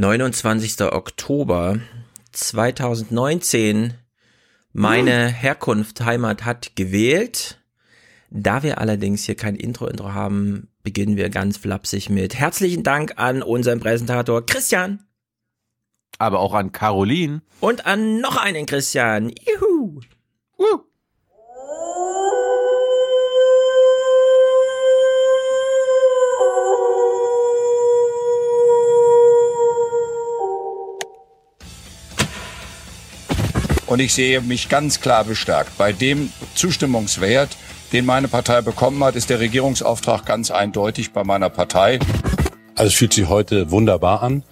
[0.00, 0.80] 29.
[0.80, 1.78] Oktober
[2.32, 3.92] 2019.
[4.72, 7.60] Meine Herkunft, Heimat hat gewählt.
[8.30, 13.42] Da wir allerdings hier kein Intro-Intro haben, beginnen wir ganz flapsig mit herzlichen Dank an
[13.42, 15.04] unseren Präsentator Christian.
[16.16, 17.42] Aber auch an Caroline.
[17.60, 19.28] Und an noch einen Christian.
[19.28, 20.00] Juhu.
[20.56, 20.89] Uh.
[33.90, 35.76] Und ich sehe mich ganz klar bestärkt.
[35.76, 37.56] Bei dem Zustimmungswert,
[37.92, 41.98] den meine Partei bekommen hat, ist der Regierungsauftrag ganz eindeutig bei meiner Partei.
[42.76, 44.44] Also es fühlt sich heute wunderbar an.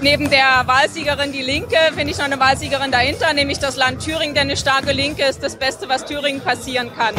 [0.00, 4.36] Neben der Wahlsiegerin Die Linke finde ich noch eine Wahlsiegerin dahinter, nämlich das Land Thüringen,
[4.36, 7.16] denn eine starke Linke ist das Beste, was Thüringen passieren kann.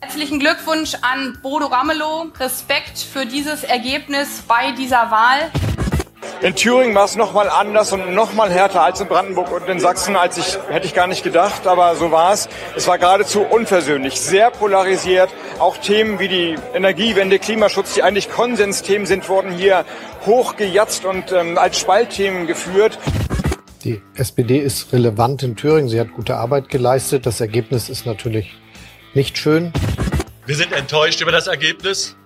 [0.00, 2.28] Herzlichen Glückwunsch an Bodo Ramelow.
[2.40, 5.50] Respekt für dieses Ergebnis bei dieser Wahl.
[6.42, 10.16] In Thüringen war es nochmal anders und nochmal härter als in Brandenburg und in Sachsen,
[10.16, 12.48] als ich, hätte ich gar nicht gedacht, aber so war es.
[12.74, 15.28] Es war geradezu unversöhnlich, sehr polarisiert.
[15.58, 19.84] Auch Themen wie die Energiewende, Klimaschutz, die eigentlich Konsensthemen sind, wurden hier
[20.24, 22.98] hochgejatzt und ähm, als Spaltthemen geführt.
[23.84, 25.90] Die SPD ist relevant in Thüringen.
[25.90, 27.26] Sie hat gute Arbeit geleistet.
[27.26, 28.56] Das Ergebnis ist natürlich
[29.12, 29.74] nicht schön.
[30.46, 32.16] Wir sind enttäuscht über das Ergebnis,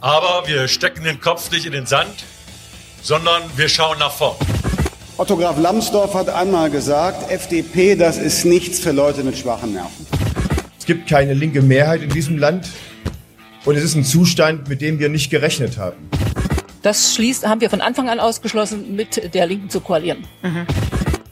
[0.00, 2.24] aber wir stecken den Kopf nicht in den Sand
[3.02, 4.36] sondern wir schauen nach vorn.
[5.18, 10.06] Otto Graf Lambsdorff hat einmal gesagt, FDP, das ist nichts für Leute mit schwachen Nerven.
[10.78, 12.68] Es gibt keine linke Mehrheit in diesem Land
[13.64, 16.08] und es ist ein Zustand, mit dem wir nicht gerechnet haben.
[16.82, 20.26] Das schließt, haben wir von Anfang an ausgeschlossen, mit der Linken zu koalieren.
[20.42, 20.66] Mhm.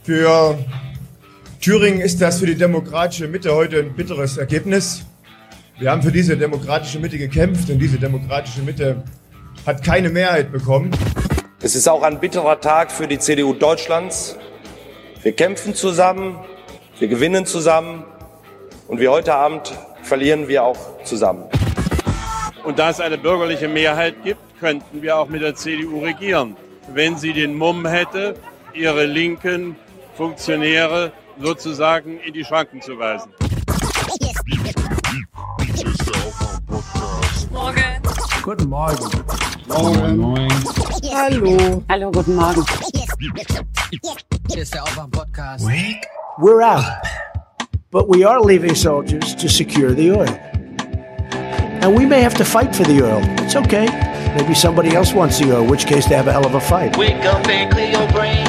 [0.04, 0.58] Für
[1.60, 5.02] Thüringen ist das für die demokratische Mitte heute ein bitteres Ergebnis.
[5.78, 9.02] Wir haben für diese demokratische Mitte gekämpft und diese demokratische Mitte
[9.66, 10.90] hat keine Mehrheit bekommen.
[11.62, 14.38] Es ist auch ein bitterer Tag für die CDU Deutschlands.
[15.22, 16.38] Wir kämpfen zusammen,
[16.98, 18.04] wir gewinnen zusammen
[18.88, 19.70] und wie heute Abend
[20.02, 21.44] verlieren wir auch zusammen.
[22.64, 26.56] Und da es eine bürgerliche Mehrheit gibt, könnten wir auch mit der CDU regieren,
[26.94, 28.36] wenn sie den Mumm hätte,
[28.72, 29.76] ihre linken
[30.16, 33.30] Funktionäre sozusagen in die Schranken zu weisen.
[37.50, 38.02] Morgen.
[38.42, 39.49] Guten Morgen.
[39.70, 40.18] Morgen.
[40.18, 40.48] Morgen.
[41.12, 41.82] Hallo.
[41.88, 42.64] Hallo, guten Morgen.
[44.48, 45.64] Hier ist der Aufwand-Podcast.
[46.38, 46.84] We're out.
[47.92, 50.38] But we are leaving soldiers to secure the oil.
[51.82, 53.22] And we may have to fight for the oil.
[53.44, 53.86] It's okay.
[54.36, 56.60] Maybe somebody else wants the oil, in which case they have a hell of a
[56.60, 56.96] fight.
[56.96, 58.44] Wake up and clear your brain.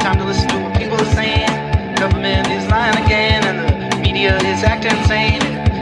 [0.00, 1.46] Time to listen to what people are saying.
[1.94, 5.40] Government is lying again, and the media is acting insane.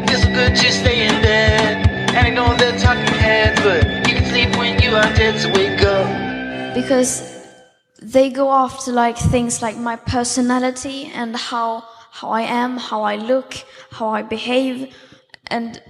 [0.09, 1.89] It's good to stay in bed.
[2.15, 4.02] And I know they're talking heads, but
[4.81, 6.75] you can sleep when you are dead, so wake up.
[6.75, 7.47] Because
[8.01, 13.17] they go after like things like my personality and how how I am, how I
[13.17, 13.55] look,
[13.91, 14.95] how I behave,
[15.47, 15.81] and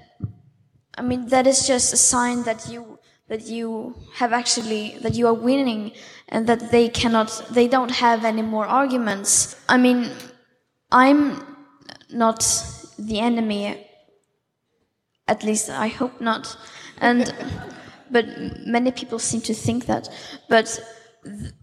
[0.97, 2.99] I mean that is just a sign that you
[3.29, 5.93] that you have actually that you are winning
[6.29, 9.57] and that they cannot they don't have any more arguments.
[9.69, 10.11] I mean,
[10.91, 11.45] I'm
[12.11, 12.41] not
[12.99, 13.89] the enemy
[15.29, 16.57] at least I hope not.
[16.99, 17.33] And
[18.13, 18.27] but
[18.67, 20.09] many people seem to think that.
[20.49, 20.79] But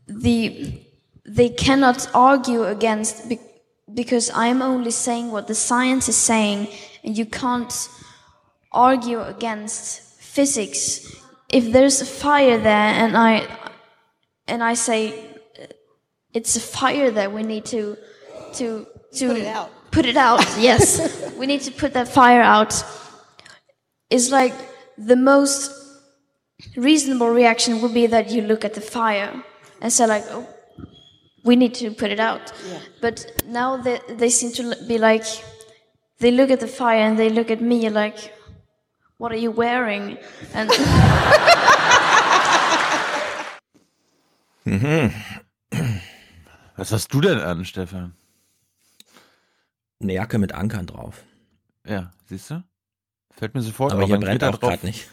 [0.08, 0.82] the
[1.26, 3.32] they cannot argue against
[3.94, 6.68] because I'm only saying what the science is saying,
[7.04, 7.90] and you can't
[8.72, 11.16] argue against physics.
[11.50, 13.48] If there's a fire there, and I
[14.48, 15.20] and I say
[15.60, 15.66] uh,
[16.34, 17.98] it's a fire there, we need to
[18.54, 19.70] to to put it out.
[19.92, 20.40] Put it out.
[20.60, 22.84] yes, we need to put that fire out
[24.10, 24.54] It's like
[24.98, 25.79] the most
[26.76, 29.44] reasonable reaction would be that you look at the fire
[29.82, 30.48] and say like, oh,
[31.44, 32.52] we need to put it out.
[32.68, 32.80] Yeah.
[33.02, 35.24] But now they, they seem to be like,
[36.20, 38.34] they look at the fire and they look at me like,
[39.18, 40.18] what are you wearing?
[40.54, 40.70] And
[44.66, 45.12] Mhm.
[46.78, 48.14] Was hast du denn an, Stefan?
[50.02, 51.24] Eine Jacke mit Ankern drauf.
[51.88, 52.64] Ja, siehst du?
[53.32, 55.10] Fällt mir sofort Aber auf, hier brennt auch drauf- gerade nicht.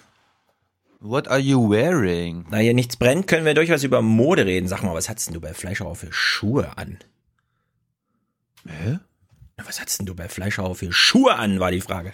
[1.01, 2.47] What are you wearing?
[2.51, 4.67] Da hier nichts brennt, können wir durchaus über Mode reden.
[4.69, 6.99] Sag mal, was hattest du bei Fleischhauer für Schuhe an?
[8.67, 8.99] Hä?
[9.57, 12.13] Na, Was hattest du bei Fleischhauer für Schuhe an, war die Frage.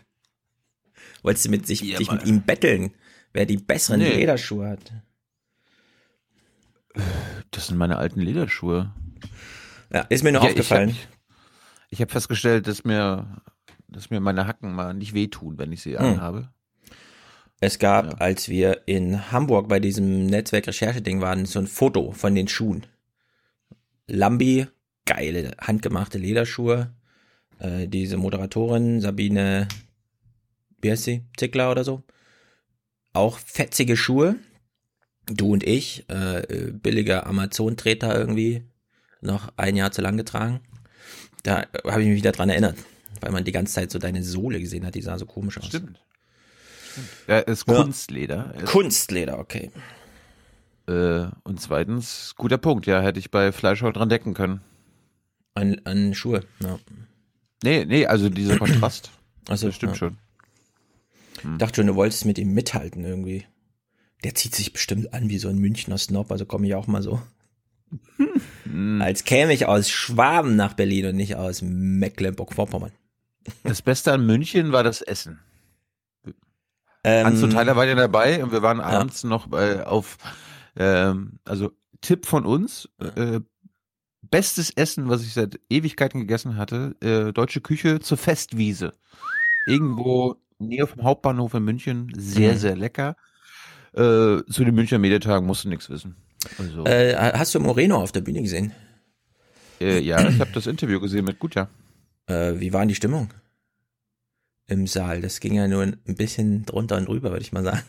[1.22, 2.92] Wolltest du mit sich, Ja, dich mit ihm betteln,
[3.32, 4.16] wer die besseren Nee.
[4.16, 4.92] Lederschuhe hat?
[7.52, 8.92] Das sind meine alten Lederschuhe.
[9.92, 10.96] Ja, ist mir nur Ja, aufgefallen.
[11.90, 13.42] Ich habe hab festgestellt, dass mir,
[13.88, 16.04] dass mir meine Hacken mal nicht wehtun, wenn ich sie Hm.
[16.04, 16.48] anhabe.
[17.62, 22.48] Es gab, als wir in Hamburg bei diesem Netzwerk-Recherche-Ding waren, so ein Foto von den
[22.48, 22.86] Schuhen.
[24.08, 24.66] Lambi,
[25.04, 26.92] geile, handgemachte Lederschuhe.
[27.60, 29.68] Äh, diese Moderatorin, Sabine,
[30.80, 31.22] wie heißt sie?
[31.36, 32.02] Zickler oder so.
[33.12, 34.34] Auch fetzige Schuhe.
[35.26, 38.64] Du und ich, äh, billiger Amazon-Treter irgendwie,
[39.20, 40.62] noch ein Jahr zu lang getragen.
[41.44, 42.76] Da habe ich mich wieder dran erinnert,
[43.20, 45.66] weil man die ganze Zeit so deine Sohle gesehen hat, die sah so komisch aus.
[45.66, 46.00] Stimmt.
[47.26, 48.54] Ja, ist Kunstleder.
[48.56, 48.64] Ja.
[48.64, 49.70] Kunstleder, okay.
[50.86, 54.60] Äh, und zweitens, guter Punkt, ja, hätte ich bei Fleischhaut dran decken können.
[55.54, 56.78] An, an Schuhe, ja.
[57.62, 59.10] Nee, nee, also dieser Kontrast.
[59.48, 59.98] Also das stimmt ja.
[59.98, 60.18] schon.
[61.36, 63.46] Ich dachte schon, du wolltest mit ihm mithalten irgendwie.
[64.24, 67.02] Der zieht sich bestimmt an wie so ein Münchner Snob, also komme ich auch mal
[67.02, 67.20] so.
[69.00, 72.92] Als käme ich aus Schwaben nach Berlin und nicht aus Mecklenburg-Vorpommern.
[73.64, 75.40] Das Beste an München war das Essen.
[77.04, 80.18] Ähm, Hans Tyler waren ja dabei und wir waren abends noch bei, auf,
[80.76, 83.40] ähm, also Tipp von uns, äh,
[84.22, 88.92] bestes Essen, was ich seit Ewigkeiten gegessen hatte, äh, deutsche Küche zur Festwiese.
[89.66, 92.58] Irgendwo näher vom Hauptbahnhof in München, sehr, Mhm.
[92.58, 93.16] sehr lecker.
[93.94, 96.16] Äh, zu den Münchner Medientagen musst du nichts wissen.
[96.58, 98.72] Also, Äh, hast du Moreno auf der Bühne gesehen?
[99.80, 101.68] äh, ja, ich habe das Interview gesehen mit Gutja.
[102.26, 103.28] Äh, wie war denn die Stimmung?
[104.72, 105.20] Im Saal.
[105.20, 107.82] Das ging ja nur ein bisschen drunter und drüber, würde ich mal sagen.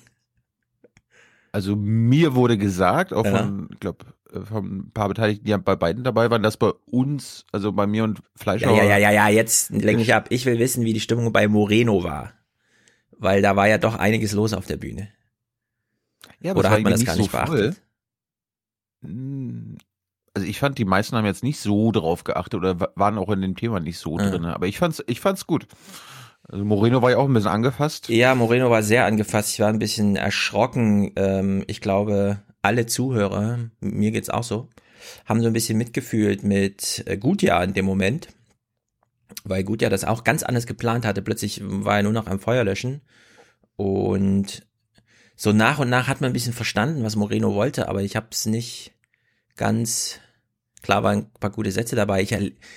[1.51, 3.37] Also mir wurde gesagt, auch Ja.
[3.43, 4.05] von, ich glaube,
[4.45, 8.03] von ein paar Beteiligten, die bei beiden dabei waren, dass bei uns, also bei mir
[8.03, 10.27] und Ja, Fleischhauer, ja, ja, ja, ja, jetzt lenke ich ab.
[10.31, 12.33] Ich will wissen, wie die Stimmung bei Moreno war.
[13.11, 15.09] Weil da war ja doch einiges los auf der Bühne.
[16.39, 17.81] Ja, aber Oder hat man das gar nicht so beachtet?
[19.03, 19.77] Hm,
[20.33, 23.29] Also ich fand, die meisten haben jetzt nicht so drauf geachtet oder wa- waren auch
[23.29, 24.29] in dem Thema nicht so Ja.
[24.31, 24.45] drin.
[24.45, 25.67] Aber ich fand's, ich fand's gut.
[26.43, 28.09] Also Moreno war ja auch ein bisschen angefasst.
[28.09, 29.53] Ja, Moreno war sehr angefasst.
[29.53, 31.11] Ich war ein bisschen erschrocken.
[31.15, 34.69] Ähm, ich glaube, alle Zuhörer, mir geht's auch so,
[35.25, 38.27] haben so ein bisschen mitgefühlt mit äh, Gutjahr in dem Moment.
[39.45, 41.21] Weil Gutjahr das auch ganz anders geplant hatte.
[41.21, 43.01] Plötzlich war er nur noch am Feuer löschen.
[43.75, 44.65] Und
[45.35, 48.27] so nach und nach hat man ein bisschen verstanden, was Moreno wollte, aber ich habe
[48.31, 48.93] es nicht
[49.55, 50.19] ganz
[50.83, 52.21] klar waren ein paar gute Sätze dabei.
[52.21, 52.35] Ich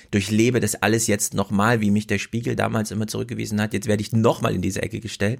[0.09, 3.73] durchlebe das alles jetzt nochmal, wie mich der Spiegel damals immer zurückgewiesen hat.
[3.73, 5.39] Jetzt werde ich nochmal in diese Ecke gestellt.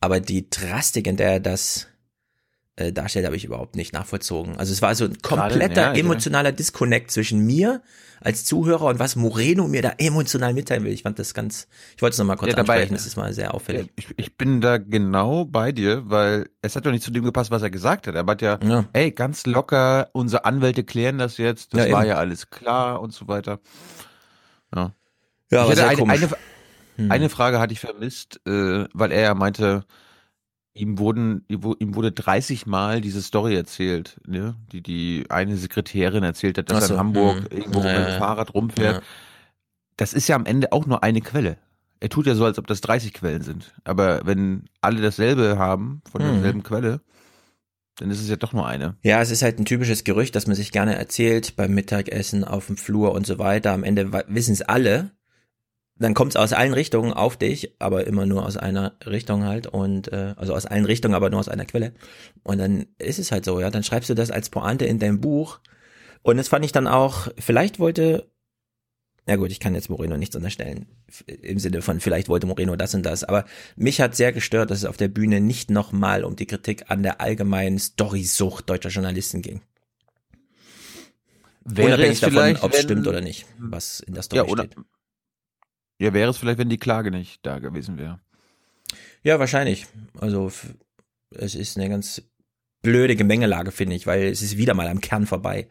[0.00, 1.88] Aber die Drastik, in der er das
[2.76, 4.56] äh, darstellt, habe ich überhaupt nicht nachvollzogen.
[4.58, 7.82] Also es war so ein kompletter ja, ich- emotionaler Disconnect zwischen mir
[8.20, 10.92] als Zuhörer und was Moreno mir da emotional mitteilen will.
[10.92, 13.32] Ich fand das ganz, ich wollte es nochmal kurz Ja, dabei- ansprechen, das ist mal
[13.32, 13.90] sehr auffällig.
[13.96, 17.50] Ich, ich bin da genau bei dir, weil es hat doch nicht zu dem gepasst,
[17.50, 18.14] was er gesagt hat.
[18.14, 18.84] Er hat ja, Ja.
[18.94, 22.08] ey, ganz locker, unsere Anwälte klären das jetzt, das Ja, war eben.
[22.10, 23.60] ja alles klar und so weiter.
[24.74, 24.92] Ja, Ja,
[25.50, 26.22] ich aber sehr eine, komisch.
[26.22, 26.30] eine,
[26.96, 27.10] Hm.
[27.12, 29.84] eine Frage hatte ich vermisst, äh, weil er ja meinte,
[30.76, 34.54] ihm wurden, ihm wu- ihm wurde 30 Mal diese Story erzählt, ne?
[34.72, 37.58] die die eine Sekretärin erzählt hat, dass Ach er so, in Hamburg hm.
[37.58, 38.96] irgendwo mit dem Fahrrad rumfährt.
[38.96, 39.02] Ja.
[39.96, 41.56] Das ist ja am Ende auch nur eine Quelle.
[42.00, 43.72] Er tut ja so, als ob das 30 Quellen sind.
[43.84, 46.32] Aber wenn alle dasselbe haben, von Mhm.
[46.34, 47.00] derselben Quelle,
[47.98, 48.96] dann ist es ja doch nur eine.
[49.02, 52.66] Ja, es ist halt ein typisches Gerücht, das man sich gerne erzählt beim Mittagessen, auf
[52.66, 53.72] dem Flur und so weiter.
[53.72, 55.12] Am Ende wissen es alle.
[55.98, 59.66] Dann kommt es aus allen Richtungen auf dich, aber immer nur aus einer Richtung halt
[59.66, 61.92] und äh, also aus allen Richtungen, aber nur aus einer Quelle.
[62.42, 63.70] Und dann ist es halt so, ja.
[63.70, 65.60] Dann schreibst du das als Pointe in dein Buch.
[66.22, 67.28] Und das fand ich dann auch.
[67.38, 68.26] Vielleicht wollte
[69.28, 70.86] ja gut, ich kann jetzt Moreno nichts unterstellen.
[71.26, 73.24] Im Sinne von, vielleicht wollte Moreno das und das.
[73.24, 73.44] Aber
[73.74, 77.02] mich hat sehr gestört, dass es auf der Bühne nicht nochmal um die Kritik an
[77.02, 79.62] der allgemeinen Storysucht deutscher Journalisten ging.
[81.64, 84.76] Wäre Unabhängig davon, ob es stimmt oder nicht, was in der Story Ja, oder, steht.
[85.98, 88.20] Ja, wäre es vielleicht, wenn die Klage nicht da gewesen wäre.
[89.22, 89.86] Ja, wahrscheinlich.
[90.20, 90.50] Also
[91.30, 92.22] es ist eine ganz
[92.82, 95.68] blöde Gemengelage, finde ich, weil es ist wieder mal am Kern vorbei.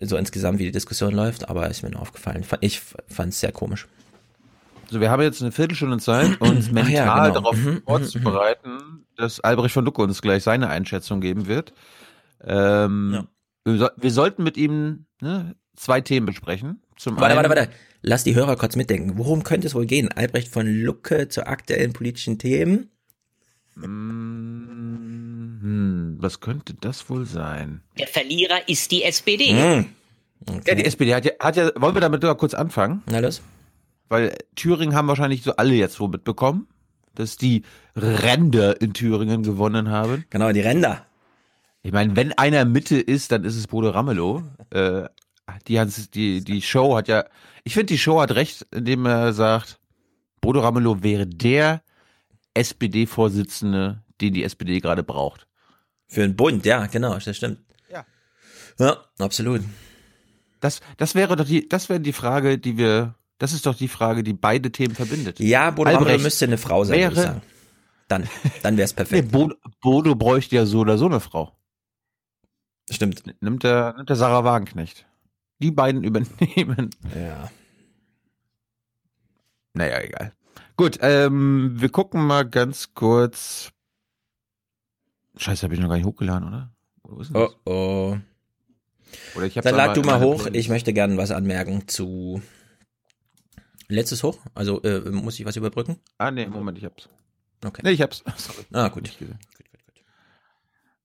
[0.00, 2.44] So insgesamt, wie die Diskussion läuft, aber ist mir nur aufgefallen.
[2.44, 3.86] Fa- Ich fand es sehr komisch.
[4.88, 7.34] So, wir haben jetzt eine Viertelstunde Zeit, uns mental ja, genau.
[7.40, 11.72] darauf Mhm, vorzubereiten, dass Albrecht von Lucke uns gleich seine Einschätzung geben wird.
[12.42, 13.26] Ähm,
[13.64, 16.82] wir, so, wir sollten mit ihm ne, zwei Themen besprechen.
[16.96, 17.72] Zum Warte, einen, warte, warte.
[18.02, 19.18] Lass die Hörer kurz mitdenken.
[19.18, 20.10] Worum könnte es wohl gehen?
[20.12, 22.90] Albrecht von Lucke zu aktuellen politischen Themen?
[23.74, 24.96] Hm,
[26.20, 27.82] was könnte das wohl sein?
[27.98, 29.50] Der Verlierer ist die SPD.
[29.50, 29.86] Hm.
[30.66, 33.02] Ja, die SPD hat ja, hat ja, wollen wir damit mal kurz anfangen?
[33.06, 33.42] Na los.
[34.08, 36.68] Weil Thüringen haben wahrscheinlich so alle jetzt so mitbekommen,
[37.14, 37.62] dass die
[37.96, 40.24] Ränder in Thüringen gewonnen haben.
[40.30, 41.04] Genau, die Ränder.
[41.82, 44.42] Ich meine, wenn einer Mitte ist, dann ist es Bodo Ramelow.
[44.70, 45.08] Äh,
[45.68, 47.24] die, hat, die, die Show hat ja,
[47.64, 49.78] ich finde, die Show hat recht, indem er sagt,
[50.40, 51.82] Bodo Ramelow wäre der
[52.54, 55.46] SPD-Vorsitzende, den die SPD gerade braucht.
[56.08, 57.60] Für einen Bund, ja, genau, das stimmt.
[57.90, 58.04] Ja.
[58.78, 59.62] Ja, absolut.
[60.60, 63.88] Das, das wäre doch die, das wäre die Frage, die wir, das ist doch die
[63.88, 65.38] Frage, die beide Themen verbindet.
[65.40, 67.42] Ja, Bodo Ramelow Albrecht müsste eine Frau sein, würde ich wäre- sagen.
[68.08, 68.28] Dann,
[68.62, 69.32] dann wäre es Nee, perfekt.
[69.32, 71.56] Bodo, Bodo bräuchte ja so oder so eine Frau.
[72.90, 73.24] Stimmt.
[73.42, 75.06] Nimmt der, nimmt der Sarah Wagenknecht.
[75.60, 76.90] Die beiden übernehmen.
[77.14, 77.50] Ja.
[79.74, 80.32] Naja, egal.
[80.76, 83.70] Gut, ähm, wir gucken mal ganz kurz.
[85.36, 86.72] Scheiße, habe ich noch gar nicht hochgeladen, oder?
[87.02, 87.56] Wo ist denn Oh das?
[87.64, 88.16] oh.
[89.36, 90.42] Oder ich Dann lad du mal hoch.
[90.42, 90.56] Playlist.
[90.56, 92.42] Ich möchte gerne was anmerken zu
[93.88, 94.38] letztes hoch.
[94.54, 95.96] Also äh, muss ich was überbrücken?
[96.18, 97.08] Ah, nee, Moment, ich hab's.
[97.64, 97.82] Okay.
[97.84, 98.22] Nee, ich hab's.
[98.36, 98.64] Sorry.
[98.72, 99.04] Ah, gut.
[99.04, 99.38] Nicht gesehen.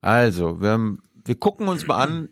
[0.01, 2.29] Also, wir, wir gucken uns mal an.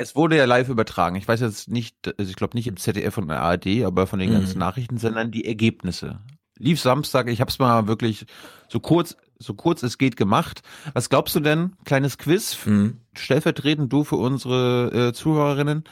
[0.00, 1.16] Es wurde ja live übertragen.
[1.16, 4.18] Ich weiß jetzt nicht, also ich glaube nicht im ZDF und der ARD, aber von
[4.18, 4.34] den Mhm.
[4.34, 6.20] ganzen Nachrichtensendern die Ergebnisse.
[6.58, 8.26] Lief Samstag, ich habe es mal wirklich
[8.68, 10.62] so kurz, so kurz es geht gemacht.
[10.92, 11.72] Was glaubst du denn?
[11.84, 12.98] Kleines Quiz, Mhm.
[13.16, 15.84] stellvertretend du für unsere äh, Zuhörerinnen.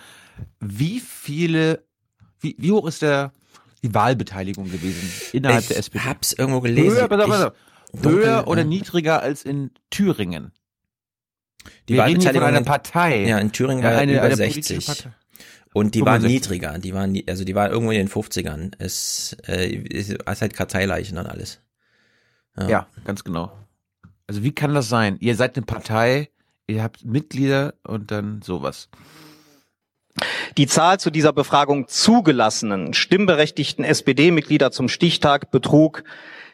[0.61, 1.85] Wie viele,
[2.41, 3.33] wie, wie hoch ist der
[3.83, 6.05] die Wahlbeteiligung gewesen innerhalb ich der SPD?
[6.05, 6.97] hab's irgendwo gelesen.
[7.09, 7.55] Höher.
[7.93, 8.67] Ich- höher oder ja.
[8.67, 10.53] niedriger als in Thüringen?
[11.89, 13.25] Die Wir reden hier von einer in- Partei.
[13.27, 14.87] Ja, in Thüringen Ja, war eine- über eine politische 60.
[14.87, 15.11] Partei.
[15.75, 16.51] Und die waren 65.
[16.61, 16.79] niedriger.
[16.79, 18.73] Die waren, also die waren irgendwo in den 50ern.
[18.79, 21.61] Es äh, ist, ist halt Karteileichen und alles.
[22.69, 22.89] Ja.
[23.05, 23.53] ganz genau.
[24.27, 25.17] Also wie kann das sein?
[25.21, 26.29] Ihr seid eine Partei,
[26.67, 28.89] ihr habt Mitglieder und dann sowas.
[30.57, 36.03] Die Zahl zu dieser Befragung zugelassenen stimmberechtigten SPD-Mitglieder zum Stichtag betrug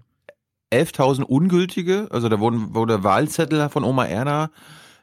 [0.69, 4.51] 11.000 ungültige, also da wurden, wurde Wahlzettel von Oma Erna,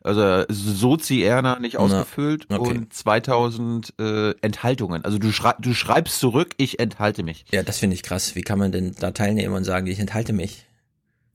[0.05, 2.77] also Sozi Erna nicht Na, ausgefüllt okay.
[2.77, 5.05] und 2000 äh, Enthaltungen.
[5.05, 7.47] Also du, schrei du schreibst zurück, ich enthalte mich.
[7.51, 8.35] Ja, das finde ich krass.
[8.35, 10.67] Wie kann man denn da teilnehmen und sagen, ich enthalte mich?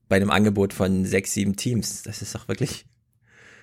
[0.08, 2.02] Bei einem Angebot von sechs, sieben Teams.
[2.02, 2.86] Das ist doch wirklich.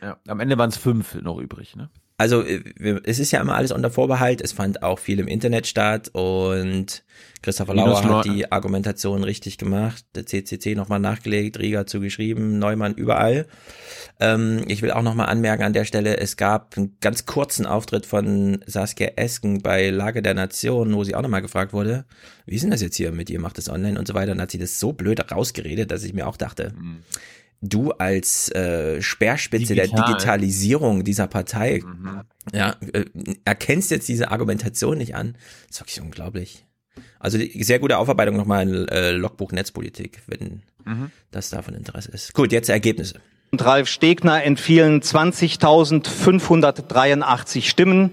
[0.01, 1.89] Ja, am Ende waren es fünf noch übrig, ne?
[2.17, 2.63] Also äh,
[3.03, 4.41] es ist ja immer alles unter Vorbehalt.
[4.41, 7.03] Es fand auch viel im Internet statt und
[7.43, 10.03] Christopher Lauer hat die Argumentation richtig gemacht.
[10.15, 13.45] Der CCC nochmal nachgelegt, Rieger zugeschrieben, Neumann überall.
[14.19, 18.07] Ähm, ich will auch nochmal anmerken an der Stelle, es gab einen ganz kurzen Auftritt
[18.07, 22.05] von Saskia Esken bei Lage der Nation, wo sie auch nochmal gefragt wurde,
[22.47, 24.31] wie ist denn das jetzt hier mit ihr, macht das online und so weiter.
[24.31, 26.73] Und hat sie das so blöd rausgeredet, dass ich mir auch dachte,
[27.61, 30.05] du als äh, Speerspitze der Digital.
[30.07, 31.83] Digitalisierung dieser Partei,
[32.53, 33.05] ja, äh,
[33.45, 35.35] erkennst jetzt diese Argumentation nicht an.
[35.67, 36.63] Das ist wirklich unglaublich.
[37.19, 41.11] Also die, sehr gute Aufarbeitung nochmal in äh, Logbuch Netzpolitik, wenn Mhm.
[41.31, 42.33] das davon Interesse ist.
[42.33, 43.19] Gut, jetzt Ergebnisse.
[43.51, 48.11] und Ralf Stegner entfielen 20.583 Stimmen.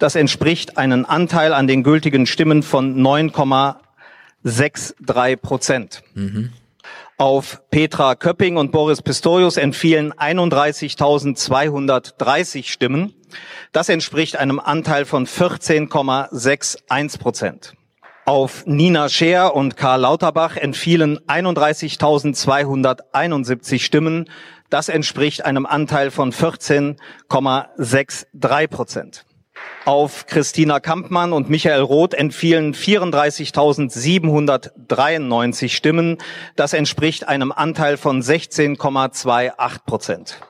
[0.00, 6.02] Das entspricht einem Anteil an den gültigen Stimmen von 9,63 Prozent.
[7.18, 13.14] Auf Petra Köpping und Boris Pistorius entfielen 31.230 Stimmen.
[13.72, 17.72] Das entspricht einem Anteil von 14,61 Prozent.
[18.26, 24.28] Auf Nina Scheer und Karl Lauterbach entfielen 31.271 Stimmen.
[24.68, 29.24] Das entspricht einem Anteil von 14,63 Prozent.
[29.84, 36.18] Auf Christina Kampmann und Michael Roth entfielen 34.793 Stimmen.
[36.56, 40.40] Das entspricht einem Anteil von 16,28 Prozent.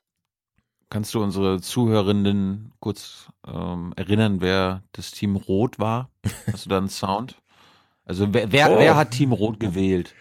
[0.88, 6.10] Kannst du unsere Zuhörenden kurz ähm, erinnern, wer das Team Rot war?
[6.50, 7.36] Hast du da einen Sound?
[8.04, 8.78] Also wer, wer, Oh.
[8.78, 10.14] wer hat Team Rot gewählt?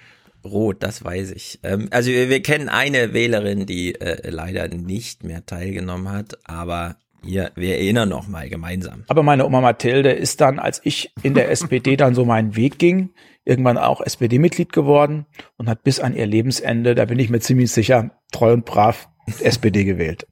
[0.44, 1.60] Rot, das weiß ich.
[1.64, 6.98] Ähm, also wir, wir kennen eine Wählerin, die äh, leider nicht mehr teilgenommen hat, aber
[7.26, 9.04] wir, wir erinnern noch mal gemeinsam.
[9.08, 12.80] Aber meine Oma Mathilde ist dann, als ich in der SPD dann so meinen Weg
[12.80, 13.12] ging,
[13.44, 15.26] irgendwann auch SPD-Mitglied geworden
[15.58, 19.10] und hat bis an ihr Lebensende, da bin ich mir ziemlich sicher, treu und brav
[19.42, 20.28] SPD gewählt.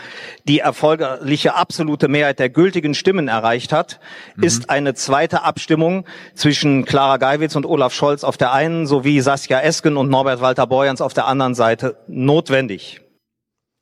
[0.49, 4.01] die erforderliche absolute Mehrheit der gültigen Stimmen erreicht hat,
[4.37, 4.43] Mhm.
[4.45, 9.61] ist eine zweite Abstimmung zwischen Clara Geiwitz und Olaf Scholz auf der einen sowie Saskia
[9.61, 13.03] Esken und Norbert Walter Borjans auf der anderen Seite notwendig.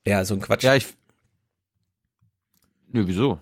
[0.04, 0.64] Ja, so ein Quatsch.
[0.64, 0.86] Ja, ich.
[2.92, 3.38] Nö, wieso?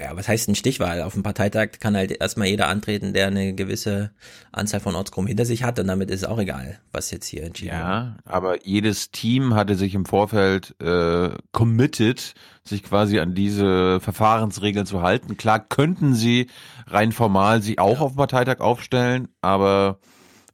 [0.00, 1.02] Ja, was heißt ein Stichwahl?
[1.02, 4.12] Auf dem Parteitag kann halt erstmal jeder antreten, der eine gewisse
[4.50, 7.44] Anzahl von Ortsgruppen hinter sich hat und damit ist es auch egal, was jetzt hier
[7.44, 7.82] entschieden wird.
[7.82, 12.34] Ja, aber jedes Team hatte sich im Vorfeld äh, committed,
[12.64, 15.36] sich quasi an diese Verfahrensregeln zu halten.
[15.36, 16.48] Klar könnten sie
[16.86, 19.98] rein formal sich auch auf dem Parteitag aufstellen, aber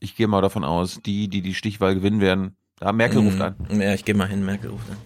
[0.01, 3.57] ich gehe mal davon aus, die, die die Stichwahl gewinnen werden, da Merkel ruft an.
[3.71, 3.81] Mhm.
[3.81, 4.97] Ja, ich gehe mal hin, Merkel ruft an.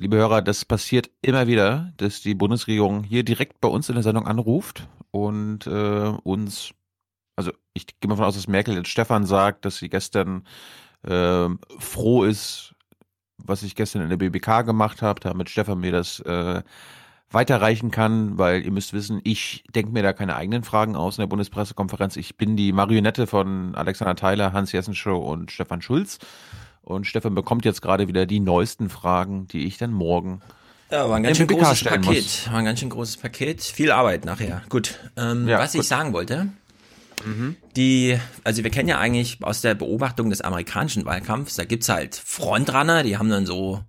[0.00, 4.02] Liebe Hörer, das passiert immer wieder, dass die Bundesregierung hier direkt bei uns in der
[4.02, 6.72] Sendung anruft und äh, uns,
[7.36, 10.46] also ich gehe mal davon aus, dass Merkel jetzt Stefan sagt, dass sie gestern
[11.06, 12.74] ähm, froh ist,
[13.36, 16.62] was ich gestern in der BBK gemacht habe, damit Stefan mir das äh,
[17.30, 21.22] weiterreichen kann, weil ihr müsst wissen, ich denke mir da keine eigenen Fragen aus in
[21.22, 22.16] der Bundespressekonferenz.
[22.16, 26.18] Ich bin die Marionette von Alexander Theiler, Hans Jessen Show und Stefan Schulz.
[26.90, 30.40] Und Stefan bekommt jetzt gerade wieder die neuesten Fragen, die ich dann morgen
[30.90, 32.04] Ja, war ein ganz schön BBK großes Paket.
[32.24, 32.46] muss.
[32.50, 33.62] War ein ganz schön großes Paket.
[33.62, 34.62] Viel Arbeit nachher.
[34.68, 34.98] Gut.
[35.16, 35.82] Ähm, Ja, was gut.
[35.82, 36.48] ich sagen wollte,
[37.24, 37.56] Mhm.
[37.76, 42.14] die, also wir kennen ja eigentlich aus der Beobachtung des amerikanischen Wahlkampfs, da gibt's halt
[42.16, 43.80] Frontrunner, die haben dann so,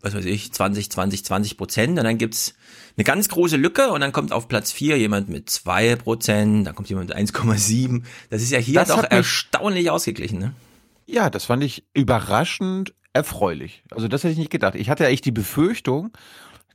[0.00, 2.54] was weiß ich, 20, 20, 20 Prozent und dann gibt's
[2.96, 6.74] eine ganz große Lücke und dann kommt auf Platz vier jemand mit zwei Prozent, dann
[6.74, 8.02] kommt jemand mit 1,7.
[8.30, 10.52] Das ist ja hier Das doch erstaunlich ausgeglichen, ne?
[11.10, 13.82] Ja, das fand ich überraschend erfreulich.
[13.90, 14.74] Also das hätte ich nicht gedacht.
[14.76, 16.12] Ich hatte ja echt die Befürchtung,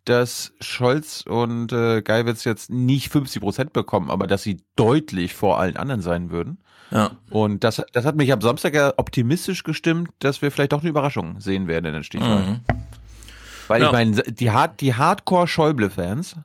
[0.04, 5.60] dass Scholz und äh, Geiwitz jetzt nicht 50 Prozent bekommen, aber dass sie deutlich vor
[5.60, 6.60] allen anderen sein würden.
[6.92, 7.12] Ja.
[7.32, 10.90] Und das, das hat mich am Samstag ja optimistisch gestimmt, dass wir vielleicht doch eine
[10.90, 12.50] Überraschung sehen werden in den Stichwahlen.
[12.50, 12.60] Mhm.
[13.68, 13.88] Weil Ja.
[13.88, 16.36] ich meine, die, Hard, die Hardcore-Schäuble-Fans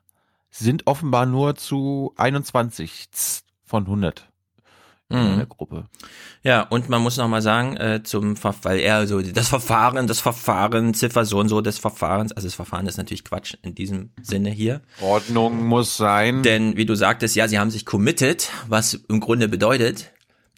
[0.51, 3.09] sind offenbar nur zu 21
[3.67, 4.30] von 100
[5.11, 5.37] in Mhm.
[5.39, 5.85] der Gruppe.
[6.43, 10.07] Ja, und man muss noch mal sagen, äh, zum Ver weil er so das Verfahren,
[10.07, 13.75] das Verfahren, Ziffer so und so des Verfahrens, also das Verfahren ist natürlich Quatsch in
[13.75, 14.81] diesem Sinne hier.
[15.01, 16.43] Ordnung muss sein.
[16.43, 20.13] Denn wie du sagtest, ja, sie haben sich committed, was im Grunde bedeutet,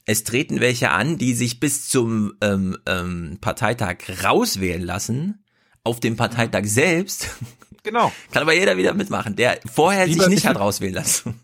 [0.05, 5.45] es treten welche an, die sich bis zum ähm, ähm, Parteitag rauswählen lassen.
[5.85, 7.29] Auf dem Parteitag selbst
[7.83, 8.13] Genau.
[8.33, 11.41] kann aber jeder wieder mitmachen, der vorher Lieber sich nicht hat rauswählen lassen.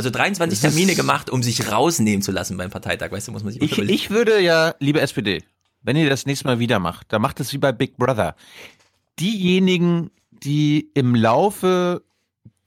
[0.00, 3.32] Also 23 Das ist- Termine gemacht, um sich rausnehmen zu lassen beim Parteitag, weißt du,
[3.32, 3.94] muss man sich Ich, überlegen.
[3.94, 5.42] ich würde ja, liebe SPD,
[5.82, 8.34] wenn ihr das nächste Mal wieder macht, dann macht es wie bei Big Brother.
[9.18, 12.02] Diejenigen, die im Laufe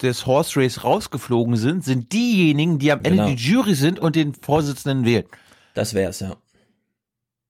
[0.01, 3.27] des Horse Race rausgeflogen sind, sind diejenigen, die am Ende Genau.
[3.29, 5.25] die Jury sind und den Vorsitzenden wählen.
[5.73, 6.35] Das wär's, ja.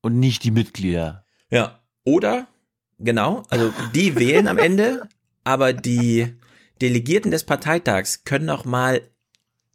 [0.02, 1.26] Und nicht die Mitglieder.
[1.50, 1.80] Ja.
[2.06, 2.48] Oder,
[3.00, 5.08] genau, also die wählen am Ende,
[5.43, 6.36] aber die
[6.82, 9.02] Delegierten des Parteitags können noch mal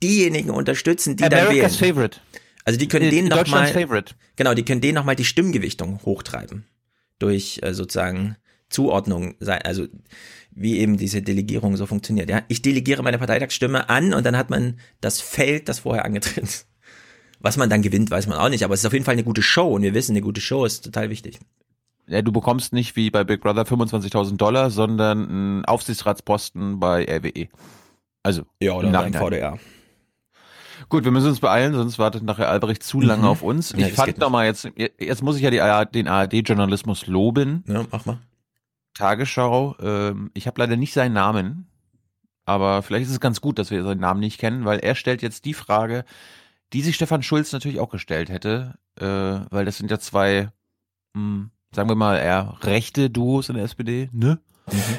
[0.03, 1.47] diejenigen unterstützen, die dann wählen.
[1.49, 2.21] America's Favorite.
[2.65, 4.15] Also die können denen noch Deutschlands mal, Favorite.
[4.37, 6.67] genau, die können denen noch mal die Stimmgewichtung hochtreiben
[7.19, 8.37] durch äh, sozusagen
[8.69, 9.87] Zuordnung, sei- also
[10.51, 12.29] wie eben diese Delegierung so funktioniert.
[12.29, 16.45] Ja, ich delegiere meine Parteitagsstimme an und dann hat man das Feld, das vorher angetreten
[16.47, 16.67] ist.
[17.41, 19.23] Was man dann gewinnt, weiß man auch nicht, aber es ist auf jeden Fall eine
[19.25, 21.39] gute Show und wir wissen, eine gute Show ist total wichtig.
[22.09, 27.49] Ja, du bekommst nicht wie bei Big Brother 25.000 Dollar, sondern einen Aufsichtsratsposten bei RWE.
[28.23, 29.15] Also Ja, oder im beim.
[29.15, 29.59] VDR.
[30.89, 33.29] Gut, wir müssen uns beeilen, sonst wartet nachher Albrecht zu lange Mhm.
[33.29, 33.73] auf uns.
[33.73, 37.07] Ja, Ich das fand geht noch mal jetzt, jetzt muss ich ja ARD den ARD-Journalismus
[37.07, 37.65] loben.
[37.67, 38.19] Ja, mach mal.
[38.95, 41.69] Tagesschau, ähm, ich habe leider nicht seinen Namen,
[42.45, 45.23] aber vielleicht ist es ganz gut, dass wir seinen Namen nicht kennen, weil er stellt
[45.23, 46.05] jetzt die Frage,
[46.73, 49.05] die sich Stefan Schulz natürlich auch gestellt hätte, äh,
[49.51, 50.49] weil das sind ja zwei,
[51.15, 54.41] mh, sagen wir mal, eher rechte Duos in der SPD, ne?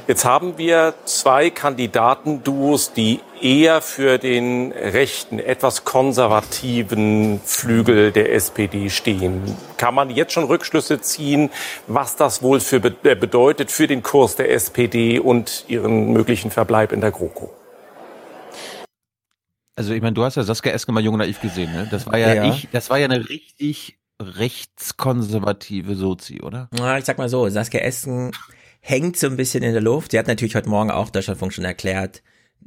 [0.08, 8.90] Jetzt haben wir zwei Kandidatenduos, die eher für den rechten, etwas konservativen Flügel der SPD
[8.90, 9.42] stehen.
[9.78, 11.50] Kann man jetzt schon Rückschlüsse ziehen,
[11.88, 16.52] was das wohl für be äh, bedeutet für den Kurs der SPD und ihren möglichen
[16.52, 17.54] Verbleib in der GroKo?
[19.76, 21.88] Also ich meine, du hast ja Saskia Esken mal Jung und Naiv gesehen, ne?
[21.90, 22.50] Das war ja, Ja.
[22.50, 26.68] ich, das war ja eine richtig rechtskonservative Sozi, oder?
[26.72, 28.32] Na, ich sag mal so, Saskia Esken
[28.80, 30.12] hängt so ein bisschen in der Luft.
[30.12, 32.22] Sie hat natürlich heute Morgen auch Deutschlandfunk schon erklärt,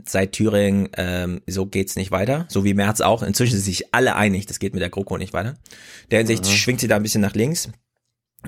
[0.04, 2.46] seit Thüringen, ähm, so geht's nicht weiter.
[2.48, 3.22] So wie Merz auch.
[3.22, 5.54] Inzwischen sind sich alle einig, das geht mit der GroKo nicht weiter.
[6.10, 6.48] Der Hinsicht Mhm.
[6.50, 7.68] schwingt sie da ein bisschen nach links.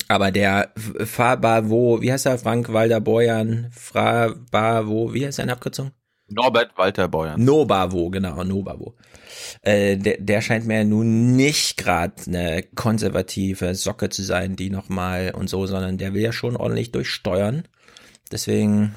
[0.09, 0.73] Aber der
[1.05, 2.39] Fabavo, wie heißt er?
[2.39, 5.93] Frank Walder Borjan, Frabavo, wie heißt seine Abkürzung?
[6.29, 7.43] Norbert Walter Beuern.
[7.43, 8.95] Nobavo, genau, Nobavo.
[9.63, 15.33] Äh, der, der scheint mir nun nicht gerade eine konservative Socke zu sein, die nochmal
[15.35, 17.65] und so, sondern der will ja schon ordentlich durchsteuern.
[18.33, 18.95] Deswegen,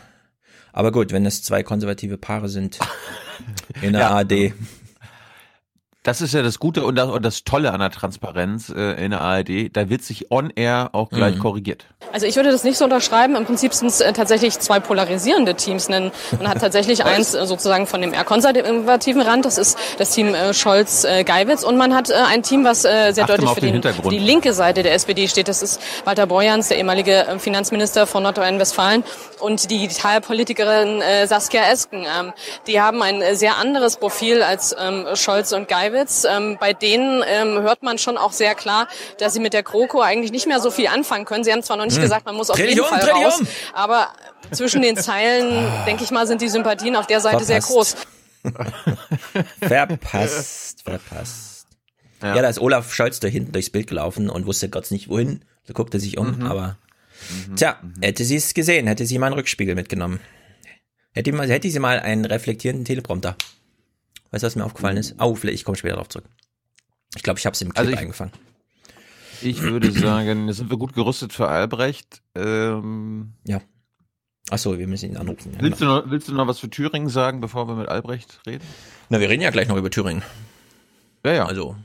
[0.72, 2.80] aber gut, wenn es zwei konservative Paare sind
[3.82, 4.10] in der Ja.
[4.10, 4.54] ARD.
[6.08, 9.12] Das ist ja das Gute und das, und das Tolle an der Transparenz äh, in
[9.12, 9.76] der ARD.
[9.76, 11.40] Da wird sich on air auch gleich Mhm.
[11.40, 11.84] korrigiert.
[12.14, 13.36] Also ich würde das nicht so unterschreiben.
[13.36, 15.88] Im Prinzip sind es äh, tatsächlich zwei polarisierende Teams.
[15.88, 19.44] Denn man hat tatsächlich eins äh, sozusagen von dem eher konservativen Rand.
[19.44, 21.64] Das ist das Team äh, Scholz-Geiwitz.
[21.66, 24.08] Und man hat äh, ein Team, was äh, sehr Achte deutlich für, den den, für
[24.08, 25.50] die linke Seite der SPD steht.
[25.50, 29.04] Das ist Walter Borjans, der ehemalige äh, Finanzminister von Nordrhein-Westfalen
[29.42, 32.06] und die Digitalpolitikerin äh, Saskia Esken.
[32.18, 32.32] Ähm,
[32.66, 35.97] die haben ein äh, sehr anderes Profil als ähm, Scholz und Geiwitz.
[36.30, 38.88] Ähm, bei denen ähm, hört man schon auch sehr klar,
[39.20, 41.44] dass sie mit der GroKo eigentlich nicht mehr so viel anfangen können.
[41.44, 42.02] Sie haben zwar noch nicht Hm.
[42.04, 43.42] gesagt, man muss auf dich jeden Fall dich raus,
[43.74, 44.08] aber
[44.52, 47.96] zwischen den Zeilen, denke ich mal, sind die Sympathien auf der Seite sehr groß.
[48.44, 48.78] Verpasst.
[49.62, 51.68] Verpasst, verpasst.
[52.22, 52.36] Ja.
[52.36, 52.42] Ja.
[52.42, 55.44] da ist Olaf Scholz da hinten durchs Bild gelaufen und wusste Gott nicht wohin.
[55.68, 56.46] Da guckte sich um, Mhm.
[56.48, 56.78] aber
[57.56, 60.20] tja, hätte sie es gesehen, hätte sie mal einen Rückspiegel mitgenommen.
[61.14, 63.36] Hätte, mal, hätte sie mal einen reflektierenden Teleprompter.
[64.32, 65.16] Weißt du, was mir aufgefallen ist?
[65.20, 66.26] Oh, vielleicht, ich komme später darauf zurück.
[67.16, 68.34] Ich glaube, ich habe es im Clip Also ich- eingefangen.
[69.42, 72.22] Ich würde sagen, sind wir gut gerüstet für Albrecht.
[72.36, 73.62] Ähm, Ja.
[74.50, 75.52] Ach so, wir müssen ihn anrufen.
[75.54, 76.00] Ja, willst, genau.
[76.00, 78.64] du noch, willst du noch was für Thüringen sagen, bevor wir mit Albrecht reden?
[79.10, 80.24] Na, wir reden ja gleich noch über Thüringen.
[81.26, 81.46] Ja, ja.
[81.46, 81.76] Also,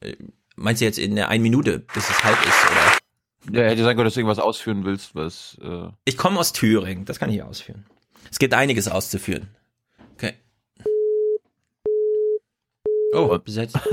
[0.00, 0.16] äh,
[0.56, 3.60] meinst du jetzt in der einen Minute, bis es halb ist, oder?
[3.62, 5.58] Ja, hätte sein können, dass du irgendwas ausführen willst, was.
[5.62, 7.84] Äh, Ich komme aus Thüringen, das kann ich ausführen.
[8.30, 9.48] Es gibt einiges auszuführen.
[13.16, 13.76] Oh, besetzt.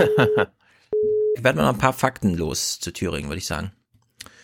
[1.36, 3.72] Ich werde mal noch ein paar Fakten los zu Thüringen, würde ich sagen.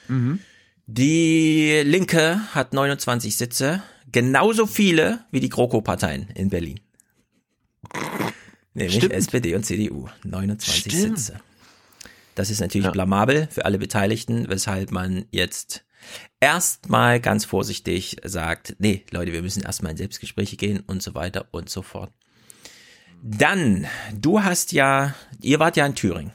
[0.08, 0.40] mhm.
[0.88, 6.80] Die Linke hat 29 Sitze, genauso viele wie die GroKo-Parteien in Berlin.
[8.74, 9.14] Nämlich Stimmt.
[9.14, 10.08] SPD und CDU.
[10.24, 11.20] 29 Stimmt.
[11.20, 11.40] Sitze.
[12.34, 12.92] Das ist natürlich Ja.
[12.92, 15.84] blamabel für alle Beteiligten, weshalb man jetzt
[16.40, 21.48] erstmal ganz vorsichtig sagt, nee, Leute, wir müssen erstmal in Selbstgespräche gehen und so weiter
[21.52, 22.12] und so fort.
[23.22, 26.32] Dann, du hast ja, ihr wart ja in Thüringen.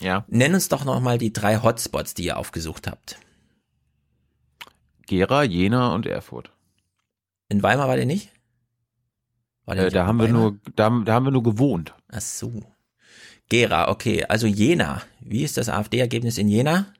[0.00, 0.24] Ja.
[0.28, 3.18] Nenn uns doch nochmal die drei Hotspots, die ihr aufgesucht habt.
[5.06, 6.50] Gera, Jena und Erfurt.
[7.48, 8.30] In Weimar war der nicht?
[9.64, 11.94] War der Äh, nicht da haben wir nur, da, da haben wir nur gewohnt.
[12.08, 12.62] Ach so.
[13.48, 14.24] Gera, okay.
[14.24, 15.02] Also Jena.
[15.20, 16.92] Wie ist das AfD-Ergebnis in Jena?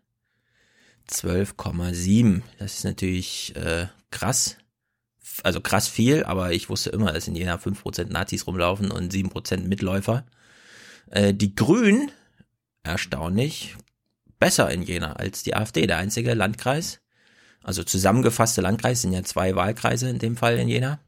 [1.11, 2.43] 12,7.
[2.59, 4.57] Das ist natürlich äh, krass.
[5.43, 9.69] Also krass viel, aber ich wusste immer, dass in Jena 5% Nazis rumlaufen und 7%
[9.69, 10.25] Mitläufer.
[11.11, 12.11] Äh, die Grünen,
[12.83, 13.77] erstaunlich,
[14.39, 15.87] besser in Jena als die AfD.
[15.87, 17.01] Der einzige Landkreis,
[17.63, 21.01] also zusammengefasste Landkreis, sind ja zwei Wahlkreise in dem Fall in Jena.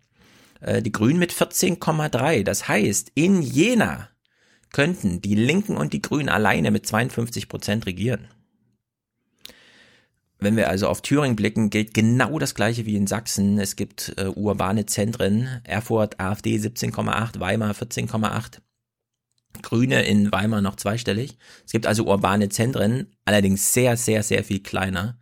[0.61, 2.45] Äh, die Grünen mit 14,3.
[2.45, 4.09] Das heißt, in Jena
[4.73, 8.29] könnten die Linken und die Grünen alleine mit 52 Prozent regieren.
[10.41, 13.59] Wenn wir also auf Thüringen blicken, gilt genau das gleiche wie in Sachsen.
[13.59, 18.61] Es gibt äh, urbane Zentren, Erfurt AfD 17,8, Weimar 14,8.
[19.63, 21.39] Grüne in Weimar noch zweistellig.
[21.67, 25.19] Es gibt also urbane Zentren, allerdings sehr, sehr, sehr viel kleiner.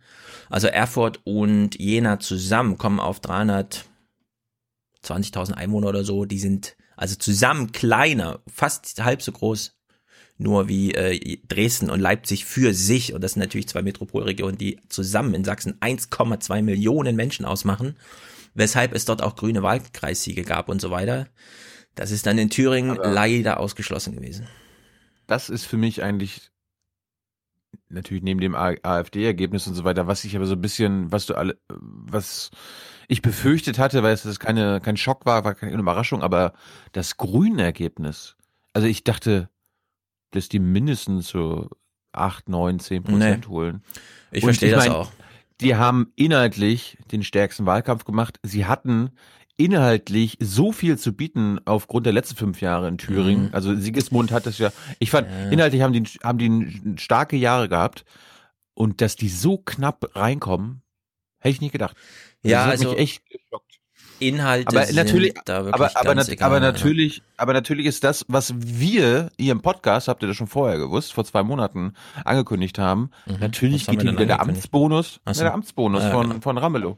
[0.49, 6.25] Also Erfurt und Jena zusammen kommen auf 320.000 Einwohner oder so.
[6.25, 9.76] Die sind also zusammen kleiner, fast halb so groß,
[10.37, 13.13] nur wie äh, Dresden und Leipzig für sich.
[13.13, 17.95] Und das sind natürlich zwei Metropolregionen, die zusammen in Sachsen 1,2 Millionen Menschen ausmachen,
[18.53, 21.27] weshalb es dort auch grüne Wahlkreissiege gab und so weiter.
[21.95, 24.47] Das ist dann in Thüringen Aber- leider ausgeschlossen gewesen.
[25.25, 26.51] Das ist für mich eigentlich
[27.89, 31.35] natürlich neben dem AfD-Ergebnis und so weiter, was ich aber so ein bisschen, was du
[31.35, 32.51] alle, was
[33.07, 36.53] ich befürchtet hatte, weil es das keine kein Schock war, war keine Überraschung, aber
[36.91, 38.35] das Grünen-Ergebnis.
[38.73, 39.49] Also ich dachte,
[40.31, 41.69] dass die mindestens so
[42.11, 43.51] acht, neun, zehn Prozent Nee.
[43.51, 43.83] holen.
[44.31, 45.11] Ich Und verstehe das mein, auch.
[45.61, 48.39] Die haben inhaltlich den stärksten Wahlkampf gemacht.
[48.43, 49.11] Sie hatten
[49.57, 53.47] inhaltlich so viel zu bieten aufgrund der letzten fünf Jahre in Thüringen.
[53.47, 53.53] Mhm.
[53.55, 55.49] Also Sigismund hat das ja, ich fand, Ja.
[55.49, 58.05] inhaltlich haben die, haben die starke Jahre gehabt
[58.75, 60.83] und dass die so knapp reinkommen,
[61.39, 61.97] hätte ich nicht gedacht.
[62.43, 63.66] Ja, das hat also mich echt geschockt.
[64.19, 66.45] Inhalte Aber natürlich, da wirklich aber, aber, ganz nat- egal.
[66.47, 66.71] aber ja.
[66.71, 70.77] natürlich, aber natürlich ist das, was wir hier im Podcast, habt ihr das schon vorher
[70.77, 71.93] gewusst, vor zwei Monaten
[72.25, 73.87] angekündigt haben, natürlich Mhm.
[73.91, 74.39] Haben geht denn wieder der?
[74.41, 75.31] Amtsbonus, so.
[75.31, 76.41] ja, der Amtsbonus Ja, von, genau.
[76.41, 76.97] von Ramelow.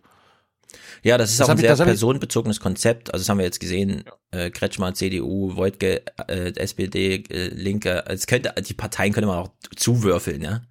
[1.01, 3.11] Ja, das ist Das auch ein sehr ich- personenbezogenes Konzept.
[3.13, 4.03] Also das haben wir jetzt gesehen.
[4.31, 8.03] Äh, Kretschmer, CDU, Wojtke, äh, SPD, äh, Linke.
[8.07, 10.61] Es könnte, die Parteien könnte man auch zuwürfeln, ja.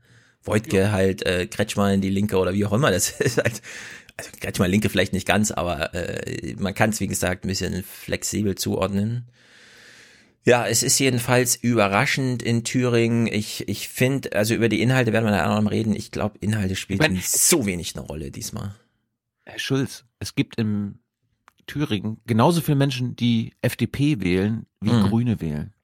[0.45, 2.91] Wojtke halt, äh, Kretschmer in die Linke oder wie auch immer.
[2.93, 3.61] Das ist halt,
[4.19, 7.83] also Kretschmer Linke vielleicht nicht ganz, aber äh, man kann es, wie gesagt, ein bisschen
[7.83, 9.27] flexibel zuordnen.
[10.45, 13.27] Ja, es ist jedenfalls überraschend in Thüringen.
[13.27, 15.95] Ich, ich finde, also über die Inhalte werden wir da auch noch reden.
[15.95, 18.75] Ich glaube, Inhalte spielten so wenig eine Rolle diesmal.
[19.45, 20.99] Herr Schulz, es gibt im
[21.67, 25.09] Thüringen genauso viele Menschen, die FDP wählen, wie Mhm.
[25.09, 25.75] Grüne wählen.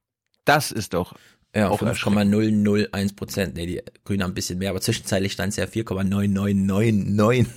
[0.45, 1.15] Das ist doch
[1.55, 2.33] Ja, auch erschreckend.
[2.35, 3.55] 5,001 Prozent.
[3.55, 7.45] Nee, die Grünen haben ein bisschen mehr, aber zwischenzeitlich stand es ja 4,9999.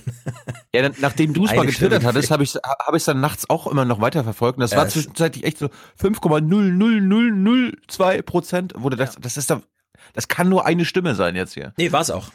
[0.73, 3.65] Ja, dann, nachdem du es mal getwittert hattest, habe ich habe ich dann nachts auch
[3.67, 4.57] immer noch weiter verfolgt.
[4.57, 8.73] Und das Ja, war es- zwischenzeitlich echt so 5,00002 Prozent.
[8.77, 9.63] Wurde das, das ist da,
[10.13, 11.73] das kann nur eine Stimme sein jetzt hier.
[11.77, 12.29] Nee, war's auch.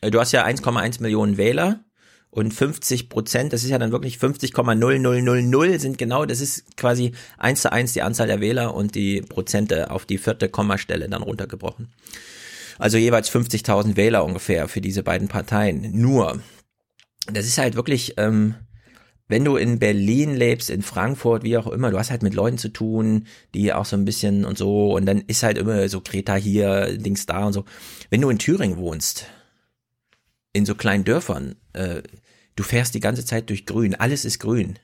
[0.00, 1.84] Äh, Du hast ja 1,1 Millionen Wähler
[2.30, 7.62] und 50 Prozent, das ist ja dann wirklich 50,0000 sind genau, das ist quasi eins
[7.62, 11.88] zu eins die Anzahl der Wähler und die Prozente auf die vierte Kommastelle dann runtergebrochen.
[12.78, 15.90] Also jeweils 50.000 Wähler ungefähr für diese beiden Parteien.
[16.00, 16.40] Nur,
[17.26, 18.54] das ist halt wirklich, ähm,
[19.26, 22.56] wenn du in Berlin lebst, in Frankfurt, wie auch immer, du hast halt mit Leuten
[22.56, 26.00] zu tun, die auch so ein bisschen und so, und dann ist halt immer so
[26.00, 27.64] Greta hier, Dings da und so.
[28.10, 29.26] Wenn du in Thüringen wohnst,
[30.52, 32.02] in so kleinen Dörfern, äh,
[32.56, 34.78] du fährst die ganze Zeit durch Grün, alles ist grün.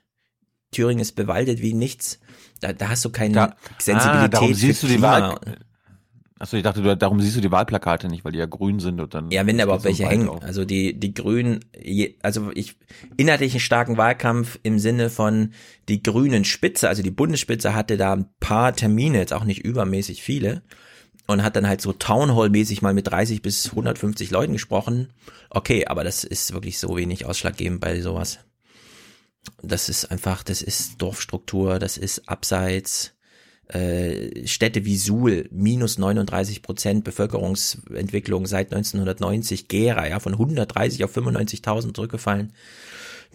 [0.70, 2.18] Thüringen ist bewaldet wie nichts.
[2.60, 5.00] Da, da hast du keine Da- Sensibilität Ah, darum für siehst du die.
[5.00, 5.38] Wahl.
[6.40, 9.00] Achso, ich dachte, du, darum siehst du die Wahlplakate nicht, weil die ja grün sind
[9.00, 9.30] und dann.
[9.30, 10.28] Ja, wenn da überhaupt welche hängen.
[10.28, 10.42] auf.
[10.42, 11.60] Also die, die Grünen,
[12.22, 12.76] also ich,
[13.16, 15.52] inhaltlich einen starken Wahlkampf im Sinne von
[15.88, 20.22] die Grünen Spitze, also die Bundesspitze hatte da ein paar Termine, jetzt auch nicht übermäßig
[20.24, 20.62] viele,
[21.26, 25.12] und hat dann halt so Townhall-mäßig mal mit 30 bis 150 Leuten gesprochen.
[25.50, 28.40] Okay, aber das ist wirklich so wenig ausschlaggebend bei sowas.
[29.62, 33.12] Das ist einfach, das ist Dorfstruktur, das ist Abseits,
[33.68, 41.16] äh, Städte wie Suhl, minus 39 Prozent Bevölkerungsentwicklung seit 1990, Gera, ja, von 130 auf
[41.16, 42.52] 95.000 zurückgefallen.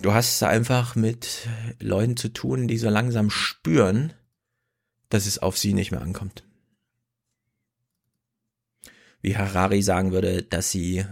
[0.01, 1.47] Du hast einfach mit
[1.79, 4.13] Leuten zu tun, die so langsam spüren,
[5.09, 6.43] dass es auf sie nicht mehr ankommt.
[9.21, 11.05] Wie Harari sagen würde, dass sie,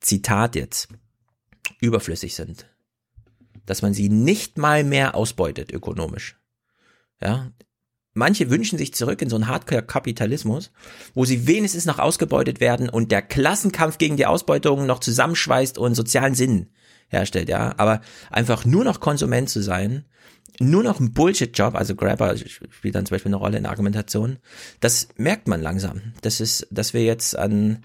[0.00, 0.88] Zitat jetzt,
[1.80, 2.66] überflüssig sind.
[3.66, 6.36] Dass man sie nicht mal mehr ausbeutet ökonomisch.
[7.20, 7.52] Ja,
[8.14, 10.70] Manche wünschen sich zurück in so einen Hardcore-Kapitalismus,
[11.14, 15.94] wo sie wenigstens noch ausgebeutet werden und der Klassenkampf gegen die Ausbeutung noch zusammenschweißt und
[15.94, 16.68] sozialen Sinn
[17.12, 17.74] herstellt, ja.
[17.76, 20.04] Aber einfach nur noch Konsument zu sein,
[20.60, 24.38] nur noch ein Bullshit-Job, also Grabber spielt dann zum Beispiel eine Rolle in der Argumentation,
[24.80, 26.12] das merkt man langsam.
[26.20, 27.82] Das ist, dass wir jetzt an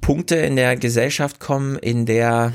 [0.00, 2.52] Punkte in der Gesellschaft kommen, in der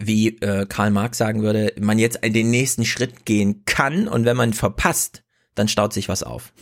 [0.00, 4.36] wie äh, Karl Marx sagen würde, man jetzt den nächsten Schritt gehen kann und wenn
[4.36, 5.22] man verpasst,
[5.54, 6.52] dann staut sich was auf.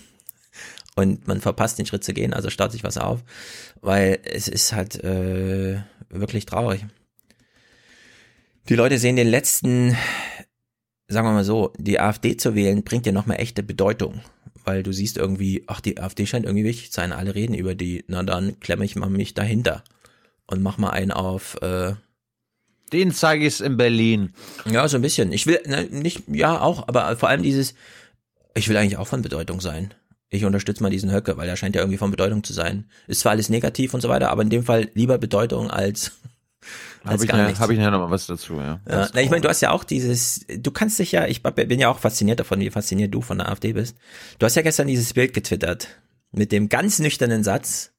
[0.94, 3.24] Und man verpasst den Schritt zu gehen, also staut sich was auf,
[3.80, 6.84] weil es ist halt äh, wirklich traurig.
[8.68, 9.96] Die Leute sehen den letzten,
[11.08, 14.20] sagen wir mal so, die AfD zu wählen, bringt dir nochmal echte Bedeutung.
[14.64, 17.74] Weil du siehst irgendwie, ach, die AfD scheint irgendwie wichtig zu sein, alle reden über
[17.74, 19.82] die, na dann klemme ich mal mich dahinter
[20.46, 21.94] und mach mal einen auf, äh,
[22.92, 24.32] Den zeige ich in Berlin.
[24.70, 25.32] ja, so ein bisschen.
[25.32, 27.74] Ich will, ne, nicht, ja, auch, aber vor allem dieses,
[28.54, 29.92] ich will eigentlich auch von Bedeutung sein.
[30.30, 32.86] Ich unterstütze mal diesen Höcke, weil er scheint ja irgendwie von Bedeutung zu sein.
[33.08, 36.12] Ist zwar alles negativ und so weiter, aber in dem Fall lieber Bedeutung als
[37.04, 38.80] Habe ich, ja, hab ich nachher noch mal was dazu, ja.
[38.88, 41.80] Ja, na, ich meine, du hast ja auch dieses, du kannst dich ja, ich bin
[41.80, 43.96] ja auch fasziniert davon, wie fasziniert du von der AfD bist.
[44.38, 45.88] Du hast ja gestern dieses Bild getwittert
[46.32, 47.92] mit dem ganz nüchternen Satz,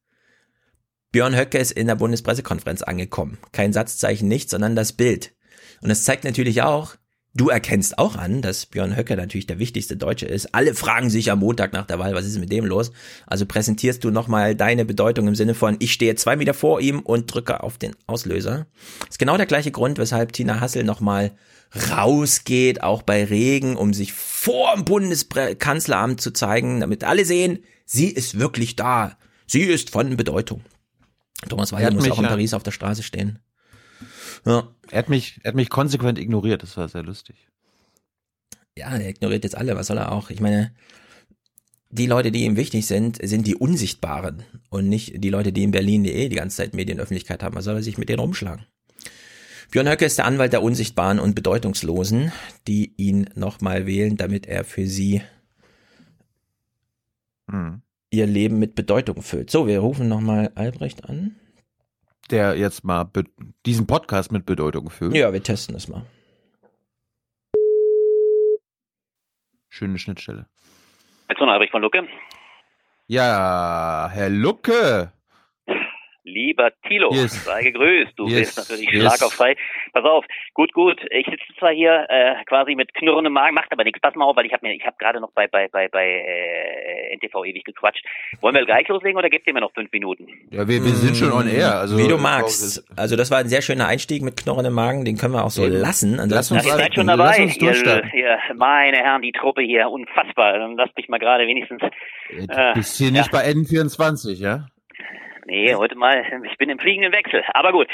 [1.12, 3.38] Björn Höcke ist in der Bundespressekonferenz angekommen.
[3.52, 5.36] Kein Satzzeichen, nichts, sondern das Bild.
[5.82, 6.96] Und das zeigt natürlich auch,
[7.36, 10.54] Du erkennst auch an, dass Björn Höcke natürlich der wichtigste Deutsche ist.
[10.54, 12.92] Alle fragen sich am Montag nach der Wahl, was ist mit dem los?
[13.26, 17.00] Also präsentierst du nochmal deine Bedeutung im Sinne von, ich stehe zwei Meter vor ihm
[17.00, 18.68] und drücke auf den Auslöser.
[19.00, 21.32] Das ist genau der gleiche Grund, weshalb Tina Hassel nochmal
[21.92, 28.10] rausgeht, auch bei Regen, um sich vor dem Bundeskanzleramt zu zeigen, damit alle sehen, sie
[28.10, 29.18] ist wirklich da.
[29.48, 30.62] Sie ist von Bedeutung.
[31.50, 33.40] Thomas Weiler muss auch in Paris auf der Straße stehen.
[34.46, 34.73] Ja.
[34.94, 37.48] Er hat mich, er hat mich konsequent ignoriert, das war sehr lustig.
[38.78, 40.30] Ja, er ignoriert jetzt alle, was soll er auch?
[40.30, 40.72] Ich meine,
[41.90, 45.72] die Leute, die ihm wichtig sind, sind die Unsichtbaren und nicht die Leute, die in
[45.72, 47.56] Berlin eh die ganze Zeit Medienöffentlichkeit haben.
[47.56, 48.68] Was soll er sich mit denen rumschlagen?
[49.72, 52.32] Björn Höcke ist der Anwalt der Unsichtbaren und Bedeutungslosen,
[52.68, 55.24] die ihn nochmal wählen, damit er für sie
[57.50, 57.82] hm.
[58.12, 59.50] ihr Leben mit Bedeutung füllt.
[59.50, 61.36] So, wir rufen nochmal Albrecht an
[62.32, 63.10] der jetzt mal
[63.66, 65.16] diesen Podcast mit Bedeutung füllt.
[65.16, 66.06] Ja, wir testen das mal.
[69.70, 70.46] Schöne Schnittstelle.
[71.28, 72.08] Alexander Albrecht von Lucke.
[73.08, 75.12] Ja, Herr Lucke.
[76.24, 77.44] Lieber Thilo, yes.
[77.44, 78.14] sei gegrüßt.
[78.18, 78.56] Du yes.
[78.56, 79.02] bist natürlich yes.
[79.02, 79.56] schlagauffrei.
[79.92, 81.02] Pass auf, gut, gut.
[81.12, 84.00] Ich sitze zwar hier äh, quasi mit knurrendem Magen, macht aber nichts.
[84.00, 86.06] Pass mal auf, weil ich habe mir, ich habe gerade noch bei bei bei bei
[86.06, 88.06] äh, NTV ewig gequatscht.
[88.40, 90.28] Wollen wir gleich loslegen oder gebt ihr mir noch fünf Minuten?
[90.50, 91.76] Ja, wir, wir sind schon on air.
[91.76, 92.86] Also wie du magst.
[92.96, 95.04] Also das war ein sehr schöner Einstieg mit knurrendem Magen.
[95.04, 95.70] Den können wir auch so ja.
[95.70, 96.22] lassen.
[96.30, 97.44] Lass uns, ja, ihr seid schon dabei.
[97.44, 100.58] Uns ihr, ihr, meine Herren, die Truppe hier, unfassbar.
[100.58, 101.82] Dann lasst mich mal gerade wenigstens.
[102.30, 104.68] Äh, du bist hier nicht bei N24, ja?
[105.46, 107.44] Nee, heute mal, ich bin im fliegenden Wechsel.
[107.54, 107.88] Aber gut.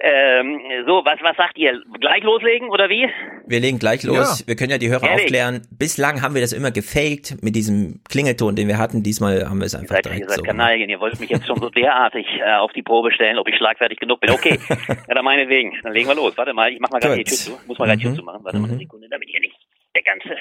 [0.00, 1.80] Ähm, so, was, was sagt ihr?
[2.00, 3.08] Gleich loslegen oder wie?
[3.46, 4.40] Wir legen gleich los.
[4.40, 4.48] Ja.
[4.48, 5.24] Wir können ja die Hörer Ehrlich?
[5.24, 5.62] aufklären.
[5.70, 9.02] Bislang haben wir das immer gefaked mit diesem Klingelton, den wir hatten.
[9.02, 10.42] Diesmal haben wir es einfach ihr seid, direkt ihr seid so.
[10.42, 10.90] Kanalien.
[10.90, 13.98] Ihr wollt mich jetzt schon so derartig äh, auf die Probe stellen, ob ich schlagfertig
[13.98, 14.30] genug bin.
[14.30, 15.78] Okay, ja, dann meinetwegen.
[15.82, 16.36] Dann legen wir los.
[16.36, 17.50] Warte mal, ich mach mal gerade die Tür zu.
[17.66, 17.88] Muss mal mhm.
[17.88, 18.44] gerade die Tür zu machen.
[18.44, 18.62] Warte mhm.
[18.62, 19.56] mal eine Sekunde, damit hier nicht
[19.94, 20.36] der ganze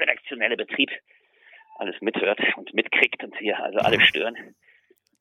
[0.00, 0.90] redaktionelle Betrieb
[1.78, 4.36] alles mithört und mitkriegt und hier also alle stören.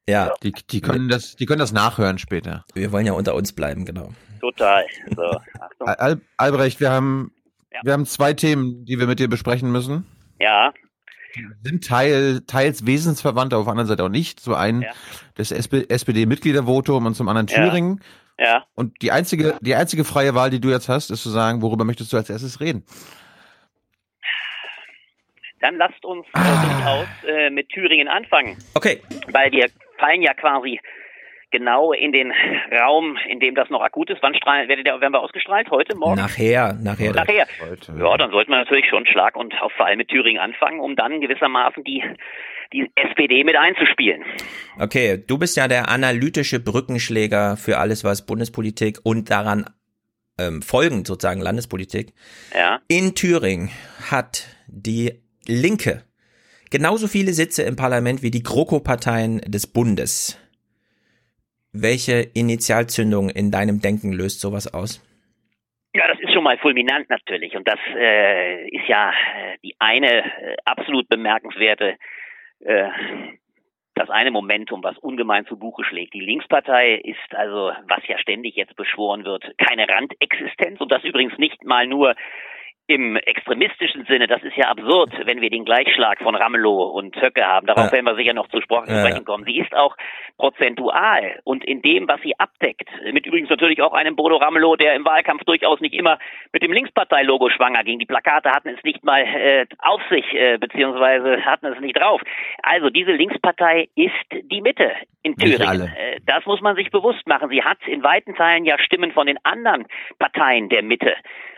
[0.07, 0.33] Ja.
[0.43, 2.65] Die, die können das, die können das nachhören später.
[2.73, 4.09] Wir wollen ja unter uns bleiben, genau.
[4.39, 4.85] Total.
[5.15, 5.39] So.
[5.79, 7.31] Al Albrecht, wir haben,
[7.73, 7.79] ja.
[7.83, 10.05] wir haben zwei Themen, die wir mit dir besprechen müssen.
[10.39, 10.73] Ja.
[11.63, 14.39] Sind Teil, teils Wesensverwandte, auf der anderen Seite auch nicht.
[14.39, 14.91] Zum einen ja.
[15.33, 18.01] das SPD-Mitgliedervotum und zum anderen Thüringen.
[18.37, 18.45] Ja.
[18.45, 18.63] ja.
[18.75, 21.83] Und die einzige, die einzige freie Wahl, die du jetzt hast, ist zu sagen, worüber
[21.83, 22.85] möchtest du als erstes reden?
[25.65, 28.55] Dann lasst uns äh, durchaus äh, mit Thüringen anfangen.
[28.75, 29.01] Okay.
[29.31, 29.65] Weil wir
[29.97, 30.79] fallen ja quasi
[31.49, 32.31] genau in den
[32.71, 34.21] Raum, in dem das noch akut ist.
[34.21, 35.71] Wann strahlen, werdet ihr, werden wir ausgestrahlt?
[35.71, 36.17] Heute, morgen?
[36.17, 37.13] Nachher, nachher.
[37.13, 37.47] Nachher.
[37.67, 37.93] Heute.
[37.97, 41.19] Ja, dann sollten wir natürlich schon Schlag und auf Fall mit Thüringen anfangen, um dann
[41.19, 42.03] gewissermaßen die,
[42.71, 44.23] die SPD mit einzuspielen.
[44.79, 49.65] Okay, du bist ja der analytische Brückenschläger für alles, was Bundespolitik und daran
[50.37, 52.13] ähm, folgend sozusagen Landespolitik.
[52.53, 52.81] Ja.
[52.87, 53.71] In Thüringen
[54.11, 56.03] hat die Linke
[56.71, 60.41] genauso viele Sitze im Parlament wie die GroKo-Parteien des Bundes.
[61.71, 65.01] Welche Initialzündung in deinem Denken löst sowas aus?
[65.93, 67.55] Ja, das ist schon mal fulminant natürlich.
[67.55, 71.95] Und das äh, ist ja äh, die eine äh, absolut bemerkenswerte,
[72.59, 72.89] äh,
[73.95, 76.13] das eine Momentum, was ungemein zu Buche schlägt.
[76.13, 80.81] Die Linkspartei ist also, was ja ständig jetzt beschworen wird, keine Randexistenz.
[80.81, 82.15] Und das übrigens nicht mal nur
[82.87, 87.43] im extremistischen Sinne, das ist ja absurd, wenn wir den Gleichschlag von Ramelow und Höcke
[87.43, 87.65] haben.
[87.65, 87.93] Darauf ja.
[87.93, 89.43] werden wir sicher noch zu sprechen kommen.
[89.45, 89.95] Sie ist auch
[90.37, 94.95] prozentual und in dem, was sie abdeckt, mit übrigens natürlich auch einem Bodo Ramelow, der
[94.95, 96.19] im Wahlkampf durchaus nicht immer
[96.53, 97.97] mit dem Linksparteilogo schwanger ging.
[97.97, 102.21] Die Plakate hatten es nicht mal äh, auf sich, äh, beziehungsweise hatten es nicht drauf.
[102.61, 104.91] Also diese Linkspartei ist die Mitte
[105.23, 105.91] in Thüringen.
[105.97, 107.49] Äh, das muss man sich bewusst machen.
[107.49, 109.85] Sie hat in weiten Teilen ja Stimmen von den anderen
[110.19, 111.15] Parteien der Mitte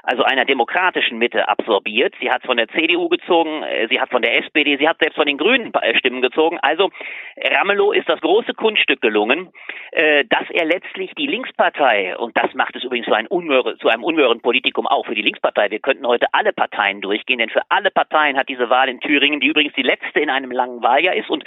[0.07, 2.13] also einer demokratischen Mitte absorbiert.
[2.19, 5.15] Sie hat von der CDU gezogen, äh, sie hat von der SPD, sie hat selbst
[5.15, 6.59] von den Grünen äh, Stimmen gezogen.
[6.61, 6.89] Also
[7.37, 9.49] Ramelow ist das große Kunststück gelungen,
[9.91, 13.89] äh, dass er letztlich die Linkspartei, und das macht es übrigens zu einem, unhöre, zu
[13.89, 17.61] einem unhöheren Politikum auch für die Linkspartei, wir könnten heute alle Parteien durchgehen, denn für
[17.69, 21.15] alle Parteien hat diese Wahl in Thüringen, die übrigens die letzte in einem langen Wahljahr
[21.15, 21.43] ist und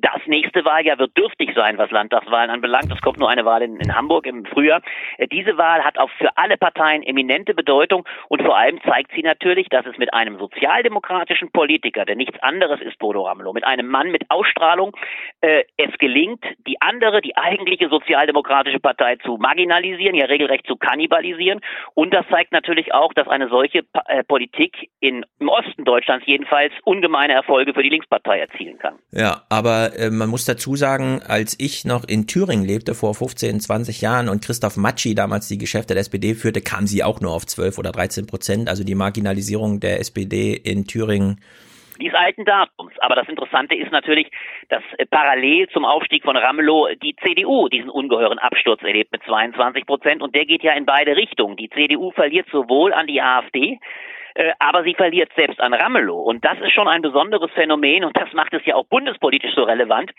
[0.00, 2.92] das nächste Wahljahr wird dürftig sein, was Landtagswahlen anbelangt.
[2.92, 4.80] Es kommt nur eine Wahl in, in, Hamburg im Frühjahr.
[5.16, 9.22] Äh, diese Wahl hat auch für alle Parteien eminente Bedeutung und vor allem zeigt sie
[9.22, 13.88] natürlich, dass es mit einem sozialdemokratischen Politiker, der nichts anderes ist, Bodo Ramelow, mit einem
[13.88, 14.96] Mann mit Ausstrahlung,
[15.40, 21.60] äh, es gelingt, die andere, die eigentliche sozialdemokratische Partei zu marginalisieren, ja regelrecht zu kannibalisieren.
[21.94, 26.72] Und das zeigt natürlich auch, dass eine solche äh, Politik in, im Osten Deutschlands jedenfalls
[26.84, 28.98] ungemeine Erfolge für die Linkspartei erzielen kann.
[29.10, 33.60] Ja, aber Äh, man muss dazu sagen, als ich noch in Thüringen lebte vor 15,
[33.60, 37.32] 20 Jahren und Christoph Matschi damals die Geschäfte der SPD führte, kam sie auch nur
[37.32, 38.68] auf 12 oder 13 Prozent.
[38.68, 41.40] Also die Marginalisierung der SPD in Thüringen
[42.00, 42.92] dieses alten Datums.
[43.00, 44.30] Aber das Interessante ist natürlich,
[44.68, 49.86] dass äh, parallel zum Aufstieg von Ramelow die CDU diesen ungeheuren Absturz erlebt mit 22
[49.86, 51.56] Prozent und der geht ja in beide Richtungen.
[51.56, 53.78] Die CDU verliert sowohl an die AfD,
[54.38, 56.22] äh, aber sie verliert selbst an Ramelow.
[56.22, 59.64] Und das ist schon ein besonderes Phänomen und das macht es ja auch bundespolitisch so
[59.64, 60.12] relevant.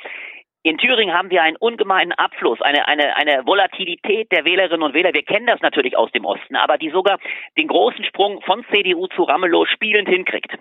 [0.61, 5.13] In Thüringen haben wir einen ungemeinen Abfluss, eine, eine, eine Volatilität der Wählerinnen und Wähler.
[5.13, 7.17] Wir kennen das natürlich aus dem Osten, aber die sogar
[7.57, 10.51] den großen Sprung von CDU zu Ramelow spielend hinkriegt.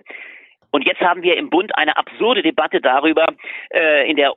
[0.71, 3.25] Und jetzt haben wir im Bund eine absurde Debatte darüber,
[3.73, 4.35] äh, in der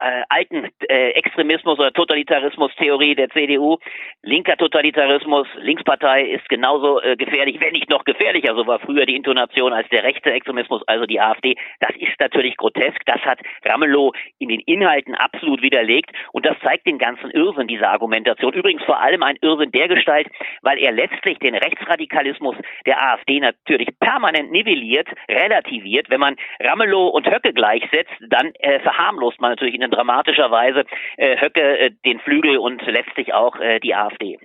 [0.00, 3.78] äh, alten äh, Extremismus- oder Totalitarismus-Theorie der CDU.
[4.22, 8.54] Linker Totalitarismus, Linkspartei ist genauso äh, gefährlich, wenn nicht noch gefährlicher.
[8.54, 11.56] So war früher die Intonation als der rechte Extremismus, also die AfD.
[11.80, 13.04] Das ist natürlich grotesk.
[13.06, 16.10] Das hat Ramelow in den Inhalten absolut widerlegt.
[16.32, 18.52] Und das zeigt den ganzen Irrsinn dieser Argumentation.
[18.52, 20.28] Übrigens vor allem ein Irrsinn der Gestalt,
[20.62, 26.08] weil er letztlich den Rechtsradikalismus der AfD natürlich permanent nivelliert, relativiert.
[26.10, 30.84] Wenn man Ramelow und Höcke gleichsetzt, dann äh, verharmlost man natürlich in in dramatischer Weise
[31.16, 34.38] äh, Höcke äh, den Flügel und letztlich auch äh, die AfD.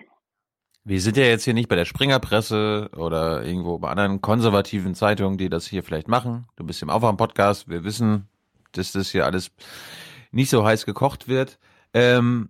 [0.83, 5.37] Wir sind ja jetzt hier nicht bei der Springerpresse oder irgendwo bei anderen konservativen Zeitungen,
[5.37, 6.47] die das hier vielleicht machen.
[6.57, 7.69] Du bist im Aufwärm-Podcast.
[7.69, 8.27] Wir wissen,
[8.73, 9.51] dass das hier alles
[10.31, 11.57] nicht so heiß gekocht wird.
[11.93, 12.49] Ähm,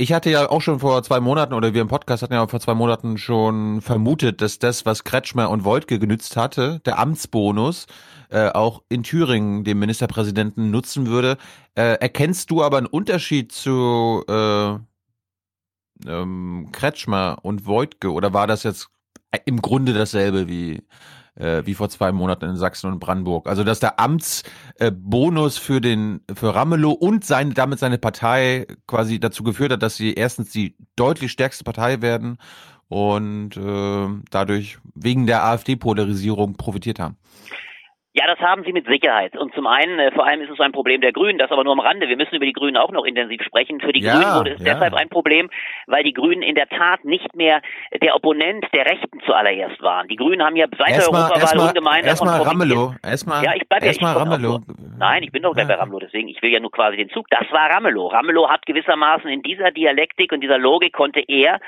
[0.00, 2.60] ich hatte ja auch schon vor zwei Monaten, oder wir im Podcast hatten ja vor
[2.60, 7.86] zwei Monaten schon vermutet, dass das, was Kretschmer und Woltke genützt hatte, der Amtsbonus,
[8.30, 11.36] äh, auch in Thüringen dem Ministerpräsidenten nutzen würde.
[11.74, 14.74] Äh, erkennst du aber einen Unterschied zu äh,
[16.06, 18.90] ähm, Kretschmer und Woltke, oder war das jetzt
[19.46, 20.84] im Grunde dasselbe wie
[21.38, 23.46] äh, wie vor zwei Monaten in Sachsen und Brandenburg.
[23.46, 29.20] Also dass der Amtsbonus äh, für den für Ramelow und seine damit seine Partei quasi
[29.20, 32.38] dazu geführt hat, dass sie erstens die deutlich stärkste Partei werden
[32.88, 37.16] und äh, dadurch wegen der AfD-Polarisierung profitiert haben.
[38.14, 39.36] Ja, das haben sie mit Sicherheit.
[39.36, 41.74] Und zum einen, äh, vor allem ist es ein Problem der Grünen, das aber nur
[41.74, 42.08] am Rande.
[42.08, 43.80] Wir müssen über die Grünen auch noch intensiv sprechen.
[43.80, 44.74] Für die ja, Grünen wurde es ja.
[44.74, 45.50] deshalb ein Problem,
[45.86, 47.60] weil die Grünen in der Tat nicht mehr
[48.02, 50.08] der Opponent der Rechten zuallererst waren.
[50.08, 52.94] Die Grünen haben ja seit der Europawahl ungemein erstmal Ramelow.
[53.02, 54.60] Erstmal, ja, ich bleibe ja, erstmal Ramelow.
[54.98, 57.26] Nein, ich bin doch gleich bei Ramelow, deswegen, ich will ja nur quasi den Zug.
[57.28, 58.08] Das war Ramelow.
[58.08, 61.60] Ramelow hat gewissermaßen in dieser Dialektik und dieser Logik konnte er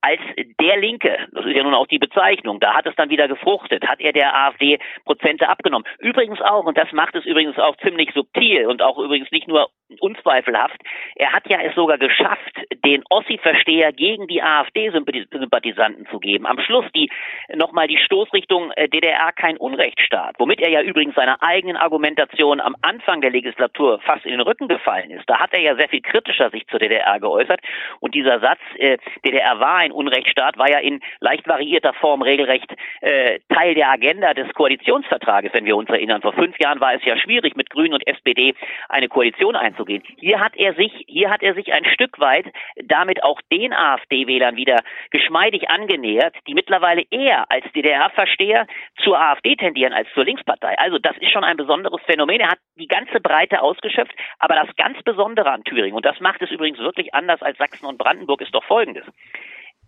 [0.00, 0.20] als
[0.60, 3.86] der Linke, das ist ja nun auch die Bezeichnung, da hat es dann wieder gefruchtet,
[3.86, 5.86] hat er der AfD Prozente abgenommen.
[5.98, 9.68] Übrigens auch, und das macht es übrigens auch ziemlich subtil und auch übrigens nicht nur
[10.00, 10.80] unzweifelhaft,
[11.16, 16.46] er hat ja es sogar geschafft, den Ossi-Versteher gegen die AfD-Sympathisanten zu geben.
[16.46, 17.10] Am Schluss die
[17.54, 22.76] nochmal die Stoßrichtung äh, DDR kein Unrechtsstaat, womit er ja übrigens seiner eigenen Argumentation am
[22.82, 25.28] Anfang der Legislatur fast in den Rücken gefallen ist.
[25.28, 27.60] Da hat er ja sehr viel kritischer sich zur DDR geäußert
[28.00, 32.72] und dieser Satz, äh, DDR war ein Unrechtsstaat, war ja in leicht variierter Form regelrecht
[33.00, 36.22] äh, Teil der Agenda des Koalitionsvertrages, wenn wir uns erinnern.
[36.22, 38.54] Vor fünf Jahren war es ja schwierig, mit Grünen und SPD
[38.88, 40.02] eine Koalition einzugehen.
[40.16, 42.46] Hier hat er sich, hier hat er sich ein Stück weit
[42.84, 44.80] damit auch den AfD-Wählern wieder
[45.10, 48.66] geschmeidig angenähert, die mittlerweile eher als DDR-Versteher
[49.02, 50.78] zur AfD tendieren als zur Linkspartei.
[50.78, 52.40] Also das ist schon ein besonderes Phänomen.
[52.40, 56.42] Er hat die ganze Breite ausgeschöpft, aber das ganz Besondere an Thüringen, und das macht
[56.42, 59.04] es übrigens wirklich anders als Sachsen und Brandenburg, ist doch folgendes.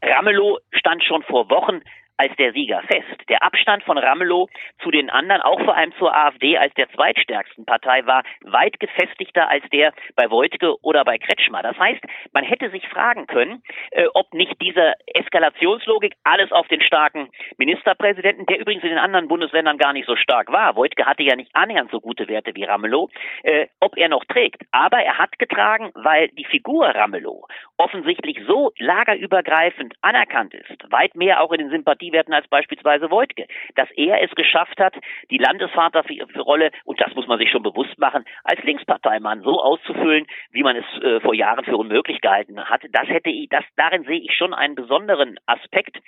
[0.03, 1.83] Ramelow stand schon vor Wochen
[2.21, 3.29] als der Sieger fest.
[3.31, 4.49] Der Abstand von Ramelow
[4.83, 9.49] zu den anderen, auch vor allem zur AfD als der zweitstärksten Partei, war weit gefestigter
[9.49, 11.63] als der bei Wojtke oder bei Kretschmer.
[11.63, 12.03] Das heißt,
[12.35, 13.63] man hätte sich fragen können,
[13.93, 19.29] äh, ob nicht diese Eskalationslogik alles auf den starken Ministerpräsidenten, der übrigens in den anderen
[19.29, 22.65] Bundesländern gar nicht so stark war, Wojtke hatte ja nicht annähernd so gute Werte wie
[22.65, 23.09] Ramelow,
[23.45, 24.63] äh, ob er noch trägt.
[24.73, 27.47] Aber er hat getragen, weil die Figur Ramelow
[27.79, 33.47] offensichtlich so lagerübergreifend anerkannt ist, weit mehr auch in den Sympathien Sympathiewerten als beispielsweise Wojtke.
[33.75, 34.95] Dass er es geschafft hat,
[35.31, 40.63] die Landesvaterrolle, und das muss man sich schon bewusst machen, als Linksparteimann so auszufüllen, wie
[40.63, 42.83] man es äh, vor Jahren für unmöglich gehalten hat.
[42.93, 45.99] Das hätte ich, das, darin sehe ich schon einen besonderen Aspekt.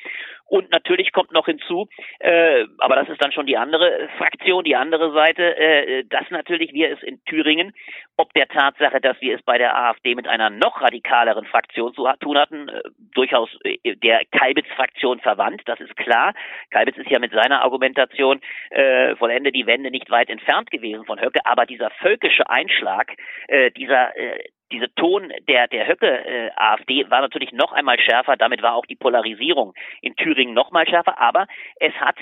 [0.46, 1.88] Und natürlich kommt noch hinzu,
[2.18, 6.72] äh, aber das ist dann schon die andere Fraktion, die andere Seite, äh, dass natürlich
[6.72, 7.72] wir es in Thüringen,
[8.16, 12.07] ob der Tatsache, dass wir es bei der AfD mit einer noch radikaleren Fraktion zu
[12.20, 12.82] tun hatten, äh,
[13.14, 15.62] durchaus äh, der Kalbitz-Fraktion verwandt.
[15.66, 16.35] Das ist klar.
[16.70, 21.20] Kalbitz ist ja mit seiner Argumentation äh, vollende die Wende nicht weit entfernt gewesen von
[21.20, 23.12] Höcke, aber dieser völkische Einschlag,
[23.49, 28.37] äh, dieser äh, diese Ton der, der Höcke-AfD war natürlich noch einmal schärfer.
[28.37, 31.20] Damit war auch die Polarisierung in Thüringen noch mal schärfer.
[31.20, 31.47] Aber
[31.78, 32.16] es hat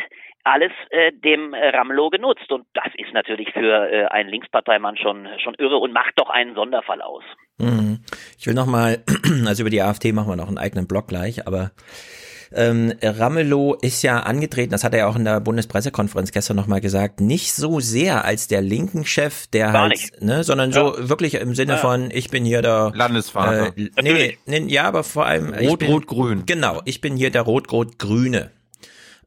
[0.44, 2.50] alles äh, dem äh, Ramelow genutzt.
[2.50, 6.54] Und das ist natürlich für äh, einen Linksparteimann schon, schon irre und macht doch einen
[6.54, 7.24] Sonderfall aus.
[7.58, 8.00] Mhm.
[8.38, 9.04] Ich will noch mal,
[9.46, 11.70] also über die AfD machen wir noch einen eigenen Blog gleich, aber
[12.52, 16.80] ähm, Ramelow ist ja angetreten, das hat er ja auch in der Bundespressekonferenz gestern nochmal
[16.80, 20.22] gesagt, nicht so sehr als der linken Chef, der Gar halt, nicht.
[20.22, 21.78] ne, sondern so wirklich im Sinne Ja.
[21.78, 23.72] von, ich bin hier der Landesvater.
[23.76, 26.42] Äh, nee, nee, ja, aber vor allem ich Rot, bin- Rot, Grün.
[26.46, 28.50] Genau, ich bin hier der Rot-Rot-Grüne.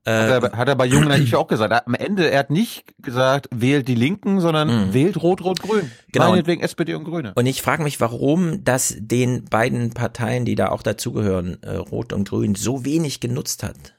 [0.05, 1.87] Äh, Hat er, hat er bei Jung Naiv auch gesagt.
[1.87, 5.85] Am Ende, er hat nicht gesagt, wählt die Linken, sondern wählt Rot, Rot, Grün.
[5.85, 5.91] Mhm.
[6.11, 6.29] Genau.
[6.31, 7.31] Meinetwegen SPD und Grüne.
[7.35, 12.11] Und ich frage mich, warum das den beiden Parteien, die da auch dazugehören, äh, Rot
[12.11, 13.92] und Grün, so wenig genutzt hat.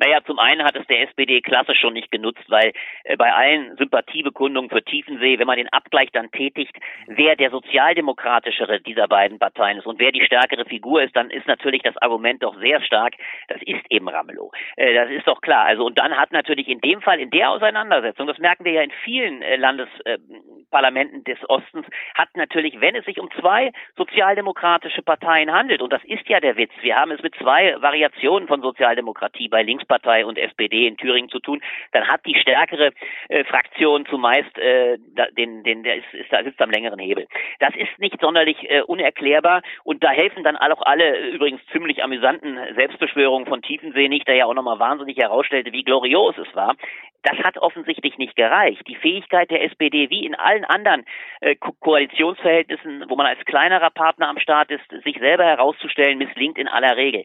[0.00, 2.72] Naja, zum einen hat es der SPD klasse schon nicht genutzt, weil
[3.04, 6.74] äh, bei allen Sympathiebekundungen für Tiefensee, wenn man den Abgleich dann tätigt,
[7.06, 11.46] wer der sozialdemokratischere dieser beiden Parteien ist und wer die stärkere Figur ist, dann ist
[11.46, 13.12] natürlich das Argument doch sehr stark,
[13.48, 14.50] das ist eben Ramelow.
[14.76, 15.66] Äh, das ist doch klar.
[15.66, 18.82] Also und dann hat natürlich in dem Fall, in der Auseinandersetzung, das merken wir ja
[18.82, 25.52] in vielen äh, Landesparlamenten des Ostens, hat natürlich, wenn es sich um zwei sozialdemokratische Parteien
[25.52, 29.48] handelt, und das ist ja der Witz, wir haben es mit zwei Variationen von Sozialdemokratie
[29.48, 31.60] bei Linkspartei und SPD in Thüringen zu tun,
[31.92, 32.92] dann hat die stärkere
[33.28, 37.26] äh, Fraktion zumeist äh, da, den, den, der ist, ist, da sitzt am längeren Hebel.
[37.58, 42.02] Das ist nicht sonderlich äh, unerklärbar und da helfen dann auch alle äh, übrigens ziemlich
[42.02, 46.76] amüsanten Selbstbeschwörungen von Tiefensee nicht, der ja auch nochmal wahnsinnig herausstellte, wie glorios es war.
[47.22, 48.82] Das hat offensichtlich nicht gereicht.
[48.88, 51.04] Die Fähigkeit der SPD, wie in allen anderen
[51.40, 56.56] äh, Ko Koalitionsverhältnissen, wo man als kleinerer Partner am Start ist, sich selber herauszustellen, misslingt
[56.56, 57.24] in aller Regel.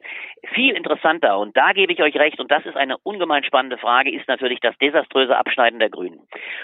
[0.53, 4.09] Viel interessanter, und da gebe ich euch recht, und das ist eine ungemein spannende Frage,
[4.09, 6.21] ist natürlich das desaströse Abschneiden der Grünen.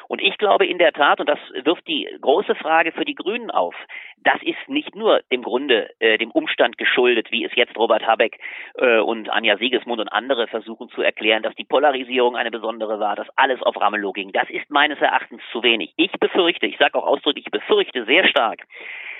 [0.07, 3.51] Und ich glaube in der Tat, und das wirft die große Frage für die Grünen
[3.51, 3.75] auf,
[4.23, 8.39] das ist nicht nur im Grunde äh, dem Umstand geschuldet, wie es jetzt Robert Habeck
[8.75, 13.17] äh, und Anja Siegesmund und andere versuchen zu erklären, dass die Polarisierung eine besondere war,
[13.17, 14.31] dass alles auf Ramelow ging.
[14.31, 15.91] Das ist meines Erachtens zu wenig.
[15.97, 18.61] Ich befürchte, ich sage auch ausdrücklich, ich befürchte sehr stark,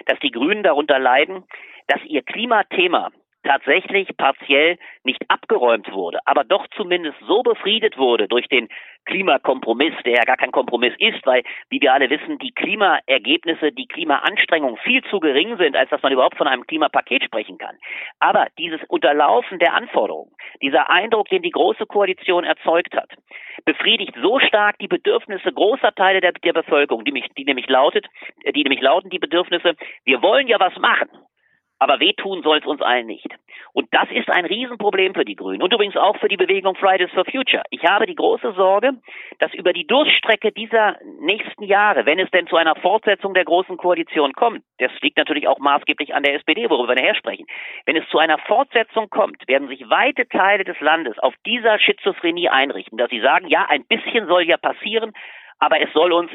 [0.05, 1.43] dass die Grünen darunter leiden,
[1.88, 3.11] dass ihr Klimathema
[3.44, 8.68] tatsächlich partiell nicht abgeräumt wurde, aber doch zumindest so befriedet wurde durch den
[9.06, 13.88] Klimakompromiss, der ja gar kein Kompromiss ist, weil, wie wir alle wissen, die Klimaergebnisse, die
[13.88, 17.76] Klimaanstrengungen viel zu gering sind, als dass man überhaupt von einem Klimapaket sprechen kann.
[18.20, 20.32] Aber dieses Unterlaufen der Anforderungen,
[20.62, 23.10] dieser Eindruck, den die Große Koalition erzeugt hat,
[23.66, 28.06] befriedigt so stark die Bedürfnisse großer Teile der, der Bevölkerung, die, mich, die nämlich lautet,
[28.56, 29.76] die nämlich lauten die Bedürfnisse,
[30.06, 31.10] wir wollen ja was machen.
[31.82, 33.26] Aber wehtun soll es uns allen nicht.
[33.74, 37.10] Und das ist ein Riesenproblem für die Grünen und übrigens auch für die Bewegung Fridays
[37.10, 37.64] for Future.
[37.72, 38.92] Ich habe die große Sorge,
[39.40, 43.78] dass über die Durchstrecke dieser nächsten Jahre, wenn es denn zu einer Fortsetzung der Großen
[43.78, 47.48] Koalition kommt, das liegt natürlich auch maßgeblich an der SPD, worüber wir nachher sprechen,
[47.88, 52.50] wenn es zu einer Fortsetzung kommt, werden sich weite Teile des Landes auf dieser Schizophrenie
[52.50, 55.14] einrichten, dass sie sagen, ja, ein bisschen soll ja passieren,
[55.58, 56.30] aber es soll uns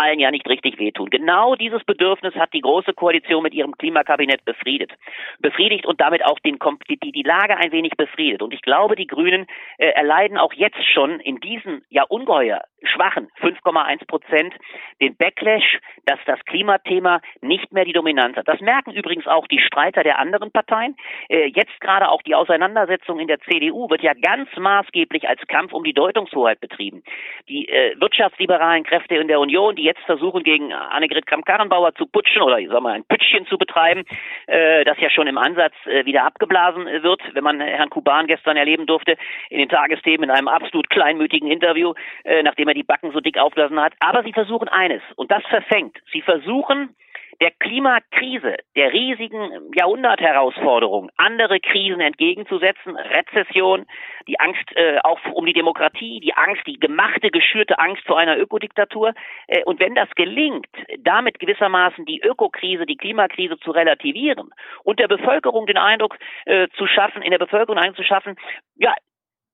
[0.00, 1.10] allen ja nicht richtig wehtun.
[1.10, 4.92] Genau dieses Bedürfnis hat die Große Koalition mit ihrem Klimakabinett befriedet.
[5.40, 8.42] Befriedigt und damit auch den, die, die Lage ein wenig befriedet.
[8.42, 9.46] Und ich glaube, die Grünen
[9.78, 14.54] äh, erleiden auch jetzt schon in diesen ja ungeheuer schwachen 5,1 Prozent
[15.00, 18.48] den Backlash, dass das Klimathema nicht mehr die Dominanz hat.
[18.48, 20.96] Das merken übrigens auch die Streiter der anderen Parteien.
[21.28, 25.72] Äh, jetzt gerade auch die Auseinandersetzung in der CDU wird ja ganz maßgeblich als Kampf
[25.72, 27.02] um die Deutungshoheit betrieben.
[27.48, 32.42] Die äh, wirtschaftsliberalen Kräfte in der Union, die jetzt versuchen, gegen Annegret Kramp-Karrenbauer zu putschen
[32.42, 34.04] oder sagen wir ein Pütschchen zu betreiben,
[34.46, 38.26] äh, das ja schon im Ansatz äh, wieder abgeblasen äh, wird, wenn man Herrn Kuban
[38.26, 39.16] gestern erleben durfte
[39.50, 43.38] in den Tagesthemen in einem absolut kleinmütigen Interview, äh, nachdem er die Backen so dick
[43.38, 43.92] aufgelassen hat.
[44.00, 45.98] Aber sie versuchen eines, und das verfängt.
[46.12, 46.94] Sie versuchen,
[47.40, 53.86] der Klimakrise, der riesigen Jahrhundertherausforderung, andere Krisen entgegenzusetzen, Rezession,
[54.28, 58.38] die Angst äh, auch um die Demokratie, die Angst, die gemachte, geschürte Angst vor einer
[58.38, 59.14] Ökodiktatur.
[59.46, 60.68] Äh, und wenn das gelingt,
[60.98, 64.50] damit gewissermaßen die Ökokrise, die Klimakrise zu relativieren
[64.84, 68.36] und der Bevölkerung den Eindruck äh, zu schaffen, in der Bevölkerung den Eindruck zu schaffen,
[68.76, 68.94] ja,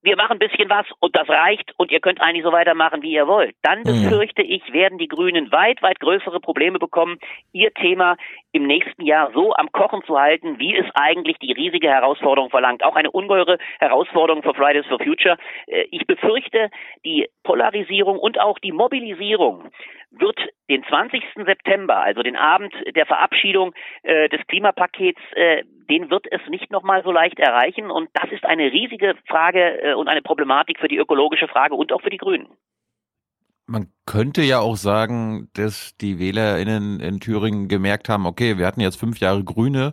[0.07, 3.13] wir machen ein bisschen was und das reicht und ihr könnt eigentlich so weitermachen, wie
[3.13, 3.57] ihr wollt.
[3.63, 7.19] Dann befürchte ich, werden die Grünen weit, weit größere Probleme bekommen,
[7.53, 8.17] ihr Thema
[8.57, 12.83] im nächsten Jahr so am Kochen zu halten, wie es eigentlich die riesige Herausforderung verlangt.
[12.83, 15.37] Auch eine ungeheure Herausforderung für Fridays for Future.
[15.67, 16.71] Äh, Ich befürchte,
[17.05, 19.71] die Polarisierung und auch die Mobilisierung
[20.11, 20.39] wird
[20.71, 21.23] den 20.
[21.45, 27.03] September, also den Abend der Verabschiedung äh, des Klimapakets, äh, den wird es nicht nochmal
[27.03, 27.91] so leicht erreichen.
[27.91, 31.93] Und das ist eine riesige Frage äh, und eine Problematik für die ökologische Frage und
[31.93, 32.49] auch für die Grünen.
[33.67, 38.81] Man könnte ja auch sagen, dass die WählerInnen in Thüringen gemerkt haben, okay, wir hatten
[38.81, 39.93] jetzt fünf Jahre Grüne.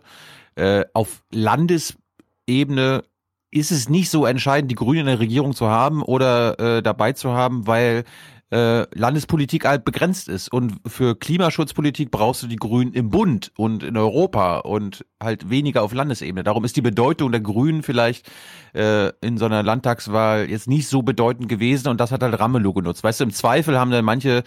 [0.54, 3.02] Äh, auf Landesebene
[3.50, 7.12] ist es nicht so entscheidend, die Grünen in der Regierung zu haben oder äh, dabei
[7.12, 8.04] zu haben, weil
[8.50, 10.52] äh, Landespolitik halt begrenzt ist.
[10.52, 15.82] Und für Klimaschutzpolitik brauchst du die Grünen im Bund und in Europa und halt weniger
[15.82, 16.44] auf Landesebene.
[16.44, 18.30] Darum ist die Bedeutung der Grünen vielleicht
[18.74, 22.72] äh, in so einer Landtagswahl jetzt nicht so bedeutend gewesen und das hat halt Ramelow
[22.72, 23.02] genutzt.
[23.02, 24.44] Weißt du, im Zweifel haben dann manche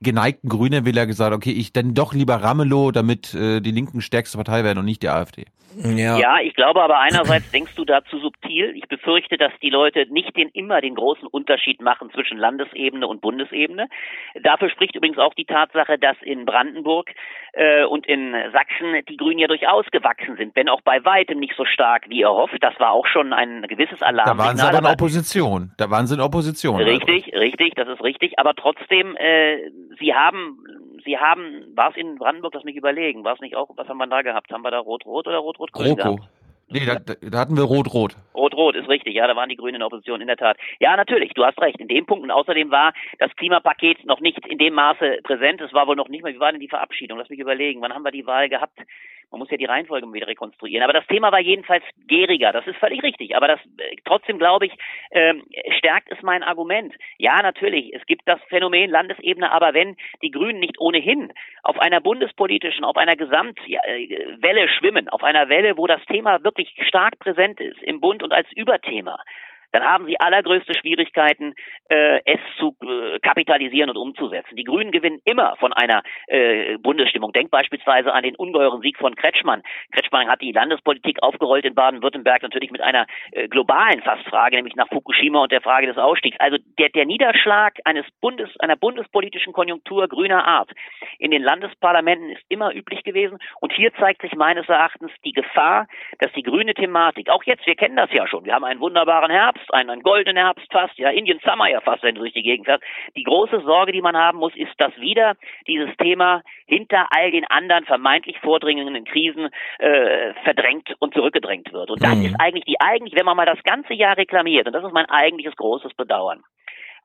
[0.00, 4.36] geneigten Grüne Wähler gesagt, okay, ich dann doch lieber Ramelow, damit äh, die Linken stärkste
[4.36, 5.46] Partei werden und nicht die AfD.
[5.78, 6.16] Ja.
[6.18, 8.74] ja, ich glaube aber einerseits denkst du da zu subtil.
[8.76, 13.20] Ich befürchte, dass die Leute nicht den, immer den großen Unterschied machen zwischen Landesebene und
[13.20, 13.88] Bundesebene.
[14.42, 17.10] Dafür spricht übrigens auch die Tatsache, dass in Brandenburg
[17.52, 21.54] äh, und in Sachsen die Grünen ja durchaus gewachsen sind, wenn auch bei weitem nicht
[21.56, 22.56] so stark wie erhofft.
[22.60, 24.38] Das war auch schon ein gewisses Alarm.
[24.38, 25.72] Da waren sie aber in Opposition.
[25.76, 26.80] Da waren sie in Opposition.
[26.80, 28.38] Richtig, richtig, das ist richtig.
[28.38, 30.58] Aber trotzdem, äh, sie haben
[31.06, 33.98] Sie haben, war es in Brandenburg, lass mich überlegen, war es nicht auch, was haben
[33.98, 34.50] wir da gehabt?
[34.50, 36.18] Haben wir da Rot-Rot oder Rot-Rot-Grün GroKo.
[36.68, 38.16] Nee, da, da hatten wir Rot-Rot.
[38.34, 40.58] Rot-Rot ist richtig, ja, da waren die Grünen in der Opposition, in der Tat.
[40.80, 42.24] Ja, natürlich, du hast recht, in dem Punkt.
[42.24, 45.60] Und außerdem war das Klimapaket noch nicht in dem Maße präsent.
[45.60, 47.18] Es war wohl noch nicht mal, wie war denn die Verabschiedung?
[47.18, 48.76] Lass mich überlegen, wann haben wir die Wahl gehabt?
[49.30, 50.84] Man muss ja die Reihenfolge wieder rekonstruieren.
[50.84, 52.52] Aber das Thema war jedenfalls gieriger.
[52.52, 53.36] Das ist völlig richtig.
[53.36, 54.72] Aber das äh, trotzdem glaube ich,
[55.10, 55.44] ähm,
[55.78, 56.94] stärkt es mein Argument.
[57.18, 57.92] Ja, natürlich.
[57.94, 59.50] Es gibt das Phänomen Landesebene.
[59.50, 65.48] Aber wenn die Grünen nicht ohnehin auf einer bundespolitischen, auf einer Gesamtwelle schwimmen, auf einer
[65.48, 69.18] Welle, wo das Thema wirklich stark präsent ist im Bund und als Überthema,
[69.72, 71.54] dann haben sie allergrößte Schwierigkeiten,
[71.88, 74.56] äh, es zu äh, kapitalisieren und umzusetzen.
[74.56, 77.32] Die Grünen gewinnen immer von einer äh, Bundesstimmung.
[77.32, 79.62] Denkt beispielsweise an den ungeheuren Sieg von Kretschmann.
[79.92, 84.88] Kretschmann hat die Landespolitik aufgerollt in Baden-Württemberg natürlich mit einer äh, globalen Fastfrage, nämlich nach
[84.88, 86.36] Fukushima und der Frage des Ausstiegs.
[86.40, 90.70] Also der, der Niederschlag eines Bundes, einer bundespolitischen Konjunktur grüner Art
[91.18, 93.38] in den Landesparlamenten ist immer üblich gewesen.
[93.60, 95.86] Und hier zeigt sich meines Erachtens die Gefahr,
[96.18, 99.30] dass die grüne Thematik, auch jetzt, wir kennen das ja schon, wir haben einen wunderbaren
[99.30, 102.42] Herbst, einen, einen goldenen Herbst fast, ja, Indian Summer ja fast, wenn du durch die
[102.42, 102.84] Gegend fährst.
[103.16, 105.34] Die große Sorge, die man haben muss, ist, dass wieder
[105.66, 109.48] dieses Thema hinter all den anderen vermeintlich vordringenden Krisen
[109.78, 111.90] äh, verdrängt und zurückgedrängt wird.
[111.90, 112.26] Und das Mhm.
[112.26, 115.06] ist eigentlich die eigentlich, wenn man mal das ganze Jahr reklamiert, und das ist mein
[115.08, 116.42] eigentliches großes Bedauern.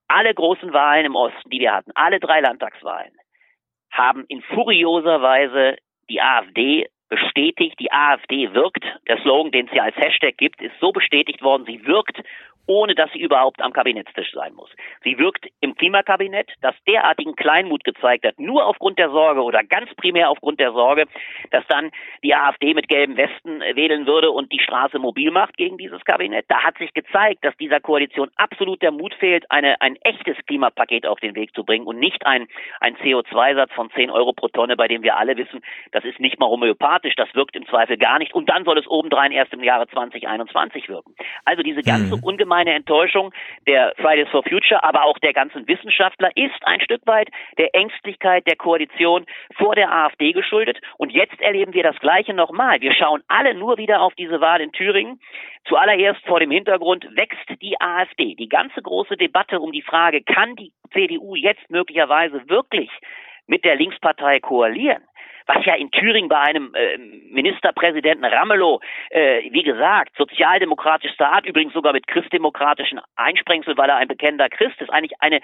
[0.07, 3.13] Alle großen Wahlen im Osten, die wir hatten, alle drei Landtagswahlen,
[3.91, 5.77] haben in furioser Weise
[6.09, 8.83] die AfD bestätigt, die AfD wirkt.
[9.07, 12.23] Der Slogan, den es ja als Hashtag gibt, ist so bestätigt worden, sie wirkt
[12.67, 14.69] ohne dass sie überhaupt am Kabinettstisch sein muss.
[15.03, 19.93] Sie wirkt im Klimakabinett, das derartigen Kleinmut gezeigt hat, nur aufgrund der Sorge oder ganz
[19.95, 21.05] primär aufgrund der Sorge,
[21.51, 21.91] dass dann
[22.23, 26.03] die AfD mit gelben Westen äh, wählen würde und die Straße mobil macht gegen dieses
[26.05, 26.45] Kabinett.
[26.47, 31.05] Da hat sich gezeigt, dass dieser Koalition absolut der Mut fehlt, eine, ein echtes Klimapaket
[31.05, 32.47] auf den Weg zu bringen und nicht ein,
[32.79, 36.39] ein CO2-Satz von 10 Euro pro Tonne, bei dem wir alle wissen, das ist nicht
[36.39, 39.63] mal homöopathisch, das wirkt im Zweifel gar nicht und dann soll es obendrein erst im
[39.63, 41.15] Jahre 2021 wirken.
[41.45, 42.23] Also diese ganze Mhm.
[42.23, 43.33] ungemeine Enttäuschung
[43.65, 48.45] der Fridays for Future, aber auch der ganzen Wissenschaftler ist ein Stück weit der Ängstlichkeit
[48.47, 49.25] der Koalition
[49.55, 50.79] vor der AfD geschuldet.
[50.97, 52.81] Und jetzt erleben wir das Gleiche nochmal.
[52.81, 55.19] Wir schauen alle nur wieder auf diese Wahl in Thüringen.
[55.65, 58.35] Zuallererst vor dem Hintergrund wächst die AfD.
[58.35, 62.89] Die ganze große Debatte um die Frage, kann die CDU jetzt möglicherweise wirklich
[63.47, 65.03] mit der Linkspartei koalieren?
[65.47, 68.79] Was ja in Thüringen bei einem äh, Ministerpräsidenten Ramelow,
[69.09, 74.79] äh, wie gesagt, sozialdemokratischster Art, übrigens sogar mit christdemokratischen Einsprengsel, weil er ein bekennender Christ
[74.81, 75.41] ist, eigentlich eine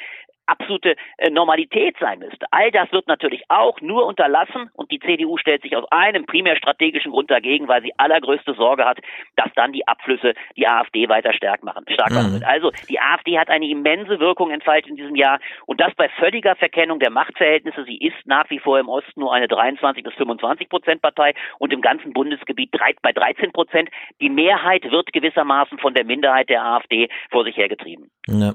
[0.47, 2.45] absolute äh, Normalität sein müsste.
[2.51, 6.55] All das wird natürlich auch nur unterlassen und die CDU stellt sich aus einem primär
[6.55, 8.99] strategischen Grund dagegen, weil sie allergrößte Sorge hat,
[9.35, 12.33] dass dann die Abflüsse die AfD weiter stark machen, stark machen Mhm.
[12.35, 12.45] wird.
[12.45, 16.55] Also die AfD hat eine immense Wirkung entfaltet in diesem Jahr und das bei völliger
[16.55, 17.83] Verkennung der Machtverhältnisse.
[17.85, 21.73] Sie ist nach wie vor im Osten nur eine 23 bis 25 Prozent Partei und
[21.73, 22.71] im ganzen Bundesgebiet
[23.01, 23.89] bei 13 Prozent.
[24.21, 28.09] Die Mehrheit wird gewissermaßen von der Minderheit der AfD vor sich hergetrieben.
[28.27, 28.53] Ja.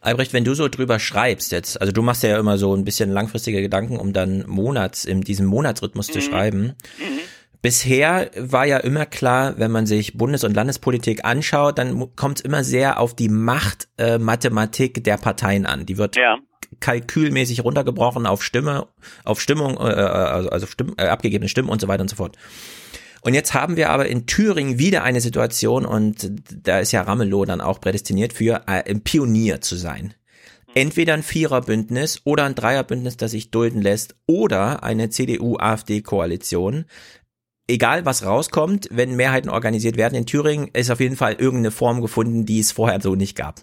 [0.00, 3.10] Albrecht, wenn du so drüber schreibst jetzt, also du machst ja immer so ein bisschen
[3.10, 6.74] langfristige Gedanken, um dann Monats, in diesem Monatsrhythmus zu schreiben.
[7.62, 12.44] Bisher war ja immer klar, wenn man sich Bundes- und Landespolitik anschaut, dann kommt es
[12.44, 15.86] immer sehr auf die Machtmathematik äh, der Parteien an.
[15.86, 16.36] Die wird Ja.
[16.80, 18.88] kalkülmäßig runtergebrochen auf Stimme,
[19.24, 22.36] auf Stimmung, äh, also, also Stimm, äh, abgegebene Stimmen und so weiter und so fort.
[23.22, 26.30] Und jetzt haben wir aber in Thüringen wieder eine Situation und
[26.66, 30.12] da ist ja Ramelow dann auch prädestiniert für äh, ein Pionier zu sein.
[30.74, 36.86] Entweder ein Viererbündnis oder ein Dreierbündnis, das sich dulden lässt oder eine CDU-AfD-Koalition.
[37.66, 42.02] Egal was rauskommt, wenn Mehrheiten organisiert werden in Thüringen, ist auf jeden Fall irgendeine Form
[42.02, 43.56] gefunden, die es vorher so nicht gab.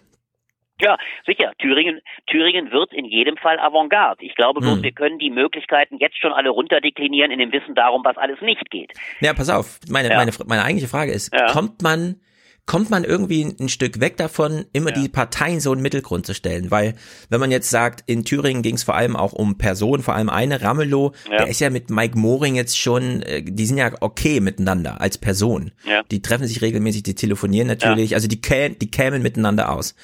[0.81, 0.97] Ja,
[1.27, 1.51] sicher.
[1.59, 4.25] Thüringen, Thüringen wird in jedem Fall Avantgarde.
[4.25, 4.83] Ich glaube bloß, Hm.
[4.83, 8.67] wir können die Möglichkeiten jetzt schon alle runterdeklinieren in dem Wissen darum, was alles nicht
[8.71, 8.91] geht.
[9.19, 9.79] Ja, pass auf.
[9.87, 10.15] Meine, Ja.
[10.15, 11.51] meine, meine eigentliche Frage ist, Ja.
[11.51, 12.15] kommt man,
[12.65, 16.33] kommt man irgendwie ein Stück weg davon, immer die Parteien so in den Mittelgrund zu
[16.33, 16.71] stellen?
[16.71, 16.95] Weil,
[17.29, 20.29] wenn man jetzt sagt, in Thüringen ging es vor allem auch um Personen, vor allem
[20.29, 21.37] eine, Ramelow, Ja.
[21.39, 25.17] der ist ja mit Mike Moring jetzt schon, äh, die sind ja okay miteinander als
[25.17, 25.71] Person.
[25.85, 26.03] Ja.
[26.11, 29.95] Die treffen sich regelmäßig, die telefonieren natürlich, also die, kä die kämen miteinander aus.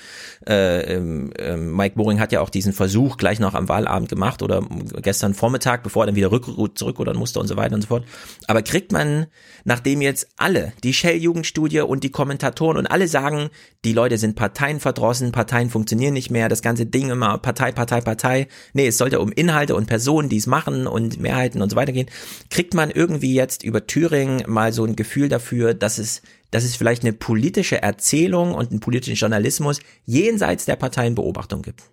[0.48, 4.42] Äh, ähm, ähm, Mike Moring hat ja auch diesen Versuch gleich noch am Wahlabend gemacht
[4.42, 4.62] oder
[5.02, 6.48] gestern Vormittag, bevor er dann wieder rück,
[6.78, 8.04] zurückrudern musste und so weiter und so fort.
[8.48, 9.28] Aber kriegt man,
[9.64, 12.12] nachdem jetzt alle, die Shell-Jugendstudie und die
[12.48, 13.50] Kommentatoren und alle sagen,
[13.84, 18.48] die Leute sind parteienverdrossen, Parteien funktionieren nicht mehr, das ganze Ding immer Partei, Partei, Partei.
[18.74, 21.92] Nee, es sollte um Inhalte und Personen, die es machen und Mehrheiten und so weiter
[21.92, 22.10] gehen.
[22.50, 26.78] Kriegt man irgendwie jetzt über Thüringen mal so ein Gefühl dafür, dass es dass es
[26.78, 31.84] vielleicht eine politische Erzählung und einen politischen Journalismus jenseits der Parteienbeobachtung gibt.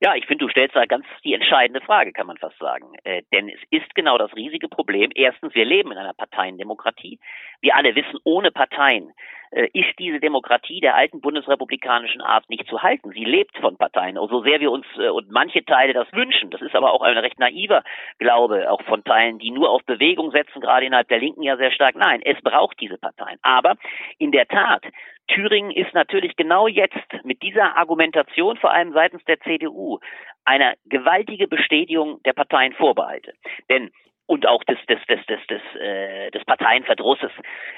[0.00, 2.94] Ja, ich finde, du stellst da ganz die entscheidende Frage, kann man fast sagen.
[3.04, 5.10] Äh, denn es ist genau das riesige Problem.
[5.14, 7.18] Erstens, wir leben in einer Parteiendemokratie.
[7.60, 9.12] Wir alle wissen, ohne Parteien
[9.54, 13.10] äh, ist diese Demokratie der alten bundesrepublikanischen Art nicht zu halten.
[13.12, 14.16] Sie lebt von Parteien.
[14.16, 17.16] So sehr wir uns äh, und manche Teile das wünschen, das ist aber auch ein
[17.16, 17.84] recht naiver
[18.18, 21.70] Glaube, auch von Teilen, die nur auf Bewegung setzen, gerade innerhalb der Linken ja sehr
[21.70, 21.94] stark.
[21.94, 23.38] Nein, es braucht diese Parteien.
[23.42, 23.76] Aber
[24.18, 24.82] in der Tat,
[25.28, 26.94] Thüringen ist natürlich genau jetzt
[27.24, 29.98] mit dieser Argumentation, vor allem seitens der CDU,
[30.44, 33.32] eine gewaltige Bestätigung der Parteienvorbehalte.
[33.70, 33.90] Denn
[34.26, 37.30] und auch des des des des des, äh, des Parteienverdrusses,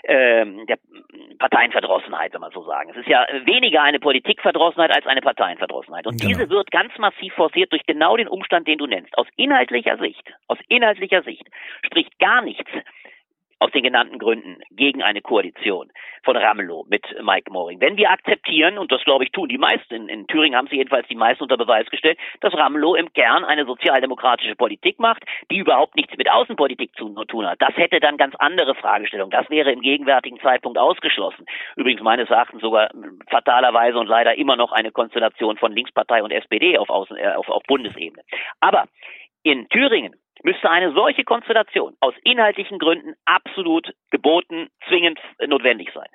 [0.04, 0.78] ähm, der
[1.38, 2.90] Parteienverdrossenheit, wenn man so sagen.
[2.90, 6.06] Es ist ja weniger eine Politikverdrossenheit als eine Parteienverdrossenheit.
[6.06, 6.28] Und Genau.
[6.38, 9.16] diese wird ganz massiv forciert durch genau den Umstand, den du nennst.
[9.18, 11.46] Aus inhaltlicher Sicht, aus inhaltlicher Sicht
[11.84, 12.70] spricht gar nichts
[13.58, 15.90] aus den genannten Gründen gegen eine Koalition
[16.24, 17.80] von Ramelow mit Mike Moring.
[17.80, 20.76] Wenn wir akzeptieren, und das glaube ich tun die meisten, in, in Thüringen haben sie
[20.76, 25.58] jedenfalls die meisten unter Beweis gestellt, dass Ramelow im Kern eine sozialdemokratische Politik macht, die
[25.58, 27.60] überhaupt nichts mit Außenpolitik zu tun hat.
[27.62, 29.30] Das hätte dann ganz andere Fragestellungen.
[29.30, 31.46] Das wäre im gegenwärtigen Zeitpunkt ausgeschlossen.
[31.76, 32.90] Übrigens meines Erachtens sogar
[33.30, 37.48] fatalerweise und leider immer noch eine Konstellation von Linkspartei und SPD auf, Außen, äh, auf,
[37.48, 38.22] auf Bundesebene.
[38.60, 38.84] Aber
[39.46, 46.08] in Thüringen müsste eine solche Konstellation aus inhaltlichen Gründen absolut geboten, zwingend notwendig sein.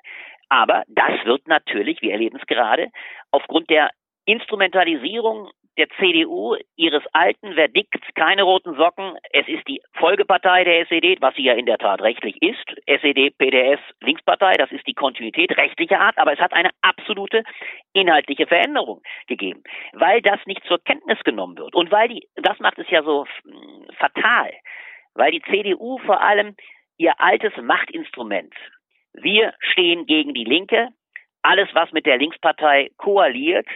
[0.50, 2.88] Aber das wird natürlich, wir erleben es gerade,
[3.30, 3.90] aufgrund der
[4.26, 9.16] Instrumentalisierung der CDU ihres alten Verdikts keine roten Socken.
[9.30, 12.64] Es ist die Folgepartei der SED, was sie ja in der Tat rechtlich ist.
[12.86, 17.42] SED, PDS, Linkspartei, das ist die Kontinuität rechtlicher Art, aber es hat eine absolute
[17.94, 19.62] inhaltliche Veränderung gegeben,
[19.92, 21.74] weil das nicht zur Kenntnis genommen wird.
[21.74, 24.52] Und weil die, das macht es ja so mm, fatal,
[25.14, 26.54] weil die CDU vor allem
[26.98, 28.54] ihr altes Machtinstrument,
[29.14, 30.88] wir stehen gegen die Linke,
[31.42, 33.66] alles was mit der Linkspartei koaliert,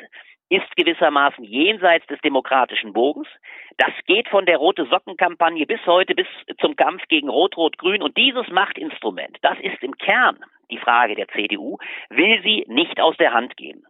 [0.48, 3.28] ist gewissermaßen jenseits des demokratischen Bogens.
[3.78, 6.26] Das geht von der rote Sockenkampagne bis heute bis
[6.60, 8.02] zum Kampf gegen Rot-Rot-Grün.
[8.02, 10.38] Und dieses Machtinstrument, das ist im Kern
[10.70, 11.78] die Frage der CDU,
[12.10, 13.84] will sie nicht aus der Hand geben.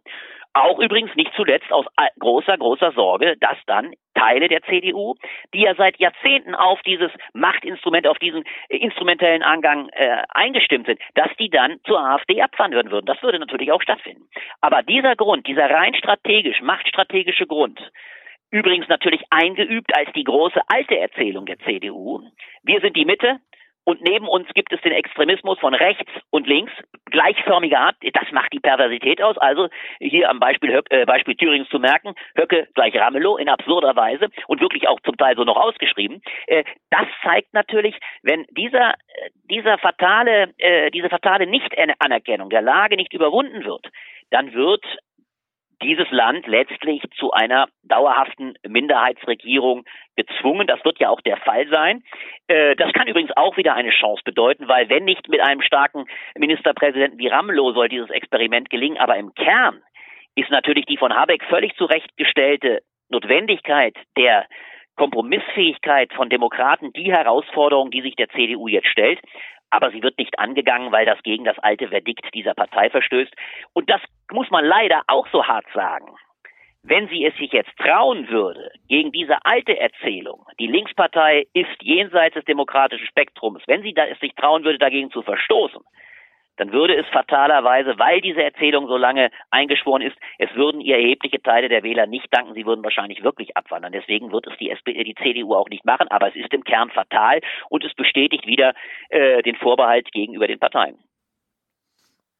[0.53, 1.85] Auch übrigens nicht zuletzt aus
[2.19, 5.15] großer, großer Sorge, dass dann Teile der CDU,
[5.53, 10.99] die ja seit Jahrzehnten auf dieses Machtinstrument, auf diesen äh, instrumentellen Angang äh, eingestimmt sind,
[11.13, 13.05] dass die dann zur AfD abwandern würden.
[13.05, 14.27] Das würde natürlich auch stattfinden.
[14.61, 17.79] Aber dieser Grund, dieser rein strategisch, machtstrategische Grund,
[18.49, 22.21] übrigens natürlich eingeübt als die große alte Erzählung der CDU,
[22.63, 23.39] wir sind die Mitte,
[23.87, 26.73] und neben uns gibt es den Extremismus von rechts und links,
[27.05, 27.95] gleichförmiger Art.
[28.01, 29.37] Das macht die Perversität aus.
[29.37, 29.69] Also
[30.01, 34.27] hier am Beispiel, Höck, äh, Beispiel Thürings zu merken, Höcke gleich Ramelow in absurder Weise
[34.47, 36.21] und wirklich auch zum Teil so noch ausgeschrieben.
[36.47, 42.97] Äh, das zeigt natürlich, wenn dieser, äh, dieser fatale, äh, diese fatale Nicht-Anerkennung der Lage
[42.97, 43.87] nicht überwunden wird,
[44.31, 44.83] dann wird
[45.81, 50.67] dieses Land letztlich zu einer dauerhaften Minderheitsregierung gezwungen.
[50.67, 52.03] Das wird ja auch der Fall sein.
[52.47, 56.05] Äh, Das kann übrigens auch wieder eine Chance bedeuten, weil wenn nicht mit einem starken
[56.37, 59.81] Ministerpräsidenten wie Ramelow soll dieses Experiment gelingen, aber im Kern
[60.35, 64.45] ist natürlich die von Habeck völlig zurechtgestellte Notwendigkeit der
[64.97, 69.19] Kompromissfähigkeit von Demokraten die Herausforderung, die sich der CDU jetzt stellt.
[69.69, 73.33] Aber sie wird nicht angegangen, weil das gegen das alte Verdikt dieser Partei verstößt.
[73.73, 76.07] Und das muss man leider auch so hart sagen.
[76.83, 82.35] Wenn sie es sich jetzt trauen würde, gegen diese alte Erzählung, die Linkspartei ist jenseits
[82.35, 85.81] des demokratischen Spektrums, wenn sie es sich trauen würde, dagegen zu verstoßen,
[86.57, 91.41] dann würde es fatalerweise, weil diese Erzählung so lange eingeschworen ist, es würden ihr erhebliche
[91.41, 93.93] Teile der Wähler nicht danken, sie würden wahrscheinlich wirklich abwandern.
[93.93, 96.89] Deswegen wird es die, SPD, die CDU auch nicht machen, aber es ist im Kern
[96.89, 98.73] fatal und es bestätigt wieder
[99.09, 100.97] äh, den Vorbehalt gegenüber den Parteien.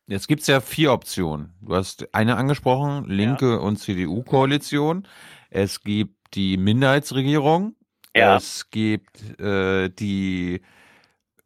[0.08, 1.54] Jetzt gibt's ja vier Optionen.
[1.62, 5.06] Du hast eine angesprochen, Linke und CDU-Koalition.
[5.50, 7.76] Es gibt die Minderheitsregierung.
[8.16, 8.38] Ja.
[8.38, 10.62] Es gibt äh, die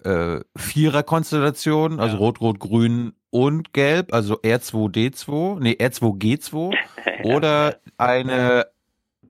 [0.04, 6.74] äh, Vierer-Konstellation, also Rot, Rot, Grün und Gelb, also R2D2, nee, R2G2
[7.24, 8.68] oder eine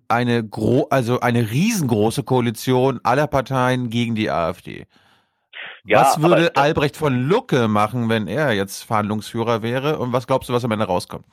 [0.08, 4.86] eine gro also eine riesengroße Koalition aller Parteien gegen die AfD.
[5.84, 10.00] Ja, was würde Albrecht von Lucke machen, wenn er jetzt Verhandlungsführer wäre?
[10.00, 11.26] Und was glaubst du, was am Ende rauskommt?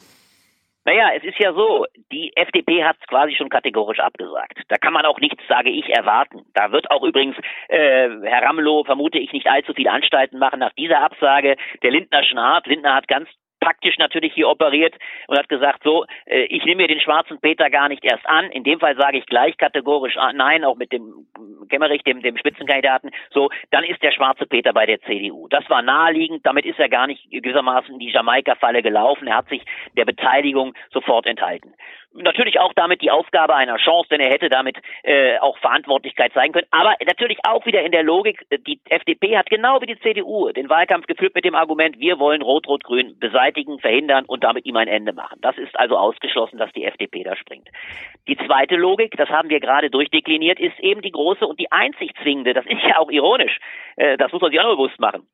[0.89, 4.59] Naja, es ist ja so, die FDP hat es quasi schon kategorisch abgesagt.
[4.69, 6.47] Da kann man auch nichts, sage ich, erwarten.
[6.55, 7.37] Da wird auch übrigens
[7.69, 11.57] äh, Herr Ramelow, vermute ich, nicht allzu viele Anstalten machen nach dieser Absage.
[11.83, 13.29] Der Lindner Schnarrt, Lindner hat ganz
[13.69, 14.95] praktisch natürlich hier operiert
[15.27, 18.51] und hat gesagt, so, äh, ich nehme mir den schwarzen Peter gar nicht erst an.
[18.51, 21.27] In dem Fall sage ich gleich kategorisch ah, nein, auch mit dem
[21.69, 23.11] Kemmerich, dem, dem Spitzenkandidaten.
[23.31, 25.49] So, dann ist der schwarze Peter bei der CDU.
[25.49, 29.29] Das war naheliegend, damit ist er gar nicht gewissermaßen in die Jamaika-Falle gelaufen.
[29.29, 29.63] Er hat sich
[29.99, 31.75] der Beteiligung sofort enthalten.
[32.23, 36.53] Natürlich auch damit die Aufgabe einer Chance, denn er hätte damit äh, auch Verantwortlichkeit zeigen
[36.53, 36.67] können.
[36.71, 40.51] Aber natürlich auch wieder in der Logik, äh, die FDP hat genau wie die CDU
[40.53, 44.89] den Wahlkampf geführt mit dem Argument, wir wollen Rot-Rot-Grün beseitigen, verhindern und damit ihm ein
[44.89, 45.39] Ende machen.
[45.41, 47.69] Das ist also ausgeschlossen, dass die FDP da springt.
[48.27, 52.13] Die zweite Logik, das haben wir gerade durchdekliniert, ist eben die große und die einzig
[52.23, 52.55] zwingende.
[52.55, 53.59] Das ist ja auch ironisch.
[53.97, 55.27] Äh, das muss man sich auch bewusst machen.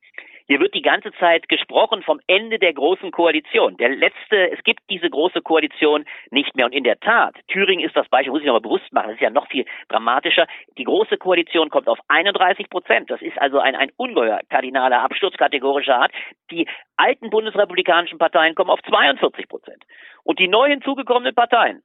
[0.47, 3.79] Hier wird die ganze Zeit gesprochen vom Ende der großen Koalition.
[3.79, 6.67] Der letzte, es gibt diese große Koalition nicht mehr.
[6.67, 9.15] Und in der Tat, Thüringen ist das Beispiel, muss ich noch mal bewusst machen, das
[9.15, 10.47] ist ja noch viel dramatischer.
[10.77, 13.11] Die große Koalition kommt auf 31 Prozent.
[13.11, 16.13] Das ist also ein, ein ungeheuer kardinaler Absturz kategorischer Art.
[16.51, 16.69] Die
[16.99, 19.83] alten bundesrepublikanischen Parteien kommen auf 42 Prozent.
[20.25, 21.83] Und die neu hinzugekommenen Parteien,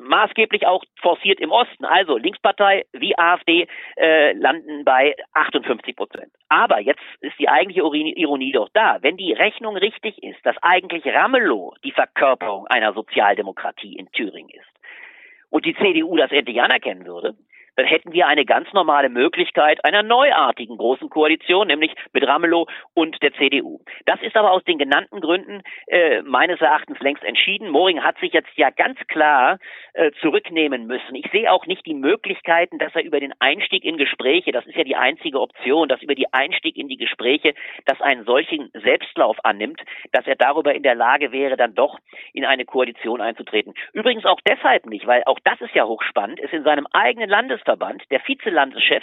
[0.00, 3.66] maßgeblich auch forciert im Osten, also Linkspartei wie AfD,
[3.96, 6.32] äh, landen bei 58 Prozent.
[6.48, 8.98] Aber jetzt ist die eigentliche Ironie doch da.
[9.02, 14.70] Wenn die Rechnung richtig ist, dass eigentlich Ramelow die Verkörperung einer Sozialdemokratie in Thüringen ist
[15.50, 17.34] und die CDU das endlich anerkennen würde,
[17.76, 23.22] dann hätten wir eine ganz normale Möglichkeit einer neuartigen großen Koalition, nämlich mit Ramelow und
[23.22, 23.80] der CDU.
[24.06, 27.70] Das ist aber aus den genannten Gründen äh, meines Erachtens längst entschieden.
[27.70, 29.58] Moring hat sich jetzt ja ganz klar
[29.94, 31.14] äh, zurücknehmen müssen.
[31.14, 34.76] Ich sehe auch nicht die Möglichkeiten, dass er über den Einstieg in Gespräche, das ist
[34.76, 37.54] ja die einzige Option, dass über die Einstieg in die Gespräche,
[37.86, 39.80] dass einen solchen Selbstlauf annimmt,
[40.12, 41.98] dass er darüber in der Lage wäre, dann doch
[42.32, 43.74] in eine Koalition einzutreten.
[43.92, 47.28] Übrigens auch deshalb nicht, weil auch das ist ja hochspannend, ist in seinem eigenen
[47.62, 49.02] Landesverband der Vizelandeschef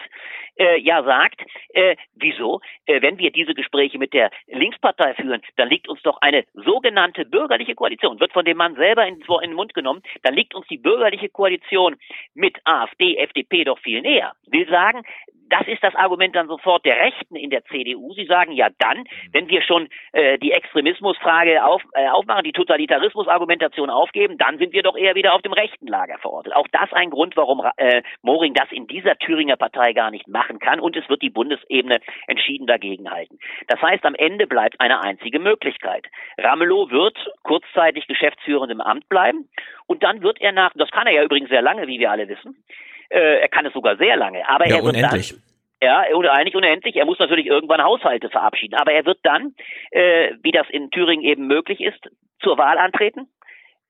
[0.57, 5.69] äh, ja sagt, äh, wieso, äh, wenn wir diese Gespräche mit der Linkspartei führen, dann
[5.69, 9.53] liegt uns doch eine sogenannte bürgerliche Koalition, wird von dem Mann selber in, in den
[9.53, 11.95] Mund genommen, dann liegt uns die bürgerliche Koalition
[12.33, 14.33] mit AfD, FDP doch viel näher.
[14.47, 15.03] Will sagen,
[15.49, 18.13] das ist das Argument dann sofort der Rechten in der CDU.
[18.13, 23.89] Sie sagen ja dann, wenn wir schon äh, die Extremismusfrage auf, äh, aufmachen, die Totalitarismusargumentation
[23.89, 26.55] aufgeben, dann sind wir doch eher wieder auf dem rechten Lager verortet.
[26.55, 30.59] Auch das ein Grund, warum äh, Moring das in dieser Thüringer Partei gar nicht machen
[30.59, 33.39] kann und es wird die Bundesebene entschieden dagegen halten.
[33.67, 36.05] Das heißt, am Ende bleibt eine einzige Möglichkeit.
[36.37, 39.49] Ramelow wird kurzzeitig geschäftsführend im Amt bleiben
[39.87, 42.27] und dann wird er nach, das kann er ja übrigens sehr lange, wie wir alle
[42.27, 42.63] wissen,
[43.09, 45.29] äh, er kann es sogar sehr lange, aber Ja, er wird unendlich.
[45.29, 45.41] dann
[45.81, 46.97] ja, oder eigentlich unendlich.
[46.97, 48.75] Er muss natürlich irgendwann Haushalte verabschieden.
[48.75, 49.55] Aber er wird dann,
[49.91, 52.09] äh, wie das in Thüringen eben möglich ist,
[52.41, 53.29] zur Wahl antreten.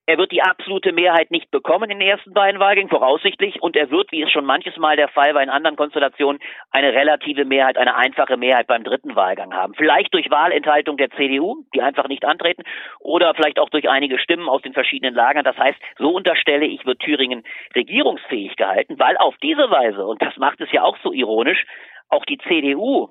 [0.09, 3.61] Er wird die absolute Mehrheit nicht bekommen in den ersten beiden Wahlgängen, voraussichtlich.
[3.61, 6.41] Und er wird, wie es schon manches Mal der Fall war in anderen Konstellationen,
[6.71, 9.75] eine relative Mehrheit, eine einfache Mehrheit beim dritten Wahlgang haben.
[9.75, 12.63] Vielleicht durch Wahlenthaltung der CDU, die einfach nicht antreten,
[12.99, 15.43] oder vielleicht auch durch einige Stimmen aus den verschiedenen Lagern.
[15.43, 17.43] Das heißt, so unterstelle ich, wird Thüringen
[17.75, 21.65] regierungsfähig gehalten, weil auf diese Weise, und das macht es ja auch so ironisch,
[22.09, 23.09] auch die CDU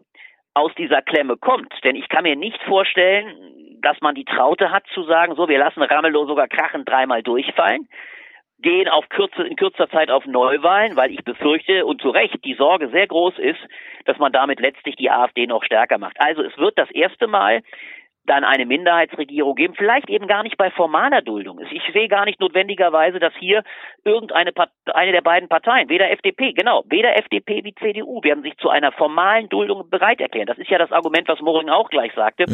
[0.54, 1.72] aus dieser Klemme kommt.
[1.84, 5.58] Denn ich kann mir nicht vorstellen, dass man die Traute hat zu sagen, so, wir
[5.58, 7.88] lassen Ramelow sogar krachend dreimal durchfallen,
[8.60, 12.54] gehen auf kürze, in kürzer Zeit auf Neuwahlen, weil ich befürchte und zu Recht die
[12.54, 13.60] Sorge sehr groß ist,
[14.04, 16.16] dass man damit letztlich die AfD noch stärker macht.
[16.20, 17.62] Also es wird das erste Mal
[18.28, 21.60] dann eine Minderheitsregierung geben, vielleicht eben gar nicht bei formaler Duldung.
[21.70, 23.62] Ich sehe gar nicht notwendigerweise, dass hier
[24.04, 28.56] irgendeine Part eine der beiden Parteien, weder FDP, genau, weder FDP wie CDU werden sich
[28.58, 30.46] zu einer formalen Duldung bereit erklären.
[30.46, 32.44] Das ist ja das Argument, was Moring auch gleich sagte.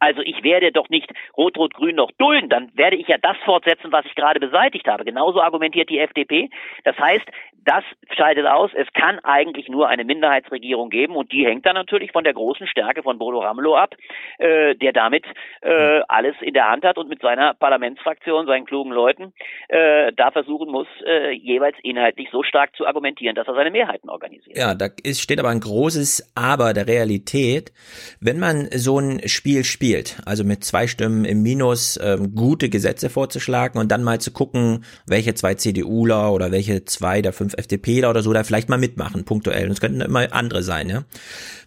[0.00, 4.04] Also ich werde doch nicht Rot-Rot-Grün noch dulden, dann werde ich ja das fortsetzen, was
[4.06, 5.04] ich gerade beseitigt habe.
[5.04, 6.50] Genauso argumentiert die FDP.
[6.84, 7.24] Das heißt,
[7.64, 12.12] das scheidet aus, es kann eigentlich nur eine Minderheitsregierung geben und die hängt dann natürlich
[12.12, 13.94] von der großen Stärke von Bodo Ramelow ab,
[14.38, 15.24] äh, der damit damit
[15.62, 19.32] äh, alles in der Hand hat und mit seiner Parlamentsfraktion, seinen klugen Leuten,
[19.68, 24.08] äh, da versuchen muss, äh, jeweils inhaltlich so stark zu argumentieren, dass er seine Mehrheiten
[24.08, 24.56] organisiert.
[24.56, 27.72] Ja, da ist, steht aber ein großes Aber der Realität.
[28.20, 33.10] Wenn man so ein Spiel spielt, also mit zwei Stimmen im Minus ähm, gute Gesetze
[33.10, 38.10] vorzuschlagen und dann mal zu gucken, welche zwei CDUler oder welche zwei der fünf FDPler
[38.10, 39.66] oder so da vielleicht mal mitmachen, punktuell.
[39.66, 41.04] Und es könnten immer andere sein, ja.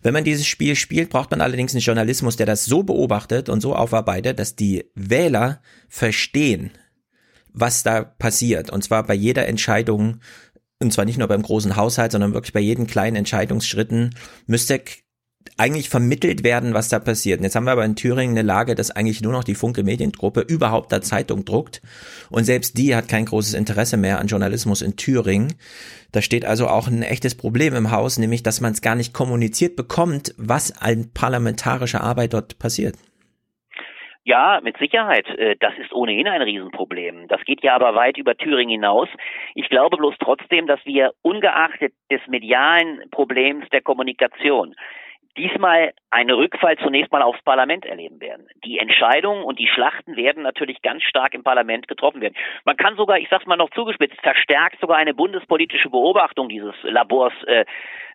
[0.04, 3.62] Wenn man dieses Spiel spielt, braucht man allerdings einen Journalismus, der das so beobachtet und
[3.62, 6.72] so aufarbeitet, dass die Wähler verstehen,
[7.54, 8.70] was da passiert.
[8.70, 10.20] Und zwar bei jeder Entscheidung,
[10.80, 14.16] und zwar nicht nur beim großen Haushalt, sondern wirklich bei jeden kleinen Entscheidungsschritten,
[14.46, 14.82] müsste
[15.56, 17.40] eigentlich vermittelt werden, was da passiert.
[17.40, 19.84] Und jetzt haben wir aber in Thüringen eine Lage, dass eigentlich nur noch die Funke
[19.84, 21.82] Mediengruppe überhaupt da Zeitung druckt.
[22.30, 25.54] Und selbst die hat kein großes Interesse mehr an Journalismus in Thüringen.
[26.12, 29.14] Da steht also auch ein echtes Problem im Haus, nämlich, dass man es gar nicht
[29.14, 32.96] kommuniziert bekommt, was an parlamentarischer Arbeit dort passiert.
[34.28, 35.26] Ja, mit Sicherheit.
[35.38, 37.30] Äh, das ist ohnehin ein Riesenproblem.
[37.30, 39.08] Das geht ja aber weit über Thüringen hinaus.
[39.56, 44.76] Ich glaube bloß trotzdem, dass wir ungeachtet des medialen Problems der Kommunikation
[45.38, 48.48] diesmal einen Rückfall zunächst mal aufs Parlament erleben werden.
[48.64, 52.36] Die Entscheidungen und die Schlachten werden natürlich ganz stark im Parlament getroffen werden.
[52.66, 57.34] Man kann sogar, ich sag's mal noch zugespitzt, verstärkt sogar eine bundespolitische Beobachtung dieses Labors
[57.46, 57.66] äh,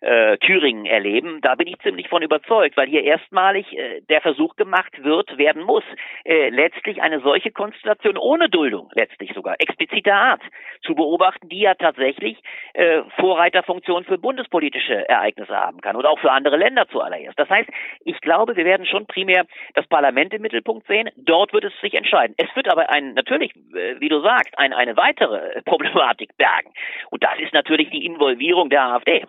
[0.03, 1.39] äh, Thüringen erleben.
[1.41, 5.63] Da bin ich ziemlich von überzeugt, weil hier erstmalig äh, der Versuch gemacht wird, werden
[5.63, 5.83] muss,
[6.25, 10.41] äh, letztlich eine solche Konstellation ohne Duldung, letztlich sogar expliziter Art
[10.81, 12.37] zu beobachten, die ja tatsächlich
[12.73, 17.39] äh, Vorreiterfunktion für bundespolitische Ereignisse haben kann und auch für andere Länder zuallererst.
[17.39, 17.69] Das heißt,
[18.05, 21.09] ich glaube, wir werden schon primär das Parlament im Mittelpunkt sehen.
[21.15, 22.35] Dort wird es sich entscheiden.
[22.37, 26.71] Es wird aber ein, natürlich, äh, wie du sagst, ein, eine weitere Problematik bergen.
[27.09, 29.25] Und das ist natürlich die Involvierung der AfD.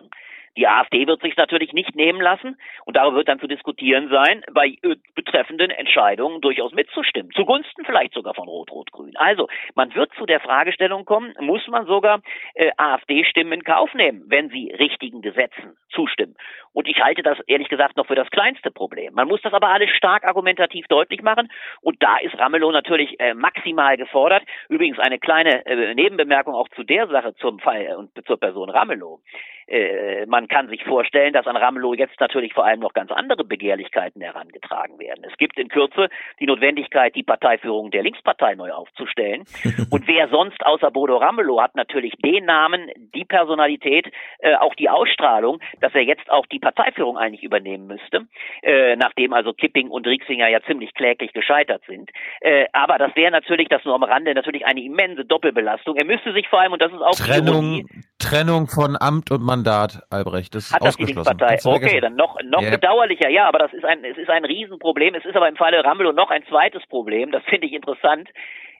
[0.57, 4.43] Die AfD wird sich natürlich nicht nehmen lassen und darüber wird dann zu diskutieren sein,
[4.53, 7.31] bei äh, betreffenden Entscheidungen durchaus mitzustimmen.
[7.33, 9.15] Zugunsten vielleicht sogar von Rot-Rot-Grün.
[9.17, 12.21] Also, man wird zu der Fragestellung kommen, muss man sogar
[12.53, 16.35] äh, AfD-Stimmen in Kauf nehmen, wenn sie richtigen Gesetzen zustimmen.
[16.73, 19.13] Und ich halte das ehrlich gesagt noch für das kleinste Problem.
[19.13, 21.49] Man muss das aber alles stark argumentativ deutlich machen.
[21.81, 24.43] Und da ist Ramelow natürlich äh, maximal gefordert.
[24.67, 29.21] Übrigens eine kleine äh, Nebenbemerkung auch zu der Sache zum Fall und zur Person Ramelow.
[29.67, 33.43] Äh, man kann sich vorstellen, dass an Ramelow jetzt natürlich vor allem noch ganz andere
[33.43, 35.25] Begehrlichkeiten herangetragen werden.
[35.29, 36.09] Es gibt in Kürze
[36.39, 39.43] die Notwendigkeit, die Parteiführung der Linkspartei neu aufzustellen.
[39.91, 44.07] Und wer sonst außer Bodo Ramelow hat natürlich den Namen, die Personalität,
[44.39, 48.27] äh, auch die Ausstrahlung, dass er jetzt auch die Parteiführung eigentlich übernehmen müsste,
[48.61, 52.11] äh, nachdem also Kipping und Rieksinger ja ziemlich kläglich gescheitert sind.
[52.41, 55.95] Äh, aber das wäre natürlich, das nur am Rande, natürlich eine immense Doppelbelastung.
[55.95, 57.85] Er müsste sich vor allem, und das ist auch Trennung,
[58.19, 60.53] Trennung von Amt und Mandat, Albrecht.
[60.55, 61.57] Das ist Hat das die Linkspartei?
[61.63, 62.71] Okay, dann noch, noch Ja.
[62.71, 65.15] bedauerlicher, ja, aber das ist ein, es ist ein Riesenproblem.
[65.15, 68.29] Es ist aber im Falle Ramelow noch ein zweites Problem, das finde ich interessant.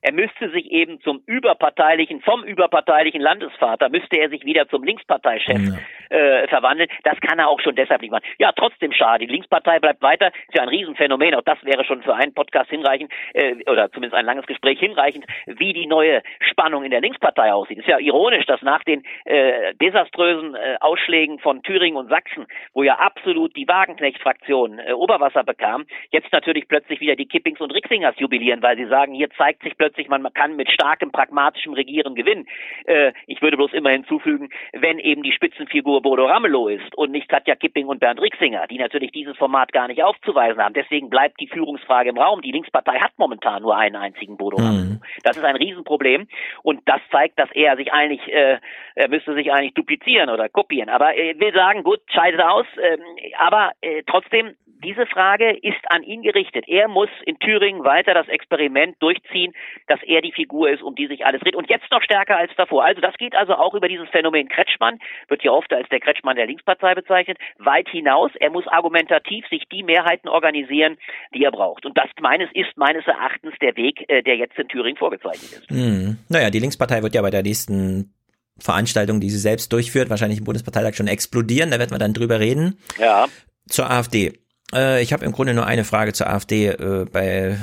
[0.05, 5.79] Er müsste sich eben zum überparteilichen, vom überparteilichen Landesvater, müsste er sich wieder zum Linksparteichef
[6.11, 6.89] äh, verwandeln.
[7.03, 8.23] Das kann er auch schon deshalb nicht machen.
[8.37, 9.25] Ja, trotzdem schade.
[9.25, 10.27] Die Linkspartei bleibt weiter.
[10.27, 11.33] Ist ja ein Riesenphänomen.
[11.33, 15.25] Auch das wäre schon für einen Podcast hinreichend, äh, oder zumindest ein langes Gespräch hinreichend,
[15.47, 17.79] wie die neue Spannung in der Linkspartei aussieht.
[17.79, 22.45] Ist ja ironisch, dass nach den äh, desaströsen äh, Ausschlägen von Thüringen und Sachsen,
[22.75, 27.73] wo ja absolut die Wagenknecht-Fraktion äh, Oberwasser bekam, jetzt natürlich plötzlich wieder die Kippings und
[27.73, 32.15] Rixingers jubilieren, weil sie sagen, hier zeigt sich plötzlich, man kann mit starkem pragmatischem Regieren
[32.15, 32.47] gewinnen.
[32.85, 37.29] Äh, ich würde bloß immer hinzufügen, wenn eben die Spitzenfigur Bodo Ramelow ist und nicht
[37.29, 40.73] Katja Kipping und Bernd Rixinger, die natürlich dieses Format gar nicht aufzuweisen haben.
[40.73, 42.41] Deswegen bleibt die Führungsfrage im Raum.
[42.41, 44.99] Die Linkspartei hat momentan nur einen einzigen Bodo Ramelow.
[45.23, 46.27] Das ist ein Riesenproblem
[46.63, 48.59] und das zeigt, dass er sich eigentlich, äh,
[48.95, 50.89] er müsste sich eigentlich duplizieren oder kopieren.
[50.89, 52.99] Aber äh, will sagen, gut, scheidet aus, ähm,
[53.37, 56.65] aber äh, trotzdem diese Frage ist an ihn gerichtet.
[56.67, 59.53] Er muss in Thüringen weiter das Experiment durchziehen,
[59.87, 61.55] dass er die Figur ist, um die sich alles dreht.
[61.55, 62.83] Und jetzt noch stärker als davor.
[62.83, 66.35] Also das geht also auch über dieses Phänomen Kretschmann, wird ja oft als der Kretschmann
[66.35, 68.31] der Linkspartei bezeichnet, weit hinaus.
[68.39, 70.97] Er muss argumentativ sich die Mehrheiten organisieren,
[71.33, 71.85] die er braucht.
[71.85, 75.69] Und das meines ist meines Erachtens der Weg, äh, der jetzt in Thüringen vorgezeichnet ist.
[75.69, 76.17] Hm.
[76.29, 78.13] Naja, die Linkspartei wird ja bei der nächsten
[78.57, 81.71] Veranstaltung, die sie selbst durchführt, wahrscheinlich im Bundesparteitag schon explodieren.
[81.71, 82.79] Da werden wir dann drüber reden.
[82.97, 83.27] Ja.
[83.67, 84.33] Zur AfD.
[84.75, 87.57] Äh, ich habe im Grunde nur eine Frage zur AfD, äh, bei,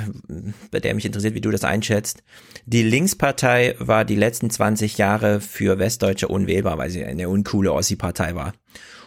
[0.71, 2.23] bei der mich interessiert, wie du das einschätzt.
[2.65, 8.35] Die Linkspartei war die letzten 20 Jahre für Westdeutsche unwählbar, weil sie eine uncoole Ossi-Partei
[8.35, 8.53] war.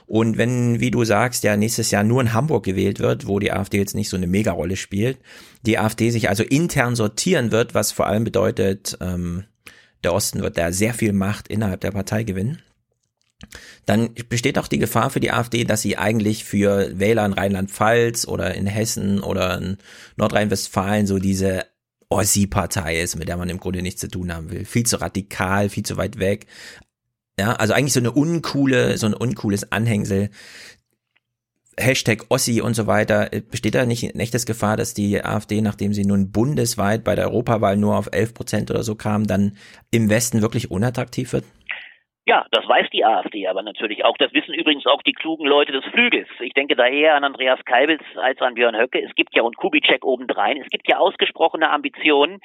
[0.07, 3.51] Und wenn, wie du sagst, ja nächstes Jahr nur in Hamburg gewählt wird, wo die
[3.51, 5.19] AfD jetzt nicht so eine Megarolle spielt,
[5.63, 9.45] die AfD sich also intern sortieren wird, was vor allem bedeutet, ähm,
[10.05, 12.63] der Osten wird da sehr viel Macht innerhalb der Partei gewinnen.
[13.85, 18.27] Dann besteht auch die Gefahr für die AfD, dass sie eigentlich für Wähler in Rheinland-Pfalz
[18.27, 19.77] oder in Hessen oder in
[20.17, 21.67] Nordrhein-Westfalen so diese
[22.09, 24.65] Ossi-Partei ist, mit der man im Grunde nichts zu tun haben will.
[24.65, 26.47] Viel zu radikal, viel zu weit weg.
[27.39, 30.31] Ja, also eigentlich so eine uncoole, so ein uncooles Anhängsel.
[31.79, 33.29] Hashtag Ossi und so weiter.
[33.51, 37.27] Besteht da nicht ein echtes Gefahr, dass die AfD, nachdem sie nun bundesweit bei der
[37.27, 39.59] Europawahl nur auf 11 Prozent oder so kam, dann
[39.91, 41.45] im Westen wirklich unattraktiv wird?
[42.29, 44.17] Ja, das weiß die AfD aber natürlich auch.
[44.19, 46.29] Das wissen übrigens auch die klugen Leute des Flügels.
[46.41, 49.01] Ich denke da eher an Andreas Kalbitz als an Björn Höcke.
[49.01, 50.61] Es gibt ja und Kubitschek obendrein.
[50.61, 52.41] Es gibt ja ausgesprochene Ambitionen,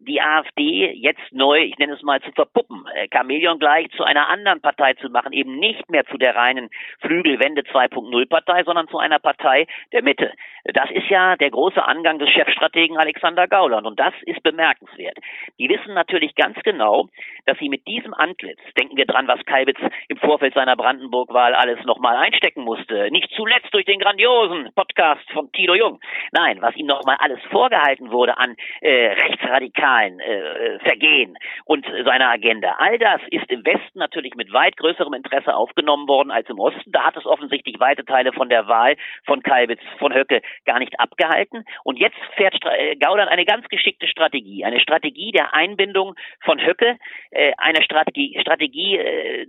[0.00, 4.28] die AfD jetzt neu, ich nenne es mal, zu verpuppen, äh, Chamäleon gleich zu einer
[4.28, 6.68] anderen Partei zu machen, eben nicht mehr zu der reinen
[7.00, 10.32] Flügelwende 2.0 Partei, sondern zu einer Partei der Mitte.
[10.64, 15.18] Das ist ja der große Angang des Chefstrategen Alexander Gauland und das ist bemerkenswert.
[15.58, 17.08] Die wissen natürlich ganz genau,
[17.46, 19.78] dass sie mit diesem Antlitz, denken wir dran, was Kalbitz
[20.08, 25.52] im Vorfeld seiner Brandenburg-Wahl alles nochmal einstecken musste, nicht zuletzt durch den grandiosen Podcast von
[25.52, 26.00] Tilo Jung.
[26.32, 32.30] Nein, was ihm nochmal alles vorgehalten wurde an äh, rechtsradikalen radikalen äh, Vergehen und seiner
[32.30, 32.76] Agenda.
[32.78, 36.90] All das ist im Westen natürlich mit weit größerem Interesse aufgenommen worden als im Osten.
[36.90, 40.98] Da hat es offensichtlich weite Teile von der Wahl von Kalbitz, von Höcke gar nicht
[40.98, 41.64] abgehalten.
[41.84, 44.64] Und jetzt fährt äh, Gauland eine ganz geschickte Strategie.
[44.64, 46.14] Eine Strategie der Einbindung
[46.44, 46.96] von Höcke,
[47.30, 49.46] äh, eine Strategie, Strategie äh,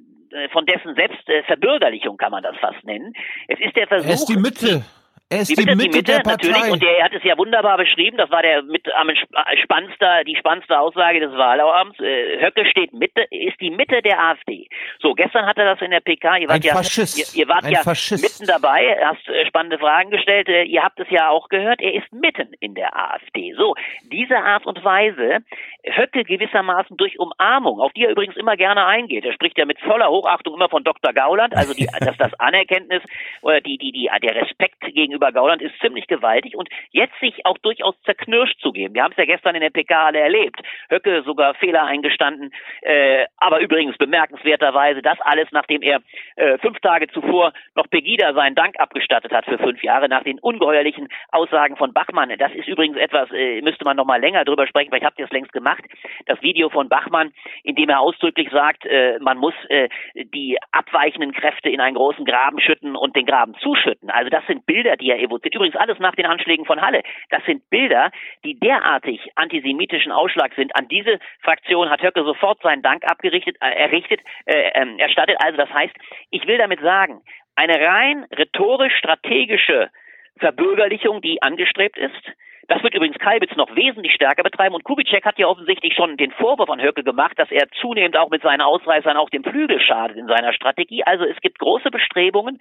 [0.52, 3.14] von dessen Selbstverbürgerlichung kann man das fast nennen.
[3.48, 4.10] Es ist der Versuch.
[4.10, 4.84] Er ist die Mitte.
[5.30, 6.48] Er ist die die Mitte, Mitte, die Mitte der Partei.
[6.50, 10.24] natürlich, und er hat es ja wunderbar beschrieben, das war der mit am sp- spannendster,
[10.24, 12.00] die spannendste Aussage des Wahlabends.
[12.00, 14.68] Äh, Höcke steht Mitte, ist die Mitte der AfD.
[15.00, 17.36] So, gestern hat er das in der PK, ihr wart Ein ja, Faschist.
[17.36, 18.22] Ihr, ihr wart Ein ja Faschist.
[18.24, 21.96] mitten dabei, hast äh, spannende Fragen gestellt, äh, ihr habt es ja auch gehört, er
[21.96, 23.54] ist mitten in der AfD.
[23.58, 23.74] So,
[24.12, 25.40] diese Art und Weise,
[25.86, 29.26] Höcke gewissermaßen durch Umarmung, auf die er übrigens immer gerne eingeht.
[29.26, 31.14] Er spricht ja mit voller Hochachtung immer von Dr.
[31.14, 33.02] Gauland, also die, dass das Anerkenntnis
[33.42, 34.76] oder die, die, die, der Respekt
[35.16, 38.94] gegenüber Gauland ist ziemlich gewaltig und jetzt sich auch durchaus zerknirscht zu geben.
[38.96, 40.60] Wir haben es ja gestern in der PK alle erlebt.
[40.90, 42.52] Höcke sogar Fehler eingestanden,
[42.82, 46.02] äh, aber übrigens bemerkenswerterweise das alles, nachdem er
[46.36, 50.40] äh, fünf Tage zuvor noch Pegida seinen Dank abgestattet hat für fünf Jahre nach den
[50.40, 52.34] ungeheuerlichen Aussagen von Bachmann.
[52.38, 55.26] Das ist übrigens etwas, äh, müsste man noch mal länger drüber sprechen, vielleicht habt ihr
[55.26, 55.84] es längst gemacht.
[56.26, 57.32] Das Video von Bachmann,
[57.64, 62.26] in dem er ausdrücklich sagt, äh, man muss äh, die abweichenden Kräfte in einen großen
[62.26, 64.10] Graben schütten und den Graben zuschütten.
[64.10, 65.56] Also das sind Bilder, die er evoziert.
[65.56, 67.04] Übrigens alles nach den Anschlägen von Halle.
[67.30, 68.12] Das sind Bilder,
[68.44, 70.76] die derartig antisemitischen Ausschlag sind.
[70.76, 75.38] An diese Fraktion hat Höcke sofort seinen Dank abgerichtet, äh, errichtet, äh, ähm, erstattet.
[75.44, 75.96] Also das heißt,
[76.32, 77.22] ich will damit sagen,
[77.56, 79.90] eine rein rhetorisch-strategische
[80.38, 82.34] Verbürgerlichung, die angestrebt ist,
[82.68, 86.32] das wird übrigens Kalbitz noch wesentlich stärker betreiben und Kubitschek hat ja offensichtlich schon den
[86.32, 90.18] Vorwurf an Höcke gemacht, dass er zunehmend auch mit seinen Ausreißern auch dem Flügel schadet
[90.18, 91.04] in seiner Strategie.
[91.04, 92.60] Also es gibt große Bestrebungen,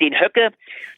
[0.00, 0.52] den Höcke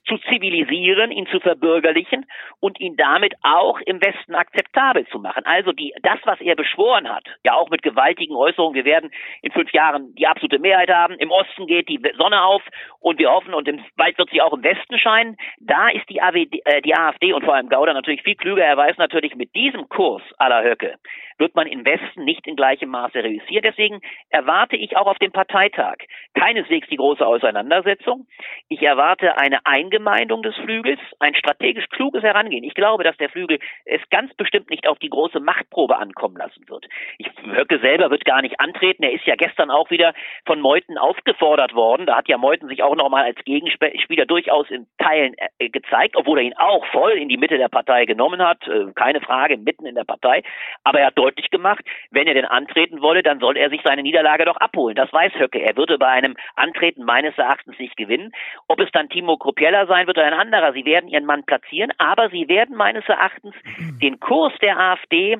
[0.07, 2.27] zu zivilisieren, ihn zu verbürgerlichen
[2.59, 5.45] und ihn damit auch im Westen akzeptabel zu machen.
[5.45, 9.11] Also die, das, was er beschworen hat, ja auch mit gewaltigen Äußerungen, wir werden
[9.43, 12.63] in fünf Jahren die absolute Mehrheit haben, im Osten geht die Sonne auf
[12.99, 16.61] und wir hoffen und bald wird sie auch im Westen scheinen, da ist die, AWD,
[16.65, 18.65] äh, die AfD und vor allem Gauder natürlich viel klüger.
[18.65, 20.97] Er weiß natürlich, mit diesem Kurs aller Höcke
[21.41, 23.65] wird man im Westen nicht in gleichem Maße reüssieren.
[23.65, 25.97] Deswegen erwarte ich auch auf dem Parteitag
[26.35, 28.27] keineswegs die große Auseinandersetzung.
[28.69, 32.63] Ich erwarte eine Eingemeindung des Flügels, ein strategisch kluges Herangehen.
[32.63, 36.69] Ich glaube, dass der Flügel es ganz bestimmt nicht auf die große Machtprobe ankommen lassen
[36.69, 36.87] wird.
[37.19, 39.03] Ich, Höcke selber wird gar nicht antreten.
[39.03, 40.13] Er ist ja gestern auch wieder
[40.45, 42.07] von Meuthen aufgefordert worden.
[42.07, 46.39] Da hat ja Meuthen sich auch nochmal als Gegenspieler durchaus in Teilen äh, gezeigt, obwohl
[46.39, 48.69] er ihn auch voll in die Mitte der Partei genommen hat.
[48.69, 50.43] Äh, keine Frage, mitten in der Partei.
[50.85, 54.03] Aber er hat deutlich gemacht, wenn er denn antreten wolle, dann soll er sich seine
[54.03, 54.97] Niederlage doch abholen.
[54.97, 55.61] Das weiß Höcke.
[55.61, 58.33] Er würde bei einem Antreten meines Erachtens nicht gewinnen.
[58.69, 61.93] Ob es dann Timo Krupiella sein wird oder ein anderer, sie werden ihren Mann platzieren,
[61.99, 63.55] aber sie werden meines Erachtens
[64.03, 65.39] den Kurs der AfD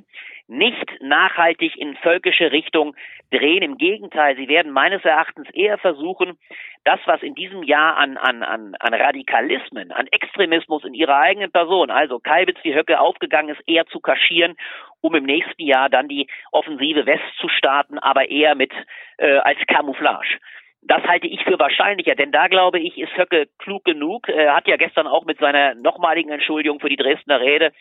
[0.51, 2.97] nicht nachhaltig in völkische Richtung
[3.31, 3.63] drehen.
[3.63, 6.37] Im Gegenteil, sie werden meines Erachtens eher versuchen,
[6.85, 11.53] das, was in diesem Jahr an, an, an, an Radikalismen, an Extremismus in ihrer eigenen
[11.53, 14.57] Person, also Kalbitz die Höcke aufgegangen ist, eher zu kaschieren,
[15.01, 18.73] um im nächsten Jahr dann die Offensive West zu starten, aber eher mit
[19.19, 20.39] äh, als Camouflage.
[20.83, 24.29] Das halte ich für wahrscheinlicher, denn da glaube ich, ist Höcke klug genug.
[24.29, 27.73] Er hat ja gestern auch mit seiner nochmaligen Entschuldigung für die Dresdner Rede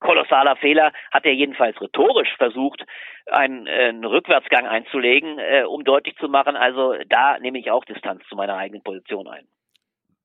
[0.00, 2.84] kolossaler Fehler, hat er jedenfalls rhetorisch versucht,
[3.26, 7.84] einen, äh, einen Rückwärtsgang einzulegen, äh, um deutlich zu machen, also da nehme ich auch
[7.84, 9.46] Distanz zu meiner eigenen Position ein.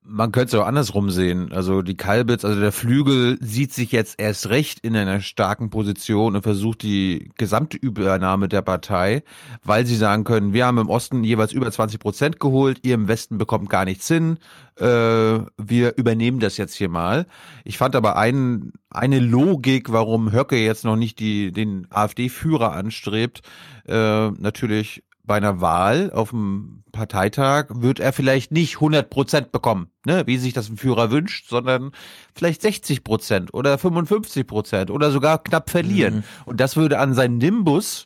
[0.07, 1.51] Man könnte es auch andersrum sehen.
[1.51, 6.35] Also die Kalbitz, also der Flügel sieht sich jetzt erst recht in einer starken Position
[6.35, 9.23] und versucht die gesamte Übernahme der Partei,
[9.63, 13.07] weil sie sagen können, wir haben im Osten jeweils über 20 Prozent geholt, ihr im
[13.07, 14.37] Westen bekommt gar nichts hin,
[14.77, 17.25] äh, wir übernehmen das jetzt hier mal.
[17.63, 23.41] Ich fand aber ein, eine Logik, warum Höcke jetzt noch nicht die, den AfD-Führer anstrebt,
[23.87, 29.91] äh, natürlich bei einer Wahl auf dem Parteitag wird er vielleicht nicht 100 Prozent bekommen,
[30.05, 31.91] ne, wie sich das ein Führer wünscht, sondern
[32.35, 36.17] vielleicht 60 Prozent oder 55 Prozent oder sogar knapp verlieren.
[36.17, 36.23] Mhm.
[36.45, 38.05] Und das würde an seinen Nimbus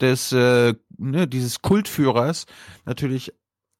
[0.00, 2.46] des, äh, ne, dieses Kultführers
[2.84, 3.32] natürlich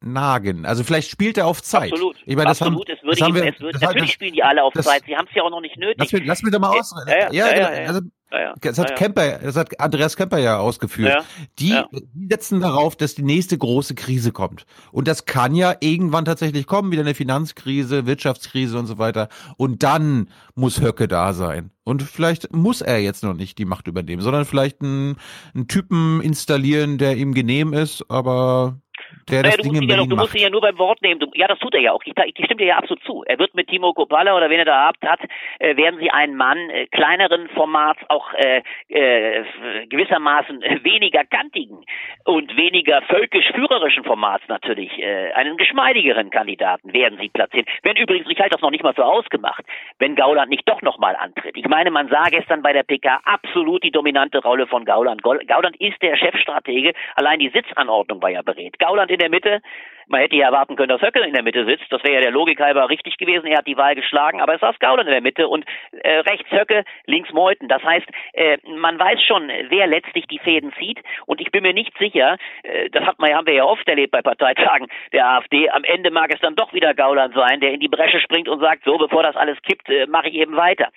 [0.04, 0.66] nagen.
[0.66, 1.92] Also vielleicht spielt er auf Zeit.
[1.92, 2.16] Absolut.
[2.26, 2.88] Ich meine, das Absolut.
[2.88, 4.84] haben, es würde das haben wir, es würde, natürlich das- spielen die alle auf das-
[4.86, 5.04] Zeit.
[5.06, 5.96] Sie haben es ja auch noch nicht nötig.
[5.98, 7.08] Lass mich, lass mich doch mal Äh, ausreden.
[7.08, 7.68] ja, ja, ja, genau.
[7.70, 7.88] ja, ja.
[7.88, 8.00] Also,
[8.32, 8.96] Ja, das hat ja.
[8.96, 11.12] Kemper, das hat Andreas Kemper ja ausgeführt.
[11.12, 11.24] Ja,
[11.58, 11.88] Die, ja.
[11.92, 14.64] die setzen darauf, dass die nächste große Krise kommt.
[14.90, 19.28] Und das kann ja irgendwann tatsächlich kommen, wieder eine Finanzkrise, Wirtschaftskrise und so weiter.
[19.56, 21.70] Und dann muss Höcke da sein.
[21.84, 25.16] Und vielleicht muss er jetzt noch nicht die Macht übernehmen, sondern vielleicht einen,
[25.54, 28.80] einen Typen installieren, der ihm genehm ist, aber
[29.28, 30.60] der Naja, das du Ding musst, in ihn ja, Berlin du musst ihn ja nur
[30.60, 31.20] beim Wort nehmen.
[31.20, 32.02] Du, ja, das tut er ja auch.
[32.04, 33.24] Ich, ich stimme dir ja absolut zu.
[33.26, 35.20] Er wird mit Timo Kopalla oder wen er da habt, hat,
[35.58, 39.44] äh, werden sie einen Mann äh, kleineren Formats, auch äh, äh,
[39.88, 41.84] gewissermaßen äh, weniger kantigen
[42.24, 47.66] und weniger völkisch-führerischen Formats natürlich, äh, einen geschmeidigeren Kandidaten werden sie platzieren.
[47.82, 49.64] Wenn übrigens, ich halte das noch nicht mal für ausgemacht,
[49.98, 51.56] wenn Gauland nicht doch nochmal antritt.
[51.56, 55.22] Ich meine, man sah gestern bei der PK absolut die dominante Rolle von Gauland.
[55.22, 58.78] Gauland ist der Chefstratege, allein die Sitzanordnung war ja berät.
[58.78, 59.60] Gauland in der Mitte,
[60.08, 61.90] man hätte ja erwarten können, dass Höckel in der Mitte sitzt.
[61.90, 63.46] Das wäre ja der Logik halber richtig gewesen.
[63.46, 66.50] Er hat die Wahl geschlagen, aber es saß Gauland in der Mitte und äh, rechts
[66.50, 67.68] Höcke, links Meuthen.
[67.68, 71.00] Das heißt, äh, man weiß schon, wer letztlich die Fäden zieht.
[71.26, 74.12] Und ich bin mir nicht sicher, äh, das hat man, haben wir ja oft erlebt
[74.12, 75.70] bei Parteitagen der AfD.
[75.70, 78.60] Am Ende mag es dann doch wieder Gauland sein, der in die Bresche springt und
[78.60, 80.88] sagt, so, bevor das alles kippt, äh, mache ich eben weiter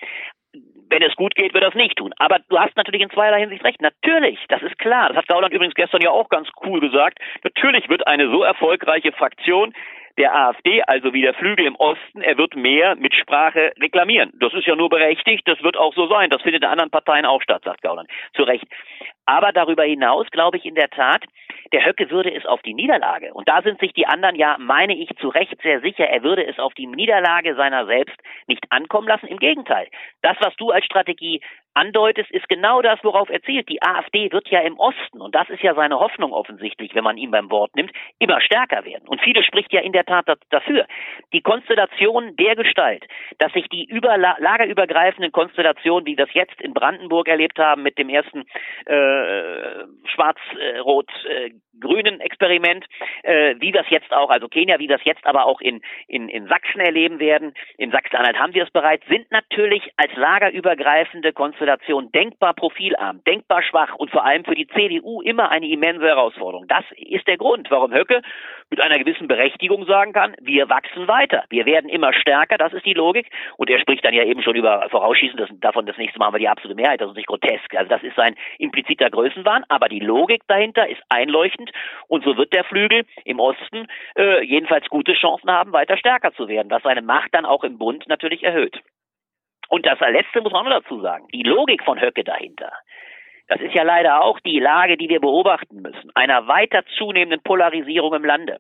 [0.90, 2.14] wenn es gut geht, wird er es nicht tun.
[2.18, 3.82] Aber du hast natürlich in zweierlei Hinsicht recht.
[3.82, 5.10] Natürlich, das ist klar.
[5.10, 7.20] Das hat Gauland übrigens gestern ja auch ganz cool gesagt.
[7.44, 9.74] Natürlich wird eine so erfolgreiche Fraktion
[10.18, 14.32] der AfD, also wie der Flügel im Osten, er wird mehr Mitsprache reklamieren.
[14.40, 16.30] Das ist ja nur berechtigt, das wird auch so sein.
[16.30, 18.10] Das findet in anderen Parteien auch statt, sagt Gauland.
[18.34, 18.66] Zu Recht.
[19.26, 21.24] Aber darüber hinaus glaube ich in der Tat,
[21.72, 24.96] der Höcke würde es auf die Niederlage, und da sind sich die anderen ja, meine
[24.96, 28.18] ich, zu Recht sehr sicher, er würde es auf die Niederlage seiner selbst
[28.48, 29.28] nicht ankommen lassen.
[29.28, 29.88] Im Gegenteil.
[30.22, 31.42] Das, was du als Strategie
[31.76, 33.70] andeutest, ist genau das, worauf er zielt.
[33.70, 37.18] Die AfD wird ja im Osten, und das ist ja seine Hoffnung offensichtlich, wenn man
[37.18, 39.08] ihn beim Wort nimmt, immer stärker werden.
[39.08, 40.86] Und viele spricht ja in der Tat da- dafür.
[41.34, 43.06] Die Konstellation der Gestalt,
[43.40, 47.98] dass sich die über, lagerübergreifenden Konstellationen, wie wir das jetzt in Brandenburg erlebt haben mit
[47.98, 48.46] dem ersten
[48.86, 49.84] äh,
[51.76, 52.86] schwarz-rot-grünen Experiment,
[53.24, 56.48] äh, wie es jetzt auch, also Kenia, wie es jetzt aber auch in, in, in
[56.48, 62.54] Sachsen erleben werden, in Sachsen-Anhalt haben wir es bereits, sind natürlich als lagerübergreifende Konstellation denkbar
[62.54, 66.68] profilarm, denkbar schwach und vor allem für die CDU immer eine immense Herausforderung.
[66.68, 68.22] Das ist der Grund, warum Höcke
[68.70, 72.86] mit einer gewissen Berechtigung sagen kann, wir wachsen weiter, wir werden immer stärker, das ist
[72.86, 73.30] die Logik.
[73.58, 76.34] Und er spricht dann ja eben schon über vorausschießend das, davon, das nächste Mal haben
[76.34, 77.76] wir die absolute Mehrheit, das ist nicht grotesk.
[77.76, 81.65] Also das ist sein impliziter Größenwahn, aber die Logik dahinter ist einleuchtend
[82.08, 83.88] und so wird der Flügel im Osten
[84.18, 87.78] äh, jedenfalls gute Chancen haben, weiter stärker zu werden, was seine Macht dann auch im
[87.78, 88.80] Bund natürlich erhöht.
[89.70, 92.72] Und das letzte muss man auch noch dazu sagen, die Logik von Höcke dahinter.
[93.48, 98.14] Das ist ja leider auch die Lage, die wir beobachten müssen, einer weiter zunehmenden Polarisierung
[98.16, 98.58] im Lande,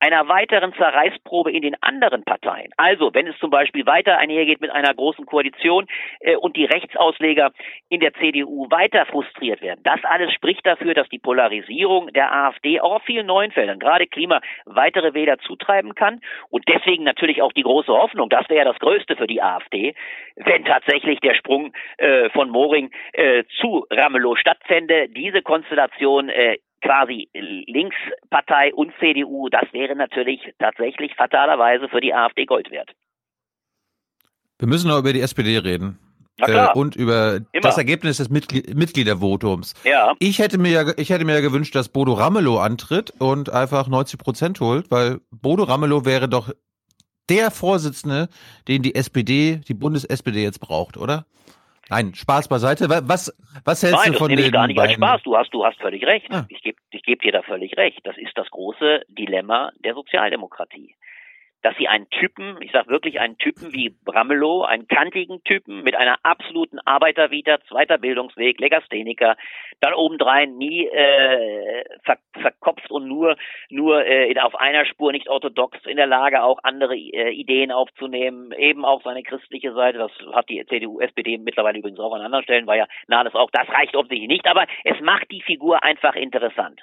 [0.00, 2.72] einer weiteren Zerreißprobe in den anderen Parteien.
[2.76, 5.86] Also, wenn es zum Beispiel weiter einhergeht mit einer großen Koalition
[6.20, 7.52] äh, und die Rechtsausleger
[7.88, 12.80] in der CDU weiter frustriert werden, das alles spricht dafür, dass die Polarisierung der AfD
[12.80, 16.20] auch auf vielen neuen Feldern, gerade Klima, weitere Wähler zutreiben kann.
[16.48, 19.94] Und deswegen natürlich auch die große Hoffnung, das wäre ja das Größte für die AfD,
[20.36, 27.28] wenn tatsächlich der Sprung äh, von Moring äh, zu Ramelow stattfände, diese Konstellation äh, quasi
[27.34, 32.90] Linkspartei und CDU, das wäre natürlich tatsächlich fatalerweise für die AfD Gold wert.
[34.58, 35.98] Wir müssen noch über die SPD reden.
[36.38, 37.46] Äh, und über Immer.
[37.60, 39.74] das Ergebnis des Mitgli Mitgliedervotums.
[39.84, 40.14] Ja.
[40.18, 43.88] Ich hätte mir ja, ich hätte mir ja gewünscht, dass Bodo Ramelow antritt und einfach
[43.88, 46.50] 90 Prozent holt, weil Bodo Ramelow wäre doch
[47.28, 48.28] der Vorsitzende,
[48.68, 51.26] den die SPD, die Bundes-SPD jetzt braucht, oder?
[51.90, 52.88] Nein, Spaß beiseite.
[52.88, 54.92] Wa- Was, was hältst Nein, du das von nehme ich gar nicht als?
[54.92, 55.22] Spaß.
[55.22, 56.26] Du hast, du hast völlig recht.
[56.30, 56.46] Ah.
[56.48, 58.00] Ich gebe ich geb dir da völlig recht.
[58.04, 60.94] Das ist das große Dilemma der Sozialdemokratie.
[61.62, 65.94] Dass sie einen Typen, ich sage wirklich einen Typen wie Bramelow, einen kantigen Typen mit
[65.94, 69.36] einer absoluten Arbeitervita, zweiter Bildungsweg, Legastheniker,
[69.80, 73.36] dann obendrein nie äh, ver verkopft und nur
[73.68, 78.52] nur äh, auf einer Spur nicht orthodox, in der Lage auch andere äh, Ideen aufzunehmen,
[78.52, 82.44] eben auch seine christliche Seite, das hat die CDU, SPD mittlerweile übrigens auch an anderen
[82.44, 86.14] Stellen, war ja Nahles auch, das reicht offensichtlich nicht, aber es macht die Figur einfach
[86.14, 86.80] interessant.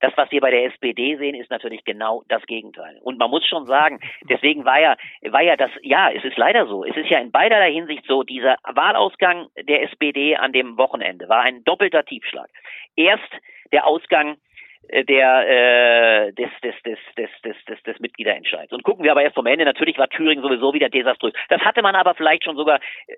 [0.00, 2.98] Das, was wir bei der SPD sehen, ist natürlich genau das Gegenteil.
[3.02, 4.96] Und man muss schon sagen, deswegen war ja,
[5.30, 6.84] war ja das, ja, es ist leider so.
[6.84, 11.42] Es ist ja in beiderlei Hinsicht so, dieser Wahlausgang der SPD an dem Wochenende war
[11.42, 12.48] ein doppelter Tiefschlag.
[12.96, 13.32] Erst
[13.72, 14.36] der Ausgang
[14.90, 18.72] der äh, des, des, des, des, des, des, des Mitgliederentscheids.
[18.72, 21.34] Und gucken wir aber erst vom Ende, natürlich war Thüringen sowieso wieder desaströs.
[21.48, 23.14] Das hatte man aber vielleicht schon sogar äh,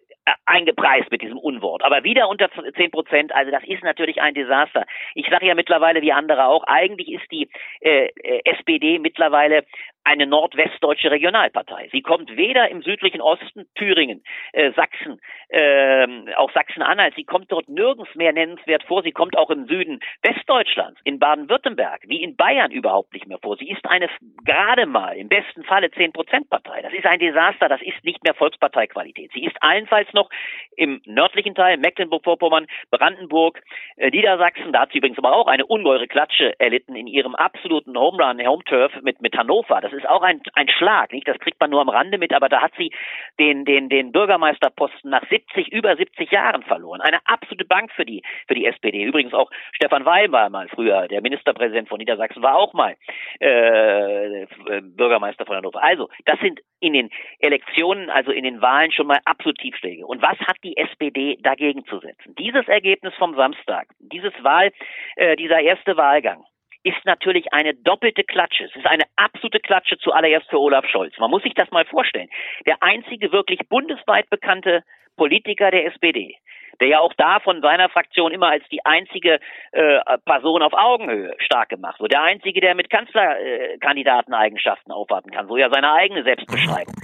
[0.46, 1.82] eingepreist mit diesem Unwort.
[1.84, 4.84] Aber wieder unter zehn Prozent, also das ist natürlich ein Desaster.
[5.14, 7.48] Ich sage ja mittlerweile wie andere auch, eigentlich ist die
[7.80, 9.64] äh, äh SPD mittlerweile
[10.04, 11.88] eine nordwestdeutsche Regionalpartei.
[11.92, 14.22] Sie kommt weder im südlichen Osten, Thüringen,
[14.52, 16.06] äh, Sachsen, äh,
[16.36, 19.02] auch Sachsen-Anhalt, sie kommt dort nirgends mehr nennenswert vor.
[19.02, 23.56] Sie kommt auch im Süden Westdeutschlands, in Baden-Württemberg, wie in Bayern überhaupt nicht mehr vor.
[23.56, 24.08] Sie ist eine
[24.44, 26.82] gerade mal, im besten Falle 10% Partei.
[26.82, 29.30] Das ist ein Desaster, das ist nicht mehr Volksparteiqualität.
[29.32, 30.30] Sie ist allenfalls noch
[30.76, 33.62] im nördlichen Teil, Mecklenburg-Vorpommern, Brandenburg,
[33.96, 37.98] äh, Niedersachsen, da hat sie übrigens aber auch eine ungeheure Klatsche erlitten in ihrem absoluten
[37.98, 39.80] Home Run, Home Turf mit, mit Hannover.
[39.80, 41.26] Das ist auch ein, ein Schlag, nicht?
[41.28, 42.90] Das kriegt man nur am Rande mit, aber da hat sie
[43.38, 47.00] den, den, den Bürgermeisterposten nach 70, über 70 Jahren verloren.
[47.00, 49.02] Eine absolute Bank für die, für die SPD.
[49.02, 52.96] Übrigens auch Stefan Weil war mal früher, der Ministerpräsident von Niedersachsen war auch mal
[53.38, 54.46] äh,
[54.82, 55.82] Bürgermeister von Hannover.
[55.82, 60.06] Also, das sind in den Elektionen, also in den Wahlen schon mal absolut Tiefschläge.
[60.06, 62.34] Und was hat die SPD dagegen zu setzen?
[62.36, 64.72] Dieses Ergebnis vom Samstag, dieses Wahl,
[65.16, 66.44] äh, dieser erste Wahlgang,
[66.82, 68.64] ist natürlich eine doppelte Klatsche.
[68.64, 71.18] Es ist eine absolute Klatsche zuallererst für Olaf Scholz.
[71.18, 72.30] Man muss sich das mal vorstellen.
[72.66, 74.82] Der einzige wirklich bundesweit bekannte
[75.16, 76.36] Politiker der SPD,
[76.80, 79.40] der ja auch da von seiner Fraktion immer als die einzige
[79.72, 82.12] äh, Person auf Augenhöhe stark gemacht wird.
[82.12, 86.94] Der einzige, der mit Kanzlerkandidateneigenschaften aufwarten kann, so ja seine eigene Selbstbeschreibung.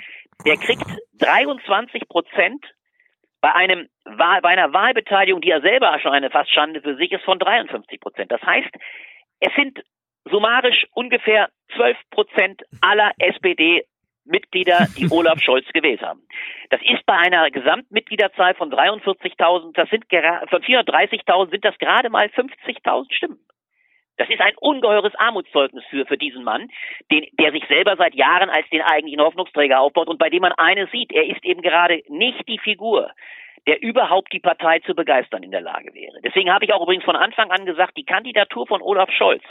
[0.47, 0.87] Der kriegt
[1.21, 2.65] 23 Prozent
[3.43, 7.25] bei einem bei einer Wahlbeteiligung, die er selber schon eine fast Schande für sich ist,
[7.25, 8.33] von 53 Prozent.
[8.33, 8.75] Das heißt,
[9.41, 9.83] es sind
[10.25, 16.23] summarisch ungefähr 12 Prozent aller SPD-Mitglieder, die Olaf Scholz gewählt haben.
[16.71, 20.05] Das ist bei einer Gesamtmitgliederzahl von 43.000, das sind
[20.51, 23.39] von 430.000 sind das gerade mal 50.000 Stimmen.
[24.19, 26.71] Das ist ein ungeheures Armutszeugnis für, für diesen Mann,
[27.13, 30.53] den, der sich selber seit Jahren als den eigentlichen Hoffnungsträger aufbaut und bei dem man
[30.53, 33.13] eines sieht, er ist eben gerade nicht die Figur,
[33.67, 36.21] der überhaupt die Partei zu begeistern in der Lage wäre.
[36.23, 39.43] Deswegen habe ich auch übrigens von Anfang an gesagt, die Kandidatur von Olaf Scholz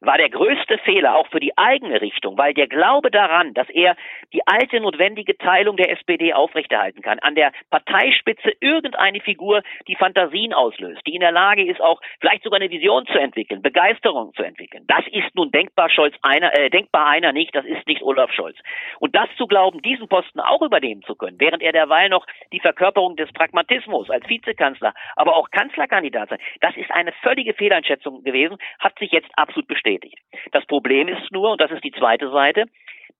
[0.00, 3.96] war der größte Fehler auch für die eigene Richtung, weil der Glaube daran, dass er
[4.32, 10.54] die alte notwendige Teilung der SPD aufrechterhalten kann, an der Parteispitze irgendeine Figur, die Fantasien
[10.54, 14.42] auslöst, die in der Lage ist, auch vielleicht sogar eine Vision zu entwickeln, Begeisterung zu
[14.42, 14.84] entwickeln.
[14.86, 18.56] Das ist nun denkbar Scholz einer, äh, denkbar einer nicht, das ist nicht Olaf Scholz.
[19.00, 22.60] Und das zu glauben, diesen Posten auch übernehmen zu können, während er derweil noch die
[22.60, 28.56] Verkörperung des Pragmatismus als Vizekanzler, aber auch Kanzlerkandidat sein, das ist eine völlige Fehleinschätzung gewesen,
[28.78, 30.18] hat sich jetzt absolut bestätigt bestätigt.
[30.52, 32.66] Das Problem ist nur, und das ist die zweite Seite,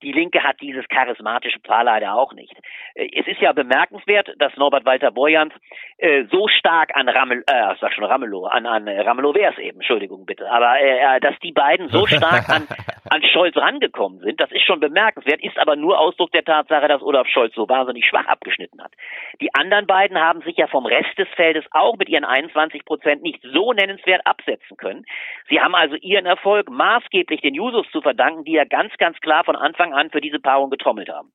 [0.03, 2.55] die Linke hat dieses charismatische Paar leider auch nicht.
[2.95, 5.53] Äh, es ist ja bemerkenswert, dass Norbert Walter Borjans
[5.99, 10.27] äh, so stark an Rammel, äh, sag schon Ramelow, an, an Ramelow wär's eben, Entschuldigung
[10.27, 12.67] bitte, aber äh, äh dass die beiden so stark an,
[13.11, 17.03] an Scholz rangekommen sind, das ist schon bemerkenswert, ist aber nur Ausdruck der Tatsache, dass
[17.03, 18.93] Olaf Scholz so wahnsinnig schwach abgeschnitten hat.
[19.41, 23.23] Die anderen beiden haben sich ja vom Rest des Feldes auch mit ihren 21 Prozent
[23.23, 25.05] nicht so nennenswert absetzen können.
[25.49, 29.45] Sie haben also ihren Erfolg maßgeblich den Jusos zu verdanken, die ja ganz, ganz klar
[29.45, 31.33] von Anfang Anfang an für diese Paarung getrommelt haben.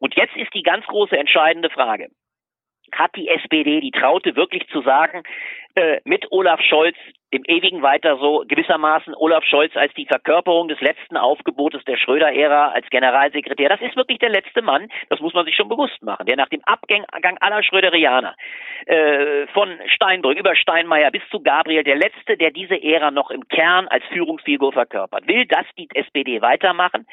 [0.00, 2.08] Und jetzt ist die ganz große entscheidende Frage.
[2.92, 5.22] Hat die SPD die Traute wirklich zu sagen,
[5.74, 6.96] äh, mit Olaf Scholz
[7.30, 12.68] im ewigen weiter so gewissermaßen Olaf Scholz als die Verkörperung des letzten Aufgebotes der Schröder-Ära
[12.68, 13.68] als Generalsekretär.
[13.68, 16.48] Das ist wirklich der letzte Mann, das muss man sich schon bewusst machen, der nach
[16.48, 17.04] dem Abgang
[17.40, 18.34] aller Schröderianer
[18.86, 23.46] äh, von Steinbrück über Steinmeier bis zu Gabriel, der letzte, der diese Ära noch im
[23.48, 25.28] Kern als Führungsfigur verkörpert.
[25.28, 27.06] Will das die SPD weitermachen?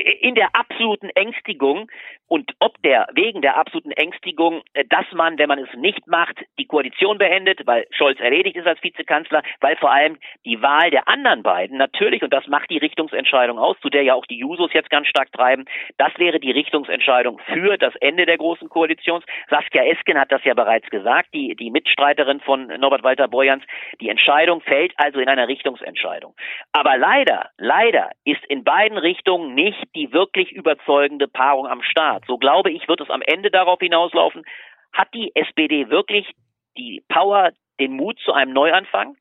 [0.00, 1.90] In der absoluten Ängstigung
[2.30, 6.38] und ob der wegen der absoluten Ängstigung, äh, dass man, wenn man es nicht macht,
[6.58, 11.08] die Koalition beendet, weil Scholz erledigt ist als Vizekanzler, weil vor allem die Wahl der
[11.08, 14.72] anderen beiden natürlich, und das macht die Richtungsentscheidung aus, zu der ja auch die Jusos
[14.72, 15.64] jetzt ganz stark treiben,
[15.98, 19.24] das wäre die Richtungsentscheidung für das Ende der großen Koalition.
[19.48, 23.64] Saskia Esken hat das ja bereits gesagt, die, die Mitstreiterin von Norbert Walter Borjans.
[24.00, 26.34] Die Entscheidung fällt also in einer Richtungsentscheidung.
[26.72, 32.24] Aber leider, leider ist in beiden Richtungen nicht die wirklich überzeugende Paarung am Start.
[32.26, 34.44] So glaube ich, wird es am Ende darauf hinauslaufen,
[34.92, 36.30] hat die SPD wirklich
[36.76, 39.16] die Power, den Mut zu einem Neuanfang?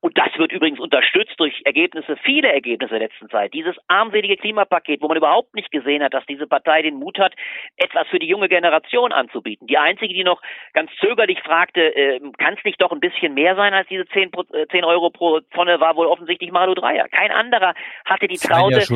[0.00, 3.54] Und das wird übrigens unterstützt durch Ergebnisse, viele Ergebnisse der letzten Zeit.
[3.54, 7.34] Dieses armselige Klimapaket, wo man überhaupt nicht gesehen hat, dass diese Partei den Mut hat,
[7.76, 9.66] etwas für die junge Generation anzubieten.
[9.66, 10.42] Die einzige, die noch
[10.74, 14.30] ganz zögerlich fragte, äh, kann es nicht doch ein bisschen mehr sein als diese 10,
[14.52, 17.08] äh, 10 Euro pro Tonne, war wohl offensichtlich Malu Dreyer.
[17.08, 17.74] Kein anderer
[18.04, 18.86] hatte die Traute.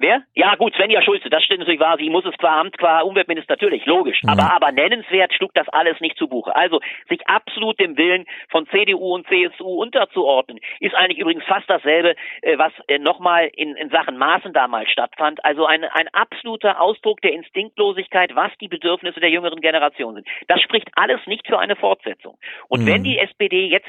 [0.00, 0.22] Wer?
[0.34, 1.96] Ja, gut, Svenja Schulze, das stimmt natürlich wahr.
[1.98, 4.22] Sie muss es qua Amt, qua Umweltminister, natürlich, logisch.
[4.22, 4.28] Mhm.
[4.30, 6.54] Aber, aber nennenswert schlug das alles nicht zu Buche.
[6.54, 12.14] Also, sich absolut dem Willen von CDU und CSU unterzuordnen, ist eigentlich übrigens fast dasselbe,
[12.42, 15.44] äh, was äh, nochmal in, in Sachen Maßen damals stattfand.
[15.44, 20.28] Also ein, ein absoluter Ausdruck der Instinktlosigkeit, was die Bedürfnisse der jüngeren Generation sind.
[20.46, 22.38] Das spricht alles nicht für eine Fortsetzung.
[22.68, 22.86] Und mhm.
[22.86, 23.88] wenn die SPD jetzt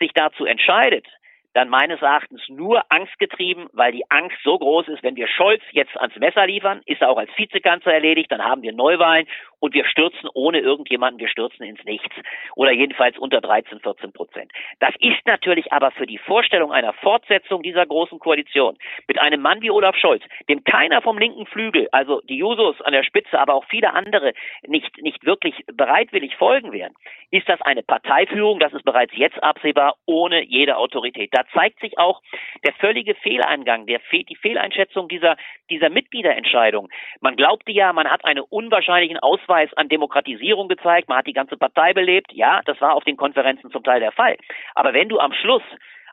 [0.00, 1.06] sich dazu entscheidet,
[1.54, 5.96] dann meines Erachtens nur angstgetrieben, weil die Angst so groß ist, wenn wir Scholz jetzt
[5.96, 9.26] ans Messer liefern, ist er auch als Vizekanzler erledigt, dann haben wir Neuwahlen
[9.60, 12.14] und wir stürzen ohne irgendjemanden, wir stürzen ins Nichts
[12.56, 14.52] oder jedenfalls unter 13, 14 Prozent.
[14.80, 18.76] Das ist natürlich aber für die Vorstellung einer Fortsetzung dieser großen Koalition
[19.06, 22.92] mit einem Mann wie Olaf Scholz, dem keiner vom linken Flügel, also die Jusos an
[22.92, 24.34] der Spitze, aber auch viele andere
[24.66, 26.94] nicht, nicht wirklich bereitwillig folgen werden,
[27.30, 31.32] ist das eine Parteiführung, das ist bereits jetzt absehbar, ohne jede Autorität.
[31.44, 32.22] Da zeigt sich auch
[32.64, 35.36] der völlige Fehleingang, der, die Fehleinschätzung dieser,
[35.70, 36.88] dieser Mitgliederentscheidung.
[37.20, 41.56] Man glaubte ja, man hat einen unwahrscheinlichen Nachweis an Demokratisierung gezeigt, man hat die ganze
[41.56, 42.32] Partei belebt.
[42.32, 44.36] Ja, das war auf den Konferenzen zum Teil der Fall.
[44.74, 45.62] Aber wenn du am Schluss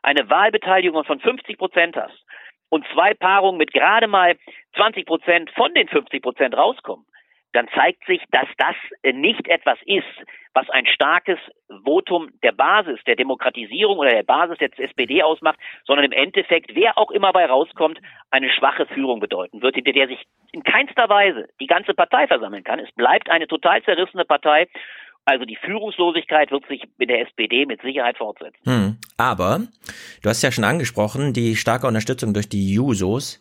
[0.02, 2.24] eine Wahlbeteiligung von 50 Prozent hast
[2.68, 4.36] und zwei Paarungen mit gerade mal
[4.76, 7.06] 20 Prozent von den 50 Prozent rauskommen,
[7.52, 8.74] dann zeigt sich, dass das
[9.14, 10.04] nicht etwas ist,
[10.54, 11.38] was ein starkes
[11.84, 16.98] Votum der Basis, der Demokratisierung oder der Basis der SPD ausmacht, sondern im Endeffekt, wer
[16.98, 17.98] auch immer bei rauskommt,
[18.30, 20.22] eine schwache Führung bedeuten wird, hinter der sich
[20.52, 22.78] in keinster Weise die ganze Partei versammeln kann.
[22.78, 24.68] Es bleibt eine total zerrissene Partei
[25.24, 28.58] also die Führungslosigkeit wird sich mit der SPD mit Sicherheit fortsetzen.
[28.64, 28.96] Hm.
[29.16, 29.60] Aber
[30.22, 33.40] du hast ja schon angesprochen, die starke Unterstützung durch die Jusos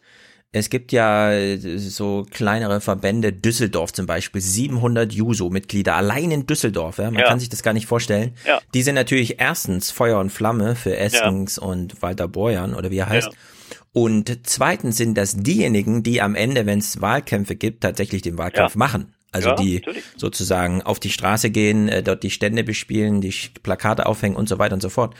[0.54, 6.98] es gibt ja äh, so kleinere Verbände, Düsseldorf zum Beispiel, 700 Juso-Mitglieder, allein in Düsseldorf,
[6.98, 7.06] ja?
[7.06, 7.28] man ja.
[7.28, 8.36] kann sich das gar nicht vorstellen.
[8.46, 8.60] Ja.
[8.74, 11.64] Die sind natürlich erstens Feuer und Flamme für Eskens ja.
[11.64, 13.30] und Walter Borjan oder wie er heißt.
[13.94, 18.76] Und zweitens sind das diejenigen, die am Ende, wenn es Wahlkämpfe gibt, tatsächlich den Wahlkampf
[18.76, 19.14] machen.
[19.34, 20.04] Also die natürlich.
[20.18, 23.34] sozusagen auf die Straße gehen, äh, dort die Stände bespielen, die
[23.64, 25.16] Plakate aufhängen und so weiter und so fort.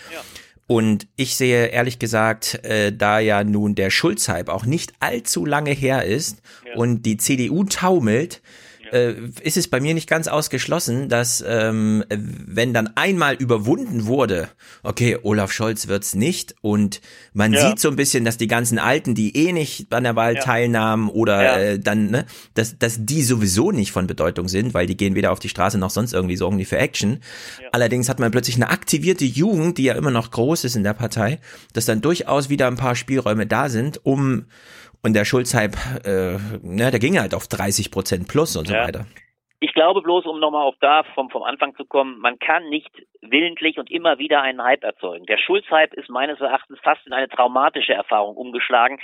[0.72, 5.72] Und ich sehe ehrlich gesagt, äh, da ja nun der Schulzhype auch nicht allzu lange
[5.72, 6.76] her ist ja.
[6.78, 8.42] und die CDU taumelt,
[8.92, 14.50] äh, ist es bei mir nicht ganz ausgeschlossen, dass ähm, wenn dann einmal überwunden wurde,
[14.84, 17.02] okay, Olaf Scholz wird's nicht und
[17.34, 17.70] man ja.
[17.70, 20.42] sieht so ein bisschen, dass die ganzen Alten, die eh nicht an der Wahl ja.
[20.42, 21.58] teilnahmen oder ja.
[21.58, 25.32] äh, dann, ne, dass, dass die sowieso nicht von Bedeutung sind, weil die gehen weder
[25.32, 27.20] auf die Straße noch sonst irgendwie sorgen die für Action.
[27.72, 30.94] Allerdings hat man plötzlich eine aktivierte Jugend, die ja immer noch groß ist in der
[30.94, 31.40] Partei,
[31.74, 34.46] dass dann durchaus wieder ein paar Spielräume da sind, um
[35.04, 38.86] und der Schulzhype, äh, ne, der ging halt auf 30 Prozent plus und so ja.
[38.86, 39.06] weiter.
[39.64, 42.90] Ich glaube bloß, um nochmal auf da vom, vom Anfang zu kommen, man kann nicht
[43.22, 45.28] willentlich und immer wieder einen Hype erzeugen.
[45.28, 49.00] Der Schulzhype ist meines Erachtens fast in eine traumatische Erfahrung umgeschlagen.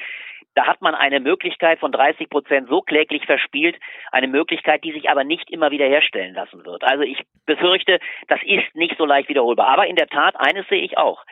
[0.56, 3.76] Da hat man eine Möglichkeit von 30 Prozent so kläglich verspielt,
[4.12, 6.84] eine Möglichkeit, die sich aber nicht immer wieder herstellen lassen wird.
[6.84, 9.68] Also ich befürchte, das ist nicht so leicht wiederholbar.
[9.68, 11.24] Aber in der Tat, eines sehe ich auch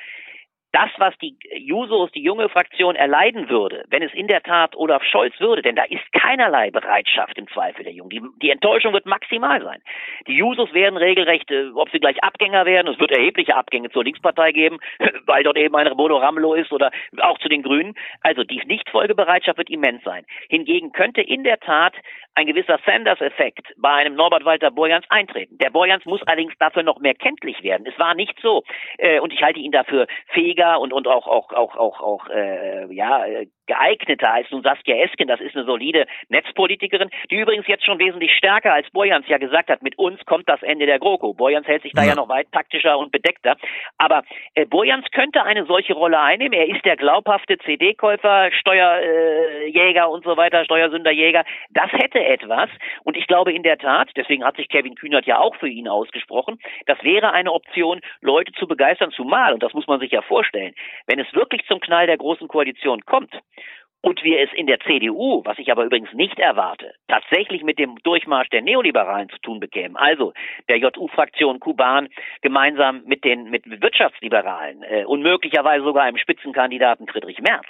[0.76, 5.04] das, was die Jusos, die junge Fraktion erleiden würde, wenn es in der Tat Olaf
[5.06, 8.10] Scholz würde, denn da ist keinerlei Bereitschaft im Zweifel der Jungen.
[8.10, 9.82] Die, die Enttäuschung wird maximal sein.
[10.28, 14.04] Die Jusos werden regelrecht, äh, ob sie gleich Abgänger werden, es wird erhebliche Abgänge zur
[14.04, 14.80] Linkspartei geben,
[15.26, 16.92] weil dort eben ein Bodo Ramelow ist oder
[17.22, 17.94] auch zu den Grünen.
[18.20, 20.26] Also die Nichtfolgebereitschaft wird immens sein.
[20.50, 21.94] Hingegen könnte in der Tat
[22.38, 25.58] ein gewisser Sanders-Effekt bei einem Norbert Walter Borjans eintreten.
[25.58, 27.88] Der Borjans muss allerdings dafür noch mehr kenntlich werden.
[27.88, 28.64] Es war nicht so,
[28.98, 32.92] äh, und ich halte ihn dafür fähiger und, und auch, auch, auch, auch, auch äh,
[32.94, 33.24] ja,
[33.68, 35.28] geeigneter als nun Saskia Esken.
[35.28, 39.70] Das ist eine solide Netzpolitikerin, die übrigens jetzt schon wesentlich stärker als Borjans ja gesagt
[39.70, 41.34] hat, mit uns kommt das Ende der GroKo.
[41.34, 43.56] Borjans hält sich da ja, ja noch weit taktischer und bedeckter.
[43.98, 44.24] Aber
[44.54, 46.54] äh, Borjans könnte eine solche Rolle einnehmen.
[46.54, 51.44] Er ist der glaubhafte CD-Käufer, Steuerjäger äh, und so weiter, Steuersünderjäger.
[51.72, 52.70] Das hätte etwas.
[53.04, 55.88] Und ich glaube in der Tat, deswegen hat sich Kevin Kühnert ja auch für ihn
[55.88, 60.22] ausgesprochen, das wäre eine Option, Leute zu begeistern, zumal, und das muss man sich ja
[60.22, 60.74] vorstellen,
[61.08, 63.34] wenn es wirklich zum Knall der großen Koalition kommt,
[64.06, 67.96] und wir es in der CDU, was ich aber übrigens nicht erwarte, tatsächlich mit dem
[68.04, 70.32] Durchmarsch der Neoliberalen zu tun bekämen, also
[70.70, 72.10] der JU-Fraktion Kuban
[72.44, 77.66] gemeinsam mit den mit Wirtschaftsliberalen äh, und möglicherweise sogar einem Spitzenkandidaten Friedrich Merz,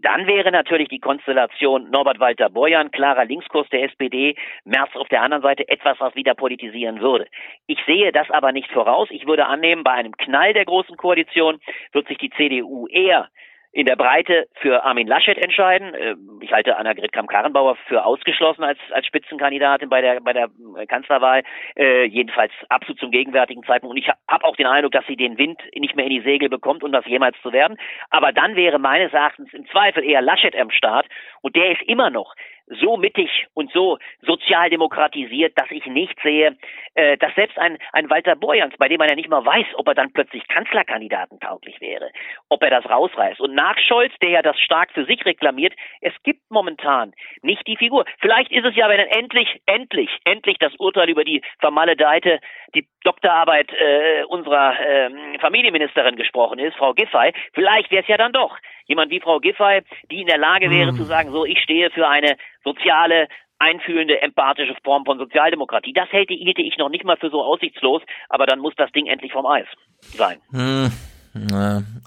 [0.00, 5.20] dann wäre natürlich die Konstellation Norbert Walter Borjan, klarer Linkskurs der SPD, Merz auf der
[5.20, 7.26] anderen Seite etwas, was wieder politisieren würde.
[7.66, 9.08] Ich sehe das aber nicht voraus.
[9.10, 11.60] Ich würde annehmen, bei einem Knall der Großen Koalition
[11.92, 13.28] wird sich die CDU eher
[13.74, 15.94] in der Breite für Armin Laschet entscheiden.
[15.94, 20.48] Äh, ich halte Annegret Kramp-Karrenbauer für ausgeschlossen als, als Spitzenkandidatin bei der, bei der
[20.88, 21.42] Kanzlerwahl,
[21.76, 23.96] äh, jedenfalls absolut zum gegenwärtigen Zeitpunkt.
[23.96, 26.48] Und ich habe auch den Eindruck, dass sie den Wind nicht mehr in die Segel
[26.48, 27.76] bekommt, um das jemals zu werden.
[28.10, 31.06] Aber dann wäre meines Erachtens im Zweifel eher Laschet am Start.
[31.42, 32.34] Und der ist immer noch
[32.66, 36.56] so mittig und so sozialdemokratisiert, dass ich nicht sehe,
[36.94, 39.88] äh, dass selbst ein, ein Walter Borjans, bei dem man ja nicht mal weiß, ob
[39.88, 42.10] er dann plötzlich Kanzlerkandidaten tauglich wäre,
[42.48, 43.40] ob er das rausreißt.
[43.40, 47.12] Und nach Scholz, der ja das stark für sich reklamiert, es gibt momentan
[47.42, 48.04] nicht die Figur.
[48.20, 52.40] Vielleicht ist es ja, wenn endlich, endlich, endlich das Urteil über die vermaledeite,
[52.74, 58.32] die Doktorarbeit äh, unserer äh, Familienministerin gesprochen ist, Frau Giffey, vielleicht wäre es ja dann
[58.32, 60.96] doch jemand wie Frau Giffey, die in der Lage wäre hm.
[60.96, 63.28] zu sagen, so, ich stehe für eine soziale,
[63.58, 65.92] einfühlende, empathische Form von Sozialdemokratie.
[65.92, 69.06] Das hielte, hielte ich noch nicht mal für so aussichtslos, aber dann muss das Ding
[69.06, 69.66] endlich vom Eis
[70.00, 70.38] sein.
[70.50, 70.90] Hm.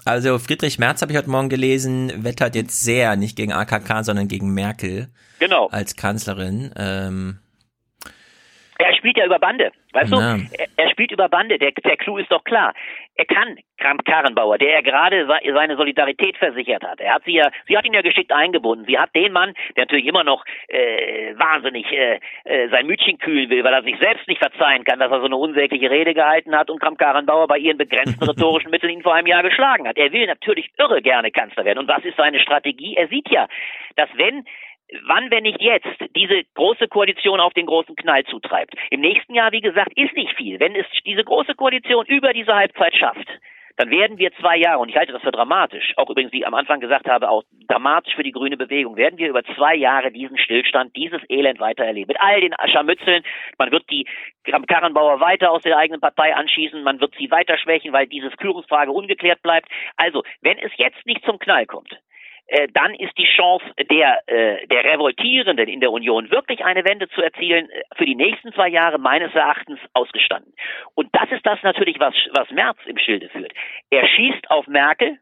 [0.06, 4.26] Also Friedrich Merz habe ich heute Morgen gelesen, wettert jetzt sehr nicht gegen AKK, sondern
[4.26, 5.08] gegen Merkel.
[5.38, 5.68] Genau.
[5.70, 6.72] Als Kanzlerin.
[6.78, 7.38] Ähm,
[8.98, 10.36] spielt ja über Bande, weißt ja.
[10.36, 10.46] du?
[10.76, 11.58] Er, spielt über Bande.
[11.58, 12.74] Der, der Clou ist doch klar.
[13.14, 17.00] Er kann Kramp Karrenbauer, der er gerade seine Solidarität versichert hat.
[17.00, 18.84] Er hat sie ja, sie hat ihn ja geschickt eingebunden.
[18.86, 23.50] Sie hat den Mann, der natürlich immer noch äh, wahnsinnig äh, äh, sein Mütchen kühlen
[23.50, 26.56] will, weil er sich selbst nicht verzeihen kann, dass er so eine unsägliche Rede gehalten
[26.56, 29.96] hat und Kramp Karrenbauer bei ihren begrenzten rhetorischen Mitteln ihn vor einem Jahr geschlagen hat.
[29.96, 31.78] Er will natürlich irre gerne Kanzler werden.
[31.78, 32.96] Und was ist seine Strategie?
[32.96, 33.48] Er sieht ja,
[33.96, 34.44] dass wenn
[35.06, 35.86] wann, wenn nicht jetzt,
[36.16, 38.74] diese große Koalition auf den großen Knall zutreibt.
[38.90, 40.60] Im nächsten Jahr, wie gesagt, ist nicht viel.
[40.60, 43.28] Wenn es diese große Koalition über diese Halbzeit schafft,
[43.78, 46.46] dann werden wir zwei Jahre, und ich halte das für dramatisch, auch übrigens, wie ich
[46.46, 50.10] am Anfang gesagt habe, auch dramatisch für die grüne Bewegung, werden wir über zwei Jahre
[50.10, 52.08] diesen Stillstand, dieses Elend weiter erleben.
[52.08, 53.22] Mit all den Scharmützeln,
[53.56, 54.04] man wird die
[54.66, 58.90] Karrenbauer weiter aus der eigenen Partei anschießen, man wird sie weiter schwächen, weil diese Führungsfrage
[58.90, 59.68] ungeklärt bleibt.
[59.96, 62.00] Also, wenn es jetzt nicht zum Knall kommt,
[62.48, 67.08] äh, dann ist die Chance der, äh, der Revoltierenden in der Union wirklich eine Wende
[67.10, 70.52] zu erzielen äh, für die nächsten zwei Jahre meines Erachtens ausgestanden.
[70.94, 73.52] Und das ist das natürlich, was, was Merz im Schilde führt.
[73.90, 75.18] Er schießt auf Merkel,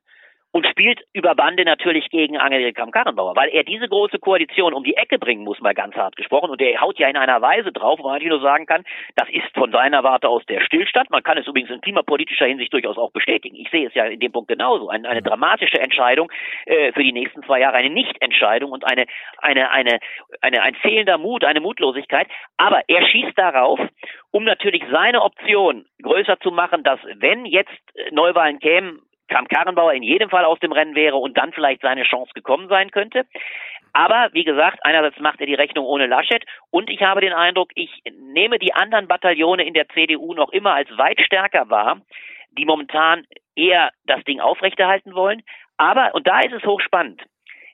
[0.56, 4.96] und spielt über Bande natürlich gegen Angela Kramp-Karrenbauer, weil er diese große Koalition um die
[4.96, 6.48] Ecke bringen muss, mal ganz hart gesprochen.
[6.48, 8.82] Und er haut ja in einer Weise drauf, wo man nur sagen kann,
[9.16, 11.10] das ist von seiner Warte aus der Stillstand.
[11.10, 13.54] Man kann es übrigens in klimapolitischer Hinsicht durchaus auch bestätigen.
[13.54, 14.88] Ich sehe es ja in dem Punkt genauso.
[14.88, 16.32] Eine, eine dramatische Entscheidung
[16.64, 19.04] äh, für die nächsten zwei Jahre, eine Nichtentscheidung und eine,
[19.36, 20.00] eine, eine,
[20.40, 22.28] eine, ein fehlender Mut, eine Mutlosigkeit.
[22.56, 23.78] Aber er schießt darauf,
[24.30, 27.76] um natürlich seine Option größer zu machen, dass wenn jetzt
[28.10, 32.04] Neuwahlen kämen, Kram Karrenbauer in jedem Fall aus dem Rennen wäre und dann vielleicht seine
[32.04, 33.26] Chance gekommen sein könnte.
[33.92, 37.70] Aber wie gesagt, einerseits macht er die Rechnung ohne Laschet und ich habe den Eindruck,
[37.74, 42.02] ich nehme die anderen Bataillone in der CDU noch immer als weit stärker wahr,
[42.50, 45.42] die momentan eher das Ding aufrechterhalten wollen.
[45.78, 47.22] Aber, und da ist es hochspannend,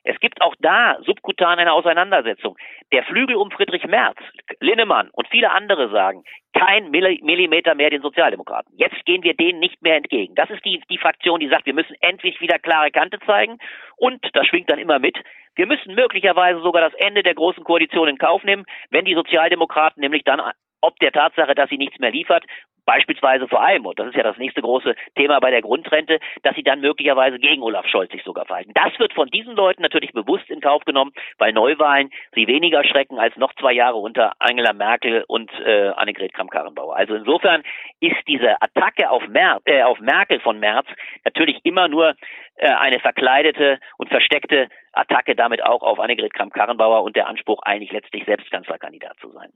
[0.03, 2.57] es gibt auch da subkutan eine Auseinandersetzung.
[2.91, 4.17] Der Flügel um Friedrich Merz,
[4.59, 6.23] Linnemann und viele andere sagen,
[6.53, 8.73] kein Millimeter mehr den Sozialdemokraten.
[8.77, 10.35] Jetzt gehen wir denen nicht mehr entgegen.
[10.35, 13.57] Das ist die, die Fraktion, die sagt, wir müssen endlich wieder klare Kante zeigen.
[13.97, 15.17] Und das schwingt dann immer mit.
[15.55, 20.01] Wir müssen möglicherweise sogar das Ende der großen Koalition in Kauf nehmen, wenn die Sozialdemokraten
[20.01, 20.41] nämlich dann
[20.83, 22.43] ob der Tatsache, dass sie nichts mehr liefert,
[22.85, 26.55] Beispielsweise vor allem, und das ist ja das nächste große Thema bei der Grundrente, dass
[26.55, 28.73] sie dann möglicherweise gegen Olaf Scholz sich sogar verhalten.
[28.73, 33.19] Das wird von diesen Leuten natürlich bewusst in Kauf genommen, weil Neuwahlen sie weniger schrecken
[33.19, 36.95] als noch zwei Jahre unter Angela Merkel und äh, Annegret Kramp-Karrenbauer.
[36.95, 37.63] Also insofern
[38.01, 40.87] ist diese Attacke auf, Mer äh, auf Merkel von März
[41.23, 42.15] natürlich immer nur
[42.57, 47.93] äh, eine verkleidete und versteckte Attacke damit auch auf Annegret Kramp-Karrenbauer und der Anspruch, eigentlich
[47.93, 49.51] letztlich selbst Kanzlerkandidat zu sein.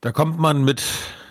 [0.00, 0.82] Da kommt man mit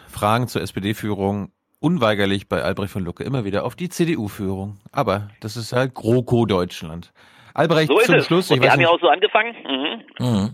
[0.10, 4.78] Fragen zur SPD-Führung unweigerlich bei Albrecht von Lucke immer wieder auf die CDU-Führung.
[4.92, 7.12] Aber das ist halt GroKo Deutschland.
[7.56, 8.26] Albrecht, so zum es.
[8.26, 8.52] Schluss.
[8.52, 9.56] Und wir haben ja auch so angefangen.
[10.20, 10.26] Mhm.
[10.26, 10.54] Mhm.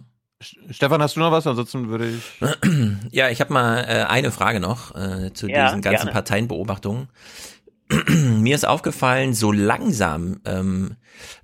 [0.69, 1.45] Stefan, hast du noch was?
[1.45, 3.11] Ansonsten würde ich.
[3.11, 6.11] Ja, ich habe mal äh, eine Frage noch äh, zu Ja, diesen ganzen gerne.
[6.11, 7.09] Parteienbeobachtungen.
[8.07, 10.95] Mir ist aufgefallen, so langsam ähm,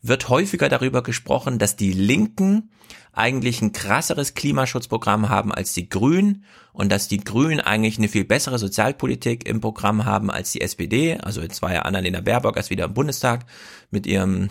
[0.02, 2.72] wird häufiger darüber gesprochen, dass die Linken
[3.14, 8.24] eigentlich ein krasseres Klimaschutzprogramm haben als die Grünen und dass die Grünen eigentlich eine viel
[8.24, 11.18] bessere Sozialpolitik im Programm haben als die SPD.
[11.18, 13.46] Also jetzt war ja Annalena Baerbock erst wieder im Bundestag
[13.90, 14.50] mit ihrem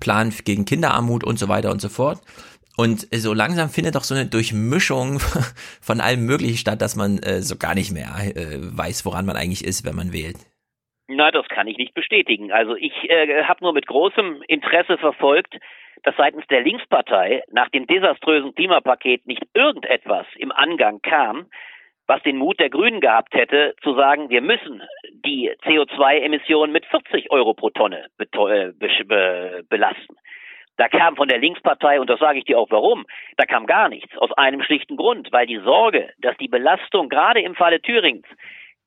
[0.00, 2.20] Plan gegen Kinderarmut und so weiter und so fort.
[2.76, 5.20] Und so langsam findet doch so eine Durchmischung
[5.80, 9.36] von allem Möglichen statt, dass man äh, so gar nicht mehr äh, weiß, woran man
[9.36, 10.36] eigentlich ist, wenn man wählt.
[11.08, 12.52] Na, das kann ich nicht bestätigen.
[12.52, 15.56] Also ich äh, habe nur mit großem Interesse verfolgt,
[16.02, 21.46] dass seitens der Linkspartei nach dem desaströsen Klimapaket nicht irgendetwas im Angang kam,
[22.06, 24.82] was den Mut der Grünen gehabt hätte, zu sagen, wir müssen
[25.24, 30.16] die CO2-Emissionen mit 40 Euro pro Tonne be be belasten.
[30.76, 33.04] Da kam von der Linkspartei, und das sage ich dir auch warum,
[33.36, 34.16] da kam gar nichts.
[34.18, 38.26] Aus einem schlichten Grund, weil die Sorge, dass die Belastung gerade im Falle Thürings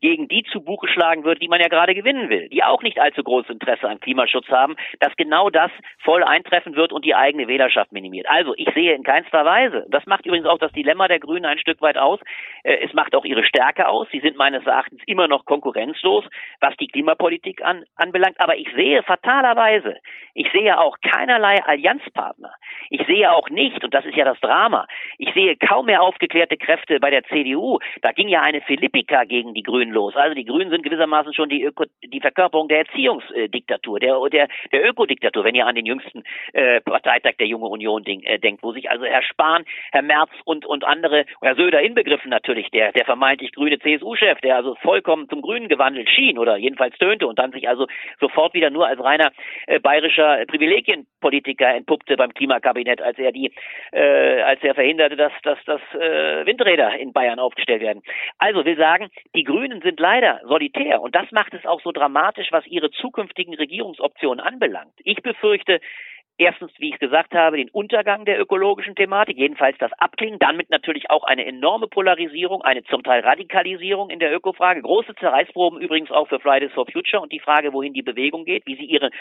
[0.02, 3.00] gegen die zu Buche schlagen wird, die man ja gerade gewinnen will, die auch nicht
[3.00, 5.72] allzu großes Interesse an Klimaschutz haben, dass genau das
[6.04, 8.28] voll eintreffen wird und die eigene Wählerschaft minimiert.
[8.28, 11.60] Also ich sehe in keinster Weise, das macht übrigens auch das Dilemma der Grünen ein
[11.60, 12.20] Stück weit aus,
[12.64, 16.26] äh, es macht auch ihre Stärke aus, sie sind meines Erachtens immer noch konkurrenzlos,
[16.60, 19.98] was die Klimapolitik an, anbelangt, aber ich sehe fatalerweise,
[20.34, 22.54] ich sehe auch keinerlei Allianzpartner,
[22.90, 24.88] ich sehe auch nicht, und das ist ja das Drama,
[25.20, 29.54] ich sehe kaum mehr aufgeklärte Kräfte bei der CDU, da ging ja eine Philippika gegen
[29.54, 30.16] die Grünen los.
[30.16, 34.90] Also die Grünen sind gewissermaßen schon die, Öko, die Verkörperung der Erziehungsdiktatur, der, der, der
[34.90, 36.24] Ökodiktatur, wenn ihr an den jüngsten
[36.54, 40.32] äh, Parteitag der Junge Union ding, äh, denkt, wo sich also Herr Spahn, Herr Merz
[40.46, 45.30] und, und andere, Herr Söder inbegriffen natürlich, der, der vermeintlich grüne CSU-Chef, der also vollkommen
[45.30, 47.88] zum Grünen gewandelt schien oder jedenfalls tönte und dann sich also
[48.20, 49.32] sofort wieder nur als reiner
[49.68, 53.52] äh, bayerischer Privilegienpolitiker entpuppte beim Klimakabinett, als er die,
[53.92, 58.02] äh, als er verhinderte, dass, dass, dass äh, Windräder in Bayern aufgestellt werden.
[58.38, 62.52] Also will sagen, die Grünen sind leider solitär und das macht es auch so dramatisch,
[62.52, 64.94] was ihre zukünftigen Regierungsoptionen anbelangt.
[65.04, 65.80] Ich befürchte,
[66.38, 71.10] erstens, wie ich gesagt habe, den Untergang der ökologischen Thematik, jedenfalls das Abklingen, damit natürlich
[71.10, 76.28] auch eine enorme Polarisierung, eine zum Teil Radikalisierung in der Ökofrage, große Zerreißproben übrigens auch
[76.28, 79.12] für Fridays for Future und die Frage, wohin die Bewegung geht, wie sie ihre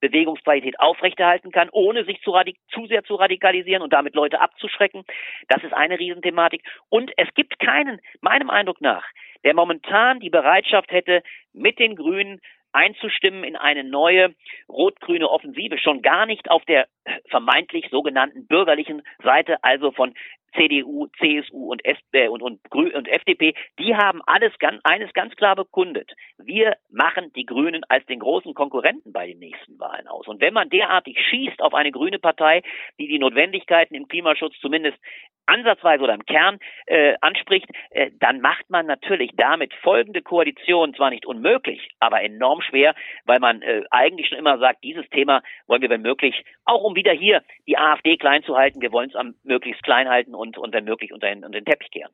[0.00, 2.34] Bewegungsqualität aufrechterhalten kann, ohne sich zu,
[2.72, 5.04] zu sehr zu radikalisieren und damit Leute abzuschrecken.
[5.48, 6.62] Das ist eine Riesenthematik.
[6.88, 9.04] Und es gibt keinen, meinem Eindruck nach,
[9.44, 11.22] der momentan die Bereitschaft hätte,
[11.52, 12.40] mit den Grünen
[12.72, 14.34] einzustimmen in eine neue
[14.68, 16.86] rot-grüne Offensive, schon gar nicht auf der
[17.28, 20.14] vermeintlich sogenannten bürgerlichen Seite, also von
[20.54, 25.56] CDU, CSU und, SP, und, und, und FDP, die haben alles ganz, eines ganz klar
[25.56, 26.10] bekundet.
[26.38, 30.26] Wir machen die Grünen als den großen Konkurrenten bei den nächsten Wahlen aus.
[30.26, 32.62] Und wenn man derartig schießt auf eine grüne Partei,
[32.98, 34.98] die die Notwendigkeiten im Klimaschutz zumindest
[35.46, 41.10] ansatzweise oder im Kern äh, anspricht, äh, dann macht man natürlich damit folgende Koalition zwar
[41.10, 42.94] nicht unmöglich, aber enorm schwer,
[43.24, 46.94] weil man äh, eigentlich schon immer sagt, dieses Thema wollen wir wenn möglich, auch um
[46.94, 50.56] wieder hier die AfD klein zu halten, wir wollen es am möglichst klein halten und,
[50.58, 52.12] und wenn möglich unter den, unter den Teppich kehren.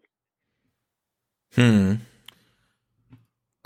[1.55, 2.01] Hm.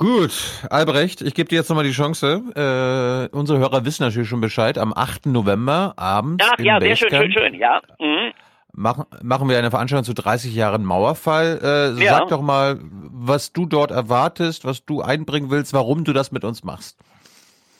[0.00, 0.32] Gut,
[0.70, 2.42] Albrecht, ich gebe dir jetzt nochmal die Chance.
[2.56, 4.78] Äh, unsere Hörer wissen natürlich schon Bescheid.
[4.78, 5.26] Am 8.
[5.26, 6.42] November abends.
[6.50, 7.82] Ach ja, sehr schön, schön, schön, ja.
[7.98, 8.32] Mhm.
[8.72, 11.58] Machen, machen wir eine Veranstaltung zu 30 Jahren Mauerfall.
[11.62, 12.18] Äh, ja.
[12.18, 16.44] Sag doch mal, was du dort erwartest, was du einbringen willst, warum du das mit
[16.44, 16.98] uns machst.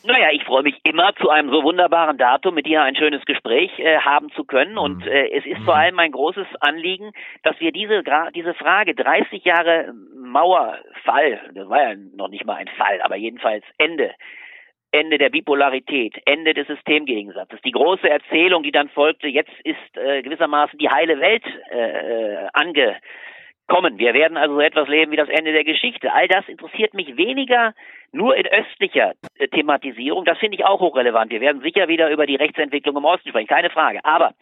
[0.03, 3.79] Naja, ich freue mich immer, zu einem so wunderbaren Datum mit dir ein schönes Gespräch
[3.79, 4.79] äh, haben zu können.
[4.79, 5.09] Und mhm.
[5.09, 5.81] äh, es ist vor mhm.
[5.81, 7.12] allem mein großes Anliegen,
[7.43, 8.03] dass wir diese,
[8.35, 13.65] diese Frage 30 Jahre Mauerfall, das war ja noch nicht mal ein Fall, aber jedenfalls
[13.77, 14.12] Ende,
[14.93, 17.61] Ende der Bipolarität, Ende des Systemgegensatzes.
[17.62, 22.49] Die große Erzählung, die dann folgte, jetzt ist äh, gewissermaßen die heile Welt äh, äh
[22.53, 22.97] ange
[23.71, 23.99] kommen.
[23.99, 26.12] Wir werden also so etwas leben wie das Ende der Geschichte.
[26.12, 27.73] All das interessiert mich weniger
[28.12, 30.25] nur in östlicher äh, Thematisierung.
[30.25, 31.31] Das finde ich auch hochrelevant.
[31.31, 34.05] Wir werden sicher wieder über die Rechtsentwicklung im Osten sprechen, keine Frage.
[34.05, 34.35] Aber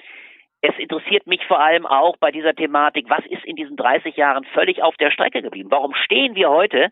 [0.60, 4.44] es interessiert mich vor allem auch bei dieser Thematik, was ist in diesen 30 Jahren
[4.54, 5.70] völlig auf der Strecke geblieben?
[5.70, 6.90] Warum stehen wir heute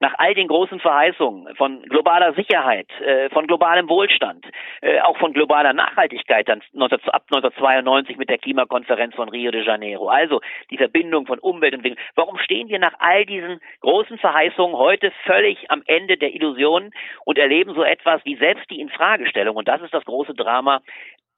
[0.00, 4.46] nach all den großen Verheißungen von globaler Sicherheit, äh, von globalem Wohlstand,
[4.80, 9.64] äh, auch von globaler Nachhaltigkeit dann 19, ab 1992 mit der Klimakonferenz von Rio de
[9.64, 10.08] Janeiro.
[10.08, 12.04] Also die Verbindung von Umwelt und Entwicklung.
[12.14, 16.92] Warum stehen wir nach all diesen großen Verheißungen heute völlig am Ende der Illusionen
[17.24, 19.56] und erleben so etwas wie selbst die Infragestellung?
[19.56, 20.80] Und das ist das große Drama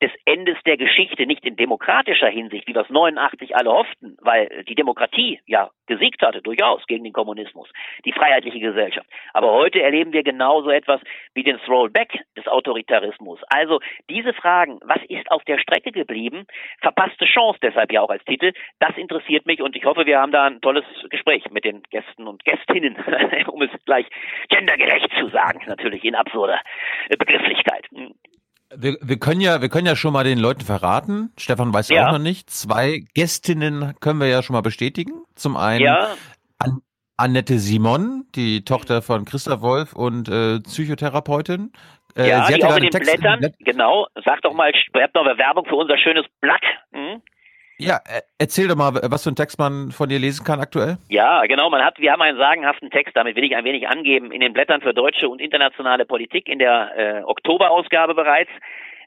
[0.03, 4.65] des Endes der Geschichte, nicht in demokratischer Hinsicht, wie wir es 89 alle hofften, weil
[4.69, 7.69] die Demokratie ja gesiegt hatte, durchaus gegen den Kommunismus,
[8.05, 9.07] die freiheitliche Gesellschaft.
[9.35, 11.01] Aber heute erleben wir genauso etwas
[11.35, 13.41] wie den Throwback des Autoritarismus.
[13.49, 16.47] Also diese Fragen, was ist auf der Strecke geblieben,
[16.81, 20.33] verpasste Chance deshalb ja auch als Titel, das interessiert mich und ich hoffe, wir haben
[20.33, 22.97] da ein tolles Gespräch mit den Gästen und Gästinnen,
[23.49, 24.07] um es gleich
[24.49, 26.61] gendergerecht zu sagen, natürlich in absurder
[27.19, 27.87] Begrifflichkeit.
[28.77, 31.33] Wir, wir können ja, wir können ja schon mal den Leuten verraten.
[31.37, 32.51] Stefan weiß ja auch noch nicht.
[32.51, 35.25] Zwei Gästinnen können wir ja schon mal bestätigen.
[35.35, 36.15] Zum einen ja.
[36.59, 36.81] An
[37.17, 41.73] Annette Simon, die Tochter von Christa Wolf und äh, Psychotherapeutin.
[42.17, 44.07] Äh, ja, sie die auch in den Text Blättern, Blätt genau.
[44.25, 46.63] Sag doch mal, schreibt noch eine Werbung für unser schönes Blatt.
[46.93, 47.23] Hm?
[47.81, 50.99] Ja, äh, erzähl doch mal, was für ein Text man von dir lesen kann aktuell.
[51.09, 51.71] Ja, genau.
[51.71, 54.53] Man hat, wir haben einen sagenhaften Text, damit will ich ein wenig angeben, in den
[54.53, 58.51] Blättern für deutsche und internationale Politik in der äh, Oktoberausgabe bereits.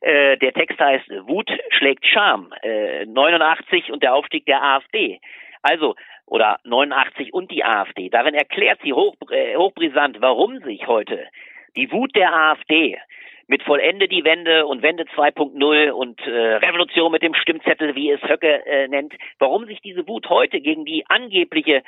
[0.01, 5.19] Äh, der Text heißt Wut schlägt Scham, äh, 89 und der Aufstieg der AfD.
[5.61, 5.95] Also,
[6.25, 8.09] oder 89 und die AfD.
[8.09, 11.27] Darin erklärt sie hoch, äh, hochbrisant, warum sich heute
[11.75, 12.97] die Wut der AfD
[13.47, 18.21] mit Vollende die Wende und Wende 2.0 und äh, Revolution mit dem Stimmzettel, wie es
[18.21, 21.83] Höcke äh, nennt, warum sich diese Wut heute gegen die angebliche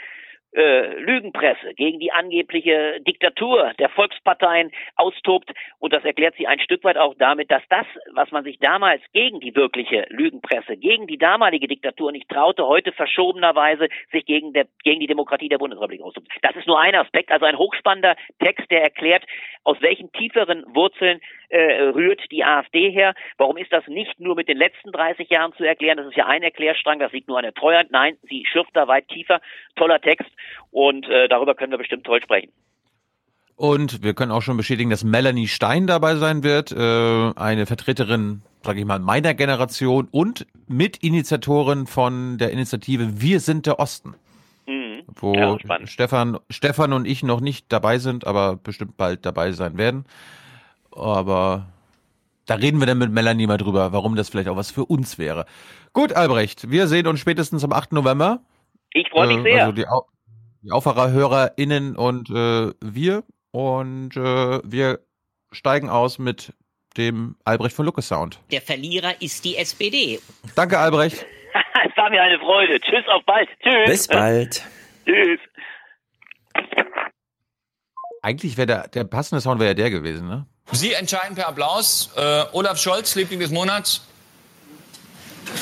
[0.56, 5.52] äh, Lügenpresse, gegen die angebliche Diktatur der Volksparteien austobt.
[5.80, 9.02] Und das erklärt sie ein Stück weit auch damit, dass das, was man sich damals
[9.12, 14.68] gegen die wirkliche Lügenpresse, gegen die damalige Diktatur nicht traute, heute verschobenerweise sich gegen, der,
[14.84, 16.30] gegen die Demokratie der Bundesrepublik austobt.
[16.42, 19.26] Das ist nur ein Aspekt, also ein hochspannender Text, der erklärt,
[19.66, 21.20] aus welchen tieferen Wurzeln
[21.50, 23.14] äh, rührt die AfD her.
[23.38, 25.98] Warum ist das nicht nur mit den letzten 30 Jahren zu erklären?
[25.98, 27.92] Das ist ja ein Erklärstrang, das liegt nur an der Treuhand.
[27.92, 29.42] Nein, sie schürft da weit tiefer.
[29.76, 30.30] Toller Text
[30.72, 32.52] und äh, darüber können wir bestimmt toll sprechen.
[33.58, 38.42] Und wir können auch schon bestätigen, dass Melanie Stein dabei sein wird, äh, eine Vertreterin,
[38.64, 44.16] sage ich mal, meiner Generation und Mitinitiatorin von der Initiative Wir sind der Osten.
[44.68, 45.04] Mhm.
[45.08, 49.78] Wo Ja, Stefan, Stefan und ich noch nicht dabei sind, aber bestimmt bald dabei sein
[49.78, 50.06] werden.
[50.96, 51.68] Aber
[52.46, 55.18] da reden wir dann mit Melanie mal drüber, warum das vielleicht auch was für uns
[55.18, 55.46] wäre.
[55.94, 57.94] Gut, Albrecht, wir sehen uns spätestens am 8.
[57.94, 58.42] November.
[58.94, 59.62] Ich freue mich Äh, sehr.
[59.62, 60.06] Also die, Au
[60.62, 63.24] die AufwacherhörerInnen und äh, wir.
[63.52, 65.00] Und äh, wir
[65.52, 66.54] steigen aus mit
[66.98, 68.40] dem Albrecht von Lucke Sound.
[68.52, 70.20] Der Verlierer ist die SPD.
[70.56, 71.26] Danke, Albrecht.
[71.90, 72.80] es war mir eine Freude.
[72.80, 73.50] Tschüss, auf bald.
[73.62, 73.86] Tschüss.
[73.86, 74.64] Bis bald.
[75.06, 75.40] Tschüss.
[78.22, 80.48] Eigentlich wäre der, der passende Sound wäre ja der gewesen, ne?
[80.72, 82.10] Sie entscheiden per Applaus.
[82.16, 84.02] Äh, Olaf Scholz, Liebling des Monats.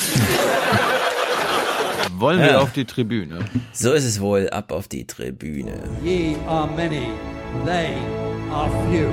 [2.18, 2.60] Wollen wir Ja.
[2.60, 3.40] auf die Tribüne?
[3.74, 4.50] So ist es wohl.
[4.50, 5.74] Ab auf die Tribüne.
[6.04, 7.10] Ye are many,
[7.66, 7.96] they
[8.52, 9.10] are few.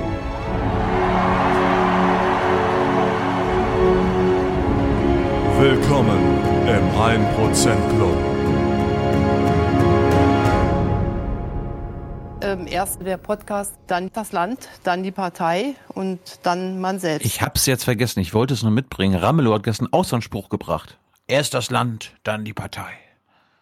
[5.59, 6.19] Willkommen
[6.67, 8.17] im 1% Club.
[12.43, 17.25] Ähm, erst der Podcast, dann das Land, dann die Partei und dann man selbst.
[17.25, 19.15] Ich hab's jetzt vergessen, ich wollte es nur mitbringen.
[19.15, 20.97] Ramelow hat gestern auch so einen Spruch gebracht.
[21.27, 22.91] Erst das Land, dann die Partei.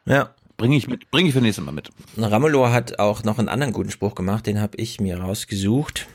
[0.05, 0.29] Ja.
[0.55, 1.89] Bringe ich mit, bringe ich für nächstes Mal mit.
[2.17, 6.07] Ramelow hat auch noch einen anderen guten Spruch gemacht, den habe ich mir rausgesucht.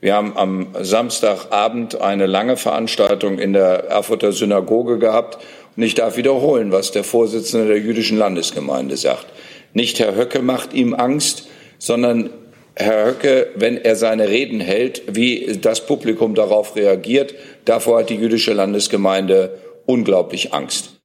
[0.00, 5.38] Wir haben am Samstagabend eine lange Veranstaltung in der Erfurter Synagoge gehabt.
[5.76, 9.26] Und ich darf wiederholen, was der Vorsitzende der jüdischen Landesgemeinde sagt.
[9.72, 11.46] Nicht Herr Höcke macht ihm Angst,
[11.80, 12.30] sondern
[12.76, 17.34] Herr Höcke, wenn er seine Reden hält, wie das Publikum darauf reagiert,
[17.64, 21.00] davor hat die jüdische Landesgemeinde unglaublich Angst.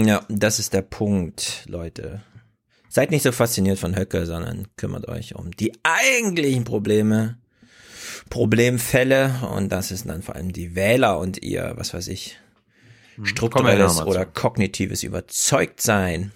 [0.00, 2.22] Ja, das ist der Punkt, Leute.
[2.88, 7.38] Seid nicht so fasziniert von Höcke, sondern kümmert euch um die eigentlichen Probleme,
[8.30, 12.38] Problemfälle und das ist dann vor allem die Wähler und ihr, was weiß ich,
[13.16, 16.32] wir strukturelles oder kognitives Überzeugtsein.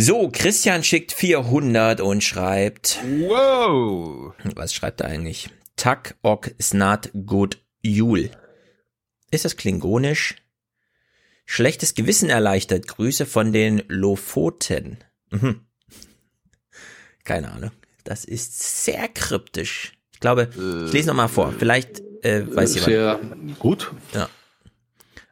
[0.00, 3.00] So, Christian schickt 400 und schreibt.
[3.18, 4.32] Wow.
[4.54, 5.50] Was schreibt er eigentlich?
[5.74, 8.30] Tak ok snat gut jul.
[9.32, 10.36] Ist das klingonisch?
[11.46, 12.86] Schlechtes Gewissen erleichtert.
[12.86, 14.98] Grüße von den Lofoten.
[15.30, 15.66] Mhm.
[17.24, 17.72] Keine Ahnung.
[18.04, 19.94] Das ist sehr kryptisch.
[20.12, 21.52] Ich glaube, ich lese nochmal vor.
[21.58, 22.92] Vielleicht äh, weiß jemand.
[22.92, 23.20] Sehr
[23.58, 23.92] gut.
[24.14, 24.30] Ja.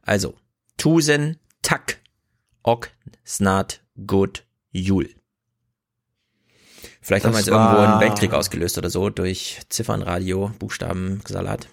[0.03, 0.35] Also,
[0.77, 1.99] Tusen tak
[2.65, 2.91] ok
[3.25, 4.46] snat gut
[4.81, 5.09] jul.
[7.01, 11.69] Vielleicht haben wir Das jetzt irgendwo einen Weltkrieg ausgelöst oder so durch Ziffernradio, Buchstabensalat.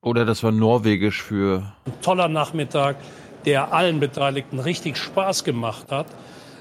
[0.00, 2.96] Oder das war norwegisch für toller Nachmittag,
[3.44, 6.06] der allen Beteiligten richtig Spaß gemacht hat.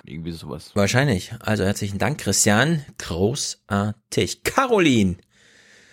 [0.04, 0.72] irgendwie sowas.
[0.74, 1.32] Wahrscheinlich.
[1.42, 2.84] Also herzlichen Dank, Christian.
[2.98, 4.44] Großartig.
[4.44, 5.18] Caroline.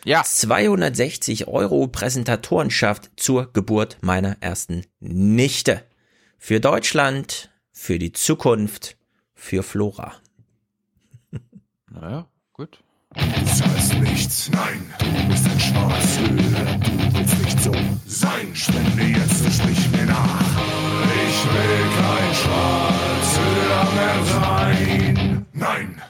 [0.05, 0.23] Ja.
[0.25, 5.83] 260 Euro Präsentatorenschaft zur Geburt meiner ersten Nichte.
[6.39, 8.97] Für Deutschland, für die Zukunft,
[9.43, 10.15] für Flora.
[11.91, 12.79] Naja, gut.
[13.15, 16.79] Du zahlst nichts, nein, du bist ein Schwarzhöhler.
[16.79, 17.73] Du willst nicht so
[18.07, 18.55] sein.
[18.55, 20.41] Spende jetzt und sprich mir nach.
[21.29, 25.47] Ich will kein Schwarzhöhler mehr sein.
[25.53, 26.03] Nein.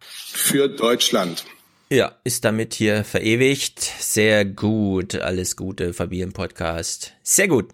[0.00, 1.46] Für Deutschland.
[1.90, 3.80] Ja, ist damit hier verewigt.
[3.80, 5.14] Sehr gut.
[5.14, 7.14] Alles Gute, Familienpodcast.
[7.22, 7.72] Sehr gut.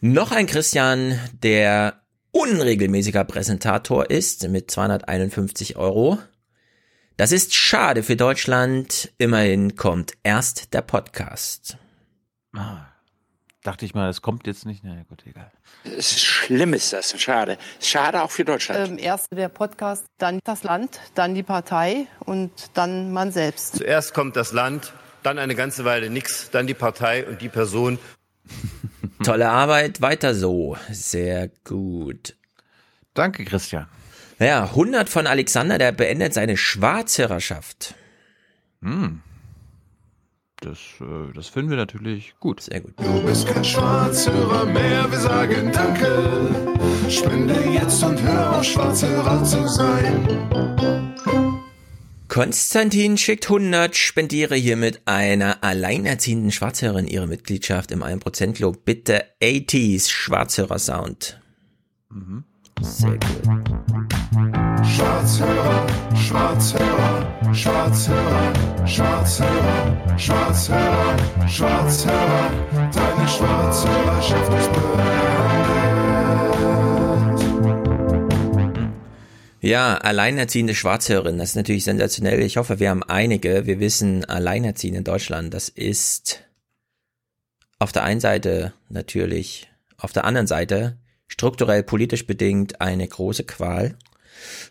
[0.00, 2.03] Noch ein Christian, der
[2.34, 6.18] unregelmäßiger Präsentator ist mit 251 Euro.
[7.16, 9.12] Das ist schade für Deutschland.
[9.18, 11.78] Immerhin kommt erst der Podcast.
[13.62, 14.82] Dachte ich mal, das kommt jetzt nicht.
[14.84, 15.50] Na gut, egal.
[15.84, 17.56] Es ist schlimm ist das, schade.
[17.80, 18.90] Schade auch für Deutschland.
[18.90, 23.76] Ähm, erst der Podcast, dann das Land, dann die Partei und dann man selbst.
[23.76, 24.92] Zuerst kommt das Land,
[25.22, 27.98] dann eine ganze Weile nichts, dann die Partei und die Person.
[29.24, 30.76] Tolle Arbeit, weiter so.
[30.90, 32.36] Sehr gut.
[33.14, 33.86] Danke, Christian.
[34.38, 37.94] Ja, 100 von Alexander, der beendet seine Schwarzhörerschaft.
[38.82, 39.22] Hm.
[40.60, 42.60] Das, äh, das finden wir natürlich gut.
[42.62, 42.94] Sehr gut.
[42.98, 46.64] Du bist kein Schwarzhörer mehr, wir sagen Danke.
[47.08, 51.43] Spende jetzt und hör auf, Schwarzhörer zu sein.
[52.34, 58.84] Konstantin schickt 100, spendiere hiermit einer alleinerziehenden Schwarzhörerin ihre Mitgliedschaft im 1% Club.
[58.84, 61.40] Bitte 80s Schwarzhörer Sound.
[62.10, 62.42] Mhm.
[62.80, 63.20] Sehr gut.
[64.84, 65.86] Schwarzhörer,
[66.16, 68.52] Schwarzhörer, Schwarzhörer,
[68.84, 75.33] Schwarzhörer, Schwarzhörer, Schwarzhörer, deine Schwarzhörerschaft ist beendet.
[79.64, 82.42] Ja, alleinerziehende Schwarzhörerin, das ist natürlich sensationell.
[82.42, 83.64] Ich hoffe, wir haben einige.
[83.64, 86.44] Wir wissen, alleinerziehend in Deutschland, das ist
[87.78, 93.96] auf der einen Seite natürlich, auf der anderen Seite strukturell politisch bedingt eine große Qual.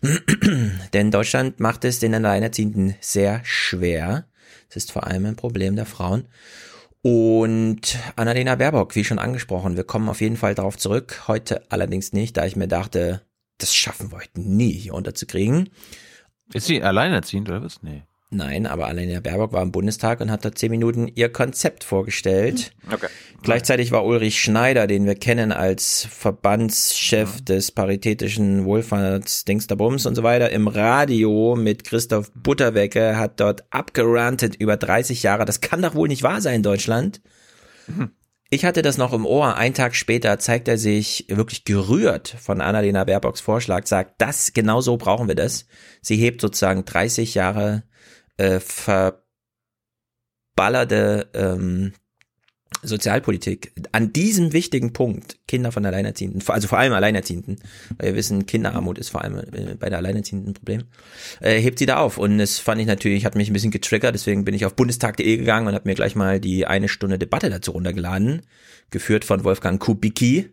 [0.92, 4.28] Denn Deutschland macht es den Alleinerziehenden sehr schwer.
[4.70, 6.28] Es ist vor allem ein Problem der Frauen.
[7.02, 11.24] Und Annalena Baerbock, wie schon angesprochen, wir kommen auf jeden Fall darauf zurück.
[11.26, 13.22] Heute allerdings nicht, da ich mir dachte,
[13.58, 15.70] das schaffen wir heute nie hier unterzukriegen.
[16.52, 17.82] Ist sie alleinerziehend oder was?
[17.82, 18.02] Nee.
[18.30, 22.72] Nein, aber Annalena Baerbock war im Bundestag und hat da zehn Minuten ihr Konzept vorgestellt.
[22.90, 23.06] Okay.
[23.42, 27.44] Gleichzeitig war Ulrich Schneider, den wir kennen als Verbandschef Mhm.
[27.44, 34.76] des paritätischen Wohlfahrtsdingsterbums und so weiter, im Radio mit Christoph Butterwecke, hat dort abgerantet über
[34.76, 35.44] 30 Jahre.
[35.44, 37.20] Das kann doch wohl nicht wahr sein, Deutschland.
[37.86, 38.10] Mhm.
[38.50, 39.56] Ich hatte das noch im Ohr.
[39.56, 44.80] Ein Tag später zeigt er sich wirklich gerührt von Annalena Baerbocks Vorschlag, sagt, das, genau
[44.80, 45.66] so brauchen wir das.
[46.02, 47.82] Sie hebt sozusagen 30 Jahre
[48.36, 49.22] äh, verballerte
[51.34, 51.94] ähm,
[52.84, 57.56] Sozialpolitik an diesem wichtigen Punkt, Kinder von Alleinerziehenden, also vor allem Alleinerziehenden,
[57.96, 60.84] weil wir wissen, Kinderarmut ist vor allem äh, bei der Alleinerziehenden ein Problem,
[61.40, 62.18] äh, hebt sie da auf.
[62.18, 65.36] Und das fand ich natürlich, hat mich ein bisschen getriggert, deswegen bin ich auf bundestag.de
[65.36, 68.42] gegangen und habe mir gleich mal die eine Stunde Debatte dazu runtergeladen,
[68.90, 70.50] geführt von Wolfgang Kubicki.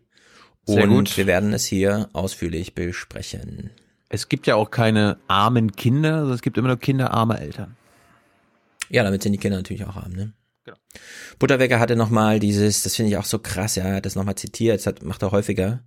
[0.66, 1.18] Sehr und gut.
[1.18, 3.72] wir werden es hier ausführlich besprechen.
[4.10, 7.76] Es gibt ja auch keine armen Kinder, sondern es gibt immer nur kinderarme Eltern.
[8.90, 10.34] Ja, damit sind die Kinder natürlich auch arm, ne?
[11.40, 14.88] Butterwecker hatte nochmal dieses, das finde ich auch so krass, ja, das nochmal zitiert, das
[14.88, 15.84] hat, macht er häufiger,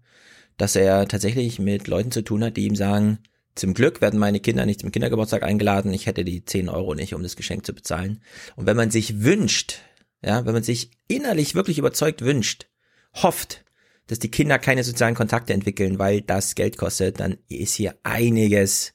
[0.56, 3.18] dass er tatsächlich mit Leuten zu tun hat, die ihm sagen,
[3.54, 7.14] zum Glück werden meine Kinder nicht zum Kindergeburtstag eingeladen, ich hätte die 10 Euro nicht,
[7.14, 8.20] um das Geschenk zu bezahlen.
[8.56, 9.78] Und wenn man sich wünscht,
[10.22, 12.66] ja, wenn man sich innerlich wirklich überzeugt wünscht,
[13.14, 13.64] hofft,
[14.06, 18.92] dass die Kinder keine sozialen Kontakte entwickeln, weil das Geld kostet, dann ist hier einiges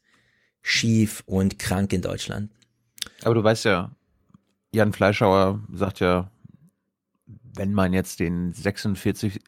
[0.61, 2.51] schief und krank in Deutschland.
[3.23, 3.95] Aber du weißt ja,
[4.73, 6.29] Jan Fleischhauer sagt ja,
[7.55, 9.39] wenn man jetzt den 46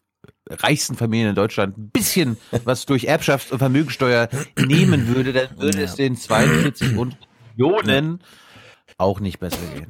[0.50, 5.78] reichsten Familien in Deutschland ein bisschen was durch Erbschaft und Vermögensteuer nehmen würde, dann würde
[5.80, 5.84] Ja.
[5.86, 7.18] es den 42 und
[7.56, 8.20] Millionen
[8.98, 9.88] auch nicht besser gehen.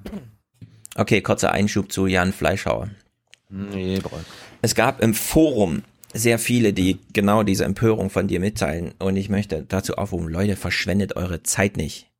[0.95, 2.90] Okay, kurzer Einschub zu Jan Fleischhauer.
[3.49, 4.22] Nee, Bräuch.
[4.62, 5.84] Es gab im Forum
[6.14, 8.94] sehr viele, die genau diese Empörung von dir mitteilen.
[8.99, 12.10] Und ich möchte dazu aufrufen, Leute, verschwendet eure Zeit nicht.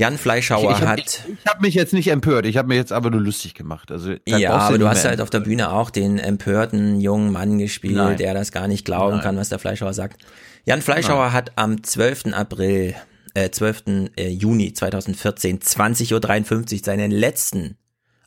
[0.00, 2.68] Jan Fleischhauer ich, ich hab, hat, Ich, ich habe mich jetzt nicht empört, ich habe
[2.68, 3.90] mir jetzt aber nur lustig gemacht.
[3.92, 7.96] Also ja, aber du hast halt auf der Bühne auch den empörten jungen Mann gespielt,
[7.96, 8.16] Nein.
[8.16, 9.22] der das gar nicht glauben Nein.
[9.22, 10.24] kann, was der Fleischhauer sagt.
[10.64, 12.32] Jan Fleischhauer hat am 12.
[12.32, 12.94] April,
[13.34, 14.10] äh, 12.
[14.16, 17.76] äh, Juni 2014, 20.53 Uhr seinen letzten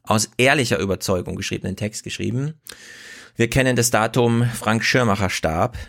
[0.04, 2.54] aus ehrlicher Überzeugung geschriebenen Text geschrieben.
[3.36, 5.80] Wir kennen das Datum, Frank Schirmacher starb.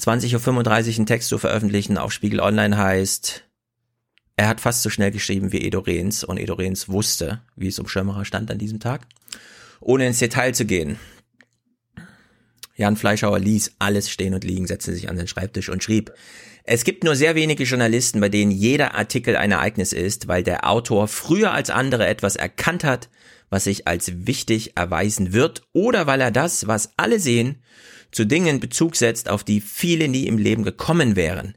[0.00, 3.47] 20.35 Uhr einen Text zu veröffentlichen auf Spiegel Online heißt,
[4.38, 7.78] er hat fast so schnell geschrieben wie Edo Rehns und Edo Rehns wusste, wie es
[7.80, 9.04] um Schirmacher stand an diesem Tag.
[9.80, 10.96] Ohne ins Detail zu gehen.
[12.76, 16.12] Jan Fleischhauer ließ alles stehen und liegen, setzte sich an den Schreibtisch und schrieb,
[16.62, 20.70] es gibt nur sehr wenige Journalisten, bei denen jeder Artikel ein Ereignis ist, weil der
[20.70, 23.08] Autor früher als andere etwas erkannt hat,
[23.50, 27.56] was sich als wichtig erweisen wird, oder weil er das, was alle sehen,
[28.12, 31.56] zu Dingen Bezug setzt, auf die viele nie im Leben gekommen wären.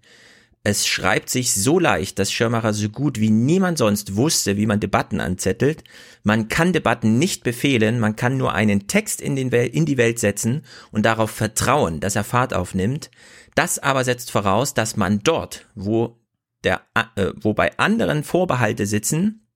[0.63, 4.79] Es schreibt sich so leicht, dass Schirmacher so gut wie niemand sonst wusste, wie man
[4.79, 5.83] Debatten anzettelt.
[6.23, 10.61] Man kann Debatten nicht befehlen, man kann nur einen Text in, in die Welt setzen
[10.91, 13.09] und darauf vertrauen, dass er Fahrt aufnimmt.
[13.55, 16.19] Das aber setzt voraus, dass man dort, wo
[16.63, 16.81] der,
[17.15, 19.47] äh, wo bei anderen Vorbehalte sitzen,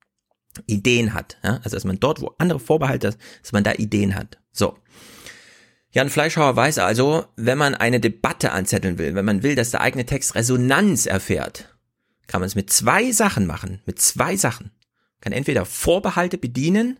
[0.65, 1.38] Ideen hat.
[1.44, 1.60] Ja?
[1.64, 4.40] Also dass man dort, wo andere Vorbehalte, dass man da Ideen hat.
[4.52, 4.77] So.
[5.95, 9.80] Jan Fleischhauer weiß also, wenn man eine Debatte anzetteln will, wenn man will, dass der
[9.80, 11.73] eigene Text Resonanz erfährt,
[12.27, 13.81] kann man es mit zwei Sachen machen.
[13.85, 14.72] Mit zwei Sachen.
[15.22, 16.99] Kann entweder Vorbehalte bedienen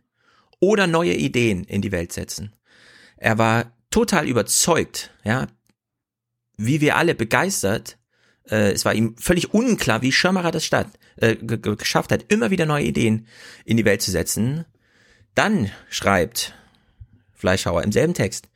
[0.62, 2.56] oder neue Ideen in die Welt setzen.
[3.18, 5.48] Er war total überzeugt, ja,
[6.56, 7.98] wie wir alle begeistert.
[8.50, 12.66] Äh, es war ihm völlig unklar, wie Schirmacher das statt, äh, geschafft hat, immer wieder
[12.66, 13.28] neue Ideen
[13.66, 14.64] in die Welt zu setzen.
[15.34, 16.54] Dann schreibt
[17.34, 18.48] Fleischhauer im selben Text,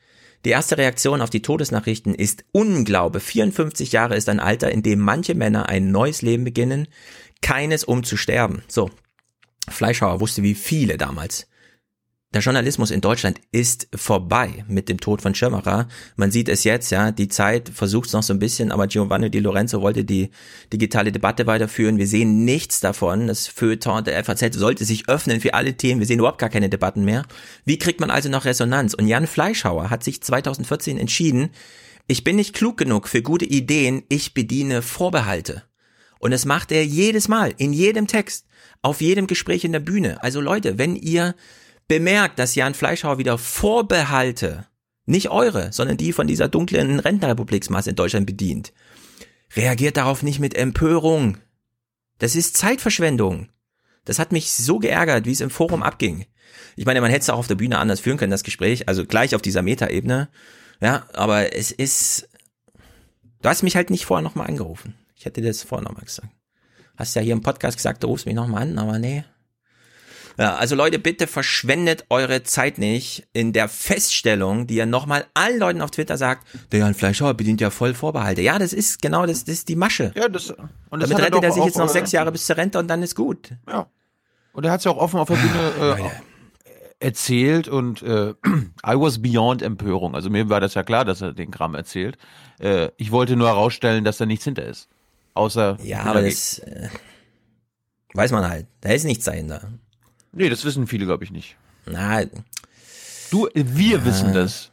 [0.45, 3.19] die erste Reaktion auf die Todesnachrichten ist Unglaube.
[3.19, 6.87] 54 Jahre ist ein Alter, in dem manche Männer ein neues Leben beginnen,
[7.41, 8.63] keines um zu sterben.
[8.67, 8.89] So.
[9.67, 11.47] Fleischhauer wusste wie viele damals
[12.31, 15.87] der Journalismus in Deutschland ist vorbei mit dem Tod von Schirmacher.
[16.15, 19.31] Man sieht es jetzt, ja, die Zeit versucht es noch so ein bisschen, aber Giovanni
[19.31, 20.29] Di Lorenzo wollte die
[20.71, 21.97] digitale Debatte weiterführen.
[21.97, 23.25] Wir sehen nichts davon.
[23.25, 26.01] Das Feuilleton der FAZ sollte sich öffnen für alle Themen.
[26.01, 27.25] Wir sehen überhaupt gar keine Debatten mehr.
[27.65, 28.93] Wie kriegt man also noch Resonanz?
[28.93, 31.49] Und Jan Fleischhauer hat sich 2014 entschieden,
[32.05, 35.63] ich bin nicht klug genug für gute Ideen, ich bediene Vorbehalte.
[36.19, 38.45] Und das macht er jedes Mal, in jedem Text,
[38.83, 40.21] auf jedem Gespräch in der Bühne.
[40.21, 41.33] Also Leute, wenn ihr
[41.89, 44.67] bemerkt, dass Jan Fleischhauer wieder Vorbehalte,
[45.05, 48.71] nicht eure, sondern die von dieser dunklen Rentenrepubliksmasse in Deutschland bedient,
[49.55, 51.39] reagiert darauf nicht mit Empörung.
[52.19, 53.49] Das ist Zeitverschwendung.
[54.05, 56.25] Das hat mich so geärgert, wie es im Forum abging.
[56.75, 59.05] Ich meine, man hätte es auch auf der Bühne anders führen können, das Gespräch, also
[59.05, 60.29] gleich auf dieser Metaebene.
[60.81, 62.29] Ja, aber es ist,
[63.41, 64.95] du hast mich halt nicht vorher nochmal angerufen.
[65.15, 66.29] Ich hätte dir das vorher nochmal gesagt.
[66.97, 69.23] Hast ja hier im Podcast gesagt, du rufst mich nochmal an, aber nee,
[70.39, 75.59] ja, also Leute, bitte verschwendet eure Zeit nicht in der Feststellung, die ihr nochmal allen
[75.59, 78.41] Leuten auf Twitter sagt, der Jan Fleischhauer bedient ja voll Vorbehalte.
[78.41, 80.13] Ja, das ist genau das, das ist die Masche.
[80.15, 82.79] Ja, das, und das Damit rettet er sich jetzt noch sechs Jahre bis zur Rente
[82.79, 83.51] und dann ist gut.
[83.67, 83.87] Ja.
[84.53, 88.29] Und er hat es ja auch offen auf der Bühne äh, erzählt und äh,
[88.85, 90.15] I was beyond Empörung.
[90.15, 92.17] Also mir war das ja klar, dass er den Kram erzählt.
[92.59, 94.87] Äh, ich wollte nur herausstellen, dass da nichts hinter ist.
[95.33, 95.77] Außer.
[95.83, 96.87] Ja, aber das äh,
[98.13, 98.67] weiß man halt.
[98.79, 99.69] Da ist nichts dahinter.
[100.31, 101.55] Nee, das wissen viele, glaube ich, nicht.
[101.85, 102.23] Na,
[103.31, 104.71] du, wir na, wissen das.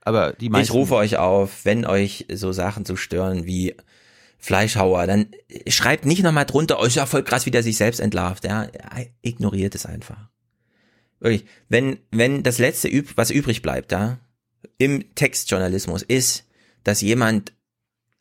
[0.00, 0.72] Aber die meisten.
[0.72, 3.74] Ich rufe euch auf, wenn euch so Sachen zu stören wie
[4.38, 5.26] Fleischhauer, dann
[5.66, 8.44] schreibt nicht nochmal drunter, oh, ist ja voll krass, wie der sich selbst entlarvt.
[8.44, 8.68] Ja,
[9.20, 10.28] ignoriert es einfach.
[11.20, 14.18] Wirklich, wenn, wenn das letzte, was übrig bleibt, da,
[14.78, 16.46] im Textjournalismus ist,
[16.84, 17.52] dass jemand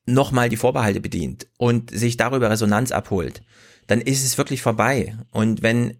[0.06, 3.44] nochmal die Vorbehalte bedient und sich darüber Resonanz abholt,
[3.86, 5.16] dann ist es wirklich vorbei.
[5.32, 5.98] Und wenn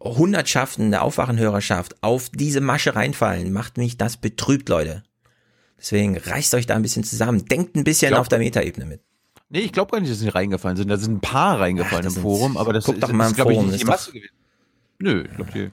[0.00, 5.02] Hundertschaften der Aufwachenhörerschaft auf diese Masche reinfallen, macht mich das betrübt, Leute.
[5.78, 7.44] Deswegen reißt euch da ein bisschen zusammen.
[7.46, 9.00] Denkt ein bisschen glaub, auf der Metaebene mit.
[9.48, 10.88] Nee, ich glaube gar nicht, dass sie reingefallen sind.
[10.88, 13.32] Da sind ein paar reingefallen Ach, im Forum, aber das guck ist, doch mal im
[13.32, 13.66] ist, Forum.
[13.66, 14.34] Ich, nicht die Masse gewesen.
[14.98, 15.70] Nö, ich glaube, die,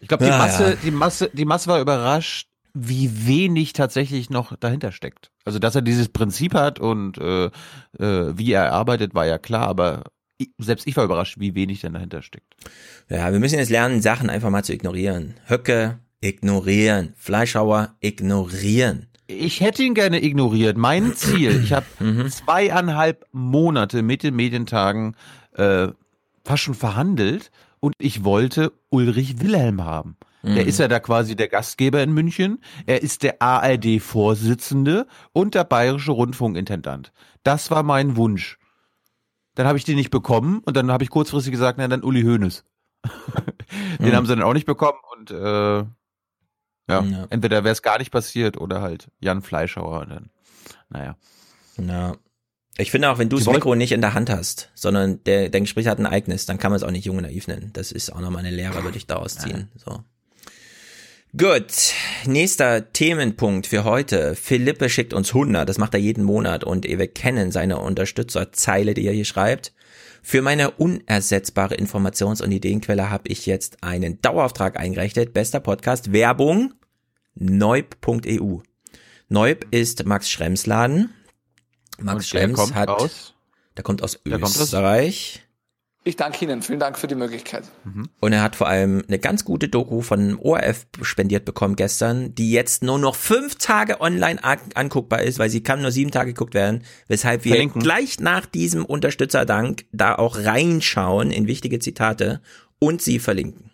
[0.00, 0.76] ich glaub, die, ja, Masse, ja.
[0.76, 5.30] die, Masse, die Masse war überrascht, wie wenig tatsächlich noch dahinter steckt.
[5.44, 7.50] Also, dass er dieses Prinzip hat und äh, äh,
[8.36, 10.04] wie er arbeitet, war ja klar, aber
[10.58, 12.54] selbst ich war überrascht, wie wenig denn dahinter steckt.
[13.08, 15.34] Ja, wir müssen jetzt lernen, Sachen einfach mal zu ignorieren.
[15.46, 17.12] Höcke, ignorieren.
[17.16, 19.08] Fleischhauer, ignorieren.
[19.26, 20.76] Ich hätte ihn gerne ignoriert.
[20.76, 22.28] Mein Ziel, ich habe mhm.
[22.30, 25.16] zweieinhalb Monate mit den Medientagen
[25.54, 25.88] äh,
[26.44, 27.50] fast schon verhandelt
[27.80, 30.16] und ich wollte Ulrich Wilhelm haben.
[30.44, 30.68] Der mhm.
[30.68, 32.58] ist ja da quasi der Gastgeber in München.
[32.86, 37.12] Er ist der ARD-Vorsitzende und der bayerische Rundfunkintendant.
[37.44, 38.58] Das war mein Wunsch.
[39.54, 42.22] Dann habe ich den nicht bekommen und dann habe ich kurzfristig gesagt, na dann Uli
[42.22, 42.64] Hoeneß.
[43.98, 44.14] den mhm.
[44.14, 45.84] haben sie dann auch nicht bekommen und äh,
[46.88, 47.26] ja, ja.
[47.30, 50.06] entweder wäre es gar nicht passiert oder halt Jan Fleischhauer.
[50.06, 50.30] Dann,
[50.88, 51.16] naja.
[51.78, 52.16] Ja.
[52.78, 55.60] Ich finde auch, wenn du das Mikro nicht in der Hand hast, sondern der, der
[55.60, 57.70] Gespräch hat ein Ereignis, dann kann man es auch nicht jung und naiv nennen.
[57.74, 59.68] Das ist auch nochmal eine Lehre, würde ich daraus ziehen.
[59.74, 59.80] Ja.
[59.84, 60.04] So.
[61.34, 61.94] Gut,
[62.26, 64.34] nächster Themenpunkt für heute.
[64.34, 69.06] Philippe schickt uns 100, das macht er jeden Monat und wir kennen seine Unterstützerzeile, die
[69.06, 69.72] er hier schreibt.
[70.22, 75.32] Für meine unersetzbare Informations- und Ideenquelle habe ich jetzt einen Dauerauftrag eingerichtet.
[75.32, 76.74] Bester Podcast, Werbung,
[77.34, 78.58] neub.eu.
[79.30, 81.14] Neub ist Max Schrems Laden.
[81.98, 83.32] Max Schrems hat, aus?
[83.78, 85.42] der kommt aus der Österreich.
[86.04, 86.62] Ich danke Ihnen.
[86.62, 87.64] Vielen Dank für die Möglichkeit.
[88.18, 92.50] Und er hat vor allem eine ganz gute Doku von ORF spendiert bekommen gestern, die
[92.50, 96.32] jetzt nur noch fünf Tage online an anguckbar ist, weil sie kann nur sieben Tage
[96.32, 97.82] geguckt werden, weshalb wir Verlinken.
[97.82, 102.40] gleich nach diesem Unterstützerdank da auch reinschauen in wichtige Zitate
[102.80, 103.70] und sie verlinken.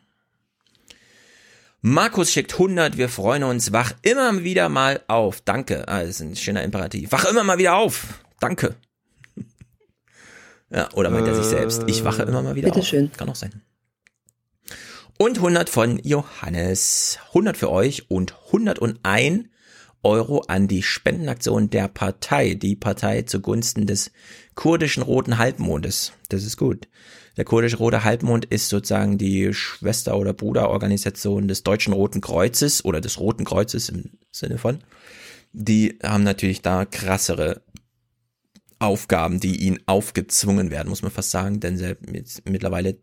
[1.81, 3.73] Markus schickt 100, wir freuen uns.
[3.73, 5.41] Wach immer wieder mal auf.
[5.41, 5.89] Danke.
[5.89, 7.13] Ah, das ist ein schöner Imperativ.
[7.13, 8.23] Wach immer mal wieder auf.
[8.41, 8.75] Danke.
[10.71, 11.85] Ja, oder meint er sich selbst?
[11.87, 13.11] Ich wache immer mal wieder Bitteschön.
[13.13, 13.63] Kann auch sein.
[15.19, 17.19] Und 100 von Johannes.
[17.29, 19.47] 100 für euch und 101
[20.03, 24.13] Euro an die Spendenaktion der Partei, die Partei zugunsten des
[24.55, 26.13] kurdischen Roten Halbmondes.
[26.29, 26.89] Das ist gut.
[27.37, 33.01] Der kurdische Rote Halbmond ist sozusagen die Schwester- oder Bruderorganisation des Deutschen Roten Kreuzes oder
[33.01, 34.81] des Roten Kreuzes im Sinne von.
[35.53, 37.63] Die haben natürlich da krassere
[38.79, 42.99] Aufgaben, die ihnen aufgezwungen werden, muss man fast sagen, denn selbst mittlerweile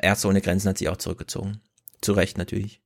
[0.00, 1.60] Ärzte ohne Grenzen hat sich auch zurückgezogen.
[2.00, 2.80] Zu Recht natürlich.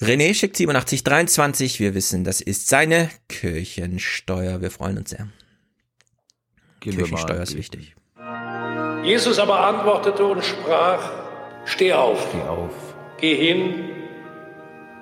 [0.00, 1.80] René schickt 8723.
[1.80, 4.60] Wir wissen, das ist seine Kirchensteuer.
[4.62, 5.28] Wir freuen uns sehr.
[6.80, 7.94] Gehen Kirchensteuer ist wichtig.
[9.04, 11.10] Jesus aber antwortete und sprach,
[11.64, 12.72] steh auf, Steh auf.
[13.18, 13.90] geh hin,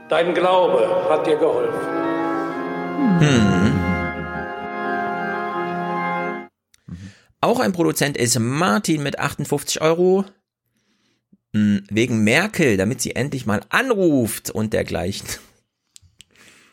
[0.09, 1.81] dein Glaube hat dir geholfen.
[3.21, 3.68] Hm.
[7.41, 10.25] Auch ein Produzent ist Martin mit 58 Euro.
[11.55, 15.29] Hm, Wegen Merkel, damit sie endlich mal anruft und dergleichen.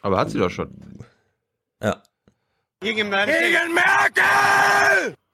[0.01, 0.71] Aber hat sie doch schon.
[1.81, 2.03] Ja.
[2.81, 3.35] Gegen Merkel!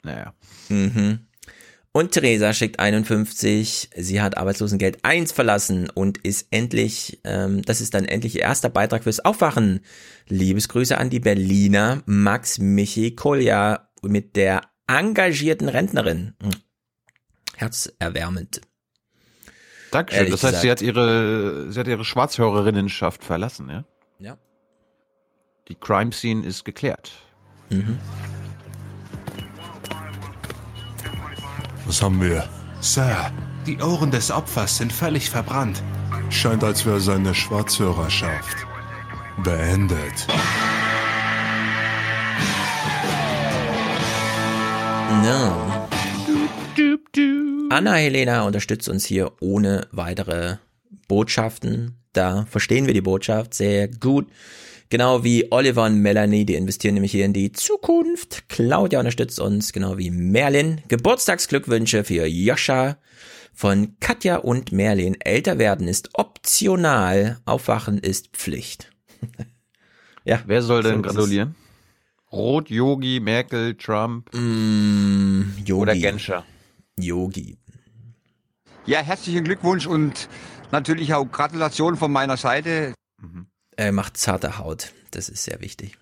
[0.03, 0.33] Naja.
[0.69, 1.27] Mhm.
[1.93, 3.89] Und Theresa schickt 51.
[3.95, 8.69] Sie hat Arbeitslosengeld 1 verlassen und ist endlich, ähm, das ist dann endlich ihr erster
[8.69, 9.81] Beitrag fürs Aufwachen.
[10.27, 16.35] Liebesgrüße an die Berliner Max Michi Kolja mit der engagierten Rentnerin.
[16.41, 16.51] Hm.
[17.55, 18.61] Herzerwärmend.
[19.91, 20.19] Dankeschön.
[20.25, 20.81] Ehrlich das heißt, sie gesagt.
[20.81, 23.83] hat ihre, sie hat ihre Schwarzhörerinnenschaft verlassen, ja?
[24.19, 24.37] Ja.
[25.67, 27.11] Die Crime Scene ist geklärt.
[27.69, 27.99] Mhm.
[31.85, 32.47] Was haben wir?
[32.79, 33.31] Sir,
[33.67, 35.83] die Ohren des Opfers sind völlig verbrannt.
[36.29, 38.65] Scheint, als wäre seine Schwarzhörerschaft
[39.43, 40.27] beendet.
[45.11, 45.87] No.
[47.69, 50.55] Anna Helena unterstützt uns hier ohne weitere
[51.09, 51.97] Botschaften.
[52.13, 54.27] Da verstehen wir die Botschaft sehr gut.
[54.89, 58.47] Genau wie Oliver und Melanie, die investieren nämlich hier in die Zukunft.
[58.47, 60.81] Claudia unterstützt uns, genau wie Merlin.
[60.87, 62.97] Geburtstagsglückwünsche für Joscha
[63.53, 65.19] von Katja und Merlin.
[65.19, 68.91] Älter werden ist optional, aufwachen ist Pflicht.
[70.23, 70.41] ja.
[70.45, 71.55] Wer soll denn gratulieren?
[72.31, 75.73] Rot, Yogi, Merkel, Trump Mm, Yogi.
[75.73, 76.45] oder Genscher?
[76.97, 77.57] Yogi.
[78.85, 80.29] Ja, herzlichen Glückwunsch und
[80.71, 82.93] natürlich auch Gratulation von meiner Seite.
[83.75, 84.91] Er macht zarte Haut.
[85.11, 85.97] Das ist sehr wichtig.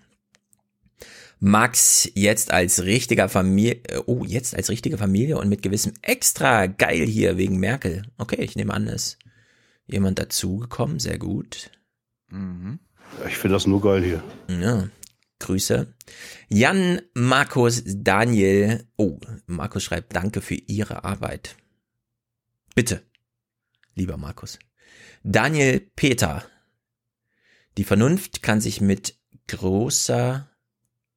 [1.40, 7.06] Max jetzt als richtiger Familie, oh, jetzt als richtige Familie und mit gewissem extra geil
[7.06, 8.02] hier wegen Merkel.
[8.18, 9.18] Okay, ich nehme an, ist
[9.86, 10.98] jemand dazugekommen.
[11.00, 11.70] Sehr gut.
[13.26, 14.22] Ich finde das nur geil hier.
[14.60, 14.88] Ja.
[15.40, 15.92] Grüße.
[16.48, 18.86] Jan, Markus, Daniel.
[18.96, 21.56] Oh, Markus schreibt Danke für Ihre Arbeit.
[22.74, 23.02] Bitte,
[23.94, 24.58] lieber Markus.
[25.22, 26.44] Daniel Peter.
[27.78, 29.18] Die Vernunft kann sich mit
[29.48, 30.48] großer,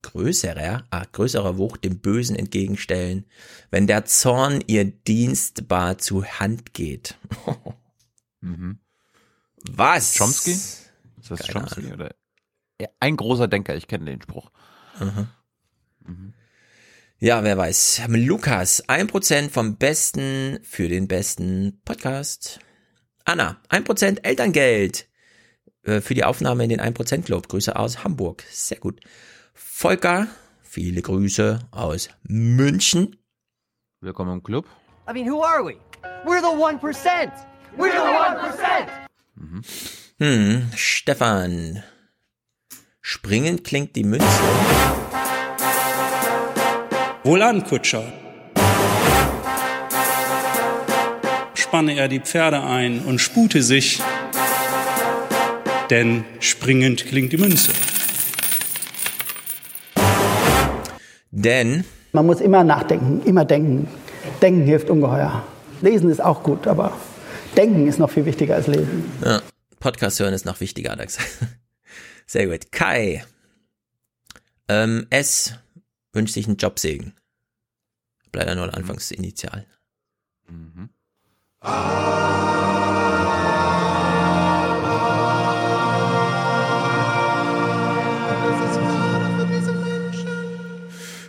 [0.01, 3.25] größerer, ah, größerer Wucht dem Bösen entgegenstellen,
[3.71, 7.17] wenn der Zorn ihr dienstbar zu Hand geht.
[8.41, 8.79] Mhm.
[9.71, 10.17] Was?
[10.17, 10.51] Chomsky?
[10.51, 10.91] Ist
[11.29, 11.93] das Keine Chomsky Ahnung.
[11.93, 12.15] oder?
[12.99, 14.51] Ein großer Denker, ich kenne den Spruch.
[14.99, 15.27] Aha.
[17.19, 18.01] Ja, wer weiß.
[18.09, 22.59] Lukas, 1% vom besten für den besten Podcast.
[23.23, 25.07] Anna, 1% Elterngeld
[25.83, 27.47] äh, für die Aufnahme in den 1% Club.
[27.47, 28.43] Grüße aus Hamburg.
[28.49, 28.99] Sehr gut.
[29.53, 30.27] Volker,
[30.61, 33.15] viele Grüße aus München.
[34.01, 34.65] Willkommen im Club.
[35.09, 35.77] I mean, who are we?
[36.25, 37.31] We're the 1%.
[37.77, 38.87] We're the 1%.
[40.19, 41.83] Hm, Stefan.
[43.05, 44.25] Springend klingt die Münze.
[47.25, 48.01] Wohlan, Kutscher.
[51.53, 54.01] Spanne er die Pferde ein und spute sich,
[55.89, 57.73] denn springend klingt die Münze.
[61.31, 63.89] Denn Man muss immer nachdenken, immer denken.
[64.41, 65.43] Denken hilft ungeheuer.
[65.81, 66.93] Lesen ist auch gut, aber
[67.57, 69.11] denken ist noch viel wichtiger als lesen.
[69.25, 69.41] Ja,
[69.81, 71.27] Podcast hören ist noch wichtiger, er gesagt.
[72.25, 72.71] Sehr gut.
[72.71, 73.25] Kai.
[74.67, 75.53] Ähm, S
[76.13, 77.13] wünscht sich einen Jobsegen.
[78.33, 79.67] Leider nur ein Anfangsinitial.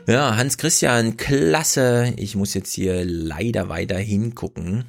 [0.07, 2.13] Ja, Hans Christian, klasse.
[2.17, 4.85] Ich muss jetzt hier leider weiter hingucken.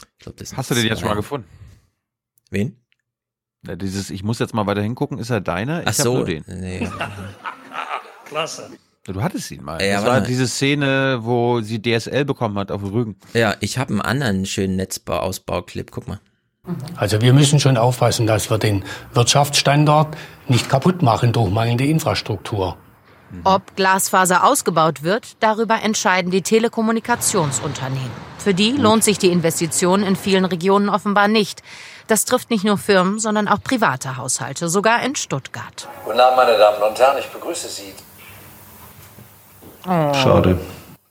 [0.00, 1.48] Ich glaub, das Hast du den jetzt schon mal gefunden?
[2.50, 2.76] Wen?
[3.66, 5.82] Ja, dieses, ich muss jetzt mal weiter hingucken, ist er deiner?
[5.84, 6.14] Ach Ich hab so.
[6.16, 6.44] nur den.
[6.48, 6.88] Nee.
[8.24, 8.70] Klasse.
[9.04, 9.82] Du hattest ihn mal.
[9.82, 10.26] Ja, das war mal.
[10.26, 13.16] diese Szene, wo sie DSL bekommen hat auf dem Rücken.
[13.32, 15.90] Ja, ich habe einen anderen schönen Netzbau-Ausbau-Clip.
[15.90, 16.20] Guck mal.
[16.96, 20.14] Also wir müssen schon aufpassen, dass wir den Wirtschaftsstandort
[20.48, 22.76] nicht kaputt machen durch mangelnde Infrastruktur.
[23.44, 28.10] Ob Glasfaser ausgebaut wird, darüber entscheiden die Telekommunikationsunternehmen.
[28.38, 31.62] Für die lohnt sich die Investition in vielen Regionen offenbar nicht.
[32.08, 35.88] Das trifft nicht nur Firmen, sondern auch private Haushalte, sogar in Stuttgart.
[36.06, 37.92] Guten Abend, meine Damen und Herren, ich begrüße Sie.
[39.84, 40.58] Schade.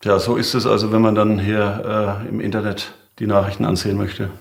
[0.04, 3.96] Ja, so ist es also, wenn man dann hier äh, im Internet die Nachrichten ansehen
[3.96, 4.32] möchte.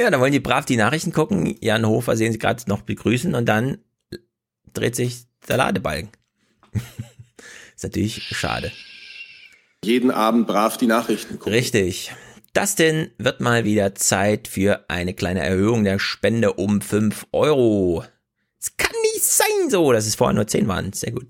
[0.00, 1.56] Ja, da wollen die brav die Nachrichten gucken.
[1.60, 3.78] Jan Hofer sehen sie gerade noch begrüßen und dann
[4.72, 6.10] dreht sich der Ladebalken.
[7.74, 8.70] ist natürlich schade.
[9.84, 11.52] Jeden Abend brav die Nachrichten gucken.
[11.52, 12.12] Richtig.
[12.52, 18.04] Das denn wird mal wieder Zeit für eine kleine Erhöhung der Spende um 5 Euro.
[18.60, 20.92] Es kann nicht sein so, dass es vorher nur 10 waren.
[20.92, 21.28] Sehr gut.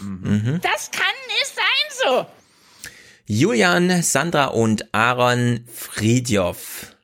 [0.00, 0.60] Mhm.
[0.62, 2.26] Das kann nicht sein so.
[3.26, 6.96] Julian, Sandra und Aaron Fridjof.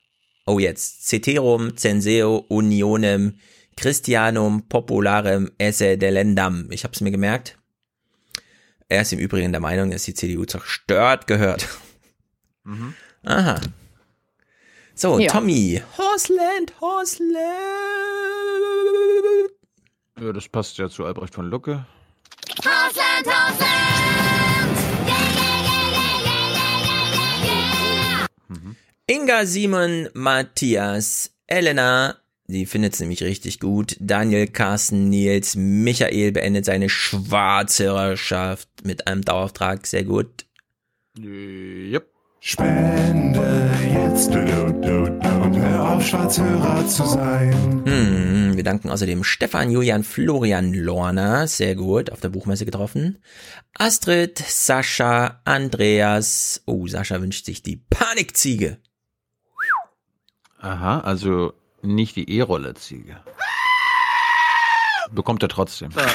[0.47, 1.07] Oh jetzt.
[1.07, 3.39] Ceterum censeo unionem
[3.77, 6.71] Christianum popularem esse delendam.
[6.71, 7.59] Ich hab's mir gemerkt.
[8.89, 11.69] Er ist im Übrigen der Meinung, dass die CDU zerstört gehört.
[12.63, 12.95] Mhm.
[13.25, 13.61] Aha.
[14.95, 15.31] So, Ja.
[15.33, 15.83] Tommy.
[15.99, 17.35] Horseland, Horseland.
[20.21, 21.85] Ja, das passt ja zu Albrecht von Lucke.
[22.65, 23.27] Hausland,
[29.07, 33.97] Inga, Simon, Matthias, Elena, die findet es nämlich richtig gut.
[34.01, 39.87] Daniel, Carsten, Nils, Michael beendet seine Schwarzhörerschaft mit einem Dauerauftrag.
[39.87, 40.47] Sehr gut.
[41.19, 42.14] Yep.
[42.47, 47.83] Spende jetzt du, du, du, du, und hör auf, Schwarzhörer zu sein.
[47.87, 53.23] Hm, wir danken außerdem Stefan, Julian, Florian, Lorna, sehr gut, auf der Buchmesse getroffen.
[53.79, 56.63] Astrid, Sascha, Andreas.
[56.67, 58.77] Oh, Sascha wünscht sich die Panikziege.
[60.59, 63.23] Aha, also nicht die E-Roller-Ziege.
[65.13, 65.93] Bekommt er trotzdem.
[65.97, 66.13] Ja,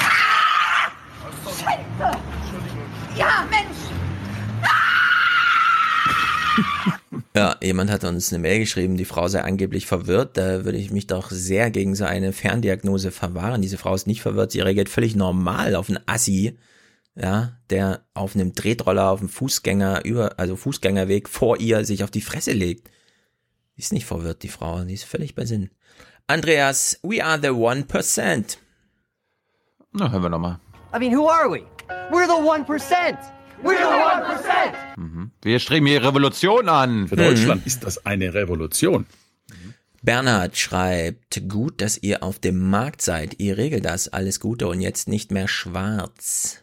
[7.34, 10.36] Ja, jemand hat uns eine Mail geschrieben, die Frau sei angeblich verwirrt.
[10.36, 13.62] Da würde ich mich doch sehr gegen so eine Ferndiagnose verwahren.
[13.62, 16.58] Diese Frau ist nicht verwirrt, sie reagiert völlig normal auf einen Assi,
[17.14, 22.10] ja, der auf einem Tretroller auf dem Fußgänger über, also Fußgängerweg vor ihr sich auf
[22.10, 22.90] die Fresse legt.
[23.76, 25.70] Die ist nicht verwirrt, die Frau, die ist völlig bei Sinn.
[26.26, 28.58] Andreas, we are the one percent.
[29.92, 30.58] Na, hören wir nochmal.
[30.94, 31.62] I mean, who are we?
[32.10, 33.39] We're the 1%.
[33.62, 34.98] We're the 1%.
[34.98, 35.30] Mhm.
[35.42, 37.08] Wir streben hier Revolution an.
[37.08, 39.06] Für Deutschland ist das eine Revolution.
[40.02, 43.38] Bernhard schreibt, gut, dass ihr auf dem Markt seid.
[43.38, 44.08] Ihr regelt das.
[44.08, 46.62] Alles Gute und jetzt nicht mehr schwarz.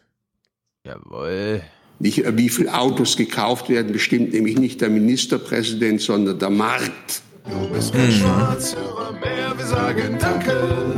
[0.84, 1.62] Jawohl.
[2.00, 7.22] Nicht, äh, wie viele Autos gekauft werden, bestimmt nämlich nicht der Ministerpräsident, sondern der Markt.
[7.48, 10.94] Du bist kein Schwarzhörer mehr, wir sagen Danke.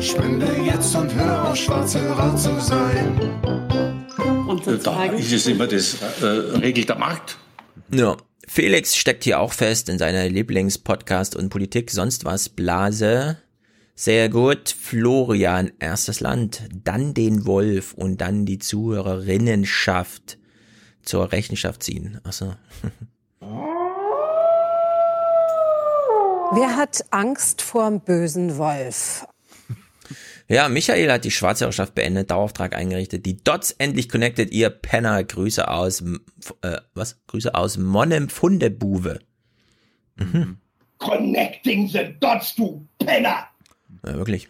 [0.00, 3.93] Spende jetzt und hör auf, Schwarzhörer zu sein.
[4.24, 7.38] Und da ist es immer das, äh, regelt der Markt.
[7.92, 8.16] Ja.
[8.46, 13.38] Felix steckt hier auch fest in seiner Lieblingspodcast und Politik sonst was Blase.
[13.94, 14.68] Sehr gut.
[14.68, 20.38] Florian, erstes Land, dann den Wolf und dann die Zuhörerinnenschaft
[21.02, 22.20] zur Rechenschaft ziehen.
[22.24, 22.54] Achso.
[26.56, 29.26] Wer hat Angst vorm bösen Wolf?
[30.48, 33.24] Ja, Michael hat die Schwarzhörerschaft beendet, Dauerauftrag eingerichtet.
[33.24, 35.24] Die Dots endlich connected, ihr Penner.
[35.24, 36.02] Grüße aus,
[36.60, 37.18] äh, was?
[37.28, 39.20] Grüße aus Monnem Fundebuwe.
[40.16, 40.58] Mhm.
[40.98, 43.48] Connecting the dots, du Penner.
[44.04, 44.48] Ja, wirklich.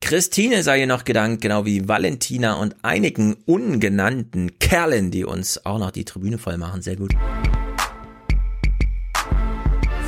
[0.00, 5.78] Christine sei ihr noch gedankt, genau wie Valentina und einigen ungenannten Kerlen, die uns auch
[5.78, 6.82] noch die Tribüne voll machen.
[6.82, 7.14] Sehr gut.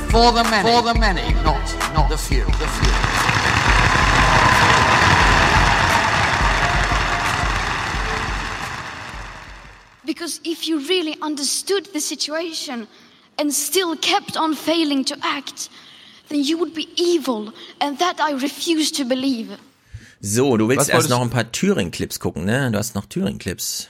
[0.09, 1.57] For the many, for the many, not,
[1.93, 3.26] not the few, the few.
[10.07, 12.87] Because if you really understood the situation
[13.37, 15.69] and still kept on failing to act,
[16.29, 19.49] then you would be evil, and that I refuse to believe.
[20.21, 22.71] So, du willst erst noch ein paar Thüringen-Clips gucken, ne?
[22.71, 23.89] Du hast noch Thüringen-Clips.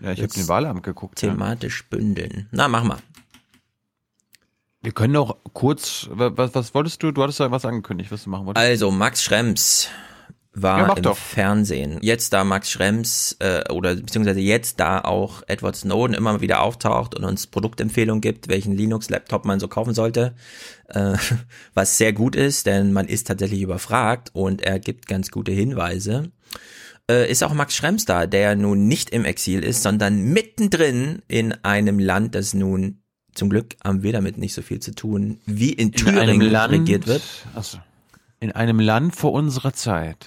[0.00, 1.20] Ja, ich habe den Wahlamt geguckt.
[1.20, 1.30] ja.
[1.30, 2.48] Thematisch bündeln.
[2.52, 2.98] Na, mach mal.
[4.82, 7.10] Wir können doch kurz, was, was wolltest du?
[7.10, 8.64] Du hattest ja was angekündigt, was du machen wolltest.
[8.64, 9.88] Also, Max Schrems
[10.62, 11.16] war Ja, im doch.
[11.16, 11.98] Fernsehen.
[12.02, 17.14] Jetzt da Max Schrems äh, oder beziehungsweise jetzt da auch Edward Snowden immer wieder auftaucht
[17.14, 20.34] und uns Produktempfehlungen gibt, welchen Linux-Laptop man so kaufen sollte,
[20.88, 21.14] äh,
[21.74, 26.30] was sehr gut ist, denn man ist tatsächlich überfragt und er gibt ganz gute Hinweise.
[27.10, 31.52] äh, ist auch Max Schrems da, der nun nicht im Exil ist, sondern mittendrin in
[31.64, 33.02] einem Land, das nun
[33.34, 37.06] zum Glück haben wir damit nicht so viel zu tun, wie in Thüringen Land, regiert
[37.06, 37.22] wird.
[37.54, 37.78] Achso.
[38.40, 40.26] In einem Land vor unserer Zeit.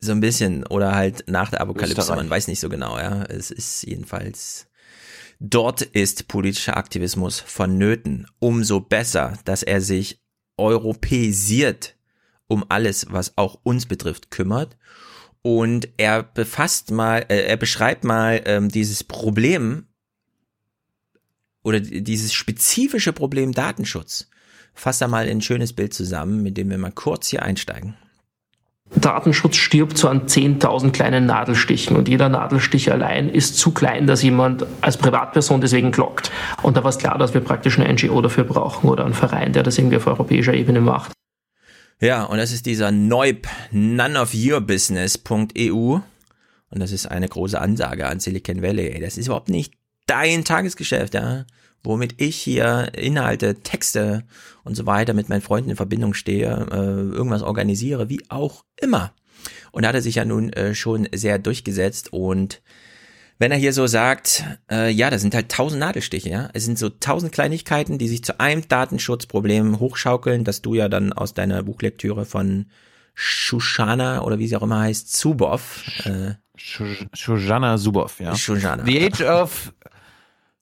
[0.00, 0.66] So ein bisschen.
[0.66, 2.16] Oder halt nach der Apokalypse, Österreich.
[2.16, 3.24] man weiß nicht so genau, ja.
[3.24, 4.68] Es ist jedenfalls.
[5.38, 8.26] Dort ist politischer Aktivismus vonnöten.
[8.38, 10.22] Umso besser, dass er sich
[10.56, 11.96] europäisiert
[12.48, 14.76] um alles, was auch uns betrifft, kümmert.
[15.42, 19.86] Und er befasst mal, äh, er beschreibt mal ähm, dieses Problem
[21.62, 24.28] oder dieses spezifische Problem Datenschutz.
[24.74, 27.96] Fasst er mal in ein schönes Bild zusammen, mit dem wir mal kurz hier einsteigen.
[28.94, 34.22] Datenschutz stirbt so an 10.000 kleinen Nadelstichen und jeder Nadelstich allein ist zu klein, dass
[34.22, 36.30] jemand als Privatperson deswegen klockt.
[36.62, 39.52] Und da war es klar, dass wir praktisch eine NGO dafür brauchen oder einen Verein,
[39.52, 41.12] der das irgendwie auf europäischer Ebene macht.
[42.00, 45.98] Ja, und das ist dieser Neub None of Your Business.eu.
[46.70, 48.88] Und das ist eine große Ansage an Silicon Valley.
[48.88, 49.74] Ey, das ist überhaupt nicht
[50.06, 51.44] dein Tagesgeschäft, ja.
[51.82, 54.24] Womit ich hier Inhalte, Texte
[54.64, 59.12] und so weiter mit meinen Freunden in Verbindung stehe, äh, irgendwas organisiere, wie auch immer.
[59.70, 62.60] Und da hat er sich ja nun äh, schon sehr durchgesetzt und
[63.38, 66.48] wenn er hier so sagt, äh, ja, das sind halt tausend Nadelstiche, ja.
[66.54, 71.12] Es sind so tausend Kleinigkeiten, die sich zu einem Datenschutzproblem hochschaukeln, dass du ja dann
[71.12, 72.66] aus deiner Buchlektüre von
[73.14, 78.34] Shushana oder wie sie auch immer heißt, Zuboff, äh, Shoshana Zuboff, ja.
[78.34, 78.84] Shoshana.
[78.84, 79.72] The Age of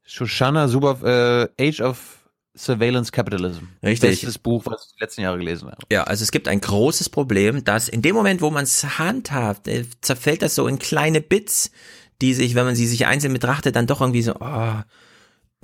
[0.07, 2.25] Shoshana Zuboff, äh, Age of
[2.57, 3.65] Surveillance Capitalism.
[3.83, 4.11] Richtig.
[4.11, 5.79] Bestes Buch, was ich die letzten Jahre gelesen habe.
[5.91, 9.67] Ja, also es gibt ein großes Problem, dass in dem Moment, wo man es handhabt,
[9.67, 11.73] äh, zerfällt das so in kleine Bits,
[12.21, 14.75] die sich, wenn man sie sich einzeln betrachtet, dann doch irgendwie so, oh,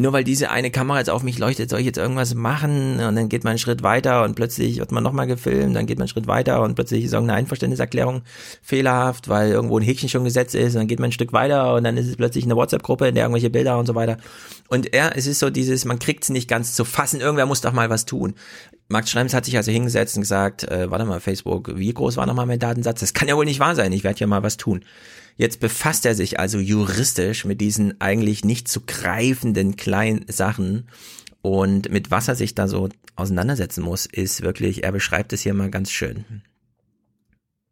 [0.00, 3.00] nur weil diese eine Kamera jetzt auf mich leuchtet, soll ich jetzt irgendwas machen?
[3.00, 5.98] Und dann geht man einen Schritt weiter und plötzlich wird man nochmal gefilmt, dann geht
[5.98, 8.22] man einen Schritt weiter und plötzlich ist irgendeine Einverständniserklärung
[8.62, 11.74] fehlerhaft, weil irgendwo ein Häkchen schon gesetzt ist, und dann geht man ein Stück weiter
[11.74, 14.16] und dann ist es plötzlich eine WhatsApp-Gruppe, in der irgendwelche Bilder und so weiter.
[14.68, 17.60] Und ja, es ist so dieses, man kriegt es nicht ganz zu fassen, irgendwer muss
[17.60, 18.34] doch mal was tun.
[18.88, 22.26] Max Schrems hat sich also hingesetzt und gesagt, äh, warte mal, Facebook, wie groß war
[22.26, 23.00] nochmal mein Datensatz?
[23.00, 24.84] Das kann ja wohl nicht wahr sein, ich werde ja mal was tun.
[25.40, 30.86] Jetzt befasst er sich also juristisch mit diesen eigentlich nicht zu greifenden kleinen Sachen.
[31.40, 35.54] Und mit was er sich da so auseinandersetzen muss, ist wirklich, er beschreibt es hier
[35.54, 36.26] mal ganz schön.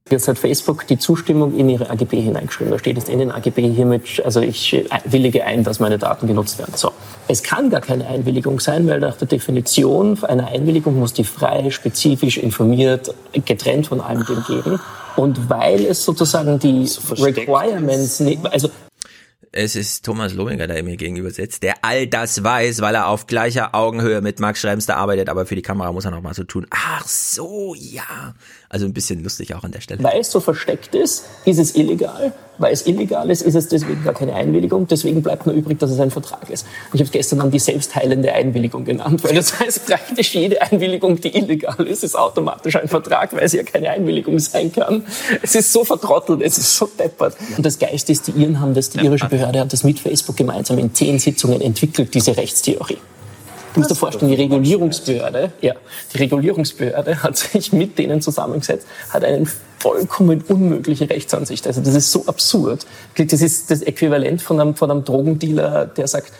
[0.08, 2.70] Jetzt hat Facebook die Zustimmung in ihre AGB hineingeschrieben.
[2.70, 6.26] Da steht jetzt in den AGB hiermit, also ich äh, willige ein, dass meine Daten
[6.26, 6.72] genutzt werden.
[6.74, 6.92] So.
[7.28, 11.68] Es kann gar keine Einwilligung sein, weil nach der Definition einer Einwilligung muss die frei,
[11.68, 13.14] spezifisch, informiert,
[13.44, 14.80] getrennt von allem dem geben.
[15.18, 18.70] Und weil es sozusagen die Requirements, nicht, also
[19.50, 23.26] Es ist Thomas Lohinger, der mir gegenüber sitzt, der all das weiß, weil er auf
[23.26, 26.34] gleicher Augenhöhe mit Max Schrems da arbeitet, aber für die Kamera muss er noch mal
[26.34, 26.66] so tun.
[26.70, 28.34] Ach so, ja.
[28.70, 30.02] Also ein bisschen lustig auch an der Stelle.
[30.04, 32.34] Weil es so versteckt ist, ist es illegal.
[32.58, 34.86] Weil es illegal ist, ist es deswegen gar keine Einwilligung.
[34.86, 36.66] Deswegen bleibt nur übrig, dass es ein Vertrag ist.
[36.92, 40.60] Und ich habe es gestern dann die selbstheilende Einwilligung genannt, weil das heißt, praktisch jede
[40.60, 45.04] Einwilligung, die illegal ist, ist automatisch ein Vertrag, weil es ja keine Einwilligung sein kann.
[45.40, 47.36] Es ist so vertrottelt, es ist so deppert.
[47.56, 50.36] Und das Geist ist, die Iren haben das, die irische Behörde hat das mit Facebook
[50.36, 52.98] gemeinsam in zehn Sitzungen entwickelt, diese Rechtstheorie.
[53.74, 55.74] Du musst dir vorstellen, die Regulierungsbehörde, ja,
[56.12, 59.46] die Regulierungsbehörde hat sich mit denen zusammengesetzt, hat eine
[59.78, 61.66] vollkommen unmögliche Rechtsansicht.
[61.66, 62.86] Also das ist so absurd.
[63.16, 66.32] Das ist das Äquivalent von einem, von einem Drogendealer, der sagt,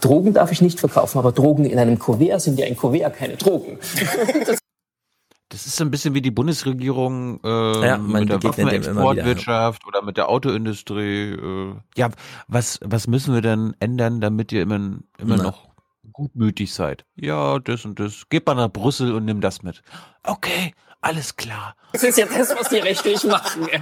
[0.00, 3.36] Drogen darf ich nicht verkaufen, aber Drogen in einem Kuvert sind ja ein Kuvert keine
[3.36, 3.78] Drogen.
[4.46, 4.58] Das
[5.52, 8.40] Das ist so ein bisschen wie die Bundesregierung äh, Ja, mit der.
[8.42, 11.32] Waffenexportwirtschaft oder mit der Autoindustrie.
[11.32, 12.08] Äh, ja,
[12.46, 15.42] was, was müssen wir denn ändern, damit ihr immer, immer Na.
[15.42, 15.69] noch
[16.20, 17.06] gutmütig seid?
[17.16, 18.28] Ja, das und das.
[18.28, 19.82] Geht mal nach Brüssel und nimm das mit.
[20.22, 21.74] Okay, alles klar.
[21.94, 23.66] ist ja das, was die rechtlich machen.
[23.72, 23.80] Ja.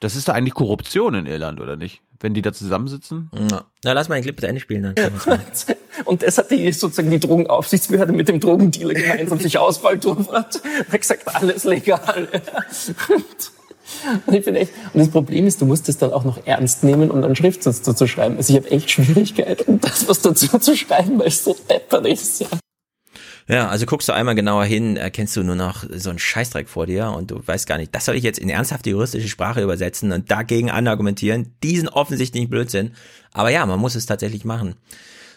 [0.00, 2.02] Das ist da eigentlich Korruption in Irland, oder nicht?
[2.18, 3.30] Wenn die da zusammensitzen?
[3.32, 3.64] Ja.
[3.84, 4.92] Na, lass mal den Clip zu Ende spielen.
[4.96, 5.12] Dann.
[6.04, 10.60] Und das hat die, sozusagen die Drogenaufsichtsbehörde mit dem Drogendealer gemeinsam sich ausbaldowert.
[10.90, 12.28] Hat gesagt, alles legal.
[14.26, 16.84] Und, ich bin echt, und das Problem ist, du musst es dann auch noch ernst
[16.84, 18.36] nehmen und einen Schriftsatz dazu schreiben.
[18.36, 22.40] Also ich habe echt Schwierigkeiten, das was dazu zu schreiben, weil es so deppert ist.
[22.40, 22.48] Ja.
[23.48, 26.86] Ja, also guckst du einmal genauer hin, erkennst du nur noch so einen Scheißdreck vor
[26.86, 30.12] dir und du weißt gar nicht, das soll ich jetzt in ernsthafte juristische Sprache übersetzen
[30.12, 31.54] und dagegen anargumentieren.
[31.62, 32.92] Diesen offensichtlichen Blödsinn.
[33.32, 34.76] Aber ja, man muss es tatsächlich machen.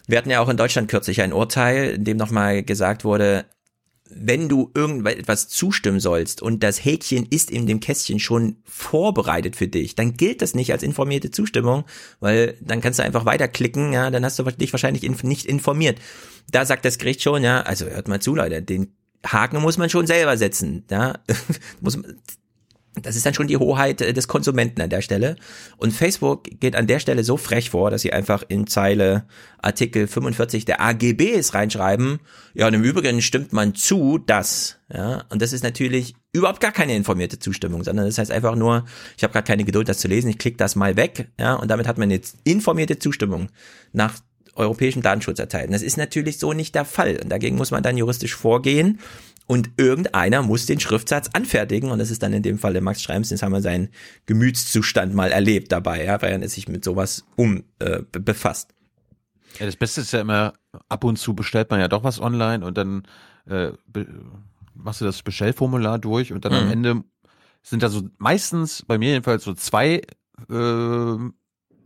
[0.07, 3.45] Wir hatten ja auch in Deutschland kürzlich ein Urteil, in dem nochmal gesagt wurde,
[4.09, 9.67] wenn du irgendetwas zustimmen sollst und das Häkchen ist in dem Kästchen schon vorbereitet für
[9.67, 11.85] dich, dann gilt das nicht als informierte Zustimmung,
[12.19, 15.99] weil dann kannst du einfach weiterklicken, ja, dann hast du dich wahrscheinlich inf nicht informiert.
[16.51, 18.93] Da sagt das Gericht schon, ja, also hört mal zu, Leute, den
[19.25, 21.17] Haken muss man schon selber setzen, ja,
[21.81, 22.15] muss man,
[23.01, 25.35] Das ist dann schon die Hoheit äh, des Konsumenten an der Stelle.
[25.77, 29.25] Und Facebook geht an der Stelle so frech vor, dass sie einfach in Zeile
[29.61, 32.19] Artikel 45 der AGBs reinschreiben.
[32.53, 36.71] Ja, und im Übrigen stimmt man zu, dass, ja, und das ist natürlich überhaupt gar
[36.71, 38.85] keine informierte Zustimmung, sondern das heißt einfach nur,
[39.17, 41.69] ich habe gerade keine Geduld, das zu lesen, ich klicke das mal weg, ja, und
[41.69, 43.49] damit hat man jetzt informierte Zustimmung
[43.93, 44.13] nach
[44.55, 45.67] europäischem Datenschutz erteilt.
[45.67, 47.19] Und das ist natürlich so nicht der Fall.
[47.21, 48.99] Und dagegen muss man dann juristisch vorgehen.
[49.47, 53.03] Und irgendeiner muss den Schriftsatz anfertigen und das ist dann in dem Fall der Max
[53.03, 53.89] Schrems, jetzt haben wir seinen
[54.25, 58.73] Gemütszustand mal erlebt dabei, ja, weil er sich mit sowas um äh, befasst.
[59.59, 60.53] Ja, das Beste ist ja immer,
[60.89, 63.03] ab und zu bestellt man ja doch was online und dann
[63.47, 63.71] äh,
[64.73, 66.59] machst du das Bestellformular durch und dann mhm.
[66.59, 67.03] am Ende
[67.61, 70.01] sind da so meistens, bei mir jedenfalls, so zwei
[70.49, 71.17] äh,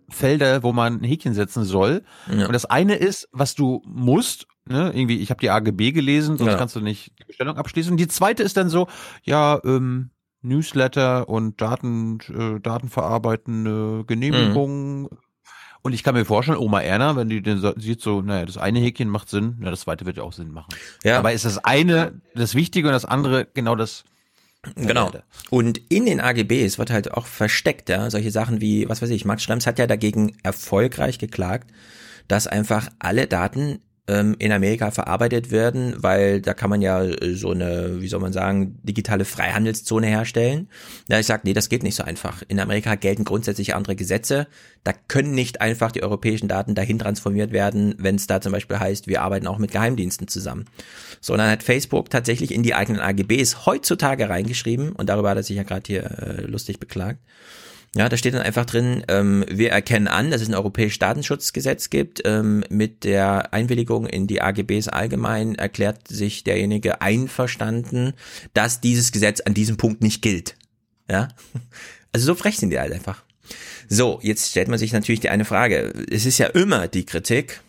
[0.10, 2.04] Felder, wo man ein Häkchen setzen soll.
[2.28, 2.48] Ja.
[2.48, 6.52] Und das eine ist, was du musst ne, irgendwie, ich habe die AGB gelesen, sonst
[6.52, 6.58] ja.
[6.58, 7.98] kannst du nicht die Bestellung abschließen.
[7.98, 8.88] Die zweite ist dann so,
[9.24, 15.02] ja, ähm, Newsletter und Daten, äh, datenverarbeitende Genehmigung.
[15.02, 15.10] Mhm.
[15.82, 18.80] Und ich kann mir vorstellen, Oma Erna, wenn die den sieht so, naja, das eine
[18.80, 20.74] Häkchen macht Sinn, na, das zweite wird ja auch Sinn machen.
[21.04, 21.20] Ja.
[21.20, 24.04] Aber ist das eine das Wichtige und das andere genau das
[24.76, 25.10] Genau.
[25.50, 29.24] Und in den AGBs wird halt auch versteckt, ja, solche Sachen wie, was weiß ich,
[29.24, 31.72] Max Schrems hat ja dagegen erfolgreich geklagt,
[32.28, 33.80] dass einfach alle Daten
[34.10, 38.20] ähm, in Amerika verarbeitet werden, weil da kann man ja äh, so eine, wie soll
[38.20, 40.68] man sagen, digitale Freihandelszone herstellen.
[41.08, 42.42] Ja, ich sage, nee, das geht nicht so einfach.
[42.48, 44.48] In Amerika gelten grundsätzlich andere Gesetze.
[44.84, 48.80] Da können nicht einfach die europäischen Daten dahin transformiert werden, wenn es da zum Beispiel
[48.80, 50.66] heißt, wir arbeiten auch mit Geheimdiensten zusammen.
[51.22, 55.58] Sondern hat Facebook tatsächlich in die eigenen AGBs heutzutage reingeschrieben, und darüber hat er sich
[55.58, 57.20] ja gerade hier äh, lustig beklagt,
[57.96, 61.90] ja, da steht dann einfach drin, ähm, wir erkennen an, dass es ein europäisches Datenschutzgesetz
[61.90, 62.22] gibt.
[62.26, 68.14] Ähm, mit der Einwilligung in die AGBs allgemein erklärt sich derjenige einverstanden,
[68.54, 70.56] dass dieses Gesetz an diesem Punkt nicht gilt.
[71.10, 71.30] Ja,
[72.12, 73.24] also so frech sind die halt einfach.
[73.88, 75.92] So, jetzt stellt man sich natürlich die eine Frage.
[76.12, 77.62] Es ist ja immer die Kritik,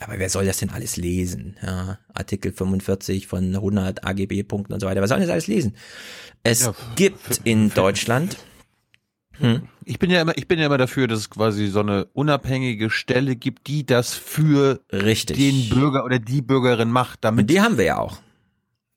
[0.00, 1.56] aber wer soll das denn alles lesen?
[1.62, 5.00] Ja, Artikel 45 von 100 AGB-Punkten und so weiter.
[5.00, 5.76] Wer soll das alles lesen?
[6.42, 8.38] Es ja, gibt in Deutschland
[9.40, 9.62] hm.
[9.84, 12.90] Ich bin ja immer, ich bin ja immer dafür, dass es quasi so eine unabhängige
[12.90, 15.36] Stelle gibt, die das für Richtig.
[15.36, 17.24] den Bürger oder die Bürgerin macht.
[17.24, 18.18] Damit Und die haben wir ja auch.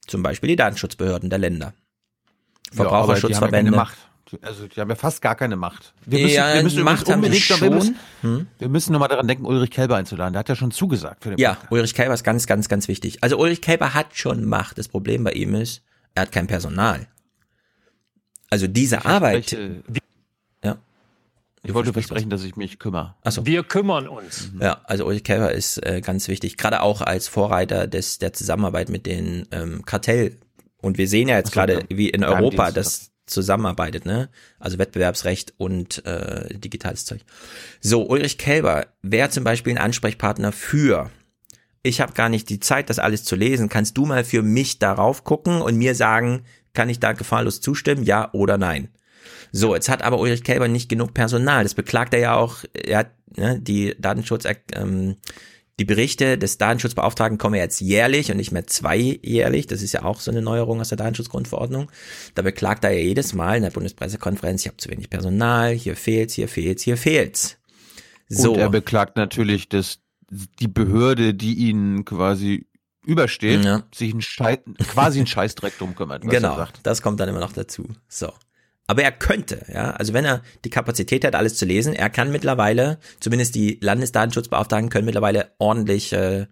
[0.05, 1.73] Zum Beispiel die Datenschutzbehörden der Länder.
[2.73, 3.71] Verbraucherschutzverbände.
[3.73, 3.87] Ja.
[4.41, 5.93] Also die haben ja fast gar keine Macht.
[6.05, 7.61] Wir müssen, ja, wir müssen Macht unbedingt schon.
[7.61, 8.47] Wir müssen, hm?
[8.57, 10.33] wir müssen nochmal daran denken, Ulrich Kelber einzuladen.
[10.33, 11.23] Der hat ja schon zugesagt.
[11.23, 11.71] Für den ja, Podcast.
[11.71, 13.23] Ulrich Kelber ist ganz, ganz, ganz wichtig.
[13.23, 14.79] Also Ulrich Kelber hat schon Macht.
[14.79, 15.83] Das Problem bei ihm ist,
[16.15, 17.07] er hat kein Personal.
[18.49, 19.51] Also diese Arbeit.
[19.51, 19.83] Welche,
[21.63, 23.15] ich wollte versprechen, dass ich mich kümmere.
[23.23, 23.45] Achso.
[23.45, 24.51] Wir kümmern uns.
[24.51, 24.61] Mhm.
[24.61, 28.89] Ja, also Ulrich Kelber ist äh, ganz wichtig, gerade auch als Vorreiter des der Zusammenarbeit
[28.89, 30.37] mit den ähm, Kartell.
[30.81, 31.97] Und wir sehen ja jetzt gerade, ja.
[31.97, 34.29] wie in Europa das zusammenarbeitet, ne?
[34.59, 37.21] Also Wettbewerbsrecht und äh, digitales Zeug.
[37.79, 41.09] So, Ulrich Kelber wäre zum Beispiel ein Ansprechpartner für
[41.83, 43.67] ich habe gar nicht die Zeit, das alles zu lesen.
[43.67, 48.03] Kannst du mal für mich darauf gucken und mir sagen, kann ich da gefahrlos zustimmen,
[48.03, 48.87] ja oder nein?
[49.55, 51.61] So, jetzt hat aber Ulrich Kelber nicht genug Personal.
[51.61, 52.63] Das beklagt er ja auch.
[52.73, 55.17] Er hat ne, die Datenschutz, ähm,
[55.79, 59.67] die Berichte des Datenschutzbeauftragten kommen jetzt jährlich und nicht mehr zweijährlich.
[59.67, 61.91] Das ist ja auch so eine Neuerung aus der Datenschutzgrundverordnung.
[62.33, 65.95] Da beklagt er ja jedes Mal in der Bundespressekonferenz, ich habe zu wenig Personal, hier
[65.95, 67.57] fehlt's, hier fehlt's, hier fehlt's.
[68.29, 68.53] So.
[68.53, 69.99] Und er beklagt natürlich, dass
[70.59, 72.67] die Behörde, die ihn quasi
[73.05, 73.83] übersteht, ja.
[73.93, 76.23] sich einen Scheiß, quasi einen Scheißdreck drum kümmert.
[76.23, 77.87] Genau, das kommt dann immer noch dazu.
[78.07, 78.31] So.
[78.93, 82.31] Aber er könnte, ja, also wenn er die Kapazität hat, alles zu lesen, er kann
[82.31, 86.45] mittlerweile, zumindest die Landesdatenschutzbeauftragten können mittlerweile ordentlich, äh,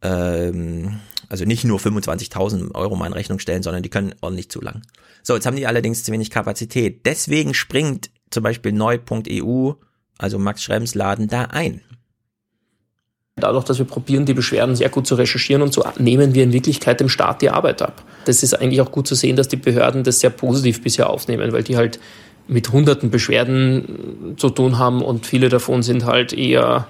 [0.00, 4.82] ähm, also nicht nur 25.000 Euro mal in Rechnung stellen, sondern die können ordentlich zulangen.
[5.24, 7.04] So, jetzt haben die allerdings zu wenig Kapazität.
[7.06, 9.72] Deswegen springt zum Beispiel neu.eu,
[10.16, 11.80] also Max Schrems Laden, da ein.
[13.36, 16.52] Dadurch, dass wir probieren, die Beschwerden sehr gut zu recherchieren und so nehmen wir in
[16.52, 18.02] Wirklichkeit dem Staat die Arbeit ab.
[18.26, 21.52] Das ist eigentlich auch gut zu sehen, dass die Behörden das sehr positiv bisher aufnehmen,
[21.52, 21.98] weil die halt
[22.46, 26.86] mit hunderten Beschwerden zu tun haben und viele davon sind halt eher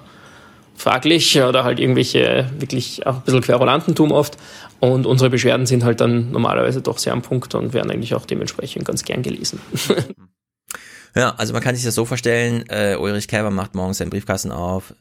[0.76, 4.36] fraglich oder halt irgendwelche wirklich auch ein bisschen Querulantentum oft.
[4.80, 8.26] Und unsere Beschwerden sind halt dann normalerweise doch sehr am Punkt und werden eigentlich auch
[8.26, 9.60] dementsprechend ganz gern gelesen.
[11.16, 14.50] Ja, also man kann sich das so vorstellen, äh, Ulrich Kälber macht morgens seinen Briefkasten
[14.50, 14.94] auf,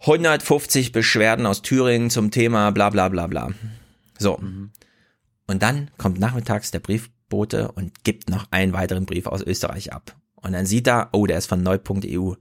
[0.00, 3.50] 150 Beschwerden aus Thüringen zum Thema bla bla bla bla.
[4.18, 4.38] So.
[4.38, 4.70] Mhm.
[5.46, 10.16] Und dann kommt nachmittags der Briefbote und gibt noch einen weiteren Brief aus Österreich ab.
[10.36, 12.34] Und dann sieht er, oh, der ist von neu.eu.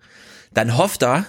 [0.54, 1.26] Dann hofft er,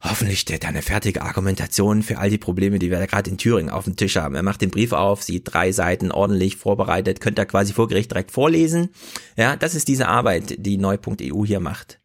[0.00, 3.38] hoffentlich der, der eine fertige Argumentation für all die Probleme, die wir da gerade in
[3.38, 4.34] Thüringen auf dem Tisch haben.
[4.34, 8.10] Er macht den Brief auf, sieht drei Seiten ordentlich vorbereitet, könnte er quasi vor Gericht
[8.10, 8.88] direkt vorlesen.
[9.36, 12.00] Ja, das ist diese Arbeit, die Neu.eu hier macht.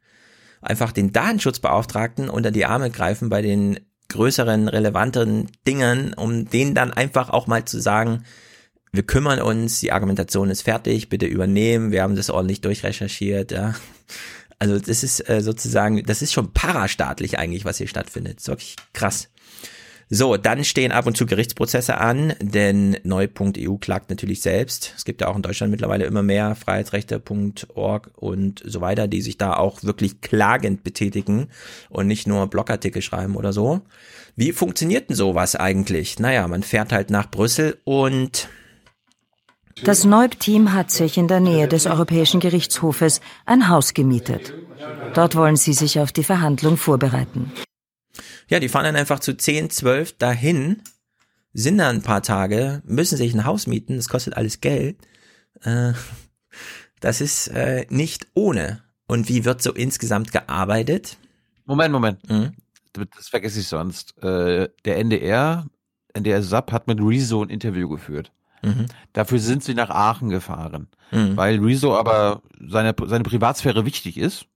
[0.61, 3.79] Einfach den Datenschutzbeauftragten unter die Arme greifen bei den
[4.09, 8.23] größeren, relevanteren Dingen, um denen dann einfach auch mal zu sagen,
[8.91, 13.75] wir kümmern uns, die Argumentation ist fertig, bitte übernehmen, wir haben das ordentlich durchrecherchiert, ja.
[14.59, 18.37] Also das ist äh, sozusagen, das ist schon parastaatlich eigentlich, was hier stattfindet.
[18.37, 19.29] Das ist wirklich krass.
[20.09, 24.93] So, dann stehen ab und zu Gerichtsprozesse an, denn Neu.eu klagt natürlich selbst.
[24.95, 29.37] Es gibt ja auch in Deutschland mittlerweile immer mehr Freiheitsrechte.org und so weiter, die sich
[29.37, 31.47] da auch wirklich klagend betätigen
[31.89, 33.81] und nicht nur Blogartikel schreiben oder so.
[34.37, 36.19] Wie funktioniert denn sowas eigentlich?
[36.19, 38.47] Naja, man fährt halt nach Brüssel und
[39.83, 44.53] das Neub-Team hat sich in der Nähe des Europäischen Gerichtshofes ein Haus gemietet.
[45.13, 47.51] Dort wollen sie sich auf die Verhandlung vorbereiten.
[48.49, 50.81] Ja, die fahren dann einfach zu 10, 12 dahin,
[51.53, 54.97] sind da ein paar Tage, müssen sich ein Haus mieten, das kostet alles Geld.
[55.61, 55.93] Äh,
[56.99, 58.83] das ist äh, nicht ohne.
[59.07, 61.17] Und wie wird so insgesamt gearbeitet?
[61.65, 62.29] Moment, Moment.
[62.29, 62.53] Mhm.
[62.93, 64.17] Das vergesse ich sonst.
[64.23, 65.67] Äh, der NDR,
[66.13, 68.31] NDR SAP hat mit Rezo ein Interview geführt.
[68.63, 68.87] Mhm.
[69.13, 70.87] Dafür sind sie nach Aachen gefahren.
[71.11, 71.37] Mhm.
[71.37, 74.47] Weil Rezo aber seine, seine Privatsphäre wichtig ist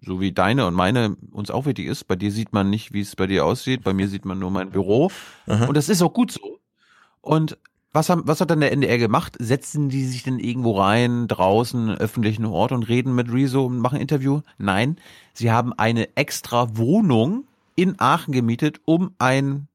[0.00, 2.04] so wie deine und meine uns auch wichtig ist.
[2.04, 3.82] Bei dir sieht man nicht, wie es bei dir aussieht.
[3.82, 5.10] Bei mir sieht man nur mein Büro.
[5.46, 5.66] Aha.
[5.66, 6.60] Und das ist auch gut so.
[7.20, 7.58] Und
[7.92, 9.36] was, haben, was hat dann der NDR gemacht?
[9.38, 13.98] Setzen die sich denn irgendwo rein, draußen, öffentlichen Ort und reden mit Rezo und machen
[13.98, 14.42] Interview?
[14.58, 14.98] Nein,
[15.32, 17.44] sie haben eine extra Wohnung
[17.74, 19.68] in Aachen gemietet, um ein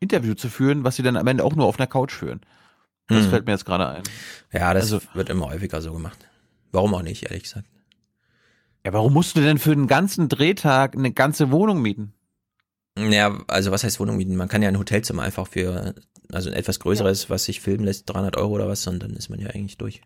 [0.00, 2.40] Interview zu führen, was sie dann am Ende auch nur auf einer Couch führen.
[3.06, 3.30] Das hm.
[3.30, 4.02] fällt mir jetzt gerade ein.
[4.52, 6.26] Ja, das also, wird immer häufiger so gemacht.
[6.72, 7.68] Warum auch nicht, ehrlich gesagt.
[8.84, 12.12] Ja, warum musst du denn für den ganzen Drehtag eine ganze Wohnung mieten?
[12.98, 14.36] Ja, also was heißt Wohnung mieten?
[14.36, 15.94] Man kann ja ein Hotelzimmer einfach für,
[16.30, 17.30] also ein etwas größeres, ja.
[17.30, 20.02] was sich filmen lässt, 300 Euro oder was, und dann ist man ja eigentlich durch.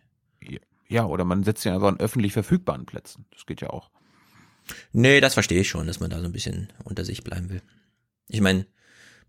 [0.87, 3.25] Ja, oder man setzt ja einfach an öffentlich verfügbaren Plätzen.
[3.31, 3.91] Das geht ja auch.
[4.91, 7.61] Nee, das verstehe ich schon, dass man da so ein bisschen unter sich bleiben will.
[8.27, 8.65] Ich meine,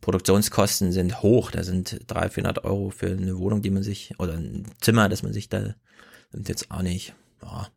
[0.00, 1.50] Produktionskosten sind hoch.
[1.50, 5.22] Da sind 300, 400 Euro für eine Wohnung, die man sich, oder ein Zimmer, das
[5.22, 5.74] man sich da,
[6.32, 7.68] sind jetzt auch nicht, ja,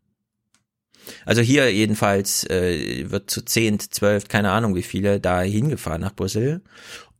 [1.26, 6.16] also hier jedenfalls äh, wird zu zehn, zwölf, keine Ahnung wie viele, da hingefahren nach
[6.16, 6.62] Brüssel.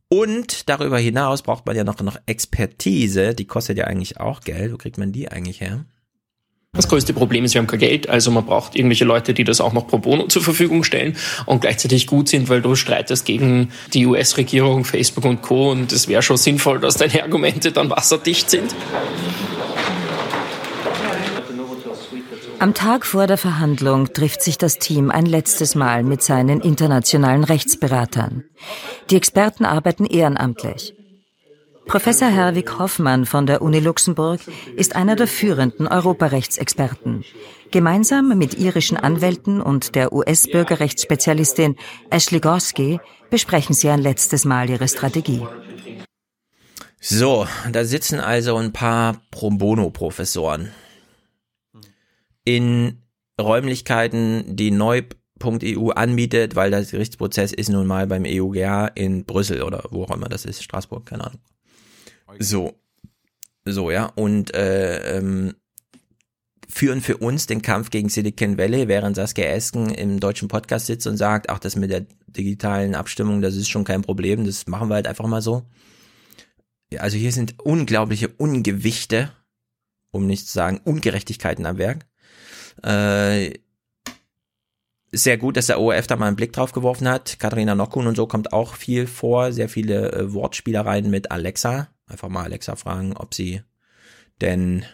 [0.08, 4.72] Und darüber hinaus braucht man ja noch, noch Expertise, die kostet ja eigentlich auch Geld.
[4.72, 5.86] Wo kriegt man die eigentlich her?
[6.74, 9.60] Das größte Problem ist, wir haben kein Geld, also man braucht irgendwelche Leute, die das
[9.60, 11.16] auch noch pro bono zur Verfügung stellen
[11.46, 15.70] und gleichzeitig gut sind, weil du streitest gegen die US-Regierung, Facebook und Co.
[15.70, 18.74] Und es wäre schon sinnvoll, dass deine Argumente dann wasserdicht sind.
[22.64, 27.44] Am Tag vor der Verhandlung trifft sich das Team ein letztes Mal mit seinen internationalen
[27.44, 28.44] Rechtsberatern.
[29.10, 30.94] Die Experten arbeiten ehrenamtlich.
[31.84, 34.40] Professor Herwig Hoffmann von der Uni Luxemburg
[34.76, 37.22] ist einer der führenden Europarechtsexperten.
[37.70, 41.76] Gemeinsam mit irischen Anwälten und der US-Bürgerrechtsspezialistin
[42.08, 45.46] Ashley Gorski besprechen sie ein letztes Mal ihre Strategie.
[46.98, 50.70] So, da sitzen also ein paar Pro Bono-Professoren
[52.44, 53.02] in
[53.40, 59.84] Räumlichkeiten, die neu.eu anbietet, weil der Gerichtsprozess ist nun mal beim EUGH in Brüssel oder
[59.90, 61.40] wo auch immer das ist, Straßburg, keine Ahnung.
[62.38, 62.74] So.
[63.64, 64.06] So, ja.
[64.14, 65.54] Und äh, ähm,
[66.68, 71.06] führen für uns den Kampf gegen Silicon Valley, während Saskia Esken im deutschen Podcast sitzt
[71.06, 74.88] und sagt, ach, das mit der digitalen Abstimmung, das ist schon kein Problem, das machen
[74.88, 75.62] wir halt einfach mal so.
[76.90, 79.30] Ja, also hier sind unglaubliche Ungewichte,
[80.10, 82.06] um nicht zu sagen Ungerechtigkeiten am Werk.
[82.82, 83.54] Äh,
[85.12, 87.38] sehr gut, dass der ORF da mal einen Blick drauf geworfen hat.
[87.38, 89.52] Katharina Nockun und so kommt auch viel vor.
[89.52, 91.88] Sehr viele äh, Wortspielereien mit Alexa.
[92.06, 93.62] Einfach mal Alexa fragen, ob sie
[94.40, 94.84] denn,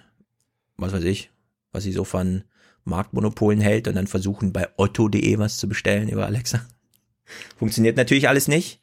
[0.77, 1.31] was weiß ich,
[1.73, 2.45] was sie so von
[2.85, 6.61] Marktmonopolen hält und dann versuchen bei otto.de was zu bestellen über Alexa.
[7.57, 8.81] Funktioniert natürlich alles nicht.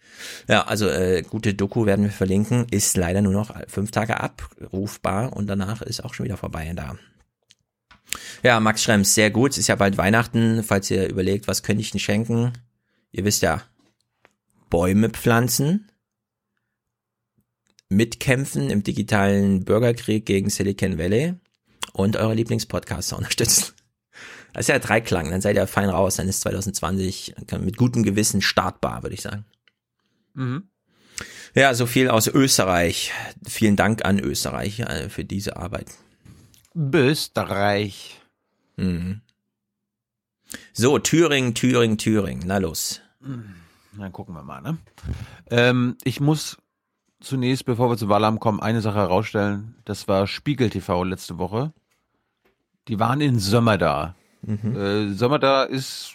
[0.47, 2.65] Ja, also äh, gute Doku werden wir verlinken.
[2.71, 6.97] Ist leider nur noch fünf Tage abrufbar und danach ist auch schon wieder vorbei da.
[8.43, 9.51] Ja, Max Schrems, sehr gut.
[9.51, 12.53] Es ist ja bald Weihnachten, falls ihr überlegt, was könnte ich denn schenken.
[13.11, 13.63] Ihr wisst ja,
[14.69, 15.89] Bäume pflanzen,
[17.89, 21.35] mitkämpfen im digitalen Bürgerkrieg gegen Silicon Valley
[21.93, 23.73] und eure Lieblingspodcaster unterstützen.
[24.53, 28.41] Das ist ja Dreiklang, dann seid ihr fein raus, dann ist 2020 mit gutem Gewissen
[28.41, 29.45] startbar, würde ich sagen.
[30.33, 30.69] Mhm.
[31.53, 33.11] Ja, so viel aus Österreich.
[33.47, 35.87] Vielen Dank an Österreich äh, für diese Arbeit.
[36.75, 38.21] Österreich.
[38.77, 39.21] Mhm.
[40.73, 42.43] So, Thüringen, Thüringen, Thüringen.
[42.45, 43.01] Na los.
[43.19, 44.77] Dann gucken wir mal, ne?
[45.49, 46.57] Ähm, ich muss
[47.19, 49.75] zunächst, bevor wir zu Wahlamt kommen, eine Sache herausstellen.
[49.85, 51.73] Das war Spiegel TV letzte Woche.
[52.87, 54.15] Die waren in Sömmerda.
[54.43, 54.75] Mhm.
[54.77, 56.13] Äh, Sömmerda ist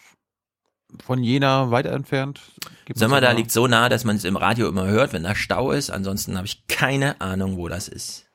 [1.04, 2.40] von Jena weiter entfernt.
[2.84, 5.34] Gibt's Sömmerda da- liegt so nah, dass man es im Radio immer hört, wenn da
[5.34, 5.90] Stau ist.
[5.90, 8.26] Ansonsten habe ich keine Ahnung, wo das ist.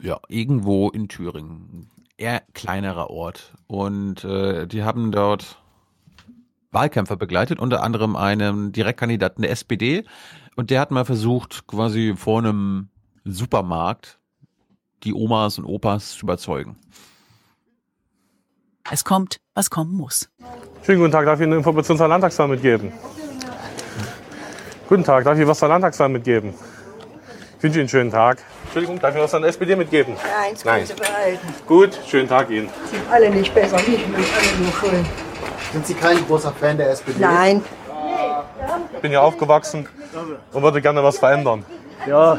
[0.00, 1.90] Ja, irgendwo in Thüringen.
[2.18, 3.54] Eher kleinerer Ort.
[3.66, 5.58] Und äh, die haben dort
[6.70, 10.04] Wahlkämpfer begleitet, unter anderem einen Direktkandidaten der SPD.
[10.56, 12.88] Und der hat mal versucht, quasi vor einem
[13.24, 14.18] Supermarkt
[15.04, 16.76] die Omas und Opas zu überzeugen.
[18.90, 20.30] Es kommt, was kommen muss.
[20.84, 22.92] Schönen guten Tag, darf ich Ihnen eine Information zur Landtagswahl mitgeben?
[24.88, 26.54] Guten Tag, darf ich was zur Landtagswahl mitgeben?
[27.58, 28.38] Ich wünsche Ihnen einen schönen Tag.
[28.76, 30.12] Entschuldigung, darf ich was an der SPD mitgeben?
[30.16, 31.54] Nein, das können Sie behalten.
[31.66, 32.68] Gut, schönen Tag Ihnen.
[32.90, 35.06] Sind alle nicht besser, nicht mehr alle nur schuld.
[35.72, 37.18] Sind Sie kein großer Fan der SPD?
[37.18, 37.64] Nein.
[38.92, 39.88] Ich bin hier aufgewachsen
[40.52, 41.64] und würde gerne was verändern.
[42.06, 42.38] Ja,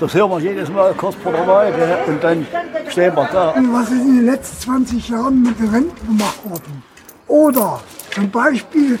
[0.00, 1.98] das hören wir jedes Mal kurz vor der Wahl gell?
[2.06, 2.46] und dann
[2.88, 3.54] stehen wir da.
[3.70, 6.82] Was ist in den letzten 20 Jahren mit den Renten gemacht worden?
[7.26, 7.82] Oder
[8.14, 8.98] zum Beispiel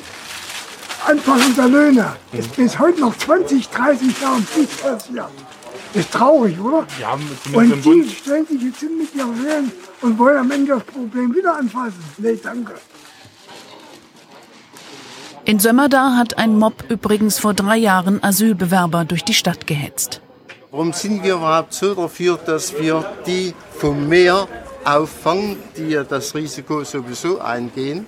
[1.06, 2.16] Anpassung der Löhne.
[2.32, 5.30] Ist bis heute noch 20, 30 Jahren nichts passiert.
[5.96, 6.86] Ist traurig, oder?
[7.00, 7.14] Ja,
[7.54, 8.10] Und die Bund.
[8.10, 12.04] stellen sich jetzt hin mit ihren Löhnen und wollen am Ende das Problem wieder anfassen.
[12.18, 12.74] Nee, danke.
[15.46, 20.20] In Sömmerda hat ein Mob übrigens vor drei Jahren Asylbewerber durch die Stadt gehetzt.
[20.70, 24.48] Warum sind wir überhaupt so dafür, dass wir die vom Meer
[24.84, 28.06] auffangen, die ja das Risiko sowieso eingehen,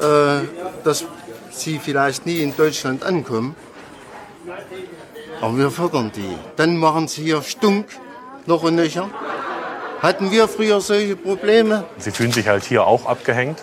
[0.00, 0.46] äh,
[0.82, 1.04] dass
[1.50, 3.54] sie vielleicht nie in Deutschland ankommen?
[5.40, 6.36] Aber wir fördern die.
[6.56, 7.86] Dann machen sie hier Stunk,
[8.46, 9.08] noch und nöcher.
[10.00, 11.84] Hatten wir früher solche Probleme?
[11.98, 13.62] Sie fühlen sich halt hier auch abgehängt.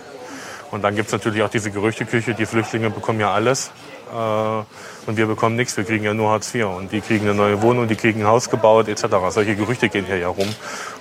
[0.71, 3.71] Und dann gibt es natürlich auch diese Gerüchteküche, die Flüchtlinge bekommen ja alles.
[4.11, 6.65] Äh, und wir bekommen nichts, wir kriegen ja nur Hartz IV.
[6.65, 9.05] Und die kriegen eine neue Wohnung, die kriegen ein Haus gebaut etc.
[9.29, 10.47] Solche Gerüchte gehen hier ja rum.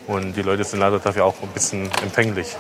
[0.07, 2.57] Und die Leute sind leider dafür auch ein bisschen empfänglich.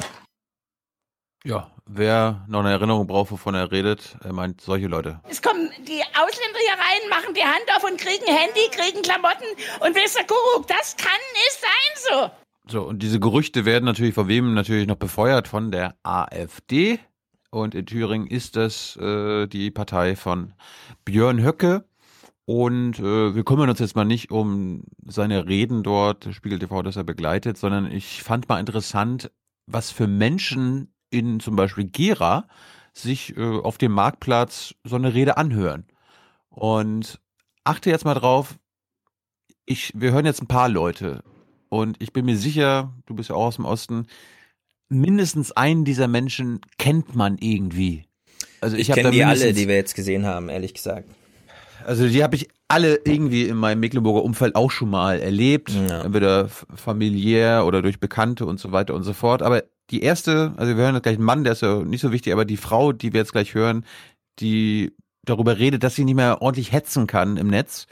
[1.43, 5.21] Ja, wer noch eine Erinnerung braucht, wovon er redet, er meint solche Leute.
[5.27, 9.47] Es kommen die Ausländer hier rein, machen die Hand auf und kriegen Handy, kriegen Klamotten
[9.81, 12.31] und ihr, Kuckuck, das kann nicht sein so.
[12.71, 15.49] So, und diese Gerüchte werden natürlich von wem natürlich noch befeuert?
[15.49, 17.01] Von der AfD.
[17.51, 20.53] Und in Thüringen ist das äh, die Partei von
[21.07, 21.85] Björn Höcke.
[22.45, 26.97] Und äh, wir kümmern uns jetzt mal nicht um seine Reden dort, Spiegel TV, das
[26.97, 29.33] er begleitet, sondern ich fand mal interessant,
[29.67, 32.47] was für Menschen in zum Beispiel Gera
[32.93, 35.85] sich äh, auf dem Marktplatz so eine Rede anhören.
[36.49, 37.21] Und
[37.65, 38.59] achte jetzt mal drauf,
[39.65, 41.23] ich, wir hören jetzt ein paar Leute.
[41.69, 44.07] Und ich bin mir sicher, du bist ja auch aus dem Osten,
[44.89, 48.05] mindestens einen dieser Menschen kennt man irgendwie.
[48.61, 51.09] Also Ich, hab kenne die alle, die wir jetzt gesehen haben, ehrlich gesagt.
[51.87, 56.45] Also die habe ich alle irgendwie in meinem Mecklenburger Umfeld auch schon mal erlebt, entweder
[56.47, 59.43] f- familiär oder durch Bekannte und so weiter und so fort.
[59.43, 62.13] Aber die erste, also wir hören jetzt gleich einen Mann, der ist ja nicht so
[62.13, 63.85] wichtig, aber die Frau, die wir jetzt gleich hören,
[64.39, 64.95] die
[65.25, 67.87] darüber redet, dass sie nicht mehr ordentlich hetzen kann im Netz.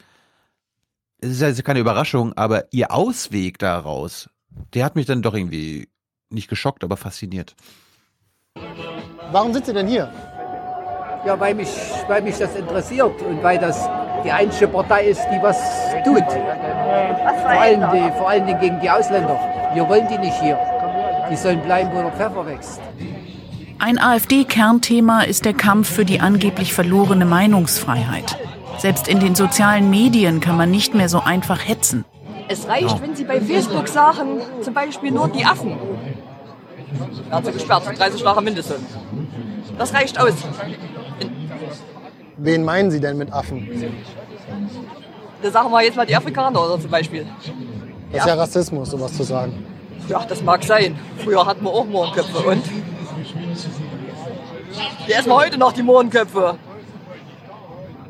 [1.20, 4.30] Es ist also keine Überraschung, aber ihr Ausweg daraus,
[4.74, 5.88] der hat mich dann doch irgendwie
[6.30, 7.56] nicht geschockt, aber fasziniert.
[9.32, 10.12] Warum sind Sie denn hier?
[11.26, 11.68] Ja, weil mich,
[12.06, 13.88] weil mich das interessiert und weil das
[14.24, 15.58] die einzige Partei ist, die was
[16.04, 16.24] tut.
[16.24, 19.38] Vor allem, die, vor allen Dingen gegen die Ausländer.
[19.74, 20.58] Wir wollen die nicht hier.
[21.30, 22.80] Die sollen bleiben, wo der Pfeffer wächst.
[23.78, 28.36] Ein AfD-Kernthema ist der Kampf für die angeblich verlorene Meinungsfreiheit.
[28.78, 32.04] Selbst in den sozialen Medien kann man nicht mehr so einfach hetzen.
[32.48, 35.76] Es reicht, wenn Sie bei Facebook sagen, zum Beispiel nur die Affen.
[37.28, 38.84] Werden Sie gesperrt, 30 Jahre Mindestlohn.
[39.76, 40.32] Das reicht aus.
[42.38, 43.68] Wen meinen Sie denn mit Affen?
[45.42, 47.26] Da sagen wir jetzt mal die Afrikaner oder zum Beispiel.
[48.10, 49.52] Das ist ja Rassismus, sowas zu sagen.
[50.08, 50.98] Ja, das mag sein.
[51.24, 52.64] Früher hatten wir auch Mohrenköpfe und.
[55.06, 56.58] Wir essen heute noch die Mohrenköpfe.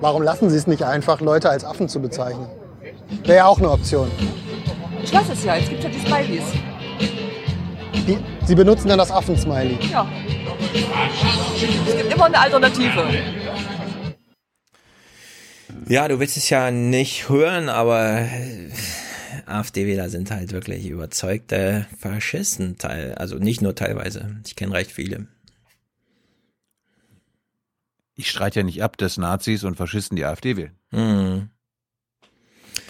[0.00, 2.48] Warum lassen Sie es nicht einfach, Leute als Affen zu bezeichnen?
[3.24, 4.10] Wäre ja auch eine Option.
[5.02, 6.44] Ich lasse es ja, jetzt gibt es ja die Smileys.
[8.06, 9.78] Die, Sie benutzen dann das Affensmiley.
[9.90, 10.06] Ja.
[11.86, 13.04] Es gibt immer eine Alternative.
[15.88, 18.26] Ja, du willst es ja nicht hören, aber
[19.48, 24.36] AfD-Wähler sind halt wirklich überzeugte Faschisten, teil, also nicht nur teilweise.
[24.46, 25.26] Ich kenne recht viele.
[28.14, 31.50] Ich streite ja nicht ab, dass Nazis und Faschisten die AfD wählen.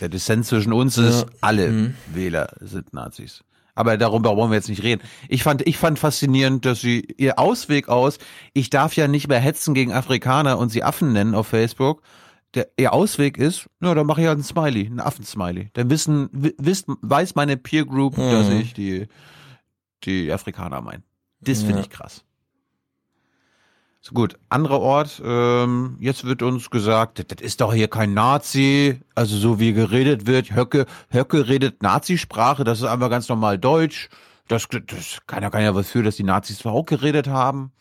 [0.00, 1.26] Der Dissens zwischen uns ist, Ja.
[1.40, 1.94] alle Mhm.
[2.14, 3.42] Wähler sind Nazis.
[3.74, 5.02] Aber darüber wollen wir jetzt nicht reden.
[5.28, 8.18] Ich fand, ich fand faszinierend, dass sie ihr Ausweg aus,
[8.52, 12.02] ich darf ja nicht mehr hetzen gegen Afrikaner und sie Affen nennen auf Facebook.
[12.54, 15.70] Der, ihr Ausweg ist, na, dann mache ich halt einen Smiley, einen Affensmiley.
[15.74, 18.30] Dann wissen, wisst, weiß meine Peer Group, Mhm.
[18.30, 19.06] dass ich die,
[20.04, 21.02] die Afrikaner meine.
[21.40, 21.80] Das finde Ja.
[21.80, 22.24] ich krass.
[24.00, 29.00] So gut, anderer Ort, ähm, jetzt wird uns gesagt, das, ist doch hier kein Nazi,
[29.14, 34.08] also so wie geredet wird, Höcke, Höcke redet Nazisprache, das ist einfach ganz normal Deutsch.
[34.46, 37.72] Das, das keiner kann ja was für, dass die Nazis zwar auch geredet haben.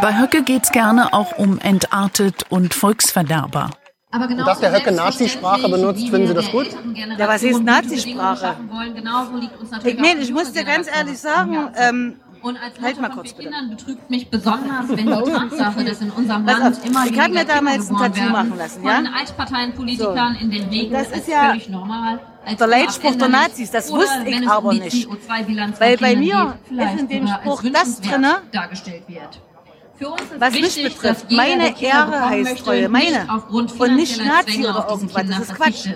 [0.00, 3.70] Bei Höcke geht's gerne auch um entartet und Volksverderber.
[4.10, 6.68] Aber genau Dass der Höcke Nazisprache benutzt, finden Sie das gut?
[6.94, 8.56] Ja, was ist Nazisprache?
[9.84, 12.16] Ich meine, ich muss dir ganz ehrlich sagen, ähm,
[12.82, 13.50] halt mal kurz bitte.
[13.68, 17.34] betrübt mich besonders, wenn die Tatsache, dass in unserem Land auf, immer ich hab mir
[17.36, 18.96] weniger damals ein Tattoo machen lassen, von ja?
[18.96, 20.44] den Altparteienpolitikern So.
[20.44, 22.20] in den Medien Das ist als ja völlig normal.
[22.46, 25.06] Als der Leitspruch der Nazis, das wusste ich es aber nicht.
[25.06, 29.02] CO2-Bilanz von Weil bei Kindern mir geht, ist in dem als Spruch das drinne, dargestellt
[29.06, 29.40] wird.
[30.00, 31.30] Für uns ist was mich betrifft.
[31.30, 33.30] Meine Ehre heißt möchte, Treue, nicht meine.
[33.30, 35.88] aufgrund Und nicht Nazi oder irgendwas, das ist Quatsch.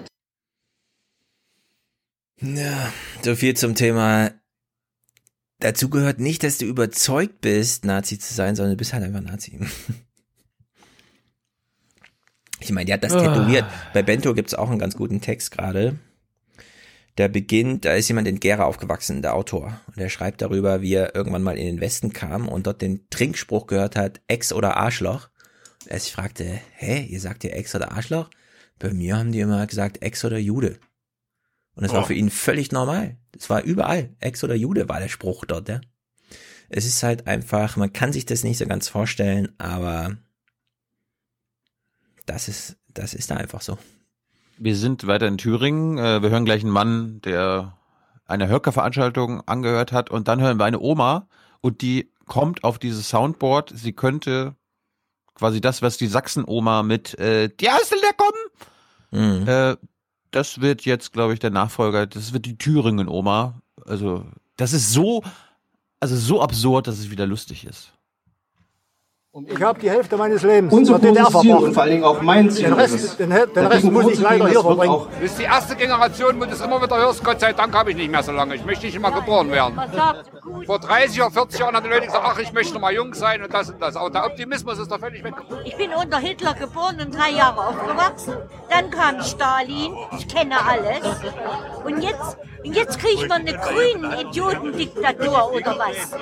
[2.42, 2.92] Ja,
[3.22, 4.30] so viel zum Thema.
[5.60, 9.22] Dazu gehört nicht, dass du überzeugt bist, Nazi zu sein, sondern du bist halt einfach
[9.22, 9.58] Nazi.
[12.60, 13.20] Ich meine, der hat das Ah.
[13.20, 13.66] tätowiert.
[13.92, 15.98] Bei Bento gibt's auch einen ganz guten Text gerade.
[17.16, 19.80] Der beginnt, da ist jemand in Gera aufgewachsen, der Autor.
[19.86, 23.08] Und der schreibt darüber, wie er irgendwann mal in den Westen kam und dort den
[23.08, 25.28] Trinkspruch gehört hat, Ex oder Arschloch.
[25.82, 28.30] Und er sich fragte, hä, ihr sagt ihr Ex oder Arschloch?
[28.80, 30.78] Bei mir haben die immer gesagt, Ex oder Jude.
[31.76, 32.06] Und das war Oh.
[32.06, 33.16] für ihn völlig normal.
[33.32, 34.14] Das war überall.
[34.18, 35.80] Ex oder Jude war der Spruch dort, ja.
[36.68, 40.16] Es ist halt einfach, man kann sich das nicht so ganz vorstellen, aber
[42.26, 43.78] das ist, das ist da einfach so.
[44.58, 45.98] Wir sind weiter in Thüringen.
[45.98, 47.76] Äh, Wir hören gleich einen Mann, der
[48.26, 50.10] eine Höcker-Veranstaltung angehört hat.
[50.10, 51.26] Und dann hören wir eine Oma
[51.60, 53.72] und die kommt auf dieses Soundboard.
[53.74, 54.54] Sie könnte
[55.34, 59.40] quasi das, was die Sachsen-Oma mit äh, Die Astel, der kommen.
[59.40, 59.48] Mhm.
[59.48, 59.76] Äh,
[60.30, 62.06] das wird jetzt, glaube ich, der Nachfolger.
[62.06, 63.60] Das wird die Thüringen-Oma.
[63.86, 64.24] Also,
[64.56, 65.22] das ist so,
[66.00, 67.92] also so absurd, dass es wieder lustig ist.
[69.48, 71.62] Ich habe die Hälfte meines Lebens DDR Position verbracht.
[71.64, 74.46] und vor allen Dingen auch mein Ziel Den Rest, den, den Rest muss ich leider
[74.46, 74.92] hier verbringen.
[74.92, 77.74] auch- Das ist die erste Generation, wo du es immer wieder hörst, Gott sei Dank
[77.74, 78.54] habe ich nicht mehr so lange.
[78.54, 79.76] Ich möchte nicht immer geboren werden.
[80.66, 83.12] Vor 30 oder 40 Jahren haben die Leute gesagt, ach, ich möchte noch mal jung
[83.12, 83.96] sein und das und das.
[83.96, 85.34] Aber der Optimismus ist doch völlig weg.
[85.64, 88.34] Ich bin unter Hitler geboren und drei Jahre aufgewachsen.
[88.70, 91.04] Dann kam Stalin, ich kenne alles.
[91.84, 96.12] Und jetzt, und jetzt kriege ich noch eine grüne Idiotendiktatur oder was?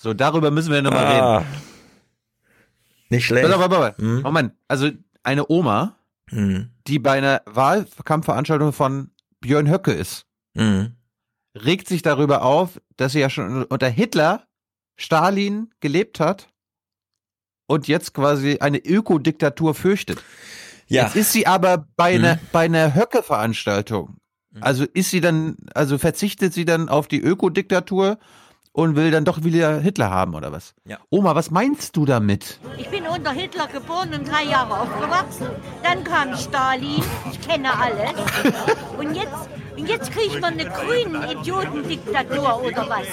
[0.00, 1.38] So, darüber müssen wir nochmal Ah.
[1.38, 1.46] reden.
[3.10, 3.50] Nicht schlecht.
[3.52, 3.98] Auf, pass auf.
[3.98, 4.22] Hm?
[4.22, 4.90] Moment, also
[5.24, 5.96] eine Oma,
[6.30, 6.70] Mhm.
[6.86, 9.10] die bei einer Wahlkampfveranstaltung von
[9.40, 10.94] Björn Höcke ist, Mhm.
[11.56, 14.44] regt sich darüber auf, dass sie ja schon unter Hitler,
[14.96, 16.48] Stalin gelebt hat
[17.66, 20.22] und jetzt quasi eine Ökodiktatur fürchtet.
[20.86, 21.04] Ja.
[21.04, 22.40] Jetzt ist sie aber bei einer, Mhm.
[22.52, 24.18] bei einer Höcke-Veranstaltung.
[24.60, 28.18] Also ist sie dann, also verzichtet sie dann auf die Ökodiktatur
[28.78, 30.72] und will dann doch wieder Hitler haben oder was?
[30.84, 30.98] Ja.
[31.10, 32.60] Oma, was meinst du damit?
[32.78, 35.48] Ich bin unter Hitler geboren und drei Jahre aufgewachsen.
[35.82, 38.12] Dann kam Stalin, ich kenne alles.
[38.98, 43.06] Und jetzt, und jetzt kriege ich noch eine grüne Idiotendiktatur oder was?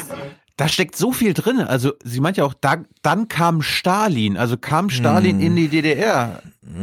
[0.58, 1.60] Da steckt so viel drin.
[1.62, 5.46] Also sie meint ja auch, da, dann kam Stalin, also kam Stalin Hm.
[5.48, 6.42] in die DDR.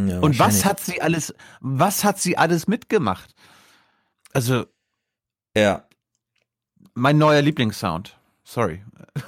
[0.08, 3.34] Ja, Und was hat sie alles, was hat sie alles mitgemacht?
[4.32, 4.66] Also
[5.56, 5.84] Ja.
[6.94, 8.16] mein neuer Lieblingssound.
[8.52, 8.80] Sorry.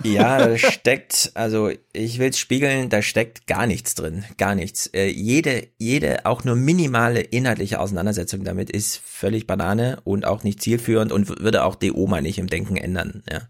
[0.02, 4.88] Ja, da steckt, also ich will es spiegeln, da steckt gar nichts drin, gar nichts.
[4.88, 10.60] Äh, jede, jede auch nur minimale inhaltliche Auseinandersetzung damit ist völlig Banane und auch nicht
[10.60, 13.22] zielführend und würde auch die Oma nicht im Denken ändern.
[13.30, 13.48] Ja.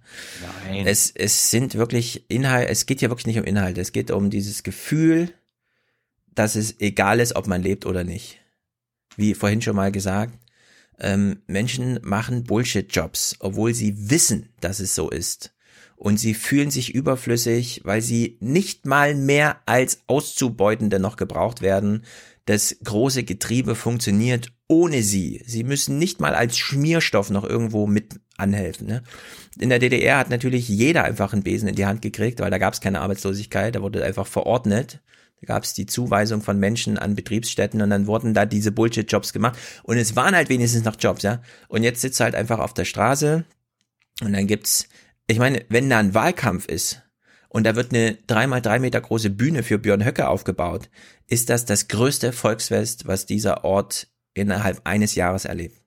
[0.69, 0.87] Nein.
[0.87, 4.31] Es, es sind wirklich Inhalt, es geht hier wirklich nicht um Inhalt, es geht um
[4.31, 5.33] dieses Gefühl,
[6.37, 8.39] dass es egal ist, ob man lebt oder nicht.
[9.17, 10.39] Wie vorhin schon mal gesagt,
[11.01, 15.54] ähm, Menschen machen Bullshit-Jobs, obwohl sie wissen, dass es so ist.
[15.97, 22.05] Und sie fühlen sich überflüssig, weil sie nicht mal mehr als Auszubeutende noch gebraucht werden.
[22.47, 25.43] Das große Getriebe funktioniert ohne sie.
[25.47, 28.87] Sie müssen nicht mal als Schmierstoff noch irgendwo mit anhelfen.
[28.87, 29.03] Ne?
[29.59, 32.59] In der DDR hat natürlich jeder einfach einen Besen in die Hand gekriegt, weil da
[32.59, 35.01] gab es keine Arbeitslosigkeit, da wurde einfach verordnet.
[35.41, 39.33] Da gab es die Zuweisung von Menschen an Betriebsstätten und dann wurden da diese Bullshit-Jobs
[39.33, 39.59] gemacht.
[39.83, 41.43] Und es waren halt wenigstens noch Jobs, ja.
[41.69, 43.45] Und jetzt sitzt halt einfach auf der Straße
[44.23, 44.89] und dann gibt's,
[45.27, 47.03] ich meine, wenn da ein Wahlkampf ist
[47.49, 50.91] und da wird eine dreimal drei Meter große Bühne für Björn Höcke aufgebaut,
[51.29, 55.81] ist das das größte Volksfest, was dieser Ort innerhalb eines Jahres erlebt.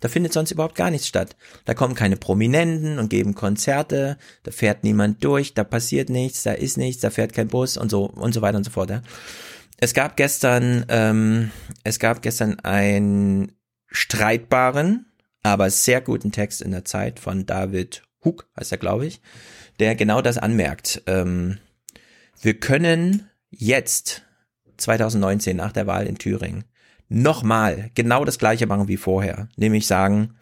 [0.00, 1.36] Da findet sonst überhaupt gar nichts statt.
[1.64, 6.52] Da kommen keine Prominenten und geben Konzerte, da fährt niemand durch, da passiert nichts, da
[6.52, 8.90] ist nichts, da fährt kein Bus und so und so weiter und so fort.
[8.90, 9.02] Ja.
[9.78, 11.50] Es gab gestern, ähm,
[11.84, 13.52] es gab gestern einen
[13.86, 15.06] streitbaren,
[15.42, 19.20] aber sehr guten Text in der Zeit von David Hug, heißt er, glaube ich,
[19.78, 21.02] der genau das anmerkt.
[21.06, 21.58] Ähm,
[22.40, 24.22] wir können jetzt,
[24.76, 26.64] 2019, nach der Wahl in Thüringen,
[27.08, 29.48] nochmal genau das gleiche machen wie vorher.
[29.56, 30.34] Nämlich sagen,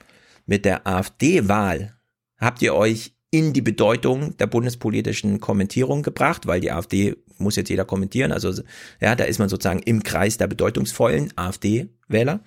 [0.47, 1.95] mit der AfD-Wahl
[2.39, 7.71] habt ihr euch in die Bedeutung der bundespolitischen Kommentierung gebracht, weil die AfD muss jetzt
[7.71, 8.31] jeder kommentieren.
[8.31, 8.63] Also
[9.01, 12.41] ja, da ist man sozusagen im Kreis der bedeutungsvollen AfD-Wähler.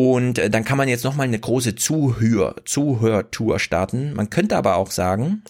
[0.00, 4.14] Und äh, dann kann man jetzt nochmal eine große Zuhör, Zuhörtour starten.
[4.14, 5.42] Man könnte aber auch sagen,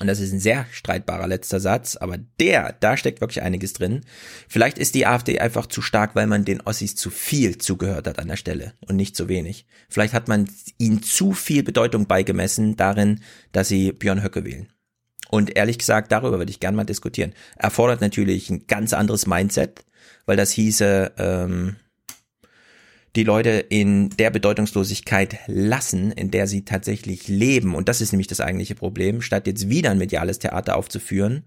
[0.00, 4.06] und das ist ein sehr streitbarer letzter Satz, aber der, da steckt wirklich einiges drin.
[4.48, 8.18] Vielleicht ist die AfD einfach zu stark, weil man den Ossis zu viel zugehört hat
[8.18, 9.66] an der Stelle und nicht zu wenig.
[9.90, 10.48] Vielleicht hat man
[10.78, 13.20] ihnen zu viel Bedeutung beigemessen darin,
[13.52, 14.72] dass sie Björn Höcke wählen.
[15.28, 17.34] Und ehrlich gesagt, darüber würde ich gerne mal diskutieren.
[17.56, 19.84] Erfordert natürlich ein ganz anderes Mindset,
[20.24, 21.76] weil das hieße, ähm,
[23.18, 27.74] die Leute in der Bedeutungslosigkeit lassen, in der sie tatsächlich leben.
[27.74, 31.42] Und das ist nämlich das eigentliche Problem, statt jetzt wieder ein mediales Theater aufzuführen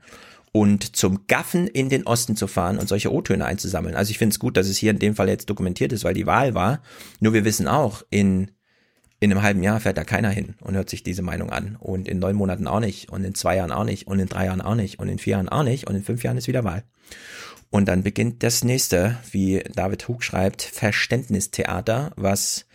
[0.51, 3.95] und zum Gaffen in den Osten zu fahren und solche O-Töne einzusammeln.
[3.95, 6.13] Also ich finde es gut, dass es hier in dem Fall jetzt dokumentiert ist, weil
[6.13, 6.81] die Wahl war.
[7.21, 8.51] Nur wir wissen auch, in,
[9.21, 11.77] in einem halben Jahr fährt da keiner hin und hört sich diese Meinung an.
[11.79, 13.09] Und in neun Monaten auch nicht.
[13.09, 14.07] Und in zwei Jahren auch nicht.
[14.07, 14.99] Und in drei Jahren auch nicht.
[14.99, 15.87] Und in vier Jahren auch nicht.
[15.87, 16.83] Und in fünf Jahren ist wieder Wahl.
[17.71, 22.65] Und dann beginnt das nächste, wie David Hug schreibt, Verständnistheater, was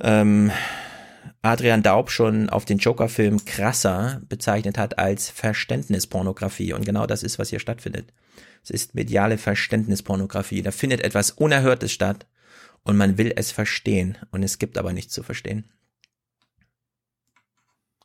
[0.00, 0.52] ähm,
[1.42, 6.72] Adrian Daub schon auf den Joker-Film krasser bezeichnet hat als Verständnispornografie.
[6.72, 8.12] Und genau das ist, was hier stattfindet.
[8.62, 10.62] Es ist mediale Verständnispornografie.
[10.62, 12.26] Da findet etwas Unerhörtes statt
[12.84, 14.18] und man will es verstehen.
[14.30, 15.68] Und es gibt aber nichts zu verstehen.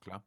[0.04, 0.24] Klar.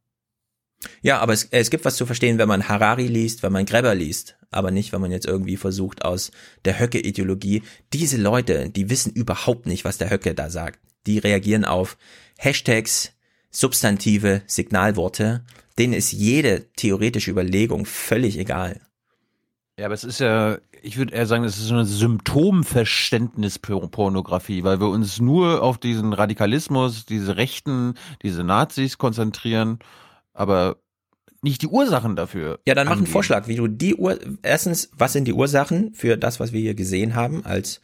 [1.01, 3.95] Ja, aber es, es gibt was zu verstehen, wenn man Harari liest, wenn man Greber
[3.95, 6.31] liest, aber nicht, wenn man jetzt irgendwie versucht aus
[6.63, 7.63] der Höcke-Ideologie.
[7.93, 10.79] Diese Leute, die wissen überhaupt nicht, was der Höcke da sagt.
[11.07, 11.97] Die reagieren auf
[12.37, 13.13] Hashtags,
[13.51, 15.43] Substantive, Signalworte.
[15.77, 18.81] Denen ist jede theoretische Überlegung völlig egal.
[19.77, 24.79] Ja, aber es ist ja, ich würde eher sagen, es ist so eine Symptomverständnispornografie, weil
[24.79, 29.79] wir uns nur auf diesen Radikalismus, diese Rechten, diese Nazis konzentrieren,
[30.35, 30.77] aber
[31.41, 32.59] nicht die Ursachen dafür.
[32.67, 36.17] Ja, dann mach einen Vorschlag, wie du die Ur erstens, was sind die Ursachen für
[36.17, 37.81] das, was wir hier gesehen haben als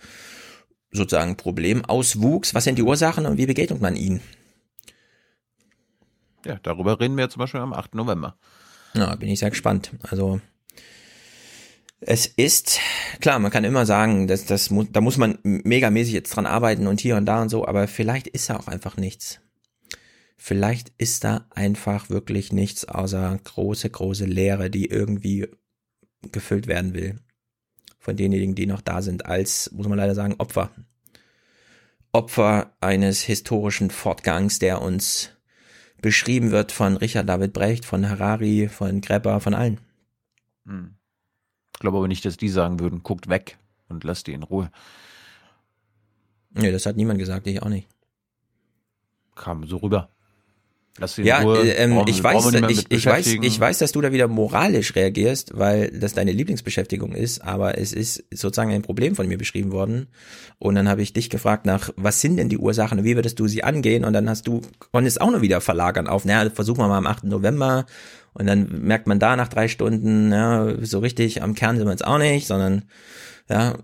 [0.92, 2.54] sozusagen Problemauswuchs?
[2.54, 4.22] Was sind die Ursachen und wie begegnet man ihnen?
[6.46, 7.96] Ja, darüber reden wir zum Beispiel am 8.
[7.96, 8.36] November.
[8.94, 9.92] Ja, bin ich sehr gespannt.
[10.02, 10.42] Also
[12.00, 12.80] es ist,
[13.20, 16.88] klar, man kann immer sagen, dass das muss, da muss man megamäßig jetzt dran arbeiten
[16.88, 19.40] und hier und da und so, aber vielleicht ist da auch einfach nichts.
[20.44, 25.48] Vielleicht ist da einfach wirklich nichts außer große, große Leere, die irgendwie
[26.32, 27.20] gefüllt werden will.
[28.00, 30.72] Von denjenigen, die noch da sind, als, muss man leider sagen, Opfer.
[32.12, 35.30] Opfer eines historischen Fortgangs, der uns
[36.02, 39.80] beschrieben wird von Richard David Brecht, von Harari, von Grepper, von allen.
[40.66, 40.96] Hm.
[41.72, 44.72] Ich glaube aber nicht, dass die sagen würden, guckt weg und lasst die in Ruhe.
[46.50, 47.88] Nee, das hat niemand gesagt, ich auch nicht.
[49.36, 50.10] Kam so rüber.
[51.26, 51.62] Ja, Ruhe.
[51.72, 52.36] ähm, Brauchen- ich weiß,
[52.70, 57.14] ich, ich weiß, ich weiß, dass du da wieder moralisch reagierst, weil das deine Lieblingsbeschäftigung
[57.14, 60.08] ist, aber es ist sozusagen ein Problem von mir beschrieben worden.
[60.60, 63.40] Und dann habe ich dich gefragt nach, was sind denn die Ursachen und wie würdest
[63.40, 64.04] du sie angehen?
[64.04, 64.62] Und dann hast du,
[64.92, 67.24] konntest auch nur wieder verlagern auf, naja, versuchen wir mal am 8.
[67.24, 67.86] November.
[68.34, 71.92] Und dann merkt man da nach drei Stunden, ja, so richtig am Kern sind wir
[71.92, 72.84] jetzt auch nicht, sondern,
[73.50, 73.78] ja,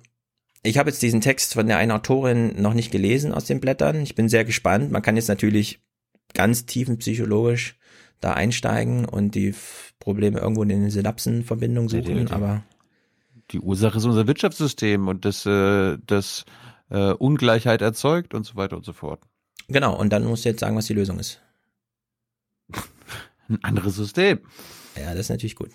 [0.64, 4.02] ich habe jetzt diesen Text von der einen Autorin noch nicht gelesen aus den Blättern.
[4.02, 4.92] Ich bin sehr gespannt.
[4.92, 5.80] Man kann jetzt natürlich
[6.34, 7.76] ganz tiefenpsychologisch
[8.22, 9.54] da einsteigen und die
[10.00, 12.64] Probleme irgendwo in den Synapsenverbindungen Nee, die- suchen, die- aber
[13.52, 16.46] Die Ursache ist unser Wirtschaftssystem und das, äh, das
[16.90, 19.22] äh, Ungleichheit erzeugt und so weiter und so fort.
[19.68, 21.42] genau, und dann musst du jetzt sagen, was die Lösung ist.
[23.50, 24.40] Ein anderes System.
[24.98, 25.70] Ja, das ist natürlich gut.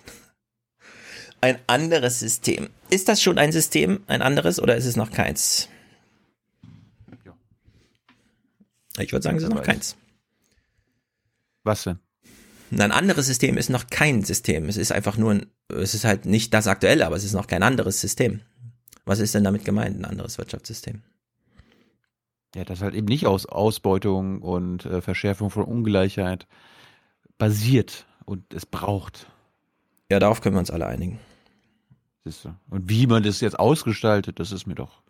[1.41, 2.69] Ein anderes System.
[2.89, 5.67] Ist das schon ein System, ein anderes, oder ist es noch keins?
[8.99, 9.95] Ich würde sagen, es ist noch keins.
[11.63, 11.99] Was denn?
[12.71, 14.67] Ein anderes System ist noch kein System.
[14.67, 17.47] Es ist einfach nur ein, es ist halt nicht das aktuelle, aber es ist noch
[17.47, 18.41] kein anderes System.
[19.05, 21.01] Was ist denn damit gemeint, ein anderes Wirtschaftssystem?
[22.55, 26.47] Ja, das halt eben nicht aus Ausbeutung und äh, Verschärfung von Ungleichheit
[27.37, 29.27] basiert und es braucht.
[30.09, 31.19] Ja, darauf können wir uns alle einigen.
[32.23, 32.55] Siehst du?
[32.69, 35.01] Und wie man das jetzt ausgestaltet, das ist mir doch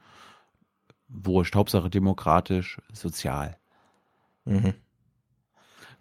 [1.07, 1.55] wurscht.
[1.55, 3.57] Hauptsache demokratisch, sozial.
[4.45, 4.73] Mhm.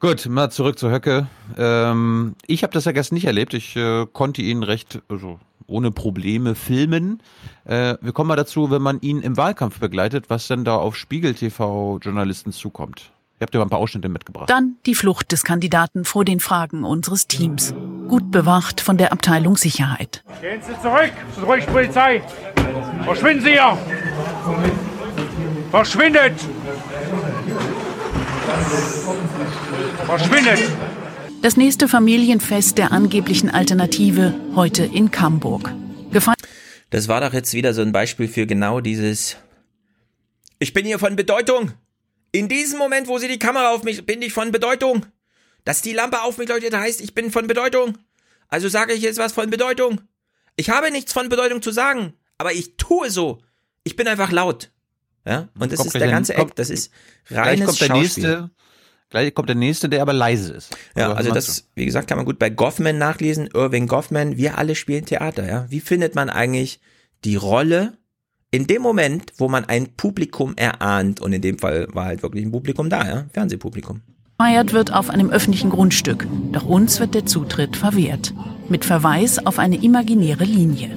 [0.03, 1.29] Gut, mal zurück zu Höcke.
[1.57, 3.55] Ähm, ich habe das ja gestern nicht erlebt.
[3.55, 7.23] Ich äh, konnte ihn recht also ohne Probleme filmen.
[7.65, 10.97] Äh, wir kommen mal dazu, wenn man ihn im Wahlkampf begleitet, was denn da auf
[10.97, 13.13] Spiegel TV Journalisten zukommt.
[13.37, 14.51] Ich habe dir mal ein paar Ausschnitte mitgebracht.
[14.51, 17.73] Dann die Flucht des Kandidaten vor den Fragen unseres Teams.
[18.09, 20.25] Gut bewacht von der Abteilung Sicherheit.
[20.41, 21.13] Gehen Sie zurück,
[21.47, 22.25] ruhig Polizei.
[23.05, 23.79] Verschwinden Sie hier.
[25.71, 26.35] Verschwindet.
[30.07, 30.59] Verschwindet.
[31.43, 35.73] Das nächste Familienfest der angeblichen Alternative heute in Camburg.
[36.11, 36.37] Gefallen
[36.91, 39.37] Das war doch jetzt wieder so ein Beispiel für genau dieses
[40.59, 41.73] Ich bin hier von Bedeutung.
[42.33, 45.07] In diesem Moment, wo sie die Kamera auf mich, bin ich von Bedeutung.
[45.65, 47.99] Dass die Lampe auf mich leuchtet, heißt, ich bin von Bedeutung.
[48.49, 50.01] Also sage ich jetzt was von Bedeutung.
[50.57, 53.41] Ich habe nichts von Bedeutung zu sagen, aber ich tue so.
[53.85, 54.71] Ich bin einfach laut.
[55.25, 56.59] Ja, und das Kommt ist der ganze Act.
[56.59, 56.93] Das ist
[57.31, 58.25] reines kommt der Schauspiel.
[58.25, 58.51] nächste.
[59.13, 60.75] Gleich kommt der nächste, der aber leise ist.
[60.97, 63.47] Ja, also meinst das, wie gesagt, kann man gut bei Goffman nachlesen.
[63.53, 65.67] Irving Goffman, wir alle spielen Theater, ja.
[65.69, 66.81] Wie findet man eigentlich
[67.23, 67.93] die Rolle
[68.51, 71.21] in dem Moment, wo man ein Publikum erahnt?
[71.21, 73.25] Und in dem Fall war halt wirklich ein Publikum da, ja.
[73.35, 74.01] Fernsehpublikum.
[74.39, 76.27] Gefeiert wird auf einem öffentlichen Grundstück.
[76.51, 78.33] Doch uns wird der Zutritt verwehrt.
[78.71, 80.97] Mit Verweis auf eine imaginäre Linie.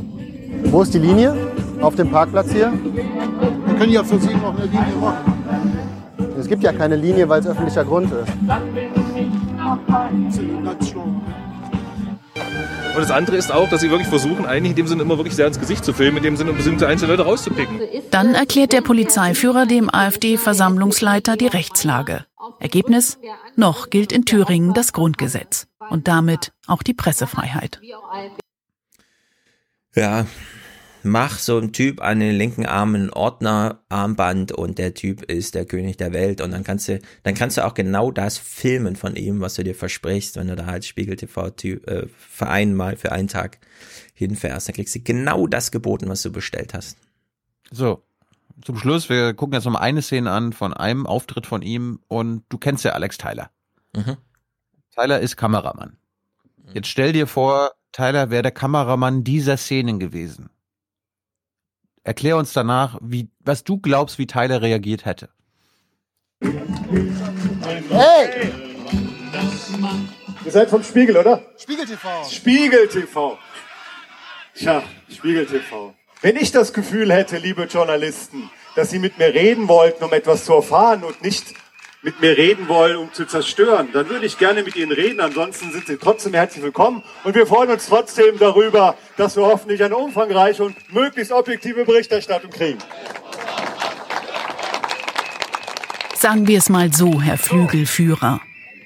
[0.63, 1.35] Wo ist die Linie?
[1.81, 2.71] Auf dem Parkplatz hier?
[2.71, 5.34] Wir können ja für Sie noch eine Linie machen.
[6.39, 8.31] Es gibt ja keine Linie, weil es öffentlicher Grund ist.
[12.95, 15.35] Und das andere ist auch, dass sie wirklich versuchen, eigentlich in dem Sinne immer wirklich
[15.35, 17.79] sehr ins Gesicht zu filmen, in dem Sinne, um bestimmte einzelne Leute rauszupicken.
[18.11, 22.25] Dann erklärt der Polizeiführer dem AfD-Versammlungsleiter die Rechtslage.
[22.59, 23.19] Ergebnis?
[23.55, 25.67] Noch gilt in Thüringen das Grundgesetz.
[25.89, 27.81] Und damit auch die Pressefreiheit.
[29.93, 30.25] Ja,
[31.05, 35.65] mach so ein Typ an den linken Arm ein Ordnerarmband und der Typ ist der
[35.65, 39.15] König der Welt und dann kannst du, dann kannst du auch genau das filmen von
[39.15, 43.11] ihm, was du dir versprichst, wenn du da als Spiegel TV äh, Verein mal für
[43.11, 43.59] einen Tag
[44.15, 46.97] hinfährst, dann kriegst du genau das geboten, was du bestellt hast.
[47.71, 48.03] So,
[48.63, 51.99] zum Schluss, wir gucken jetzt noch mal eine Szene an von einem Auftritt von ihm
[52.07, 53.51] und du kennst ja Alex Tyler.
[53.95, 54.17] Mhm.
[54.95, 55.97] Tyler ist Kameramann.
[56.73, 60.49] Jetzt stell dir vor, Tyler wäre der Kameramann dieser Szenen gewesen.
[62.05, 65.29] Erklär uns danach, wie, was du glaubst, wie Tyler reagiert hätte.
[67.89, 68.53] Hey!
[70.45, 71.41] Ihr seid vom Spiegel, oder?
[71.57, 72.23] Spiegel TV.
[72.29, 73.39] Spiegel TV.
[74.53, 75.95] Tja, Spiegel TV.
[76.21, 80.45] Wenn ich das Gefühl hätte, liebe Journalisten, dass Sie mit mir reden wollten, um etwas
[80.45, 81.55] zu erfahren und nicht
[82.05, 85.19] mit mir reden wollen, um zu zerstören, dann würde ich gerne mit Ihnen reden.
[85.19, 87.01] Ansonsten sind Sie trotzdem herzlich willkommen.
[87.23, 92.51] Und wir freuen uns trotzdem darüber, dass wir hoffentlich eine umfangreiche und möglichst objektive Berichterstattung
[92.51, 92.77] kriegen.
[96.15, 98.39] Sagen wir es mal so, Herr Flügelführer.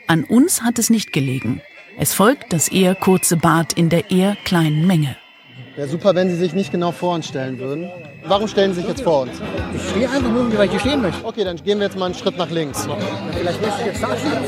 [0.08, 1.62] An uns hat es nicht gelegen.
[1.98, 5.18] Es folgt das eher kurze Bad in der eher kleinen Menge.
[5.80, 7.90] Wäre super, wenn Sie sich nicht genau vor uns stellen würden.
[8.26, 9.32] Warum stellen Sie sich jetzt vor uns?
[9.74, 11.24] Ich stehe einfach nur, weil ich hier stehen möchte.
[11.24, 12.86] Okay, dann gehen wir jetzt mal einen Schritt nach links.
[13.32, 14.44] Vielleicht möchte ich jetzt da stehen.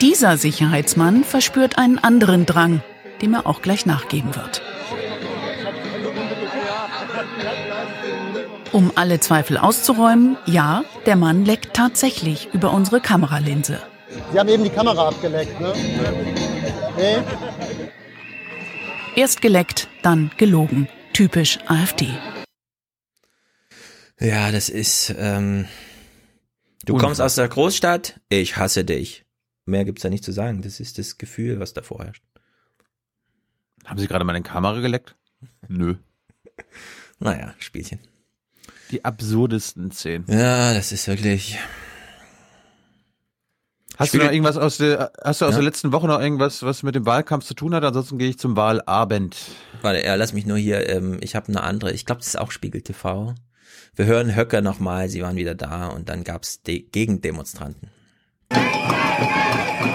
[0.00, 2.80] Dieser Sicherheitsmann verspürt einen anderen Drang,
[3.20, 4.62] dem er auch gleich nachgeben wird.
[8.72, 13.80] Um alle Zweifel auszuräumen, ja, der Mann leckt tatsächlich über unsere Kameralinse.
[14.32, 15.74] Sie haben eben die Kamera abgeleckt, ne?
[16.96, 17.18] Nee?
[19.18, 20.86] Erst geleckt, dann gelogen.
[21.12, 22.06] Typisch AfD.
[24.20, 25.66] Ja, das ist, ähm,
[26.84, 27.00] du Unfassbar.
[27.00, 29.24] kommst aus der Großstadt, ich hasse dich.
[29.66, 30.62] Mehr gibt's da nicht zu sagen.
[30.62, 32.22] Das ist das Gefühl, was da vorherrscht.
[33.84, 35.16] Haben Sie gerade meine Kamera geleckt?
[35.66, 35.96] Nö.
[37.18, 37.98] Naja, Spielchen.
[38.92, 40.26] Die absurdesten Szenen.
[40.28, 41.58] Ja, das ist wirklich.
[43.98, 45.56] Hast du noch irgendwas aus der, hast du aus Ja.
[45.58, 47.82] der letzten Woche noch irgendwas, was mit dem Wahlkampf zu tun hat?
[47.84, 49.36] Ansonsten gehe ich zum Wahlabend.
[49.82, 52.38] Warte, ja, lass mich nur hier, ähm, ich habe eine andere, ich glaube, das ist
[52.38, 53.34] auch Spiegel TV.
[53.96, 57.90] Wir hören Höcker nochmal, sie waren wieder da und dann gab's De Gegendemonstranten.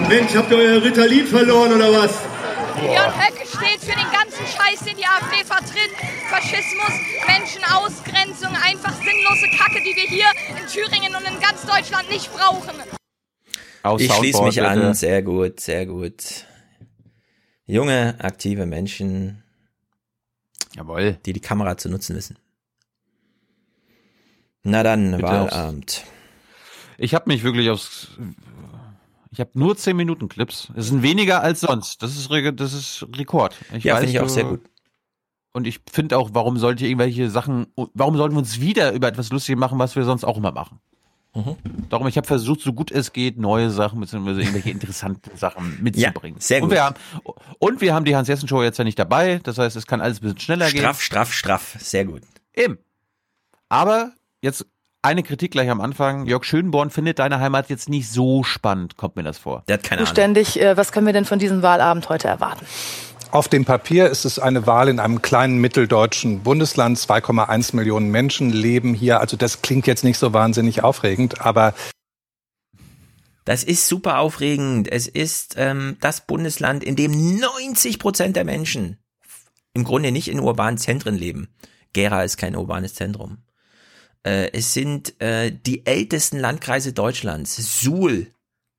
[0.08, 2.18] Mensch, habt ihr euer Ritalin verloren oder was?
[2.78, 5.90] Björn Höcke steht für den ganzen Scheiß, den die AfD vertritt.
[6.28, 6.92] Faschismus,
[7.26, 10.26] Menschenausgrenzung, einfach sinnlose Kacke, die wir hier
[10.60, 12.74] in Thüringen und in ganz Deutschland nicht brauchen.
[13.84, 14.94] Aus ich schließe mich an, bitte.
[14.94, 16.46] sehr gut, sehr gut.
[17.66, 19.42] Junge, aktive Menschen,
[20.74, 21.18] Jawohl.
[21.26, 22.38] die die Kamera zu nutzen wissen.
[24.62, 26.04] Na dann, Bitte Wahlabend.
[26.96, 28.08] Ich habe mich wirklich aufs.
[29.30, 30.72] Ich habe nur 10 Minuten Clips.
[30.74, 32.02] Das sind weniger als sonst.
[32.02, 33.56] Das ist, Re- das ist Rekord.
[33.74, 34.60] Ich Ja, weiß, finde ich auch sehr gut.
[35.52, 39.30] Und ich finde auch, warum sollte irgendwelche Sachen, warum sollten wir uns wieder über etwas
[39.30, 40.80] lustig machen, was wir sonst auch immer machen?
[41.34, 41.56] Mhm.
[41.90, 44.30] Darum, ich habe versucht, so gut es geht, neue Sachen bzw.
[44.40, 46.38] irgendwelche interessanten Sachen mitzubringen.
[46.38, 46.70] Ja, sehr gut.
[46.70, 46.96] Und wir haben,
[47.58, 49.40] und wir haben die Hans-Jessen-Show jetzt ja nicht dabei.
[49.42, 50.80] Das heißt, es kann alles ein bisschen schneller gehen.
[50.80, 51.76] Straff, straff, straff.
[51.78, 52.22] Sehr gut.
[52.54, 52.78] Eben.
[53.68, 54.66] Aber jetzt
[55.02, 56.26] eine Kritik gleich am Anfang.
[56.26, 59.64] Jörg Schönborn findet deine Heimat jetzt nicht so spannend, kommt mir das vor.
[59.68, 62.64] Der hat keine Zuständig, äh, was können wir denn von diesem Wahlabend heute erwarten?
[63.34, 66.98] Auf dem Papier ist es eine Wahl in einem kleinen mitteldeutschen Bundesland.
[66.98, 69.18] 2,1 Millionen Menschen leben hier.
[69.18, 71.74] Also das klingt jetzt nicht so wahnsinnig aufregend, aber
[73.44, 74.86] Das ist super aufregend.
[74.86, 78.98] Es ist ähm, das Bundesland, in dem 90 Prozent der Menschen
[79.72, 81.48] im Grunde nicht in urbanen Zentren leben.
[81.92, 83.38] Gera ist kein urbanes Zentrum.
[84.22, 87.56] Äh, es sind äh, die ältesten Landkreise Deutschlands.
[87.56, 88.28] Suhl,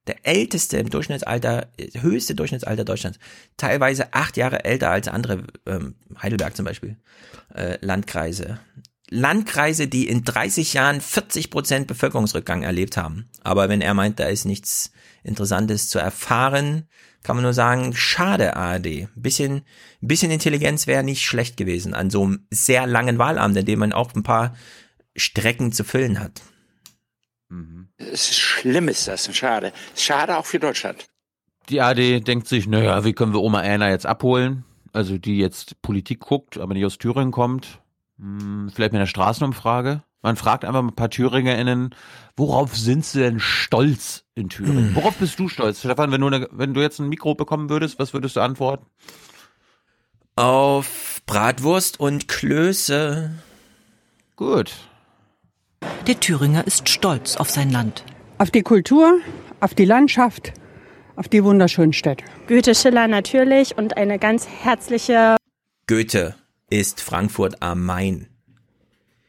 [0.07, 3.19] der älteste im Durchschnittsalter, äh, höchste Durchschnittsalter Deutschlands.
[3.57, 6.97] Teilweise acht Jahre älter als andere, ähm, Heidelberg zum Beispiel,
[7.53, 8.59] äh, Landkreise.
[9.09, 13.29] Landkreise, die in 30 Jahren 40 Prozent Bevölkerungsrückgang erlebt haben.
[13.43, 14.91] Aber wenn er meint, da ist nichts
[15.23, 16.87] Interessantes zu erfahren,
[17.21, 19.07] kann man nur sagen, schade ARD.
[19.15, 19.61] Bisschen,
[20.01, 23.93] bisschen Intelligenz wäre nicht schlecht gewesen an so einem sehr langen Wahlabend, in dem man
[23.93, 24.55] auch ein paar
[25.15, 26.41] Strecken zu füllen hat.
[27.97, 29.73] Es ist schlimm ist das, schade.
[29.95, 31.05] Schade auch für Deutschland.
[31.69, 34.65] Die AD denkt sich, naja, wie können wir Oma Erna jetzt abholen?
[34.93, 37.81] Also die jetzt Politik guckt, aber nicht aus Thüringen kommt.
[38.19, 40.03] Hm, vielleicht mit einer Straßenumfrage.
[40.21, 41.93] Man fragt einfach ein paar ThüringerInnen,
[42.35, 44.87] worauf sind sie denn stolz in Thüringen?
[44.87, 44.95] Hm.
[44.95, 45.79] Worauf bist du stolz?
[45.79, 48.85] Stefan, wenn du, eine, wenn du jetzt ein Mikro bekommen würdest, was würdest du antworten?
[50.35, 53.35] Auf Bratwurst und Klöße.
[54.35, 54.73] Gut.
[56.07, 58.03] Der Thüringer ist stolz auf sein Land.
[58.37, 59.19] Auf die Kultur,
[59.59, 60.53] auf die Landschaft,
[61.15, 62.23] auf die wunderschönen Städte.
[62.47, 65.37] Goethe, Schiller natürlich und eine ganz herzliche.
[65.87, 66.35] Goethe
[66.69, 68.27] ist Frankfurt am Main.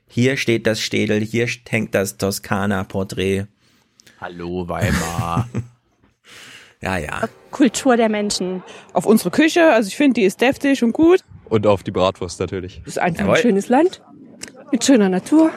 [0.08, 3.46] Hier steht das Städel, hier hängt das Toskana-Porträt.
[4.20, 5.48] Hallo Weimar.
[6.80, 7.28] ja, ja.
[7.50, 8.62] Kultur der Menschen.
[8.92, 11.20] Auf unsere Küche, also ich finde, die ist deftig und gut.
[11.48, 12.80] Und auf die Bratwurst natürlich.
[12.82, 13.36] Es ist einfach Jawohl.
[13.36, 14.02] ein schönes Land
[14.72, 15.50] mit schöner Natur.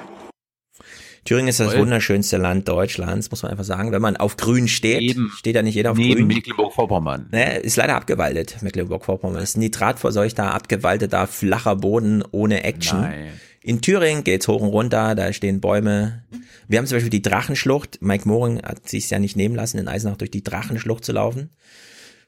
[1.26, 1.86] Thüringen ist das Jawohl.
[1.86, 3.92] wunderschönste Land Deutschlands, muss man einfach sagen.
[3.92, 6.28] Wenn man auf Grün steht, steht ja nicht jeder auf Neben Grün.
[6.28, 7.28] Mecklenburg-Vorpommern.
[7.32, 9.42] Ne, ist leider abgewaldet, Mecklenburg-Vorpommern.
[9.42, 13.02] Ist nitratverseuchter, abgewaldeter, flacher Boden ohne Action.
[13.02, 13.34] Nein.
[13.62, 16.24] In Thüringen geht's hoch und runter, da stehen Bäume.
[16.68, 18.02] Wir haben zum Beispiel die Drachenschlucht.
[18.02, 21.50] Mike Moring hat sich ja nicht nehmen lassen, in Eisenach durch die Drachenschlucht zu laufen.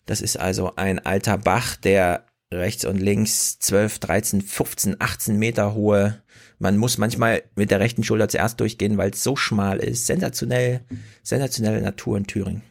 [0.06, 5.74] Das ist also ein alter Bach, der rechts und links 12, 13, 15, 18 Meter
[5.74, 6.22] hohe.
[6.62, 10.06] Man muss manchmal mit der rechten Schulter zuerst durchgehen, weil es so schmal ist.
[10.06, 10.86] Sensationell,
[11.24, 12.62] sensationelle Natur in Thüringen.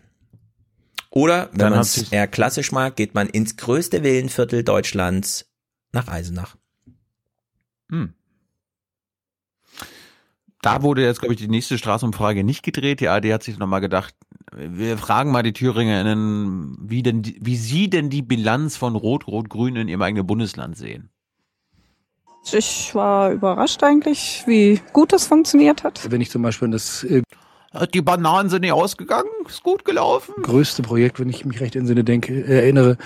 [1.11, 5.51] Oder, wenn man es eher klassisch mag, geht man ins größte Villenviertel Deutschlands
[5.91, 6.57] nach Eisenach.
[7.91, 8.15] Hm.
[10.63, 13.01] Da wurde jetzt, glaube ich, die nächste Straßenumfrage nicht gedreht.
[13.01, 14.15] Die AD hat sich nochmal gedacht,
[14.53, 19.89] wir fragen mal die ThüringerInnen, wie, denn, wie sie denn die Bilanz von Rot-Rot-Grün in
[19.89, 21.11] ihrem eigenen Bundesland sehen.
[22.53, 26.01] Ich war überrascht eigentlich, wie gut das funktioniert hat.
[26.11, 27.23] Wenn ich zum Beispiel an das äh,
[27.95, 30.35] Die Bananen sind nicht ausgegangen, ist gut gelaufen.
[30.43, 32.97] größte Projekt, wenn ich mich recht entsinne, denke, äh, erinnere,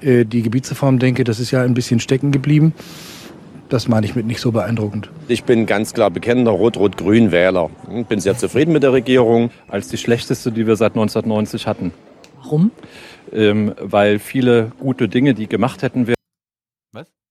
[0.00, 2.72] äh, die Gebietsreform denke, das ist ja ein bisschen stecken geblieben.
[3.68, 5.10] Das meine ich mit nicht so beeindruckend.
[5.28, 7.68] Ich bin ganz klar bekennender Rot-Rot-Grün-Wähler.
[8.08, 9.50] Bin sehr zufrieden mit der Regierung.
[9.68, 11.92] Als die schlechteste, die wir seit 1990 hatten.
[12.40, 12.70] Warum?
[13.30, 16.14] Ähm, weil viele gute Dinge, die gemacht hätten, wir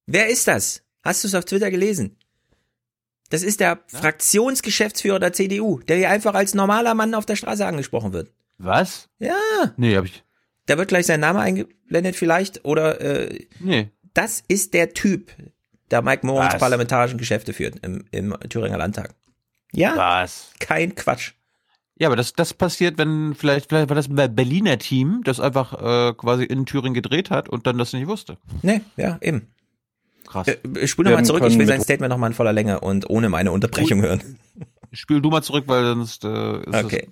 [0.10, 0.87] Wer ist das?
[1.08, 2.18] Hast du es auf Twitter gelesen?
[3.30, 7.66] Das ist der Fraktionsgeschäftsführer der CDU, der hier einfach als normaler Mann auf der Straße
[7.66, 8.30] angesprochen wird.
[8.58, 9.08] Was?
[9.18, 9.38] Ja.
[9.78, 10.26] Nee, hab ich.
[10.66, 13.90] Da wird gleich sein Name eingeblendet vielleicht oder äh, Nee.
[14.14, 15.32] das ist der Typ,
[15.92, 16.60] der Mike Morens Was?
[16.60, 19.16] parlamentarischen Geschäfte führt im, im Thüringer Landtag.
[19.72, 19.96] Ja?
[19.96, 20.52] Was?
[20.60, 21.32] Kein Quatsch.
[22.00, 25.72] Ja, aber das, das passiert, wenn vielleicht, vielleicht war das ein Berliner Team, das einfach
[26.10, 28.38] äh, quasi in Thüringen gedreht hat und dann das nicht wusste.
[28.62, 29.48] Nee, ja, eben.
[30.44, 30.58] Krass.
[30.76, 33.52] Äh, spul nochmal zurück, ich will sein Statement nochmal in voller Länge und ohne meine
[33.52, 34.22] Unterbrechung hören.
[34.92, 37.08] Spül du mal zurück, weil sonst äh, ist Okay.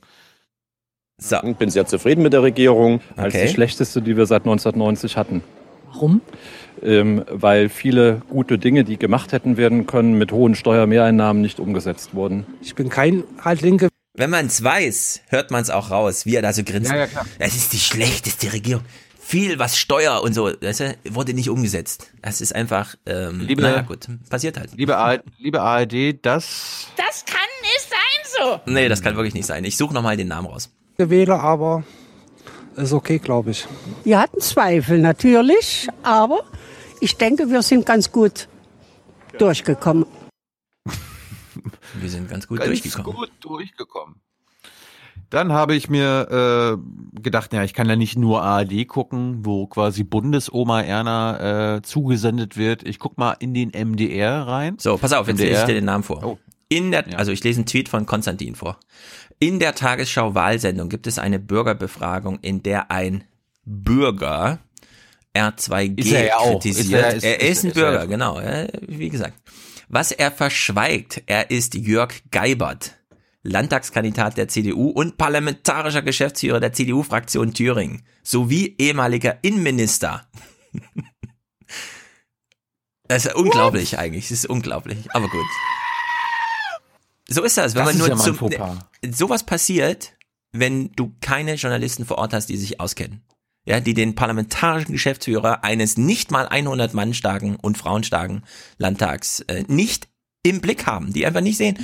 [1.18, 1.38] So.
[1.58, 3.00] Bin sehr zufrieden mit der Regierung.
[3.16, 3.48] als Okay.
[3.48, 5.44] die schlechteste, die wir seit 1990 hatten.
[5.94, 6.22] Warum?
[6.84, 12.14] Ähm, weil viele gute Dinge, die gemacht hätten werden können, mit hohen Steuermehreinnahmen nicht umgesetzt
[12.14, 12.46] wurden.
[12.62, 13.88] Ich bin kein Altlinke.
[14.14, 16.92] Wenn man es weiß, hört man es auch raus, wie er da so grinst.
[16.92, 17.26] Ja, ja, klar.
[17.40, 18.84] Es ist die schlechteste Regierung.
[19.28, 22.12] Viel, was Steuer und so, weißt du, wurde nicht umgesetzt.
[22.22, 24.74] Das ist einfach, ähm, Liebe- naja gut, passiert halt.
[24.76, 28.72] Liebe, ARD, liebe ARD, das Das kann nicht sein so.
[28.72, 29.66] Nee, das kann wirklich nicht sein.
[29.66, 30.72] Ich suche nochmal den Namen raus.
[30.98, 31.84] Wähler, aber
[32.76, 33.66] ist okay, glaube ich.
[34.04, 36.44] Wir hatten Zweifel natürlich, aber
[37.02, 38.48] ich denke, wir sind ganz gut
[39.40, 40.06] durchgekommen.
[41.96, 43.16] Wir sind ganz gut ganz durchgekommen.
[43.16, 44.22] gut durchgekommen.
[45.30, 46.78] Dann habe ich mir
[47.16, 51.82] äh, gedacht, ja, ich kann ja nicht nur ARD gucken, wo quasi Bundesoma Erna äh,
[51.82, 52.88] zugesendet wird.
[52.88, 54.78] Ich guck mal in den MDR rein.
[54.80, 55.50] So, pass auf, jetzt MDR.
[55.50, 56.24] lese ich dir den Namen vor.
[56.24, 56.38] Oh.
[56.70, 58.78] In der, also ich lese einen Tweet von Konstantin vor.
[59.40, 63.24] In der Tagesschau-Wahlsendung gibt es eine Bürgerbefragung, in der ein
[63.66, 64.60] Bürger
[65.36, 66.52] R2G Ist er ja auch.
[66.62, 67.14] kritisiert.
[67.14, 68.40] Ist er er- ist, ein ist er- Bürger, genau.
[68.40, 69.34] äh, Wie gesagt.
[69.90, 72.96] Was er verschweigt, er ist Jörg Geibert,
[73.46, 80.28] Landtagskandidat der CDU und parlamentarischer Geschäftsführer der CDU-Fraktion Thüringen, sowie ehemaliger Innenminister.
[83.08, 85.46] Das ist unglaublich eigentlich, das ist unglaublich, aber gut.
[87.28, 90.14] So ist das, wenn Das man nur ja zum, sowas passiert,
[90.52, 93.22] wenn du keine Journalisten vor Ort hast, die sich auskennen.
[93.68, 98.44] Ja, die den parlamentarischen Geschäftsführer eines nicht mal 100 Mann starken und frauenstarken
[98.78, 100.08] Landtags äh, nicht
[100.44, 101.84] im Blick haben, die einfach nicht sehen.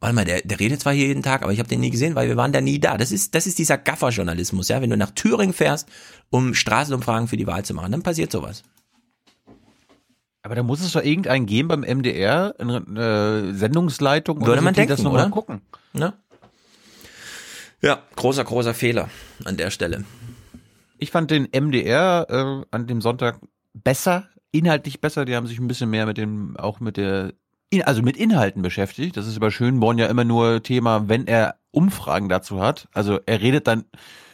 [0.00, 2.14] Warte mal, der, der redet zwar hier jeden Tag, aber ich habe den nie gesehen,
[2.14, 2.98] weil wir waren da nie da.
[2.98, 4.82] Das ist, das ist dieser Gaffer-Journalismus, ja.
[4.82, 5.88] Wenn du nach Thüringen fährst,
[6.30, 8.62] um Straßenumfragen für die Wahl zu machen, dann passiert sowas.
[10.42, 12.76] Aber da muss es doch irgendeinen geben beim MDR, eine
[13.50, 15.30] äh, Sendungsleitung, Würde man die denken, das noch mal oder?
[15.30, 15.60] gucken.
[15.92, 16.12] Ne?
[17.82, 19.08] Ja, großer, großer Fehler
[19.44, 20.04] an der Stelle.
[20.98, 23.40] Ich fand den MDR äh, an dem Sonntag
[23.74, 25.24] besser, inhaltlich besser.
[25.24, 27.32] Die haben sich ein bisschen mehr mit dem, auch mit der,
[27.84, 29.16] also mit Inhalten beschäftigt.
[29.16, 32.88] Das ist bei Schönborn ja immer nur Thema, wenn er Umfragen dazu hat.
[32.92, 33.84] Also er redet dann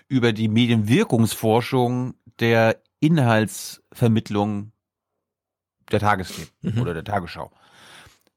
[0.09, 4.73] über die Medienwirkungsforschung der Inhaltsvermittlung
[5.91, 7.51] der Tagesthemen oder der Tagesschau.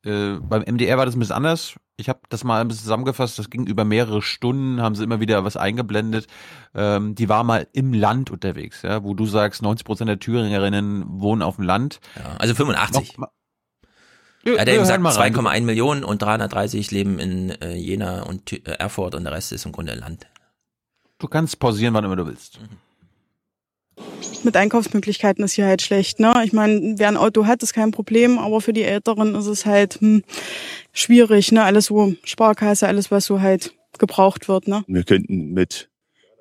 [0.03, 1.75] Äh, beim MDR war das ein bisschen anders.
[1.97, 3.39] Ich habe das mal ein bisschen zusammengefasst.
[3.39, 6.27] Das ging über mehrere Stunden, haben sie immer wieder was eingeblendet.
[6.73, 11.21] Ähm, die war mal im Land unterwegs, ja, wo du sagst, 90 Prozent der Thüringerinnen
[11.21, 11.99] wohnen auf dem Land.
[12.15, 13.17] Ja, also 85.
[13.17, 13.29] Noch,
[14.53, 15.33] Er hat ja wir eben hören gesagt, mal rein.
[15.33, 19.51] 2,1 Millionen und 330 leben in äh, Jena und Thü- äh, Erfurt und der Rest
[19.51, 20.27] ist im Grunde Land.
[21.17, 22.59] Du kannst pausieren, wann immer du willst.
[24.43, 26.19] Mit Einkaufsmöglichkeiten ist hier halt schlecht.
[26.19, 26.33] Ne?
[26.43, 29.65] Ich meine, wer ein Auto hat, ist kein Problem, aber für die Älteren ist es
[29.65, 30.23] halt hm,
[30.93, 31.51] schwierig.
[31.51, 31.63] Ne?
[31.63, 34.67] Alles so Sparkasse, alles was so halt gebraucht wird.
[34.67, 34.83] Ne?
[34.87, 35.89] Wir könnten mit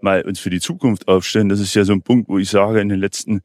[0.02, 1.48] mal uns für die Zukunft aufstellen.
[1.48, 3.40] Das ist ja so ein Punkt, wo ich sage, in den letzten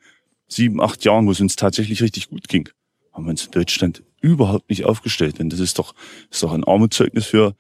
[0.47, 2.67] sieben, acht Jahren, wo es uns tatsächlich richtig gut ging,
[3.13, 5.39] haben wir uns in Deutschland überhaupt nicht aufgestellt.
[5.39, 5.93] Denn das ist doch,
[6.30, 7.56] ist doch ein Armutszeugnis für,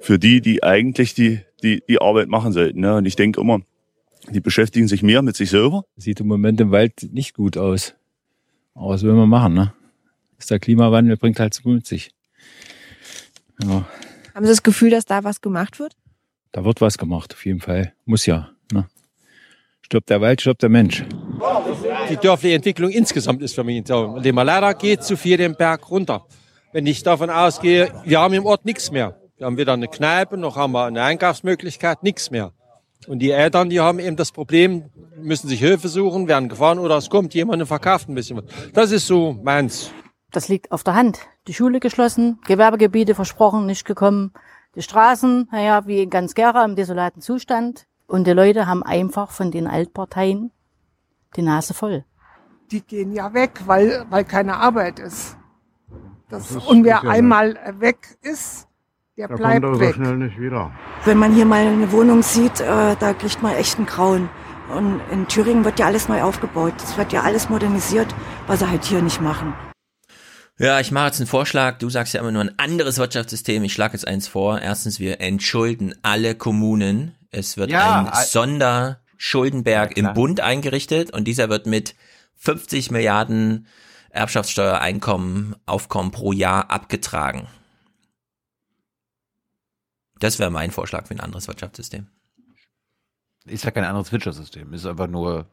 [0.00, 2.80] für die, die eigentlich die, die, die Arbeit machen sollten.
[2.80, 2.96] Ne?
[2.96, 3.60] Und ich denke immer,
[4.30, 5.84] die beschäftigen sich mehr mit sich selber.
[5.96, 7.94] Sieht im Moment im Wald nicht gut aus.
[8.74, 9.72] Aber was will man machen, ne?
[10.38, 12.10] Ist der Klimawandel bringt halt so mit sich.
[13.62, 13.86] Ja,
[14.34, 15.94] Haben Sie das Gefühl, dass da was gemacht wird?
[16.52, 17.94] da wird was gemacht, auf jeden Fall.
[18.04, 18.50] Muss ja.
[18.72, 18.86] Ne?
[19.82, 21.04] Stirbt der Wald, stirbt der Mensch.
[22.08, 26.26] Die dörfliche Entwicklung insgesamt ist für mich man leider geht zu viel den Berg runter.
[26.72, 29.16] Wenn ich davon ausgehe, wir haben im Ort nichts mehr.
[29.36, 32.52] Wir haben weder eine Kneipe, noch haben wir eine Einkaufsmöglichkeit, nichts mehr.
[33.06, 34.84] Und die Eltern, die haben eben das Problem,
[35.16, 38.44] müssen sich Hilfe suchen, werden gefahren oder es kommt jemand und verkauft ein bisschen was.
[38.72, 39.90] Das ist so meins.
[40.30, 41.20] Das liegt auf der Hand.
[41.46, 44.32] Die Schule geschlossen, Gewerbegebiete versprochen, nicht gekommen.
[44.74, 47.86] Die Straßen, naja, wie in ganz Gera im desolaten Zustand.
[48.06, 50.50] Und die Leute haben einfach von den Altparteien
[51.36, 52.04] die Nase voll.
[52.70, 55.36] Die gehen ja weg, weil, weil keine Arbeit ist.
[56.28, 58.66] Das, Das ist und wer einmal äh, weg ist,
[59.16, 59.94] der Da bleibt kommt er so weg.
[59.94, 60.72] schnell nicht wieder.
[61.04, 64.28] Wenn man hier mal eine Wohnung sieht, äh, da kriegt man echt einen Grauen.
[64.74, 66.72] Und in Thüringen wird ja alles neu aufgebaut.
[66.78, 68.14] Es wird ja alles modernisiert,
[68.46, 69.52] was sie halt hier nicht machen.
[70.58, 71.78] Ja, ich mache jetzt einen Vorschlag.
[71.78, 73.62] Du sagst ja immer nur ein anderes Wirtschaftssystem.
[73.64, 74.60] Ich schlage jetzt eins vor.
[74.60, 77.14] Erstens, wir entschulden alle Kommunen.
[77.30, 78.06] Es wird Ja, ein
[79.24, 81.94] al- Sonderschuldenberg im Bund eingerichtet und dieser wird mit
[82.36, 83.66] 50 Milliarden
[84.10, 87.48] Erbschaftssteuereinkommen, Aufkommen pro Jahr abgetragen.
[90.20, 92.06] Das wäre mein Vorschlag für ein anderes Wirtschaftssystem.
[93.46, 94.72] Ist ja kein anderes Wirtschaftssystem.
[94.72, 95.46] Ist einfach nur.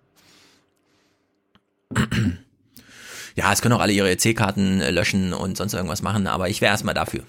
[3.33, 6.59] Ja, es können auch alle ihre EC-Karten äh, löschen und sonst irgendwas machen, aber ich
[6.59, 7.23] wäre erstmal dafür.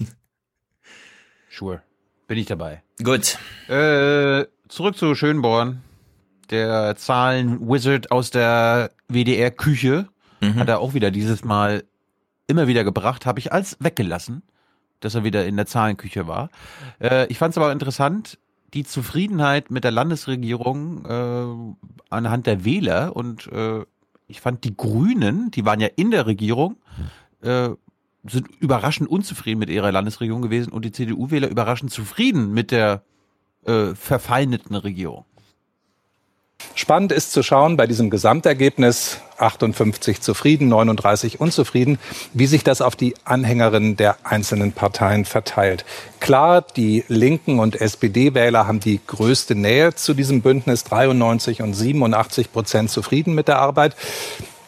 [1.56, 1.82] Sure.
[2.26, 2.82] Bin ich dabei.
[3.02, 3.38] Gut.
[3.68, 5.82] Äh, zurück zu Schönborn.
[6.50, 10.08] Der Zahlen-Wizard aus der WDR-Küche
[10.56, 11.84] hat er auch wieder dieses Mal
[12.46, 13.26] immer wieder gebracht.
[13.26, 14.42] Habe ich als weggelassen,
[15.00, 16.50] dass er wieder in der Zahlenküche war.
[17.00, 18.38] Äh, ich fand es aber interessant,
[18.74, 23.84] die Zufriedenheit mit der Landesregierung äh, anhand der Wähler und äh,
[24.28, 26.76] ich fand die Grünen, die waren ja in der Regierung,
[27.42, 27.70] äh,
[28.28, 33.02] sind überraschend unzufrieden mit ihrer Landesregierung gewesen und die CDU-Wähler überraschend zufrieden mit der
[33.66, 35.24] äh, verfeindeten Regierung.
[36.74, 41.98] Spannend ist zu schauen bei diesem Gesamtergebnis 58 zufrieden, 39 unzufrieden,
[42.32, 45.84] wie sich das auf die Anhängerinnen der einzelnen Parteien verteilt.
[46.20, 52.52] Klar, die Linken und SPD-Wähler haben die größte Nähe zu diesem Bündnis, 93 und 87
[52.52, 53.96] Prozent zufrieden mit der Arbeit.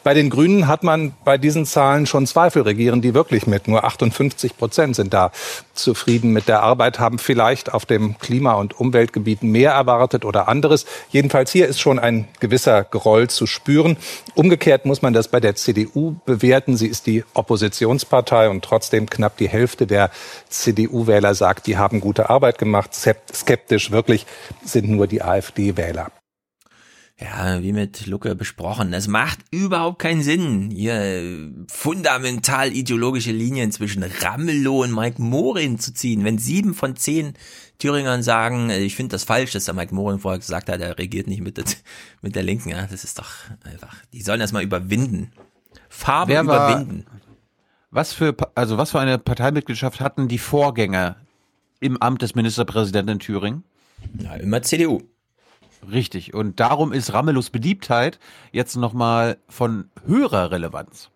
[0.04, 2.62] Bei den Grünen hat man bei diesen Zahlen schon Zweifel.
[2.62, 3.68] Regieren die wirklich mit?
[3.68, 5.32] Nur 58 Prozent sind da
[5.74, 10.86] zufrieden mit der Arbeit, haben vielleicht auf dem Klima- und Umweltgebiet mehr erwartet oder anderes.
[11.10, 13.96] Jedenfalls hier ist schon ein gewisser Groll zu spüren.
[14.34, 16.76] Umgekehrt muss man das bei der CDU bewerten.
[16.76, 20.10] Sie ist die Oppositionspartei und trotzdem knapp die Hälfte der
[20.48, 22.94] CDU-Wähler sagt, die haben gute Arbeit gemacht.
[22.94, 24.26] Skeptisch wirklich
[24.64, 26.10] sind nur die AfD-Wähler.
[27.20, 33.72] Ja, wie mit Lucke besprochen, es macht überhaupt keinen Sinn, hier äh, fundamental ideologische Linien
[33.72, 36.22] zwischen Ramelow und Mike Morin zu ziehen.
[36.24, 37.32] Wenn sieben von zehn
[37.78, 40.96] Thüringern sagen, äh, ich finde das falsch, dass der Mike Morin vorher gesagt hat, er
[40.96, 41.64] regiert nicht mit der,
[42.22, 43.30] mit der Linken, ja, das ist doch
[43.64, 45.32] einfach, die sollen das mal überwinden.
[45.88, 47.04] Farbe Wer war- überwinden.
[47.90, 51.16] Was für, also was für eine Parteimitgliedschaft hatten die Vorgänger
[51.80, 53.64] im Amt des Ministerpräsidenten in Thüringen?
[54.20, 55.02] Ja, immer CDU.
[55.90, 56.34] Richtig.
[56.34, 58.18] Und darum ist Ramelows Beliebtheit
[58.52, 61.10] jetzt nochmal von höherer Relevanz.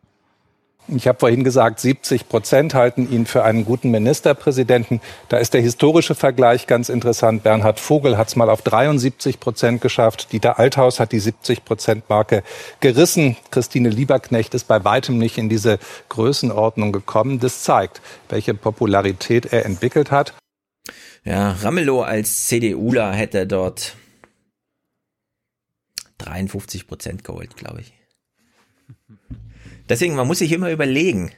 [0.89, 5.01] Ich habe vorhin gesagt, 70 Prozent halten ihn für einen guten Ministerpräsidenten.
[5.29, 7.45] Da ist der historische Vergleich ganz interessant.
[7.45, 10.33] Bernhard Vogel hat es mal auf 73 Prozent geschafft.
[10.33, 12.43] Dieter Althaus hat die 70 Prozent Marke
[12.81, 13.37] gerissen.
[13.53, 17.39] Christine Lieberknecht ist bei weitem nicht in diese Größenordnung gekommen.
[17.39, 20.35] Das zeigt, welche Popularität er entwickelt hat.
[21.25, 23.95] Ja, Ramelow als CDUler hätte dort
[26.25, 27.95] 53 Prozent geholt, glaube ich.
[29.89, 31.33] Deswegen, man muss sich immer überlegen,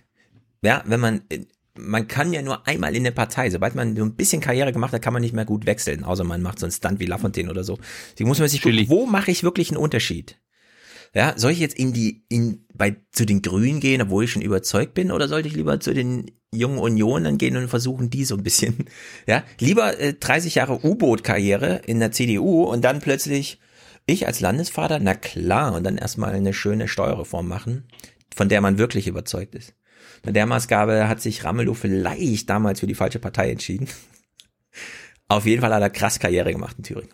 [0.63, 1.23] ja, wenn man,
[1.77, 4.93] man kann ja nur einmal in eine Partei, sobald man so ein bisschen Karriere gemacht
[4.93, 7.51] hat, kann man nicht mehr gut wechseln, außer man macht so einen Stunt wie Lafontaine
[7.51, 7.79] oder so.
[8.13, 10.41] Deswegen muss man sich gucken, wo mache ich wirklich einen Unterschied?
[11.15, 14.43] Ja, soll ich jetzt in die, in, bei, zu den Grünen gehen, obwohl ich schon
[14.43, 18.37] überzeugt bin, oder sollte ich lieber zu den jungen Unionen gehen und versuchen, die so
[18.37, 18.87] ein bisschen,
[19.27, 23.61] ja, lieber äh, 30 Jahre U-Boot-Karriere in der CDU und dann plötzlich
[24.07, 27.89] ich als Landesvater, na klar, und dann erstmal eine schöne Steuerreform machen,
[28.34, 29.74] von der man wirklich überzeugt ist.
[30.24, 33.89] Mit der Maßgabe hat sich Ramelow vielleicht damals für die falsche Partei entschieden.
[35.28, 37.10] Auf jeden Fall hat er krass Karriere gemacht in Thüringen.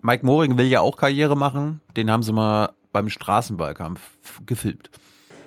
[0.00, 1.80] Mike Moring will ja auch Karriere machen.
[1.96, 4.00] Den haben sie mal beim Straßenwahlkampf
[4.46, 4.90] gefilmt.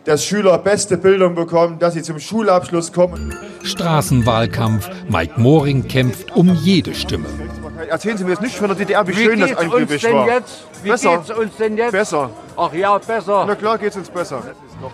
[0.05, 3.35] dass Schüler beste Bildung bekommen, dass sie zum Schulabschluss kommen.
[3.63, 4.87] Straßenwahlkampf.
[5.09, 7.25] Mike Moring kämpft um jede Stimme.
[7.89, 10.27] Erzählen Sie mir jetzt nicht von der DDR, wie, Wie schön das angeblich war.
[10.27, 10.63] jetzt?
[10.83, 11.17] Wie besser.
[11.17, 11.91] geht's uns denn jetzt?
[11.91, 12.29] Besser.
[12.57, 13.45] Ach ja, besser.
[13.47, 14.41] Na klar geht's uns besser.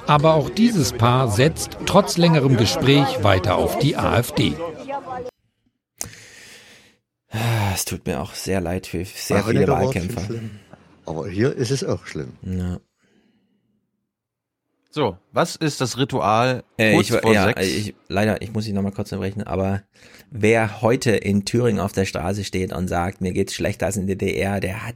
[0.07, 4.53] Aber auch dieses Paar setzt trotz längerem Gespräch weiter auf die AfD.
[7.31, 10.21] Ah, Es tut mir auch sehr leid für sehr Ach, viele Wahlkämpfer.
[11.05, 12.33] Aber hier ist es auch schlimm.
[12.41, 12.77] Ja.
[14.93, 17.65] So, was ist das Ritual Äh, kurz ich, vor ja, sechs?
[17.65, 19.83] ich, leider, ich muss dich nochmal kurz unterbrechen, aber
[20.29, 24.07] wer heute in Thüringen auf der Straße steht und sagt, mir geht's schlechter als in
[24.07, 24.95] der DDR, der hat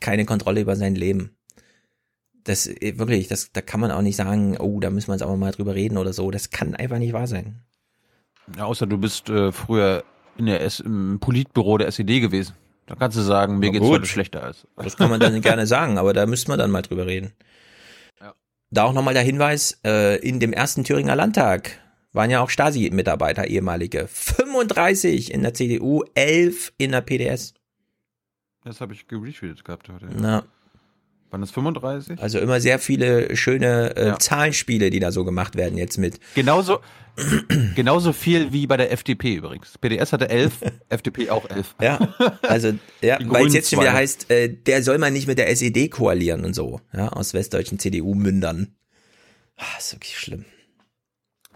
[0.00, 1.36] keine Kontrolle über sein Leben.
[2.44, 5.22] Das äh, wirklich, das, da kann man auch nicht sagen, oh, da müssen wir jetzt
[5.22, 6.30] aber mal drüber reden oder so.
[6.30, 7.62] Das kann einfach nicht wahr sein.
[8.56, 10.04] Ja, außer du bist äh, früher
[10.36, 12.54] in der S im Politbüro der SED gewesen.
[12.86, 13.96] Da kannst du sagen, mir Na geht's gut.
[13.96, 14.66] heute schlechter als.
[14.76, 17.32] Das kann man dann gerne sagen, aber da müsste man dann mal drüber reden.
[18.70, 21.78] Da auch nochmal der Hinweis, äh, in dem ersten Thüringer Landtag
[22.12, 24.08] waren ja auch Stasi-Mitarbeiter, ehemalige.
[24.08, 27.54] 35 in der CDU, 11 in der PDS.
[28.64, 30.08] Das habe ich geretweetet gehabt heute.
[30.14, 30.44] Na.
[31.30, 32.20] Waren das 35?
[32.22, 34.18] Also immer sehr viele schöne äh, Ja.
[34.18, 36.20] Zahlenspiele, die da so gemacht werden jetzt mit.
[36.34, 36.80] Genauso,
[37.74, 39.76] genauso viel wie bei der FDP übrigens.
[39.78, 41.74] PDS hatte 11, FDP auch 11.
[41.82, 41.98] Ja,
[42.42, 45.50] also ja, weil es jetzt schon wieder heißt, äh, der soll man nicht mit der
[45.50, 48.74] SED koalieren und so, ja, aus westdeutschen CDU-Mündern.
[49.56, 50.44] Ah, ist wirklich schlimm.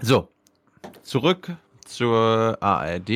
[0.01, 0.29] So,
[1.03, 3.11] zurück zur ARD.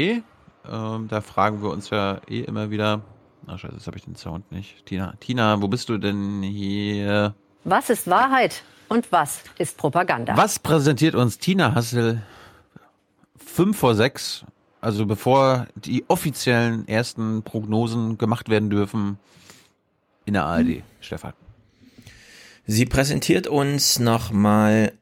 [0.68, 3.02] Ähm, da fragen wir uns ja eh immer wieder.
[3.46, 4.84] Ach scheiße, jetzt habe ich den Sound nicht.
[4.86, 7.34] Tina, Tina, wo bist du denn hier?
[7.64, 10.36] Was ist Wahrheit und was ist Propaganda?
[10.36, 12.22] Was präsentiert uns Tina Hassel
[13.36, 14.44] 5 vor 6?
[14.80, 19.18] Also bevor die offiziellen ersten Prognosen gemacht werden dürfen
[20.24, 21.32] in der ARD, Stefan.
[22.66, 24.92] Sie präsentiert uns nochmal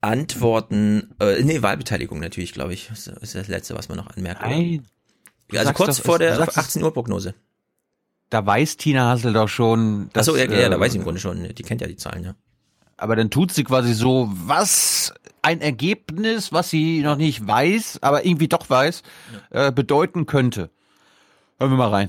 [0.00, 2.88] Antworten, äh, nee, Wahlbeteiligung natürlich, glaube ich.
[2.88, 4.40] Das ist das Letzte, was man noch anmerkt.
[4.42, 4.50] oder?
[4.50, 4.86] Nein.
[5.54, 7.34] Also kurz doch- vor der sagst- 18 Uhr Prognose.
[8.32, 10.08] Da weiß Tina Hassel doch schon.
[10.14, 11.54] dass, Achso, ja, ja, da äh, weiß ich im Grunde schon.
[11.54, 12.34] Die kennt ja die Zahlen, ja.
[12.96, 15.12] Aber dann tut sie quasi so, was
[15.42, 19.02] ein Ergebnis, was sie noch nicht weiß, aber irgendwie doch weiß,
[19.50, 20.70] äh, bedeuten könnte.
[21.58, 22.08] Hören wir mal rein.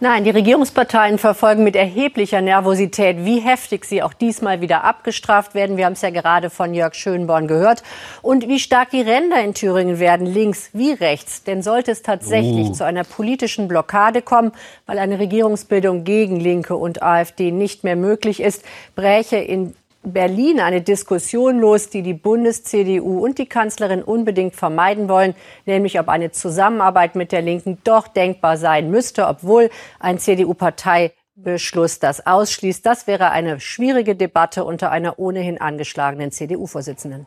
[0.00, 5.76] Nein, die Regierungsparteien verfolgen mit erheblicher Nervosität, wie heftig sie auch diesmal wieder abgestraft werden.
[5.76, 7.82] Wir haben es ja gerade von Jörg Schönborn gehört.
[8.20, 11.44] Und wie stark die Ränder in Thüringen werden, links wie rechts.
[11.44, 12.72] Denn sollte es tatsächlich Oh.
[12.72, 14.52] zu einer politischen Blockade kommen,
[14.86, 18.64] weil eine Regierungsbildung gegen Linke und AfD nicht mehr möglich ist,
[18.96, 19.74] bräche in
[20.04, 25.34] Berlin eine Diskussion los, die die Bundes-CDU und die Kanzlerin unbedingt vermeiden wollen,
[25.66, 32.26] nämlich ob eine Zusammenarbeit mit der Linken doch denkbar sein müsste, obwohl ein CDU-Parteibeschluss das
[32.26, 32.84] ausschließt.
[32.84, 37.26] Das wäre eine schwierige Debatte unter einer ohnehin angeschlagenen CDU-Vorsitzenden.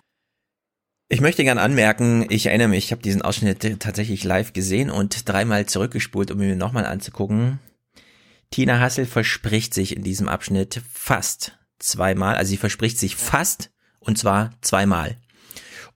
[1.09, 5.27] Ich möchte gern anmerken, ich erinnere mich, ich habe diesen Ausschnitt tatsächlich live gesehen und
[5.27, 7.59] dreimal zurückgespult, um ihn mir nochmal anzugucken.
[8.51, 14.17] Tina Hassel verspricht sich in diesem Abschnitt fast zweimal, also sie verspricht sich fast und
[14.17, 15.17] zwar zweimal.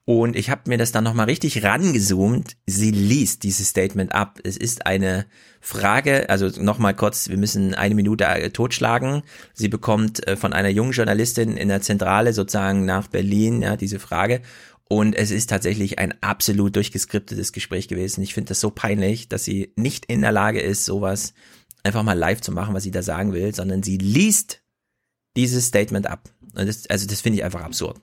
[0.04, 2.56] Und ich habe mir das dann nochmal richtig rangezoomt.
[2.66, 4.40] Sie liest dieses Statement ab.
[4.42, 5.26] Es ist eine
[5.60, 9.22] Frage, also nochmal kurz, wir müssen eine Minute äh, totschlagen.
[9.54, 14.00] Sie bekommt äh, von einer jungen Journalistin in der Zentrale sozusagen nach Berlin ja, diese
[14.00, 14.42] Frage.
[14.88, 18.22] Und es ist tatsächlich ein absolut durchgeskriptetes Gespräch gewesen.
[18.22, 21.32] Ich finde das so peinlich, dass sie nicht in der Lage ist, sowas
[21.84, 24.61] einfach mal live zu machen, was sie da sagen will, sondern sie liest
[25.36, 26.28] dieses Statement ab.
[26.54, 28.00] Das, also das finde ich einfach absurd.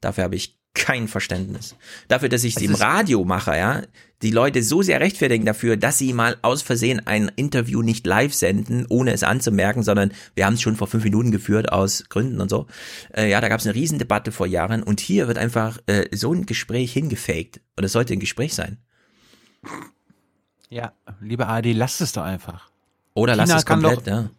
[0.00, 1.74] Dafür habe ich kein Verständnis.
[2.06, 3.82] Dafür, dass ich Es sie im Radio mache, ja,
[4.22, 8.34] die Leute so sehr rechtfertigen dafür, dass sie mal aus Versehen ein Interview nicht live
[8.34, 12.40] senden, ohne es anzumerken, sondern wir haben es schon vor fünf Minuten geführt aus Gründen
[12.40, 12.66] und so.
[13.14, 16.32] Äh, ja, da gab es eine Riesendebatte vor Jahren und hier wird einfach äh, so
[16.32, 17.60] ein Gespräch hingefaked.
[17.76, 18.78] Und es sollte ein Gespräch sein.
[20.68, 22.70] Ja, liebe ARD, lasst es doch einfach.
[23.14, 24.30] Oder lasst Tina es komplett, doch ja.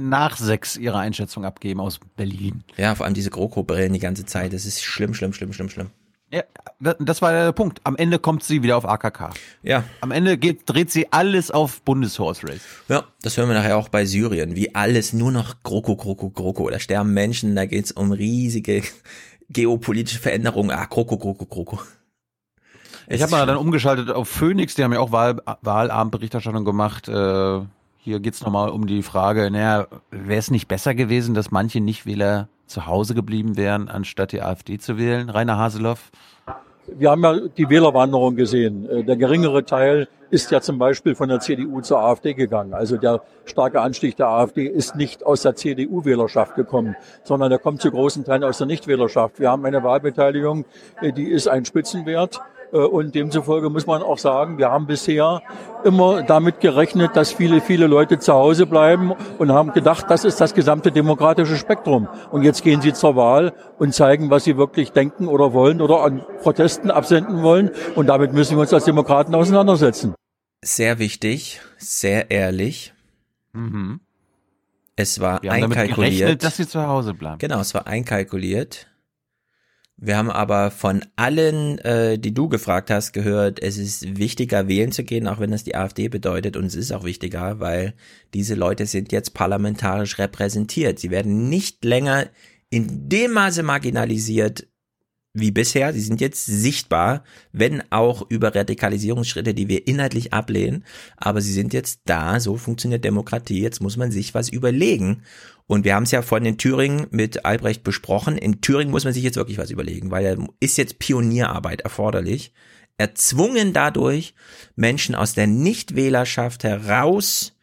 [0.00, 2.64] Nach sechs ihre Einschätzung abgeben aus Berlin.
[2.76, 4.52] Ja, vor allem diese GroKo-Brillen die ganze Zeit.
[4.52, 5.90] Das ist schlimm, schlimm, schlimm, schlimm, schlimm.
[6.32, 6.44] Ja,
[7.00, 7.80] das war der Punkt.
[7.82, 9.30] Am Ende kommt sie wieder auf AKK.
[9.62, 9.82] Ja.
[10.00, 12.60] Am Ende geht, dreht sie alles auf Bundeshorse Race.
[12.88, 16.70] Ja, das hören wir nachher auch bei Syrien, wie alles nur noch GroKo, GroKo, GroKo.
[16.70, 18.82] Da sterben Menschen, da geht's um riesige
[19.48, 20.70] geopolitische Veränderungen.
[20.70, 21.80] Ah, GroKo, GroKo, GroKo.
[23.08, 27.08] Ich habe mal dann umgeschaltet auf Phoenix, die haben ja auch Wahl, Wahlabendberichterstattung gemacht.
[27.08, 27.60] Äh,
[28.02, 32.48] hier geht's nochmal um die Frage, naja, wäre es nicht besser gewesen, dass manche Nichtwähler
[32.66, 35.28] zu Hause geblieben wären, anstatt die AfD zu wählen?
[35.28, 36.10] Rainer Haseloff.
[36.86, 38.88] Wir haben ja die Wählerwanderung gesehen.
[38.88, 42.72] Äh, Der geringere Teil ist ja zum Beispiel von der CDU zur AfD gegangen.
[42.72, 47.82] Also der starke Anstieg der AfD ist nicht aus der CDU-Wählerschaft gekommen, sondern der kommt
[47.82, 49.40] zu großen Teilen aus der Nichtwählerschaft.
[49.40, 50.64] Wir haben eine Wahlbeteiligung,
[51.00, 52.40] äh, die ist ein Spitzenwert.
[52.72, 55.42] Äh, Und demzufolge muss man auch sagen, wir haben bisher
[55.84, 60.40] immer damit gerechnet, dass viele, viele Leute zu Hause bleiben und haben gedacht, das ist
[60.40, 62.08] das gesamte demokratische Spektrum.
[62.30, 66.02] Und jetzt gehen sie zur Wahl und zeigen, was sie wirklich denken oder wollen oder
[66.02, 67.70] an Protesten absenden wollen.
[67.94, 70.14] Und damit müssen wir uns als Demokraten auseinandersetzen.
[70.62, 72.92] Sehr wichtig, sehr ehrlich.
[73.52, 74.00] Mhm.
[74.96, 76.18] Es war Wir haben damit einkalkuliert.
[76.18, 77.38] gerechnet, dass sie zu Hause bleiben.
[77.38, 78.86] Genau, es war einkalkuliert.
[80.02, 84.92] Wir haben aber von allen, äh, die du gefragt hast, gehört, es ist wichtiger, wählen
[84.92, 86.56] zu gehen, auch wenn das die AfD bedeutet.
[86.56, 87.92] Und es ist auch wichtiger, weil
[88.32, 90.98] diese Leute sind jetzt parlamentarisch repräsentiert.
[90.98, 92.28] Sie werden nicht länger
[92.70, 94.68] in dem Maße marginalisiert
[95.34, 95.92] wie bisher.
[95.92, 97.22] Sie sind jetzt sichtbar,
[97.52, 100.84] wenn auch über Radikalisierungsschritte, die wir inhaltlich ablehnen.
[101.18, 102.40] Aber sie sind jetzt da.
[102.40, 103.60] So funktioniert Demokratie.
[103.60, 105.22] Jetzt muss man sich was überlegen.
[105.70, 108.36] Und wir haben es ja vorhin in Thüringen mit Albrecht besprochen.
[108.36, 112.52] In Thüringen muss man sich jetzt wirklich was überlegen, weil da ist jetzt Pionierarbeit erforderlich.
[112.96, 114.34] Erzwungen dadurch,
[114.74, 117.56] Menschen aus der Nichtwählerschaft heraus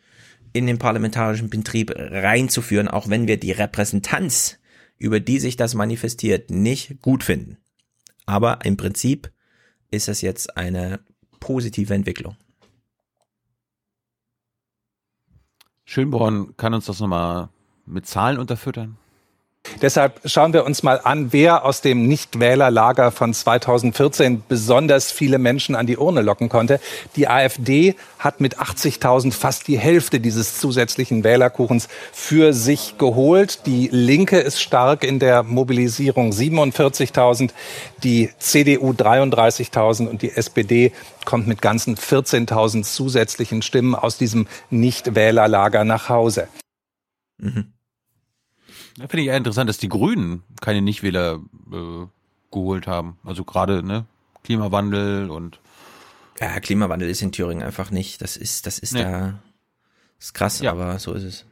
[0.54, 4.58] in den parlamentarischen Betrieb reinzuführen, auch wenn wir die Repräsentanz,
[4.98, 7.58] über die sich das manifestiert, nicht gut finden.
[8.26, 9.34] Aber im Prinzip
[9.92, 11.02] ist es jetzt eine
[11.42, 12.38] positive Entwicklung.
[15.84, 17.50] Schönborn kann uns das nochmal
[17.88, 18.98] mit Zahlen unterfüttern.
[19.82, 25.76] Deshalb schauen wir uns mal an, wer aus dem Nichtwählerlager von 2014 besonders viele Menschen
[25.76, 26.80] an die Urne locken konnte.
[27.16, 33.66] Die AfD hat mit 80.000 fast die Hälfte dieses zusätzlichen Wählerkuchens für sich geholt.
[33.66, 37.52] Die Linke ist stark in der Mobilisierung 47.000,
[38.04, 40.92] die CDU 33.000 und die SPD
[41.26, 46.48] kommt mit ganzen 14.000 zusätzlichen Stimmen aus diesem Nichtwählerlager nach Hause.
[47.38, 47.74] Mhm.
[48.98, 51.40] Finde ich eher interessant, dass die Grünen keine Nichtwähler
[51.72, 52.06] äh,
[52.52, 53.18] geholt haben.
[53.24, 54.06] Also gerade ne
[54.44, 55.60] Klimawandel und
[56.40, 58.22] Ja, Klimawandel ist in Thüringen einfach nicht.
[58.22, 59.04] Das ist, das ist Nee.
[59.04, 59.40] da,
[60.20, 60.72] ist krass, Ja.
[60.72, 61.46] aber so ist es.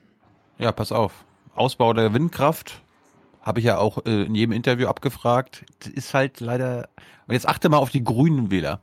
[0.58, 1.24] ja, pass auf.
[1.54, 2.82] Ausbau der Windkraft
[3.42, 5.66] habe ich ja auch äh, in jedem Interview abgefragt.
[5.94, 6.90] Ist halt leider.
[7.28, 8.82] Und jetzt achte mal auf die grünen Wähler.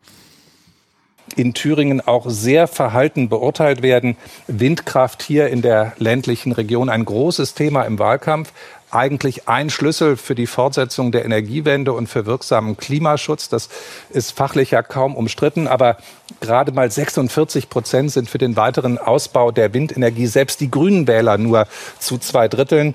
[1.37, 4.17] In Thüringen auch sehr verhalten beurteilt werden.
[4.47, 8.53] Windkraft hier in der ländlichen Region ein großes Thema im Wahlkampf.
[8.91, 13.49] Eigentlich ein Schlüssel für die Fortsetzung der Energiewende und für wirksamen Klimaschutz.
[13.49, 13.71] Das
[14.11, 15.97] ist fachlich ja kaum umstritten, aber
[16.41, 21.39] gerade mal 46 Prozent sind für den weiteren Ausbau der Windenergie, selbst die Grünen Wähler
[21.39, 21.67] nur
[21.99, 22.95] zu zwei Dritteln.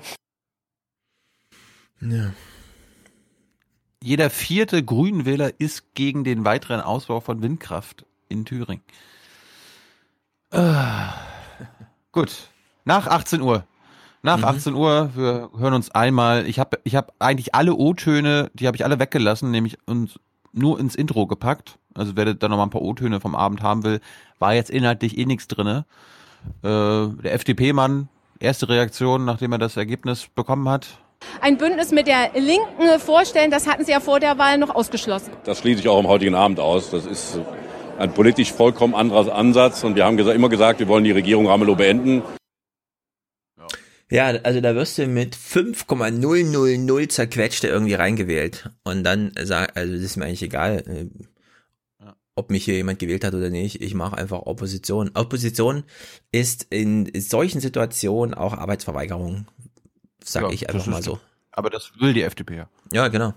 [2.00, 2.32] Ja.
[4.00, 8.82] Jeder vierte Grünenwähler ist gegen den weiteren Ausbau von Windkraft in Thüringen.
[10.50, 11.12] Ah.
[12.12, 12.48] Gut.
[12.84, 13.64] Nach 18 Uhr.
[14.22, 14.44] Nach Mhm.
[14.44, 16.46] 18 Uhr, wir hören uns einmal.
[16.46, 20.18] Ich habe ich hab eigentlich alle O-Töne, die habe ich alle weggelassen, nämlich uns
[20.52, 21.78] nur ins Intro gepackt.
[21.94, 24.00] Also wer da noch mal ein paar O-Töne vom Abend haben will,
[24.38, 25.84] war jetzt inhaltlich eh nichts drinne.
[26.62, 26.68] Äh,
[27.22, 28.08] der FDP-Mann,
[28.40, 30.86] erste Reaktion, nachdem er das Ergebnis bekommen hat.
[31.40, 35.32] Ein Bündnis mit der Linken vorstellen, das hatten Sie ja vor der Wahl noch ausgeschlossen.
[35.44, 36.90] Das schließe ich auch am heutigen Abend aus.
[36.90, 37.38] Das ist
[37.98, 39.84] ein politisch vollkommen anderer Ansatz.
[39.84, 42.22] Und wir haben gesa- immer gesagt, wir wollen die Regierung Ramelow beenden.
[44.10, 48.70] Ja, also da wirst du mit 5,000 zerquetschte irgendwie reingewählt.
[48.84, 52.04] Und dann sag, also das ist mir eigentlich egal, äh,
[52.34, 53.82] ob mich hier jemand gewählt hat oder nicht.
[53.82, 55.10] Ich mache einfach Opposition.
[55.14, 55.84] Opposition
[56.32, 59.46] ist in solchen Situationen auch Arbeitsverweigerung,
[60.24, 61.18] sag Ja, ich einfach mal so.
[61.50, 62.68] Aber das will die FDP ja.
[62.92, 63.34] Ja, genau.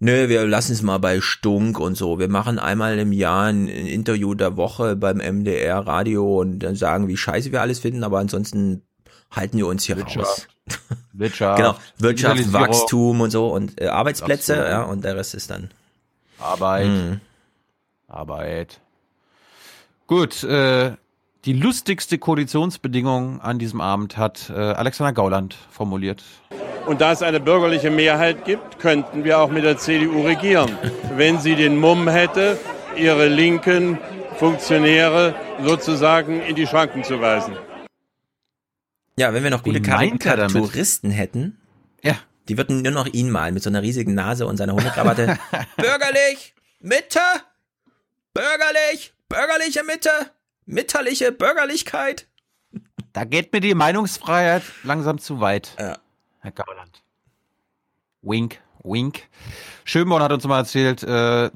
[0.00, 2.20] Nö, wir lassen es mal bei Stunk und so.
[2.20, 7.08] Wir machen einmal im Jahr ein Interview der Woche beim MDR Radio und dann sagen,
[7.08, 8.82] wie scheiße wir alles finden, aber ansonsten
[9.30, 10.06] halten wir uns hier raus.
[10.06, 10.48] Wirtschaft.
[11.58, 14.70] Genau, Wirtschaft, Wachstum und so und äh, Arbeitsplätze, Wachstum.
[14.70, 15.70] ja, und der Rest ist dann.
[16.38, 16.86] Arbeit.
[16.86, 17.20] Mhm.
[18.06, 18.80] Arbeit.
[20.06, 20.92] Gut, äh,
[21.44, 26.22] die lustigste Koalitionsbedingung an diesem Abend hat äh, Alexander Gauland formuliert.
[26.88, 30.74] Und da es eine bürgerliche Mehrheit gibt, könnten wir auch mit der CDU regieren,
[31.16, 32.58] wenn sie den Mumm hätte,
[32.96, 33.98] ihre linken
[34.38, 37.54] Funktionäre sozusagen in die Schranken zu weisen.
[39.18, 39.82] Ja, wenn wir noch gute?
[39.82, 41.60] Karikaturisten hätten,
[42.02, 42.14] ja.
[42.48, 45.38] die würden nur noch ihn malen mit so einer riesigen Nase und seiner Hundekrawatte.
[45.76, 47.20] Bürgerlich, Mitte,
[48.32, 50.10] bürgerlich, bürgerliche Mitte,
[50.64, 52.26] mitterliche Bürgerlichkeit.
[53.12, 55.76] Da geht mir die Meinungsfreiheit langsam zu weit.
[55.78, 55.98] Ja.
[56.40, 57.02] Herr Gauland.
[58.22, 59.28] Wink, wink.
[59.84, 61.50] Schönborn hat uns mal erzählt, äh,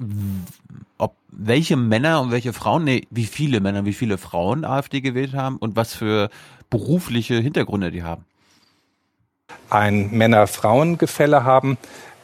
[0.98, 5.34] ob welche Männer und welche Frauen, nee, wie viele Männer, wie viele Frauen AfD gewählt
[5.34, 6.30] haben und was für
[6.70, 8.24] berufliche Hintergründe die haben.
[9.70, 11.78] ein Männer-Frauen-Gefälle haben.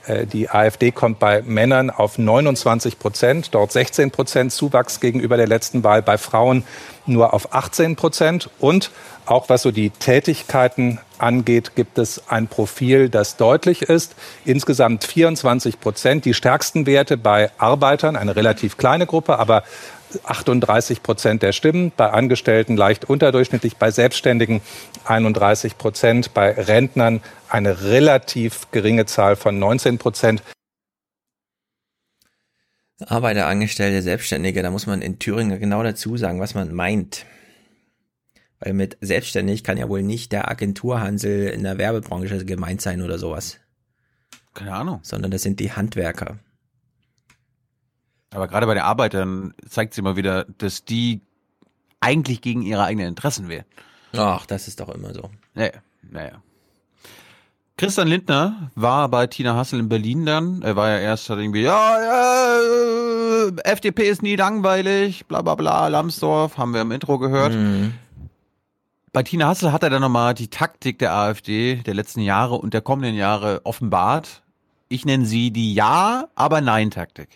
[0.08, 5.46] Äh, Die AfD kommt bei Männern auf 29 Prozent, dort 16 Prozent Zuwachs gegenüber der
[5.46, 6.64] letzten Wahl, bei Frauen
[7.06, 8.50] nur auf 18 Prozent.
[8.58, 8.90] Und
[9.26, 14.14] auch was so die Tätigkeiten angeht, gibt es ein Profil, das deutlich ist.
[14.44, 19.64] Insgesamt 24 Prozent, die stärksten Werte bei Arbeitern, eine relativ kleine Gruppe, aber
[20.24, 24.60] 38 Prozent der Stimmen, bei Angestellten leicht unterdurchschnittlich, bei Selbstständigen
[25.04, 30.42] 31 Prozent, bei Rentnern eine relativ geringe Zahl von 19 Prozent.
[33.00, 37.26] Arbeiter, Angestellte, Selbstständige, da muss man in Thüringen genau dazu sagen, was man meint.
[38.58, 43.18] Weil mit selbstständig kann ja wohl nicht der Agenturhansel in der Werbebranche gemeint sein oder
[43.18, 43.58] sowas.
[44.52, 44.98] Keine Ahnung.
[45.02, 46.38] Sondern das sind die Handwerker.
[48.30, 51.20] Aber gerade bei den Arbeitern zeigt sie mal wieder, dass die
[52.00, 53.64] eigentlich gegen ihre eigenen Interessen wählen.
[54.16, 55.30] Ach, das ist doch immer so.
[55.54, 56.42] Naja, naja.
[57.76, 60.62] Christian Lindner war bei Tina Hassel in Berlin dann.
[60.62, 61.96] Er war ja erst hat irgendwie, ja,
[63.46, 67.54] äh, FDP ist nie langweilig, bla bla bla, Lambsdorff, haben wir im Intro gehört.
[67.54, 67.94] Mhm.
[69.12, 72.74] Bei Tina Hassel hat er dann nochmal die Taktik der AfD der letzten Jahre und
[72.74, 74.42] der kommenden Jahre offenbart.
[74.88, 77.28] Ich nenne sie die Ja, aber Nein-Taktik.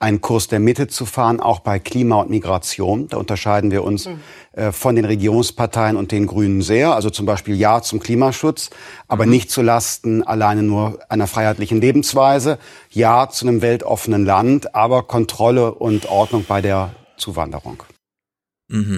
[0.00, 3.08] Einen Kurs der Mitte zu fahren, auch bei Klima und Migration.
[3.08, 4.08] Da unterscheiden wir uns
[4.52, 6.94] äh, von den Regierungsparteien und den Grünen sehr.
[6.94, 8.70] Also zum Beispiel Ja zum Klimaschutz,
[9.08, 12.58] aber nicht zu Lasten alleine nur einer freiheitlichen Lebensweise.
[12.90, 17.82] Ja zu einem weltoffenen Land, aber Kontrolle und Ordnung bei der Zuwanderung.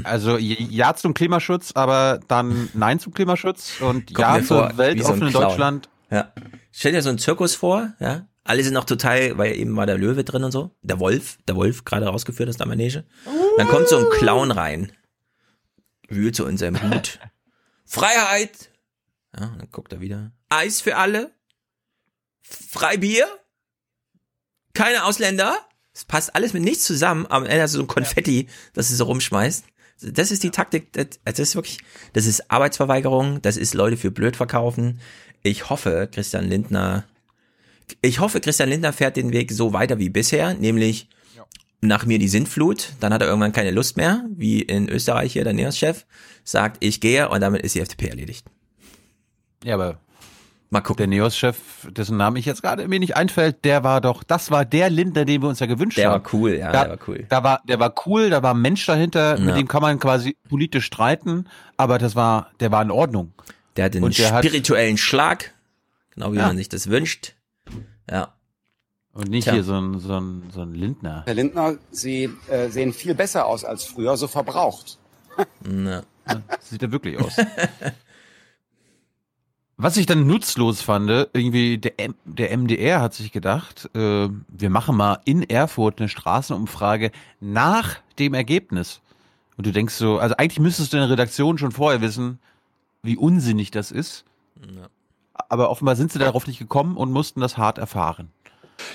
[0.03, 5.31] Also Ja zum Klimaschutz, aber dann Nein zum Klimaschutz und Kommt Ja zum so weltoffenen
[5.31, 5.45] Clown.
[5.45, 5.89] Deutschland.
[6.11, 6.33] Ja.
[6.73, 8.27] Stell dir so einen Zirkus vor, ja.
[8.51, 10.75] Alle sind noch total, weil eben war der Löwe drin und so.
[10.83, 13.05] Der Wolf, der Wolf gerade rausgeführt aus der Manege.
[13.57, 14.91] Dann kommt so ein Clown rein.
[16.09, 17.20] Wühlt so in seinem Hut.
[17.85, 18.73] Freiheit!
[19.39, 20.33] Ja, dann guckt er wieder.
[20.49, 21.31] Eis für alle.
[22.43, 23.29] Freibier.
[24.75, 25.57] Keine Ausländer.
[25.93, 27.29] Es passt alles mit nichts zusammen.
[27.29, 29.65] Am Ende hast du so ein Konfetti, das du so rumschmeißt.
[30.03, 31.79] Das ist die Taktik, das, das ist wirklich,
[32.15, 35.01] das ist Arbeitsverweigerung, das ist Leute für blöd verkaufen.
[35.45, 37.05] Ich hoffe, Christian Lindner,
[38.02, 41.09] ich hoffe, Christian Lindner fährt den Weg so weiter wie bisher, nämlich
[41.83, 45.44] nach mir die Sintflut, dann hat er irgendwann keine Lust mehr, wie in Österreich hier
[45.44, 46.05] der NEOS-Chef,
[46.44, 48.47] sagt, ich gehe und damit ist die FDP erledigt.
[49.65, 49.99] Ja, aber
[50.69, 50.99] Mal gucken.
[50.99, 51.57] der NEOS-Chef,
[51.91, 55.25] dessen Name ich jetzt gerade mir nicht einfällt, der war doch, das war der Lindner,
[55.25, 56.23] den wir uns ja gewünscht Der haben.
[56.23, 57.27] war cool, ja, da, der war cool.
[57.28, 59.44] Da war, der war cool, da war ein Mensch dahinter, Ja.
[59.44, 61.47] mit dem kann man quasi politisch streiten,
[61.78, 63.33] aber das war, der war in Ordnung.
[63.77, 65.55] Der hat den Und der hat- spirituellen Schlag,
[66.15, 66.47] genau wie Ja.
[66.49, 67.35] man sich das wünscht.
[68.11, 68.33] Ja.
[69.13, 69.55] Und nicht Tja.
[69.55, 71.23] hier so ein, so ein, so ein Lindner.
[71.27, 74.99] Herr Lindner, Sie äh, sehen viel besser aus als früher, so verbraucht.
[75.63, 76.03] Na.
[76.61, 77.37] Sieht er wirklich aus.
[79.77, 84.69] Was ich dann nutzlos fand, irgendwie der, M der MDR hat sich gedacht, äh, wir
[84.69, 89.01] machen mal in Erfurt eine Straßenumfrage nach dem Ergebnis.
[89.57, 92.39] Und du denkst so, also eigentlich müsstest du in der Redaktion schon vorher wissen,
[93.03, 94.27] wie unsinnig das ist.
[95.49, 98.31] Aber offenbar sind sie darauf nicht gekommen und mussten das hart erfahren.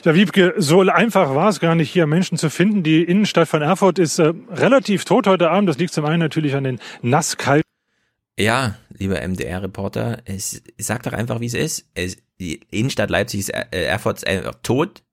[0.03, 2.83] Ja, Wiebke, so einfach war es gar nicht, hier Menschen zu finden.
[2.83, 5.69] Die Innenstadt von Erfurt ist äh, relativ tot heute Abend.
[5.69, 7.69] Das liegt zum einen natürlich an den nasskalten
[8.39, 11.89] Ja, lieber MDR-Reporter, es sag doch einfach, wie es ist.
[11.93, 15.03] Es, die Innenstadt Leipzig ist äh, Erfurt einfach tot.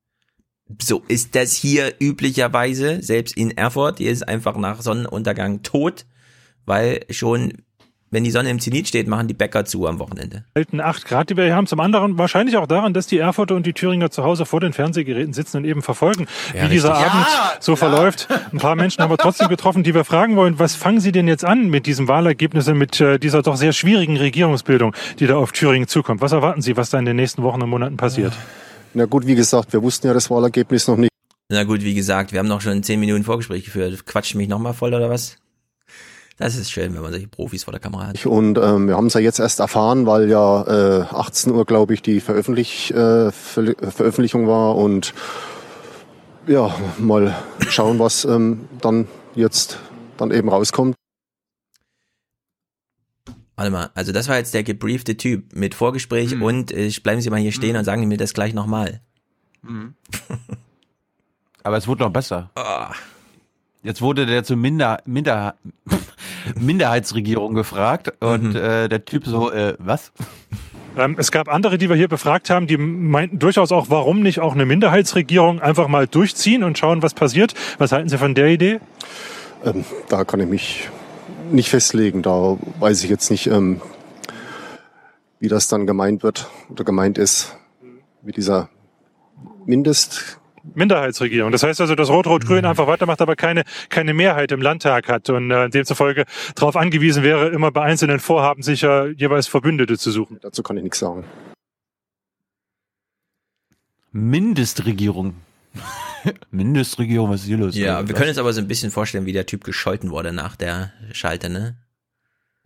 [0.81, 6.07] So ist das hier üblicherweise, selbst in Erfurt, hier ist einfach nach Sonnenuntergang tot,
[6.65, 7.63] weil schon,
[8.13, 10.45] wenn die Sonne im Zenit steht, machen die Bäcker zu am Wochenende.
[10.55, 11.67] kalten 8 Grad, die wir hier haben.
[11.67, 14.75] Zum anderen wahrscheinlich auch daran, dass die Erfurter und die Thüringer zu Hause vor den
[14.75, 17.07] Fernsehgeräten sitzen und eben verfolgen, Ja, wie dieser richtig.
[17.11, 18.29] Abend Ja, so verläuft.
[18.53, 21.27] Ein paar Menschen haben wir trotzdem getroffen, die wir fragen wollen, was fangen Sie denn
[21.27, 25.37] jetzt an mit diesem Wahlergebnis und mit äh, dieser doch sehr schwierigen Regierungsbildung, die da
[25.37, 26.21] auf Thüringen zukommt?
[26.21, 28.35] Was erwarten Sie, was da in den nächsten Wochen und Monaten passiert?
[28.93, 31.11] Na gut, wie gesagt, wir wussten ja das Wahlergebnis noch nicht.
[31.49, 34.05] Na gut, wie gesagt, wir haben noch schon zehn Minuten Vorgespräch geführt.
[34.05, 35.37] Quatscht mich nochmal voll oder was?
[36.39, 38.27] Das ist schön, wenn man solche Profis vor der Kamera hat.
[38.27, 41.95] Und ähm, wir haben es ja jetzt erst erfahren, weil ja äh, 18 Uhr, glaube
[41.95, 44.77] ich, die Veröffentlich, äh, Ver Veröffentlichung war.
[44.77, 45.15] Und
[46.47, 47.37] ja, mal
[47.69, 49.79] schauen, was ähm, dann jetzt
[50.17, 50.97] dann eben rauskommt.
[53.55, 57.31] Warte mal, also das war jetzt der gebriefte Typ mit Vorgespräch und äh, bleiben Sie
[57.31, 59.01] mal hier stehen und sagen Sie mir das gleich nochmal.
[59.63, 59.95] Mhm.
[61.63, 62.51] Aber es wurde noch besser.
[62.57, 62.93] Ah.
[63.83, 65.57] Jetzt wurde der zur Minder, Minder,
[66.59, 70.13] Minderheitsregierung gefragt und äh, der Typ so, äh, was?
[70.97, 74.41] Ähm, es gab andere, die wir hier befragt haben, die meinten durchaus auch, warum nicht
[74.41, 77.55] auch eine Minderheitsregierung einfach mal durchziehen und schauen, was passiert.
[77.79, 78.81] Was halten Sie von der Idee?
[79.65, 80.89] Ähm, da kann ich mich
[81.51, 82.23] nicht festlegen.
[82.23, 83.81] Da weiß ich jetzt nicht, ähm,
[85.41, 87.57] wie das dann gemeint wird oder gemeint ist
[88.23, 88.69] mit dieser
[89.65, 90.39] Mindest.
[90.75, 91.53] Minderheitsregierung.
[91.53, 95.51] Das heißt also, dass Rot-Rot-Grün einfach weitermacht, aber keine, keine Mehrheit im Landtag hat und
[95.51, 96.25] äh, demzufolge
[96.55, 100.39] darauf angewiesen wäre, immer bei einzelnen Vorhaben sich äh, jeweils Verbündete zu suchen.
[100.41, 101.25] Dazu kann ich nichts sagen.
[104.13, 105.35] Mindestregierung.
[106.51, 107.75] Mindestregierung, was ist hier los?
[107.77, 110.33] Ja, Also, wir können uns aber so ein bisschen vorstellen, wie der Typ gescholten wurde
[110.33, 111.77] nach der Schalte, ne?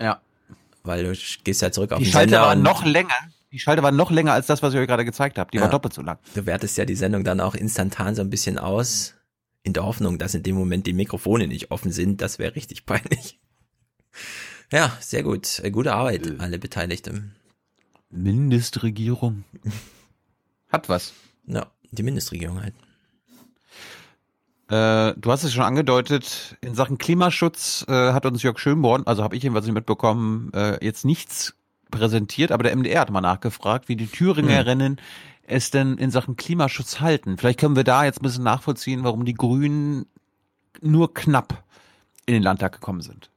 [0.01, 0.21] Ja.
[0.83, 3.15] Weil du gehst ja zurück auf Die den Schalte Sender war noch länger.
[3.57, 5.51] Die Schalte war noch länger als das, was ich euch gerade gezeigt habe.
[5.51, 5.71] Die war Ja.
[5.71, 6.19] doppelt so lang.
[6.35, 9.15] Du wertest ja die Sendung dann auch instantan so ein bisschen aus,
[9.63, 12.21] in der Hoffnung, dass in dem Moment die Mikrofone nicht offen sind.
[12.21, 13.41] Das wäre richtig peinlich.
[14.71, 15.61] Ja, sehr gut.
[15.61, 17.35] Äh, Gute Arbeit, alle Beteiligten.
[18.11, 19.45] Mindestregierung.
[20.69, 21.15] Hat was.
[21.47, 22.75] Ja, die Mindestregierung halt.
[24.69, 29.23] Äh, du hast es schon angedeutet, in Sachen Klimaschutz äh, hat uns Jörg Schönborn, also
[29.23, 31.55] habe ich jedenfalls nicht mitbekommen, äh, jetzt nichts
[31.91, 35.01] präsentiert, aber der MDR hat mal nachgefragt, wie die Thüringerinnen
[35.47, 37.39] es denn in Sachen Klimaschutz halten.
[37.39, 40.07] Vielleicht können wir da jetzt ein bisschen nachvollziehen, warum die Grünen
[40.81, 41.63] nur knapp
[42.27, 43.31] in den Landtag gekommen sind.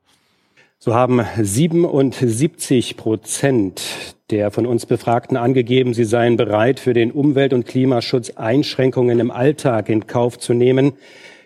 [0.79, 7.53] So haben 77 Prozent der von uns Befragten angegeben, sie seien bereit, für den Umwelt-
[7.53, 10.93] und Klimaschutz Einschränkungen im Alltag in Kauf zu nehmen.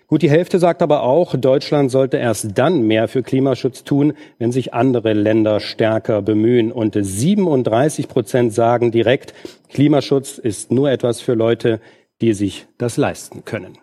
[0.08, 4.52] Gut, die Hälfte sagt aber auch, Deutschland sollte erst dann mehr für Klimaschutz tun, wenn
[4.52, 6.72] sich andere Länder stärker bemühen.
[6.72, 9.34] Und 37 Prozent sagen direkt,
[9.70, 11.80] Klimaschutz ist nur etwas für Leute,
[12.22, 13.78] die sich das leisten können.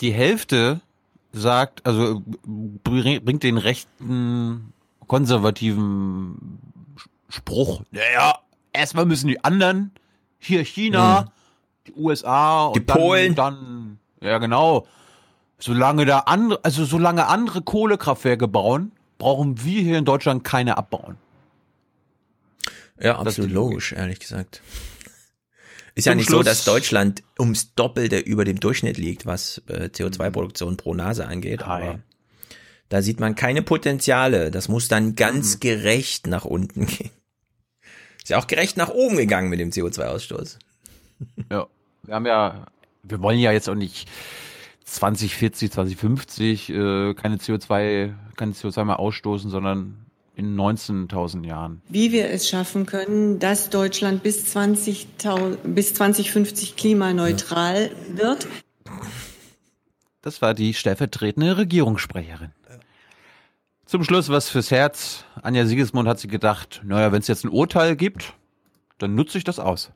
[0.00, 0.80] Die Hälfte
[1.32, 4.72] sagt, also bring- bringt den rechten
[5.06, 6.58] konservativen
[7.28, 8.38] Spruch, naja,
[8.72, 9.92] erstmal müssen die anderen,
[10.38, 11.32] hier China,
[11.86, 13.34] die USA und Die Polen.
[13.34, 14.86] Dann, ja genau,
[15.58, 21.16] solange da andere, also solange andere Kohlekraftwerke bauen, brauchen wir hier in Deutschland keine abbauen.
[23.00, 24.62] Ja, absolut logisch, ehrlich gesagt.
[25.96, 29.88] Ist ja nicht so, Schluss- dass Deutschland ums Doppelte über dem Durchschnitt liegt, was äh,
[29.92, 31.62] CO2-Produktion pro Nase angeht.
[31.62, 32.00] Aber
[32.88, 34.50] da sieht man keine Potenziale.
[34.50, 35.16] Das muss dann Mhm.
[35.16, 37.10] ganz gerecht nach unten gehen.
[38.22, 40.58] Ist ja auch gerecht nach oben gegangen mit dem CO2-Ausstoß.
[41.50, 41.66] Ja.
[42.06, 42.66] Wir haben ja,
[43.02, 44.08] wir wollen ja jetzt auch nicht
[44.84, 50.04] 2040, 2050 äh, keine CO2, keine CO2 mehr ausstoßen, sondern
[50.36, 51.82] in 19.000 Jahren.
[51.88, 55.06] Wie wir es schaffen können, dass Deutschland bis, 20
[55.64, 58.18] bis 2050 klimaneutral ja.
[58.18, 58.48] wird.
[60.22, 62.50] Das war die stellvertretende Regierungssprecherin.
[63.86, 65.24] Zum Schluss was fürs Herz.
[65.42, 68.32] Anja Siegesmund hat sich gedacht, naja, wenn es jetzt ein Urteil gibt,
[68.98, 69.92] dann nutze ich das aus.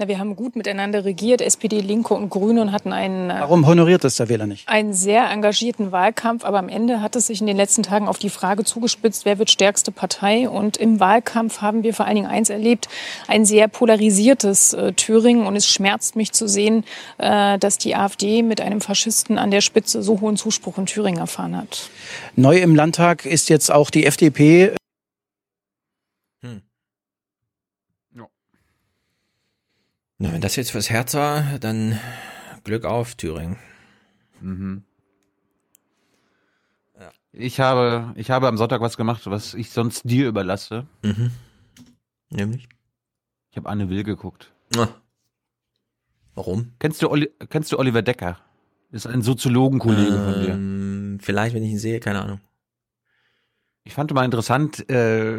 [0.00, 3.30] Na, wir haben gut miteinander regiert, SPD, Linke und Grüne und hatten einen.
[3.30, 4.68] Äh, Warum honoriert das der Wähler nicht?
[4.68, 8.16] Einen sehr engagierten Wahlkampf, aber am Ende hat es sich in den letzten Tagen auf
[8.16, 10.48] die Frage zugespitzt, wer wird stärkste Partei?
[10.48, 12.88] Und im Wahlkampf haben wir vor allen Dingen eins erlebt,
[13.26, 15.44] ein sehr polarisiertes äh, Thüringen.
[15.44, 16.84] Und es schmerzt mich zu sehen,
[17.16, 21.18] äh, dass die AfD mit einem Faschisten an der Spitze so hohen Zuspruch in Thüringen
[21.18, 21.90] erfahren hat.
[22.36, 24.77] Neu im Landtag ist jetzt auch die FDP.
[30.18, 31.98] Na, wenn das jetzt fürs Herz war, dann
[32.64, 33.56] Glück auf, Thüringen.
[34.40, 34.82] Mhm.
[36.98, 37.10] Ja.
[37.32, 40.86] Ich habe, ich habe am Sonntag was gemacht, was ich sonst dir überlasse.
[41.02, 41.30] Mhm.
[42.30, 42.68] Nämlich?
[43.52, 44.52] Ich habe Anne Will geguckt.
[44.76, 44.88] Ah.
[46.34, 46.72] Warum?
[46.80, 48.38] Kennst du, Oli kennst du Oliver Decker?
[48.90, 50.52] Ist ein Soziologenkollege ähm, von dir.
[50.52, 52.40] Ähm, vielleicht, wenn ich ihn sehe, keine Ahnung.
[53.84, 55.38] Ich fand mal interessant, äh,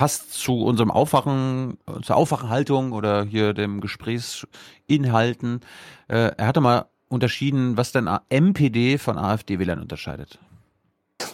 [0.00, 5.60] passt zu unserem Aufwachen, zur Aufwachenhaltung oder hier dem Gesprächsinhalten.
[6.08, 10.38] Äh, er hatte mal unterschieden, was denn MPD von AfD-Wählern unterscheidet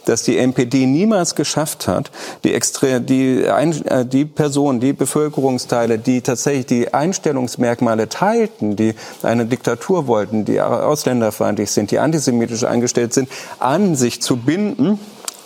[0.04, 2.10] dass die NPD niemals geschafft hat,
[2.42, 8.94] die, extra, die, ein, äh, die Personen, die Bevölkerungsteile, die tatsächlich die Einstellungsmerkmale teilten, die
[9.22, 13.28] eine Diktatur wollten, die ausländerfeindlich sind, die antisemitisch eingestellt sind,
[13.60, 14.98] an sich zu binden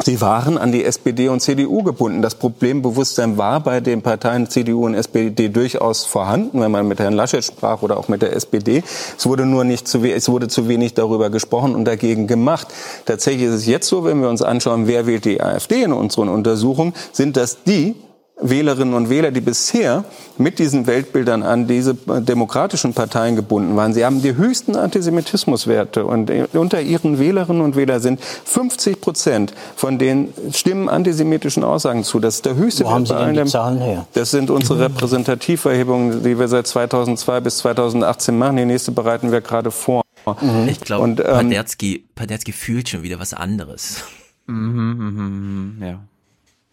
[0.03, 2.23] Sie waren an die SPD und CDU gebunden.
[2.23, 7.13] Das Problembewusstsein war bei den Parteien CDU und SPD durchaus vorhanden, wenn man mit Herrn
[7.13, 8.83] Laschet sprach oder auch mit der SPD.
[9.19, 12.69] Es wurde nur nicht zu, es wurde zu wenig darüber gesprochen und dagegen gemacht.
[13.05, 16.31] Tatsächlich ist es jetzt so, wenn wir uns anschauen, wer wählt die AfD in unseren
[16.31, 17.95] Untersuchungen, sind das die,
[18.43, 20.05] Wählerinnen und Wähler, die bisher
[20.39, 23.93] mit diesen Weltbildern an diese demokratischen Parteien gebunden waren.
[23.93, 29.99] Sie haben die höchsten Antisemitismuswerte und unter ihren Wählerinnen und Wählern sind 50 Prozent von
[29.99, 32.21] denen stimmen antisemitischen Aussagen zu.
[32.21, 34.07] Das ist der höchste Wo haben Sie denn die Zahlen her?
[34.15, 38.57] Das sind unsere Repräsentativerhebungen, die wir seit 2002 bis 2018 machen.
[38.57, 40.03] Die nächste bereiten wir gerade vor.
[40.41, 40.69] Mhm.
[40.69, 44.05] Ich glaube, ähm, Paderski, Paderski fühlt schon wieder was anderes.
[44.47, 46.01] Mhm, mh, mh, ja.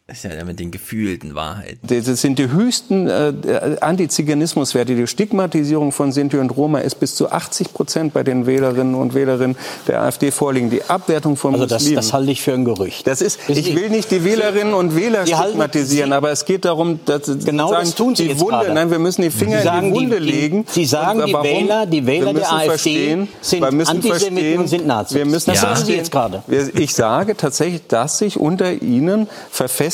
[0.10, 1.80] Das ist ja mit den gefühlten Wahrheiten.
[1.82, 4.95] Das sind die höchsten äh, Antiziganismuswerte.
[4.95, 9.14] Die Stigmatisierung von Sinti und Roma ist bis zu 80 Prozent bei den Wählerinnen und
[9.16, 10.69] Wählerinnen der AfD vorliegen.
[10.69, 11.95] Die Abwertung von also Muslimen.
[11.98, 13.06] Das, das halte ich für ein Gerücht.
[13.06, 17.26] Das ist, ich will nicht die Wählerinnen und Wähler stigmatisieren, aber es geht darum, dass
[17.44, 18.74] genau sagen, das tun Sie die jetzt Wunde, gerade.
[18.74, 20.66] nein, wir müssen die Finger Sie sagen, in die Wunde die, die, legen.
[20.69, 21.48] Sie sagen, Und die warum?
[21.48, 25.18] Wähler, die Wähler der AfD verstehen, sind wir müssen Antisemiten verstehen, und sind Nazis.
[25.18, 26.44] Wir müssen das sagen Sie jetzt gerade.
[26.76, 29.27] Ich sage tatsächlich, dass sich unter ihnen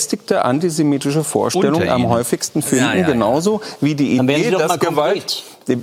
[0.04, 5.44] verfestigte antisemitische Vorstellungen Unter am häufigsten finden, Ja, ja, genauso wie die Idee, dass Gewalt.
[5.68, 5.78] Die,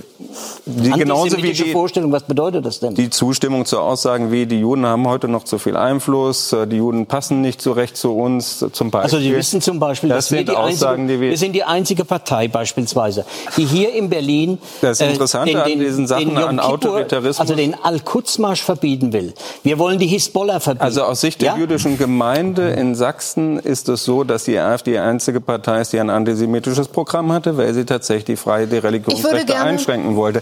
[0.65, 2.93] die genauso wie die, Vorstellung, was bedeutet das denn?
[2.93, 6.77] die Zustimmung zu Aussagen wie, die Juden haben heute noch zu viel Einfluss, äh, die
[6.77, 9.17] Juden passen nicht so recht zu uns, äh, zum Beispiel.
[9.17, 11.29] Also Sie wissen zum Beispiel, das dass wir sind die, Aussagen, einzige, die wir...
[11.31, 13.25] wir sind die einzige Partei beispielsweise,
[13.57, 19.13] die hier in Berlin Das Interessante an diesen Sachen, an Autoritarismus- also den Al-Quds-Marsch verbieten
[19.13, 19.33] will.
[19.63, 20.83] Wir wollen die Hisbollah verbieten.
[20.83, 21.57] Also aus Sicht der ja?
[21.57, 25.99] jüdischen Gemeinde in Sachsen ist es so, dass die AfD die einzige Partei ist, die
[25.99, 30.41] ein antisemitisches Programm hatte, weil sie tatsächlich die freie die Religionsrechte gerne- einschränken wollte.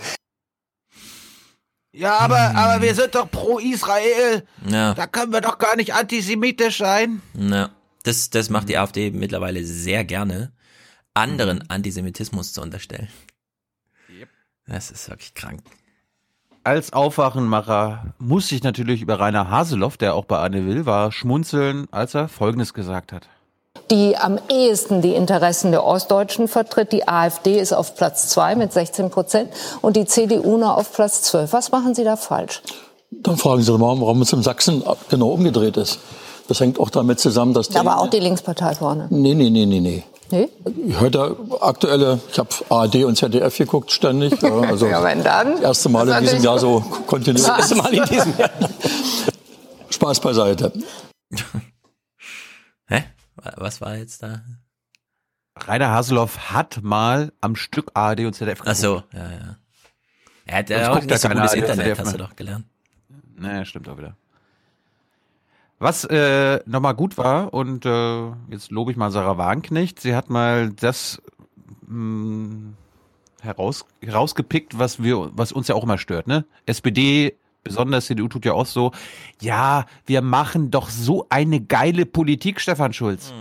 [1.92, 4.46] Ja, aber, aber wir sind doch pro Israel.
[4.68, 4.94] Ja.
[4.94, 7.22] Da können wir doch gar nicht antisemitisch sein.
[7.34, 7.72] Ja,
[8.04, 10.52] das, das macht die AfD mittlerweile sehr gerne,
[11.14, 11.70] anderen.
[11.70, 13.10] Antisemitismus zu unterstellen.
[14.66, 15.62] Das ist wirklich krank.
[16.64, 21.88] Als Aufwachenmacher muss ich natürlich über Rainer Haseloff, der auch bei Anne Will war, schmunzeln,
[21.92, 23.28] als er Folgendes gesagt hat.
[23.92, 26.92] Die am ehesten die Interessen der Ostdeutschen vertritt.
[26.92, 29.50] Die AfD ist auf Platz zwei mit 16 Prozent
[29.82, 31.54] und die CDU nur auf Platz 12.
[31.54, 32.62] Was machen Sie da falsch?
[33.12, 36.00] Dann fragen Sie doch mal, warum es in Sachsen genau umgedreht ist.
[36.48, 39.08] Das hängt auch damit zusammen, dass Da war auch die Linkspartei vorne.
[39.10, 40.04] Nee, nee, nee, nee, nee.
[40.32, 40.48] Nee?
[41.00, 44.40] Heute aktuelle, ich habe ARD und ZDF geguckt ständig.
[44.44, 45.54] ja, Also Ja, wenn dann.
[45.54, 47.48] Das erste Mal Das in diesem Jahr so kontinuierlich.
[47.58, 48.50] Das erste Mal in diesem Jahr.
[49.90, 50.72] Spaß beiseite.
[53.58, 54.42] Was war jetzt da?
[55.56, 59.58] Rainer Haseloff hat mal am Stück ARD und ZDF Ach so, ja, ja.
[60.46, 62.66] Er hat ja auch nicht so gutes ARD Internet, ZDF hast du doch gelernt.
[63.36, 64.16] Naja, stimmt auch wieder.
[65.80, 70.30] Was äh, nochmal gut war, und äh, jetzt lobe ich mal Sarah Wagenknecht, sie hat
[70.30, 71.22] mal das
[71.88, 72.74] mh,
[73.42, 76.46] heraus, herausgepickt, was wir, was uns ja auch immer stört, ne?
[76.66, 78.92] SPD, besonders CDU tut ja auch so,
[79.42, 83.34] ja, wir machen doch so eine geile Politik, Stefan Schulz.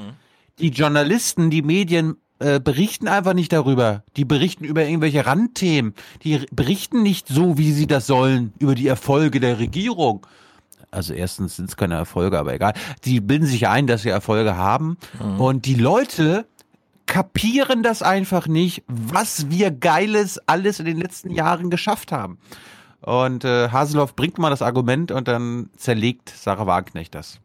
[0.58, 4.02] Die Journalisten, die Medien äh, berichten einfach nicht darüber.
[4.16, 5.94] Die berichten über irgendwelche Randthemen.
[6.22, 10.26] Die berichten nicht so, wie sie das sollen, über die Erfolge der Regierung.
[10.90, 12.74] Also erstens sind es keine Erfolge, aber egal.
[13.04, 14.96] Die bilden sich ein, dass sie Erfolge haben.
[15.38, 16.46] Und die Leute
[17.06, 22.38] kapieren das einfach nicht, was wir Geiles alles in den letzten Jahren geschafft haben.
[23.08, 27.40] Und äh, Haseloff bringt mal das Argument und dann zerlegt Sarah Wagenknecht das.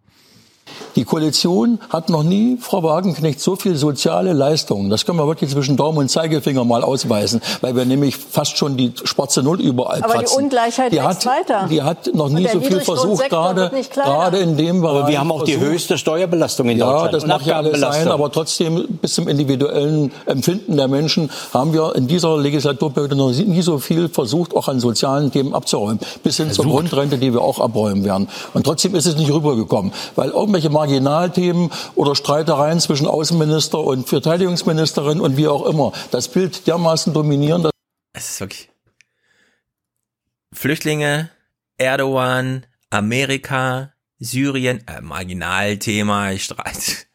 [0.95, 4.89] Die Koalition hat noch nie, Frau Wagenknecht, so viel soziale Leistungen.
[4.89, 8.77] Das können wir wirklich zwischen Daumen und Zeigefinger mal ausweisen, weil wir nämlich fast schon
[8.77, 10.43] die schwarze Null überall Aber die kratzen.
[10.43, 11.67] Ungleichheit die hat, weiter.
[11.69, 14.99] Die hat noch nie so viel versucht, gerade, gerade in dem Bereich.
[14.99, 15.71] Aber wir haben auch die versucht.
[15.71, 17.13] höchste Steuerbelastung in Ja, Deutschland.
[17.13, 21.73] das und mag ja alles sein, aber trotzdem bis zum individuellen Empfinden der Menschen haben
[21.73, 25.99] wir in dieser Legislaturperiode noch nie so viel versucht, auch an sozialen Themen abzuräumen.
[26.23, 28.27] Bis hin zur Grundrente, die wir auch abräumen werden.
[28.53, 35.19] Und trotzdem ist es nicht rübergekommen, weil irgendwelche Marginalthemen oder Streitereien zwischen Außenminister und Verteidigungsministerin
[35.19, 37.69] und wie auch immer das Bild dermaßen dominieren,
[38.13, 38.69] Es ist wirklich.
[40.53, 41.31] Flüchtlinge,
[41.77, 47.07] Erdogan, Amerika, Syrien, äh, Marginalthema, ich streite.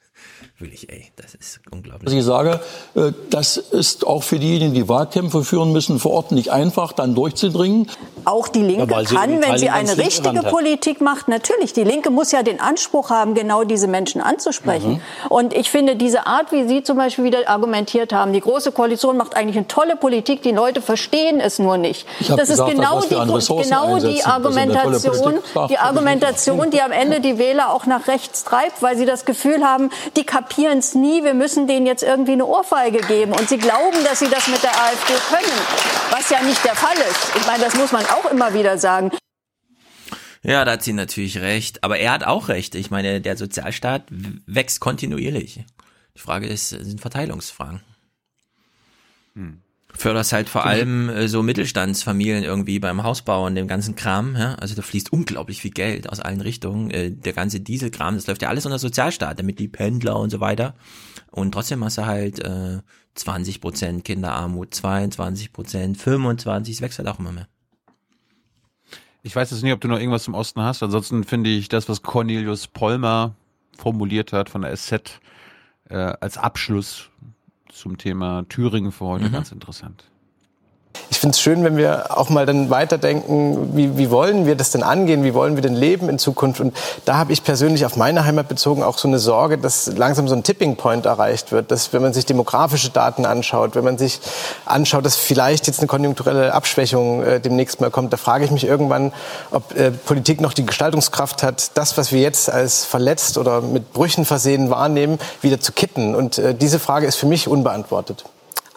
[0.60, 2.06] Wirklich, ey, das ist unglaublich.
[2.06, 2.60] dass ich sage,
[2.96, 7.14] äh, das ist auch für diejenigen, die Wahlkämpfe führen müssen, vor Ort nicht einfach, dann
[7.14, 7.88] durchzudringen.
[8.24, 10.42] Auch die Linke Ja, kann, wenn sie eine richtige.
[10.42, 11.74] Politik macht, natürlich.
[11.74, 14.94] Die Linke muss ja den Anspruch haben, genau diese Menschen anzusprechen.
[14.94, 15.28] Mhm.
[15.28, 19.16] Und ich finde, diese Art, wie Sie zum Beispiel wieder argumentiert haben, die Große Koalition
[19.16, 22.04] macht eigentlich eine tolle Politik, die Leute verstehen es nur nicht.
[22.20, 25.38] Das ist gesagt, genau, was wir an die, genau die Argumentation,
[25.68, 29.62] die Argumentation, die am Ende die Wähler auch nach rechts treibt, weil sie das Gefühl
[29.62, 33.32] haben, die kapieren es nie, wir müssen denen jetzt irgendwie eine Ohrfeige geben.
[33.32, 35.52] Und sie glauben, dass sie das mit der AfD können,
[36.10, 37.36] was ja nicht der Fall ist.
[37.36, 39.12] Ich meine, das muss man auch immer wieder sagen.
[40.42, 41.84] Ja, da hat sie natürlich recht.
[41.84, 42.74] Aber er hat auch recht.
[42.74, 45.64] Ich meine, der Sozialstaat wächst kontinuierlich.
[46.16, 47.82] Die Frage ist, sind Verteilungsfragen.
[49.94, 54.36] Förderst halt vor allem äh, so Mittelstandsfamilien irgendwie beim Hausbau und dem ganzen Kram.
[54.36, 54.55] Ja?
[54.57, 56.91] Also da fließt unglaublich viel Geld aus allen Richtungen.
[56.91, 60.41] Äh, der ganze Dieselkram, das läuft ja alles unter Sozialstaat, damit die Pendler und so
[60.41, 60.75] weiter.
[61.31, 62.81] Und trotzdem hast du halt äh,
[63.15, 67.49] 20 Prozent Kinderarmut, 22 Prozent, 25, es wächst halt auch immer mehr.
[69.23, 70.83] Ich weiß jetzt nicht, ob du noch irgendwas zum Osten hast.
[70.83, 73.34] Ansonsten finde ich das, was Cornelius Polmer
[73.76, 75.20] formuliert hat von der SZ
[75.89, 77.10] äh, als Abschluss
[77.72, 79.32] zum Thema Thüringen für heute Mhm.
[79.32, 80.07] ganz interessant.
[81.10, 84.70] Ich finde es schön, wenn wir auch mal dann weiterdenken, wie, wie wollen wir das
[84.70, 86.60] denn angehen, wie wollen wir denn leben in Zukunft.
[86.60, 86.76] Und
[87.07, 90.34] da habe ich persönlich auf meine Heimat bezogen auch so eine Sorge, dass langsam so
[90.34, 94.20] ein Tipping Point erreicht wird, dass wenn man sich demografische Daten anschaut, wenn man sich
[94.65, 98.65] anschaut, dass vielleicht jetzt eine konjunkturelle Abschwächung äh, demnächst mal kommt, da frage ich mich
[98.65, 99.12] irgendwann,
[99.50, 103.92] ob äh, Politik noch die Gestaltungskraft hat, das, was wir jetzt als verletzt oder mit
[103.92, 106.15] Brüchen versehen wahrnehmen, wieder zu kitten.
[106.15, 108.25] Und äh, diese Frage ist für mich unbeantwortet.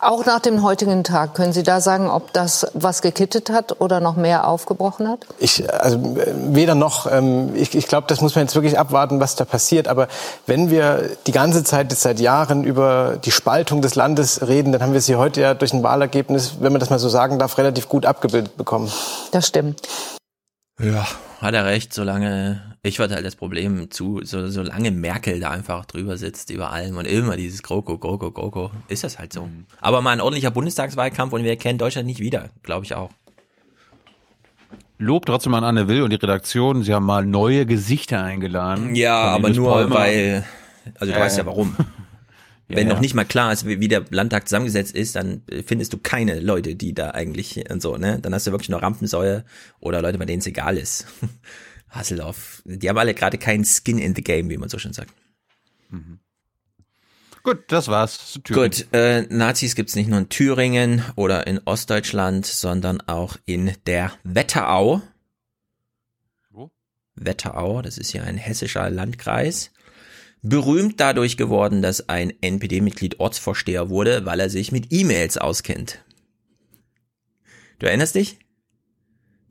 [0.01, 3.99] Auch nach dem heutigen Tag, können Sie da sagen, ob das was gekittet hat oder
[3.99, 5.27] noch mehr aufgebrochen hat?
[5.37, 7.05] Ich, also weder noch.
[7.11, 9.87] Ähm, ich ich glaube, das muss man jetzt wirklich abwarten, was da passiert.
[9.87, 10.07] Aber
[10.47, 14.81] wenn wir die ganze Zeit jetzt seit Jahren über die Spaltung des Landes reden, dann
[14.81, 17.59] haben wir sie heute ja durch ein Wahlergebnis, wenn man das mal so sagen darf,
[17.59, 18.91] relativ gut abgebildet bekommen.
[19.31, 19.81] Das stimmt.
[20.81, 21.05] Ja,
[21.41, 25.85] hat er recht, solange, ich hatte halt das Problem zu, so, solange Merkel da einfach
[25.85, 29.47] drüber sitzt über allem und immer dieses GroKo, GroKo, GroKo, ist das halt so.
[29.79, 33.11] Aber mal ein ordentlicher Bundestagswahlkampf und wir kennen Deutschland nicht wieder, glaube ich auch.
[34.97, 36.83] Lob trotzdem an Anne Will und die Redaktion.
[36.83, 38.95] Sie haben mal neue Gesichter eingeladen.
[38.95, 39.95] Ja, aber nur Polmer.
[39.95, 40.45] weil,
[40.99, 41.75] also du Ja, weißt ja warum.
[42.67, 42.93] Wenn ja.
[42.93, 45.97] noch nicht mal klar ist, wie, wie der Landtag zusammengesetzt ist, dann äh, findest du
[45.97, 48.19] keine Leute, die da eigentlich und so, ne?
[48.21, 49.43] Dann hast du wirklich nur Rampensäue
[49.81, 51.05] oder Leute, bei denen es egal ist.
[51.91, 52.63] Hasselhoff.
[52.65, 55.13] Die haben alle gerade keinen Skin in the game, wie man so schön sagt.
[57.43, 58.39] Gut, das war's.
[58.47, 64.11] Gut, äh, Nazis gibt's nicht nur in Thüringen oder in Ostdeutschland, sondern auch in der
[64.23, 65.01] Wetterau.
[66.51, 66.71] Wo?
[67.15, 69.71] Wetterau, das ist ja ein hessischer Landkreis.
[70.43, 76.03] Berühmt dadurch geworden, dass ein NPD-Mitglied Ortsvorsteher wurde, weil er sich mit E-Mails auskennt.
[77.79, 78.37] Du erinnerst dich?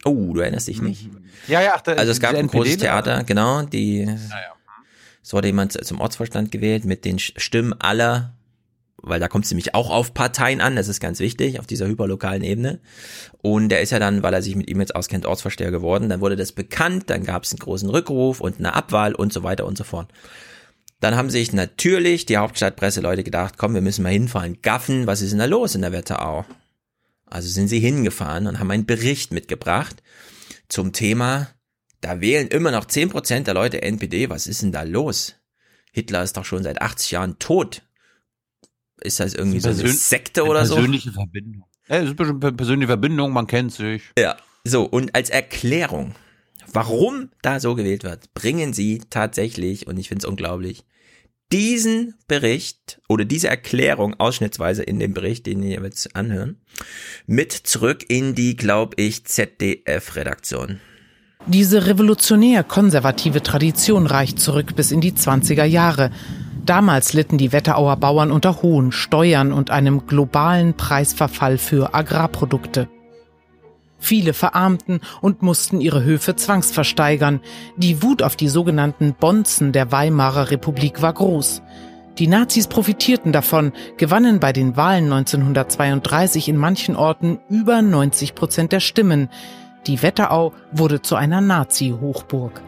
[0.04, 1.08] Oh, du erinnerst dich nicht.
[1.48, 2.80] Ja, ja, ach, da- Also es gab ein großes NPD -ler.
[3.02, 4.06] Theater, genau, die,
[5.22, 8.34] so wurde jemand zum Ortsvorstand gewählt mit den Stimmen aller,
[9.02, 11.86] weil da kommt es nämlich auch auf Parteien an, das ist ganz wichtig, auf dieser
[11.86, 12.80] hyperlokalen Ebene.
[13.42, 16.08] Und der ist ja dann, weil er sich mit E-Mails auskennt, Ortsvorsteher geworden.
[16.10, 19.42] Dann wurde das bekannt, dann gab es einen großen Rückruf und eine Abwahl und so
[19.42, 20.10] weiter und so fort.
[21.00, 25.30] Dann haben sich natürlich die Hauptstadtpresseleute gedacht, komm, wir müssen mal hinfahren, gaffen, was ist
[25.30, 26.44] denn da los in der Wetterau?
[27.24, 30.02] Also sind sie hingefahren und haben einen Bericht mitgebracht
[30.70, 31.48] zum Thema,
[32.00, 35.36] da wählen immer noch 10% der Leute NPD, was ist denn da los?
[35.92, 37.82] Hitler ist doch schon seit 80 Jahren tot.
[39.02, 40.74] Ist das irgendwie so eine Persön- Sekte eine oder so?
[40.76, 41.64] Persönliche Verbindung.
[41.88, 44.02] Ja, es ist eine persönliche Verbindung, man kennt sich.
[44.16, 46.14] Ja, so, und als Erklärung,
[46.72, 50.84] warum da so gewählt wird, bringen sie tatsächlich, und ich finde es unglaublich,
[51.52, 56.60] diesen Bericht oder diese Erklärung ausschnittsweise in dem Bericht, den wir jetzt anhören,
[57.26, 60.80] mit zurück in die, glaube ich, ZDF-Redaktion.
[61.46, 66.10] Diese revolutionär-konservative Tradition reicht zurück bis in die 20er Jahre.
[66.66, 72.88] Damals litten die Wetterauer Bauern unter hohen Steuern und einem globalen Preisverfall für Agrarprodukte.
[74.00, 77.40] Viele verarmten und mussten ihre Höfe zwangsversteigern.
[77.76, 81.62] Die Wut auf die sogenannten Bonzen der Weimarer Republik war groß.
[82.18, 88.72] Die Nazis profitierten davon, gewannen bei den Wahlen 1932 in manchen Orten über 90 Prozent
[88.72, 89.28] der Stimmen.
[89.86, 92.60] Die Wetterau wurde zu einer Nazi-Hochburg.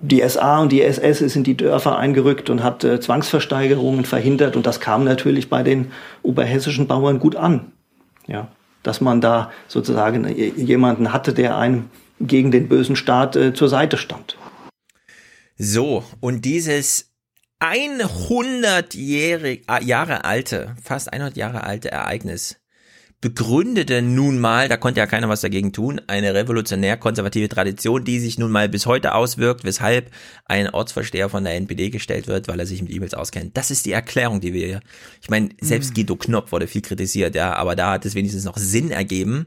[0.00, 4.56] Die SA und die SS ist in die Dörfer eingerückt und hat äh, Zwangsversteigerungen verhindert
[4.56, 5.90] und das kam natürlich bei den
[6.22, 7.72] oberhessischen Bauern gut an.
[8.26, 8.48] Ja,
[8.82, 11.90] dass man da sozusagen jemanden hatte, der einem
[12.20, 14.36] gegen den bösen Staat äh, zur Seite stand.
[15.56, 17.12] So, und dieses
[17.60, 22.60] 100 Jahre, Jahre alte, fast 100 Jahre alte Ereignis
[23.20, 28.38] begründete nun mal, da konnte ja keiner was dagegen tun, eine revolutionär-konservative Tradition, die sich
[28.38, 30.12] nun mal bis heute auswirkt, weshalb
[30.44, 33.56] ein Ortsversteher von der NPD gestellt wird, weil er sich mit E-Mails auskennt.
[33.56, 34.80] Das ist die Erklärung, die wir hier.
[35.20, 38.56] Ich meine, selbst Guido Knopp wurde viel kritisiert, ja, aber da hat es wenigstens noch
[38.56, 39.46] Sinn ergeben.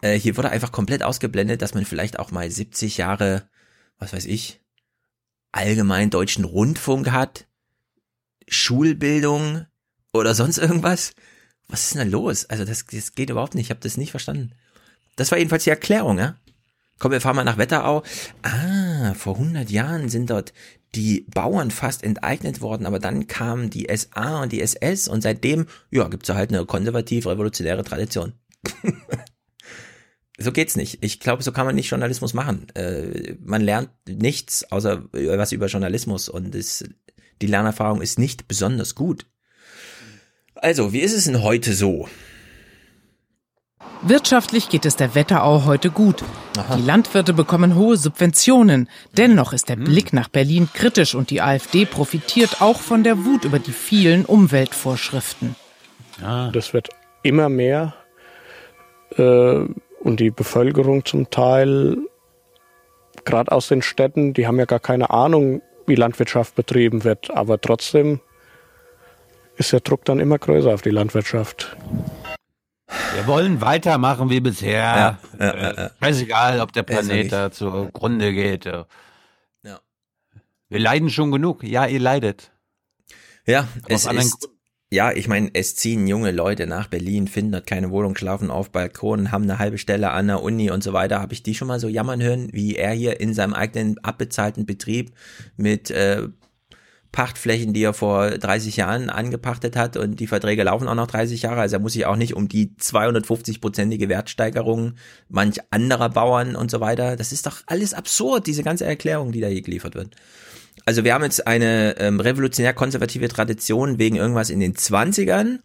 [0.00, 3.48] Äh, hier wurde einfach komplett ausgeblendet, dass man vielleicht auch mal 70 Jahre,
[3.98, 4.60] was weiß ich,
[5.50, 7.48] allgemein deutschen Rundfunk hat,
[8.46, 9.66] Schulbildung
[10.12, 11.14] oder sonst irgendwas.
[11.68, 12.46] Was ist denn da los?
[12.46, 13.66] Also das, das geht überhaupt nicht.
[13.66, 14.52] Ich habe das nicht verstanden.
[15.16, 16.36] Das war jedenfalls die Erklärung, ja?
[16.98, 18.02] Komm, wir fahren mal nach Wetterau.
[18.42, 20.52] Ah, vor 100 Jahren sind dort
[20.94, 25.66] die Bauern fast enteignet worden, aber dann kamen die SA und die SS und seitdem,
[25.90, 28.32] ja, gibt's ja halt eine konservativ-revolutionäre Tradition.
[30.38, 30.98] so geht's nicht.
[31.02, 32.68] Ich glaube, so kann man nicht Journalismus machen.
[32.74, 36.84] Äh, man lernt nichts außer was über Journalismus und es,
[37.42, 39.26] die Lernerfahrung ist nicht besonders gut.
[40.56, 42.08] Also, wie ist es denn heute so?
[44.02, 46.22] Wirtschaftlich geht es der Wetterau heute gut.
[46.76, 48.88] Die Landwirte bekommen hohe Subventionen.
[49.16, 53.44] Dennoch ist der Blick nach Berlin kritisch und die AfD profitiert auch von der Wut
[53.44, 55.56] über die vielen Umweltvorschriften.
[56.52, 56.88] Das wird
[57.22, 57.94] immer mehr
[59.16, 59.64] äh,
[60.00, 61.96] und die Bevölkerung zum Teil,
[63.24, 67.60] gerade aus den Städten, die haben ja gar keine Ahnung, wie Landwirtschaft betrieben wird, aber
[67.60, 68.20] trotzdem
[69.56, 71.76] ist der Druck dann immer größer auf die Landwirtschaft.
[73.14, 74.78] Wir wollen weitermachen wie bisher.
[74.78, 75.90] Ja, ja, Äh, ja, ja.
[76.00, 78.64] Scheißegal, ob der Planet da zugrunde geht.
[78.64, 78.86] Ja.
[80.68, 81.62] Wir leiden schon genug.
[81.64, 82.50] Ja, ihr leidet.
[83.46, 84.48] Ja, Aber es ist,
[84.90, 88.70] ja, ich meine, es ziehen junge Leute nach Berlin, finden dort keine Wohnung, schlafen auf
[88.70, 91.20] Balkonen, haben eine halbe Stelle an der Uni und so weiter.
[91.20, 94.66] Habe ich die schon mal so jammern hören, wie er hier in seinem eigenen abbezahlten
[94.66, 95.12] Betrieb
[95.56, 96.28] mit äh,
[97.12, 101.42] Pachtflächen, die er vor 30 Jahren angepachtet hat und die Verträge laufen auch noch 30
[101.42, 101.60] Jahre.
[101.60, 104.94] Also er muss sich auch nicht um die 250-prozentige Wertsteigerung
[105.28, 107.16] manch anderer Bauern und so weiter.
[107.16, 110.14] Das ist doch alles absurd, diese ganze Erklärung, die da hier geliefert wird.
[110.84, 115.60] Also wir haben jetzt eine ähm, revolutionär-konservative Tradition wegen irgendwas in den 20ern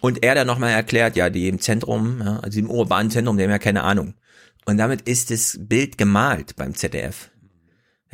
[0.00, 3.44] und er dann nochmal erklärt, ja, die im Zentrum, ja, also im urbanen Zentrum, die
[3.44, 4.14] haben ja keine Ahnung.
[4.64, 7.30] Und damit ist das Bild gemalt beim ZDF.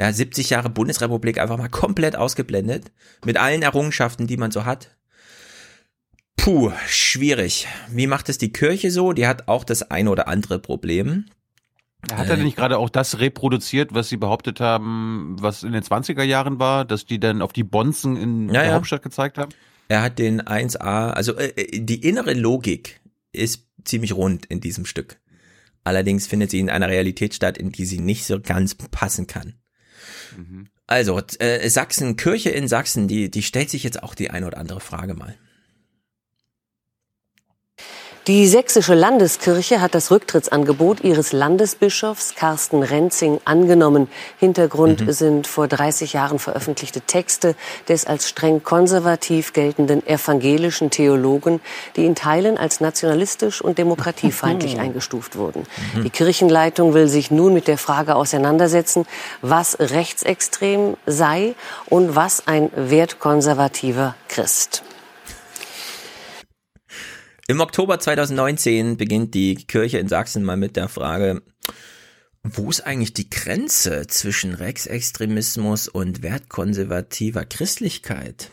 [0.00, 2.90] Ja, 70 Jahre Bundesrepublik einfach mal komplett ausgeblendet.
[3.22, 4.96] Mit allen Errungenschaften, die man so hat.
[6.38, 7.68] Puh, schwierig.
[7.90, 9.12] Wie macht es die Kirche so?
[9.12, 11.26] Die hat auch das eine oder andere Problem.
[12.10, 15.82] Hat er denn nicht gerade auch das reproduziert, was sie behauptet haben, was in den
[15.82, 18.74] 20er Jahren war, dass die dann auf die Bonzen in Ja, der ja.
[18.76, 19.52] Hauptstadt gezeigt haben?
[19.88, 24.86] Er hat den 1a, also äh, äh, die innere Logik ist ziemlich rund in diesem
[24.86, 25.20] Stück.
[25.84, 29.59] Allerdings findet sie in einer Realität statt, in die sie nicht so ganz passen kann.
[30.86, 34.58] Also, äh, Sachsen, Kirche in Sachsen, die, die stellt sich jetzt auch die eine oder
[34.58, 35.36] andere Frage mal.
[38.30, 44.06] Die sächsische Landeskirche hat das Rücktrittsangebot ihres Landesbischofs Carsten Renzing angenommen.
[44.38, 45.10] Hintergrund Mhm.
[45.10, 47.56] sind vor 30 Jahren veröffentlichte Texte
[47.88, 51.60] des als streng konservativ geltenden evangelischen Theologen,
[51.96, 55.66] die in Teilen als nationalistisch und demokratiefeindlich eingestuft wurden.
[55.96, 56.04] Mhm.
[56.04, 59.06] Die Kirchenleitung will sich nun mit der Frage auseinandersetzen,
[59.42, 64.84] was rechtsextrem sei und was ein wertkonservativer Christ.
[67.50, 71.42] Im Oktober 2019 beginnt die Kirche in Sachsen mal mit der Frage,
[72.44, 78.52] wo ist eigentlich die Grenze zwischen Rechtsextremismus und wertkonservativer Christlichkeit?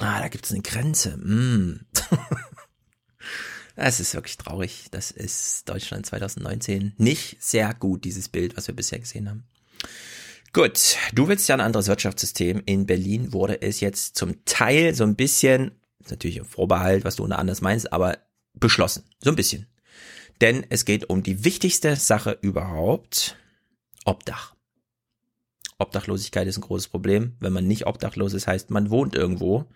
[0.00, 1.16] Ah, da gibt es eine Grenze.
[1.16, 1.86] Mm.
[3.76, 4.88] Es ist wirklich traurig.
[4.90, 9.44] Das ist Deutschland 2019 nicht sehr gut, dieses Bild, was wir bisher gesehen haben.
[10.52, 12.62] Gut, du willst ja ein anderes Wirtschaftssystem.
[12.66, 15.70] In Berlin wurde es jetzt zum Teil so ein bisschen,
[16.10, 18.18] natürlich ein Vorbehalt, was du unter anders meinst, aber
[18.54, 19.04] beschlossen.
[19.20, 19.66] So ein bisschen.
[20.40, 23.36] Denn es geht um die wichtigste Sache überhaupt.
[24.04, 24.54] Obdach.
[25.78, 27.36] Obdachlosigkeit ist ein großes Problem.
[27.40, 29.66] Wenn man nicht obdachlos ist, heißt man wohnt irgendwo.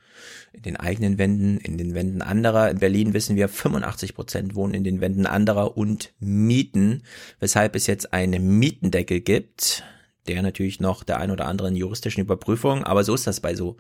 [0.53, 2.71] In den eigenen Wänden, in den Wänden anderer.
[2.71, 7.03] In Berlin wissen wir, 85 Prozent wohnen in den Wänden anderer und mieten.
[7.41, 9.85] Weshalb es jetzt einen Mietendeckel gibt.
[10.27, 12.85] Der natürlich noch der ein oder anderen juristischen Überprüfung.
[12.85, 13.77] Aber so ist das bei so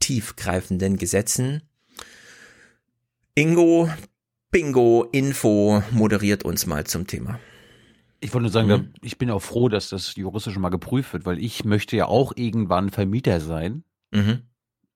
[0.00, 1.62] tiefgreifenden Gesetzen.
[3.34, 3.88] Ingo,
[4.50, 7.40] Bingo, Info moderiert uns mal zum Thema.
[8.20, 8.88] Ich wollte nur sagen, Mhm.
[9.02, 12.32] ich bin auch froh, dass das juristisch mal geprüft wird, weil ich möchte ja auch
[12.36, 13.82] irgendwann Vermieter sein.
[14.12, 14.42] Mhm.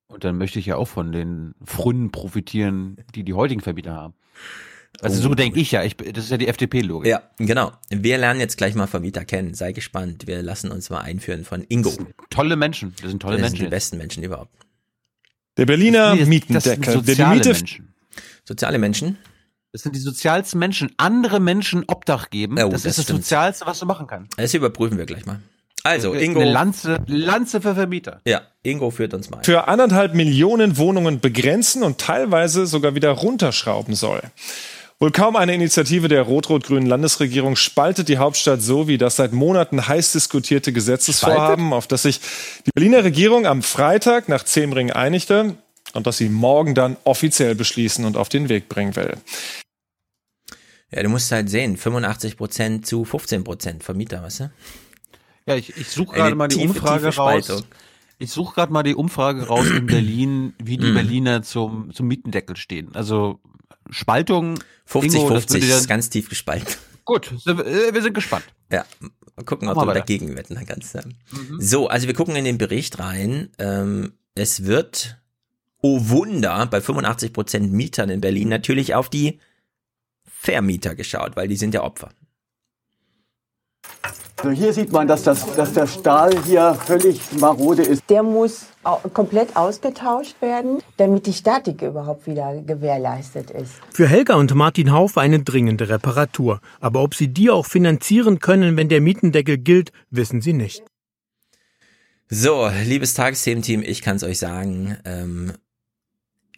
[0.07, 4.15] Und dann möchte ich ja auch von den Pfründen profitieren, die die heutigen Vermieter haben.
[5.03, 5.35] Also so Oh.
[5.35, 5.83] denke ich ja.
[5.85, 7.11] Ich, das ist ja die FDP-Logik.
[7.11, 7.73] Ja, genau.
[7.91, 9.53] Wir lernen jetzt gleich mal Vermieter kennen.
[9.53, 10.27] Sei gespannt.
[10.27, 11.93] Wir lassen uns mal einführen von Ingo.
[12.31, 12.95] Tolle Menschen.
[13.03, 13.57] Das sind tolle das Menschen.
[13.59, 14.55] sind die besten Menschen überhaupt.
[15.59, 17.88] Der Berliner Das sind- das Mietendeckel, sind der die soziale Miete Menschen.
[18.49, 19.19] Soziale Menschen?
[19.73, 20.91] Das sind die sozialsten Menschen.
[20.97, 22.55] Andere Menschen Obdach geben.
[22.55, 23.25] Oh, das, das ist das stimmt.
[23.25, 24.33] Sozialste, was du machen kannst.
[24.39, 25.41] Das überprüfen wir gleich mal.
[25.85, 26.43] Also, Eine Ingo.
[26.43, 28.23] Lanze, Lanze für Vermieter.
[28.27, 29.39] Ja, Ingo führt uns mal.
[29.39, 29.45] ein.
[29.45, 34.23] für anderthalb Millionen Wohnungen begrenzen und teilweise sogar wieder runterschrauben soll.
[34.99, 39.87] Wohl kaum eine Initiative der rot-rot-grünen Landesregierung spaltet die Hauptstadt so wie das seit Monaten
[39.87, 42.21] heiß diskutierte Gesetzesvorhaben, auf das sich
[42.67, 45.55] die Berliner Regierung am Freitag nach Zehmring einigte
[45.95, 49.17] und das sie morgen dann offiziell beschließen und auf den Weg bringen will.
[50.91, 54.51] Ja, du musst halt sehen, 85% zu 15% Vermieter, weißt du?
[55.47, 57.65] Ja, ich, ich suche gerade mal die tiefe, Umfrage tiefe raus.
[58.19, 60.95] Ich suche gerade mal die Umfrage raus in Berlin, wie die Mhm.
[60.95, 62.95] Berliner zum, zum Mietendeckel stehen.
[62.95, 63.41] Also
[63.91, 64.59] Spaltung.
[64.87, 66.75] 50, Ingo, das 50 würde ist dann- ganz tief gespalten.
[67.05, 68.45] Gut, wir äh, wir sind gespannt.
[68.71, 68.85] Ja,
[69.47, 70.01] gucken, ob du weiter.
[70.01, 70.95] dagegen wetten kannst.
[70.95, 71.03] Ja.
[71.33, 71.61] Mhm.
[71.61, 73.51] So, also wir gucken in den Bericht rein.
[73.59, 75.19] Ähm, es wird,
[75.83, 79.39] oh Wunder, bei 85% Mietern in Berlin natürlich auf die
[80.25, 82.11] Vermieter geschaut, weil die sind ja Opfer.
[84.37, 88.05] Also hier sieht man, dass, das, dass der Stahl hier völlig marode ist.
[88.09, 88.67] Der muss
[89.13, 93.73] komplett ausgetauscht werden, damit die Statik überhaupt wieder gewährleistet ist.
[93.91, 96.61] Für Helga und Martin Haufe eine dringende Reparatur.
[96.79, 100.85] Aber ob sie die auch finanzieren können, wenn der Mietendeckel gilt, wissen sie nicht.
[102.29, 105.55] So, liebes Tagesthementeam, ich kann es euch sagen, ähm,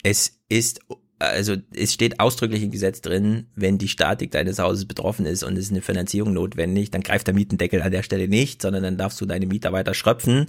[0.03, 0.81] es ist,
[1.19, 5.57] also es steht ausdrücklich im Gesetz drin, wenn die Statik deines Hauses betroffen ist und
[5.57, 8.97] es ist eine Finanzierung notwendig, dann greift der Mietendeckel an der Stelle nicht, sondern dann
[8.97, 10.47] darfst du deine Mieter weiter schröpfen.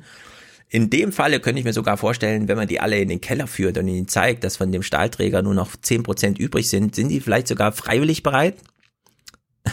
[0.68, 3.46] In dem Falle könnte ich mir sogar vorstellen, wenn man die alle in den Keller
[3.46, 7.20] führt und ihnen zeigt, dass von dem Stahlträger nur noch 10% übrig sind, sind die
[7.20, 8.56] vielleicht sogar freiwillig bereit,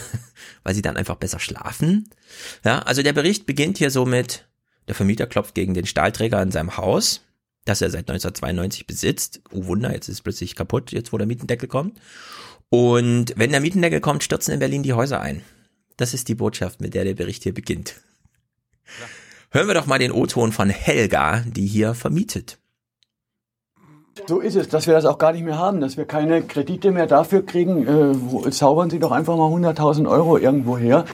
[0.64, 2.10] weil sie dann einfach besser schlafen.
[2.66, 4.50] Ja, also der Bericht beginnt hier so mit,
[4.90, 7.22] der Vermieter klopft gegen den Stahlträger in seinem Haus,
[7.66, 9.42] das er seit 1992 besitzt.
[9.52, 12.00] Oh Wunder, jetzt ist es plötzlich kaputt, jetzt wo der Mietendeckel kommt.
[12.70, 15.42] Und wenn der Mietendeckel kommt, stürzen in Berlin die Häuser ein.
[15.98, 17.96] Das ist die Botschaft, mit der der Bericht hier beginnt.
[19.52, 22.60] Hören wir doch mal den O-Ton von Helga, die hier vermietet.
[24.28, 26.92] So ist es, dass wir das auch gar nicht mehr haben, dass wir keine Kredite
[26.92, 27.88] mehr dafür kriegen.
[27.88, 31.06] Äh, wo, zaubern Sie doch einfach mal 100.000 Euro irgendwo her.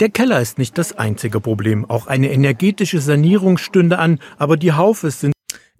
[0.00, 1.84] Der Keller ist nicht das einzige Problem.
[1.88, 5.32] Auch eine energetische Sanierung stünde an, aber die Haufes sind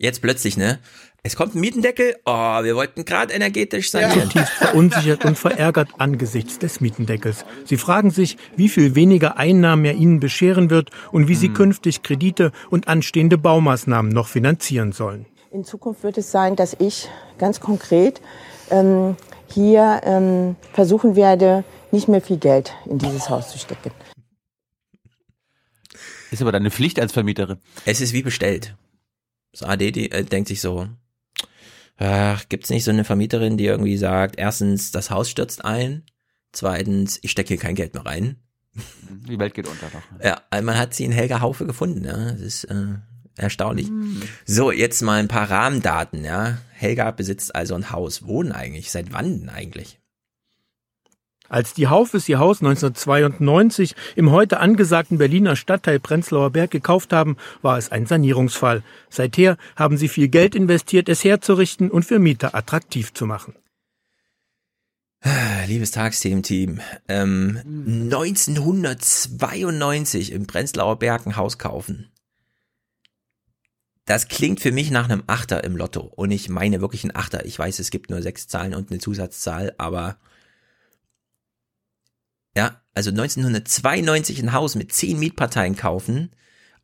[0.02, 0.80] Jetzt plötzlich, ne?
[1.22, 2.16] Es kommt ein Mietendeckel.
[2.26, 4.28] Oh, wir wollten gerade energetisch sanieren.
[4.30, 7.44] zutiefst verunsichert und verärgert angesichts des Mietendeckels.
[7.66, 12.02] Sie fragen sich, wie viel weniger Einnahmen er ihnen bescheren wird und wie sie künftig
[12.02, 15.26] Kredite und anstehende Baumaßnahmen noch finanzieren sollen.
[15.52, 17.08] In Zukunft wird es sein, dass ich
[17.38, 18.20] ganz konkret
[18.72, 19.14] ähm,
[19.46, 23.92] hier ähm, versuchen werde, nicht mehr viel Geld in dieses Haus zu stecken.
[26.32, 27.58] Ist aber deine Pflicht als Vermieterin.
[27.84, 28.74] Es ist wie bestellt.
[29.52, 30.88] Das AD die, äh, denkt sich so,
[31.98, 36.04] ach, gibt's nicht so eine Vermieterin, die irgendwie sagt, erstens, das Haus stürzt ein,
[36.52, 38.36] zweitens, ich stecke hier kein Geld mehr rein.
[39.28, 40.24] Die Welt geht unter noch.
[40.24, 42.32] Ja, also man hat sie in Helga Haufe gefunden, ja.
[42.32, 42.94] Das ist äh,
[43.36, 43.90] erstaunlich.
[44.46, 46.58] So, jetzt mal ein paar Rahmendaten, ja.
[46.72, 48.26] Helga besitzt also ein Haus.
[48.26, 48.90] Wohnen eigentlich?
[48.90, 50.00] Seit wann denn eigentlich?
[51.52, 57.36] Als die Haufes ihr Haus 1992 im heute angesagten Berliner Stadtteil Prenzlauer Berg gekauft haben,
[57.60, 58.82] war es ein Sanierungsfall.
[59.10, 63.54] Seither haben sie viel Geld investiert, es herzurichten und für Mieter attraktiv zu machen.
[65.66, 67.60] Liebes Tagsteam-Team, ähm,
[68.10, 72.10] 1992 im Prenzlauer Berg ein Haus kaufen.
[74.06, 76.00] Das klingt für mich nach einem Achter im Lotto.
[76.00, 77.44] Und ich meine wirklich ein Achter.
[77.44, 80.16] Ich weiß, es gibt nur sechs Zahlen und eine Zusatzzahl, aber
[82.56, 86.30] ja, also 1992 ein Haus mit zehn Mietparteien kaufen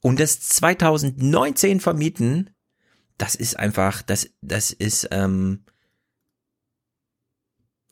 [0.00, 2.50] und das 2019 vermieten,
[3.18, 5.64] das ist einfach, das, das ist, ähm,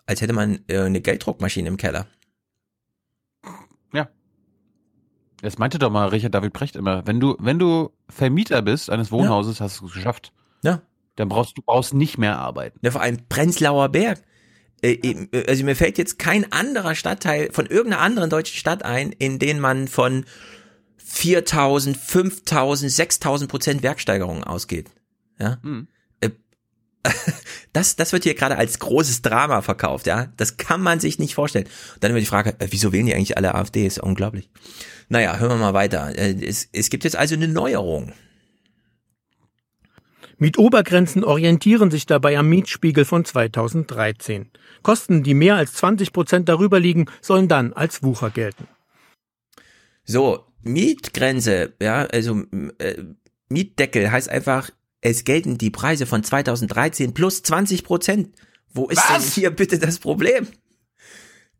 [0.06, 2.06] als hätte man äh, eine Gelddruckmaschine im Keller.
[3.92, 4.08] Ja.
[5.42, 7.06] Das meinte doch mal Richard David Precht immer.
[7.06, 10.32] Wenn du, wenn du Vermieter bist eines Wohnhauses, hast du es geschafft.
[10.62, 10.80] Ja.
[11.16, 12.78] Dann brauchst du brauchst nicht mehr arbeiten.
[12.82, 14.22] Ja, vor allem Prenzlauer Berg.
[14.82, 19.12] Äh, äh, Also mir fällt jetzt kein anderer Stadtteil von irgendeiner anderen deutschen Stadt ein,
[19.12, 20.24] in den man von
[20.98, 24.90] 4000, 5000, 6000 Prozent Werksteigerungen ausgeht.
[25.38, 25.58] Ja.
[25.62, 25.88] Hm.
[26.20, 26.30] Äh,
[27.72, 30.32] Das, das wird hier gerade als großes Drama verkauft, ja.
[30.38, 31.68] Das kann man sich nicht vorstellen.
[32.00, 33.86] Dann immer die Frage, wieso wählen die eigentlich alle AfD?
[33.86, 34.48] Ist unglaublich.
[35.10, 36.10] Naja, hören wir mal weiter.
[36.16, 38.14] Es, es gibt jetzt also eine Neuerung.
[40.39, 44.50] Mietobergrenzen orientieren sich dabei am Mietspiegel von 2013.
[44.82, 48.68] Kosten, die mehr als 20 Prozent darüber liegen, sollen dann als Wucher gelten.
[50.05, 52.42] So, Mietgrenze, ja, also
[52.78, 53.02] äh,
[53.48, 58.34] Mietdeckel heißt einfach, es gelten die Preise von 2013 plus 20 Prozent.
[58.73, 60.48] Wo ist denn hier bitte das Problem?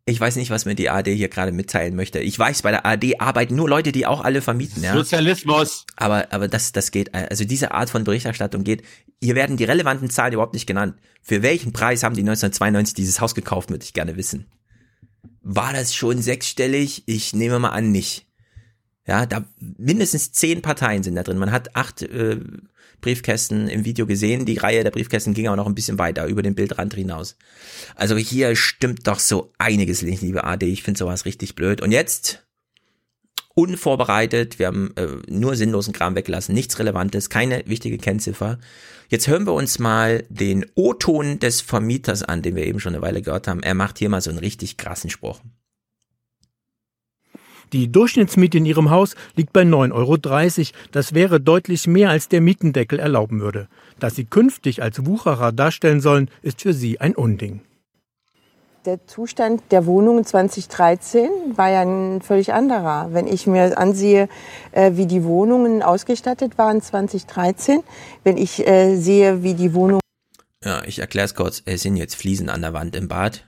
[0.09, 2.21] Ich weiß nicht, was mir die AD hier gerade mitteilen möchte.
[2.21, 4.85] Ich weiß, bei der AD arbeiten nur Leute, die auch alle vermieten.
[4.85, 4.93] Ja?
[4.95, 5.85] Sozialismus.
[5.97, 8.85] Aber, aber das, das geht, also diese Art von Berichterstattung geht.
[9.21, 10.95] Hier werden die relevanten Zahlen überhaupt nicht genannt.
[11.23, 14.47] Für welchen Preis haben die 1992 dieses Haus gekauft, würde ich gerne wissen.
[15.43, 17.03] War das schon sechsstellig?
[17.07, 18.27] Ich nehme mal an, nicht.
[19.09, 21.39] Ja, da mindestens zehn Parteien sind da drin.
[21.39, 22.39] Man hat acht äh,
[23.01, 24.47] Briefkästen im Video gesehen.
[24.47, 27.37] Die Reihe der Briefkästen ging auch noch ein bisschen weiter über den Bildrand hinaus.
[27.95, 30.67] Also hier stimmt doch so einiges nicht, liebe AD.
[30.67, 31.81] Ich finde sowas richtig blöd.
[31.81, 32.47] Und jetzt
[33.55, 38.59] unvorbereitet, wir haben äh, nur sinnlosen Kram weggelassen, nichts Relevantes, keine wichtige Kennziffer.
[39.09, 43.03] Jetzt hören wir uns mal den O-Ton des Vermieters an, den wir eben schon eine
[43.03, 43.63] Weile gehört haben.
[43.63, 45.41] Er macht hier mal so einen richtig krassen Spruch.
[47.73, 50.17] Die Durchschnittsmiete in Ihrem Haus liegt bei 9,30 Euro.
[50.93, 53.69] Das wäre deutlich mehr, als der Mietendeckel erlauben würde.
[53.99, 57.61] Dass Sie künftig als Wucherer darstellen sollen, ist für Sie ein Unding.
[58.85, 63.09] Der Zustand der Wohnungen 2013 war ja ein völlig anderer.
[63.13, 64.29] Wenn ich mir ansehe,
[64.71, 67.83] äh, wie die Wohnungen ausgestattet waren 2013,
[68.23, 70.03] wenn ich äh, sehe, wie die Wohnungen
[70.63, 71.63] Ja, ich erkläre es kurz.
[71.65, 73.45] Es sind jetzt Fliesen an der Wand im Bad.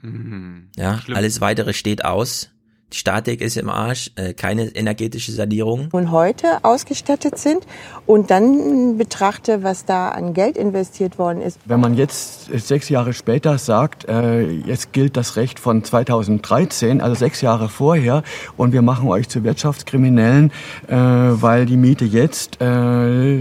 [0.00, 0.70] Mhm.
[0.76, 1.16] Ja, Schlimm.
[1.16, 2.50] alles weitere steht aus.
[2.92, 5.90] Die Statik ist im Arsch, äh, keine energetische Sanierung.
[5.90, 7.66] von heute ausgestattet sind
[8.06, 11.58] und dann betrachte, was da an Geld investiert worden ist.
[11.66, 17.14] Wenn man jetzt sechs Jahre später sagt, äh, jetzt gilt das Recht von 2013, also
[17.14, 18.22] sechs Jahre vorher,
[18.56, 20.50] und wir machen euch zu Wirtschaftskriminellen,
[20.86, 23.36] äh, weil die Miete jetzt äh,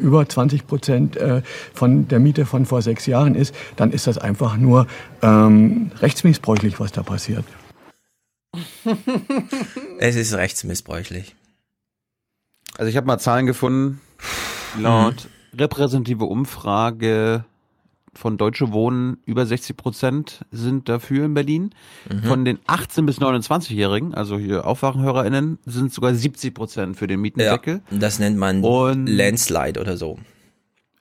[0.00, 4.18] über 20 Prozent äh, von der Miete von vor sechs Jahren ist, dann ist das
[4.18, 4.88] einfach nur
[5.22, 7.44] ähm, rechtsmissbräuchlich, was da passiert.
[9.98, 11.34] Es ist rechtsmissbräuchlich.
[12.76, 14.00] Also ich habe mal Zahlen gefunden.
[14.78, 17.44] Laut repräsentative Umfrage
[18.12, 21.70] von Deutsche Wohnen über 60 Prozent sind dafür in Berlin.
[22.10, 22.22] Mhm.
[22.24, 27.22] Von den 18 bis 29-Jährigen, also hier AufwachenhörerInnen, sind sogar 70 Prozent für den Ja,
[27.22, 27.82] Mietendeckel.
[27.90, 30.18] das nennt man Und- Landslide oder so.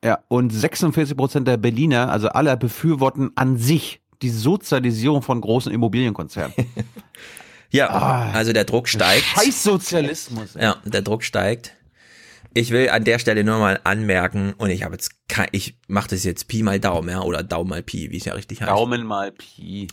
[0.04, 5.72] Ja, und 46 Prozent der Berliner, also aller befürworten an sich die Sozialisierung von großen
[5.72, 6.54] Immobilienkonzernen.
[7.74, 9.24] Ja, Ah, also der Druck steigt.
[9.26, 10.56] Scheiß Sozialismus.
[10.56, 10.64] ey.
[10.64, 11.74] Ja, der Druck steigt.
[12.56, 16.10] Ich will an der Stelle nur mal anmerken, und ich habe jetzt kein, ich mache
[16.10, 18.69] das jetzt Pi mal Daumen, ja, oder Daumen mal Pi, wie es ja richtig heißt.
[18.69, 19.88] Daumen mal Pi.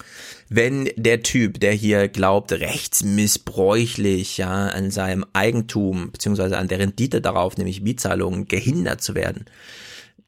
[0.51, 7.23] Wenn der Typ, der hier glaubt, rechtsmissbräuchlich, ja, an seinem Eigentum, beziehungsweise an der Rendite
[7.23, 9.47] darauf, nämlich Mietzahlungen, gehindert zu werden,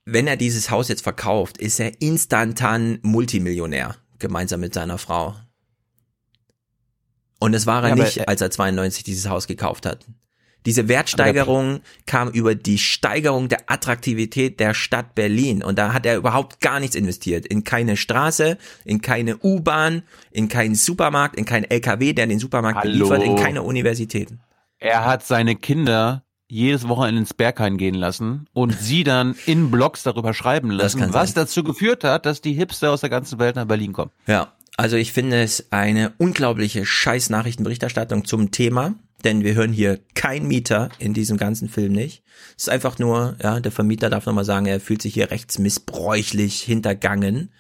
[0.06, 5.34] wenn er dieses Haus jetzt verkauft, ist er instantan Multimillionär, gemeinsam mit seiner Frau.
[7.42, 10.06] Und das war er Ja, nicht, als er 92 dieses Haus gekauft hat.
[10.64, 15.64] Diese Wertsteigerung kam über die Steigerung der Attraktivität der Stadt Berlin.
[15.64, 17.44] Und da hat er überhaupt gar nichts investiert.
[17.44, 22.78] In keine Straße, in keine U-Bahn, in keinen Supermarkt, in keinen LKW, der den Supermarkt
[22.78, 23.08] Hallo.
[23.08, 24.38] beliefert, in keine Universitäten.
[24.78, 30.04] Er hat seine Kinder jedes Wochenende ins Berghain gehen lassen und sie dann in Blogs
[30.04, 31.42] darüber schreiben lassen, was sein.
[31.42, 34.12] dazu geführt hat, dass die Hipster aus der ganzen Welt nach Berlin kommen.
[34.28, 38.94] Ja, also ich finde es eine unglaubliche Scheiß-Nachrichtenberichterstattung zum Thema,
[39.25, 42.23] denn wir hören hier kein Mieter in diesem ganzen Film nicht.
[42.57, 46.62] Es ist einfach nur, ja, der Vermieter darf nochmal sagen, er fühlt sich hier rechtsmissbräuchlich
[46.62, 47.51] hintergangen.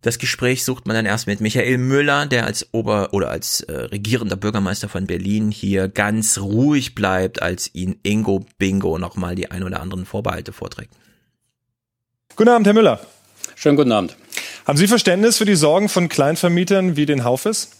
[0.00, 3.72] Das Gespräch sucht man dann erst mit Michael Müller, der als Ober- oder als äh,
[3.72, 9.64] regierender Bürgermeister von Berlin hier ganz ruhig bleibt, als ihn Ingo Bingo nochmal die ein
[9.64, 10.92] oder anderen Vorbehalte vorträgt.
[12.36, 13.00] Guten Abend, Herr Müller.
[13.56, 14.16] Schönen guten Abend.
[14.68, 17.70] Haben Sie Verständnis für die Sorgen von Kleinvermietern wie den Haufes?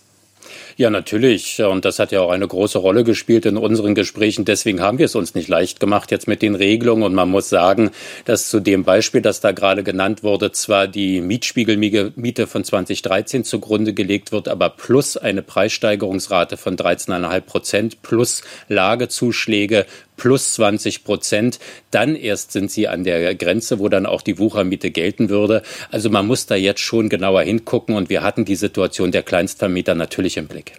[0.78, 1.60] Ja, natürlich.
[1.60, 4.46] Und das hat ja auch eine große Rolle gespielt in unseren Gesprächen.
[4.46, 7.02] Deswegen haben wir es uns nicht leicht gemacht jetzt mit den Regelungen.
[7.02, 7.90] Und man muss sagen,
[8.24, 13.92] dass zu dem Beispiel, das da gerade genannt wurde, zwar die Mietspiegelmiete von 2013 zugrunde
[13.92, 19.84] gelegt wird, aber plus eine Preissteigerungsrate von 13,5 Prozent plus Lagezuschläge
[20.18, 21.58] plus 20 Prozent.
[21.90, 25.62] Dann erst sind sie an der Grenze, wo dann auch die Wuchermiete gelten würde.
[25.90, 29.94] Also man muss da jetzt schon genauer hingucken und wir hatten die Situation der Kleinstvermieter
[29.94, 30.74] natürlich im Blick.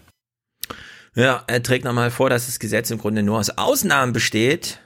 [1.16, 4.80] Ja, er trägt nochmal vor, dass das Gesetz im Grunde nur aus Ausnahmen besteht.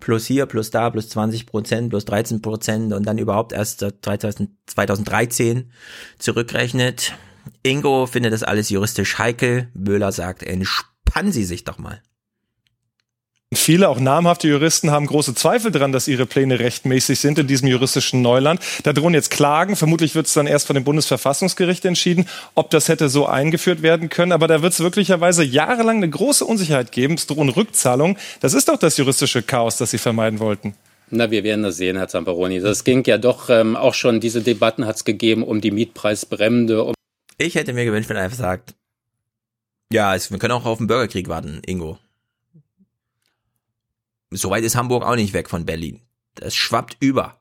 [0.00, 5.70] Plus hier, plus da, plus 20 Prozent, plus 13 Prozent und dann überhaupt erst 2013
[6.18, 7.14] zurückrechnet.
[7.62, 9.68] Ingo findet das alles juristisch heikel.
[9.74, 12.02] Böhler sagt, entspannen Sie sich doch mal.
[13.54, 17.68] Viele, auch namhafte Juristen, haben große Zweifel daran, dass ihre Pläne rechtmäßig sind in diesem
[17.68, 18.60] juristischen Neuland.
[18.82, 19.76] Da drohen jetzt Klagen.
[19.76, 24.08] Vermutlich wird es dann erst von dem Bundesverfassungsgericht entschieden, ob das hätte so eingeführt werden
[24.08, 24.32] können.
[24.32, 27.14] Aber da wird es wirklicherweise jahrelang eine große Unsicherheit geben.
[27.14, 28.16] Es drohen Rückzahlungen.
[28.40, 30.74] Das ist doch das juristische Chaos, das Sie vermeiden wollten.
[31.10, 32.60] Na, wir werden das sehen, Herr Zamperoni.
[32.60, 36.84] Das ging ja doch ähm, auch schon, diese Debatten hat es gegeben um die Mietpreisbremde.
[36.84, 36.94] Um
[37.36, 38.74] ich hätte mir gewünscht, wenn er einfach sagt,
[39.92, 41.98] ja, es, wir können auch auf den Bürgerkrieg warten, Ingo.
[44.36, 46.00] Soweit ist Hamburg auch nicht weg von Berlin.
[46.34, 47.40] Das schwappt über.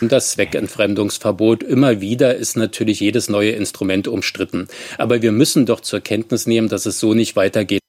[0.00, 4.68] Das Zweckentfremdungsverbot immer wieder ist natürlich jedes neue Instrument umstritten.
[4.96, 7.80] Aber wir müssen doch zur Kenntnis nehmen, dass es so nicht weitergeht.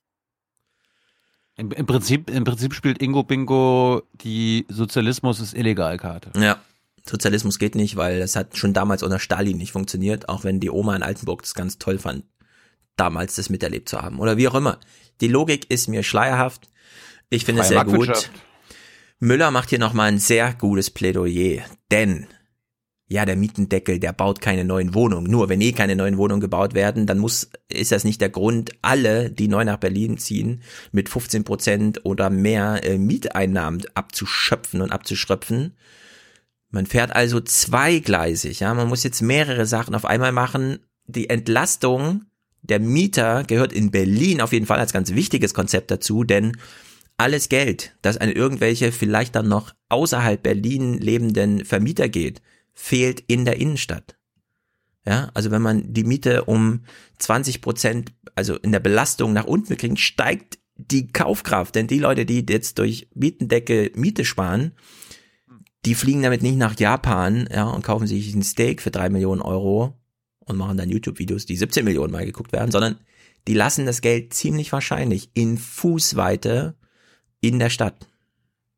[1.55, 6.31] Im, im Prinzip, im Prinzip spielt Ingo Bingo die Sozialismus ist illegal-Karte.
[6.39, 6.61] Ja.
[7.07, 10.69] Sozialismus geht nicht, weil es hat schon damals unter Stalin nicht funktioniert, auch wenn die
[10.69, 12.23] Oma in Altenburg das ganz toll fand,
[12.95, 14.19] damals das miterlebt zu haben.
[14.19, 14.79] Oder wie auch immer.
[15.21, 16.69] Die Logik ist mir schleierhaft.
[17.29, 18.31] Ich finde es sehr gut.
[19.19, 22.27] Müller macht hier nochmal ein sehr gutes Plädoyer, denn
[23.11, 25.29] ja, der Mietendeckel, der baut keine neuen Wohnungen.
[25.31, 28.71] Nur wenn eh keine neuen Wohnungen gebaut werden, dann muss, ist das nicht der Grund,
[28.83, 34.91] alle, die neu nach Berlin ziehen, mit 15 Prozent oder mehr äh, Mieteinnahmen abzuschöpfen und
[34.91, 35.75] abzuschröpfen.
[36.69, 38.75] Man fährt also zweigleisig, ja.
[38.75, 40.77] Man muss jetzt mehrere Sachen auf einmal machen.
[41.07, 42.25] Die Entlastung
[42.61, 46.57] der Mieter gehört in Berlin auf jeden Fall als ganz wichtiges Konzept dazu, denn
[47.19, 52.41] alles Geld, das an irgendwelche vielleicht dann noch außerhalb Berlin lebenden Vermieter geht,
[52.73, 54.17] fehlt in der Innenstadt.
[55.05, 56.83] Ja, also wenn man die Miete um
[57.17, 61.75] 20 Prozent, also in der Belastung nach unten kriegt, steigt die Kaufkraft.
[61.75, 64.71] Denn die Leute, die jetzt durch Mietendecke Miete sparen,
[65.85, 69.41] die fliegen damit nicht nach Japan, ja, und kaufen sich ein Steak für drei Millionen
[69.41, 69.97] Euro
[70.39, 72.99] und machen dann YouTube-Videos, die 17 Millionen mal geguckt werden, sondern
[73.47, 76.75] die lassen das Geld ziemlich wahrscheinlich in Fußweite
[77.41, 78.08] in der Stadt.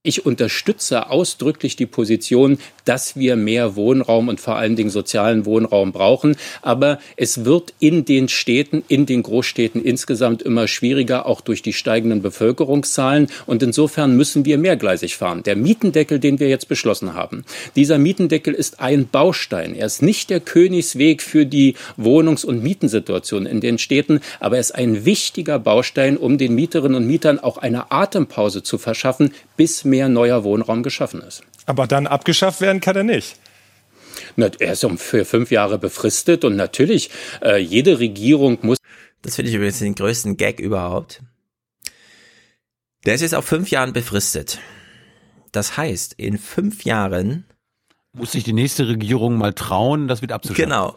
[0.04, 5.92] Ich unterstütze ausdrücklich die Position, dass wir mehr Wohnraum und vor allen Dingen sozialen Wohnraum
[5.92, 6.38] brauchen.
[6.64, 11.74] Aber es wird in den Städten, in den Großstädten insgesamt immer schwieriger, auch durch die
[11.74, 13.28] steigenden Bevölkerungszahlen.
[13.46, 15.44] Und insofern müssen wir mehrgleisig fahren.
[15.44, 19.76] Der Mietendeckel, den wir jetzt beschlossen haben, dieser Mietendeckel ist ein Baustein.
[19.76, 24.62] Er ist nicht der Königsweg für die Wohnungs- und Mietensituation in den Städten, aber er
[24.62, 29.91] ist ein wichtiger Baustein, um den Mieterinnen und Mietern auch eine Atempause zu verschaffen, bis
[29.92, 31.44] mehr neuer Wohnraum geschaffen ist.
[31.68, 33.38] Aber dann abgeschafft werden kann er nicht.
[34.36, 37.12] Er ist für fünf Jahre befristet und natürlich,
[37.44, 38.78] äh, jede Regierung muss.
[39.22, 41.22] Das finde ich übrigens den größten Gag überhaupt.
[43.06, 44.60] Der ist jetzt auf fünf Jahren befristet.
[45.52, 47.46] Das heißt, in fünf Jahren
[48.14, 50.64] muss sich die nächste Regierung mal trauen, das wieder abzuschaffen.
[50.70, 50.96] Genau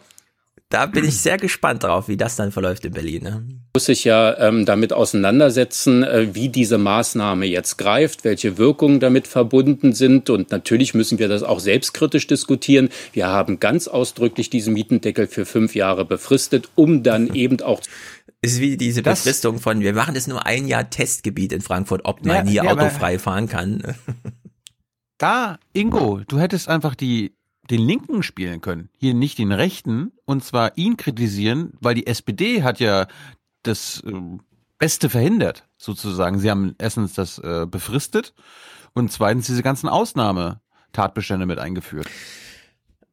[0.69, 3.23] da bin ich sehr gespannt drauf, wie das dann verläuft in Berlin.
[3.23, 3.47] Ne?
[3.75, 9.27] Muss sich ja ähm, damit auseinandersetzen, äh, wie diese Maßnahme jetzt greift, welche Wirkungen damit
[9.27, 10.29] verbunden sind.
[10.29, 12.89] Und natürlich müssen wir das auch selbstkritisch diskutieren.
[13.13, 17.81] Wir haben ganz ausdrücklich diesen Mietendeckel für fünf Jahre befristet, um dann eben auch
[18.41, 22.01] ist wie diese das, Befristung von, wir machen das nur ein Jahr Testgebiet in Frankfurt,
[22.05, 23.95] ob man ja, hier ja, autofrei fahren kann.
[25.17, 27.33] Da, Ingo, du hättest einfach die
[27.69, 32.63] den Linken spielen können, hier nicht den Rechten, und zwar ihn kritisieren, weil die SPD
[32.63, 33.07] hat ja
[33.63, 34.11] das äh,
[34.77, 36.39] Beste verhindert, sozusagen.
[36.39, 38.33] Sie haben erstens das äh, befristet
[38.93, 42.07] und zweitens diese ganzen Ausnahmetatbestände mit eingeführt.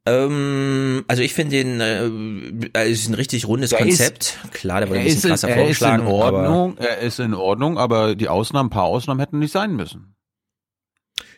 [0.05, 4.39] Ähm, also ich finde den äh, ist ein richtig rundes der Konzept.
[4.43, 6.03] Ist, Klar, der wurde ein bisschen krasser er vorgeschlagen.
[6.03, 9.53] Ist in Ordnung, er ist in Ordnung, aber die Ausnahmen, ein paar Ausnahmen hätten nicht
[9.53, 10.12] sein müssen.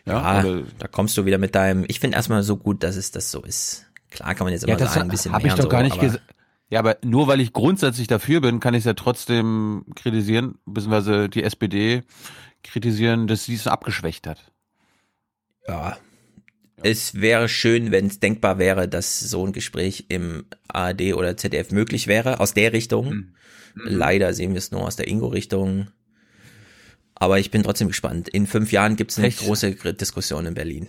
[0.05, 3.11] Ja, ja da kommst du wieder mit deinem, ich finde erstmal so gut, dass es
[3.11, 3.85] das so ist.
[4.11, 5.69] Klar kann man jetzt Ja, immer das sagen, ein bisschen habe mehr ich doch und
[5.71, 6.23] gar so, nicht aber- gesagt.
[6.69, 11.29] Ja, aber nur weil ich grundsätzlich dafür bin, kann ich es ja trotzdem kritisieren, beziehungsweise
[11.29, 12.01] die SPD
[12.63, 14.51] kritisieren, dass sie es abgeschwächt hat.
[15.67, 15.97] Ja.
[16.81, 21.71] Es wäre schön, wenn es denkbar wäre, dass so ein Gespräch im ARD oder ZDF
[21.71, 23.13] möglich wäre, aus der Richtung.
[23.13, 23.33] Mhm.
[23.85, 25.87] Leider sehen wir es nur aus der Ingo-Richtung.
[27.15, 28.27] Aber ich bin trotzdem gespannt.
[28.29, 30.87] In fünf Jahren gibt es eine große Diskussion in Berlin.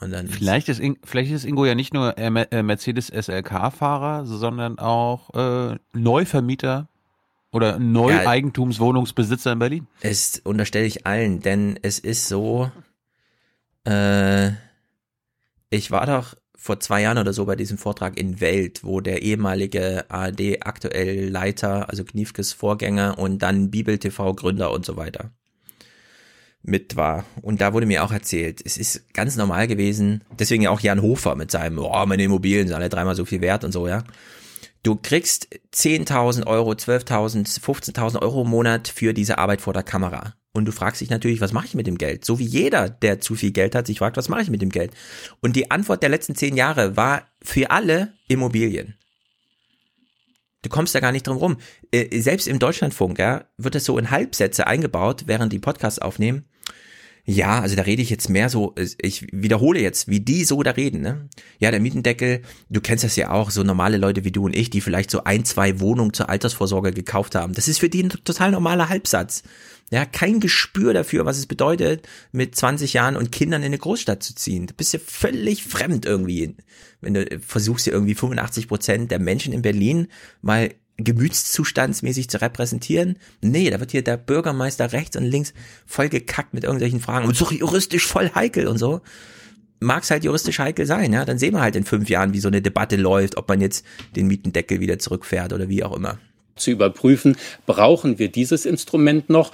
[0.00, 4.26] Und dann Vielleicht ist, In- vielleicht ist Ingo ja nicht nur äh, äh, Mercedes SLK-Fahrer,
[4.26, 5.34] sondern auch
[5.72, 6.88] äh, Neuvermieter
[7.52, 9.86] oder Neueigentumswohnungsbesitzer in Berlin.
[10.00, 12.70] Es unterstelle ich allen, denn es ist so,
[13.84, 14.50] äh,
[15.70, 19.22] ich war doch vor zwei Jahren oder so bei diesem Vortrag in Welt, wo der
[19.22, 25.30] ehemalige ARD aktuell Leiter, also Kniefkes Vorgänger und dann Bibel TV Gründer und so weiter
[26.62, 27.24] mit war.
[27.42, 31.34] Und da wurde mir auch erzählt, es ist ganz normal gewesen, deswegen auch Jan Hofer
[31.34, 34.04] mit seinem, oh, meine Immobilien sind alle dreimal so viel wert und so, ja.
[34.82, 40.34] Du kriegst 10.000 Euro, 12.000, 15.000 Euro im Monat für diese Arbeit vor der Kamera.
[40.52, 42.24] Und du fragst dich natürlich, was mache ich mit dem Geld?
[42.24, 44.70] So wie jeder, der zu viel Geld hat, sich fragt, was mache ich mit dem
[44.70, 44.92] Geld?
[45.40, 48.96] Und die Antwort der letzten zehn Jahre war für alle Immobilien.
[50.62, 51.56] Du kommst da gar nicht drum rum.
[51.92, 56.46] Äh, Selbst im Deutschlandfunk, ja, wird das so in Halbsätze eingebaut, während die Podcasts aufnehmen.
[57.30, 60.70] Ja, also da rede ich jetzt mehr so, ich wiederhole jetzt, wie die so da
[60.70, 61.28] reden, ne?
[61.58, 62.40] Ja, der Mietendeckel,
[62.70, 65.24] du kennst das ja auch, so normale Leute wie du und ich, die vielleicht so
[65.24, 67.52] ein, zwei Wohnungen zur Altersvorsorge gekauft haben.
[67.52, 69.42] Das ist für die ein total normaler Halbsatz.
[69.90, 74.22] Ja, kein Gespür dafür, was es bedeutet, mit 20 Jahren und Kindern in eine Großstadt
[74.22, 74.66] zu ziehen.
[74.66, 76.56] Du bist ja völlig fremd irgendwie,
[77.02, 80.08] wenn du versuchst ja irgendwie 85 Prozent der Menschen in Berlin
[80.40, 83.18] mal gemütszustandsmäßig zu repräsentieren.
[83.40, 85.54] Nee, da wird hier der Bürgermeister rechts und links
[85.86, 87.26] voll gekackt mit irgendwelchen Fragen.
[87.26, 89.00] Und so juristisch voll heikel und so.
[89.80, 91.24] Mag's halt juristisch heikel sein, ja.
[91.24, 93.86] Dann sehen wir halt in fünf Jahren, wie so eine Debatte läuft, ob man jetzt
[94.16, 96.18] den Mietendeckel wieder zurückfährt oder wie auch immer.
[96.56, 97.36] Zu überprüfen,
[97.66, 99.52] brauchen wir dieses Instrument noch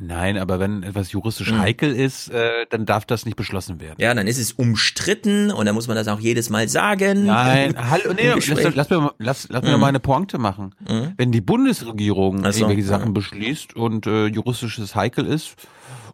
[0.00, 1.60] Nein, aber wenn etwas juristisch Mhm.
[1.60, 3.94] heikel ist, äh, dann darf das nicht beschlossen werden.
[3.98, 7.26] Ja, dann ist es umstritten und dann muss man das auch jedes Mal sagen.
[7.26, 9.80] Nein, hallo, nee, lass, lass, mir, mal- lass, lass mir Mhm.
[9.80, 10.74] mal eine Pointe machen.
[10.88, 11.12] Mhm.
[11.16, 12.82] Wenn die Bundesregierung so, irgendwelche.
[12.88, 15.54] Sachen beschließt und äh, juristisches heikel ist,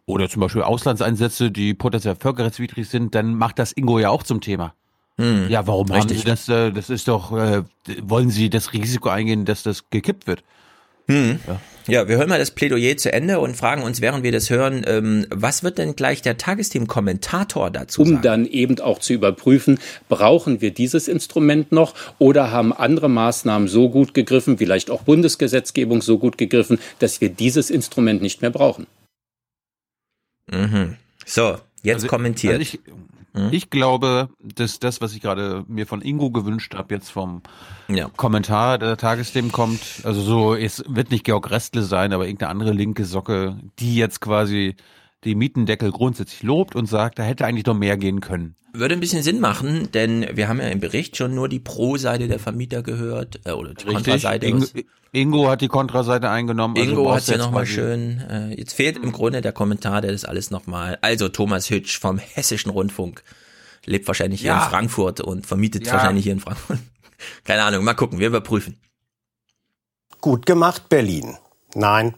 [0.05, 4.41] oder zum Beispiel Auslandseinsätze, die potenziell völkerrechtswidrig sind, dann macht das Ingo ja auch zum
[4.41, 4.73] Thema.
[5.17, 5.49] Hm.
[5.49, 6.17] Ja, warum Richtig.
[6.19, 6.49] haben Sie das?
[6.49, 7.63] Äh, das ist doch, äh,
[8.01, 10.43] wollen Sie das Risiko eingehen, dass das gekippt wird?
[11.11, 11.39] Hm.
[11.87, 12.07] Ja.
[12.07, 15.25] wir hören mal das Plädoyer zu Ende und fragen uns, während wir das hören, ähm,
[15.29, 18.21] was wird denn gleich der Tagesteam-Kommentator dazu um sagen?
[18.21, 23.89] dann eben auch zu überprüfen, brauchen wir dieses Instrument noch oder haben andere Maßnahmen so
[23.89, 28.87] gut gegriffen, vielleicht auch Bundesgesetzgebung so gut gegriffen, dass wir dieses Instrument nicht mehr brauchen.
[30.51, 30.97] Mhm.
[31.25, 32.53] So, jetzt kommentiert.
[32.53, 32.79] Also ich,
[33.51, 37.41] ich glaube, dass das, was ich gerade mir von Ingo gewünscht habe, jetzt vom
[38.17, 42.71] Kommentar der Tagesthemen kommt, also so, es wird nicht Georg Restle sein, aber irgendeine andere
[42.71, 44.75] linke Socke, die jetzt quasi
[45.23, 48.55] die Mietendeckel grundsätzlich lobt und sagt, da hätte eigentlich noch mehr gehen können.
[48.73, 52.27] Würde ein bisschen Sinn machen, denn wir haben ja im Bericht schon nur die Pro-Seite
[52.29, 54.45] der Vermieter gehört, äh, oder die Kontraseite.
[54.45, 54.65] Ingo,
[55.11, 56.77] Ingo hat die Kontraseite eingenommen.
[56.77, 60.01] also Ingo hat brauchst ja jetzt nochmal schön, äh, jetzt fehlt im Grunde der Kommentar,
[60.01, 63.23] der das alles nochmal, also Thomas Hütsch vom Hessischen Rundfunk,
[63.85, 64.63] lebt wahrscheinlich hier Ja.
[64.63, 65.93] in Frankfurt und vermietet Ja.
[65.93, 66.79] wahrscheinlich hier in Frankfurt.
[67.43, 68.77] Keine Ahnung, mal gucken, wir überprüfen.
[70.21, 71.35] Gut gemacht, Berlin.
[71.73, 72.15] Nein,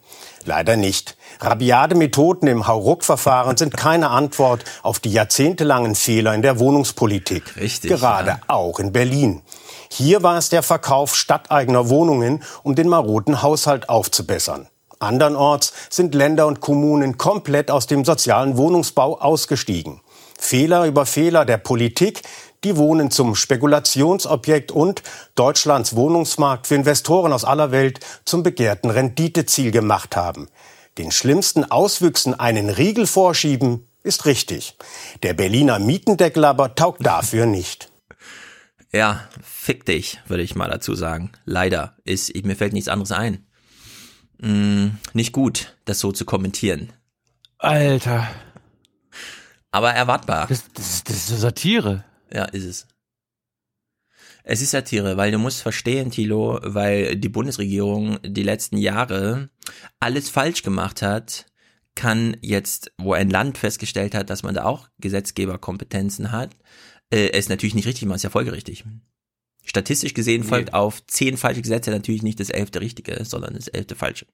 [0.48, 1.18] leider nicht.
[1.40, 7.56] Rabiate Methoden im Hauruck-Verfahren sind keine Antwort auf die jahrzehntelangen Fehler in der Wohnungspolitik.
[7.58, 8.40] Richtig, Gerade ja.
[8.48, 9.42] auch in Berlin.
[9.90, 14.68] Hier war es der Verkauf stadteigener Wohnungen, um den maroden Haushalt aufzubessern.
[15.00, 20.02] Andernorts sind Länder und Kommunen komplett aus dem sozialen Wohnungsbau ausgestiegen.
[20.40, 22.22] Fehler über Fehler der Politik,
[22.64, 25.04] die Wohnen zum Spekulationsobjekt und
[25.36, 30.48] Deutschlands Wohnungsmarkt für Investoren aus aller Welt zum begehrten Renditeziel gemacht haben.
[30.98, 34.76] Den schlimmsten Auswüchsen einen Riegel vorschieben, ist richtig.
[35.24, 37.90] Der Berliner Mietendeckel aber taugt dafür nicht.
[38.96, 41.32] Ja, fick dich, würde ich mal dazu sagen.
[41.46, 43.44] Leider ist, ich, mir fällt nichts anderes ein.
[44.38, 46.94] Mm, nicht gut, das so zu kommentieren.
[47.58, 48.28] Alter.
[49.72, 50.46] Aber erwartbar.
[50.48, 52.04] Das, das, das ist Satire.
[52.34, 52.88] Ja, ist es.
[54.44, 59.50] Es ist Satire, weil du musst verstehen, Thilo, weil die Bundesregierung die letzten Jahre
[60.00, 61.46] alles falsch gemacht hat,
[61.96, 66.56] kann jetzt, wo ein Land festgestellt hat, dass man da auch Gesetzgeberkompetenzen hat,
[67.12, 68.84] äh, es natürlich nicht richtig macht, ist ja folgerichtig.
[69.64, 73.96] Statistisch gesehen folgt auf zehn falsche Gesetze natürlich nicht das elfte richtige, sondern das elfte
[73.96, 74.26] falsche.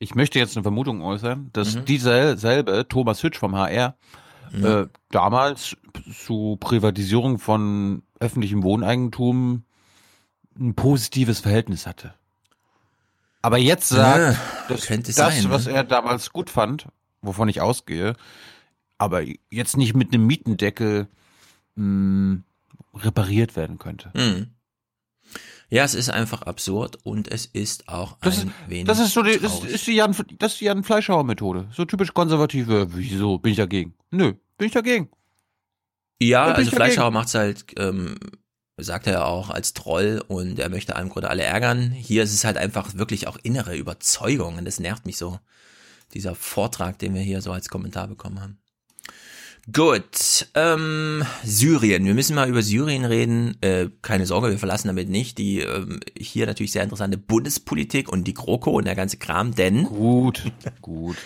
[0.00, 1.84] Ich möchte jetzt eine Vermutung äußern, dass Mhm.
[1.84, 3.96] dieser selbe Thomas Hütsch vom HR
[4.52, 5.76] äh, damals
[6.12, 9.64] zu Privatisierung von öffentlichem Wohneigentum
[10.58, 12.14] ein positives Verhältnis hatte.
[13.42, 15.50] Aber jetzt sagt, Ja, dass das, sein, ne?
[15.50, 16.86] was er damals gut fand,
[17.22, 18.14] wovon ich ausgehe,
[18.98, 21.08] aber jetzt nicht mit einem Mietendeckel
[21.76, 22.40] mh,
[22.94, 24.10] repariert werden könnte.
[24.14, 24.48] Mhm.
[25.70, 29.14] Ja, es ist einfach absurd und es ist auch Das ein ist, wenig das ist
[29.14, 31.68] so die, das ist die Jan, das ist die Jan Fleischhauer Methode.
[31.72, 32.88] So typisch konservative.
[32.90, 33.94] Wieso bin ich dagegen?
[34.10, 35.10] Nö, bin ich dagegen.
[36.20, 36.76] Ja, also dagegen.
[36.76, 38.16] Fleischhauer macht's halt, ähm,
[38.78, 41.92] sagt er ja auch, als Troll und er möchte einem Grunde alle ärgern.
[41.92, 45.38] Hier ist es halt einfach wirklich auch innere Überzeugung und das nervt mich so.
[46.14, 48.58] Dieser Vortrag, den wir hier so als Kommentar bekommen haben.
[49.72, 52.04] Gut, ähm, Syrien.
[52.06, 53.60] Wir müssen mal über Syrien reden.
[53.60, 58.24] Äh, keine Sorge, wir verlassen damit nicht die ähm, hier natürlich sehr interessante Bundespolitik und
[58.24, 60.50] die GroKo und der ganze Kram, denn gut,
[60.80, 61.16] gut.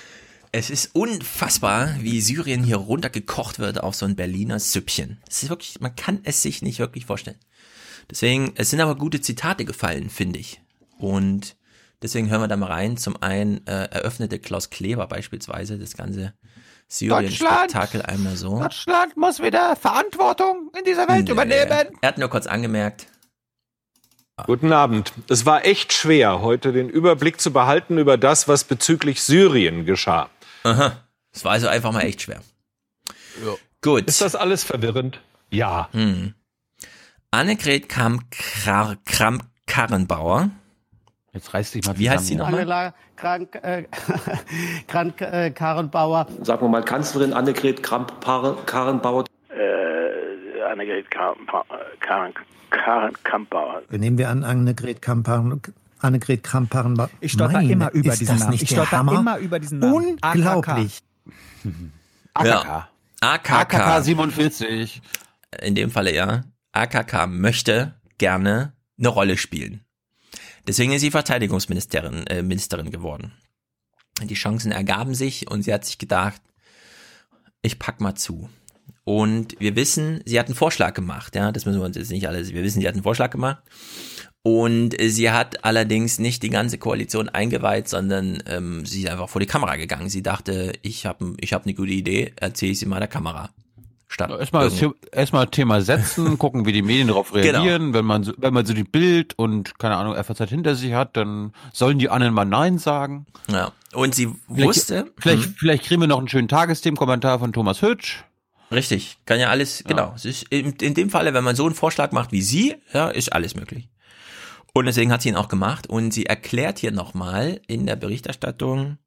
[0.51, 5.19] Es ist unfassbar, wie Syrien hier runtergekocht wird auf so ein Berliner Süppchen.
[5.29, 7.39] Es ist wirklich, man kann es sich nicht wirklich vorstellen.
[8.11, 10.61] Deswegen, es sind aber gute Zitate gefallen, finde ich.
[10.99, 11.57] Und
[12.03, 12.97] deswegen hören wir da mal rein.
[12.97, 16.35] Zum einen äh, eröffnete Klaus Kleber beispielsweise das ganze
[16.89, 18.59] Syrien-Spektakel einmal so.
[18.61, 21.33] Deutschland muss wieder Verantwortung in dieser Welt Nee.
[21.33, 21.89] übernehmen.
[22.01, 23.07] Er hat nur kurz angemerkt,
[24.47, 25.13] Guten Abend.
[25.29, 30.29] Es war echt schwer, heute den Überblick zu behalten über das, was bezüglich Syrien geschah.
[30.65, 30.97] Aha.
[31.33, 32.41] Es war also einfach mal echt schwer.
[33.81, 34.07] Gut.
[34.07, 35.21] Ist das alles verwirrend?
[35.51, 35.89] Ja.
[35.93, 36.35] Hm.
[37.31, 40.51] Annegret Kramp-Karrenbauer.
[41.35, 42.61] Jetzt reißt dich mal Wie heißt sie nochmal?
[42.61, 43.85] Angela Krank, äh,
[44.87, 46.29] Krank äh, Karrenbauer.
[46.43, 49.25] Sagen wir mal Kanzlerin Annegret Kramp-Karrenbauer.
[49.49, 51.67] Äh, Annegret Kramp-
[53.25, 53.83] Kampauer.
[53.91, 55.61] Nehmen wir an, Annegret Kampan.
[55.99, 57.11] Annegret Kramp-Karrenbauer.
[57.21, 58.53] Ich stolper immer über diesen Namen.
[58.53, 59.19] Ich stolper Hammer?
[59.19, 60.19] immer über diesen Namen.
[60.23, 61.01] Unglaublich.
[62.43, 62.89] Ja.
[63.21, 63.69] AKK.
[63.75, 65.03] AKK 47.
[65.63, 66.43] In dem Falle ja.
[66.73, 69.85] AKK möchte gerne eine Rolle spielen.
[70.67, 73.33] Deswegen ist sie Verteidigungsministerin äh, Ministerin geworden.
[74.23, 76.41] Die Chancen ergaben sich und sie hat sich gedacht,
[77.63, 78.49] ich pack mal zu.
[79.05, 82.27] Und wir wissen, sie hat einen Vorschlag gemacht, ja, das müssen wir uns jetzt nicht
[82.27, 83.63] alles, wir wissen, sie hat einen Vorschlag gemacht.
[84.43, 89.41] Und sie hat allerdings nicht die ganze Koalition eingeweiht, sondern ähm, sie ist einfach vor
[89.41, 90.11] die Kamera gegangen.
[90.11, 93.55] Sie dachte, ich habe ich hab eine gute Idee, erzähle ich sie mal der Kamera.
[94.07, 94.71] Statt Erstmal
[95.13, 97.43] erstmal Thema setzen, gucken, wie die Medien darauf Genau.
[97.63, 97.95] reagieren.
[97.95, 101.17] Wenn man so, wenn man so die Bild und keine Ahnung FAZ hinter sich hat,
[101.17, 103.27] dann sollen die anderen mal Nein sagen.
[103.51, 103.73] Ja.
[103.93, 105.55] Und sie Vielleicht- wusste, Vielleicht, Mhm.
[105.59, 108.23] vielleicht kriegen wir noch einen schönen Tagesthemenkommentar von Thomas Hütsch.
[108.71, 110.13] Richtig, kann ja alles, genau.
[110.17, 113.09] Es ist in, in dem Falle, wenn man so einen Vorschlag macht wie sie, ja,
[113.09, 113.89] ist alles möglich.
[114.73, 118.99] Und deswegen hat sie ihn auch gemacht und sie erklärt hier nochmal in der Berichterstattung,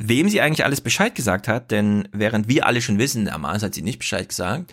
[0.00, 3.62] wem sie eigentlich alles Bescheid gesagt hat, denn während wir alle schon wissen, der Maas
[3.62, 4.72] hat sie nicht Bescheid gesagt,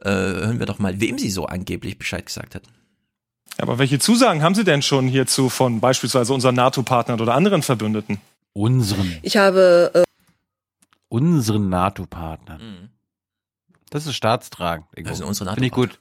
[0.00, 2.62] äh, hören wir doch mal, wem sie so angeblich Bescheid gesagt hat.
[3.58, 8.18] Aber welche Zusagen haben Sie denn schon hierzu von beispielsweise unseren NATO-Partnern oder anderen Verbündeten?
[8.52, 9.18] Unseren.
[9.22, 10.02] Ich habe äh,
[11.08, 12.60] Unseren NATO-Partnern.
[12.60, 12.88] Mhm.
[13.88, 14.86] Das ist staatstragend.
[14.94, 16.00] Das sind unsere Finde ich gut.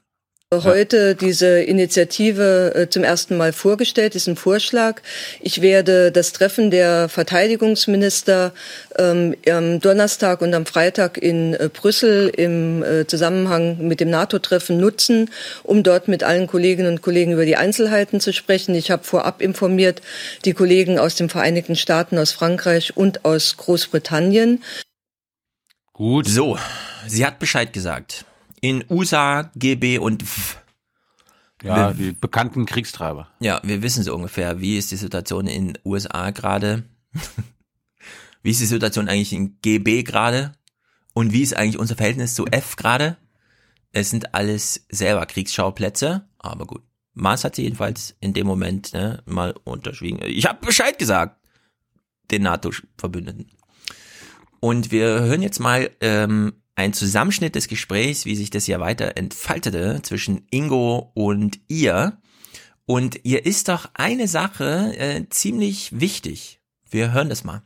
[0.64, 5.02] Heute diese Initiative äh, zum ersten Mal vorgestellt, diesen Vorschlag.
[5.42, 8.54] Ich werde das Treffen der Verteidigungsminister
[8.98, 14.80] ähm, am Donnerstag und am Freitag in äh, Brüssel im äh, Zusammenhang mit dem NATO-Treffen
[14.80, 15.30] nutzen,
[15.64, 18.76] um dort mit allen Kolleginnen und Kollegen über die Einzelheiten zu sprechen.
[18.76, 20.02] Ich habe vorab informiert
[20.46, 24.64] die Kollegen aus den Vereinigten Staaten, aus Frankreich und aus Großbritannien.
[25.94, 26.28] Gut.
[26.28, 26.58] So,
[27.08, 28.26] sie hat Bescheid gesagt.
[28.68, 30.58] In USA, GB und F.
[31.62, 33.28] Ja, Wir- die bekannten Kriegstreiber.
[33.40, 36.84] Ja, wir wissen so ungefähr, wie ist die Situation in USA gerade,
[38.42, 40.54] wie ist die Situation eigentlich in GB gerade
[41.14, 43.18] und wie ist eigentlich unser Verhältnis zu F gerade.
[43.92, 46.82] Es sind alles selber Kriegsschauplätze, aber gut.
[47.14, 50.20] Mars hat sie jedenfalls in dem Moment ne, mal unterschwiegen.
[50.26, 51.40] Ich habe Bescheid gesagt,
[52.32, 53.52] den NATO-Verbündeten.
[54.60, 59.18] Und wir hören jetzt mal ähm, einen Zusammenschnitt des Gesprächs, wie sich das ja weiter
[59.18, 62.18] entfaltete zwischen Ingo und ihr.
[62.86, 66.60] Und ihr ist doch eine Sache äh, ziemlich wichtig.
[66.90, 67.64] Wir hören das mal.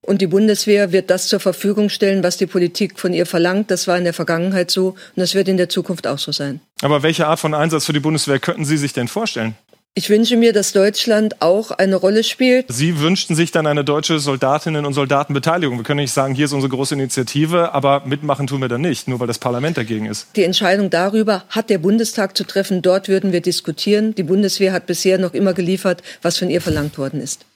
[0.00, 3.70] Und die Bundeswehr wird das zur Verfügung stellen, was die Politik von ihr verlangt.
[3.70, 6.60] Das war in der Vergangenheit so und das wird in der Zukunft auch so sein.
[6.82, 9.54] Aber welche Art von Einsatz für die Bundeswehr könnten Sie sich denn vorstellen?
[9.96, 12.66] Ich wünsche mir, dass Deutschland auch eine Rolle spielt.
[12.68, 15.76] Sie wünschten sich dann eine deutsche Soldatinnen- und Soldatenbeteiligung.
[15.76, 19.06] Wir können nicht sagen, hier ist unsere große Initiative, aber mitmachen tun wir dann nicht,
[19.06, 20.34] nur weil das Parlament dagegen ist.
[20.34, 22.82] Die Entscheidung darüber hat der Bundestag zu treffen.
[22.82, 24.16] Dort würden wir diskutieren.
[24.16, 27.46] Die Bundeswehr hat bisher noch immer geliefert, was von ihr verlangt worden ist.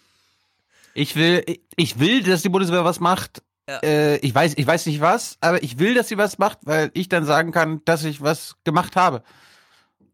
[0.95, 1.43] Ich will,
[1.75, 3.43] ich will, dass die Bundeswehr was macht,
[3.83, 6.93] äh, ich weiß, ich weiß nicht was, aber ich will, dass sie was macht, weil
[6.95, 9.25] ich dann sagen kann, dass ich was gemacht habe.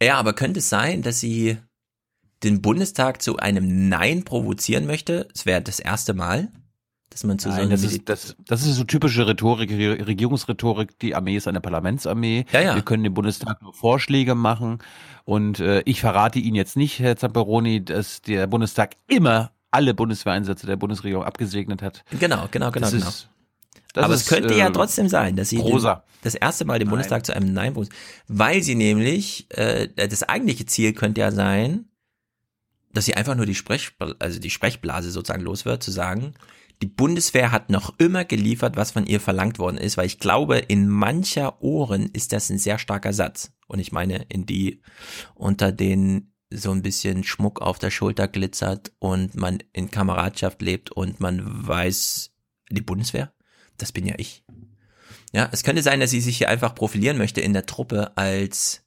[0.03, 1.59] Ja, aber könnte es sein, dass sie
[2.45, 5.29] den Bundestag zu einem Nein provozieren möchte?
[5.35, 6.49] Es wäre das erste Mal,
[7.11, 10.07] dass man zu Nein, so einem das, ist, das, das ist so typische Rhetorik, Re-
[10.07, 10.99] Regierungsrhetorik.
[10.99, 12.45] Die Armee ist eine Parlamentsarmee.
[12.53, 12.75] Ja, ja.
[12.75, 14.79] Wir können dem Bundestag nur Vorschläge machen.
[15.25, 20.67] Und äh, ich verrate Ihnen jetzt nicht, Herr Zamperoni, dass der Bundestag immer alle Bundeswehreinsätze
[20.67, 22.05] der Bundesregierung abgesegnet hat.
[22.19, 23.09] Genau, genau, genau, Das genau.
[23.09, 23.29] ist-
[23.93, 25.81] das Aber ist, es könnte ja äh, trotzdem sein, dass sie den,
[26.23, 27.93] das erste Mal den Bundestag zu einem Nein berufen,
[28.27, 31.85] weil sie nämlich äh, das eigentliche Ziel könnte ja sein,
[32.95, 36.35] dass sie einfach nur die Sprech also die Sprechblase sozusagen los wird, zu sagen,
[36.83, 40.59] die Bundeswehr hat noch immer geliefert, was von ihr verlangt worden ist, weil ich glaube,
[40.59, 43.53] in mancher Ohren ist das ein sehr starker Satz.
[43.67, 44.83] Und ich meine, in die
[45.35, 50.91] unter den so ein bisschen Schmuck auf der Schulter glitzert und man in Kameradschaft lebt
[50.91, 52.33] und man weiß,
[52.71, 53.33] die Bundeswehr,
[53.77, 54.45] das bin ja ich.
[55.33, 58.85] Ja, es könnte sein, dass sie sich hier einfach profilieren möchte in der Truppe als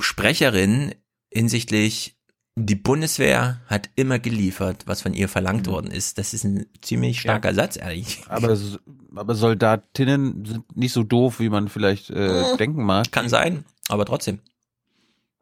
[0.00, 0.94] Sprecherin
[1.32, 2.17] hinsichtlich
[2.64, 6.18] die Bundeswehr hat immer geliefert, was von ihr verlangt worden ist.
[6.18, 8.22] Das ist ein ziemlich starker Satz, ehrlich.
[8.28, 8.56] Aber,
[9.14, 13.10] aber Soldatinnen sind nicht so doof, wie man vielleicht äh, denken mag.
[13.12, 14.40] Kann sein, aber trotzdem.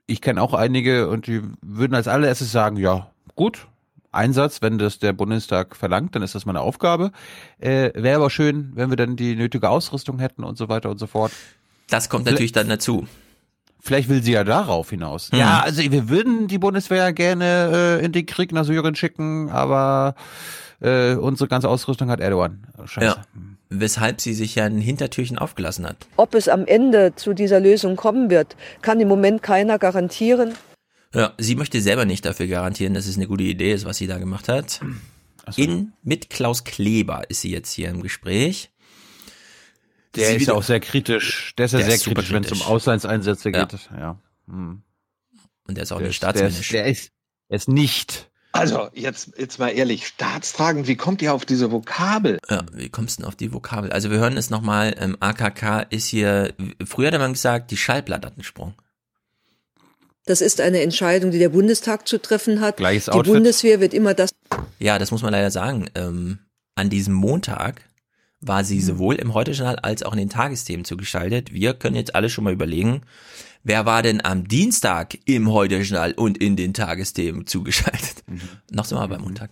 [0.07, 3.67] Ich kenne auch einige und die würden als allererstes sagen, ja, gut,
[4.13, 7.13] Einsatz, wenn das der Bundestag verlangt, dann ist das meine Aufgabe.
[7.59, 10.99] Äh, Wäre aber schön, wenn wir dann die nötige Ausrüstung hätten und so weiter und
[10.99, 11.33] so fort.
[11.89, 13.07] Das kommt natürlich dann dazu.
[13.87, 15.31] Vielleicht will sie ja darauf hinaus.
[15.31, 15.39] Mhm.
[15.39, 20.17] Ja, also wir würden die Bundeswehr gerne äh, in den Krieg nach Syrien schicken, aber
[20.81, 22.67] äh, unsere ganze Ausrüstung hat Erdogan.
[22.85, 23.07] Scheiße.
[23.07, 23.25] Ja.
[23.69, 25.97] Weshalb sie sich ja ein Hintertürchen aufgelassen hat.
[26.17, 30.55] Ob es am Ende zu dieser Lösung kommen wird, kann im Moment keiner garantieren.
[31.15, 34.09] Ja, sie möchte selber nicht dafür garantieren, dass es eine gute Idee ist, was sie
[34.09, 34.81] da gemacht hat.
[35.55, 38.71] In, mit Klaus Kleber ist sie jetzt hier im Gespräch.
[40.17, 41.55] Der Sie ist ja auch sehr kritisch.
[41.59, 42.63] Der ist ja Der sehr ist kritisch, wenn es um.
[42.63, 43.65] Auslandseinsätze Ja.
[43.65, 43.79] geht.
[43.99, 44.19] Ja.
[44.49, 44.83] Hm.
[45.69, 46.69] Und der ist auch Der nicht ist- der ist- staatsmännisch.
[46.71, 47.11] Der ist,
[47.51, 48.31] der ist nicht.
[48.53, 52.39] Also, jetzt, jetzt mal ehrlich, staatstragend, wie kommt ihr auf diese Vokabel?
[52.49, 53.93] Ja, wie kommst du denn auf die Vokabel?
[53.93, 56.55] Also wir hören es nochmal, ähm, AKK ist hier,
[56.87, 58.75] früher hat man gesagt, die Schallplatte hat einen Sprung.
[60.25, 62.79] Das ist eine Entscheidung, die der Bundestag zu treffen hat.
[62.79, 63.35] Gleiches die Outfit.
[63.35, 64.31] Bundeswehr wird immer das
[64.79, 65.89] Ja, das muss man leider sagen.
[65.95, 66.39] Ähm,
[66.75, 67.83] an diesem Montag
[68.41, 71.53] war sie sowohl im Heute-Journal als auch in den Tagesthemen zugeschaltet.
[71.53, 73.03] Wir können jetzt alle schon mal überlegen,
[73.65, 78.25] wer war denn am Dienstag im Heute-Journal und in den Tagesthemen zugeschaltet?
[78.71, 79.51] Noch sind wir beim Montag.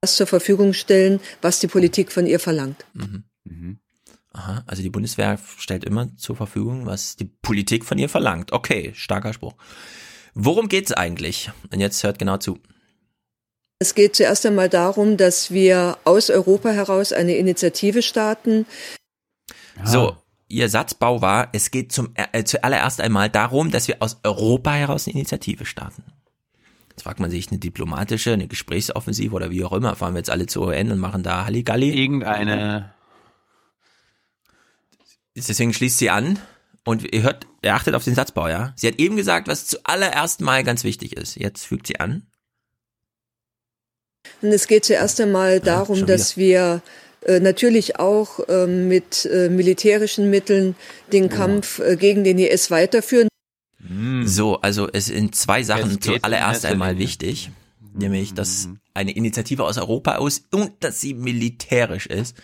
[0.00, 2.84] das zur Verfügung stellen, was die Politik von ihr verlangt.
[2.92, 3.24] Mhm.
[4.32, 8.52] Aha, also die Bundeswehr stellt immer zur Verfügung, was die Politik von ihr verlangt.
[8.52, 9.54] Okay, starker Spruch.
[10.34, 11.52] Worum geht's eigentlich?
[11.72, 12.58] Und jetzt hört genau zu.
[13.84, 18.64] Es geht zuerst einmal darum, dass wir aus Europa heraus eine Initiative starten.
[19.84, 20.16] So,
[20.48, 25.06] ihr Satzbau war, es geht zum, äh, zuallererst einmal darum, dass wir aus Europa heraus
[25.06, 26.02] eine Initiative starten.
[26.88, 30.30] Jetzt fragt man sich, eine diplomatische, eine Gesprächsoffensive oder wie auch immer, fahren wir jetzt
[30.30, 31.90] alle zur UN und machen da Halligalli.
[31.90, 32.94] Irgendeine.
[35.36, 36.38] Deswegen schließt sie an
[36.86, 38.72] und ihr hört, ihr achtet auf den Satzbau, ja?
[38.76, 41.34] Sie hat eben gesagt, was zuallererst mal ganz wichtig ist.
[41.34, 42.22] Jetzt fügt sie an.
[44.42, 46.82] Und es geht zuerst einmal darum, schon dass wir
[47.24, 50.76] äh, natürlich auch ähm, mit äh, militärischen Mitteln
[51.12, 53.28] den Kampf äh, gegen den IS weiterführen.
[54.24, 57.50] So, also es sind zwei Sachen zuallererst einmal wichtig.
[57.96, 62.36] Nämlich, dass eine Initiative aus Europa aus und dass sie militärisch ist.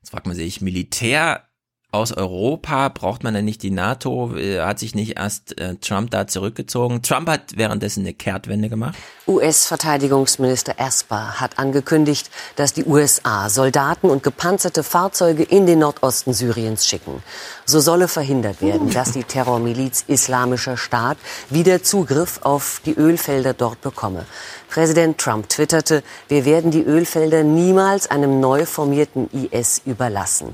[0.00, 1.48] Jetzt fragt man sich, Militär
[1.94, 4.36] aus Europa, braucht man denn nicht die NATO?
[4.36, 7.02] Äh, Hat sich nicht erst äh, Trump da zurückgezogen?
[7.02, 8.96] Trump hat währenddessen eine Kehrtwende gemacht.
[9.26, 16.86] US-Verteidigungsminister Esper hat angekündigt, dass die USA Soldaten und gepanzerte Fahrzeuge in den Nordosten Syriens
[16.86, 17.22] schicken.
[17.64, 21.16] So solle verhindert werden, dass die Terrormiliz Islamischer Staat
[21.48, 24.26] wieder Zugriff auf die Ölfelder dort bekomme.
[24.68, 30.52] Präsident Trump twitterte, wir werden die Ölfelder niemals einem neu formierten IS überlassen.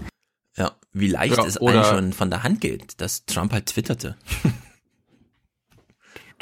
[0.92, 4.16] Wie leicht Ja, es oder- einem schon von der Hand geht, dass Trump halt twitterte.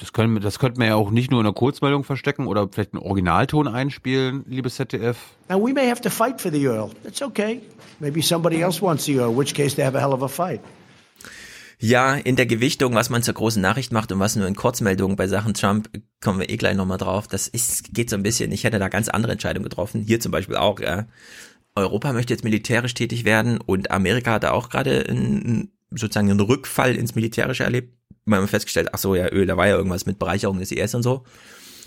[0.00, 2.68] Das können wir, das könnten wir ja auch nicht nur in einer Kurzmeldung verstecken oder
[2.70, 5.16] vielleicht einen Originalton einspielen, liebes ZDF.
[5.48, 6.90] Now, we may have to fight for the oil.
[7.02, 7.60] That's okay.
[7.98, 10.28] Maybe somebody else wants the oil, in which case they have a hell of a
[10.28, 10.60] fight.
[11.80, 15.16] Ja, in der Gewichtung, was man zur großen Nachricht macht und was nur in Kurzmeldungen
[15.16, 15.88] bei Sachen Trump,
[16.20, 17.26] kommen wir eh gleich nochmal drauf.
[17.26, 20.00] Das ist, geht so ein bisschen, ich hätte da ganz andere Entscheidungen getroffen.
[20.02, 21.06] Hier zum Beispiel auch, ja.
[21.78, 26.40] Europa möchte jetzt militärisch tätig werden und Amerika hat da auch gerade einen, sozusagen einen
[26.40, 27.96] Rückfall ins Militärische erlebt.
[28.24, 30.94] Man hat festgestellt, ach so, ja, Öl, da war ja irgendwas mit Bereicherung des IS
[30.94, 31.24] und so.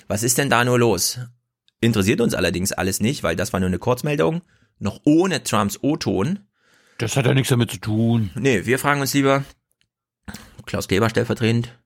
[0.08, 1.20] Was ist denn da nur los?
[1.80, 4.42] Interessiert uns allerdings alles nicht, weil das war nur eine Kurzmeldung.
[4.82, 6.40] noch ohne Trumps O-Ton.
[6.98, 8.32] Das hat ja nichts damit zu tun.
[8.36, 9.44] Nee, wir fragen uns lieber,
[10.66, 11.78] Klaus Kleber stellvertretend,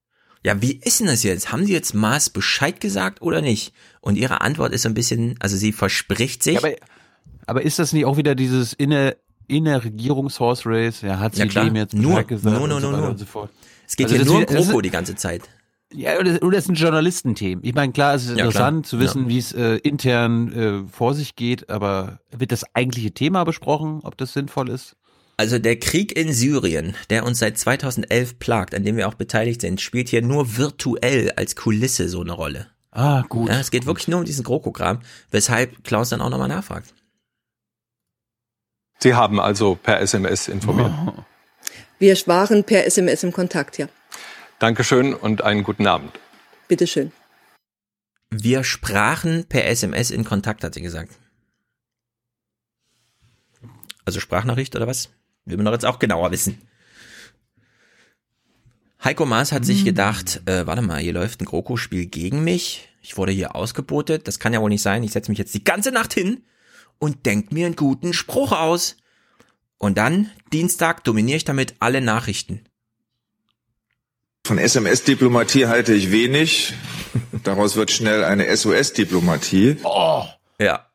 [0.43, 1.51] ja, wie ist denn das jetzt?
[1.51, 3.74] Haben die jetzt Maas Bescheid gesagt oder nicht?
[4.00, 6.61] Und ihre Antwort ist so ein bisschen, also sie verspricht sich.
[6.61, 6.69] Ja,
[7.48, 9.14] aber, ist das nicht auch wieder dieses inner,
[9.48, 11.01] inner Regierungshorse Race?
[11.01, 11.65] Ja, hat sie Ja, klar.
[11.65, 13.17] dem jetzt Nur, gesagt nur, nur, und so nur, nur.
[13.17, 13.49] so.
[13.88, 15.43] Es geht Also hier das nur um das ist- die ganze Zeit.
[15.93, 17.64] Ja, oder, oder es ist ein Journalistenthemen.
[17.64, 18.45] Ich meine, klar, es ist Ja, klar.
[18.48, 19.30] interessant zu wissen, Ja.
[19.30, 24.17] wie es äh, intern äh, vor sich geht, aber wird das eigentliche Thema besprochen, ob
[24.17, 24.95] das sinnvoll ist?
[25.38, 29.61] Also der Krieg in Syrien, der uns seit 2011 plagt, an dem wir auch beteiligt
[29.61, 32.67] sind, spielt hier nur virtuell als Kulisse so eine Rolle.
[32.91, 33.49] Ah, gut.
[33.49, 34.99] Ja, es geht wirklich nur um diesen GroKo-Kram,
[35.30, 36.93] weshalb Klaus dann auch nochmal nachfragt.
[38.99, 40.91] Sie haben also per SMS informiert.
[41.99, 43.88] Wir waren per SMS im Kontakt, ja.
[44.59, 46.19] Dankeschön und einen guten Abend.
[46.67, 47.11] Bitteschön.
[48.30, 51.14] Wir sprachen per SMS in Kontakt, hat sie gesagt.
[54.03, 55.09] Also Sprachnachricht oder was?
[55.45, 56.61] Will man doch jetzt auch genauer wissen.
[59.03, 62.90] Heiko Maas hat sich gedacht, äh, warte mal, hier läuft ein GroKo-Spiel gegen mich.
[63.01, 64.27] Ich wurde hier ausgebotet.
[64.27, 65.03] Das kann ja wohl nicht sein.
[65.03, 66.43] Ich setze mich jetzt die ganze Nacht hin
[66.99, 68.98] und denk mir einen guten Spruch aus.
[69.77, 72.65] Und dann, Dienstag, dominiere ich damit alle Nachrichten.
[74.45, 76.74] Von SMS-Diplomatie halte ich wenig.
[77.43, 79.77] Daraus wird schnell eine SOS-Diplomatie.
[79.83, 80.24] Oh.
[80.59, 80.85] Ja.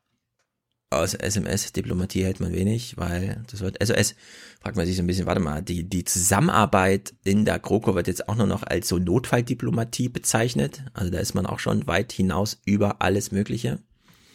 [0.90, 4.14] Aus SMS-Diplomatie hält man wenig, weil das wird SOS.
[4.60, 8.06] Fragt man sich so ein bisschen, warte mal, die, die Zusammenarbeit in der GroKo wird
[8.06, 10.82] jetzt auch nur noch als so Notfalldiplomatie bezeichnet.
[10.92, 13.78] Also da ist man auch schon weit hinaus über alles Mögliche.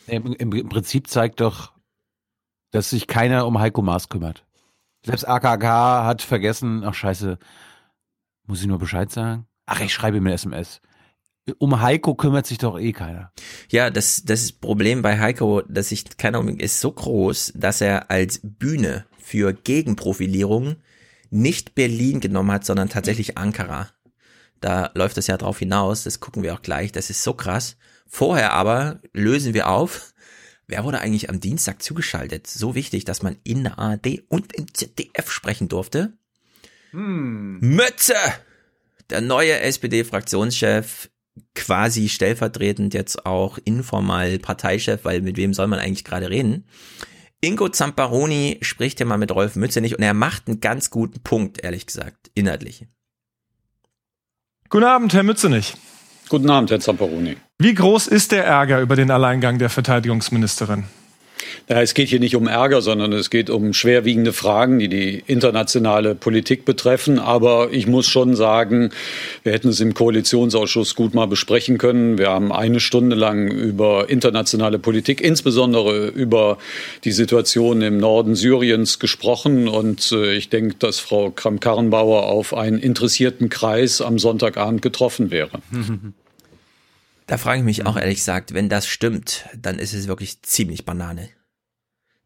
[0.08, 1.74] Im, im, Prinzip zeigt doch,
[2.72, 4.46] dass sich keiner um Heiko Maas kümmert.
[5.06, 7.38] Selbst AKK hat vergessen, ach scheiße,
[8.48, 9.48] muss ich nur Bescheid sagen?
[9.66, 10.82] Ach, ich schreibe ihm eine SMS.
[11.60, 13.32] Um Heiko kümmert sich doch eh keiner.
[13.70, 17.82] Ja, das, das Problem bei Heiko, dass sich keiner um ihn ist so groß, dass
[17.82, 20.78] er als Bühne für Gegenprofilierung
[21.30, 23.90] nicht Berlin genommen hat, sondern tatsächlich Ankara.
[24.60, 27.78] Da läuft es ja drauf hinaus, das gucken wir auch gleich, das ist so krass.
[28.08, 30.14] Vorher aber lösen wir auf,
[30.68, 32.48] wer wurde eigentlich am Dienstag zugeschaltet?
[32.48, 36.18] So wichtig, dass man in der ARD und im ZDF sprechen durfte.
[36.92, 37.60] Hm.
[37.60, 38.16] Mütze!
[39.10, 41.10] Der neue SPD-Fraktionschef,
[41.54, 46.66] quasi stellvertretend jetzt auch informal Parteichef, weil mit wem soll man eigentlich gerade reden?
[47.42, 51.22] Ingo Zamparoni spricht ja mal mit Rolf Mütze nicht und er macht einen ganz guten
[51.22, 52.88] Punkt, ehrlich gesagt, inhaltlich.
[54.70, 55.76] Guten Abend, Herr Mützenich.
[56.30, 57.38] Guten Abend, Herr Zamperoni.
[57.60, 60.86] Wie groß ist der Ärger über den Alleingang der Verteidigungsministerin?
[61.68, 65.24] Ja, es geht hier nicht um Ärger, sondern es geht um schwerwiegende Fragen, die die
[65.26, 67.18] internationale Politik betreffen.
[67.20, 68.92] Aber ich muss schon sagen,
[69.44, 72.18] wir hätten es im Koalitionsausschuss gut mal besprechen können.
[72.18, 76.58] Wir haben eine Stunde lang über internationale Politik, insbesondere über
[77.04, 79.68] die Situation im Norden Syriens gesprochen.
[79.68, 85.62] Und äh, ich denke, dass Frau Kramp-Karrenbauer auf einen interessierten Kreis am Sonntagabend getroffen wäre.
[87.28, 90.86] Da frage ich mich auch ehrlich gesagt, wenn das stimmt, dann ist es wirklich ziemlich
[90.86, 91.30] Banane.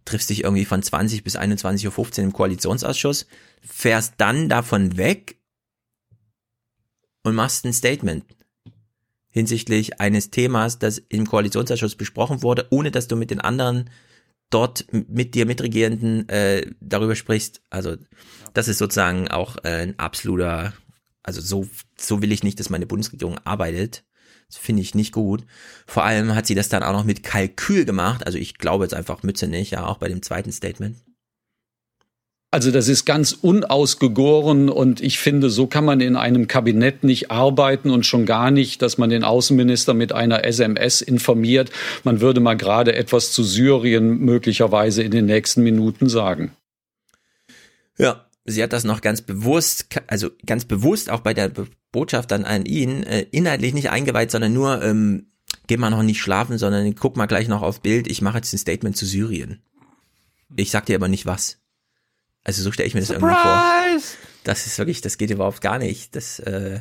[0.03, 3.27] Triffst dich irgendwie von 20 bis 21.15 Uhr im Koalitionsausschuss,
[3.61, 5.37] fährst dann davon weg
[7.23, 8.25] und machst ein Statement
[9.29, 13.89] hinsichtlich eines Themas, das im Koalitionsausschuss besprochen wurde, ohne dass du mit den anderen
[14.49, 17.61] dort mit dir Mitregierenden äh, darüber sprichst.
[17.69, 17.95] Also
[18.53, 20.73] das ist sozusagen auch äh, ein absoluter,
[21.21, 24.03] also so, so will ich nicht, dass meine Bundesregierung arbeitet.
[24.49, 25.43] Das finde ich nicht gut.
[25.85, 28.25] Vor allem hat sie das dann auch noch mit Kalkül gemacht.
[28.25, 30.97] Also ich glaube jetzt einfach Mütze nicht, ja, auch bei dem zweiten Statement.
[32.51, 37.29] Also das ist ganz unausgegoren und ich finde, so kann man in einem Kabinett nicht
[37.29, 41.69] arbeiten und schon gar nicht, dass man den Außenminister mit einer SMS informiert.
[42.03, 46.51] Man würde mal gerade etwas zu Syrien möglicherweise in den nächsten Minuten sagen.
[47.99, 51.51] Ja, sie hat das noch ganz bewusst, also ganz bewusst auch bei der
[51.91, 55.27] Botschaft dann an ihn, äh, inhaltlich nicht eingeweiht, sondern nur, ähm,
[55.67, 58.53] geh mal noch nicht schlafen, sondern guck mal gleich noch auf Bild, ich mache jetzt
[58.53, 59.61] ein Statement zu Syrien.
[60.55, 61.59] Ich sag dir aber nicht was.
[62.43, 63.63] Also so stelle ich mir das irgendwie vor.
[64.43, 66.15] Das ist wirklich, das geht überhaupt gar nicht.
[66.15, 66.79] Das, äh,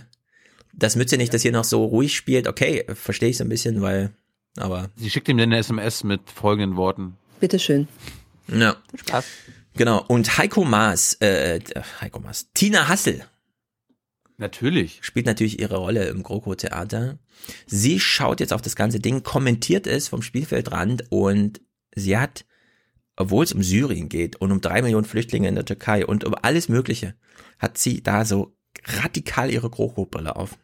[0.72, 3.82] das Mütze nicht, dass hier noch so ruhig spielt, okay, verstehe ich so ein bisschen,
[3.82, 4.10] weil,
[4.56, 4.90] aber.
[4.96, 7.16] Sie schickt ihm dann eine SMS mit folgenden Worten.
[7.40, 7.88] Bitteschön.
[8.48, 8.76] Ja.
[8.94, 9.26] Spaß.
[9.78, 10.04] Genau.
[10.08, 11.60] Und Heiko Maas, äh,
[12.00, 13.24] Heiko Maas, Tina Hassel.
[14.36, 14.98] Natürlich.
[15.02, 17.18] Spielt natürlich ihre Rolle im GroKo-Theater.
[17.66, 21.60] Sie schaut jetzt auf das ganze Ding, kommentiert es vom Spielfeldrand und
[21.94, 22.44] sie hat,
[23.14, 26.34] obwohl es um Syrien geht und um drei Millionen Flüchtlinge in der Türkei und um
[26.34, 27.14] alles Mögliche,
[27.60, 30.58] hat sie da so radikal ihre GroKo-Brille auf.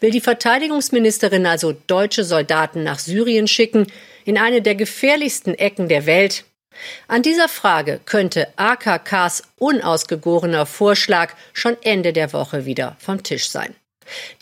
[0.00, 3.86] Will die Verteidigungsministerin also deutsche Soldaten nach Syrien schicken,
[4.26, 6.44] in eine der gefährlichsten Ecken der Welt?
[7.08, 13.74] An dieser Frage könnte AKKs unausgegorener Vorschlag schon Ende der Woche wieder vom Tisch sein.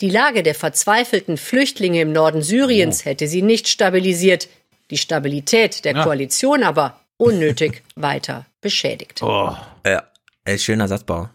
[0.01, 4.49] Die Lage der verzweifelten Flüchtlinge im Norden Syriens hätte sie nicht stabilisiert,
[4.89, 6.03] die Stabilität der Ja.
[6.03, 9.21] Koalition aber unnötig weiter beschädigt.
[9.21, 9.55] Oh.
[9.85, 10.03] Ja,
[10.45, 11.29] äh, schöner Satzbau.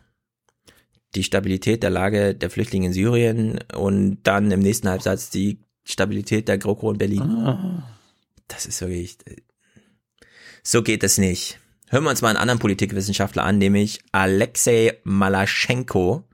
[1.14, 6.48] Die Stabilität der Lage der Flüchtlinge in Syrien und dann im nächsten Halbsatz die Stabilität
[6.48, 7.82] der GroKo in Berlin.
[8.48, 9.36] Das ist wirklich, äh,
[10.66, 11.60] so geht es nicht.
[11.90, 16.24] Hören wir uns mal einen anderen Politikwissenschaftler an, nämlich Alexei Malaschenko,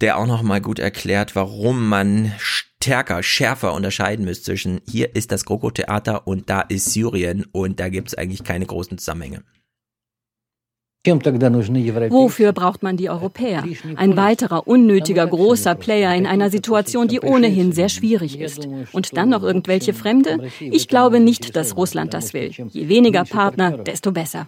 [0.00, 5.30] der auch noch mal gut erklärt, warum man stärker, schärfer unterscheiden muss zwischen hier ist
[5.30, 9.44] das GroKo-Theater und da ist Syrien und da gibt es eigentlich keine großen Zusammenhänge.
[11.04, 13.64] Wofür braucht man die Europäer?
[13.96, 18.68] Ein weiterer unnötiger großer Player in einer Situation, die ohnehin sehr schwierig ist.
[18.92, 20.50] Und dann noch irgendwelche Fremde?
[20.60, 22.50] Ich glaube nicht, dass Russland das will.
[22.50, 24.46] Je weniger Partner, desto besser.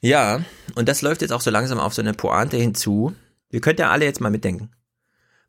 [0.00, 3.14] Ja, und das läuft jetzt auch so langsam auf so eine Pointe hinzu.
[3.50, 4.70] Wir könnt ja alle jetzt mal mitdenken.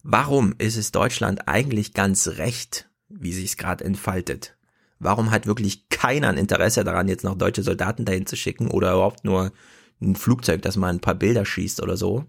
[0.03, 4.55] Warum ist es Deutschland eigentlich ganz recht, wie sich es gerade entfaltet?
[5.03, 8.93] Warum hat wirklich keiner ein Interesse daran, jetzt noch deutsche Soldaten dahin zu schicken oder
[8.93, 9.51] überhaupt nur
[10.01, 12.25] ein Flugzeug, das mal ein paar Bilder schießt oder so?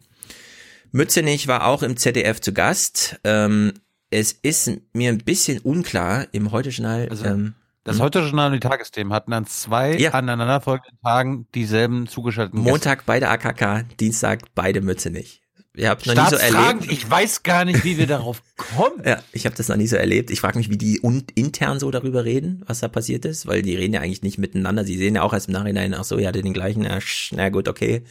[0.92, 3.18] Mützenich war auch im ZDF zu Gast.
[3.24, 3.72] Ähm,
[4.10, 7.08] es ist mir ein bisschen unklar im Heute-Journal.
[7.08, 13.06] Also, ähm, Das Heute-Journal und die Tagesthemen hatten an zwei aneinanderfolgenden Tagen dieselben zugeschalteten Montag
[13.06, 15.43] beide AKK, Dienstag beide Mützenich.
[15.76, 16.92] Ich habe noch nie so erlebt.
[16.92, 18.42] ich weiß gar nicht, wie wir darauf
[18.76, 19.02] kommen.
[19.04, 20.30] Ja, ich habe das noch nie so erlebt.
[20.30, 23.62] Ich frage mich, wie die un intern so darüber reden, was da passiert ist, weil
[23.62, 24.84] die reden ja eigentlich nicht miteinander.
[24.84, 27.32] Sie sehen ja auch erst im Nachhinein, ach so, ihr hattet den gleichen, na, sch-
[27.36, 28.02] na gut, okay.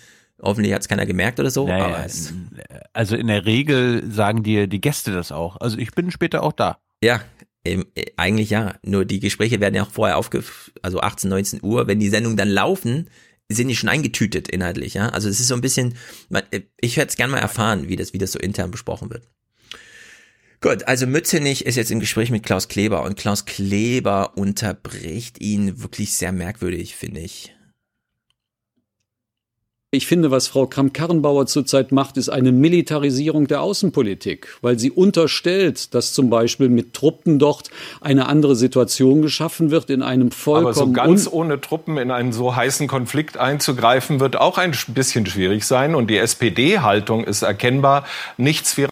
[0.42, 1.66] Hoffentlich hat es keiner gemerkt oder so.
[1.68, 2.06] Naja,
[2.92, 5.58] Also in der Regel sagen dir die Gäste das auch.
[5.62, 6.80] Also ich bin später auch da.
[7.02, 7.22] ja,
[7.66, 8.76] ähm, äh, eigentlich ja.
[8.84, 10.44] Nur die Gespräche werden ja auch vorher aufge,
[10.82, 11.88] also 18, 19 Uhr.
[11.88, 13.08] Wenn die Sendungen dann laufen,
[13.50, 15.10] sind die schon eingetütet inhaltlich, ja.
[15.10, 15.96] Also es ist so ein bisschen,
[16.80, 19.30] ich hätte es gerne mal erfahren, wie das, wie das so intern besprochen wird.
[20.62, 25.84] Gut, also Mützenich ist jetzt im Gespräch mit Klaus Kleber und Klaus Kleber unterbricht ihn
[25.84, 27.54] wirklich sehr merkwürdig, finde ich.
[29.96, 35.94] Ich finde, was Frau Kramp-Karrenbauer zurzeit macht, ist eine Militarisierung der Außenpolitik, weil sie unterstellt,
[35.94, 37.70] dass zum Beispiel mit Truppen dort
[38.02, 42.34] eine andere Situation geschaffen wird in einem vollkommen Aber so ganz ohne Truppen in einen
[42.34, 45.94] so heißen Konflikt einzugreifen, wird auch ein bisschen schwierig sein.
[45.94, 48.06] Und die SPD-Haltung ist erkennbar,
[48.38, 48.90] nichts wäre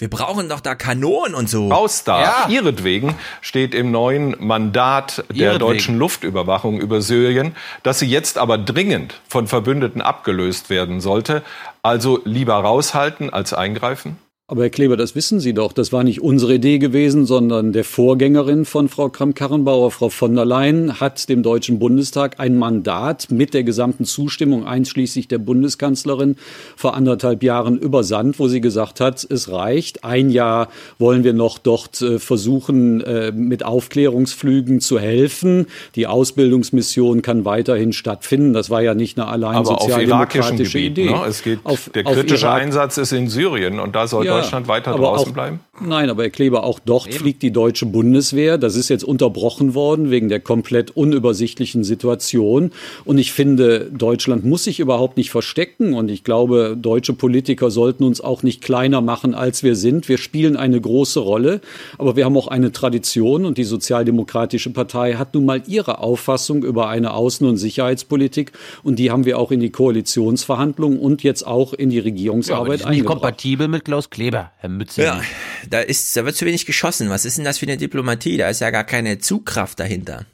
[0.00, 1.68] Wir brauchen doch da Kanonen und so.
[1.68, 2.22] Raus da.
[2.22, 2.48] Ja.
[2.48, 5.58] Ihretwegen steht im neuen Mandat der Ihretwegen.
[5.58, 11.42] deutschen Luftüberwachung über Syrien, dass sie jetzt aber dringend von Verbündeten abgelöst werden sollte.
[11.82, 14.16] Also lieber raushalten als eingreifen?
[14.50, 15.72] Aber Herr Kleber, das wissen Sie doch.
[15.72, 20.44] Das war nicht unsere Idee gewesen, sondern der Vorgängerin von Frau Kramp-Karrenbauer, Frau von der
[20.44, 26.34] Leyen, hat dem Deutschen Bundestag ein Mandat mit der gesamten Zustimmung einschließlich der Bundeskanzlerin
[26.74, 30.02] vor anderthalb Jahren übersandt, wo sie gesagt hat, es reicht.
[30.02, 30.66] Ein Jahr
[30.98, 35.66] wollen wir noch dort äh, versuchen, äh, mit Aufklärungsflügen zu helfen.
[35.94, 38.52] Die Ausbildungsmission kann weiterhin stattfinden.
[38.52, 40.98] Das war ja nicht eine allein Aber auf sozialdemokratische Gebiet.
[40.98, 41.10] Idee.
[41.10, 41.24] Ne?
[41.28, 44.68] Es geht, Auf- der auf kritische Einsatz ist in Syrien und da soll Ja, Deutschland
[44.68, 45.60] weiter aber draußen auch- bleiben.
[45.82, 48.58] Nein, aber Herr Kleber, auch dort fliegt die deutsche Bundeswehr.
[48.58, 52.72] Das ist jetzt unterbrochen worden wegen der komplett unübersichtlichen Situation.
[53.06, 55.94] Und ich finde, Deutschland muss sich überhaupt nicht verstecken.
[55.94, 60.08] Und ich glaube, deutsche Politiker sollten uns auch nicht kleiner machen, als wir sind.
[60.10, 61.62] Wir spielen eine große Rolle.
[61.96, 63.46] Aber wir haben auch eine Tradition.
[63.46, 68.52] Und die Sozialdemokratische Partei hat nun mal ihre Auffassung über eine Außen- und Sicherheitspolitik.
[68.82, 72.80] Und die haben wir auch in die Koalitionsverhandlungen und jetzt auch in die Ja, Regierungsarbeit
[72.80, 73.12] nicht eingebracht.
[73.20, 75.02] kompatibel mit Klaus Kleber, Herr Mütze.
[75.02, 75.20] Ja,
[75.68, 77.10] da ist, da wird zu wenig geschossen.
[77.10, 78.36] Was ist denn das für eine Diplomatie?
[78.36, 80.26] Da ist ja gar keine Zugkraft dahinter.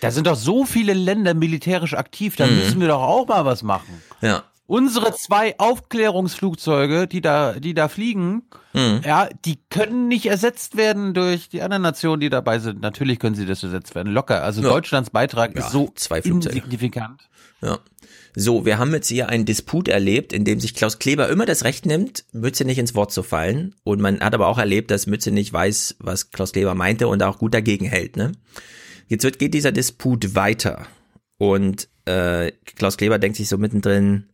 [0.00, 2.56] Da sind doch so viele Länder militärisch aktiv, da Mhm.
[2.56, 4.02] müssen wir doch auch mal was machen.
[4.20, 4.42] Ja.
[4.66, 8.42] Unsere zwei Aufklärungsflugzeuge, die da, die da fliegen,
[8.72, 9.02] Mhm.
[9.04, 12.80] ja, die können nicht ersetzt werden durch die anderen Nationen, die dabei sind.
[12.80, 14.42] Natürlich können sie das ersetzt werden, locker.
[14.42, 14.68] Also Ja.
[14.70, 16.56] Deutschlands Beitrag Ja, ist so zwei Flugzeuge.
[16.56, 17.28] insignifikant.
[17.62, 17.78] Ja.
[18.36, 21.62] So, wir haben jetzt hier einen Disput erlebt, in dem sich Klaus Kleber immer das
[21.62, 23.74] Recht nimmt, Mütze nicht ins Wort zu fallen.
[23.84, 27.22] Und man hat aber auch erlebt, dass Mütze nicht weiß, was Klaus Kleber meinte und
[27.22, 28.16] auch gut dagegen hält.
[28.16, 28.32] Ne?
[29.06, 30.86] Jetzt wird, geht dieser Disput weiter.
[31.38, 34.24] Und äh, Klaus Kleber denkt sich so mittendrin,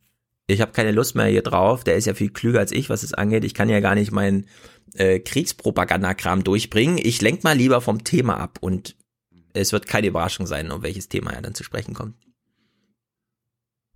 [0.46, 3.02] ich habe keine Lust mehr hier drauf, der ist ja viel klüger als ich, was
[3.02, 3.44] es angeht.
[3.44, 4.46] Ich kann ja gar nicht meinen
[4.94, 6.98] äh, Kriegspropagandakram durchbringen.
[7.00, 8.96] Ich lenk mal lieber vom Thema ab und
[9.52, 12.14] es wird keine Überraschung sein, um welches Thema er dann zu sprechen kommt.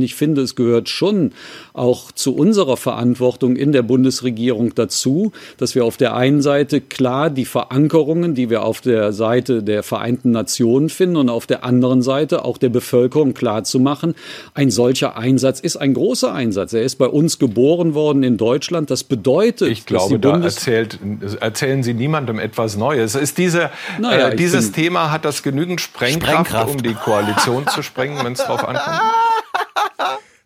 [0.03, 1.31] Ich finde, es gehört schon
[1.73, 7.31] auch zu unserer Verantwortung in der Bundesregierung dazu, dass wir auf der einen Seite klar
[7.31, 12.03] die Verankerungen, die wir auf der Seite der Vereinten Nationen finden und auf der anderen
[12.03, 14.17] Seite auch der Bevölkerung klar zu machen,
[14.53, 16.73] ein solcher Einsatz ist ein großer Einsatz.
[16.73, 18.91] Er ist bei uns geboren worden in Deutschland.
[18.91, 20.99] Das bedeutet, ich glaube, da erzählt,
[21.39, 23.15] erzählen Sie niemandem etwas Neues.
[23.15, 26.75] Ist diese, naja, äh, dieses Thema hat das genügend Sprengkraft, Sprengkraft.
[26.75, 29.01] um die Koalition zu sprengen, wenn es drauf ankommt?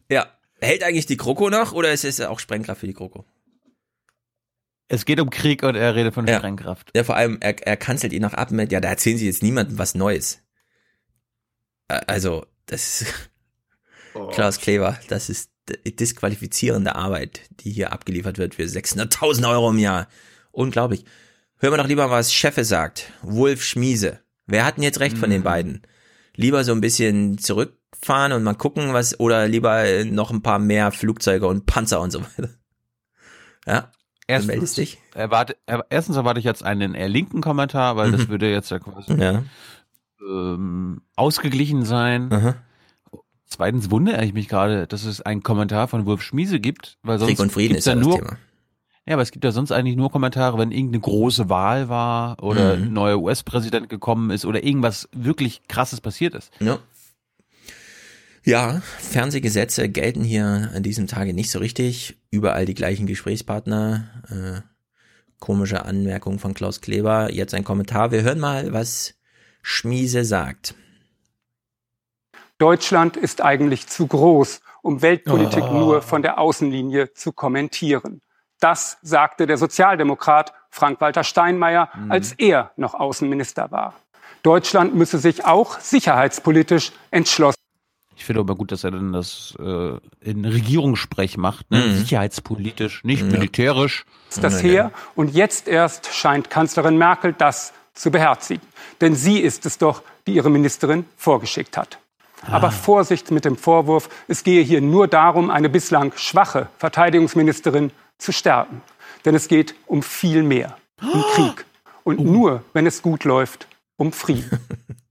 [0.09, 0.27] Ja.
[0.61, 3.25] Hält eigentlich die Kroko noch oder ist es auch Sprengkraft für die Kroko?
[4.89, 6.39] Es geht um Krieg und er redet von ja.
[6.39, 6.91] Sprengkraft.
[6.97, 9.43] Ja, vor allem, er, er kanzelt ihn noch ab mit, ja, da erzählen sie jetzt
[9.43, 10.41] niemandem was Neues.
[11.87, 13.15] Also, das ist
[14.15, 14.27] oh.
[14.33, 15.51] Klaus Kleber, das ist
[15.85, 20.09] disqualifizierende Arbeit, die hier abgeliefert wird für 600.000 Euro im Jahr.
[20.51, 21.05] Unglaublich.
[21.59, 23.13] Hören wir doch lieber, was Chefe sagt.
[23.23, 24.21] Wolf Schmiese.
[24.47, 25.21] Wer hat denn jetzt recht mm.
[25.21, 25.45] von den mhm.
[25.45, 25.83] beiden?
[26.35, 30.59] Lieber so ein bisschen zurück fahren und mal gucken, was, oder lieber noch ein paar
[30.59, 32.51] mehr Flugzeuge und Panzer und so weiter.
[33.67, 33.91] Ja.
[34.27, 34.99] Erstens, meldest dich.
[35.15, 35.57] Erwarte,
[35.89, 38.13] erstens erwarte ich jetzt einen eher linken Kommentar, weil mhm.
[38.13, 39.43] das würde jetzt ja quasi ja.
[40.21, 42.29] Ähm, ausgeglichen sein.
[42.29, 42.55] Mhm.
[43.47, 47.31] Zweitens wundere ich mich gerade, dass es einen Kommentar von Wolf Schmiese gibt, weil sonst
[47.31, 48.37] Krieg und Frieden ist ja nur, Thema.
[49.07, 52.77] Ja, aber es gibt ja sonst eigentlich nur Kommentare, wenn irgendeine große Wahl war oder
[52.77, 52.83] mhm.
[52.83, 56.53] ein neuer US-Präsident gekommen ist oder irgendwas wirklich krasses passiert ist.
[56.61, 56.79] Ja.
[58.49, 62.17] Ja, Fernsehgesetze gelten hier an diesem Tage nicht so richtig.
[62.31, 64.09] Überall die gleichen Gesprächspartner.
[64.31, 64.63] Äh,
[65.39, 67.31] komische Anmerkung von Klaus Kleber.
[67.31, 68.11] Jetzt ein Kommentar.
[68.11, 69.17] Wir hören mal, was
[69.61, 70.75] Schmiese sagt.
[72.57, 75.75] Deutschland ist eigentlich zu groß, um Weltpolitik oh.
[75.75, 78.23] nur von der Außenlinie zu kommentieren.
[78.61, 82.13] Das sagte der Sozialdemokrat Frank-Walter Steinmeier, mhm.
[82.13, 83.93] als er noch Außenminister war.
[84.43, 87.58] Deutschland müsse sich auch sicherheitspolitisch entschlossen
[88.19, 91.79] ich finde aber gut, dass er dann das äh, in Regierungssprech macht, ne?
[91.79, 91.99] Mhm.
[91.99, 93.29] sicherheitspolitisch, nicht ja.
[93.29, 94.05] militärisch.
[94.29, 98.67] Ist das her und jetzt erst scheint Kanzlerin Merkel das zu beherzigen.
[99.01, 101.99] Denn sie ist es doch, die ihre Ministerin vorgeschickt hat.
[102.43, 102.55] Ah.
[102.55, 108.33] Aber Vorsicht mit dem Vorwurf, es gehe hier nur darum, eine bislang schwache Verteidigungsministerin zu
[108.33, 108.83] stärken.
[109.25, 111.65] Denn es geht um viel mehr, um Krieg.
[112.03, 112.25] Und oh.
[112.25, 114.59] nur, wenn es gut läuft, um Frieden.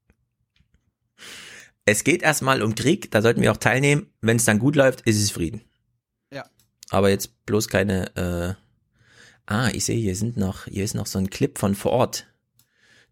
[1.88, 4.08] es geht erstmal um Krieg, da sollten wir auch teilnehmen.
[4.20, 5.62] Wenn es dann gut läuft, ist es Frieden.
[6.34, 6.44] Ja.
[6.90, 8.16] Aber jetzt bloß keine.
[8.18, 11.94] Äh ah, ich sehe, hier sind noch, hier ist noch so ein Clip von vor
[11.94, 12.28] Ort.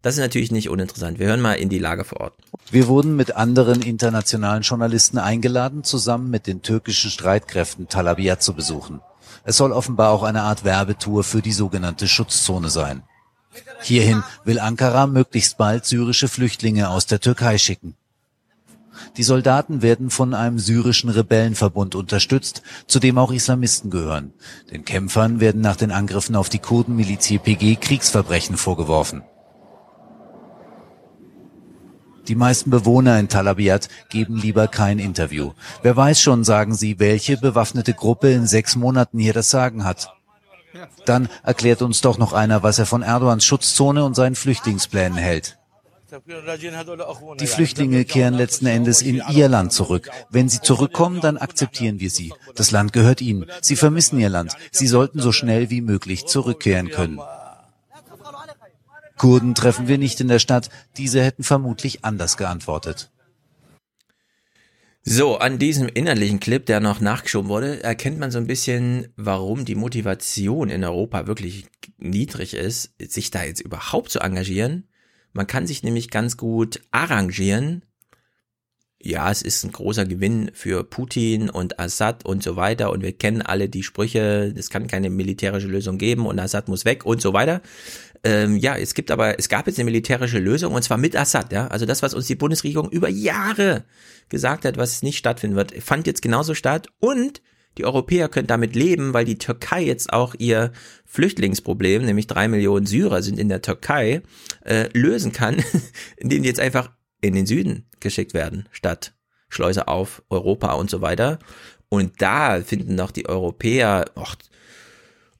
[0.02, 1.18] Das ist natürlich nicht uninteressant.
[1.18, 2.34] Wir hören mal in die Lage vor Ort.
[2.70, 9.00] Wir wurden mit anderen internationalen Journalisten eingeladen, zusammen mit den türkischen Streitkräften Talabiyat zu besuchen.
[9.44, 13.04] Es soll offenbar auch eine Art Werbetour für die sogenannte Schutzzone sein.
[13.80, 17.96] Hierhin will Ankara möglichst bald syrische Flüchtlinge aus der Türkei schicken.
[19.16, 24.32] Die Soldaten werden von einem syrischen Rebellenverbund unterstützt, zu dem auch Islamisten gehören.
[24.70, 29.22] Den Kämpfern werden nach den Angriffen auf die Kurdenmiliz YPG Kriegsverbrechen vorgeworfen.
[32.28, 35.52] Die meisten Bewohner in Talabiat geben lieber kein Interview.
[35.82, 40.12] Wer weiß schon, sagen sie, welche bewaffnete Gruppe in sechs Monaten hier das Sagen hat.
[41.04, 45.58] Dann erklärt uns doch noch einer, was er von Erdogans Schutzzone und seinen Flüchtlingsplänen hält.
[47.40, 50.10] Die Flüchtlinge kehren letzten Endes in ihr Land zurück.
[50.30, 52.32] Wenn sie zurückkommen, dann akzeptieren wir sie.
[52.54, 53.46] Das Land gehört ihnen.
[53.60, 54.56] Sie vermissen ihr Land.
[54.70, 57.20] Sie sollten so schnell wie möglich zurückkehren können.
[59.16, 60.68] Kurden treffen wir nicht in der Stadt.
[60.96, 63.10] Diese hätten vermutlich anders geantwortet.
[65.08, 69.64] So, an diesem innerlichen Clip, der noch nachgeschoben wurde, erkennt man so ein bisschen, warum
[69.64, 74.88] die Motivation in Europa wirklich niedrig ist, sich da jetzt überhaupt zu engagieren.
[75.36, 77.82] Man kann sich nämlich ganz gut arrangieren.
[78.98, 82.90] Ja, es ist ein großer Gewinn für Putin und Assad und so weiter.
[82.90, 86.86] Und wir kennen alle die Sprüche, es kann keine militärische Lösung geben und Assad muss
[86.86, 87.60] weg und so weiter.
[88.24, 91.52] Ähm, ja, es gibt aber, es gab jetzt eine militärische Lösung und zwar mit Assad,
[91.52, 91.66] ja.
[91.66, 93.84] Also das, was uns die Bundesregierung über Jahre
[94.30, 97.42] gesagt hat, was nicht stattfinden wird, fand jetzt genauso statt und
[97.78, 100.72] die Europäer können damit leben, weil die Türkei jetzt auch ihr
[101.04, 104.22] Flüchtlingsproblem, nämlich drei Millionen Syrer sind in der Türkei,
[104.64, 105.62] äh, lösen kann,
[106.16, 106.90] indem die jetzt einfach
[107.20, 109.14] in den Süden geschickt werden, statt
[109.48, 111.38] Schleuse auf Europa und so weiter.
[111.88, 114.36] Und da finden noch die Europäer, och,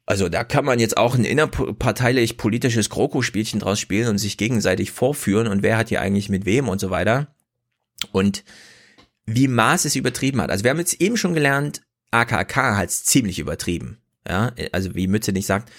[0.05, 4.93] also da kann man jetzt auch ein innerparteilich politisches Krokospielchen draus spielen und sich gegenseitig
[4.93, 7.35] vorführen und wer hat hier eigentlich mit wem und so weiter.
[8.13, 8.45] Und
[9.27, 10.51] wie Maas es übertrieben hat.
[10.51, 13.99] Also wir haben jetzt eben schon gelernt, AKK halt ziemlich übertrieben.
[14.29, 15.71] Ja, also wie Mütze nicht sagt,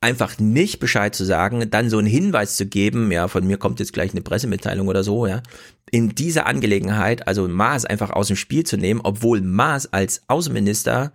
[0.00, 3.80] einfach nicht Bescheid zu sagen, dann so einen Hinweis zu geben, ja, von mir kommt
[3.80, 5.42] jetzt gleich eine Pressemitteilung oder so, ja,
[5.90, 11.12] in dieser Angelegenheit, also Maas einfach aus dem Spiel zu nehmen, obwohl Maas als Außenminister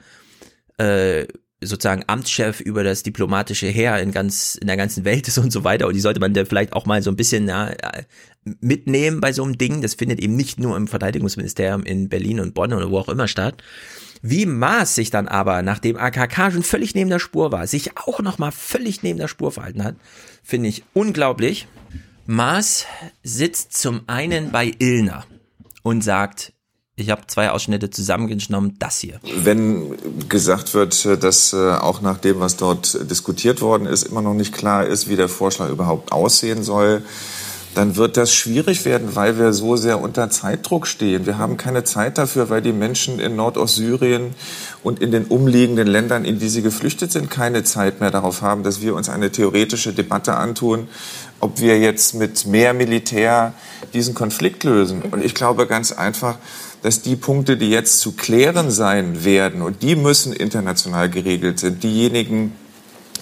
[0.78, 1.28] äh,
[1.64, 5.64] sozusagen Amtschef über das diplomatische Heer in ganz in der ganzen Welt ist und so
[5.64, 7.72] weiter und die sollte man da vielleicht auch mal so ein bisschen ja,
[8.60, 9.82] mitnehmen bei so einem Ding.
[9.82, 13.28] Das findet eben nicht nur im Verteidigungsministerium in Berlin und Bonn oder wo auch immer
[13.28, 13.64] statt.
[14.22, 18.20] Wie Maas sich dann aber, nachdem AKK schon völlig neben der Spur war, sich auch
[18.20, 19.96] nochmal völlig neben der Spur verhalten hat,
[20.44, 21.68] finde ich unglaublich.
[22.28, 22.86] Maas
[23.24, 25.26] sitzt zum einen bei Ilner
[25.82, 26.54] und sagt,
[26.96, 29.20] ich habe zwei Ausschnitte zusammengenommen, das hier.
[29.24, 29.98] Wenn
[30.30, 34.54] gesagt wird, dass äh, auch nach dem, was dort diskutiert worden ist, immer noch nicht
[34.54, 37.02] klar ist, wie der Vorschlag überhaupt aussehen soll,
[37.76, 41.26] dann wird das schwierig werden, weil wir so sehr unter Zeitdruck stehen.
[41.26, 44.36] Wir haben keine Zeit dafür, weil die Menschen in Nordostsyrien
[44.84, 48.64] und in den umliegenden Ländern, in die sie geflüchtet sind, keine Zeit mehr darauf haben,
[48.64, 50.88] dass wir uns eine theoretische Debatte antun,
[51.40, 53.54] ob wir jetzt mit mehr Militär
[53.94, 55.02] diesen Konflikt lösen.
[55.10, 56.38] Und ich glaube ganz einfach,
[56.82, 61.84] dass die Punkte, die jetzt zu klären sein werden, und die müssen international geregelt sind,
[61.84, 62.54] diejenigen,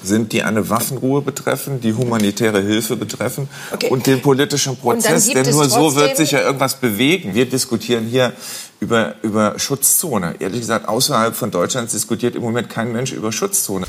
[0.03, 3.89] sind, die eine Waffenruhe betreffen, die humanitäre Hilfe betreffen okay.
[3.89, 5.27] und den politischen Prozess.
[5.27, 7.35] Denn nur so wird sich ja irgendwas bewegen.
[7.35, 8.33] Wir diskutieren hier
[8.79, 10.35] über, über Schutzzone.
[10.39, 13.87] Ehrlich gesagt, außerhalb von Deutschland diskutiert im Moment kein Mensch über Schutzzone.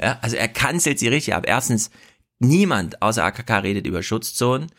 [0.00, 1.44] Ja, also er kanzelt sie richtig ab.
[1.46, 1.90] Erstens,
[2.38, 4.70] niemand außer AKK redet über Schutzzonen.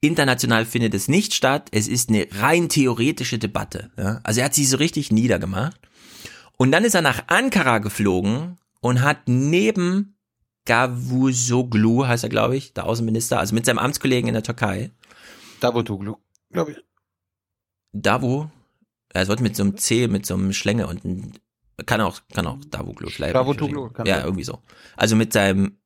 [0.00, 1.68] International findet es nicht statt.
[1.72, 3.90] Es ist eine rein theoretische Debatte.
[3.96, 4.20] Ja?
[4.22, 5.80] Also er hat sie so richtig niedergemacht.
[6.56, 10.18] Und dann ist er nach Ankara geflogen und hat neben
[10.64, 14.90] Gavuzoglu, heißt er, glaube ich, der Außenminister, also mit seinem Amtskollegen in der Türkei.
[15.60, 16.16] Davutoglu,
[16.50, 16.78] glaube ich.
[17.92, 18.48] Davu,
[19.12, 21.32] er wird mit so einem C, mit so einem Schlänge und ein,
[21.86, 23.34] kann auch, kann auch Davutoglu schleifen.
[23.34, 24.62] Davutoglu, kann Ja, irgendwie so.
[24.96, 25.78] Also mit seinem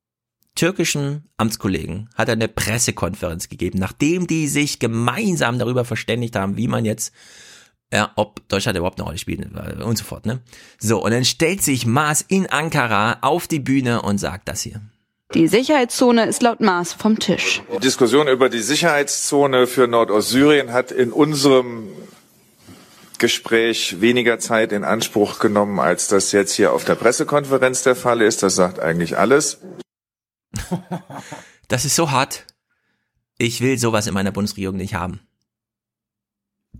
[0.55, 6.67] türkischen Amtskollegen hat er eine Pressekonferenz gegeben, nachdem die sich gemeinsam darüber verständigt haben, wie
[6.67, 7.13] man jetzt
[7.93, 9.45] ja, ob Deutschland überhaupt eine Rolle spielt
[9.81, 10.25] und so fort.
[10.25, 10.39] Ne?
[10.79, 14.81] So, und dann stellt sich Maas in Ankara auf die Bühne und sagt das hier.
[15.35, 17.61] Die Sicherheitszone ist laut Maas vom Tisch.
[17.75, 21.87] Die Diskussion über die Sicherheitszone für Nordostsyrien hat in unserem
[23.19, 28.21] Gespräch weniger Zeit in Anspruch genommen, als das jetzt hier auf der Pressekonferenz der Fall
[28.21, 28.43] ist.
[28.43, 29.59] Das sagt eigentlich alles.
[31.69, 32.45] Das ist so hart.
[33.39, 35.21] Ich will sowas in meiner Bundesregierung nicht haben.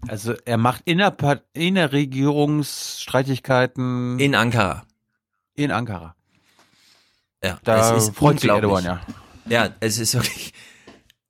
[0.08, 1.16] Also er macht inner
[1.54, 4.20] Innerregierungsstreitigkeiten.
[4.20, 4.84] In Ankara.
[5.56, 6.16] In Ankara.
[7.44, 9.02] Ja, da es ist freut sich Erdogan, ja.
[9.48, 10.54] Ja, es ist wirklich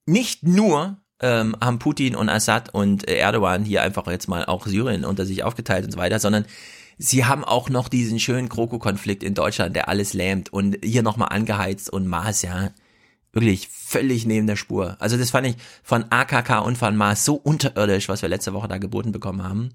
[0.06, 5.06] nicht nur ähm, haben Putin und Assad und Erdogan hier einfach jetzt mal auch Syrien
[5.06, 6.46] unter sich aufgeteilt und so weiter, sondern
[6.98, 11.30] sie haben auch noch diesen schönen Kroko-Konflikt in Deutschland, der alles lähmt und hier nochmal
[11.32, 12.70] angeheizt und Maß, ja,
[13.34, 14.96] wirklich völlig neben der Spur.
[15.00, 18.68] Also das fand ich von AKK und von Mars so unterirdisch, was wir letzte Woche
[18.68, 19.72] da geboten bekommen haben.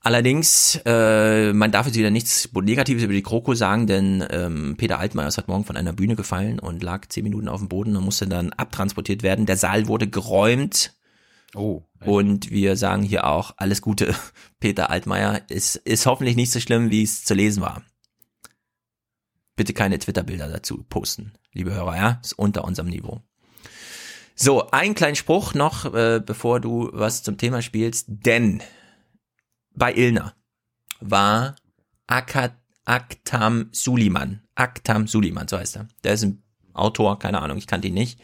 [0.00, 5.00] Allerdings, äh, man darf jetzt wieder nichts Negatives über die Kroko sagen, denn ähm, Peter
[5.00, 7.96] Altmaier ist heute Morgen von einer Bühne gefallen und lag zehn Minuten auf dem Boden
[7.96, 9.46] und musste dann abtransportiert werden.
[9.46, 10.94] Der Saal wurde geräumt.
[11.54, 11.82] Oh.
[11.98, 12.08] Echt?
[12.08, 14.14] Und wir sagen hier auch alles Gute,
[14.60, 15.42] Peter Altmaier.
[15.48, 17.82] Es ist hoffentlich nicht so schlimm, wie es zu lesen war.
[19.58, 22.20] Bitte keine Twitter-Bilder dazu posten, liebe Hörer, ja?
[22.22, 23.22] Ist unter unserem Niveau.
[24.36, 28.62] So, ein kleinen Spruch noch, äh, bevor du was zum Thema spielst, denn
[29.74, 30.32] bei Ilna
[31.00, 31.56] war
[32.06, 32.52] Akat,
[32.84, 35.88] Aktam Suliman, Aktam Suliman, so heißt er.
[36.04, 38.20] Der ist ein Autor, keine Ahnung, ich kannte ihn nicht.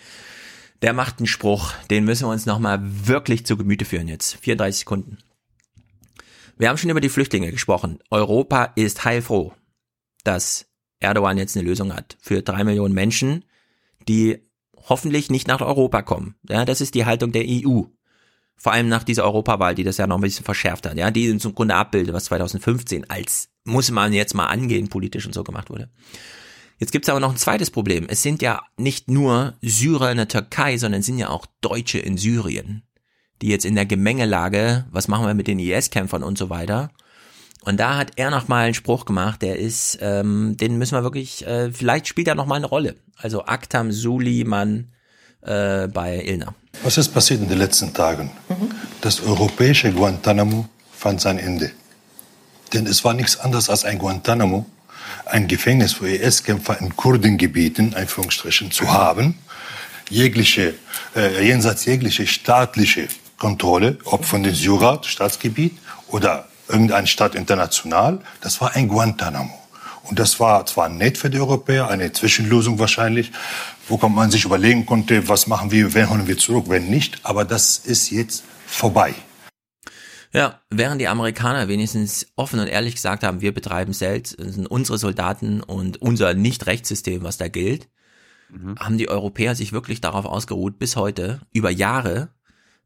[0.82, 4.36] Der macht einen Spruch, den müssen wir uns nochmal wirklich zu Gemüte führen jetzt.
[4.36, 5.18] 34 Sekunden.
[6.56, 7.98] Wir haben schon über die Flüchtlinge gesprochen.
[8.08, 9.52] Europa ist heilfroh,
[10.22, 10.66] dass
[11.00, 13.44] Erdogan jetzt eine Lösung hat für drei Millionen Menschen,
[14.08, 14.38] die
[14.88, 16.34] hoffentlich nicht nach Europa kommen.
[16.48, 17.82] Ja, das ist die Haltung der EU.
[18.56, 21.26] Vor allem nach dieser Europawahl, die das ja noch ein bisschen verschärft hat, ja, die
[21.26, 25.70] im Grunde abbildet, was 2015 als muss man jetzt mal angehen, politisch und so gemacht
[25.70, 25.88] wurde.
[26.78, 28.06] Jetzt gibt's aber noch ein zweites Problem.
[28.08, 31.98] Es sind ja nicht nur Syrer in der Türkei, sondern es sind ja auch Deutsche
[31.98, 32.82] in Syrien,
[33.40, 36.90] die jetzt in der Gemengelage, was machen wir mit den IS-Kämpfern und so weiter,
[37.64, 41.02] und da hat er noch mal einen Spruch gemacht, der ist, ähm, den müssen wir
[41.02, 42.96] wirklich, äh, vielleicht spielt er noch mal eine Rolle.
[43.16, 44.92] Also Aktam Suliman
[45.42, 46.54] äh, bei Ilna.
[46.82, 48.30] Was ist passiert in den letzten Tagen?
[49.00, 51.70] Das europäische Guantanamo fand sein Ende.
[52.72, 54.66] Denn es war nichts anderes als ein Guantanamo,
[55.26, 59.38] ein Gefängnis für IS-Kämpfer in Kurdengebieten, Einführungsstrichen, zu haben.
[60.10, 60.74] Jegliche,
[61.16, 65.78] äh, jenseits jegliche staatliche Kontrolle, ob von den Syrer, Staatsgebiet,
[66.08, 68.20] oder irgendeine Stadt international.
[68.40, 69.58] Das war ein Guantanamo.
[70.04, 73.32] Und das war zwar nett für die Europäer, eine Zwischenlösung wahrscheinlich,
[73.88, 77.20] wo man sich überlegen konnte, was machen wir, wen holen wir zurück, wenn nicht.
[77.22, 79.14] Aber das ist jetzt vorbei.
[80.32, 84.98] Ja, während die Amerikaner wenigstens offen und ehrlich gesagt haben, wir betreiben selbst, sind unsere
[84.98, 87.88] Soldaten und unser Nicht-Rechtssystem, was da gilt,
[88.50, 88.76] mhm.
[88.78, 92.33] haben die Europäer sich wirklich darauf ausgeruht, bis heute, über Jahre,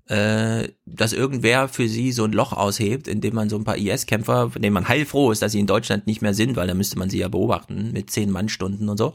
[0.08, 4.50] äh, dass irgendwer für sie so ein Loch aushebt, indem man so ein paar IS-Kämpfer,
[4.50, 6.98] von denen man heilfroh ist, dass sie in Deutschland nicht mehr sind, weil da müsste
[6.98, 9.14] man sie ja beobachten mit zehn Mannstunden und so.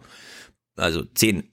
[0.75, 1.51] Also zehn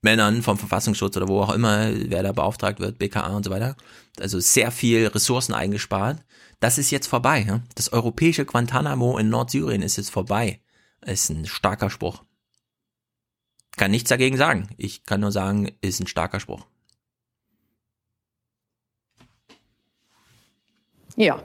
[0.00, 3.76] Männern vom Verfassungsschutz oder wo auch immer, wer da beauftragt wird, BKA und so weiter.
[4.20, 6.24] Also sehr viel Ressourcen eingespart.
[6.60, 7.60] Das ist jetzt vorbei.
[7.74, 10.60] Das europäische Guantanamo in Nordsyrien ist jetzt vorbei.
[11.04, 12.22] Ist ein starker Spruch.
[13.76, 14.68] Kann nichts dagegen sagen.
[14.76, 16.64] Ich kann nur sagen, ist ein starker Spruch.
[21.16, 21.42] Ja.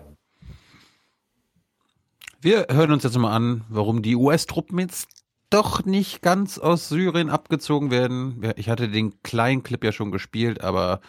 [2.40, 5.10] Wir hören uns jetzt mal an, warum die US-Truppen jetzt
[5.50, 8.54] doch nicht ganz aus Syrien abgezogen werden.
[8.58, 11.02] Ich hatte den kleinen Clip ja schon gespielt, aber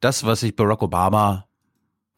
[0.00, 1.46] das, was sich Barack Obama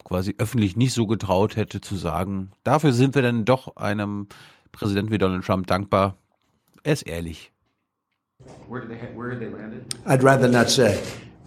[0.03, 4.27] quasi öffentlich nicht so getraut hätte zu sagen, dafür sind wir dann doch einem
[4.71, 6.17] Präsidenten wie Donald Trump dankbar.
[6.83, 7.51] Er ist ehrlich.
[8.69, 9.85] Where did they, where did they landed?
[10.05, 10.99] I'd rather not say,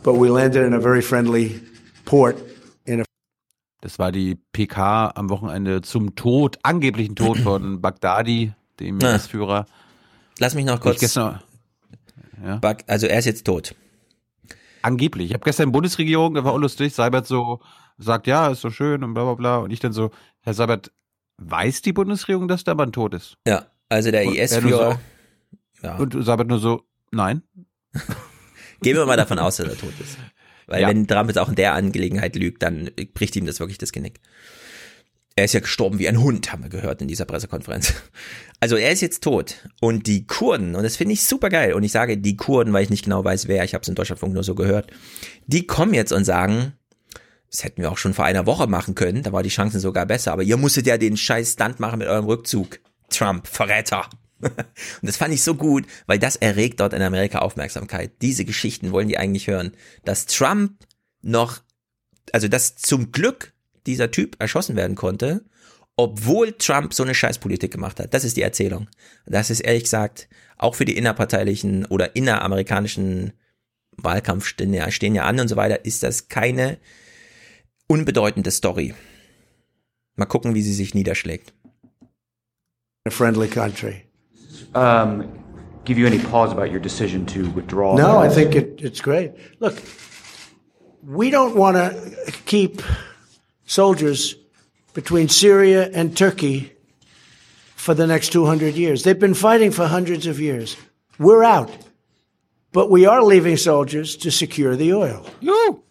[0.03, 1.61] but we landed in a very friendly
[2.05, 2.37] port
[3.81, 9.67] das war die PK am Wochenende zum Tod, angeblichen Tod von Baghdadi, dem IS-Führer.
[10.39, 11.01] Lass mich noch kurz.
[11.01, 11.41] Gestern,
[12.45, 12.61] ja.
[12.87, 13.75] Also er ist jetzt tot.
[14.83, 15.29] Angeblich.
[15.29, 17.61] Ich habe gestern Bundesregierung, da war auch lustig, Seibert so
[17.99, 19.57] sagt, ja, ist so schön und bla bla bla.
[19.59, 20.11] Und ich dann so,
[20.43, 20.93] Herr Seibert,
[21.39, 23.37] weiß die Bundesregierung, dass der Mann tot ist?
[23.47, 25.01] Ja, also der IS-Führer.
[25.81, 25.97] So, ja.
[25.97, 27.43] Und Seibert nur so, nein.
[28.81, 30.17] Gehen wir mal davon aus, dass er tot ist.
[30.69, 30.89] Weil ja.
[30.89, 34.21] wenn Trump jetzt auch in der Angelegenheit lügt, dann bricht ihm das wirklich das Genick.
[35.35, 37.95] Er ist ja gestorben wie ein Hund, haben wir gehört in dieser Pressekonferenz.
[38.61, 39.69] Also er ist jetzt tot.
[39.81, 42.83] Und die Kurden, und das finde ich super geil, und ich sage die Kurden, weil
[42.83, 44.91] ich nicht genau weiß, wer, ich habe es in Deutschlandfunk nur so gehört,
[45.47, 46.73] die kommen jetzt und sagen,
[47.53, 50.07] das hätten wir auch schon vor einer Woche machen können, da war die Chancen sogar
[50.07, 52.81] besser, aber ihr musstet ja den scheiß Stunt machen mit eurem Rückzug.
[53.09, 54.11] Trump, Verräter.
[54.41, 58.13] Und das fand ich so gut, weil das erregt dort in Amerika Aufmerksamkeit.
[58.23, 59.73] Diese Geschichten wollen die eigentlich hören,
[60.05, 60.73] dass Trump
[61.23, 61.61] noch,
[62.33, 63.53] also dass zum Glück
[63.87, 65.45] dieser Typ erschossen werden konnte,
[65.97, 68.15] obwohl Trump so eine Scheißpolitik gemacht hat.
[68.15, 68.89] Das ist die Erzählung.
[69.27, 73.33] Das ist ehrlich gesagt auch für die innerparteilichen oder inneramerikanischen
[73.97, 76.79] Wahlkampf stehen ja, stehen ja an und so weiter, ist das keine
[77.89, 78.95] unbedeutende Story.
[80.17, 81.53] Mal gucken, wie sie sich niederschlägt.
[83.05, 84.08] A friendly country.
[84.75, 85.45] Um,
[85.85, 87.97] give you any pause about your decision to withdraw?
[87.97, 89.33] No, I think it, it's great.
[89.61, 89.83] Look,
[91.03, 92.83] we don't want to keep
[93.65, 94.35] soldiers
[94.95, 96.73] between Syria and Turkey
[97.77, 99.05] for the next 200 years.
[99.05, 100.77] They've been fighting for hundreds of years.
[101.19, 101.71] We're out.
[102.73, 105.25] But we are leaving soldiers to secure the oil.
[105.41, 105.83] No.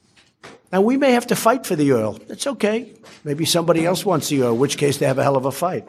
[0.72, 2.19] Now, we may have to fight for the oil.
[2.27, 2.93] That's okay.
[3.23, 5.51] Maybe somebody else wants the oil, in which case they have a hell of a
[5.51, 5.88] fight.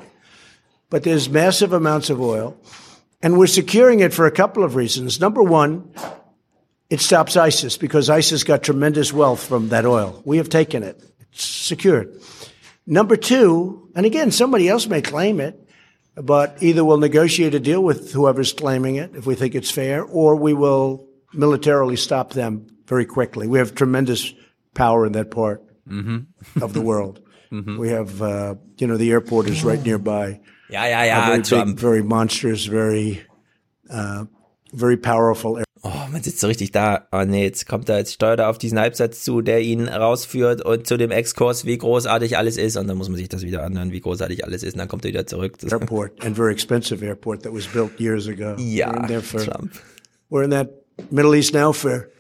[0.91, 2.57] But there's massive amounts of oil,
[3.23, 5.20] and we're securing it for a couple of reasons.
[5.20, 5.92] Number one,
[6.89, 10.23] it stops ISIS because ISIS got tremendous wealth from that oil.
[10.25, 11.02] We have taken it
[11.33, 12.20] It's secured.
[12.86, 15.62] Number two, and again, somebody else may claim it,
[16.15, 20.02] but either we'll negotiate a deal with whoever's claiming it if we think it's fair,
[20.02, 23.47] or we will militarily stop them very quickly.
[23.47, 24.33] We have tremendous
[24.75, 26.62] power in that part mm-hmm.
[26.62, 27.20] of the world.
[27.52, 27.76] mm-hmm.
[27.76, 30.41] We have, uh, you know, the airport is right nearby.
[30.70, 31.42] Yeah, yeah, yeah.
[31.42, 33.22] Very, big, very monstrous, very,
[33.90, 34.24] uh,
[34.72, 37.06] very powerful Oh, man sitzt so richtig da.
[37.12, 40.64] Oh nee, jetzt kommt er, jetzt steuert er auf diesen Halbsatz zu, der ihn rausführt
[40.64, 42.76] und zu dem Exkurs, wie großartig alles ist.
[42.76, 44.72] Und dann muss man sich das wieder anhören, wie großartig alles ist.
[44.74, 45.56] Und dann kommt er wieder zurück.
[45.70, 48.56] Airport and very expensive airport that was built years ago.
[48.58, 49.72] Ja, we're in, for, Trump.
[50.30, 50.68] we're in that
[51.10, 52.10] Middle East now for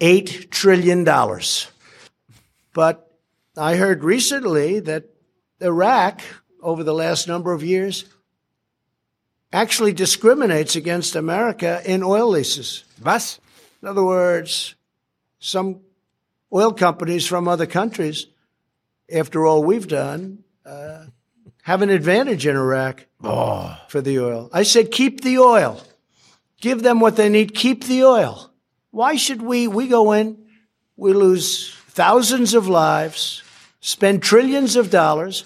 [0.00, 1.68] eight trillion dollars.
[2.74, 3.10] But
[3.56, 5.04] I heard recently that
[5.60, 6.20] Iraq,
[6.62, 8.04] over the last number of years,
[9.52, 12.84] actually discriminates against America in oil leases.
[13.02, 13.40] Was?
[13.82, 14.74] In other words,
[15.38, 15.80] some
[16.52, 18.26] oil companies from other countries,
[19.12, 21.06] after all we've done, uh,
[21.62, 23.78] have an advantage in Iraq oh.
[23.88, 24.50] for the oil.
[24.52, 25.80] I said, keep the oil.
[26.60, 27.54] Give them what they need.
[27.54, 28.50] Keep the oil.
[28.90, 29.68] Why should we?
[29.68, 30.44] We go in,
[30.96, 33.42] we lose thousands of lives,
[33.80, 35.44] spend trillions of dollars,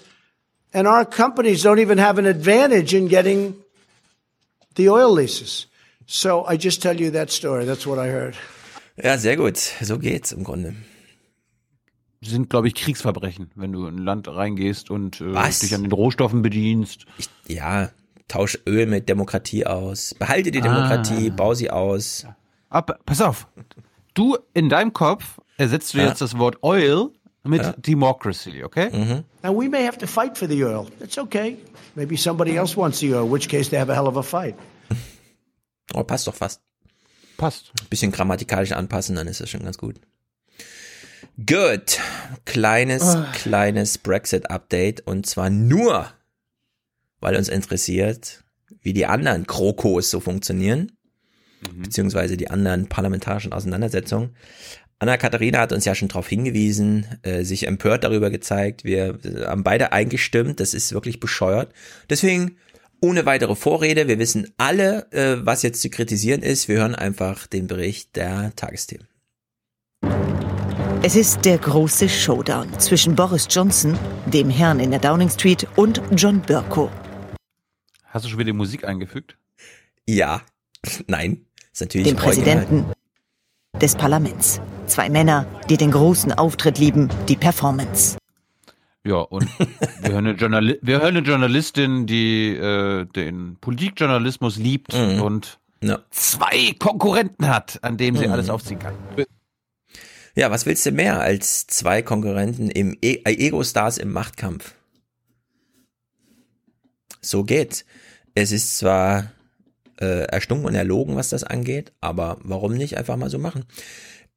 [0.73, 3.55] and our companies don't even have an advantage in getting
[4.75, 5.67] the oil leases.
[6.05, 7.65] So I just tell you that story.
[7.65, 8.35] That's what I heard.
[9.01, 9.57] Ja, sehr gut.
[9.81, 10.75] So geht's im Grunde.
[12.21, 15.91] Sind, glaube ich, Kriegsverbrechen, wenn du in ein Land reingehst und äh, dich an den
[15.91, 17.05] Rohstoffen bedienst.
[17.17, 17.89] Ich, ja,
[18.29, 20.13] tausch Öl mit Demokratie aus.
[20.17, 21.35] Behalte die Demokratie, Ah.
[21.35, 22.25] bau sie aus.
[22.69, 23.47] Aber pass auf,
[24.13, 26.07] du in deinem Kopf ersetzt du Ja.
[26.07, 27.09] jetzt das Wort Oil
[27.43, 27.73] mit Ja.
[27.77, 28.89] Democracy, okay?
[28.91, 29.23] Mhm.
[29.43, 30.87] Now, we may have to fight for the oil.
[30.99, 31.57] That's okay.
[31.95, 34.23] Maybe somebody else wants the oil, in which case they have a hell of a
[34.23, 34.55] fight.
[35.93, 36.61] Oh, passt doch fast.
[37.37, 37.71] Passt.
[37.89, 39.99] Bisschen grammatikalisch anpassen, dann ist das schon ganz gut.
[41.45, 41.99] Gut.
[42.45, 43.31] Kleines, Ah.
[43.33, 46.07] kleines Brexit-Update und zwar nur,
[47.19, 48.43] weil uns interessiert,
[48.81, 50.91] wie die anderen Krokos so funktionieren,
[51.81, 54.35] beziehungsweise die anderen parlamentarischen Auseinandersetzungen.
[55.03, 58.85] Anna-Katharina hat uns ja schon darauf hingewiesen, äh, sich empört darüber gezeigt.
[58.85, 61.73] Wir äh, haben beide eingestimmt, das ist wirklich bescheuert.
[62.09, 62.55] Deswegen
[63.01, 66.69] ohne weitere Vorrede, wir wissen alle, äh, was jetzt zu kritisieren ist.
[66.69, 69.05] Wir hören einfach den Bericht der Tagesthemen.
[71.01, 76.01] Es ist der große Showdown zwischen Boris Johnson, dem Herrn in der Downing Street, und
[76.15, 76.89] John Bercow.
[78.05, 79.35] Hast du schon wieder die Musik eingefügt?
[80.07, 80.43] Ja,
[81.07, 82.85] nein, ist natürlich dem Präsidenten
[83.81, 84.61] des Parlaments.
[84.87, 88.17] Zwei Männer, die den großen Auftritt lieben, die Performance.
[89.05, 89.47] Ja, und
[90.01, 95.21] wir hören eine, Journali wir hören eine Journalistin, die äh, den Politikjournalismus liebt Mhm.
[95.21, 95.99] und Ja.
[96.11, 98.33] zwei Konkurrenten hat, an denen sie Mhm.
[98.33, 98.93] alles aufziehen kann.
[100.35, 104.73] Ja, was willst du mehr als zwei Konkurrenten im e äh, Ego-Stars im Machtkampf?
[107.21, 107.85] So geht's.
[108.35, 109.32] Es ist zwar
[110.03, 113.63] äh, erstunken und erlogen, was das angeht, aber warum nicht einfach mal so machen?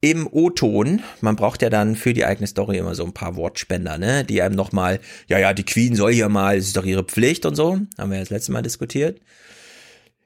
[0.00, 3.98] Im O-Ton, man braucht ja dann für die eigene Story immer so ein paar Wortspender,
[3.98, 7.02] ne, die einem nochmal, ja, ja, die Queen soll hier mal, es ist doch ihre
[7.02, 9.20] Pflicht und so, haben wir ja das letzte Mal diskutiert.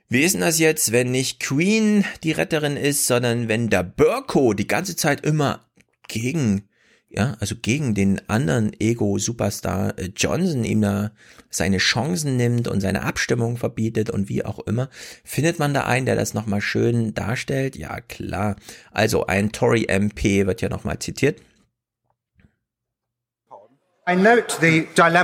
[0.08, 4.54] Wie ist denn das jetzt, wenn nicht Queen die Retterin ist, sondern wenn der Burko
[4.54, 5.60] die ganze Zeit immer
[6.08, 6.68] gegen,
[7.10, 11.10] ja, also gegen den anderen Ego-Superstar äh, Johnson ihm da
[11.50, 14.88] seine Chancen nimmt und seine Abstimmung verbietet und wie auch immer,
[15.24, 17.74] findet man da einen, der das nochmal schön darstellt?
[17.74, 18.54] Ja, klar.
[18.92, 21.40] Also ein Tory MP wird ja nochmal zitiert.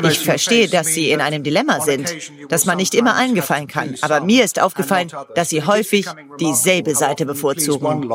[0.02, 2.15] Ich verstehe, dass Sie in einem Dilemma sind,
[2.48, 3.97] dass man nicht immer allen gefallen kann.
[4.00, 6.06] Aber mir ist aufgefallen, dass Sie häufig
[6.39, 8.08] dieselbe Seite bevorzugen.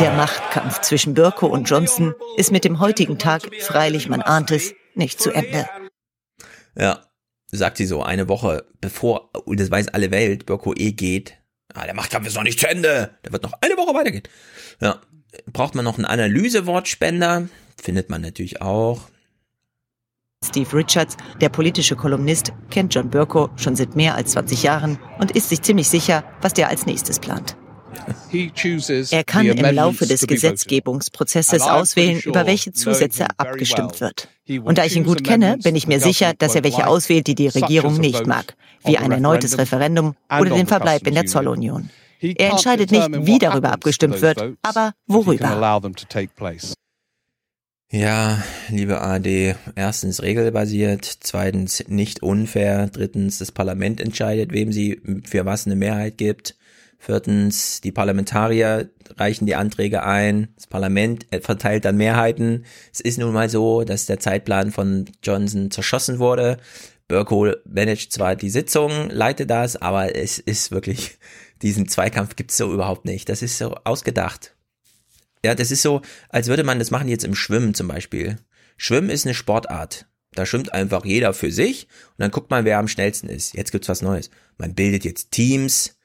[0.00, 4.74] Der Machtkampf zwischen Burko und Johnson ist mit dem heutigen Tag, freilich man ahnt es,
[4.94, 5.68] nicht zu Ende.
[6.76, 7.04] Ja,
[7.50, 11.34] sagt sie so, eine Woche bevor, und das weiß alle Welt, Burko eh geht.
[11.74, 13.18] Ah, der Machtkampf ist noch nicht zu Ende.
[13.24, 14.22] Der wird noch eine Woche weitergehen.
[14.80, 15.00] Ja,
[15.52, 17.48] braucht man noch einen Analysewortspender?
[17.80, 19.02] Findet man natürlich auch.
[20.44, 25.32] Steve Richards, der politische Kolumnist, kennt John Burko schon seit mehr als 20 Jahren und
[25.32, 27.56] ist sich ziemlich sicher, was der als nächstes plant.
[29.10, 34.28] Er kann im Laufe des Gesetzgebungsprozesses auswählen, über welche Zusätze abgestimmt wird.
[34.48, 37.34] Und da ich ihn gut kenne, bin ich mir sicher, dass er welche auswählt, die
[37.34, 41.90] die Regierung nicht mag, wie ein erneutes Referendum oder den Verbleib in der Zollunion.
[42.20, 45.48] Er entscheidet nicht, wie darüber abgestimmt wird, aber worüber.
[47.90, 55.46] Ja, liebe AD, erstens regelbasiert, zweitens nicht unfair, drittens das Parlament entscheidet, wem sie für
[55.46, 56.54] was eine Mehrheit gibt,
[56.98, 62.64] viertens die Parlamentarier reichen die Anträge ein, das Parlament äh, verteilt dann Mehrheiten.
[62.92, 66.58] Es ist nun mal so, dass der Zeitplan von Johnson zerschossen wurde.
[67.06, 71.18] Burko managt zwar die Sitzung, leitet das, aber es ist wirklich,
[71.62, 73.28] diesen Zweikampf gibt's so überhaupt nicht.
[73.28, 74.54] Das ist so ausgedacht.
[75.44, 78.38] Ja, das ist so, als würde man das machen jetzt im Schwimmen zum Beispiel.
[78.76, 80.06] Schwimmen ist eine Sportart.
[80.32, 83.54] Da schwimmt einfach jeder für sich und dann guckt man, wer am schnellsten ist.
[83.54, 84.30] Jetzt gibt's was Neues.
[84.58, 85.97] Man bildet jetzt Teams.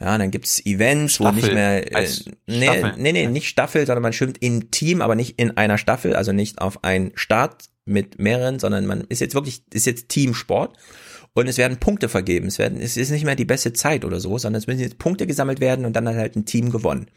[0.00, 1.42] Ja, dann gibt's Events, wo Staffel.
[1.42, 2.08] nicht mehr, äh,
[2.46, 2.94] nee, Staffel.
[2.96, 6.32] nee, nee, nicht Staffel, sondern man schwimmt im Team, aber nicht in einer Staffel, also
[6.32, 10.76] nicht auf einen Start mit mehreren, sondern man ist jetzt wirklich, ist jetzt Teamsport
[11.34, 12.46] und es werden Punkte vergeben.
[12.46, 14.98] Es werden, es ist nicht mehr die beste Zeit oder so, sondern es müssen jetzt
[14.98, 17.10] Punkte gesammelt werden und dann hat halt ein Team gewonnen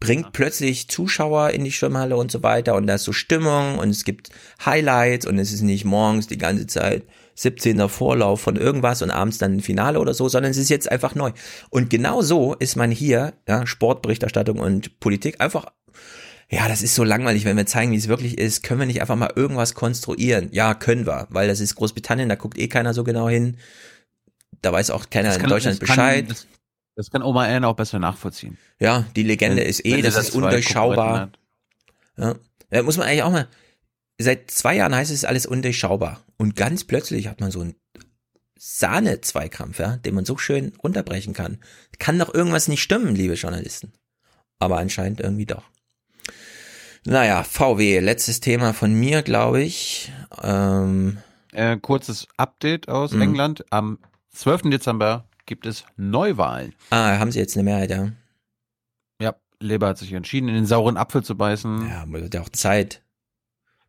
[0.00, 3.90] bringt plötzlich Zuschauer in die Schwimmhalle und so weiter und da ist so Stimmung und
[3.90, 4.30] es gibt
[4.64, 7.04] Highlights und es ist nicht morgens die ganze Zeit
[7.38, 10.90] 17er Vorlauf von irgendwas und abends dann ein Finale oder so, sondern es ist jetzt
[10.90, 11.30] einfach neu.
[11.70, 15.66] Und genau so ist man hier, ja, Sportberichterstattung und Politik einfach
[16.50, 19.02] ja, das ist so langweilig, wenn wir zeigen, wie es wirklich ist, können wir nicht
[19.02, 20.48] einfach mal irgendwas konstruieren?
[20.50, 23.58] Ja, können wir, weil das ist Großbritannien, da guckt eh keiner so genau hin.
[24.62, 26.30] Da weiß auch keiner Das in kann- Deutschland das kann- Bescheid.
[26.30, 26.46] das-
[26.96, 28.56] Das kann Oma Ann auch besser nachvollziehen.
[28.80, 31.30] Ja, die Legende Wenn- ist eh, das da ist undurchschaubar.
[32.16, 32.34] Ja.
[32.72, 33.46] ja, muss man eigentlich auch mal.
[34.18, 36.24] Seit zwei Jahren heißt es alles undurchschaubar.
[36.36, 37.76] Und ganz plötzlich hat man so einen
[38.58, 41.58] Sahne-Zweikampf, ja, den man so schön runterbrechen kann.
[41.98, 43.92] Kann doch irgendwas nicht stimmen, liebe Journalisten.
[44.58, 45.62] Aber anscheinend irgendwie doch.
[47.04, 50.12] Naja, VW, letztes Thema von mir, glaube ich.
[50.42, 51.18] Ähm,
[51.52, 53.22] Äh, kurzes Update aus mhm.
[53.22, 53.64] England.
[53.70, 53.98] Am
[54.32, 54.70] 12.
[54.70, 56.74] Dezember gibt es Neuwahlen.
[56.90, 58.10] Ah, haben sie jetzt eine Mehrheit, ja.
[59.20, 61.88] Ja, Labour hat sich entschieden, in den sauren Apfel zu beißen.
[61.88, 63.02] Ja, aber wird ja auch Zeit.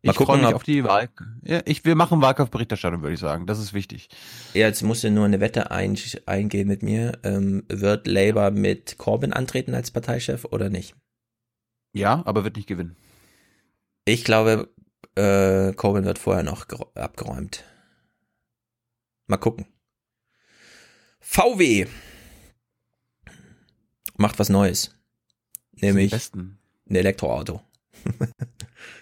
[0.02, 1.10] Mal ich freue mich auf die Wahl.
[1.42, 3.46] Ja, ich, wir machen Wahlkampfberichterstattung, würde ich sagen.
[3.46, 4.08] Das ist wichtig.
[4.54, 7.18] Ja, jetzt musst du nur eine Wette ein, eingehen mit mir.
[7.22, 10.94] Ähm, wird Labour mit Corbyn antreten als Parteichef oder nicht?
[11.92, 12.96] Ja, aber wird nicht gewinnen.
[14.06, 14.70] Ich glaube,
[15.16, 17.64] äh, Corbyn wird vorher noch abgeräumt.
[19.26, 19.66] Mal gucken.
[21.20, 21.86] VW
[24.16, 24.96] macht was Neues.
[25.72, 27.60] Nämlich ein Elektroauto.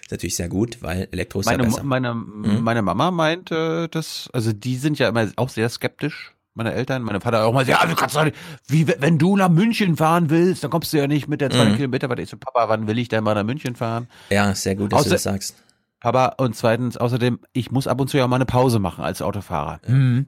[0.09, 1.83] ist natürlich sehr gut, weil Elektro ist meine, ja besser.
[1.83, 2.63] Meine, mhm.
[2.63, 7.03] meine Mama meint, äh, dass, also die sind ja immer auch sehr skeptisch, meine Eltern,
[7.03, 10.31] meine Vater auch mal, ja, du kannst doch nicht, wie, wenn du nach München fahren
[10.31, 11.77] willst, dann kommst du ja nicht mit der 200 mhm.
[11.77, 14.09] Kilometer, weil ich so, Papa, wann will ich denn mal nach München fahren?
[14.31, 15.63] Ja, sehr gut, dass Außer, du das sagst.
[16.01, 19.21] Papa, und zweitens, außerdem, ich muss ab und zu ja mal eine Pause machen als
[19.21, 19.81] Autofahrer.
[19.87, 20.27] Mhm.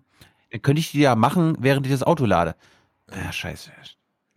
[0.50, 2.55] Dann könnte ich die ja machen, während ich das Auto lade.
[3.10, 3.70] Ja, scheiße.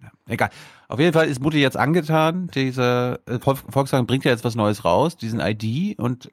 [0.01, 0.51] Ja, egal.
[0.93, 2.51] Auf jeden Fall ist Mutti jetzt angetan.
[2.53, 5.97] Diese äh, Volkswagen bringt ja jetzt was Neues raus, diesen ID.
[5.97, 6.29] Und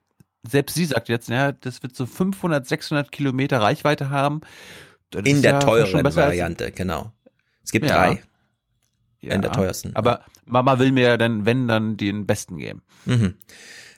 [0.46, 4.42] selbst sie sagt jetzt, ja, das wird so 500, 600 Kilometer Reichweite haben.
[5.08, 7.10] Das In der ja teuren Variante, genau.
[7.64, 7.94] Es gibt ja.
[7.94, 8.22] drei.
[9.22, 9.96] Ja, in der teuersten.
[9.96, 12.82] Aber Mama will mir ja dann, wenn, dann den besten geben.
[13.06, 13.36] Mhm.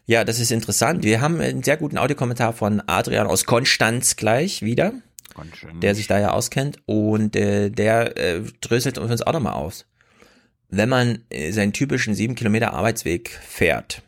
[0.07, 1.02] Ja, das ist interessant.
[1.02, 4.92] Wir haben einen sehr guten Audiokommentar von Adrian aus Konstanz gleich wieder,
[5.81, 9.86] der sich da ja auskennt und äh, der äh, dröselt uns auch nochmal aus.
[10.75, 14.02] Wenn man äh, seinen typischen sieben Kilometer Arbeitsweg fährt,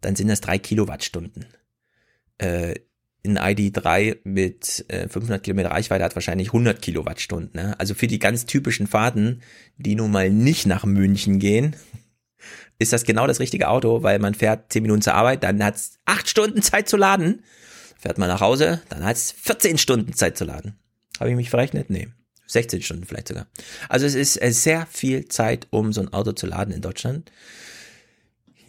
[0.00, 1.46] dann sind das drei Kilowattstunden.
[2.38, 2.76] Äh,
[3.24, 7.60] ein ID3 mit äh, 500 Kilometer Reichweite hat wahrscheinlich 100 Kilowattstunden.
[7.60, 7.74] Ne?
[7.80, 9.42] Also für die ganz typischen Fahrten,
[9.78, 11.74] die nun mal nicht nach München gehen,
[12.78, 15.74] ist das genau das richtige Auto, weil man fährt 10 Minuten zur Arbeit, dann hat
[15.74, 17.42] es 8 Stunden Zeit zu laden.
[17.98, 20.78] Fährt man nach Hause, dann hat es 14 Stunden Zeit zu laden.
[21.18, 21.90] Habe ich mich verrechnet?
[21.90, 22.06] Nee.
[22.46, 23.46] 16 Stunden vielleicht sogar.
[23.88, 27.30] Also es ist äh, sehr viel Zeit, um so ein Auto zu laden in Deutschland.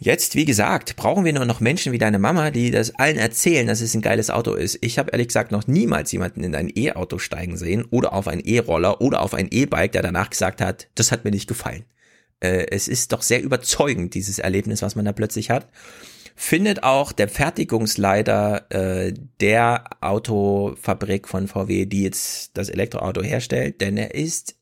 [0.00, 3.66] Jetzt, wie gesagt, brauchen wir nur noch Menschen wie deine Mama, die das allen erzählen,
[3.66, 4.78] dass es ein geiles Auto ist.
[4.80, 8.38] Ich habe ehrlich gesagt noch niemals jemanden in ein E-Auto steigen sehen oder auf ein
[8.38, 11.84] E-Roller oder auf ein E-Bike, der danach gesagt hat, das hat mir nicht gefallen.
[12.38, 15.68] Äh, es ist doch sehr überzeugend, dieses Erlebnis, was man da plötzlich hat
[16.38, 23.96] findet auch der Fertigungsleiter äh, der Autofabrik von VW, die jetzt das Elektroauto herstellt, denn
[23.96, 24.54] er ist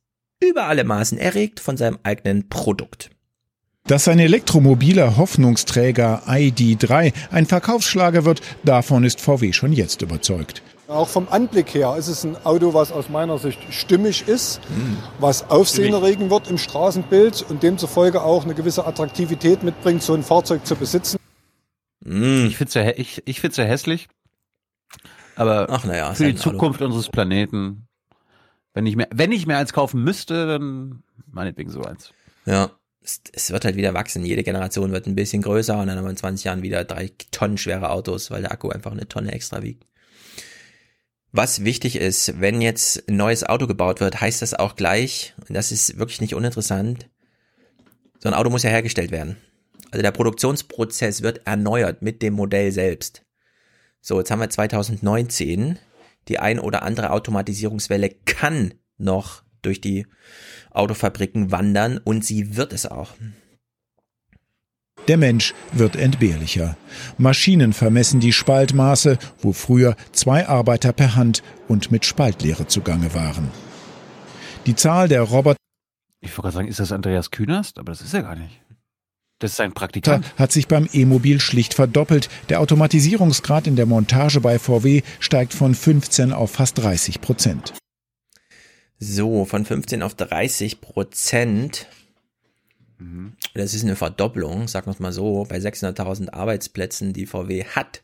[0.42, 3.10] über alle Maßen erregt von seinem eigenen Produkt.
[3.86, 10.62] Dass ein elektromobiler Hoffnungsträger ID3 ein Verkaufsschlager wird, davon ist VW schon jetzt überzeugt.
[10.88, 14.96] Auch vom Anblick her ist es ein Auto, was aus meiner Sicht stimmig ist, mhm.
[15.20, 20.22] was Aufsehen erregen wird im Straßenbild und demzufolge auch eine gewisse Attraktivität mitbringt, so ein
[20.22, 21.18] Fahrzeug zu besitzen.
[22.07, 22.47] Mm.
[22.47, 24.09] Ich finde es ja, ich, ich find's ja hässlich.
[25.35, 26.86] Aber Ach, ja, für die Zukunft Auto.
[26.86, 27.89] unseres Planeten,
[28.75, 32.12] wenn ich, mehr, wenn ich mehr eins kaufen müsste, dann meinetwegen so eins.
[32.47, 32.70] Ja,
[33.02, 34.25] es, es, wird halt wieder wachsen.
[34.25, 37.10] Jede Generation wird ein bisschen größer und dann haben wir in 20 Jahren wieder drei
[37.33, 39.85] Tonnen schwere Autos, weil der Akku einfach eine Tonne extra wiegt.
[41.33, 45.55] Was wichtig ist, wenn jetzt ein neues Auto gebaut wird, heißt das auch gleich, und
[45.55, 47.10] das ist wirklich nicht uninteressant,
[48.20, 49.36] so ein Auto muss ja hergestellt werden.
[49.90, 53.23] Also der Produktionsprozess wird erneuert mit dem Modell selbst.
[54.00, 55.78] So, jetzt haben wir 2019.
[56.28, 60.06] Die ein oder andere Automatisierungswelle kann noch durch die
[60.70, 63.12] Autofabriken wandern und sie wird es auch.
[65.08, 66.76] Der Mensch wird entbehrlicher.
[67.16, 73.50] Maschinen vermessen die Spaltmaße, wo früher zwei Arbeiter per Hand und mit Spaltlehre zugange waren.
[74.66, 75.56] Die Zahl der Roboter.
[76.20, 77.78] Ich wollte gerade sagen, ist das Andreas Künast?
[77.78, 78.60] Aber das ist er gar nicht.
[79.39, 80.34] Das ist ein Praktikant.
[80.39, 82.31] Hat sich beim E-Mobil schlicht verdoppelt.
[82.48, 87.74] Der Automatisierungsgrad in der Montage bei VW steigt von 15 auf fast 30 Prozent.
[88.98, 91.86] So, von 15 auf 30 Prozent.
[92.98, 93.34] Mhm.
[93.52, 98.02] Das ist eine Verdopplung, sagen wir es mal so, bei 600.000 Arbeitsplätzen, die VW hat.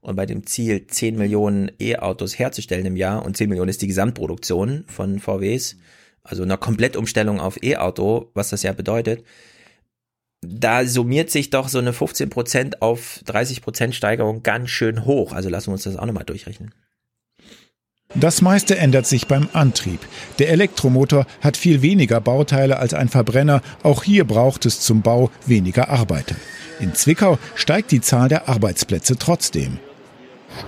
[0.00, 3.88] Und bei dem Ziel, 10 Millionen E-Autos herzustellen im Jahr und 10 Millionen ist die
[3.88, 5.76] Gesamtproduktion von VWs,
[6.22, 9.24] also eine Komplettumstellung auf E-Auto, was das ja bedeutet,
[10.40, 15.32] da summiert sich doch so eine 15% auf 30% Steigerung ganz schön hoch.
[15.32, 16.72] Also lassen wir uns das auch nochmal durchrechnen.
[18.14, 20.00] Das meiste ändert sich beim Antrieb.
[20.38, 23.60] Der Elektromotor hat viel weniger Bauteile als ein Verbrenner.
[23.82, 26.36] Auch hier braucht es zum Bau weniger Arbeiter.
[26.80, 29.78] In Zwickau steigt die Zahl der Arbeitsplätze trotzdem.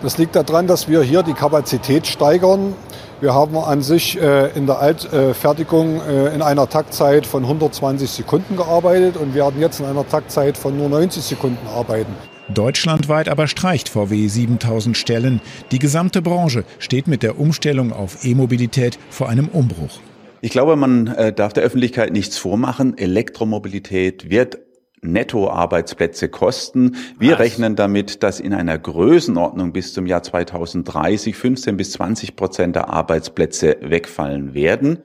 [0.02, 2.74] Das liegt daran, dass wir hier die Kapazität steigern.
[3.20, 8.56] Wir haben an sich äh, in der Altfertigung äh, in einer Taktzeit von 120 Sekunden
[8.56, 12.14] gearbeitet und werden jetzt in einer Taktzeit von nur 90 Sekunden arbeiten.
[12.48, 15.40] Deutschlandweit aber streicht VW 7000 Stellen.
[15.70, 20.00] Die gesamte Branche steht mit der Umstellung auf E-Mobilität vor einem Umbruch.
[20.40, 22.96] Ich glaube, man äh, darf der Öffentlichkeit nichts vormachen.
[22.96, 24.58] Elektromobilität wird
[25.02, 26.96] Nettoarbeitsplätze kosten.
[27.18, 27.40] Wir Was?
[27.40, 32.88] rechnen damit, dass in einer Größenordnung bis zum Jahr 2030 15 bis 20 Prozent der
[32.90, 35.02] Arbeitsplätze wegfallen werden.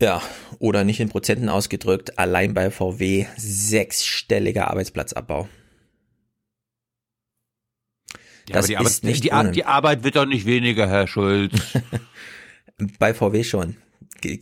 [0.00, 0.22] Ja,
[0.60, 5.48] oder nicht in Prozenten ausgedrückt, allein bei VW sechsstelliger Arbeitsplatzabbau.
[8.48, 11.06] Ja, das aber die, ist Arbeit, nicht die, die Arbeit wird doch nicht weniger, Herr
[11.06, 11.52] Schulz.
[12.98, 13.76] bei VW schon.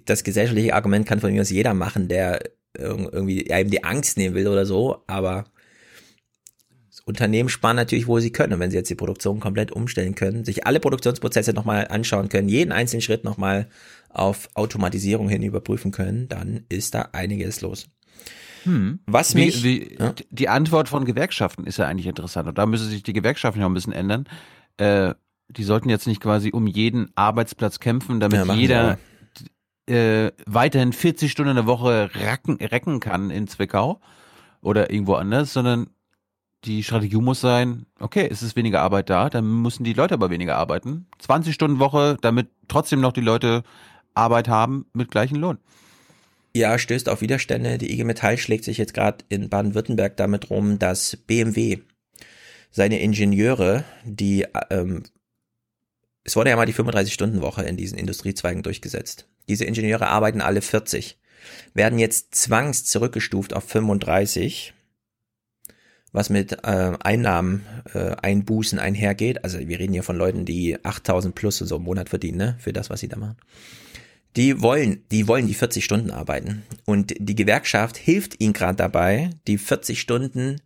[0.04, 2.40] Das gesellschaftliche Argument kann von mir aus jeder machen, der
[2.78, 5.44] irgendwie einem die Angst nehmen will oder so, aber
[7.06, 8.52] Unternehmen sparen natürlich, wo sie können.
[8.52, 12.48] Und wenn sie jetzt die Produktion komplett umstellen können, sich alle Produktionsprozesse nochmal anschauen können,
[12.48, 13.68] jeden einzelnen Schritt nochmal
[14.10, 17.86] auf Automatisierung hin überprüfen können, dann ist da einiges los.
[18.64, 18.98] Hm.
[19.06, 20.14] Was mich, wie, wie, ja?
[20.30, 22.48] Die Antwort von Gewerkschaften ist ja eigentlich interessant.
[22.48, 24.24] Und da müssen sich die Gewerkschaften noch ein bisschen ändern.
[24.76, 25.14] Äh,
[25.48, 28.98] die sollten jetzt nicht quasi um jeden Arbeitsplatz kämpfen, damit ja, jeder
[29.86, 34.00] äh, weiterhin 40 Stunden in der Woche racken, recken kann in Zwickau
[34.60, 35.88] oder irgendwo anders, sondern
[36.64, 40.30] die Strategie muss sein, okay, es ist weniger Arbeit da, dann müssen die Leute aber
[40.30, 41.06] weniger arbeiten.
[41.18, 43.62] 20 Stunden Woche, damit trotzdem noch die Leute
[44.14, 45.58] Arbeit haben mit gleichem Lohn.
[46.54, 47.76] Ja, stößt auf Widerstände.
[47.76, 51.80] Die IG Metall schlägt sich jetzt gerade in Baden-Württemberg damit rum, dass BMW
[52.70, 55.02] seine Ingenieure, die ähm,
[56.24, 59.28] es wurde ja mal die 35-Stunden-Woche in diesen Industriezweigen durchgesetzt.
[59.48, 61.18] Diese Ingenieure arbeiten alle 40,
[61.74, 64.74] werden jetzt zwangs zurückgestuft auf 35,
[66.12, 69.44] was mit äh, Einnahmen äh, Einbußen einhergeht.
[69.44, 72.72] Also wir reden hier von Leuten, die 8000 plus so im Monat verdienen, ne, für
[72.72, 73.36] das, was sie da machen.
[74.36, 76.62] Die wollen, die wollen die 40 Stunden arbeiten.
[76.84, 80.60] Und die Gewerkschaft hilft ihnen gerade dabei, die 40 Stunden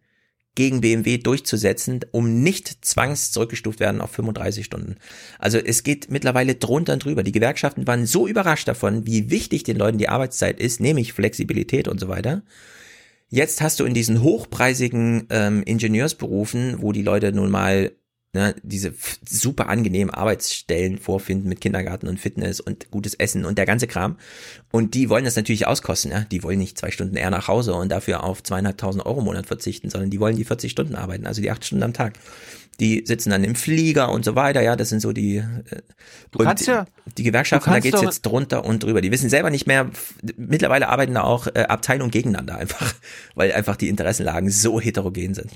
[0.60, 4.96] gegen BMW durchzusetzen, um nicht zwangs zurückgestuft werden auf 35 Stunden.
[5.38, 7.22] Also es geht mittlerweile drunter und drüber.
[7.22, 11.88] Die Gewerkschaften waren so überrascht davon, wie wichtig den Leuten die Arbeitszeit ist, nämlich Flexibilität
[11.88, 12.42] und so weiter.
[13.30, 17.92] Jetzt hast du in diesen hochpreisigen ähm, Ingenieursberufen, wo die Leute nun mal
[18.32, 18.94] ne, diese
[19.28, 24.16] super angenehmen Arbeitsstellen vorfinden mit Kindergarten und Fitness und gutes Essen und der ganze Kram.
[24.70, 26.12] Und die wollen das natürlich auskosten.
[26.12, 26.20] Ja?
[26.20, 29.46] Die wollen nicht zwei Stunden eher nach Hause und dafür auf zweieinhalbtausend Euro im Monat
[29.46, 32.14] verzichten, sondern die wollen die 40 Stunden arbeiten, also die acht Stunden am Tag.
[32.78, 35.36] Die sitzen dann im Flieger und so weiter, ja, das sind so die.
[35.36, 35.42] Äh,
[36.30, 36.86] du kannst ja,
[37.18, 39.02] die Gewerkschaften, da geht's jetzt drunter und drüber.
[39.02, 39.90] Die wissen selber nicht mehr,
[40.38, 42.94] mittlerweile arbeiten da auch äh, Abteilungen gegeneinander einfach,
[43.34, 45.50] weil einfach die Interessenlagen so heterogen sind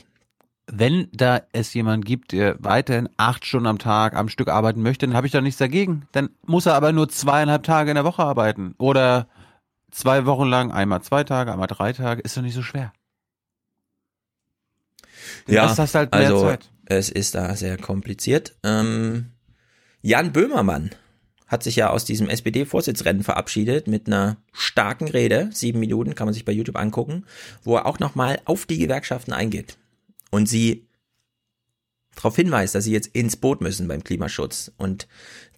[0.66, 5.06] wenn da es jemand gibt, der weiterhin acht Stunden am Tag am Stück arbeiten möchte,
[5.06, 6.08] dann habe ich da nichts dagegen.
[6.12, 8.74] Dann muss er aber nur zweieinhalb Tage in der Woche arbeiten.
[8.78, 9.28] Oder
[9.90, 12.92] zwei Wochen lang, einmal zwei Tage, einmal drei Tage, ist doch nicht so schwer.
[15.46, 16.70] Ja, das hast halt also Zeit.
[16.86, 18.56] es ist da sehr kompliziert.
[18.62, 19.32] Ähm,
[20.00, 20.90] Jan Böhmermann
[21.46, 26.34] hat sich ja aus diesem SPD-Vorsitzrennen verabschiedet mit einer starken Rede, sieben Minuten, kann man
[26.34, 27.26] sich bei YouTube angucken,
[27.62, 29.76] wo er auch nochmal auf die Gewerkschaften eingeht
[30.34, 30.88] und sie
[32.16, 35.06] darauf hinweist, dass sie jetzt ins Boot müssen beim Klimaschutz und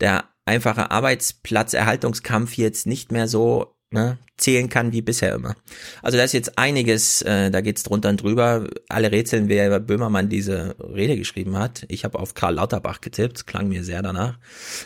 [0.00, 5.56] der einfache Arbeitsplatzerhaltungskampf jetzt nicht mehr so ne, zählen kann wie bisher immer.
[6.02, 8.68] Also da ist jetzt einiges, äh, da geht's drunter und drüber.
[8.90, 11.86] Alle rätseln, wer Böhmermann diese Rede geschrieben hat.
[11.88, 14.38] Ich habe auf Karl Lauterbach getippt, klang mir sehr danach.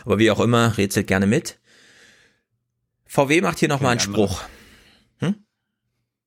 [0.05, 1.59] Aber wie auch immer, rätselt gerne mit.
[3.07, 4.45] VW macht hier nochmal einen Spruch.
[5.19, 5.35] Hm?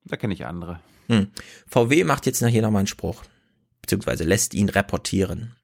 [0.04, 0.82] Da kenne ich andere.
[1.08, 1.32] Hm.
[1.68, 3.24] VW macht jetzt hier nochmal einen Spruch
[3.84, 5.56] beziehungsweise lässt ihn reportieren.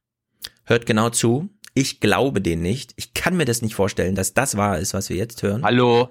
[0.66, 1.50] Hört genau zu.
[1.74, 2.94] Ich glaube den nicht.
[2.98, 5.64] Ich kann mir das nicht vorstellen, dass das wahr ist, was wir jetzt hören.
[5.64, 6.10] Hallo.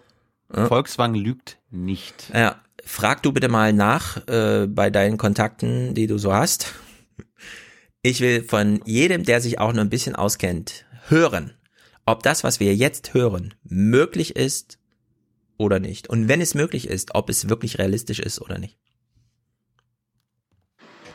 [0.55, 0.67] Ja.
[0.67, 2.31] Volkswagen lügt nicht.
[2.35, 6.75] Ja, frag du bitte mal nach äh, bei deinen Kontakten, die du so hast.
[8.01, 11.53] Ich will von jedem, der sich auch nur ein bisschen auskennt, hören,
[12.07, 14.79] ob das, was wir jetzt hören, möglich ist
[15.59, 16.09] oder nicht.
[16.09, 18.79] Und wenn es möglich ist, ob es wirklich realistisch ist oder nicht.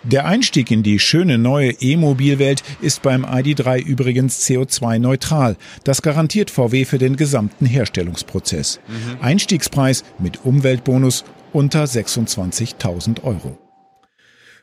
[0.04, 5.56] Der Einstieg in die schöne neue E-Mobilwelt ist beim ID3 übrigens CO2-neutral.
[5.86, 8.82] Das garantiert VW für den gesamten Herstellungsprozess.
[8.88, 9.22] Mhm.
[9.22, 11.24] Einstiegspreis mit Umweltbonus
[11.54, 13.58] unter 26.000 Euro.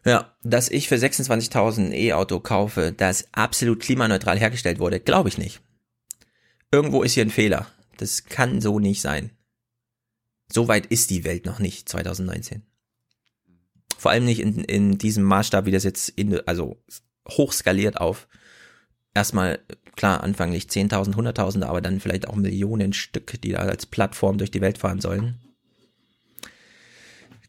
[0.04, 5.38] Ja, dass ich für 26.000 ein E-Auto kaufe, das absolut klimaneutral hergestellt wurde, glaube ich
[5.38, 5.62] nicht.
[6.70, 7.66] Irgendwo ist hier ein Fehler.
[7.96, 9.30] Das kann so nicht sein.
[10.52, 12.62] So weit ist die Welt noch nicht, 2019.
[14.00, 16.82] Vor allem nicht in, in diesem Maßstab, wie das jetzt in, also
[17.28, 18.28] hochskaliert auf
[19.12, 19.58] erstmal,
[19.94, 24.50] klar, anfanglich 10.000, 100.000, aber dann vielleicht auch Millionen Stück, die da als Plattform durch
[24.50, 25.38] die Welt fahren sollen.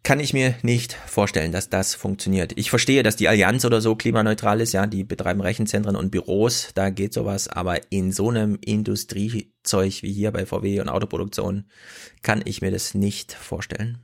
[0.04, 2.52] kann ich mir nicht vorstellen, dass das funktioniert.
[2.58, 6.72] Ich verstehe, dass die Allianz oder so klimaneutral ist, ja, die betreiben Rechenzentren und Büros,
[6.76, 11.64] da geht sowas, aber in so einem Industriezeug wie hier bei VW und Autoproduktion
[12.24, 14.00] kann ich mir das nicht vorstellen.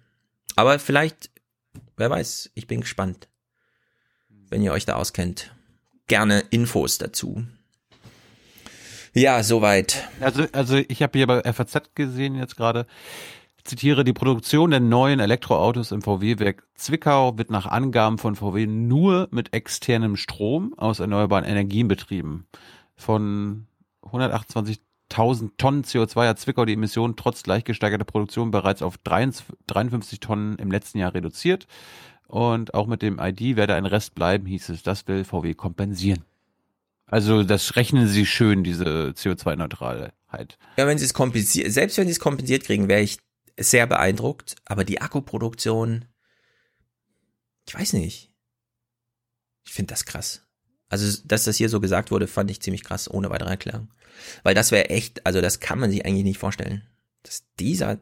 [0.56, 1.30] Aber vielleicht,
[1.98, 3.28] wer weiß, ich bin gespannt.
[4.50, 5.54] Wenn ihr euch da auskennt,
[6.08, 7.46] gerne Infos dazu.
[9.14, 10.08] Ja, soweit.
[10.20, 12.86] Also, also ich habe hier bei FAZ gesehen jetzt gerade,
[13.64, 19.28] zitiere, die Produktion der neuen Elektroautos im VW-Werk Zwickau wird nach Angaben von VW nur
[19.32, 22.48] mit externem Strom aus erneuerbaren Energien betrieben.
[22.96, 23.68] Von
[25.12, 30.58] 128.000 Tonnen CO2 hat Zwickau die Emissionen trotz leicht gesteigerter Produktion bereits auf 53 Tonnen
[30.58, 31.68] im letzten Jahr reduziert.
[32.28, 34.84] Und auch mit dem ID werde ein Rest bleiben, hieß es.
[34.84, 36.26] Das will VW kompensieren.
[37.06, 40.58] Also das rechnen sie schön, diese CO2-Neutralheit.
[40.76, 43.18] Ja, wenn sie es kompensiert, selbst wenn sie es kompensiert kriegen, wäre ich
[43.58, 46.06] sehr beeindruckt, aber die Akkuproduktion,
[47.66, 48.30] ich weiß nicht.
[49.66, 50.47] Ich finde das krass.
[50.90, 53.90] Also, dass das hier so gesagt wurde, fand ich ziemlich krass, ohne weitere Erklärung.
[54.44, 56.84] Weil das wäre echt, also das kann man sich eigentlich nicht vorstellen.
[57.24, 58.00] Dass dieser,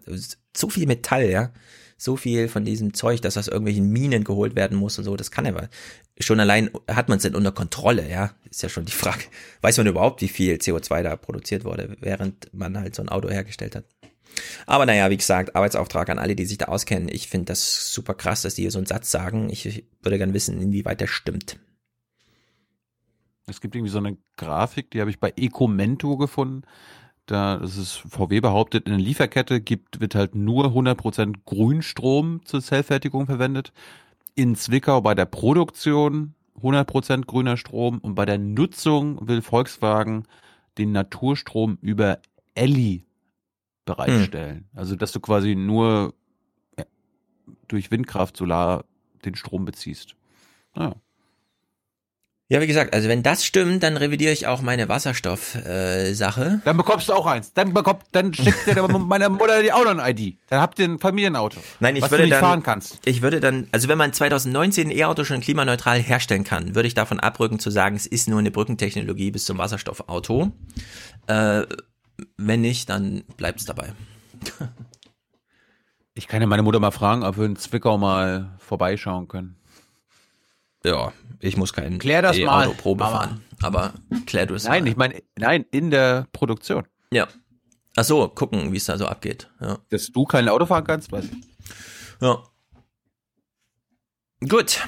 [0.56, 1.52] so viel Metall, ja,
[1.98, 5.32] so viel von diesem Zeug, dass aus irgendwelchen Minen geholt werden muss und so, das
[5.32, 5.70] kann aber.
[6.20, 9.24] Schon allein hat man es denn unter Kontrolle, ja, ist ja schon die Frage.
[9.62, 13.30] Weiß man überhaupt, wie viel CO2 da produziert wurde, während man halt so ein Auto
[13.30, 13.86] hergestellt hat?
[14.66, 17.10] Aber naja, wie gesagt, Arbeitsauftrag an alle, die sich da auskennen.
[17.10, 19.50] Ich finde das super krass, dass die hier so einen Satz sagen.
[19.50, 21.58] Ich, würde gern wissen, inwieweit der stimmt.
[23.48, 26.64] Es gibt irgendwie so eine Grafik, die habe ich bei Ecomento gefunden.
[27.26, 32.62] Da das ist VW behauptet, in der Lieferkette gibt, wird halt nur 100% Grünstrom zur
[32.62, 33.72] Zellfertigung verwendet.
[34.36, 40.24] In Zwickau bei der Produktion 100% grüner Strom und bei der Nutzung will Volkswagen
[40.78, 42.20] den Naturstrom über
[42.54, 43.06] Elli
[43.86, 44.58] bereitstellen.
[44.58, 44.80] Hm.
[44.80, 46.14] Also, dass du quasi nur
[47.68, 48.86] durch Windkraft, Solar
[49.24, 50.16] den Strom beziehst.
[50.76, 50.96] Naja.
[52.48, 56.46] Ja, wie gesagt, also wenn das stimmt, dann revidiere ich auch meine Wasserstoff-Sache.
[56.46, 57.54] Äh, dann bekommst du auch eins.
[57.54, 60.38] Dann bekommt, dann schickt dir meine Mutter die auch noch ein ID.
[60.50, 61.60] Dann habt ihr ein Familienauto.
[61.80, 63.00] Nein, ich was würde du nicht dann, fahren kannst.
[63.06, 66.94] Ich würde dann, also wenn man 2019 ein E-Auto schon klimaneutral herstellen kann, würde ich
[66.94, 70.52] davon abrücken zu sagen, es ist nur eine Brückentechnologie bis zum Wasserstoffauto.
[71.26, 71.64] Äh,
[72.38, 73.94] wenn nicht, dann bleibt es dabei.
[76.14, 79.58] Ich kann ja meine Mutter mal fragen, ob wir in Zwickau mal vorbeischauen können.
[80.86, 82.70] Ja, ich muss keinen klär das e mal.
[82.70, 83.18] Probe Mama.
[83.18, 83.94] fahren, aber
[84.28, 84.90] klär du es Nein, mal.
[84.90, 86.88] ich meine, nein, in der Produktion.
[87.12, 87.28] Ja.
[87.96, 89.50] Ach so, gucken, wie es da so abgeht.
[89.60, 89.80] Ja.
[89.90, 91.38] Dass du kein Auto fahren kannst, weiß ich.
[92.22, 92.44] Ja.
[94.48, 94.80] Gut.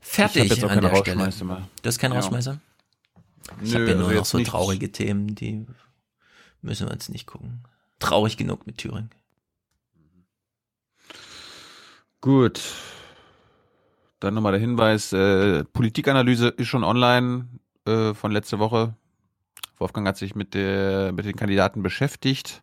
[0.00, 1.16] Fertig ich an der Stelle.
[1.44, 1.68] Mehr.
[1.82, 2.20] Du hast keinen ja.
[2.20, 2.60] Rausschmeißer?
[3.62, 5.66] Ich habe ja nur also noch so traurige Themen, die
[6.62, 7.62] müssen wir uns nicht gucken.
[7.98, 9.10] Traurig genug mit Thüringen.
[12.20, 12.60] Gut.
[14.24, 17.46] Dann nochmal der Hinweis, äh, Politikanalyse ist schon online
[17.84, 18.94] äh, von letzter Woche.
[19.76, 22.62] Wolfgang hat sich mit, der, mit den Kandidaten beschäftigt,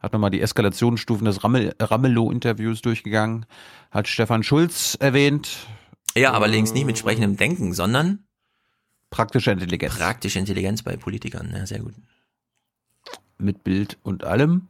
[0.00, 3.46] hat nochmal die Eskalationsstufen des Rammel, Ramelow-Interviews durchgegangen,
[3.92, 5.68] hat Stefan Schulz erwähnt.
[6.16, 8.24] Ja, aber links nicht mit sprechendem Denken, sondern
[9.10, 9.96] Praktische Intelligenz.
[9.96, 11.94] Praktische Intelligenz bei Politikern, ja, sehr gut.
[13.38, 14.66] Mit Bild und allem.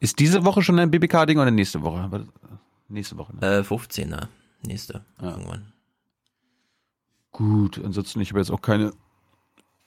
[0.00, 2.26] Ist diese Woche schon ein BBK-Ding oder nächste Woche?
[2.88, 3.36] Nächste Woche.
[3.36, 3.58] Ne?
[3.58, 4.26] Äh, 15er.
[4.66, 5.04] Nächste.
[5.22, 5.30] Ja.
[5.30, 5.72] Irgendwann.
[7.36, 8.92] Gut, ansonsten, ich habe jetzt auch keine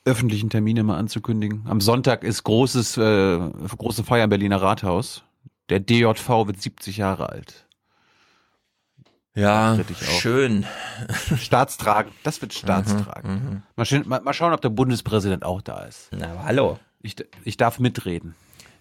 [0.04, 1.64] öffentlichen Termine mal anzukündigen.
[1.66, 3.40] Am Sonntag ist großes, äh,
[3.76, 5.24] große Feier im Berliner Rathaus.
[5.68, 7.66] Der DJV wird 70 Jahre alt.
[9.34, 9.80] Ja,
[10.20, 10.64] schön.
[11.36, 13.44] Staatstragend, das wird staatstragend.
[13.44, 16.08] Mhm, mal, schön, mal, mal, schauen, ob der Bundespräsident auch da ist.
[16.12, 16.78] Na, aber hallo.
[17.02, 18.36] Ich, ich darf mitreden.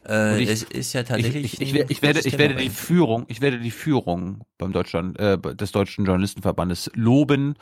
[0.08, 1.54] Äh, ich, es ist ja tatsächlich.
[1.54, 5.20] Ich, ich, ich, ich werde, ich werde die Führung, ich werde die Führung beim Deutschland,
[5.20, 7.56] äh, des Deutschen Journalistenverbandes loben.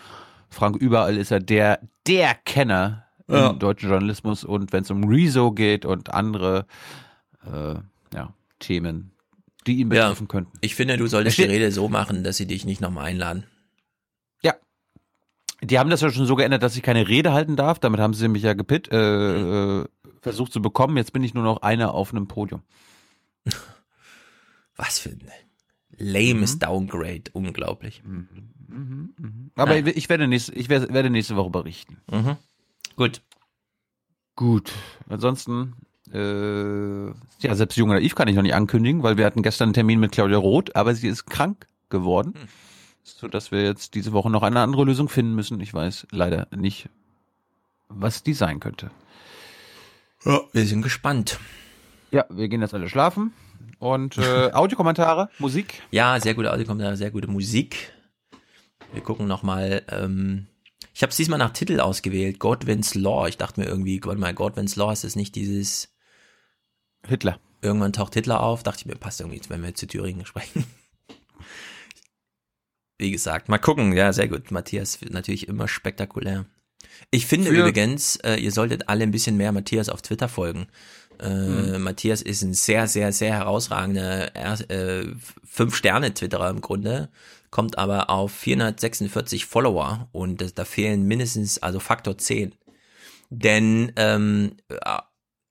[0.49, 3.49] Frank Überall ist er der, der Kenner ja.
[3.49, 6.65] im deutschen Journalismus und wenn es um Rezo geht und andere
[7.45, 7.75] äh,
[8.13, 9.11] ja, Themen,
[9.65, 10.57] die ihn betreffen ja, könnten.
[10.61, 13.43] Ich finde, du solltest die Rede so machen, dass sie dich nicht nochmal einladen.
[14.41, 14.55] Ja.
[15.61, 17.79] Die haben das ja schon so geändert, dass ich keine Rede halten darf.
[17.79, 19.87] Damit haben sie mich ja gepit, äh, mhm.
[20.21, 20.97] versucht zu bekommen.
[20.97, 22.61] Jetzt bin ich nur noch einer auf einem Podium.
[24.75, 25.31] Was für ein
[25.97, 26.59] lames mhm.
[26.59, 27.23] Downgrade.
[27.33, 28.03] Unglaublich.
[28.05, 28.27] Mhm.
[28.67, 29.13] Mhm.
[29.17, 29.51] mhm.
[29.55, 29.91] Aber Nein.
[29.95, 31.97] ich werde, nächste, ich werde nächste Woche berichten.
[32.11, 32.37] Mhm.
[32.95, 33.21] Gut.
[34.35, 34.71] Gut.
[35.09, 35.73] Ansonsten
[36.13, 37.07] äh,
[37.39, 39.99] ja, selbst Junge Naiv kann ich noch nicht ankündigen, weil wir hatten gestern einen Termin
[39.99, 42.47] mit Claudia Roth, aber sie ist krank geworden, hm.
[43.03, 45.59] so dass wir jetzt diese Woche noch eine andere Lösung finden müssen.
[45.59, 46.89] Ich weiß leider nicht,
[47.89, 48.91] was die sein könnte.
[50.23, 51.39] Ja, wir sind gespannt.
[52.11, 53.33] Ja, wir gehen jetzt alle schlafen.
[53.79, 55.81] Und äh, Audiokommentare, Musik?
[55.91, 57.93] Ja, sehr gute Audiokommentare, sehr gute Musik.
[58.93, 59.83] Wir gucken nochmal.
[59.89, 60.47] Ähm,
[60.93, 62.39] ich habe es diesmal nach Titel ausgewählt.
[62.39, 63.27] Godwin's Law.
[63.27, 65.89] Ich dachte mir irgendwie, warte mal, Godwin's Law ist es nicht dieses
[67.05, 67.39] Hitler.
[67.61, 68.63] Irgendwann taucht Hitler auf.
[68.63, 70.65] Dachte ich mir, passt irgendwie, wenn wir zu Thüringen sprechen.
[72.97, 73.93] Wie gesagt, mal gucken.
[73.93, 74.51] Ja, sehr gut.
[74.51, 76.45] Matthias natürlich immer spektakulär.
[77.11, 80.67] Ich finde Für übrigens, äh, ihr solltet alle ein bisschen mehr Matthias auf Twitter folgen.
[81.19, 81.83] Äh, mhm.
[81.83, 84.35] Matthias ist ein sehr, sehr, sehr herausragender
[84.69, 85.07] äh,
[85.45, 87.09] Fünf-Sterne-Twitterer im Grunde,
[87.49, 92.55] kommt aber auf 446 Follower und das, da fehlen mindestens, also Faktor 10.
[93.29, 94.97] Denn ähm, äh,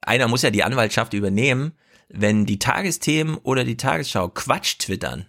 [0.00, 1.72] einer muss ja die Anwaltschaft übernehmen,
[2.08, 5.26] wenn die Tagesthemen oder die Tagesschau Quatsch twittern,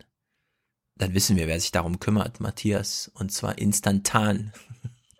[0.95, 4.53] dann wissen wir, wer sich darum kümmert, Matthias, und zwar instantan.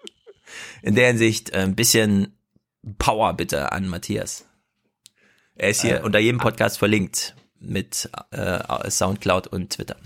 [0.81, 2.37] In der Hinsicht äh, ein bisschen
[2.97, 4.45] Power bitte an Matthias.
[5.55, 9.97] Er ist hier äh, unter jedem Podcast verlinkt mit äh, Soundcloud und Twitter.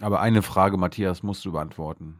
[0.00, 2.16] Aber eine Frage, Matthias, musst du beantworten.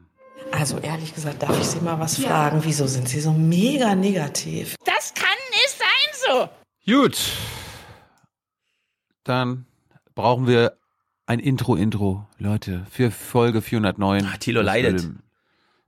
[0.52, 2.28] Also ehrlich gesagt, darf ich Sie mal was ja.
[2.28, 2.60] fragen?
[2.62, 4.76] Wieso sind Sie so mega negativ?
[4.84, 6.48] Das kann nicht sein
[6.86, 6.92] so.
[6.92, 7.18] Gut.
[9.24, 9.66] Dann
[10.14, 10.76] brauchen wir
[11.26, 14.28] ein Intro-Intro, Leute, für Folge 409.
[14.30, 15.00] Ach, Thilo leidet.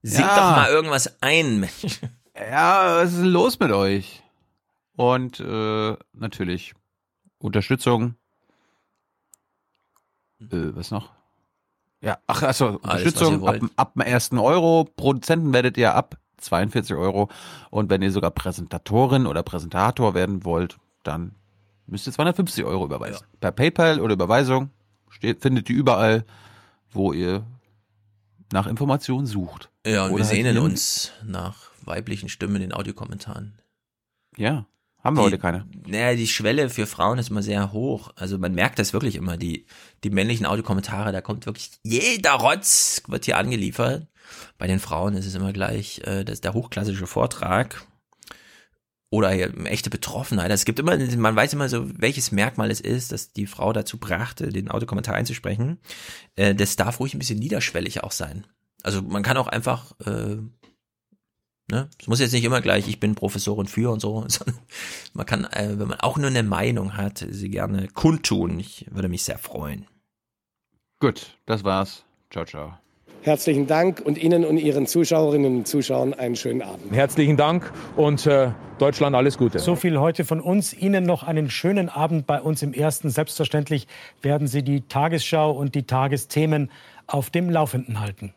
[0.01, 0.35] Sing ja.
[0.35, 2.01] doch mal irgendwas ein, Mensch.
[2.35, 4.21] Ja, was ist denn los mit euch?
[4.95, 6.73] Und äh, natürlich
[7.39, 8.15] Unterstützung.
[10.39, 11.16] Äh, was noch?
[12.01, 14.87] Ja, ach, also Unterstützung ab, ab dem ersten Euro.
[14.95, 17.29] Produzenten werdet ihr ab 42 Euro.
[17.69, 21.35] Und wenn ihr sogar Präsentatorin oder Präsentator werden wollt, dann
[21.87, 23.25] müsst ihr 250 Euro überweisen.
[23.31, 23.37] Ja.
[23.39, 24.69] Per PayPal oder Überweisung
[25.09, 26.25] steht, findet ihr überall,
[26.91, 27.45] wo ihr
[28.51, 29.69] nach Informationen sucht.
[29.85, 33.59] Ja, und oder wir halt sehnen uns nach weiblichen Stimmen in den Audiokommentaren.
[34.35, 34.65] Ja.
[35.07, 35.65] Haben wir die, heute keine.
[35.87, 38.11] Naja, die Schwelle für Frauen ist immer sehr hoch.
[38.17, 39.37] Also man merkt das wirklich immer.
[39.37, 39.65] Die,
[40.03, 44.05] die männlichen Audiokommentare, da kommt wirklich jeder Rotz, wird hier angeliefert.
[44.57, 47.87] Bei den Frauen ist es immer gleich äh, das der hochklassische Vortrag.
[49.09, 49.31] Oder
[49.67, 50.51] echte Betroffenheit.
[50.51, 53.99] Es gibt immer, man weiß immer so, welches Merkmal es ist, dass die Frau dazu
[53.99, 55.79] brachte, den Audiokommentar einzusprechen.
[56.35, 58.45] Äh, das darf ruhig ein bisschen niederschwellig auch sein.
[58.83, 60.35] Also man kann auch einfach äh,
[61.69, 61.89] Ne?
[61.99, 64.59] Es muss jetzt nicht immer gleich, ich bin Professorin für und so, sondern
[65.13, 68.59] man kann, äh, wenn man auch nur eine Meinung hat, sie gerne kundtun.
[68.59, 69.85] Ich würde mich sehr freuen.
[70.99, 72.05] Gut, das war's.
[72.31, 72.73] Ciao, ciao.
[73.21, 76.93] Herzlichen Dank und Ihnen und Ihren Zuschauerinnen und Zuschauern einen schönen Abend.
[76.95, 79.59] Herzlichen Dank und äh, Deutschland alles Gute.
[79.59, 80.73] So viel heute von uns.
[80.73, 83.09] Ihnen noch einen schönen Abend bei uns im Ersten.
[83.09, 83.87] Selbstverständlich
[84.21, 86.71] werden Sie die Tagesschau und die Tagesthemen
[87.05, 88.33] auf dem Laufenden halten.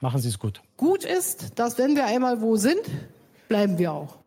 [0.00, 0.60] Machen Sie es gut.
[0.76, 2.82] Gut ist, dass wenn wir einmal wo sind,
[3.48, 4.18] bleiben wir auch.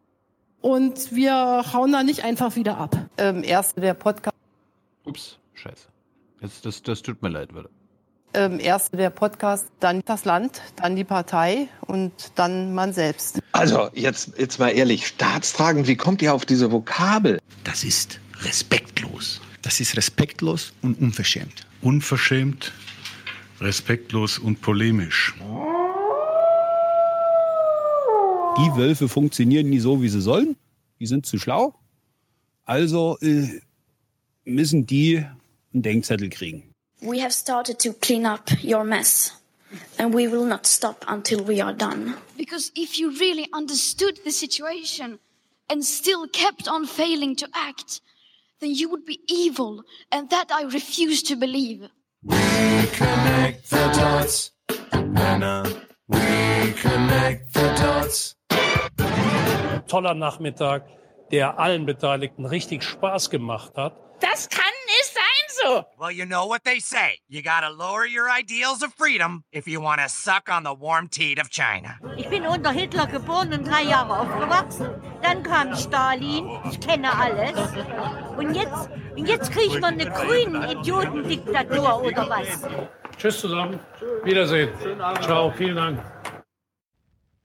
[0.61, 2.97] Und wir hauen da nicht einfach wieder ab.
[3.17, 4.35] Ähm, erste der Podcast.
[5.05, 5.87] Ups, scheiße.
[6.41, 7.69] Das, das, das tut mir leid, würde.
[8.33, 13.39] Ähm, erste der Podcast, dann das Land, dann die Partei und dann man selbst.
[13.53, 17.39] Also, jetzt, jetzt mal ehrlich, staatstragend, wie kommt ihr auf diese Vokabel?
[17.63, 19.41] Das ist respektlos.
[19.61, 21.67] Das ist respektlos und unverschämt.
[21.81, 22.71] Unverschämt
[23.61, 25.35] respektlos und polemisch.
[28.57, 30.55] Die Wölfe funktionieren nie so, wie sie sollen.
[30.99, 31.75] Die sind zu schlau.
[32.65, 33.61] Also äh,
[34.43, 35.25] müssen die
[35.73, 36.63] einen Denkzettel kriegen.
[37.01, 39.33] We have started to clean up your mess.
[39.97, 42.15] And we will not stop until we are done.
[42.37, 45.19] Because if you really understood the situation
[45.69, 48.01] and still kept on failing to act,
[48.59, 49.83] then you would be evil.
[50.11, 51.89] And that I refuse to believe.
[53.59, 54.51] Connect the dots.
[54.91, 55.63] Anna,
[56.07, 58.35] we connect the dots.
[59.87, 60.83] Toller Nachmittag,
[61.31, 63.93] der allen Beteiligten richtig Spaß gemacht hat.
[64.21, 65.85] Das kann nicht sein so.
[65.97, 67.19] Well, you know what they say.
[67.27, 71.07] You gotta lower your ideals of freedom if you want to suck on the warm
[71.07, 71.97] teat of China.
[72.17, 74.89] Ich bin unter Hitler geboren und drei Jahre aufgewachsen.
[75.21, 76.49] Dann kam Stalin.
[76.69, 77.53] Ich kenne alles.
[78.37, 82.61] Und jetzt, und jetzt kriegen wir eine grüne Idiotendiktatur oder was?
[83.19, 83.79] Tschüss zusammen.
[84.23, 84.69] Wiedersehen.
[85.21, 85.51] Ciao.
[85.51, 85.99] Vielen Dank.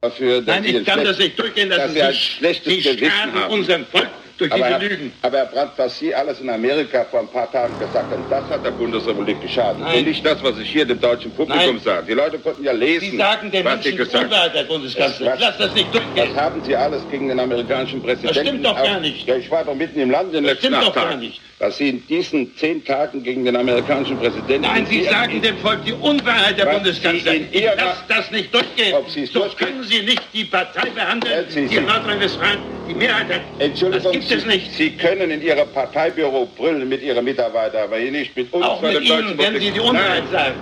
[0.01, 3.87] Dafür, Nein, ich kann das nicht durchgehen, dass, dass Sie, ein schlechtes Sie schaden unserem
[3.87, 4.09] Volk
[4.39, 5.13] durch aber diese Herr, Lügen.
[5.23, 8.49] Aber Herr Brandt, was Sie alles in Amerika vor ein paar Tagen gesagt haben, das
[8.51, 9.81] hat der Bundesrepublik geschadet.
[9.81, 9.99] Nein.
[9.99, 11.81] Und nicht das, was ich hier dem deutschen Publikum Nein.
[11.85, 12.07] sage.
[12.07, 14.53] Die Leute konnten ja lesen, Sie sagen den was Menschen Sie gesagt haben.
[14.53, 15.33] Herr Bundeskanzler.
[15.33, 16.29] Was, Lass das nicht durchgehen.
[16.35, 18.35] Was haben Sie alles gegen den amerikanischen Präsidenten?
[18.35, 19.27] Das stimmt doch gar nicht.
[19.27, 21.11] Ja, ich war doch mitten im Land in den das letzten acht Tagen.
[21.11, 21.41] gar nicht.
[21.61, 24.63] Was Sie in diesen zehn Tagen gegen den amerikanischen Präsidenten...
[24.63, 27.35] Nein, Sie sagen dem Volk die Unwahrheit, Herr Bundeskanzler.
[27.77, 28.95] Lass das nicht durchgehen.
[28.95, 33.41] Ob so können Sie nicht die Partei behandeln, die in Nordrhein-Westfalen Die Mehrheit hat.
[33.59, 34.73] Entschuldigung, gibt es nicht.
[34.73, 38.65] Sie können in Ihrem Parteibüro brüllen mit Ihren Mitarbeitern, aber hier nicht mit uns.
[38.65, 40.57] Auch mit Ihnen, wenn Sie die Unwahrheit sagen.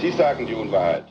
[0.00, 1.04] Sie sagen die Unwahrheit.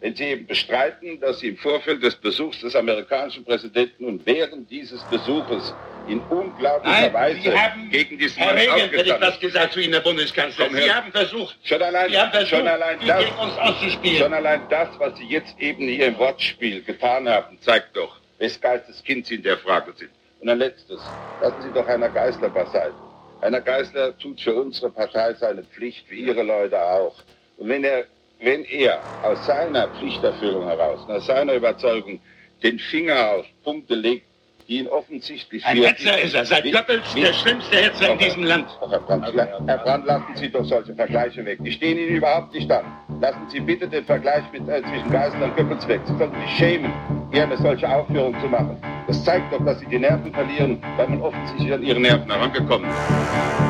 [0.00, 4.70] Wenn Sie eben bestreiten, dass Sie im Vorfeld des Besuchs des amerikanischen Präsidenten und während
[4.70, 5.74] dieses Besuches
[6.06, 9.72] in unglaublicher Nein, Weise Sie haben, gegen diesen Herr Mann Reagan, hätte ich das gesagt
[9.74, 10.66] zu Ihnen, Herr Bundeskanzler.
[10.66, 13.58] Komm, Sie Herr- haben versucht, Schon allein, Sie haben versucht, schon allein das, gegen uns
[13.58, 14.18] auszuspielen.
[14.18, 18.58] Schon allein das, was Sie jetzt eben hier im Wortspiel getan haben, zeigt doch, wes
[18.60, 20.10] Geistes Kind Sie in der Frage sind.
[20.40, 21.00] Und ein letztes,
[21.40, 22.94] lassen Sie doch Heiner Geißler beiseite.
[23.42, 27.14] Heiner Geißler tut für unsere Partei seine Pflicht, wie Ihre Leute auch.
[27.56, 28.04] Und wenn er,
[28.40, 32.20] wenn er aus seiner Pflichterfüllung heraus, aus seiner Überzeugung,
[32.62, 34.26] den Finger auf Punkte legt,
[34.68, 38.68] die ihn offensichtlich Ein Hetzer ist er, seit Goebbels der schlimmste Hetzer in diesem Land.
[38.80, 41.58] doch, Herr Brandt, Herr Brandt, lassen Sie doch solche Vergleiche weg.
[41.62, 42.84] Die stehen Ihnen überhaupt nicht an.
[43.20, 46.00] Lassen Sie bitte den Vergleich mit, äh, zwischen Geisel und Goebbels weg.
[46.04, 46.92] Sie sollten sich schämen,
[47.32, 48.76] hier eine solche Aufführung zu machen.
[49.08, 52.88] Das zeigt doch, dass Sie die Nerven verlieren, weil man offensichtlich an Ihre Nerven herangekommen
[52.88, 53.67] ist.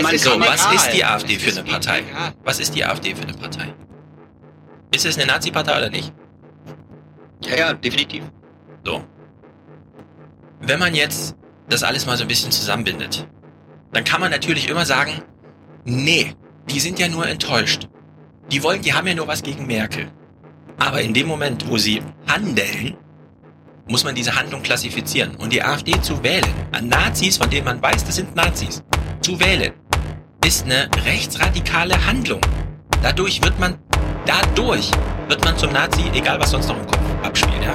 [0.00, 2.02] Es ist so, was ist die AfD für eine Partei?
[2.44, 3.74] Was ist die AfD für eine Partei?
[4.94, 6.12] Ist es eine Nazi-Partei oder nicht?
[7.42, 8.24] Ja, ja, definitiv.
[8.84, 9.04] So.
[10.60, 11.36] Wenn man jetzt
[11.68, 13.26] das alles mal so ein bisschen zusammenbindet,
[13.92, 15.22] dann kann man natürlich immer sagen,
[15.84, 16.34] nee,
[16.70, 17.88] die sind ja nur enttäuscht.
[18.50, 20.10] Die wollen, die haben ja nur was gegen Merkel.
[20.78, 22.96] Aber in dem Moment, wo sie handeln,
[23.88, 25.34] muss man diese Handlung klassifizieren.
[25.36, 28.82] Und die AfD zu wählen, an Nazis, von denen man weiß, das sind Nazis,
[29.20, 29.72] zu wählen,
[30.44, 32.40] ist eine rechtsradikale Handlung.
[33.02, 33.78] Dadurch wird man,
[34.26, 34.90] dadurch
[35.28, 37.74] wird man zum Nazi, egal was sonst noch im Kopf abspielt, ja.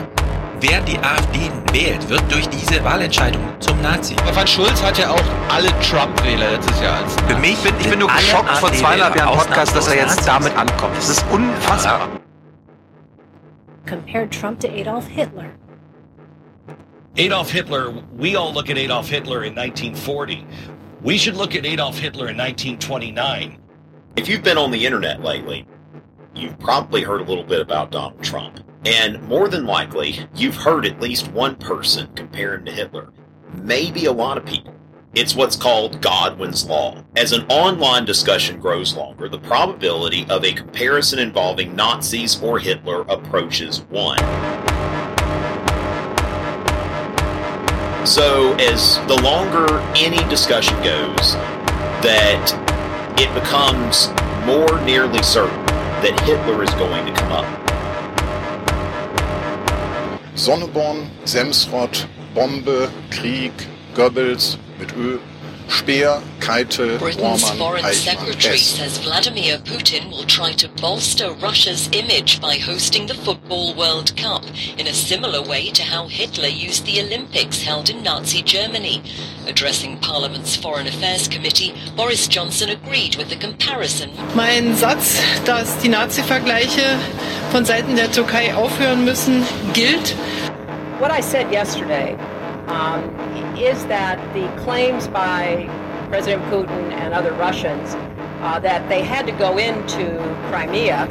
[0.59, 4.15] Wer die AfD wählt, wird durch diese Wahlentscheidung zum Nazi.
[4.23, 7.89] Stefan Schulz hat ja auch alle Trump-Wähler letztes Jahr als Für mich ich bin, ich
[7.89, 10.95] bin nur geschockt vor zweieinhalb AfD-Wähler Jahren Podcast, dass er jetzt ausnahmslos damit ankommt.
[10.95, 12.07] Das ist unfassbar.
[13.85, 15.51] compared Trump to Adolf Hitler.
[17.17, 20.45] Adolf Hitler, we all look at Adolf Hitler in 1940.
[21.03, 23.61] We should look at Adolf Hitler in 1929.
[24.15, 25.67] If you've been on the internet lately,
[26.33, 28.61] you've probably heard a little bit about Donald Trump.
[28.85, 33.11] And more than likely, you've heard at least one person compare him to Hitler.
[33.51, 34.73] Maybe a lot of people.
[35.13, 37.03] It's what's called Godwin's Law.
[37.17, 43.01] As an online discussion grows longer, the probability of a comparison involving Nazis or Hitler
[43.09, 44.72] approaches one.
[48.05, 51.35] So, as the longer any discussion goes,
[52.03, 52.51] that
[53.17, 54.09] it becomes
[54.45, 55.65] more nearly certain
[56.03, 57.45] that Hitler is going to come up.
[60.35, 62.05] Sonneborn, Semsrott,
[62.35, 63.53] Bombe, Krieg,
[63.93, 65.21] Goebbels mit Ö,
[65.69, 68.77] Speer, Keitel, Britain's Bormann, foreign Eichmann, secretary Hess.
[68.77, 74.43] says Vladimir Putin will try to bolster Russia's image by hosting the Football World Cup
[74.77, 79.01] in a similar way to how Hitler used the Olympics held in Nazi Germany.
[79.47, 84.09] Addressing Parliament's Foreign Affairs Committee, Boris Johnson agreed with the comparison.
[84.35, 86.97] Mein Satz, dass die Nazi-Vergleiche
[87.51, 90.15] von Seiten der Türkei aufhören müssen, gilt.
[90.99, 92.15] What I said yesterday
[92.67, 95.67] um, is that the claims by
[96.09, 97.95] President Putin and other Russians
[98.41, 100.17] uh, that they had to go into
[100.49, 101.03] Crimea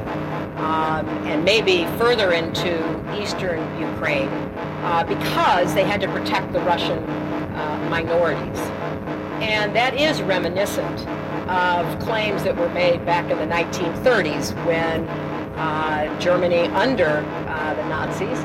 [0.58, 2.78] um, and maybe further into
[3.20, 8.58] eastern Ukraine uh, because they had to protect the Russian uh, minorities.
[9.42, 11.06] And that is reminiscent
[11.48, 15.06] of claims that were made back in the 1930s when
[15.62, 18.38] uh, Germany, under uh, the Nazis,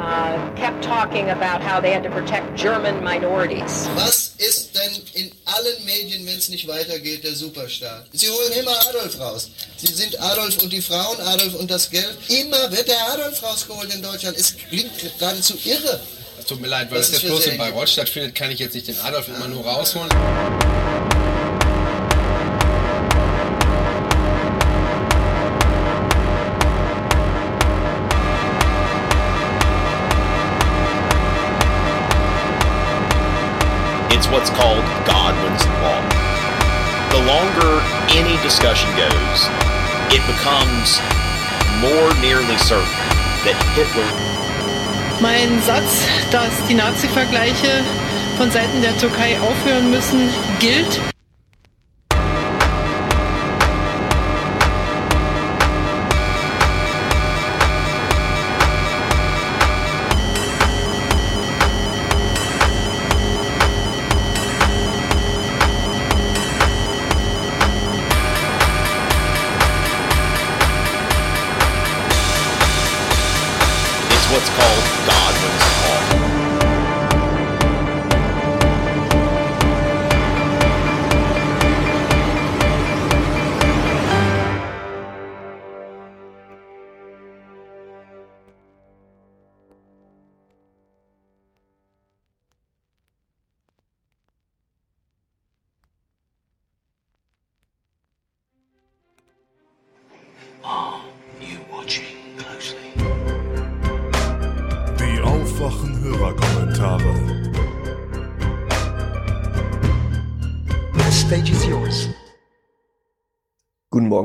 [0.00, 3.88] uh, kept talking about how they had to protect German minorities.
[3.94, 8.04] Was ist denn in allen Medien, wenn es nicht weitergeht, der Superstar?
[8.12, 9.50] Sie holen immer Adolf raus.
[9.76, 12.16] Sie sind Adolf und die Frauen, Adolf und das Geld.
[12.28, 14.36] Immer wird der Adolf rausgeholt in Deutschland.
[14.36, 16.00] Es klingt geradezu irre.
[16.38, 17.58] Es tut mir leid, weil Was das jetzt bloß in?
[17.58, 20.10] Bayreuth stattfindet, kann ich jetzt nicht den Adolf immer nur rausholen.
[34.16, 36.00] It's what's called Godwin's Law.
[37.12, 39.38] The longer any discussion goes,
[40.08, 41.02] it becomes
[41.84, 42.88] more nearly certain
[43.44, 44.08] that Hitler.
[45.20, 47.84] Mein Satz, dass die Nazi-Vergleiche
[48.38, 50.98] von Seiten der Türkei aufhören müssen, gilt.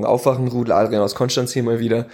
[0.02, 2.08] Morgen, Aufwachen, Rudel Adrian aus Konstanz hier mal wieder.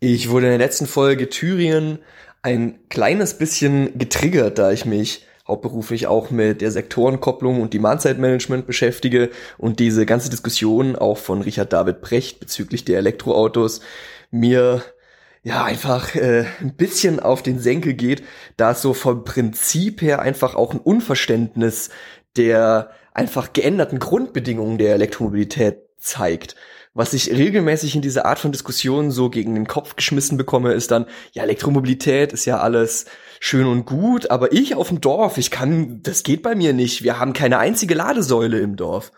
[0.00, 1.98] Ich wurde in der letzten Folge Thüringen
[2.42, 9.30] ein kleines bisschen getriggert, da ich mich hauptberuflich auch mit der Sektorenkopplung und Demand-Side-Management beschäftige
[9.56, 13.80] und diese ganze Diskussion auch von Richard David Brecht bezüglich der Elektroautos
[14.30, 14.82] mir
[15.42, 18.22] ja einfach äh, ein bisschen auf den Senkel geht,
[18.58, 21.88] da es so vom Prinzip her einfach auch ein Unverständnis
[22.36, 26.56] der einfach geänderten Grundbedingungen der Elektromobilität zeigt.
[26.94, 30.90] Was ich regelmäßig in dieser Art von Diskussionen so gegen den Kopf geschmissen bekomme, ist
[30.90, 33.06] dann, ja, Elektromobilität ist ja alles
[33.40, 37.02] schön und gut, aber ich auf dem Dorf, ich kann, das geht bei mir nicht.
[37.02, 39.10] Wir haben keine einzige Ladesäule im Dorf.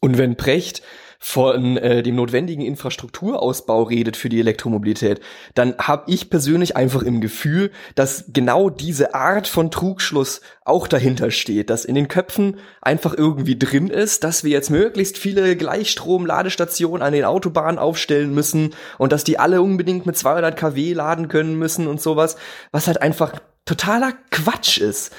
[0.00, 0.82] Und wenn Precht
[1.20, 5.20] von äh, dem notwendigen Infrastrukturausbau redet für die Elektromobilität,
[5.54, 11.32] dann habe ich persönlich einfach im Gefühl, dass genau diese Art von Trugschluss auch dahinter
[11.32, 17.02] steht, dass in den Köpfen einfach irgendwie drin ist, dass wir jetzt möglichst viele Gleichstrom-Ladestationen
[17.02, 21.58] an den Autobahnen aufstellen müssen und dass die alle unbedingt mit 200 kW laden können
[21.58, 22.36] müssen und sowas,
[22.70, 23.32] was halt einfach
[23.64, 25.12] totaler Quatsch ist.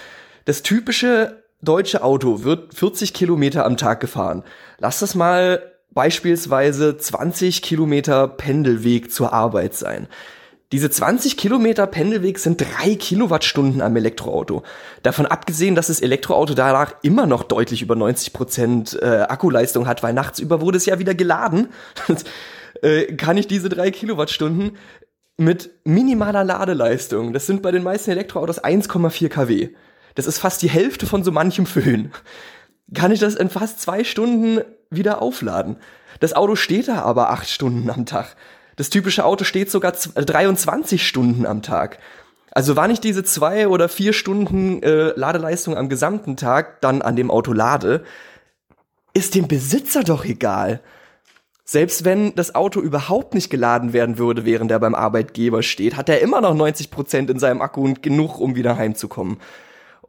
[0.45, 4.43] Das typische deutsche Auto wird 40 Kilometer am Tag gefahren.
[4.79, 10.07] Lass das mal beispielsweise 20 Kilometer Pendelweg zur Arbeit sein.
[10.71, 14.61] Diese 20 Kilometer Pendelweg sind drei Kilowattstunden am Elektroauto.
[15.01, 20.03] Davon abgesehen, dass das Elektroauto danach immer noch deutlich über 90 Prozent äh, Akkuleistung hat,
[20.03, 21.69] weil nachts über wurde es ja wieder geladen,
[22.83, 24.77] äh, kann ich diese drei Kilowattstunden
[25.37, 29.69] mit minimaler Ladeleistung, das sind bei den meisten Elektroautos 1,4 kW.
[30.15, 32.11] Das ist fast die Hälfte von so manchem Föhn.
[32.93, 35.77] Kann ich das in fast zwei Stunden wieder aufladen?
[36.19, 38.35] Das Auto steht da aber acht Stunden am Tag.
[38.75, 41.99] Das typische Auto steht sogar 23 Stunden am Tag.
[42.51, 47.15] Also wann ich diese zwei oder vier Stunden äh, Ladeleistung am gesamten Tag dann an
[47.15, 48.03] dem Auto lade,
[49.13, 50.81] ist dem Besitzer doch egal.
[51.63, 56.09] Selbst wenn das Auto überhaupt nicht geladen werden würde, während er beim Arbeitgeber steht, hat
[56.09, 59.37] er immer noch 90 Prozent in seinem Akku und genug, um wieder heimzukommen.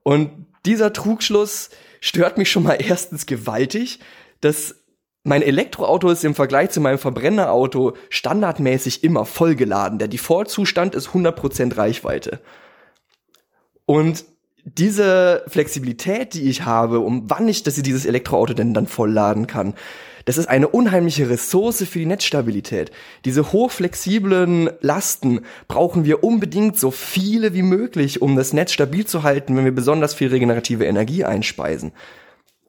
[0.03, 1.69] Und dieser Trugschluss
[2.01, 4.01] stört mich schon mal erstens gewaltig,
[4.41, 4.77] dass
[5.23, 9.99] mein Elektroauto ist im Vergleich zu meinem Verbrennerauto standardmäßig immer vollgeladen.
[9.99, 12.41] Der Default-Zustand ist 100% Reichweite.
[13.85, 14.25] Und
[14.65, 19.47] diese Flexibilität, die ich habe, um wann ich dass ich dieses Elektroauto denn dann vollladen
[19.47, 19.75] kann,
[20.31, 22.93] das ist eine unheimliche Ressource für die Netzstabilität.
[23.25, 29.25] Diese hochflexiblen Lasten brauchen wir unbedingt so viele wie möglich, um das Netz stabil zu
[29.25, 31.91] halten, wenn wir besonders viel regenerative Energie einspeisen.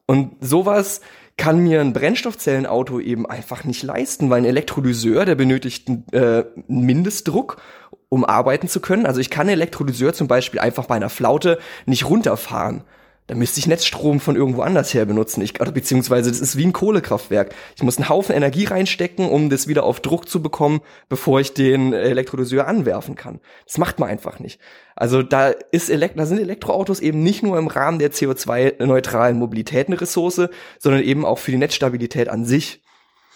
[0.08, 1.02] Und sowas
[1.38, 6.46] kann mir ein Brennstoffzellenauto eben einfach nicht leisten, weil ein Elektrolyseur, der benötigt einen äh,
[6.68, 7.62] Mindestdruck,
[8.10, 9.06] um arbeiten zu können.
[9.06, 12.86] Also ich kann Elektrolyseur zum Beispiel einfach bei einer Flaute nicht runterfahren.
[13.32, 15.42] Da müsste ich Netzstrom von irgendwo anders her benutzen.
[15.42, 17.56] Ich, beziehungsweise das ist wie ein Kohlekraftwerk.
[17.78, 21.54] Ich muss einen Haufen Energie reinstecken, um das wieder auf Druck zu bekommen, bevor ich
[21.54, 23.40] den Elektrolyseur anwerfen kann.
[23.66, 24.60] Das macht man einfach nicht.
[24.98, 29.88] Also da ist Elekt da sind Elektroautos eben nicht nur im Rahmen der CO2-neutralen Mobilität
[29.88, 32.84] eine Ressource, sondern eben auch für die Netzstabilität an sich.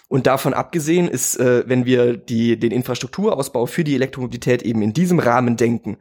[0.10, 4.92] Und davon abgesehen ist, äh, wenn wir die, den Infrastrukturausbau für die Elektromobilität eben in
[4.92, 6.00] diesem Rahmen denken,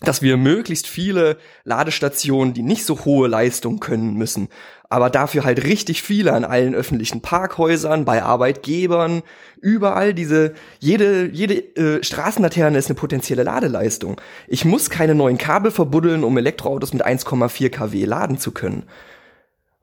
[0.00, 4.48] dass wir möglichst viele Ladestationen, die nicht so hohe Leistung können müssen,
[4.88, 9.22] aber dafür halt richtig viele an allen öffentlichen Parkhäusern, bei Arbeitgebern,
[9.60, 14.20] überall diese, jede, jede äh, Straßenlaterne ist eine potenzielle Ladeleistung.
[14.48, 18.84] Ich muss keine neuen Kabel verbuddeln, um Elektroautos mit 1,4 kW laden zu können.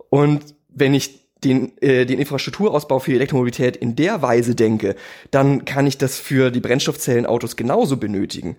[0.10, 4.96] Und wenn ich den, äh, den Infrastrukturausbau für Elektromobilität in der Weise denke,
[5.32, 8.58] dann kann ich das für die Brennstoffzellenautos genauso benötigen.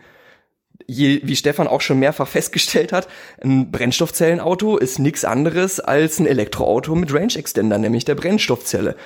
[0.87, 3.09] Je, wie Stefan auch schon mehrfach festgestellt hat,
[3.43, 8.97] ein Brennstoffzellenauto ist nichts anderes als ein Elektroauto mit Range Extender, nämlich der Brennstoffzelle.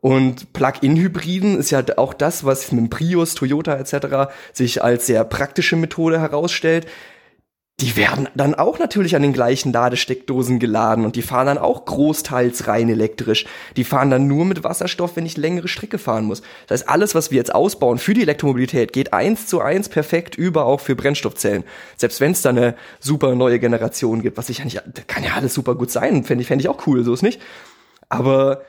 [0.00, 4.34] Und Plug-in-Hybriden ist ja auch das, was mit Prius, Toyota etc.
[4.52, 6.86] sich als sehr praktische Methode herausstellt
[7.80, 11.84] die werden dann auch natürlich an den gleichen Ladesteckdosen geladen und die fahren dann auch
[11.84, 13.46] großteils rein elektrisch.
[13.76, 16.42] Die fahren dann nur mit Wasserstoff, wenn ich längere Strecke fahren muss.
[16.68, 20.36] Das heißt, alles, was wir jetzt ausbauen für die Elektromobilität, geht eins zu eins perfekt
[20.36, 21.64] über auch für Brennstoffzellen.
[21.96, 25.34] Selbst wenn es da eine super neue Generation gibt, was ich ja nicht, kann ja
[25.34, 27.40] alles super gut sein, fände ich, fänd ich auch cool, so ist nicht.
[28.08, 28.62] Aber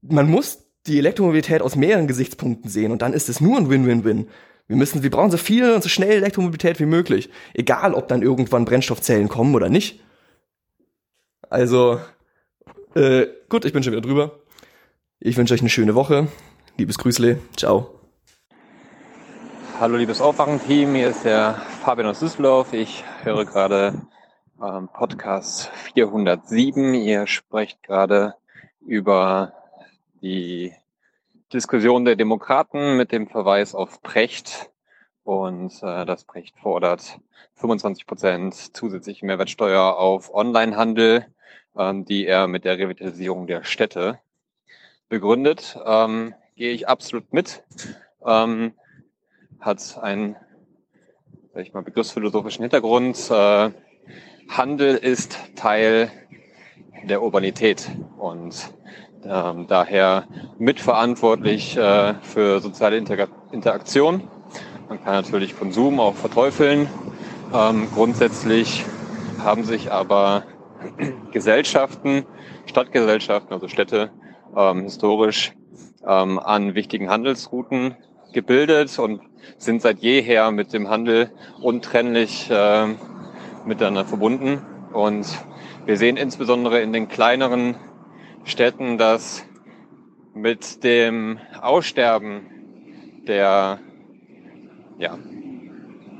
[0.00, 4.28] man muss die Elektromobilität aus mehreren Gesichtspunkten sehen und dann ist es nur ein Win-Win-Win.
[4.68, 7.30] Wir müssen, wir brauchen so viel und so schnell Elektromobilität wie möglich.
[7.54, 10.00] Egal, ob dann irgendwann Brennstoffzellen kommen oder nicht.
[11.48, 11.98] Also,
[12.94, 14.40] äh, gut, ich bin schon wieder drüber.
[15.20, 16.28] Ich wünsche euch eine schöne Woche.
[16.76, 17.38] Liebes Grüßle.
[17.56, 17.98] Ciao.
[19.80, 20.94] Hallo, liebes Aufwachen-Team.
[20.94, 22.74] Hier ist der Fabian aus Düsseldorf.
[22.74, 23.94] Ich höre gerade
[24.62, 26.92] ähm, Podcast 407.
[26.92, 28.34] Ihr sprecht gerade
[28.84, 29.54] über
[30.20, 30.74] die
[31.52, 34.70] Diskussion der Demokraten mit dem Verweis auf Precht
[35.22, 37.20] und äh, das Precht fordert
[37.54, 41.24] 25 Prozent zusätzliche Mehrwertsteuer auf Onlinehandel,
[41.74, 44.18] ähm, die er mit der Revitalisierung der Städte
[45.08, 45.78] begründet.
[45.86, 47.64] Ähm, gehe ich absolut mit.
[48.26, 48.74] Ähm,
[49.58, 50.36] hat einen,
[51.54, 53.30] sag ich mal, begriffsphilosophischen Hintergrund.
[53.30, 53.70] Äh,
[54.50, 56.10] Handel ist Teil
[57.04, 58.70] der Urbanität und
[59.24, 60.24] ähm, daher
[60.58, 64.22] mitverantwortlich äh, für soziale Inter Interaktion.
[64.88, 66.88] Man kann natürlich Konsum auch verteufeln.
[67.54, 68.84] Ähm, grundsätzlich
[69.42, 70.44] haben sich aber
[71.32, 72.24] Gesellschaften,
[72.66, 74.10] Stadtgesellschaften, also Städte,
[74.56, 75.52] ähm, historisch
[76.06, 77.96] ähm, an wichtigen Handelsrouten
[78.32, 79.20] gebildet und
[79.56, 82.86] sind seit jeher mit dem Handel untrennlich äh,
[83.64, 84.62] miteinander verbunden.
[84.92, 85.26] Und
[85.86, 87.76] wir sehen insbesondere in den kleineren
[88.48, 89.44] Städten, dass
[90.34, 93.80] mit dem Aussterben der,
[94.98, 95.18] ja,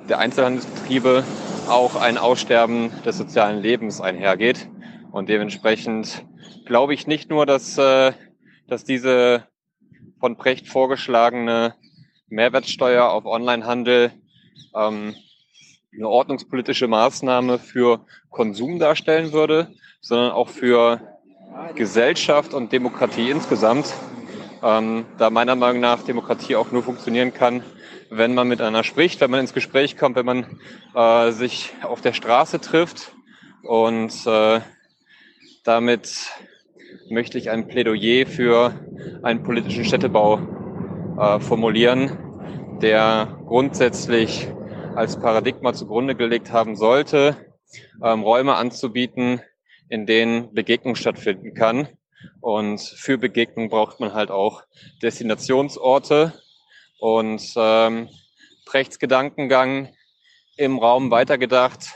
[0.09, 1.25] der Einzelhandelsbetriebe
[1.69, 4.69] auch ein Aussterben des sozialen Lebens einhergeht.
[5.13, 6.25] Und dementsprechend
[6.67, 8.13] glaube ich nicht nur, dass, äh,
[8.67, 9.45] dass diese
[10.21, 11.75] von Precht vorgeschlagene
[12.29, 14.13] Mehrwertsteuer auf Onlinehandel
[14.75, 15.15] ähm,
[15.95, 21.18] eine ordnungspolitische Maßnahme für Konsum darstellen würde, sondern auch für
[21.75, 23.93] Gesellschaft und Demokratie insgesamt,
[24.63, 27.63] ähm, da meiner Meinung nach Demokratie auch nur funktionieren kann,
[28.11, 30.47] wenn man miteinander spricht, wenn man ins Gespräch kommt, wenn man
[30.95, 33.13] äh, sich auf der Straße trifft.
[33.63, 34.61] Und äh,
[35.65, 36.31] damit
[37.11, 38.73] möchte ich ein Plädoyer für
[39.23, 40.41] einen politischen Städtebau
[41.19, 44.49] äh, formulieren, der grundsätzlich
[44.95, 47.37] als Paradigma zugrunde gelegt haben sollte,
[48.03, 49.41] ähm, Räume anzubieten,
[49.89, 51.89] in denen Begegnung stattfinden kann.
[52.41, 54.63] Und für Begegnung braucht man halt auch
[55.03, 56.33] Destinationsorte
[56.99, 58.09] und ähm,
[58.67, 59.95] Prechts Gedankengang
[60.57, 61.89] im Raum weitergedacht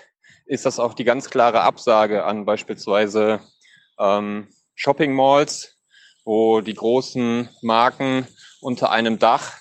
[0.46, 3.40] ist das auch die ganz klare Absage an beispielsweise
[3.98, 5.78] ähm, Shopping Malls,
[6.24, 8.26] wo die großen Marken
[8.60, 9.54] unter einem Dach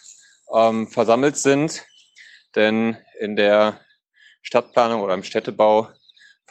[0.53, 1.85] ähm, versammelt sind.
[2.55, 3.79] Denn in der
[4.41, 5.89] Stadtplanung oder im Städtebau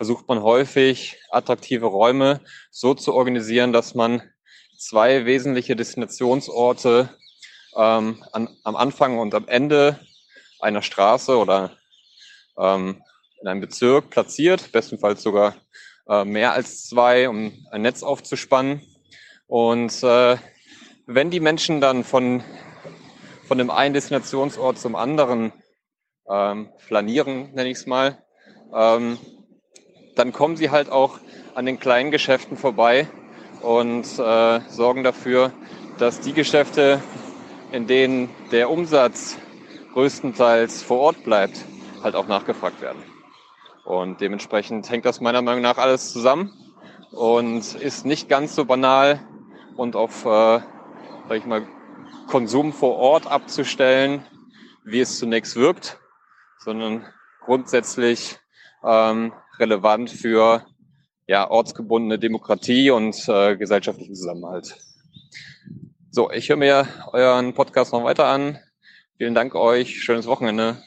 [0.00, 4.22] versucht man häufig, attraktive Räume so zu organisieren, dass man
[4.78, 7.10] zwei wesentliche Destinationsorte
[7.76, 10.00] ähm, an, am Anfang und am Ende
[10.58, 11.76] einer Straße oder
[12.56, 13.02] ähm,
[13.42, 15.54] in einem Bezirk platziert, bestenfalls sogar
[16.08, 18.81] äh, mehr als zwei, um ein Netz aufzuspannen.
[19.49, 20.38] Und äh,
[21.04, 22.42] wenn die Menschen dann von,
[23.47, 25.52] von dem einen Destinationsort zum anderen
[26.26, 28.24] ähm, flanieren, nenne ich es mal,
[28.72, 29.18] ähm,
[30.20, 31.19] dann kommen sie halt auch
[31.54, 33.08] an den kleinen Geschäften vorbei
[33.62, 35.51] und äh, sorgen dafür,
[35.97, 37.01] dass die Geschäfte,
[37.72, 39.38] in denen der Umsatz
[39.94, 41.65] größtenteils vor Ort bleibt,
[42.03, 43.03] halt auch nachgefragt werden.
[43.86, 46.53] Und dementsprechend hängt das meiner Meinung nach alles zusammen
[47.12, 49.20] und ist nicht ganz so banal
[49.78, 50.60] und auf, äh,
[51.28, 51.67] sag ich mal,
[52.26, 54.22] Konsum vor Ort abzustellen,
[54.85, 55.99] wie es zunächst wirkt,
[56.58, 57.06] sondern
[57.40, 58.38] grundsätzlich
[58.85, 60.65] ähm, relevant für
[61.26, 64.76] ja, ortsgebundene Demokratie und äh, gesellschaftlichen Zusammenhalt.
[66.10, 68.59] So, ich höre mir euren Podcast noch weiter an.
[69.17, 70.03] Vielen Dank euch.
[70.03, 70.83] Schönes Wochenende.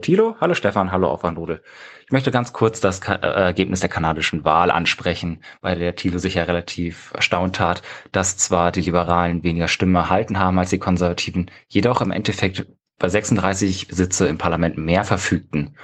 [0.00, 1.62] Thilo, hallo Stefan, hallo Aufwandrudel.
[2.06, 6.18] Ich möchte ganz kurz das Ka äh, Ergebnis der kanadischen Wahl ansprechen, bei der Thilo
[6.18, 10.78] sich ja relativ erstaunt hat, dass zwar die Liberalen weniger Stimmen erhalten haben als die
[10.78, 12.66] Konservativen, jedoch im Endeffekt
[12.98, 15.76] bei 36 Sitze im Parlament mehr verfügten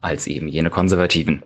[0.00, 1.42] als eben jene Konservativen.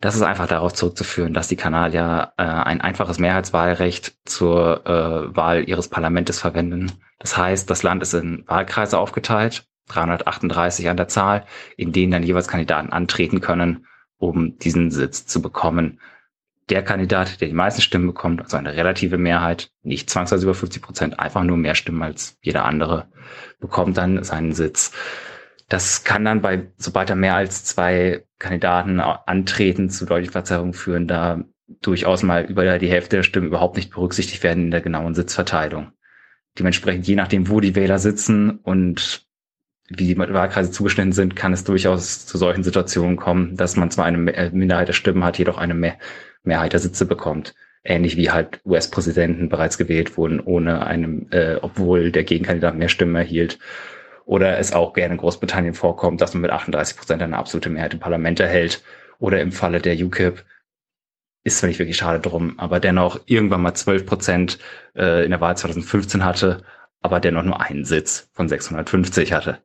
[0.00, 5.68] Das ist einfach darauf zurückzuführen, dass die Kanadier äh, ein einfaches Mehrheitswahlrecht zur äh, Wahl
[5.68, 6.92] ihres Parlamentes verwenden.
[7.18, 11.44] Das heißt, das Land ist in Wahlkreise aufgeteilt 338 an der Zahl,
[11.76, 13.86] in denen dann jeweils Kandidaten antreten können,
[14.18, 16.00] um diesen Sitz zu bekommen.
[16.70, 20.82] Der Kandidat, der die meisten Stimmen bekommt, also eine relative Mehrheit, nicht zwangsweise über 50
[20.82, 23.06] Prozent, einfach nur mehr Stimmen als jeder andere,
[23.60, 24.92] bekommt dann seinen Sitz.
[25.68, 31.08] Das kann dann bei, sobald da mehr als zwei Kandidaten antreten, zu deutlichen Verzerrungen führen,
[31.08, 31.44] da
[31.80, 35.92] durchaus mal über die Hälfte der Stimmen überhaupt nicht berücksichtigt werden in der genauen Sitzverteilung.
[36.58, 39.26] Dementsprechend, je nachdem, wo die Wähler sitzen und
[39.88, 44.06] wie die Wahlkreise zugeschnitten sind, kann es durchaus zu solchen Situationen kommen, dass man zwar
[44.06, 45.96] eine äh, Minderheit der Stimmen hat, jedoch eine Mehr
[46.42, 47.54] Mehrheit der Sitze bekommt.
[47.84, 53.16] Ähnlich wie halt US-Präsidenten bereits gewählt wurden, ohne einem, äh, obwohl der Gegenkandidat mehr Stimmen
[53.16, 53.58] erhielt.
[54.24, 57.94] Oder es auch gerne in Großbritannien vorkommt, dass man mit 38 Prozent eine absolute Mehrheit
[57.94, 58.82] im Parlament erhält.
[59.18, 60.44] Oder im Falle der UKIP
[61.44, 64.58] ist zwar nicht wirklich schade drum, aber dennoch irgendwann mal 12 Prozent
[64.96, 66.62] äh, in der Wahl 2015 hatte,
[67.02, 69.58] aber dennoch nur einen Sitz von 650 hatte.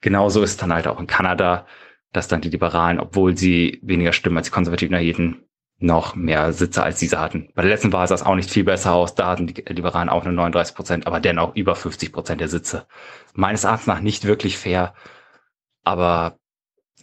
[0.00, 1.66] Genauso ist dann halt auch in Kanada,
[2.12, 5.44] dass dann die Liberalen, obwohl sie weniger Stimmen als die Konservativen erhielten,
[5.82, 7.48] noch mehr Sitze als diese hatten.
[7.54, 9.14] Bei der letzten Wahl sah es auch nicht viel besser aus.
[9.14, 12.86] Da hatten die Liberalen auch nur 39 Prozent, aber dennoch über 50 Prozent der Sitze.
[13.34, 14.94] Meines Erachtens nach nicht wirklich fair,
[15.84, 16.38] aber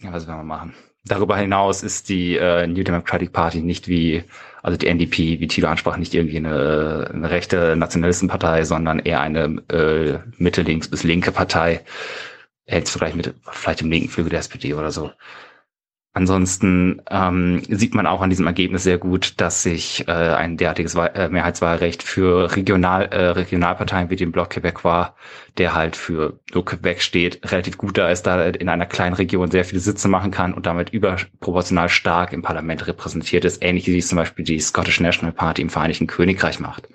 [0.00, 0.74] ja, was werden wir machen?
[1.04, 4.24] Darüber hinaus ist die äh, New Democratic Party nicht wie,
[4.62, 9.62] also die NDP, wie Thilo ansprach, nicht irgendwie eine, eine rechte Nationalistenpartei, sondern eher eine
[9.70, 11.84] äh, Mitte-links bis linke Partei.
[12.66, 15.10] Hältst vielleicht mit vielleicht im linken Flügel der SPD oder so.
[16.12, 20.96] Ansonsten ähm, sieht man auch an diesem Ergebnis sehr gut, dass sich äh, ein derartiges
[20.96, 25.12] Wahl äh, Mehrheitswahlrecht für Regional, äh, Regionalparteien wie den Bloc Québécois,
[25.56, 29.52] der halt für so Quebec steht, relativ gut da ist, da in einer kleinen Region
[29.52, 33.98] sehr viele Sitze machen kann und damit überproportional stark im Parlament repräsentiert ist, ähnlich wie
[33.98, 36.88] es zum Beispiel die Scottish National Party im Vereinigten Königreich macht.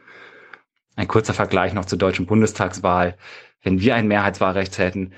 [0.97, 3.15] Ein kurzer Vergleich noch zur deutschen Bundestagswahl.
[3.63, 5.13] Wenn wir ein Mehrheitswahlrecht hätten,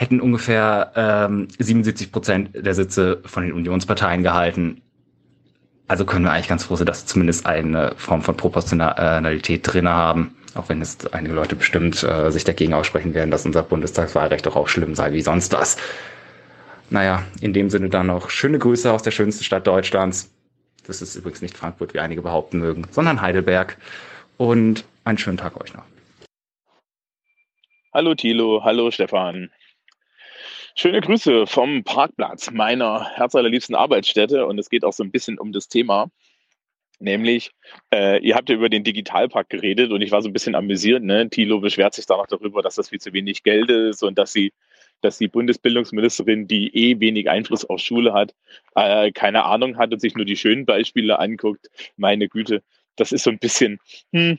[0.00, 4.80] hätten ungefähr ähm, 77 Prozent der Sitze von den Unionsparteien gehalten.
[5.88, 10.34] Also können wir eigentlich ganz froh sein, dass zumindest eine Form von Proportionalität drin haben,
[10.54, 14.56] auch wenn es einige Leute bestimmt äh, sich dagegen aussprechen werden, dass unser Bundestagswahlrecht doch
[14.56, 15.76] auch schlimm sei wie sonst was.
[16.88, 20.32] Naja, in dem Sinne dann noch schöne Grüße aus der schönsten Stadt Deutschlands.
[20.86, 23.76] Das ist übrigens nicht Frankfurt, wie einige behaupten mögen, sondern Heidelberg.
[24.38, 25.84] Und einen schönen Tag euch noch.
[27.92, 29.50] Hallo Thilo, hallo Stefan.
[30.76, 35.52] Schöne Grüße vom Parkplatz meiner herzallerliebsten Arbeitsstätte und es geht auch so ein bisschen um
[35.52, 36.10] das Thema.
[37.00, 37.50] Nämlich,
[37.92, 41.02] äh, ihr habt ja über den Digitalpakt geredet und ich war so ein bisschen amüsiert.
[41.02, 41.28] Ne?
[41.30, 44.32] Thilo beschwert sich da noch darüber, dass das viel zu wenig Geld ist und dass
[44.32, 44.52] sie,
[45.00, 48.34] dass die Bundesbildungsministerin, die eh wenig Einfluss auf Schule hat,
[48.76, 51.68] äh, keine Ahnung hat und sich nur die schönen Beispiele anguckt.
[51.96, 52.62] Meine Güte,
[52.96, 53.80] das ist so ein bisschen,
[54.12, 54.38] hm,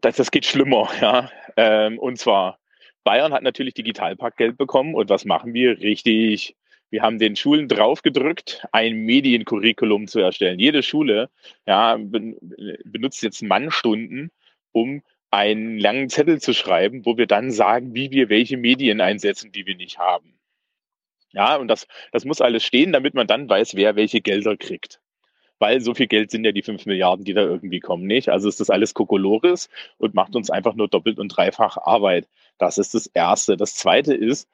[0.00, 1.30] das, das geht schlimmer, ja.
[1.56, 2.58] Ähm, und zwar
[3.06, 5.78] Bayern hat natürlich Digitalpaktgeld bekommen und was machen wir?
[5.78, 6.56] Richtig.
[6.90, 10.58] Wir haben den Schulen draufgedrückt, ein Mediencurriculum zu erstellen.
[10.58, 11.30] Jede Schule
[11.66, 14.32] ja, benutzt jetzt Mannstunden,
[14.72, 19.52] um einen langen Zettel zu schreiben, wo wir dann sagen, wie wir welche Medien einsetzen,
[19.52, 20.36] die wir nicht haben.
[21.32, 25.00] Ja, und das, das muss alles stehen, damit man dann weiß, wer welche Gelder kriegt
[25.58, 28.28] weil so viel Geld sind ja die fünf Milliarden, die da irgendwie kommen, nicht?
[28.28, 32.28] Also ist das alles Kokolores und macht uns einfach nur doppelt und dreifach Arbeit.
[32.58, 33.56] Das ist das Erste.
[33.56, 34.48] Das Zweite ist,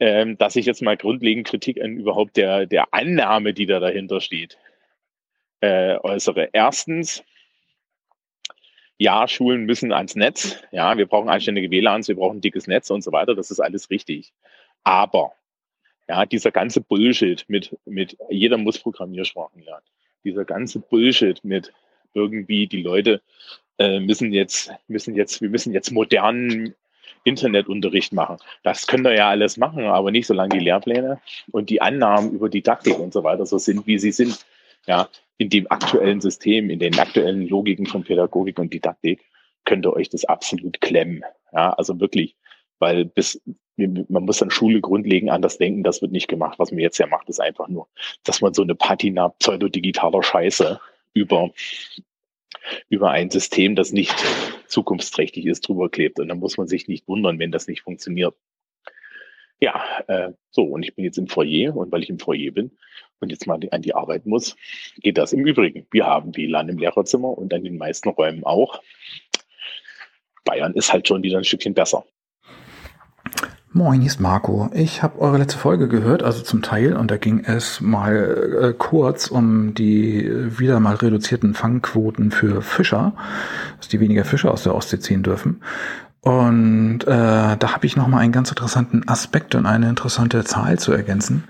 [0.00, 4.20] ähm, dass ich jetzt mal grundlegend Kritik an überhaupt der, der Annahme, die da dahinter
[4.20, 4.58] steht,
[5.60, 6.50] äh, äußere.
[6.52, 7.22] Erstens,
[8.98, 10.62] ja, Schulen müssen ans Netz.
[10.70, 13.34] Ja, wir brauchen anständige WLANs, wir brauchen dickes Netz und so weiter.
[13.34, 14.32] Das ist alles richtig.
[14.84, 15.32] Aber
[16.08, 19.84] ja, dieser ganze Bullshit mit, mit jeder muss Programmiersprachen lernen
[20.24, 21.72] dieser ganze Bullshit mit
[22.14, 23.22] irgendwie die Leute
[23.78, 26.74] äh, müssen jetzt, müssen jetzt, wir müssen jetzt modernen
[27.24, 28.36] Internetunterricht machen.
[28.62, 32.48] Das können wir ja alles machen, aber nicht solange die Lehrpläne und die Annahmen über
[32.48, 34.44] Didaktik und so weiter so sind, wie sie sind.
[34.86, 39.20] Ja, in dem aktuellen System, in den aktuellen Logiken von Pädagogik und Didaktik
[39.64, 41.22] könnt ihr euch das absolut klemmen.
[41.52, 42.36] Ja, also wirklich,
[42.78, 43.40] weil bis
[43.86, 46.58] man muss dann Schule grundlegend anders denken, das wird nicht gemacht.
[46.58, 47.88] Was man jetzt ja macht, ist einfach nur,
[48.24, 50.80] dass man so eine Patina pseudodigitaler Scheiße
[51.14, 51.50] über,
[52.88, 54.14] über ein System, das nicht
[54.66, 56.18] zukunftsträchtig ist, drüber klebt.
[56.20, 58.34] Und dann muss man sich nicht wundern, wenn das nicht funktioniert.
[59.60, 62.72] Ja, äh, so, und ich bin jetzt im Foyer und weil ich im Foyer bin
[63.20, 64.56] und jetzt mal an die Arbeit muss,
[65.00, 65.86] geht das im Übrigen.
[65.92, 68.82] Wir haben WLAN im Lehrerzimmer und an den meisten Räumen auch.
[70.44, 72.04] Bayern ist halt schon wieder ein Stückchen besser.
[73.74, 74.68] Moin, hier ist Marco.
[74.74, 78.74] Ich habe eure letzte Folge gehört, also zum Teil, und da ging es mal äh,
[78.76, 83.14] kurz um die wieder mal reduzierten Fangquoten für Fischer,
[83.78, 85.62] dass die weniger Fische aus der Ostsee ziehen dürfen.
[86.20, 90.78] Und äh, da habe ich noch mal einen ganz interessanten Aspekt und eine interessante Zahl
[90.78, 91.44] zu ergänzen.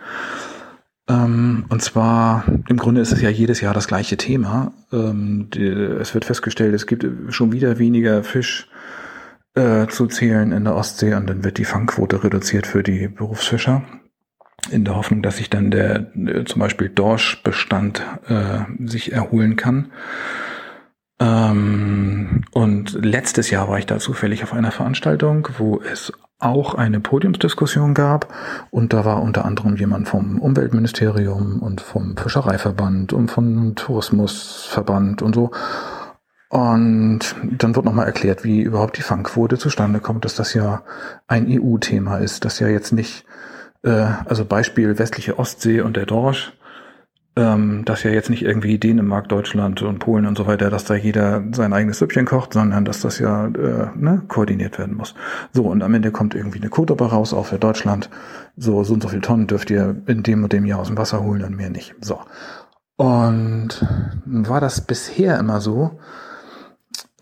[1.09, 4.73] Ähm, und zwar, im Grunde ist es ja jedes Jahr das gleiche Thema.
[4.93, 8.69] Ähm, die, es wird festgestellt, es gibt schon wieder weniger Fisch
[9.55, 13.83] äh, zu zählen in der Ostsee und dann wird die Fangquote reduziert für die Berufsfischer.
[14.71, 19.93] In der Hoffnung, dass sich dann der äh, zum Beispiel Dorschbestand äh, sich erholen kann.
[21.19, 27.01] Ähm, und letztes Jahr war ich da zufällig auf einer Veranstaltung, wo es auch eine
[27.01, 28.33] Podiumsdiskussion gab.
[28.71, 35.35] Und da war unter anderem jemand vom Umweltministerium und vom Fischereiverband und vom Tourismusverband und
[35.35, 35.51] so
[36.53, 40.83] und dann wird nochmal erklärt, wie überhaupt die Fangquote zustande kommt, dass das ja
[41.27, 43.25] ein EU-Thema ist, dass ja jetzt nicht,
[43.85, 46.53] äh, also Beispiel westliche Ostsee und der Dorsch,
[47.37, 50.95] ähm, dass ja jetzt nicht irgendwie Dänemark, Deutschland und Polen und so weiter, dass da
[50.95, 55.15] jeder sein eigenes Süppchen kocht, sondern dass das ja äh, ne, koordiniert werden muss.
[55.55, 58.11] So, und am Ende kommt irgendwie eine Quote raus, auch für Deutschland.
[58.59, 60.99] So, so und so viel Tonnen dürft ihr in dem und dem Jahr aus dem
[60.99, 61.95] Wasser holen und mehr nicht.
[62.03, 62.21] So.
[62.97, 63.87] Und
[64.27, 65.99] war das bisher immer so,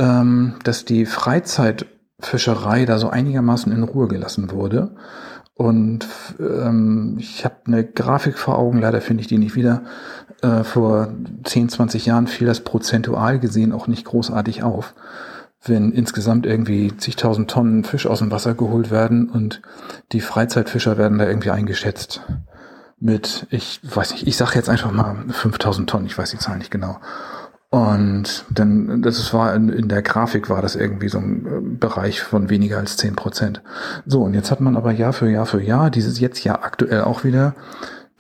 [0.01, 4.97] ähm, dass die Freizeitfischerei da so einigermaßen in Ruhe gelassen wurde.
[5.55, 6.09] Und
[6.41, 9.83] ähm, ich habe eine Grafik vor Augen, leider finde ich die nicht wieder.
[10.41, 11.13] Äh, vor
[11.45, 14.95] 10, 20 Jahren fiel das prozentual gesehen auch nicht großartig auf.
[15.63, 19.61] Wenn insgesamt irgendwie zigtausend Tonnen Fisch aus dem Wasser geholt werden und
[20.13, 22.23] die Freizeitfischer werden da irgendwie eingeschätzt
[22.99, 26.57] mit, ich weiß nicht, ich sage jetzt einfach mal 5000 Tonnen, ich weiß die Zahl
[26.57, 26.99] nicht genau.
[27.71, 32.21] Und dann, das war in, in, der Grafik war das irgendwie so ein äh, Bereich
[32.21, 33.63] von weniger als zehn Prozent.
[34.05, 37.03] So, und jetzt hat man aber Jahr für Jahr für Jahr, dieses jetzt ja aktuell
[37.03, 37.55] auch wieder,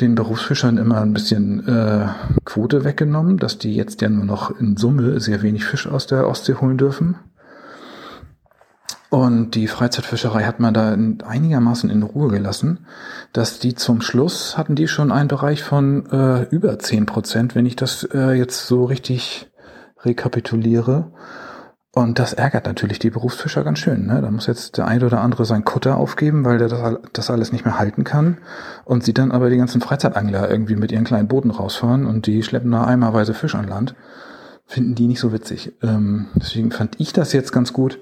[0.00, 2.06] den Berufsfischern immer ein bisschen äh,
[2.44, 6.28] Quote weggenommen, dass die jetzt ja nur noch in Summe sehr wenig Fisch aus der
[6.28, 7.16] Ostsee holen dürfen.
[9.10, 12.87] Und die Freizeitfischerei hat man da einigermaßen in Ruhe gelassen,
[13.33, 17.67] dass die zum Schluss hatten die schon einen Bereich von äh, über zehn Prozent, wenn
[17.67, 19.51] ich das äh, jetzt so richtig
[20.05, 21.10] rekapituliere.
[21.93, 24.07] Und das ärgert natürlich die Berufsfischer ganz schön.
[24.07, 24.21] Ne?
[24.23, 27.51] Da muss jetzt der eine oder andere sein Kutter aufgeben, weil der das, das alles
[27.51, 28.39] nicht mehr halten kann.
[28.85, 32.44] Und sieht dann aber die ganzen Freizeitangler irgendwie mit ihren kleinen Booten rausfahren und die
[32.44, 33.97] schleppen da eimerweise Fisch an Land.
[34.67, 35.73] Finden die nicht so witzig.
[35.83, 37.99] Ähm, deswegen fand ich das jetzt ganz gut,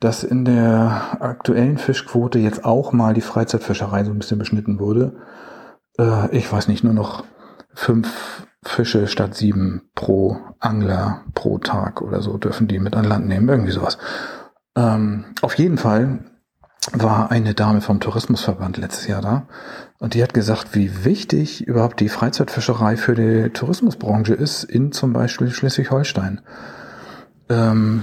[0.00, 5.16] dass in der aktuellen Fischquote jetzt auch mal die Freizeitfischerei so ein bisschen beschnitten wurde.
[5.98, 7.24] Äh, ich weiß nicht, nur noch
[7.74, 13.26] fünf Fische statt sieben pro Angler pro Tag oder so dürfen die mit an Land
[13.26, 13.98] nehmen, irgendwie sowas.
[14.76, 16.24] Ähm, auf jeden Fall
[16.92, 19.46] war eine Dame vom Tourismusverband letztes Jahr da
[19.98, 25.12] und die hat gesagt, wie wichtig überhaupt die Freizeitfischerei für die Tourismusbranche ist in zum
[25.12, 26.40] Beispiel Schleswig-Holstein.
[27.48, 28.02] Ähm,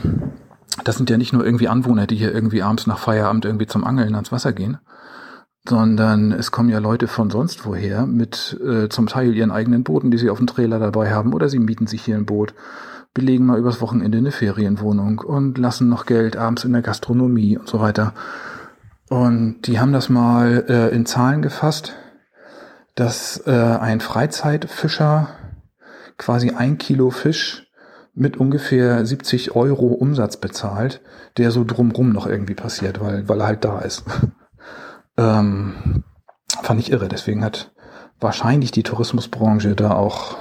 [0.83, 3.83] das sind ja nicht nur irgendwie Anwohner, die hier irgendwie abends nach Feierabend irgendwie zum
[3.83, 4.77] Angeln ans Wasser gehen,
[5.67, 10.11] sondern es kommen ja Leute von sonst woher mit äh, zum Teil ihren eigenen Booten,
[10.11, 12.53] die sie auf dem Trailer dabei haben, oder sie mieten sich hier ein Boot,
[13.13, 17.67] belegen mal übers Wochenende eine Ferienwohnung und lassen noch Geld abends in der Gastronomie und
[17.67, 18.13] so weiter.
[19.09, 21.95] Und die haben das mal äh, in Zahlen gefasst,
[22.95, 25.29] dass äh, ein Freizeitfischer
[26.17, 27.64] quasi ein Kilo Fisch
[28.15, 31.01] mit ungefähr 70 Euro Umsatz bezahlt,
[31.37, 34.05] der so drumrum noch irgendwie passiert, weil, weil er halt da ist.
[35.17, 36.03] ähm,
[36.63, 37.09] fand ich irre.
[37.09, 37.71] Deswegen hat
[38.19, 40.37] wahrscheinlich die Tourismusbranche da auch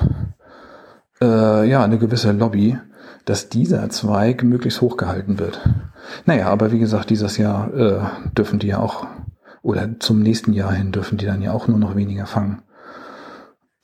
[1.21, 2.79] äh, ja eine gewisse Lobby,
[3.25, 5.69] dass dieser Zweig möglichst hochgehalten wird.
[6.27, 8.01] Naja, aber wie gesagt, dieses Jahr äh,
[8.37, 9.07] dürfen die ja auch,
[9.63, 12.63] oder zum nächsten Jahr hin dürfen die dann ja auch nur noch weniger fangen.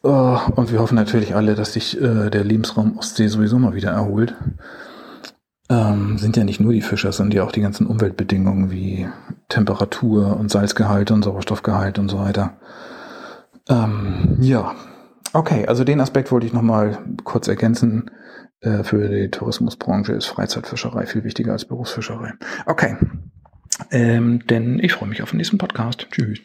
[0.03, 3.91] Oh, und wir hoffen natürlich alle, dass sich äh, der Lebensraum Ostsee sowieso mal wieder
[3.91, 4.35] erholt.
[5.69, 9.07] Ähm, sind ja nicht nur die Fischer, sondern ja auch die ganzen Umweltbedingungen wie
[9.49, 12.59] Temperatur und Salzgehalt und Sauerstoffgehalt und so weiter.
[13.69, 14.75] Ähm, ja,
[15.33, 18.11] okay, also den Aspekt wollte ich nochmal kurz ergänzen.
[18.61, 22.33] Äh, für die Tourismusbranche ist Freizeitfischerei viel wichtiger als Berufsfischerei.
[22.67, 22.97] Okay,
[23.91, 26.09] ähm, denn ich freue mich auf den nächsten Podcast.
[26.11, 26.41] Tschüss.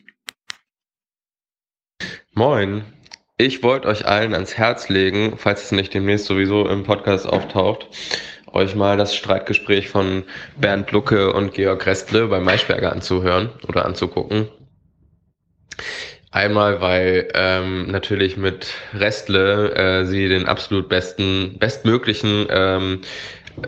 [2.33, 2.83] Moin,
[3.37, 7.87] ich wollte euch allen ans Herz legen, falls es nicht demnächst sowieso im Podcast auftaucht,
[8.51, 10.23] euch mal das Streitgespräch von
[10.55, 14.47] Bernd Lucke und Georg Restle bei Maischberger anzuhören oder anzugucken.
[16.31, 23.01] Einmal, weil ähm, natürlich mit Restle äh, sie den absolut besten, bestmöglichen ähm,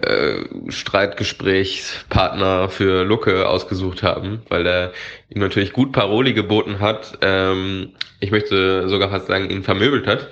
[0.02, 4.94] äh, Streitgesprächspartner für Lucke ausgesucht haben, weil er
[5.30, 7.18] ihm natürlich gut Paroli geboten hat.
[7.22, 10.30] Ähm, ich möchte sogar fast sagen, ihn vermöbelt hat.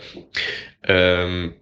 [0.84, 1.54] Ähm,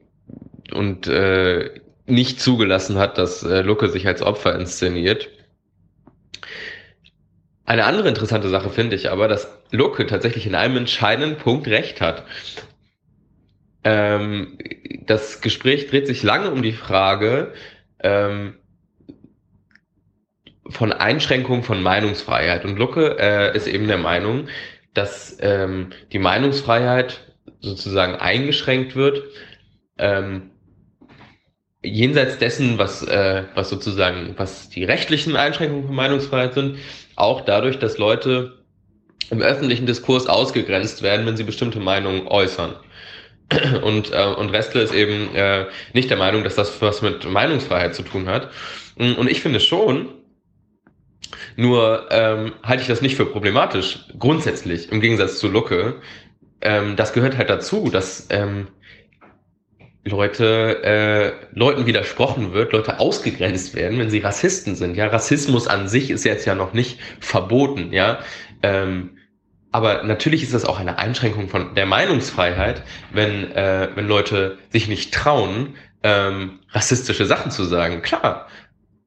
[0.72, 1.70] und äh,
[2.06, 5.30] nicht zugelassen hat, dass äh, Lucke sich als Opfer inszeniert.
[7.66, 12.02] Eine andere interessante Sache finde ich aber, dass Lucke tatsächlich in einem entscheidenden Punkt recht
[12.02, 12.24] hat.
[13.86, 14.58] Ähm,
[15.06, 17.54] das Gespräch dreht sich lange um die Frage
[18.04, 18.56] ähm,
[20.70, 22.66] von Einschränkung von Meinungsfreiheit.
[22.66, 24.48] Und Lucke äh, ist eben der Meinung,
[24.94, 29.24] dass ähm, die Meinungsfreiheit sozusagen eingeschränkt wird,
[29.98, 30.52] ähm,
[31.84, 36.78] jenseits dessen, was, äh, was sozusagen, was die rechtlichen Einschränkungen von Meinungsfreiheit sind,
[37.16, 38.64] auch dadurch, dass Leute
[39.30, 42.76] im öffentlichen Diskurs ausgegrenzt werden, wenn sie bestimmte Meinungen äußern.
[43.84, 47.96] Und, äh, und Restle ist eben äh, nicht der Meinung, dass das was mit Meinungsfreiheit
[47.96, 48.50] zu tun hat.
[48.96, 50.10] Und ich finde schon,
[51.56, 55.96] nur ähm, halte ich das nicht für problematisch, grundsätzlich, im Gegensatz zu Lucke.
[56.62, 58.68] Ähm, das gehört halt dazu, dass ähm,
[60.06, 64.96] Leute, äh, Leuten widersprochen wird, Leute ausgegrenzt werden, wenn sie Rassisten sind.
[64.96, 68.20] Ja, Rassismus an sich ist jetzt ja noch nicht verboten, ja.
[68.62, 69.18] Ähm,
[69.74, 74.88] aber natürlich ist das auch eine Einschränkung von der Meinungsfreiheit, wenn, äh, wenn Leute sich
[74.88, 78.04] nicht trauen, ähm, rassistische Sachen zu sagen.
[78.04, 78.48] Klar.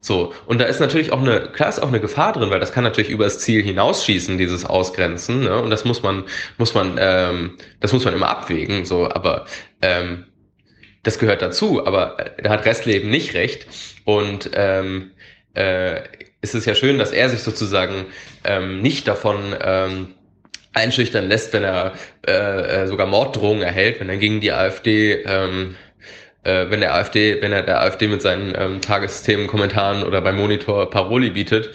[0.00, 0.34] So.
[0.46, 2.82] Und da ist natürlich auch eine, klar ist auch eine Gefahr drin, weil das kann
[2.82, 5.44] natürlich über das Ziel hinausschießen, dieses Ausgrenzen.
[5.44, 5.62] Ne?
[5.62, 6.24] Und das muss man,
[6.58, 8.84] muss man, ähm, das muss man immer abwägen.
[8.84, 9.46] So, aber
[9.82, 10.24] ähm,
[11.04, 13.68] das gehört dazu, aber äh, da hat Restleben nicht recht.
[14.04, 15.12] Und ähm,
[15.54, 16.02] äh,
[16.40, 18.06] ist es ja schön, dass er sich sozusagen
[18.44, 20.14] ähm, nicht davon ähm,
[20.76, 21.94] einschüchtern lässt, wenn er
[22.26, 25.76] äh, äh sogar Morddrohungen erhält, wenn er gegen die AfD ähm,
[26.46, 30.88] äh, wenn der AfD, wenn er der AfD mit seinen ähm, Tagesthemenkommentaren oder beim Monitor
[30.90, 31.70] Paroli bietet.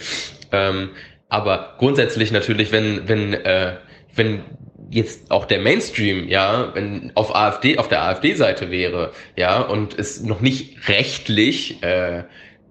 [0.51, 0.91] Ähm,
[1.27, 3.75] aber grundsätzlich natürlich, wenn, wenn, äh,
[4.15, 4.43] wenn
[4.89, 10.21] jetzt auch der Mainstream, ja, wenn auf AfD, auf der AfD-Seite wäre, ja, und es
[10.23, 12.23] noch nicht rechtlich äh,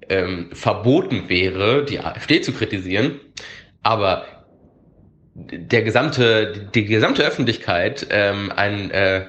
[0.08, 3.20] ähm, verboten wäre, die AfD zu kritisieren,
[3.82, 4.26] aber
[5.34, 9.26] der gesamte, die gesamte Öffentlichkeit ähm, ein äh,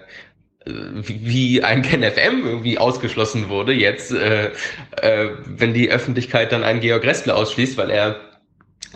[0.66, 4.51] wie ein KenFM irgendwie ausgeschlossen wurde jetzt, äh,
[5.01, 8.19] äh, wenn die Öffentlichkeit dann einen Georg Restler ausschließt, weil er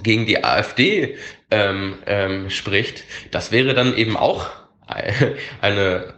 [0.03, 1.17] gegen die AfD
[1.51, 4.49] ähm, ähm, spricht, das wäre dann eben auch
[5.61, 6.13] eine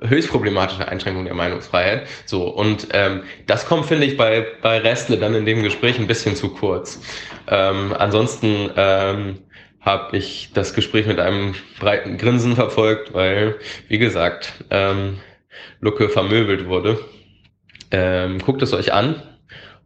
[0.00, 2.08] höchst problematische Einschränkung der Meinungsfreiheit.
[2.24, 6.08] So, und ähm, das kommt, finde ich, bei, bei Restle dann in dem Gespräch ein
[6.08, 7.00] bisschen zu kurz.
[7.48, 9.38] Ähm, ansonsten ähm,
[9.82, 15.18] habe ich das Gespräch mit einem breiten Grinsen verfolgt, weil, wie gesagt, ähm,
[15.80, 17.00] Lucke vermöbelt wurde.
[17.90, 19.20] Ähm, guckt es euch an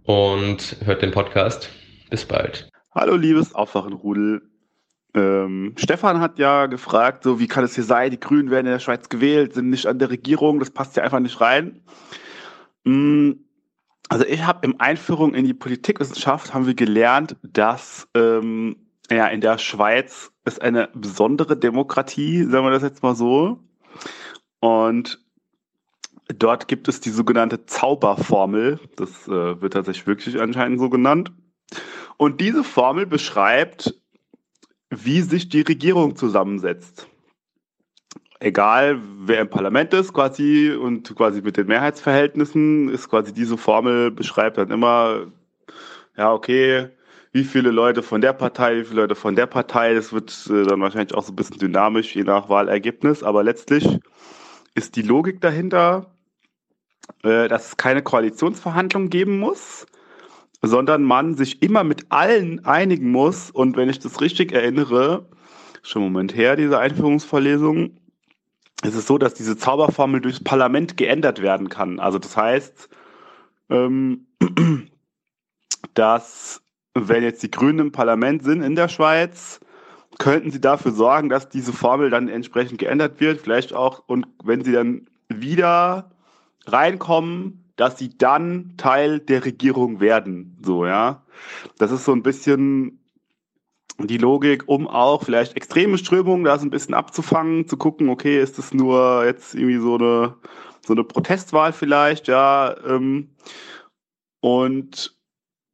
[0.04, 1.70] und hört den Podcast.
[2.10, 2.68] Bis bald.
[2.94, 4.42] Hallo, liebes Aufwachenrudel.
[5.14, 8.72] Ähm, Stefan hat ja gefragt, so wie kann es hier sein, die Grünen werden in
[8.72, 11.80] der Schweiz gewählt, sind nicht an der Regierung, das passt ja einfach nicht rein.
[12.84, 13.32] Mm,
[14.08, 19.40] also ich habe im Einführung in die Politikwissenschaft haben wir gelernt, dass ähm, ja in
[19.40, 23.60] der Schweiz ist eine besondere Demokratie, sagen wir das jetzt mal so.
[24.60, 25.21] Und
[26.28, 28.81] dort gibt es die sogenannte Zauberformel.
[28.97, 31.33] Das äh, wird tatsächlich wirklich anscheinend so genannt.
[32.17, 33.94] Und diese Formel beschreibt,
[34.90, 37.08] wie sich die Regierung zusammensetzt.
[38.39, 44.10] Egal, wer im Parlament ist, quasi, und quasi mit den Mehrheitsverhältnissen ist quasi diese Formel
[44.10, 45.26] beschreibt dann immer,
[46.17, 46.90] ja, okay,
[47.36, 49.92] wie viele Leute von der Partei, wie viele Leute von der Partei.
[49.92, 53.22] Das wird äh, dann wahrscheinlich auch so ein bisschen dynamisch, je nach Wahlergebnis.
[53.22, 53.86] Aber letztlich
[54.74, 56.15] ist die Logik dahinter,
[57.22, 59.86] äh, dass es keine Koalitionsverhandlungen geben muss,
[60.62, 63.51] sondern man sich immer mit allen einigen muss.
[63.51, 65.28] Und wenn ich das richtig erinnere,
[65.83, 67.99] schon einen Moment her, diese Einführungsvorlesung,
[68.83, 72.01] ist es so, dass diese Zauberformel durchs Parlament geändert werden kann.
[72.01, 72.88] Also das heißt,
[73.69, 74.26] ähm,
[75.92, 76.62] dass
[76.96, 79.60] wenn jetzt die Grünen im Parlament sind in der Schweiz,
[80.18, 84.64] könnten sie dafür sorgen, dass diese Formel dann entsprechend geändert wird, vielleicht auch, und wenn
[84.64, 86.10] sie dann wieder
[86.66, 90.56] reinkommen, dass sie dann Teil der Regierung werden.
[90.62, 91.22] So, ja.
[91.78, 92.98] Das ist so ein bisschen
[93.98, 98.40] die Logik, um auch vielleicht extreme Strömungen da so ein bisschen abzufangen, zu gucken, okay,
[98.40, 100.34] ist das nur jetzt irgendwie so eine,
[100.86, 102.74] so eine Protestwahl vielleicht, ja.
[102.86, 103.30] Ähm,
[104.40, 105.15] und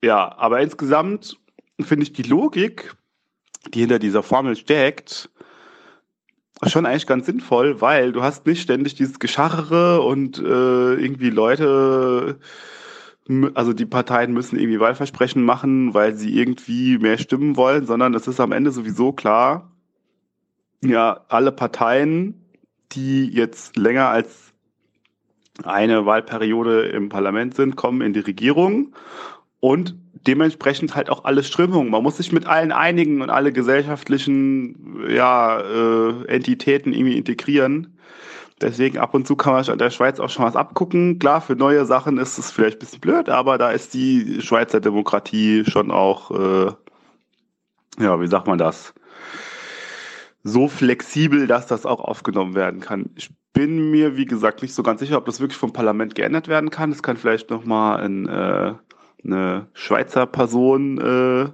[0.02, 1.38] ja, aber insgesamt
[1.80, 2.94] finde ich die Logik,
[3.72, 5.30] die hinter dieser Formel steckt,
[6.64, 12.38] schon eigentlich ganz sinnvoll, weil du hast nicht ständig dieses Geschachere und äh, irgendwie Leute,
[13.54, 18.28] also die Parteien müssen irgendwie Wahlversprechen machen, weil sie irgendwie mehr stimmen wollen, sondern es
[18.28, 19.72] ist am Ende sowieso klar,
[20.84, 22.44] ja, alle Parteien,
[22.92, 24.52] die jetzt länger als
[25.64, 28.94] eine Wahlperiode im Parlament sind, kommen in die Regierung
[29.62, 29.94] und
[30.26, 31.90] dementsprechend halt auch alle Strömungen.
[31.90, 37.96] Man muss sich mit allen einigen und alle gesellschaftlichen ja, äh, Entitäten irgendwie integrieren.
[38.60, 41.20] Deswegen ab und zu kann man an der Schweiz auch schon was abgucken.
[41.20, 44.80] Klar, für neue Sachen ist es vielleicht ein bisschen blöd, aber da ist die Schweizer
[44.80, 46.72] Demokratie schon auch, äh,
[48.02, 48.94] ja, wie sagt man das?
[50.42, 53.10] So flexibel, dass das auch aufgenommen werden kann.
[53.14, 56.48] Ich bin mir, wie gesagt, nicht so ganz sicher, ob das wirklich vom Parlament geändert
[56.48, 56.90] werden kann.
[56.90, 58.74] Das kann vielleicht nochmal ein äh,
[59.24, 61.50] eine Schweizer Person äh,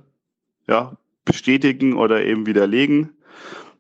[0.71, 3.11] ja, bestätigen oder eben widerlegen.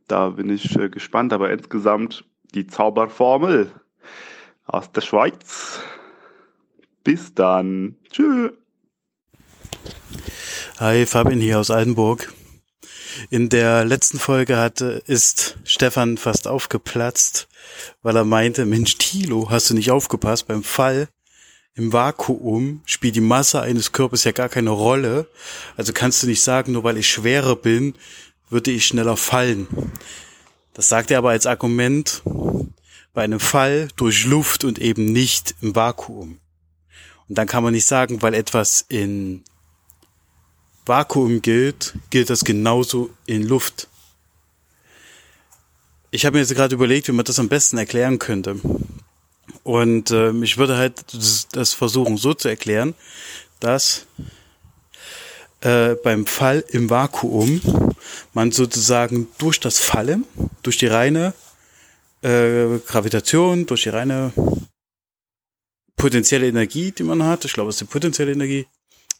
[0.06, 3.70] Da bin ich äh, gespannt, aber insgesamt die Zauberformel
[4.66, 5.80] aus der Schweiz.
[7.04, 7.96] Bis dann.
[8.10, 8.52] Tschüss.
[10.78, 12.32] Hi, Fabian hier aus Altenburg.
[13.30, 17.48] In der letzten Folge hatte, ist Stefan fast aufgeplatzt,
[18.02, 21.08] weil er meinte, Mensch, Tilo, hast du nicht aufgepasst beim Fall?
[21.78, 25.28] Im Vakuum spielt die Masse eines Körpers ja gar keine Rolle.
[25.76, 27.94] Also kannst du nicht sagen, nur weil ich schwerer bin,
[28.50, 29.68] würde ich schneller fallen.
[30.74, 32.22] Das sagt er aber als Argument
[33.14, 36.40] bei einem Fall durch Luft und eben nicht im Vakuum.
[37.28, 39.44] Und dann kann man nicht sagen, weil etwas in
[40.84, 43.86] Vakuum gilt, gilt das genauso in Luft.
[46.10, 48.56] Ich habe mir jetzt gerade überlegt, wie man das am besten erklären könnte.
[49.68, 52.94] Und äh, ich würde halt das, das, versuchen so zu erklären,
[53.60, 54.06] dass
[55.60, 57.60] äh, beim Fall im Vakuum
[58.32, 60.24] man sozusagen durch das Fallen,
[60.62, 61.34] durch die reine
[62.22, 64.32] äh, Gravitation, durch die reine
[65.96, 68.66] potenzielle Energie, die man hat, ich glaube, es ist die potenzielle Energie,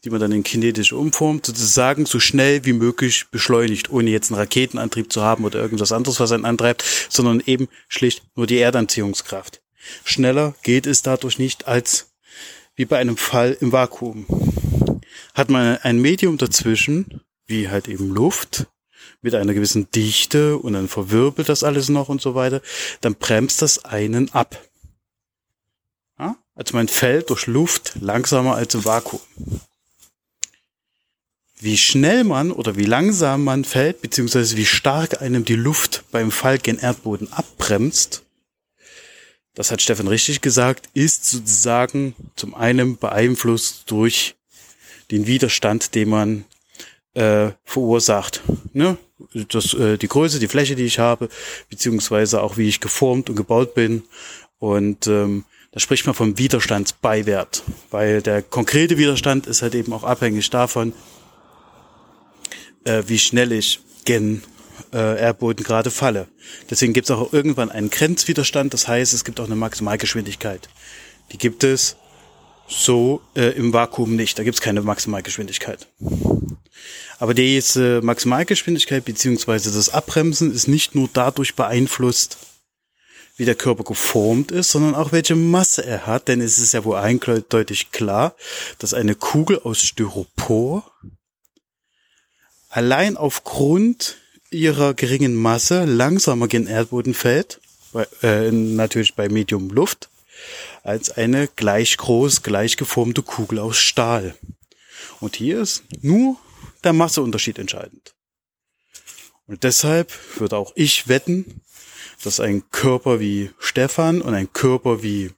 [0.02, 4.40] die man dann in kinetische umformt, sozusagen so schnell wie möglich beschleunigt, ohne jetzt einen
[4.40, 9.60] Raketenantrieb zu haben oder irgendwas anderes, was einen antreibt, sondern eben schlicht nur die Erdanziehungskraft.
[10.04, 12.10] Schneller geht es dadurch nicht als
[12.76, 14.26] wie bei einem Fall im Vakuum.
[15.34, 18.66] Hat man ein Medium dazwischen, wie halt eben Luft,
[19.20, 22.62] mit einer gewissen Dichte und dann verwirbelt das alles noch und so weiter,
[23.00, 24.62] dann bremst das einen ab.
[26.18, 26.36] Ja?
[26.54, 29.20] Also man fällt durch Luft langsamer als im Vakuum.
[31.60, 36.30] Wie schnell man oder wie langsam man fällt, beziehungsweise wie stark einem die Luft beim
[36.30, 38.22] Fall gen Erdboden abbremst,
[39.58, 44.36] das hat Stefan richtig gesagt, ist sozusagen zum einen beeinflusst durch
[45.10, 46.44] den Widerstand, den man
[47.14, 48.40] äh, verursacht.
[48.72, 48.98] Ne?
[49.48, 51.28] Das, äh, die Größe, die Fläche, die ich habe,
[51.70, 54.04] beziehungsweise auch wie ich geformt und gebaut bin.
[54.60, 60.04] Und ähm, da spricht man vom Widerstandsbeiwert, weil der konkrete Widerstand ist halt eben auch
[60.04, 60.92] abhängig davon,
[62.84, 64.44] äh, wie schnell ich gen
[64.92, 66.28] äh, Erdboden gerade falle.
[66.70, 70.68] Deswegen gibt es auch irgendwann einen Grenzwiderstand, das heißt, es gibt auch eine Maximalgeschwindigkeit.
[71.32, 71.96] Die gibt es
[72.68, 75.88] so äh, im Vakuum nicht, da gibt es keine Maximalgeschwindigkeit.
[77.18, 82.38] Aber diese Maximalgeschwindigkeit beziehungsweise das Abbremsen ist nicht nur dadurch beeinflusst,
[83.36, 86.84] wie der Körper geformt ist, sondern auch welche Masse er hat, denn es ist ja
[86.84, 88.34] wohl eindeutig klar,
[88.78, 90.90] dass eine Kugel aus Styropor
[92.68, 94.17] allein aufgrund
[94.50, 97.60] ihrer geringen Masse langsamer gen Erdboden fällt,
[97.92, 100.08] bei, äh, natürlich bei Medium Luft,
[100.82, 104.34] als eine gleich groß, gleich geformte Kugel aus Stahl.
[105.20, 106.36] Und hier ist nur
[106.84, 108.14] der Masseunterschied entscheidend.
[109.46, 111.62] Und deshalb würde auch ich wetten,
[112.22, 115.30] dass ein Körper wie Stefan und ein Körper wie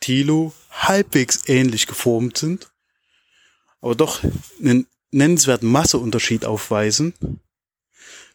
[0.00, 2.70] Thilo halbwegs ähnlich geformt sind,
[3.80, 4.22] aber doch
[4.60, 7.14] einen nennenswerten Masseunterschied aufweisen,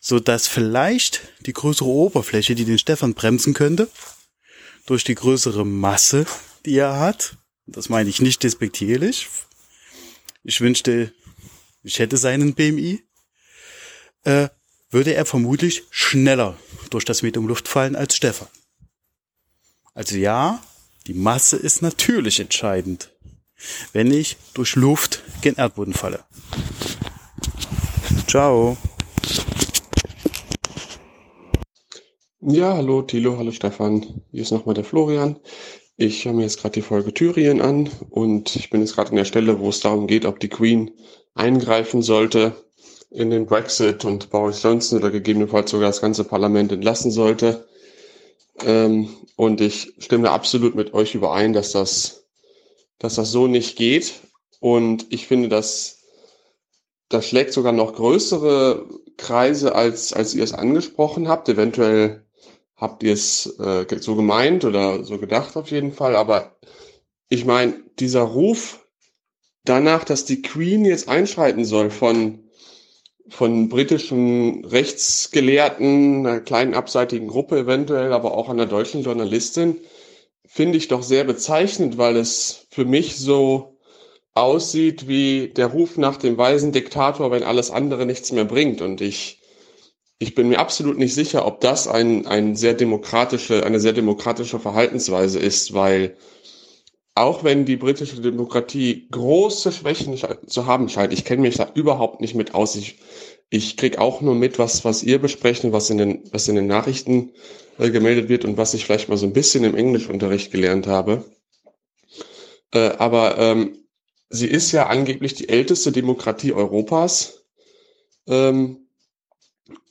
[0.05, 3.89] so dass vielleicht die größere Oberfläche, die den Stefan bremsen könnte,
[4.85, 6.25] durch die größere Masse,
[6.65, 7.37] die er hat,
[7.67, 9.29] das meine ich nicht despektierlich,
[10.43, 11.13] ich wünschte,
[11.83, 13.01] ich hätte seinen BMI,
[14.25, 14.49] äh,
[14.91, 16.57] würde er vermutlich schneller
[16.89, 18.49] durch das Medium Luft fallen als Stefan.
[19.93, 20.61] Also ja,
[21.07, 23.09] die Masse ist natürlich entscheidend,
[23.93, 26.25] wenn ich durch Luft gen Erdboden falle.
[28.27, 28.77] Ciao.
[32.45, 34.21] Ja, hallo Thilo, hallo Stefan.
[34.31, 35.39] Hier ist nochmal der Florian.
[35.95, 39.15] Ich höre mir jetzt gerade die Folge Thürien an und ich bin jetzt gerade an
[39.15, 40.91] der Stelle, wo es darum geht, ob die Queen
[41.35, 42.53] eingreifen sollte
[43.09, 47.65] in den Brexit und Boris Johnson oder gegebenenfalls sogar das ganze Parlament entlassen sollte.
[48.65, 52.25] Ähm, und ich stimme absolut mit euch überein, dass das,
[52.99, 54.15] dass das so nicht geht.
[54.59, 55.99] Und ich finde, dass
[57.07, 61.47] das schlägt sogar noch größere Kreise, als, als ihr es angesprochen habt.
[61.47, 62.22] Eventuell
[62.83, 66.17] habt ihr es äh, so gemeint oder so gedacht auf jeden Fall.
[66.17, 66.57] Aber
[67.29, 68.85] ich meine, dieser Ruf
[69.63, 72.49] danach, dass die Queen jetzt einschreiten soll von,
[73.29, 79.77] von britischen Rechtsgelehrten, einer kleinen abseitigen Gruppe eventuell, aber auch einer deutschen Journalistin,
[80.45, 83.79] finde ich doch sehr bezeichnend, weil es für mich so
[84.33, 88.81] aussieht wie der Ruf nach dem weisen Diktator, wenn alles andere nichts mehr bringt.
[88.81, 89.39] Und ich,
[90.19, 94.59] ich bin mir absolut nicht sicher, ob das ein, ein sehr demokratische, eine sehr demokratische
[94.59, 96.15] Verhaltensweise ist, weil
[97.15, 102.21] auch wenn die britische Demokratie große Schwächen zu haben scheint, ich kenne mich da überhaupt
[102.21, 102.75] nicht mit aus.
[102.75, 102.97] Ich,
[103.49, 106.67] ich krieg auch nur mit, was, was ihr besprechen, was in den, was in den
[106.67, 107.31] Nachrichten
[107.77, 111.23] äh, gemeldet wird und was ich vielleicht mal so ein bisschen im Englischunterricht gelernt habe.
[112.73, 113.77] Äh, aber ähm,
[114.29, 117.45] sie ist ja angeblich die älteste Demokratie Europas.
[118.27, 118.82] Ähm,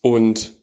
[0.03, 0.63] und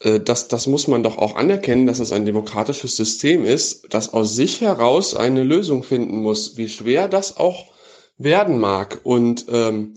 [0.00, 4.12] äh, das, das muss man doch auch anerkennen, dass es ein demokratisches System ist, das
[4.12, 7.66] aus sich heraus eine Lösung finden muss, wie schwer das auch
[8.16, 9.00] werden mag.
[9.04, 9.94] Und ähm,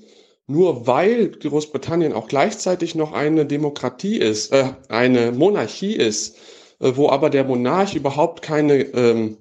[0.47, 6.37] nur weil Großbritannien auch gleichzeitig noch eine Demokratie ist, äh, eine Monarchie ist,
[6.79, 9.37] äh, wo aber der Monarch überhaupt keine ähm,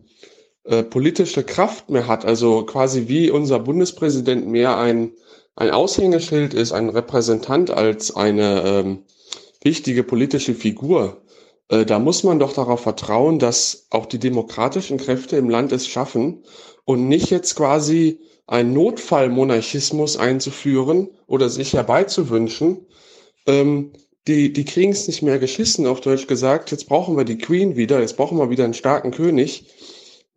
[0.64, 5.12] äh, politische Kraft mehr hat, also quasi wie unser Bundespräsident mehr ein,
[5.60, 9.04] ein Aushängeschild ist, ein Repräsentant als eine ähm,
[9.62, 11.22] wichtige politische Figur,
[11.68, 15.86] äh, da muss man doch darauf vertrauen, dass auch die demokratischen Kräfte im Land es
[15.86, 16.44] schaffen
[16.84, 22.86] und nicht jetzt quasi einen Notfallmonarchismus einzuführen oder sich herbeizuwünschen.
[23.46, 23.92] Ähm,
[24.26, 26.70] die, die kriegen es nicht mehr geschissen, auf Deutsch gesagt.
[26.70, 29.66] Jetzt brauchen wir die Queen wieder, jetzt brauchen wir wieder einen starken König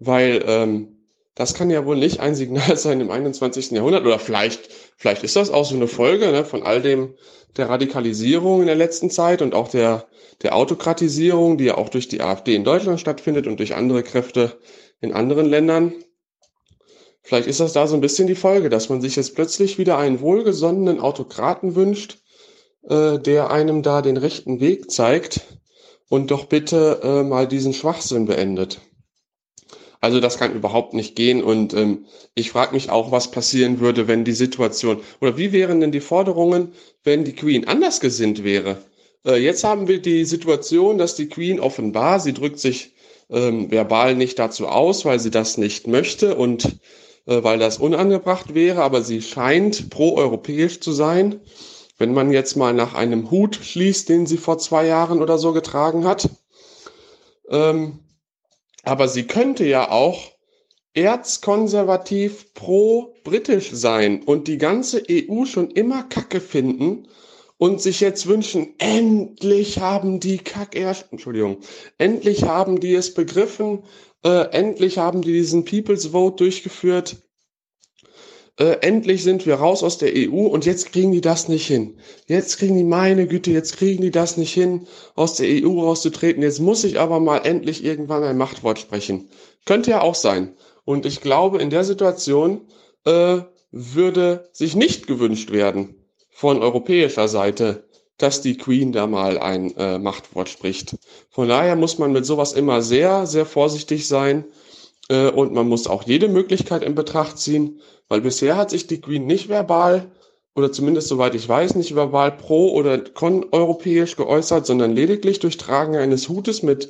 [0.05, 0.92] weil ähm,
[1.35, 3.71] das kann ja wohl nicht ein Signal sein im 21.
[3.71, 7.15] Jahrhundert oder vielleicht, vielleicht ist das auch so eine Folge ne, von all dem
[7.57, 10.07] der Radikalisierung in der letzten Zeit und auch der,
[10.41, 14.59] der Autokratisierung, die ja auch durch die AfD in Deutschland stattfindet und durch andere Kräfte
[15.01, 15.93] in anderen Ländern.
[17.21, 19.97] Vielleicht ist das da so ein bisschen die Folge, dass man sich jetzt plötzlich wieder
[19.97, 22.17] einen wohlgesonnenen Autokraten wünscht,
[22.89, 25.41] äh, der einem da den rechten Weg zeigt
[26.09, 28.81] und doch bitte äh, mal diesen Schwachsinn beendet.
[30.03, 31.41] Also das kann überhaupt nicht gehen.
[31.41, 35.79] Und ähm, ich frage mich auch, was passieren würde, wenn die Situation oder wie wären
[35.79, 36.73] denn die Forderungen,
[37.05, 38.79] wenn die Queen anders gesinnt wäre?
[39.25, 42.95] Äh, jetzt haben wir die Situation, dass die Queen offenbar, sie drückt sich
[43.29, 46.65] ähm, verbal nicht dazu aus, weil sie das nicht möchte und
[47.25, 51.39] äh, weil das unangebracht wäre, aber sie scheint pro-europäisch zu sein.
[51.97, 55.53] Wenn man jetzt mal nach einem Hut schließt, den sie vor zwei Jahren oder so
[55.53, 56.29] getragen hat.
[57.49, 58.02] Ähm,
[58.83, 60.31] aber sie könnte ja auch
[60.93, 67.07] erzkonservativ pro-britisch sein und die ganze EU schon immer Kacke finden
[67.57, 71.57] und sich jetzt wünschen, endlich haben die Kack Entschuldigung,
[71.97, 73.83] endlich haben die es begriffen,
[74.23, 77.23] äh, endlich haben die diesen People's Vote durchgeführt
[78.59, 81.97] äh, endlich sind wir raus aus der EU und jetzt kriegen die das nicht hin.
[82.27, 86.43] Jetzt kriegen die, meine Güte, jetzt kriegen die das nicht hin, aus der EU rauszutreten.
[86.43, 89.29] Jetzt muss ich aber mal endlich irgendwann ein Machtwort sprechen.
[89.65, 90.53] Könnte ja auch sein.
[90.85, 92.61] Und ich glaube, in der Situation
[93.05, 93.39] äh,
[93.71, 95.95] würde sich nicht gewünscht werden
[96.29, 97.87] von europäischer Seite,
[98.17, 100.95] dass die Queen da mal ein äh, Machtwort spricht.
[101.31, 104.45] Von daher muss man mit sowas immer sehr, sehr vorsichtig sein
[105.09, 109.01] äh, und man muss auch jede Möglichkeit in Betracht ziehen, weil bisher hat sich die
[109.01, 110.11] Queen nicht verbal
[110.55, 115.95] oder zumindest soweit ich weiß, nicht verbal pro oder kon-europäisch geäußert, sondern lediglich durch Tragen
[115.95, 116.89] eines Hutes mit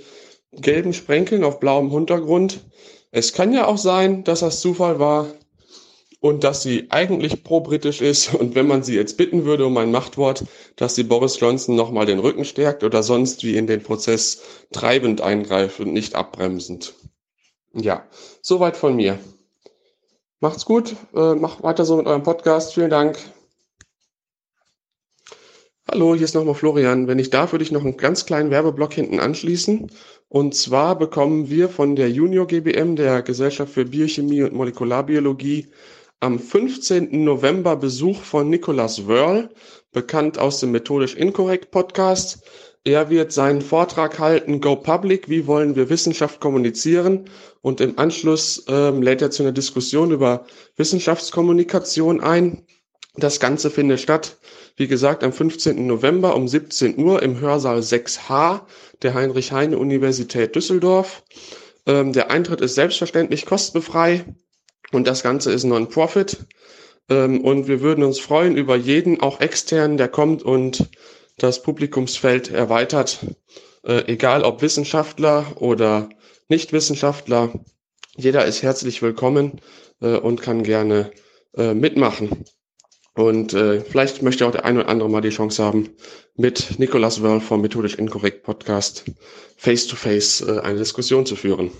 [0.52, 2.60] gelben Sprenkeln auf blauem Hintergrund.
[3.12, 5.28] Es kann ja auch sein, dass das Zufall war
[6.20, 9.92] und dass sie eigentlich pro-britisch ist und wenn man sie jetzt bitten würde um ein
[9.92, 14.42] Machtwort, dass sie Boris Johnson nochmal den Rücken stärkt oder sonst wie in den Prozess
[14.72, 16.94] treibend eingreift und nicht abbremsend.
[17.74, 18.08] Ja,
[18.42, 19.18] soweit von mir.
[20.40, 22.74] Macht's gut, äh, macht weiter so mit eurem Podcast.
[22.74, 23.18] Vielen Dank.
[25.90, 27.08] Hallo, hier ist nochmal Florian.
[27.08, 29.92] Wenn ich darf, würde ich noch einen ganz kleinen Werbeblock hinten anschließen.
[30.30, 35.72] Und zwar bekommen wir von der Junior GBM, der Gesellschaft für Biochemie und Molekularbiologie,
[36.20, 37.24] am 15.
[37.24, 39.50] November Besuch von Nicolas Wörl,
[39.92, 42.44] bekannt aus dem Methodisch Inkorrekt Podcast.
[42.86, 47.30] Er wird seinen Vortrag halten, Go Public, wie wollen wir Wissenschaft kommunizieren?
[47.62, 52.66] Und im Anschluss ähm, lädt er zu einer Diskussion über Wissenschaftskommunikation ein.
[53.16, 54.38] Das Ganze findet statt,
[54.76, 55.88] wie gesagt, am 15.
[55.88, 58.62] November um 17 Uhr im Hörsaal 6H
[59.02, 61.24] der Heinrich-Heine-Universität Düsseldorf.
[61.86, 64.26] Ähm, der Eintritt ist selbstverständlich kostenfrei
[64.92, 66.46] und das Ganze ist Non-Profit.
[67.10, 70.90] Ähm, und wir würden uns freuen über jeden, auch externen, der kommt und
[71.38, 73.20] das Publikumsfeld erweitert.
[73.84, 76.10] Äh, egal ob Wissenschaftler oder
[76.48, 77.54] Nichtwissenschaftler,
[78.16, 79.62] jeder ist herzlich willkommen
[80.02, 81.12] äh, und kann gerne
[81.56, 82.46] äh, mitmachen.
[83.16, 85.90] Und äh, vielleicht möchte auch der ein oder andere mal die Chance haben,
[86.36, 89.06] mit Nicolas Wörl vom Methodisch Inkorrekt Podcast
[89.58, 91.72] face to face äh, eine Diskussion zu führen.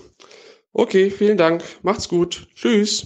[0.74, 1.64] Okay, vielen Dank.
[1.82, 2.48] Macht's gut.
[2.56, 3.06] Tschüss.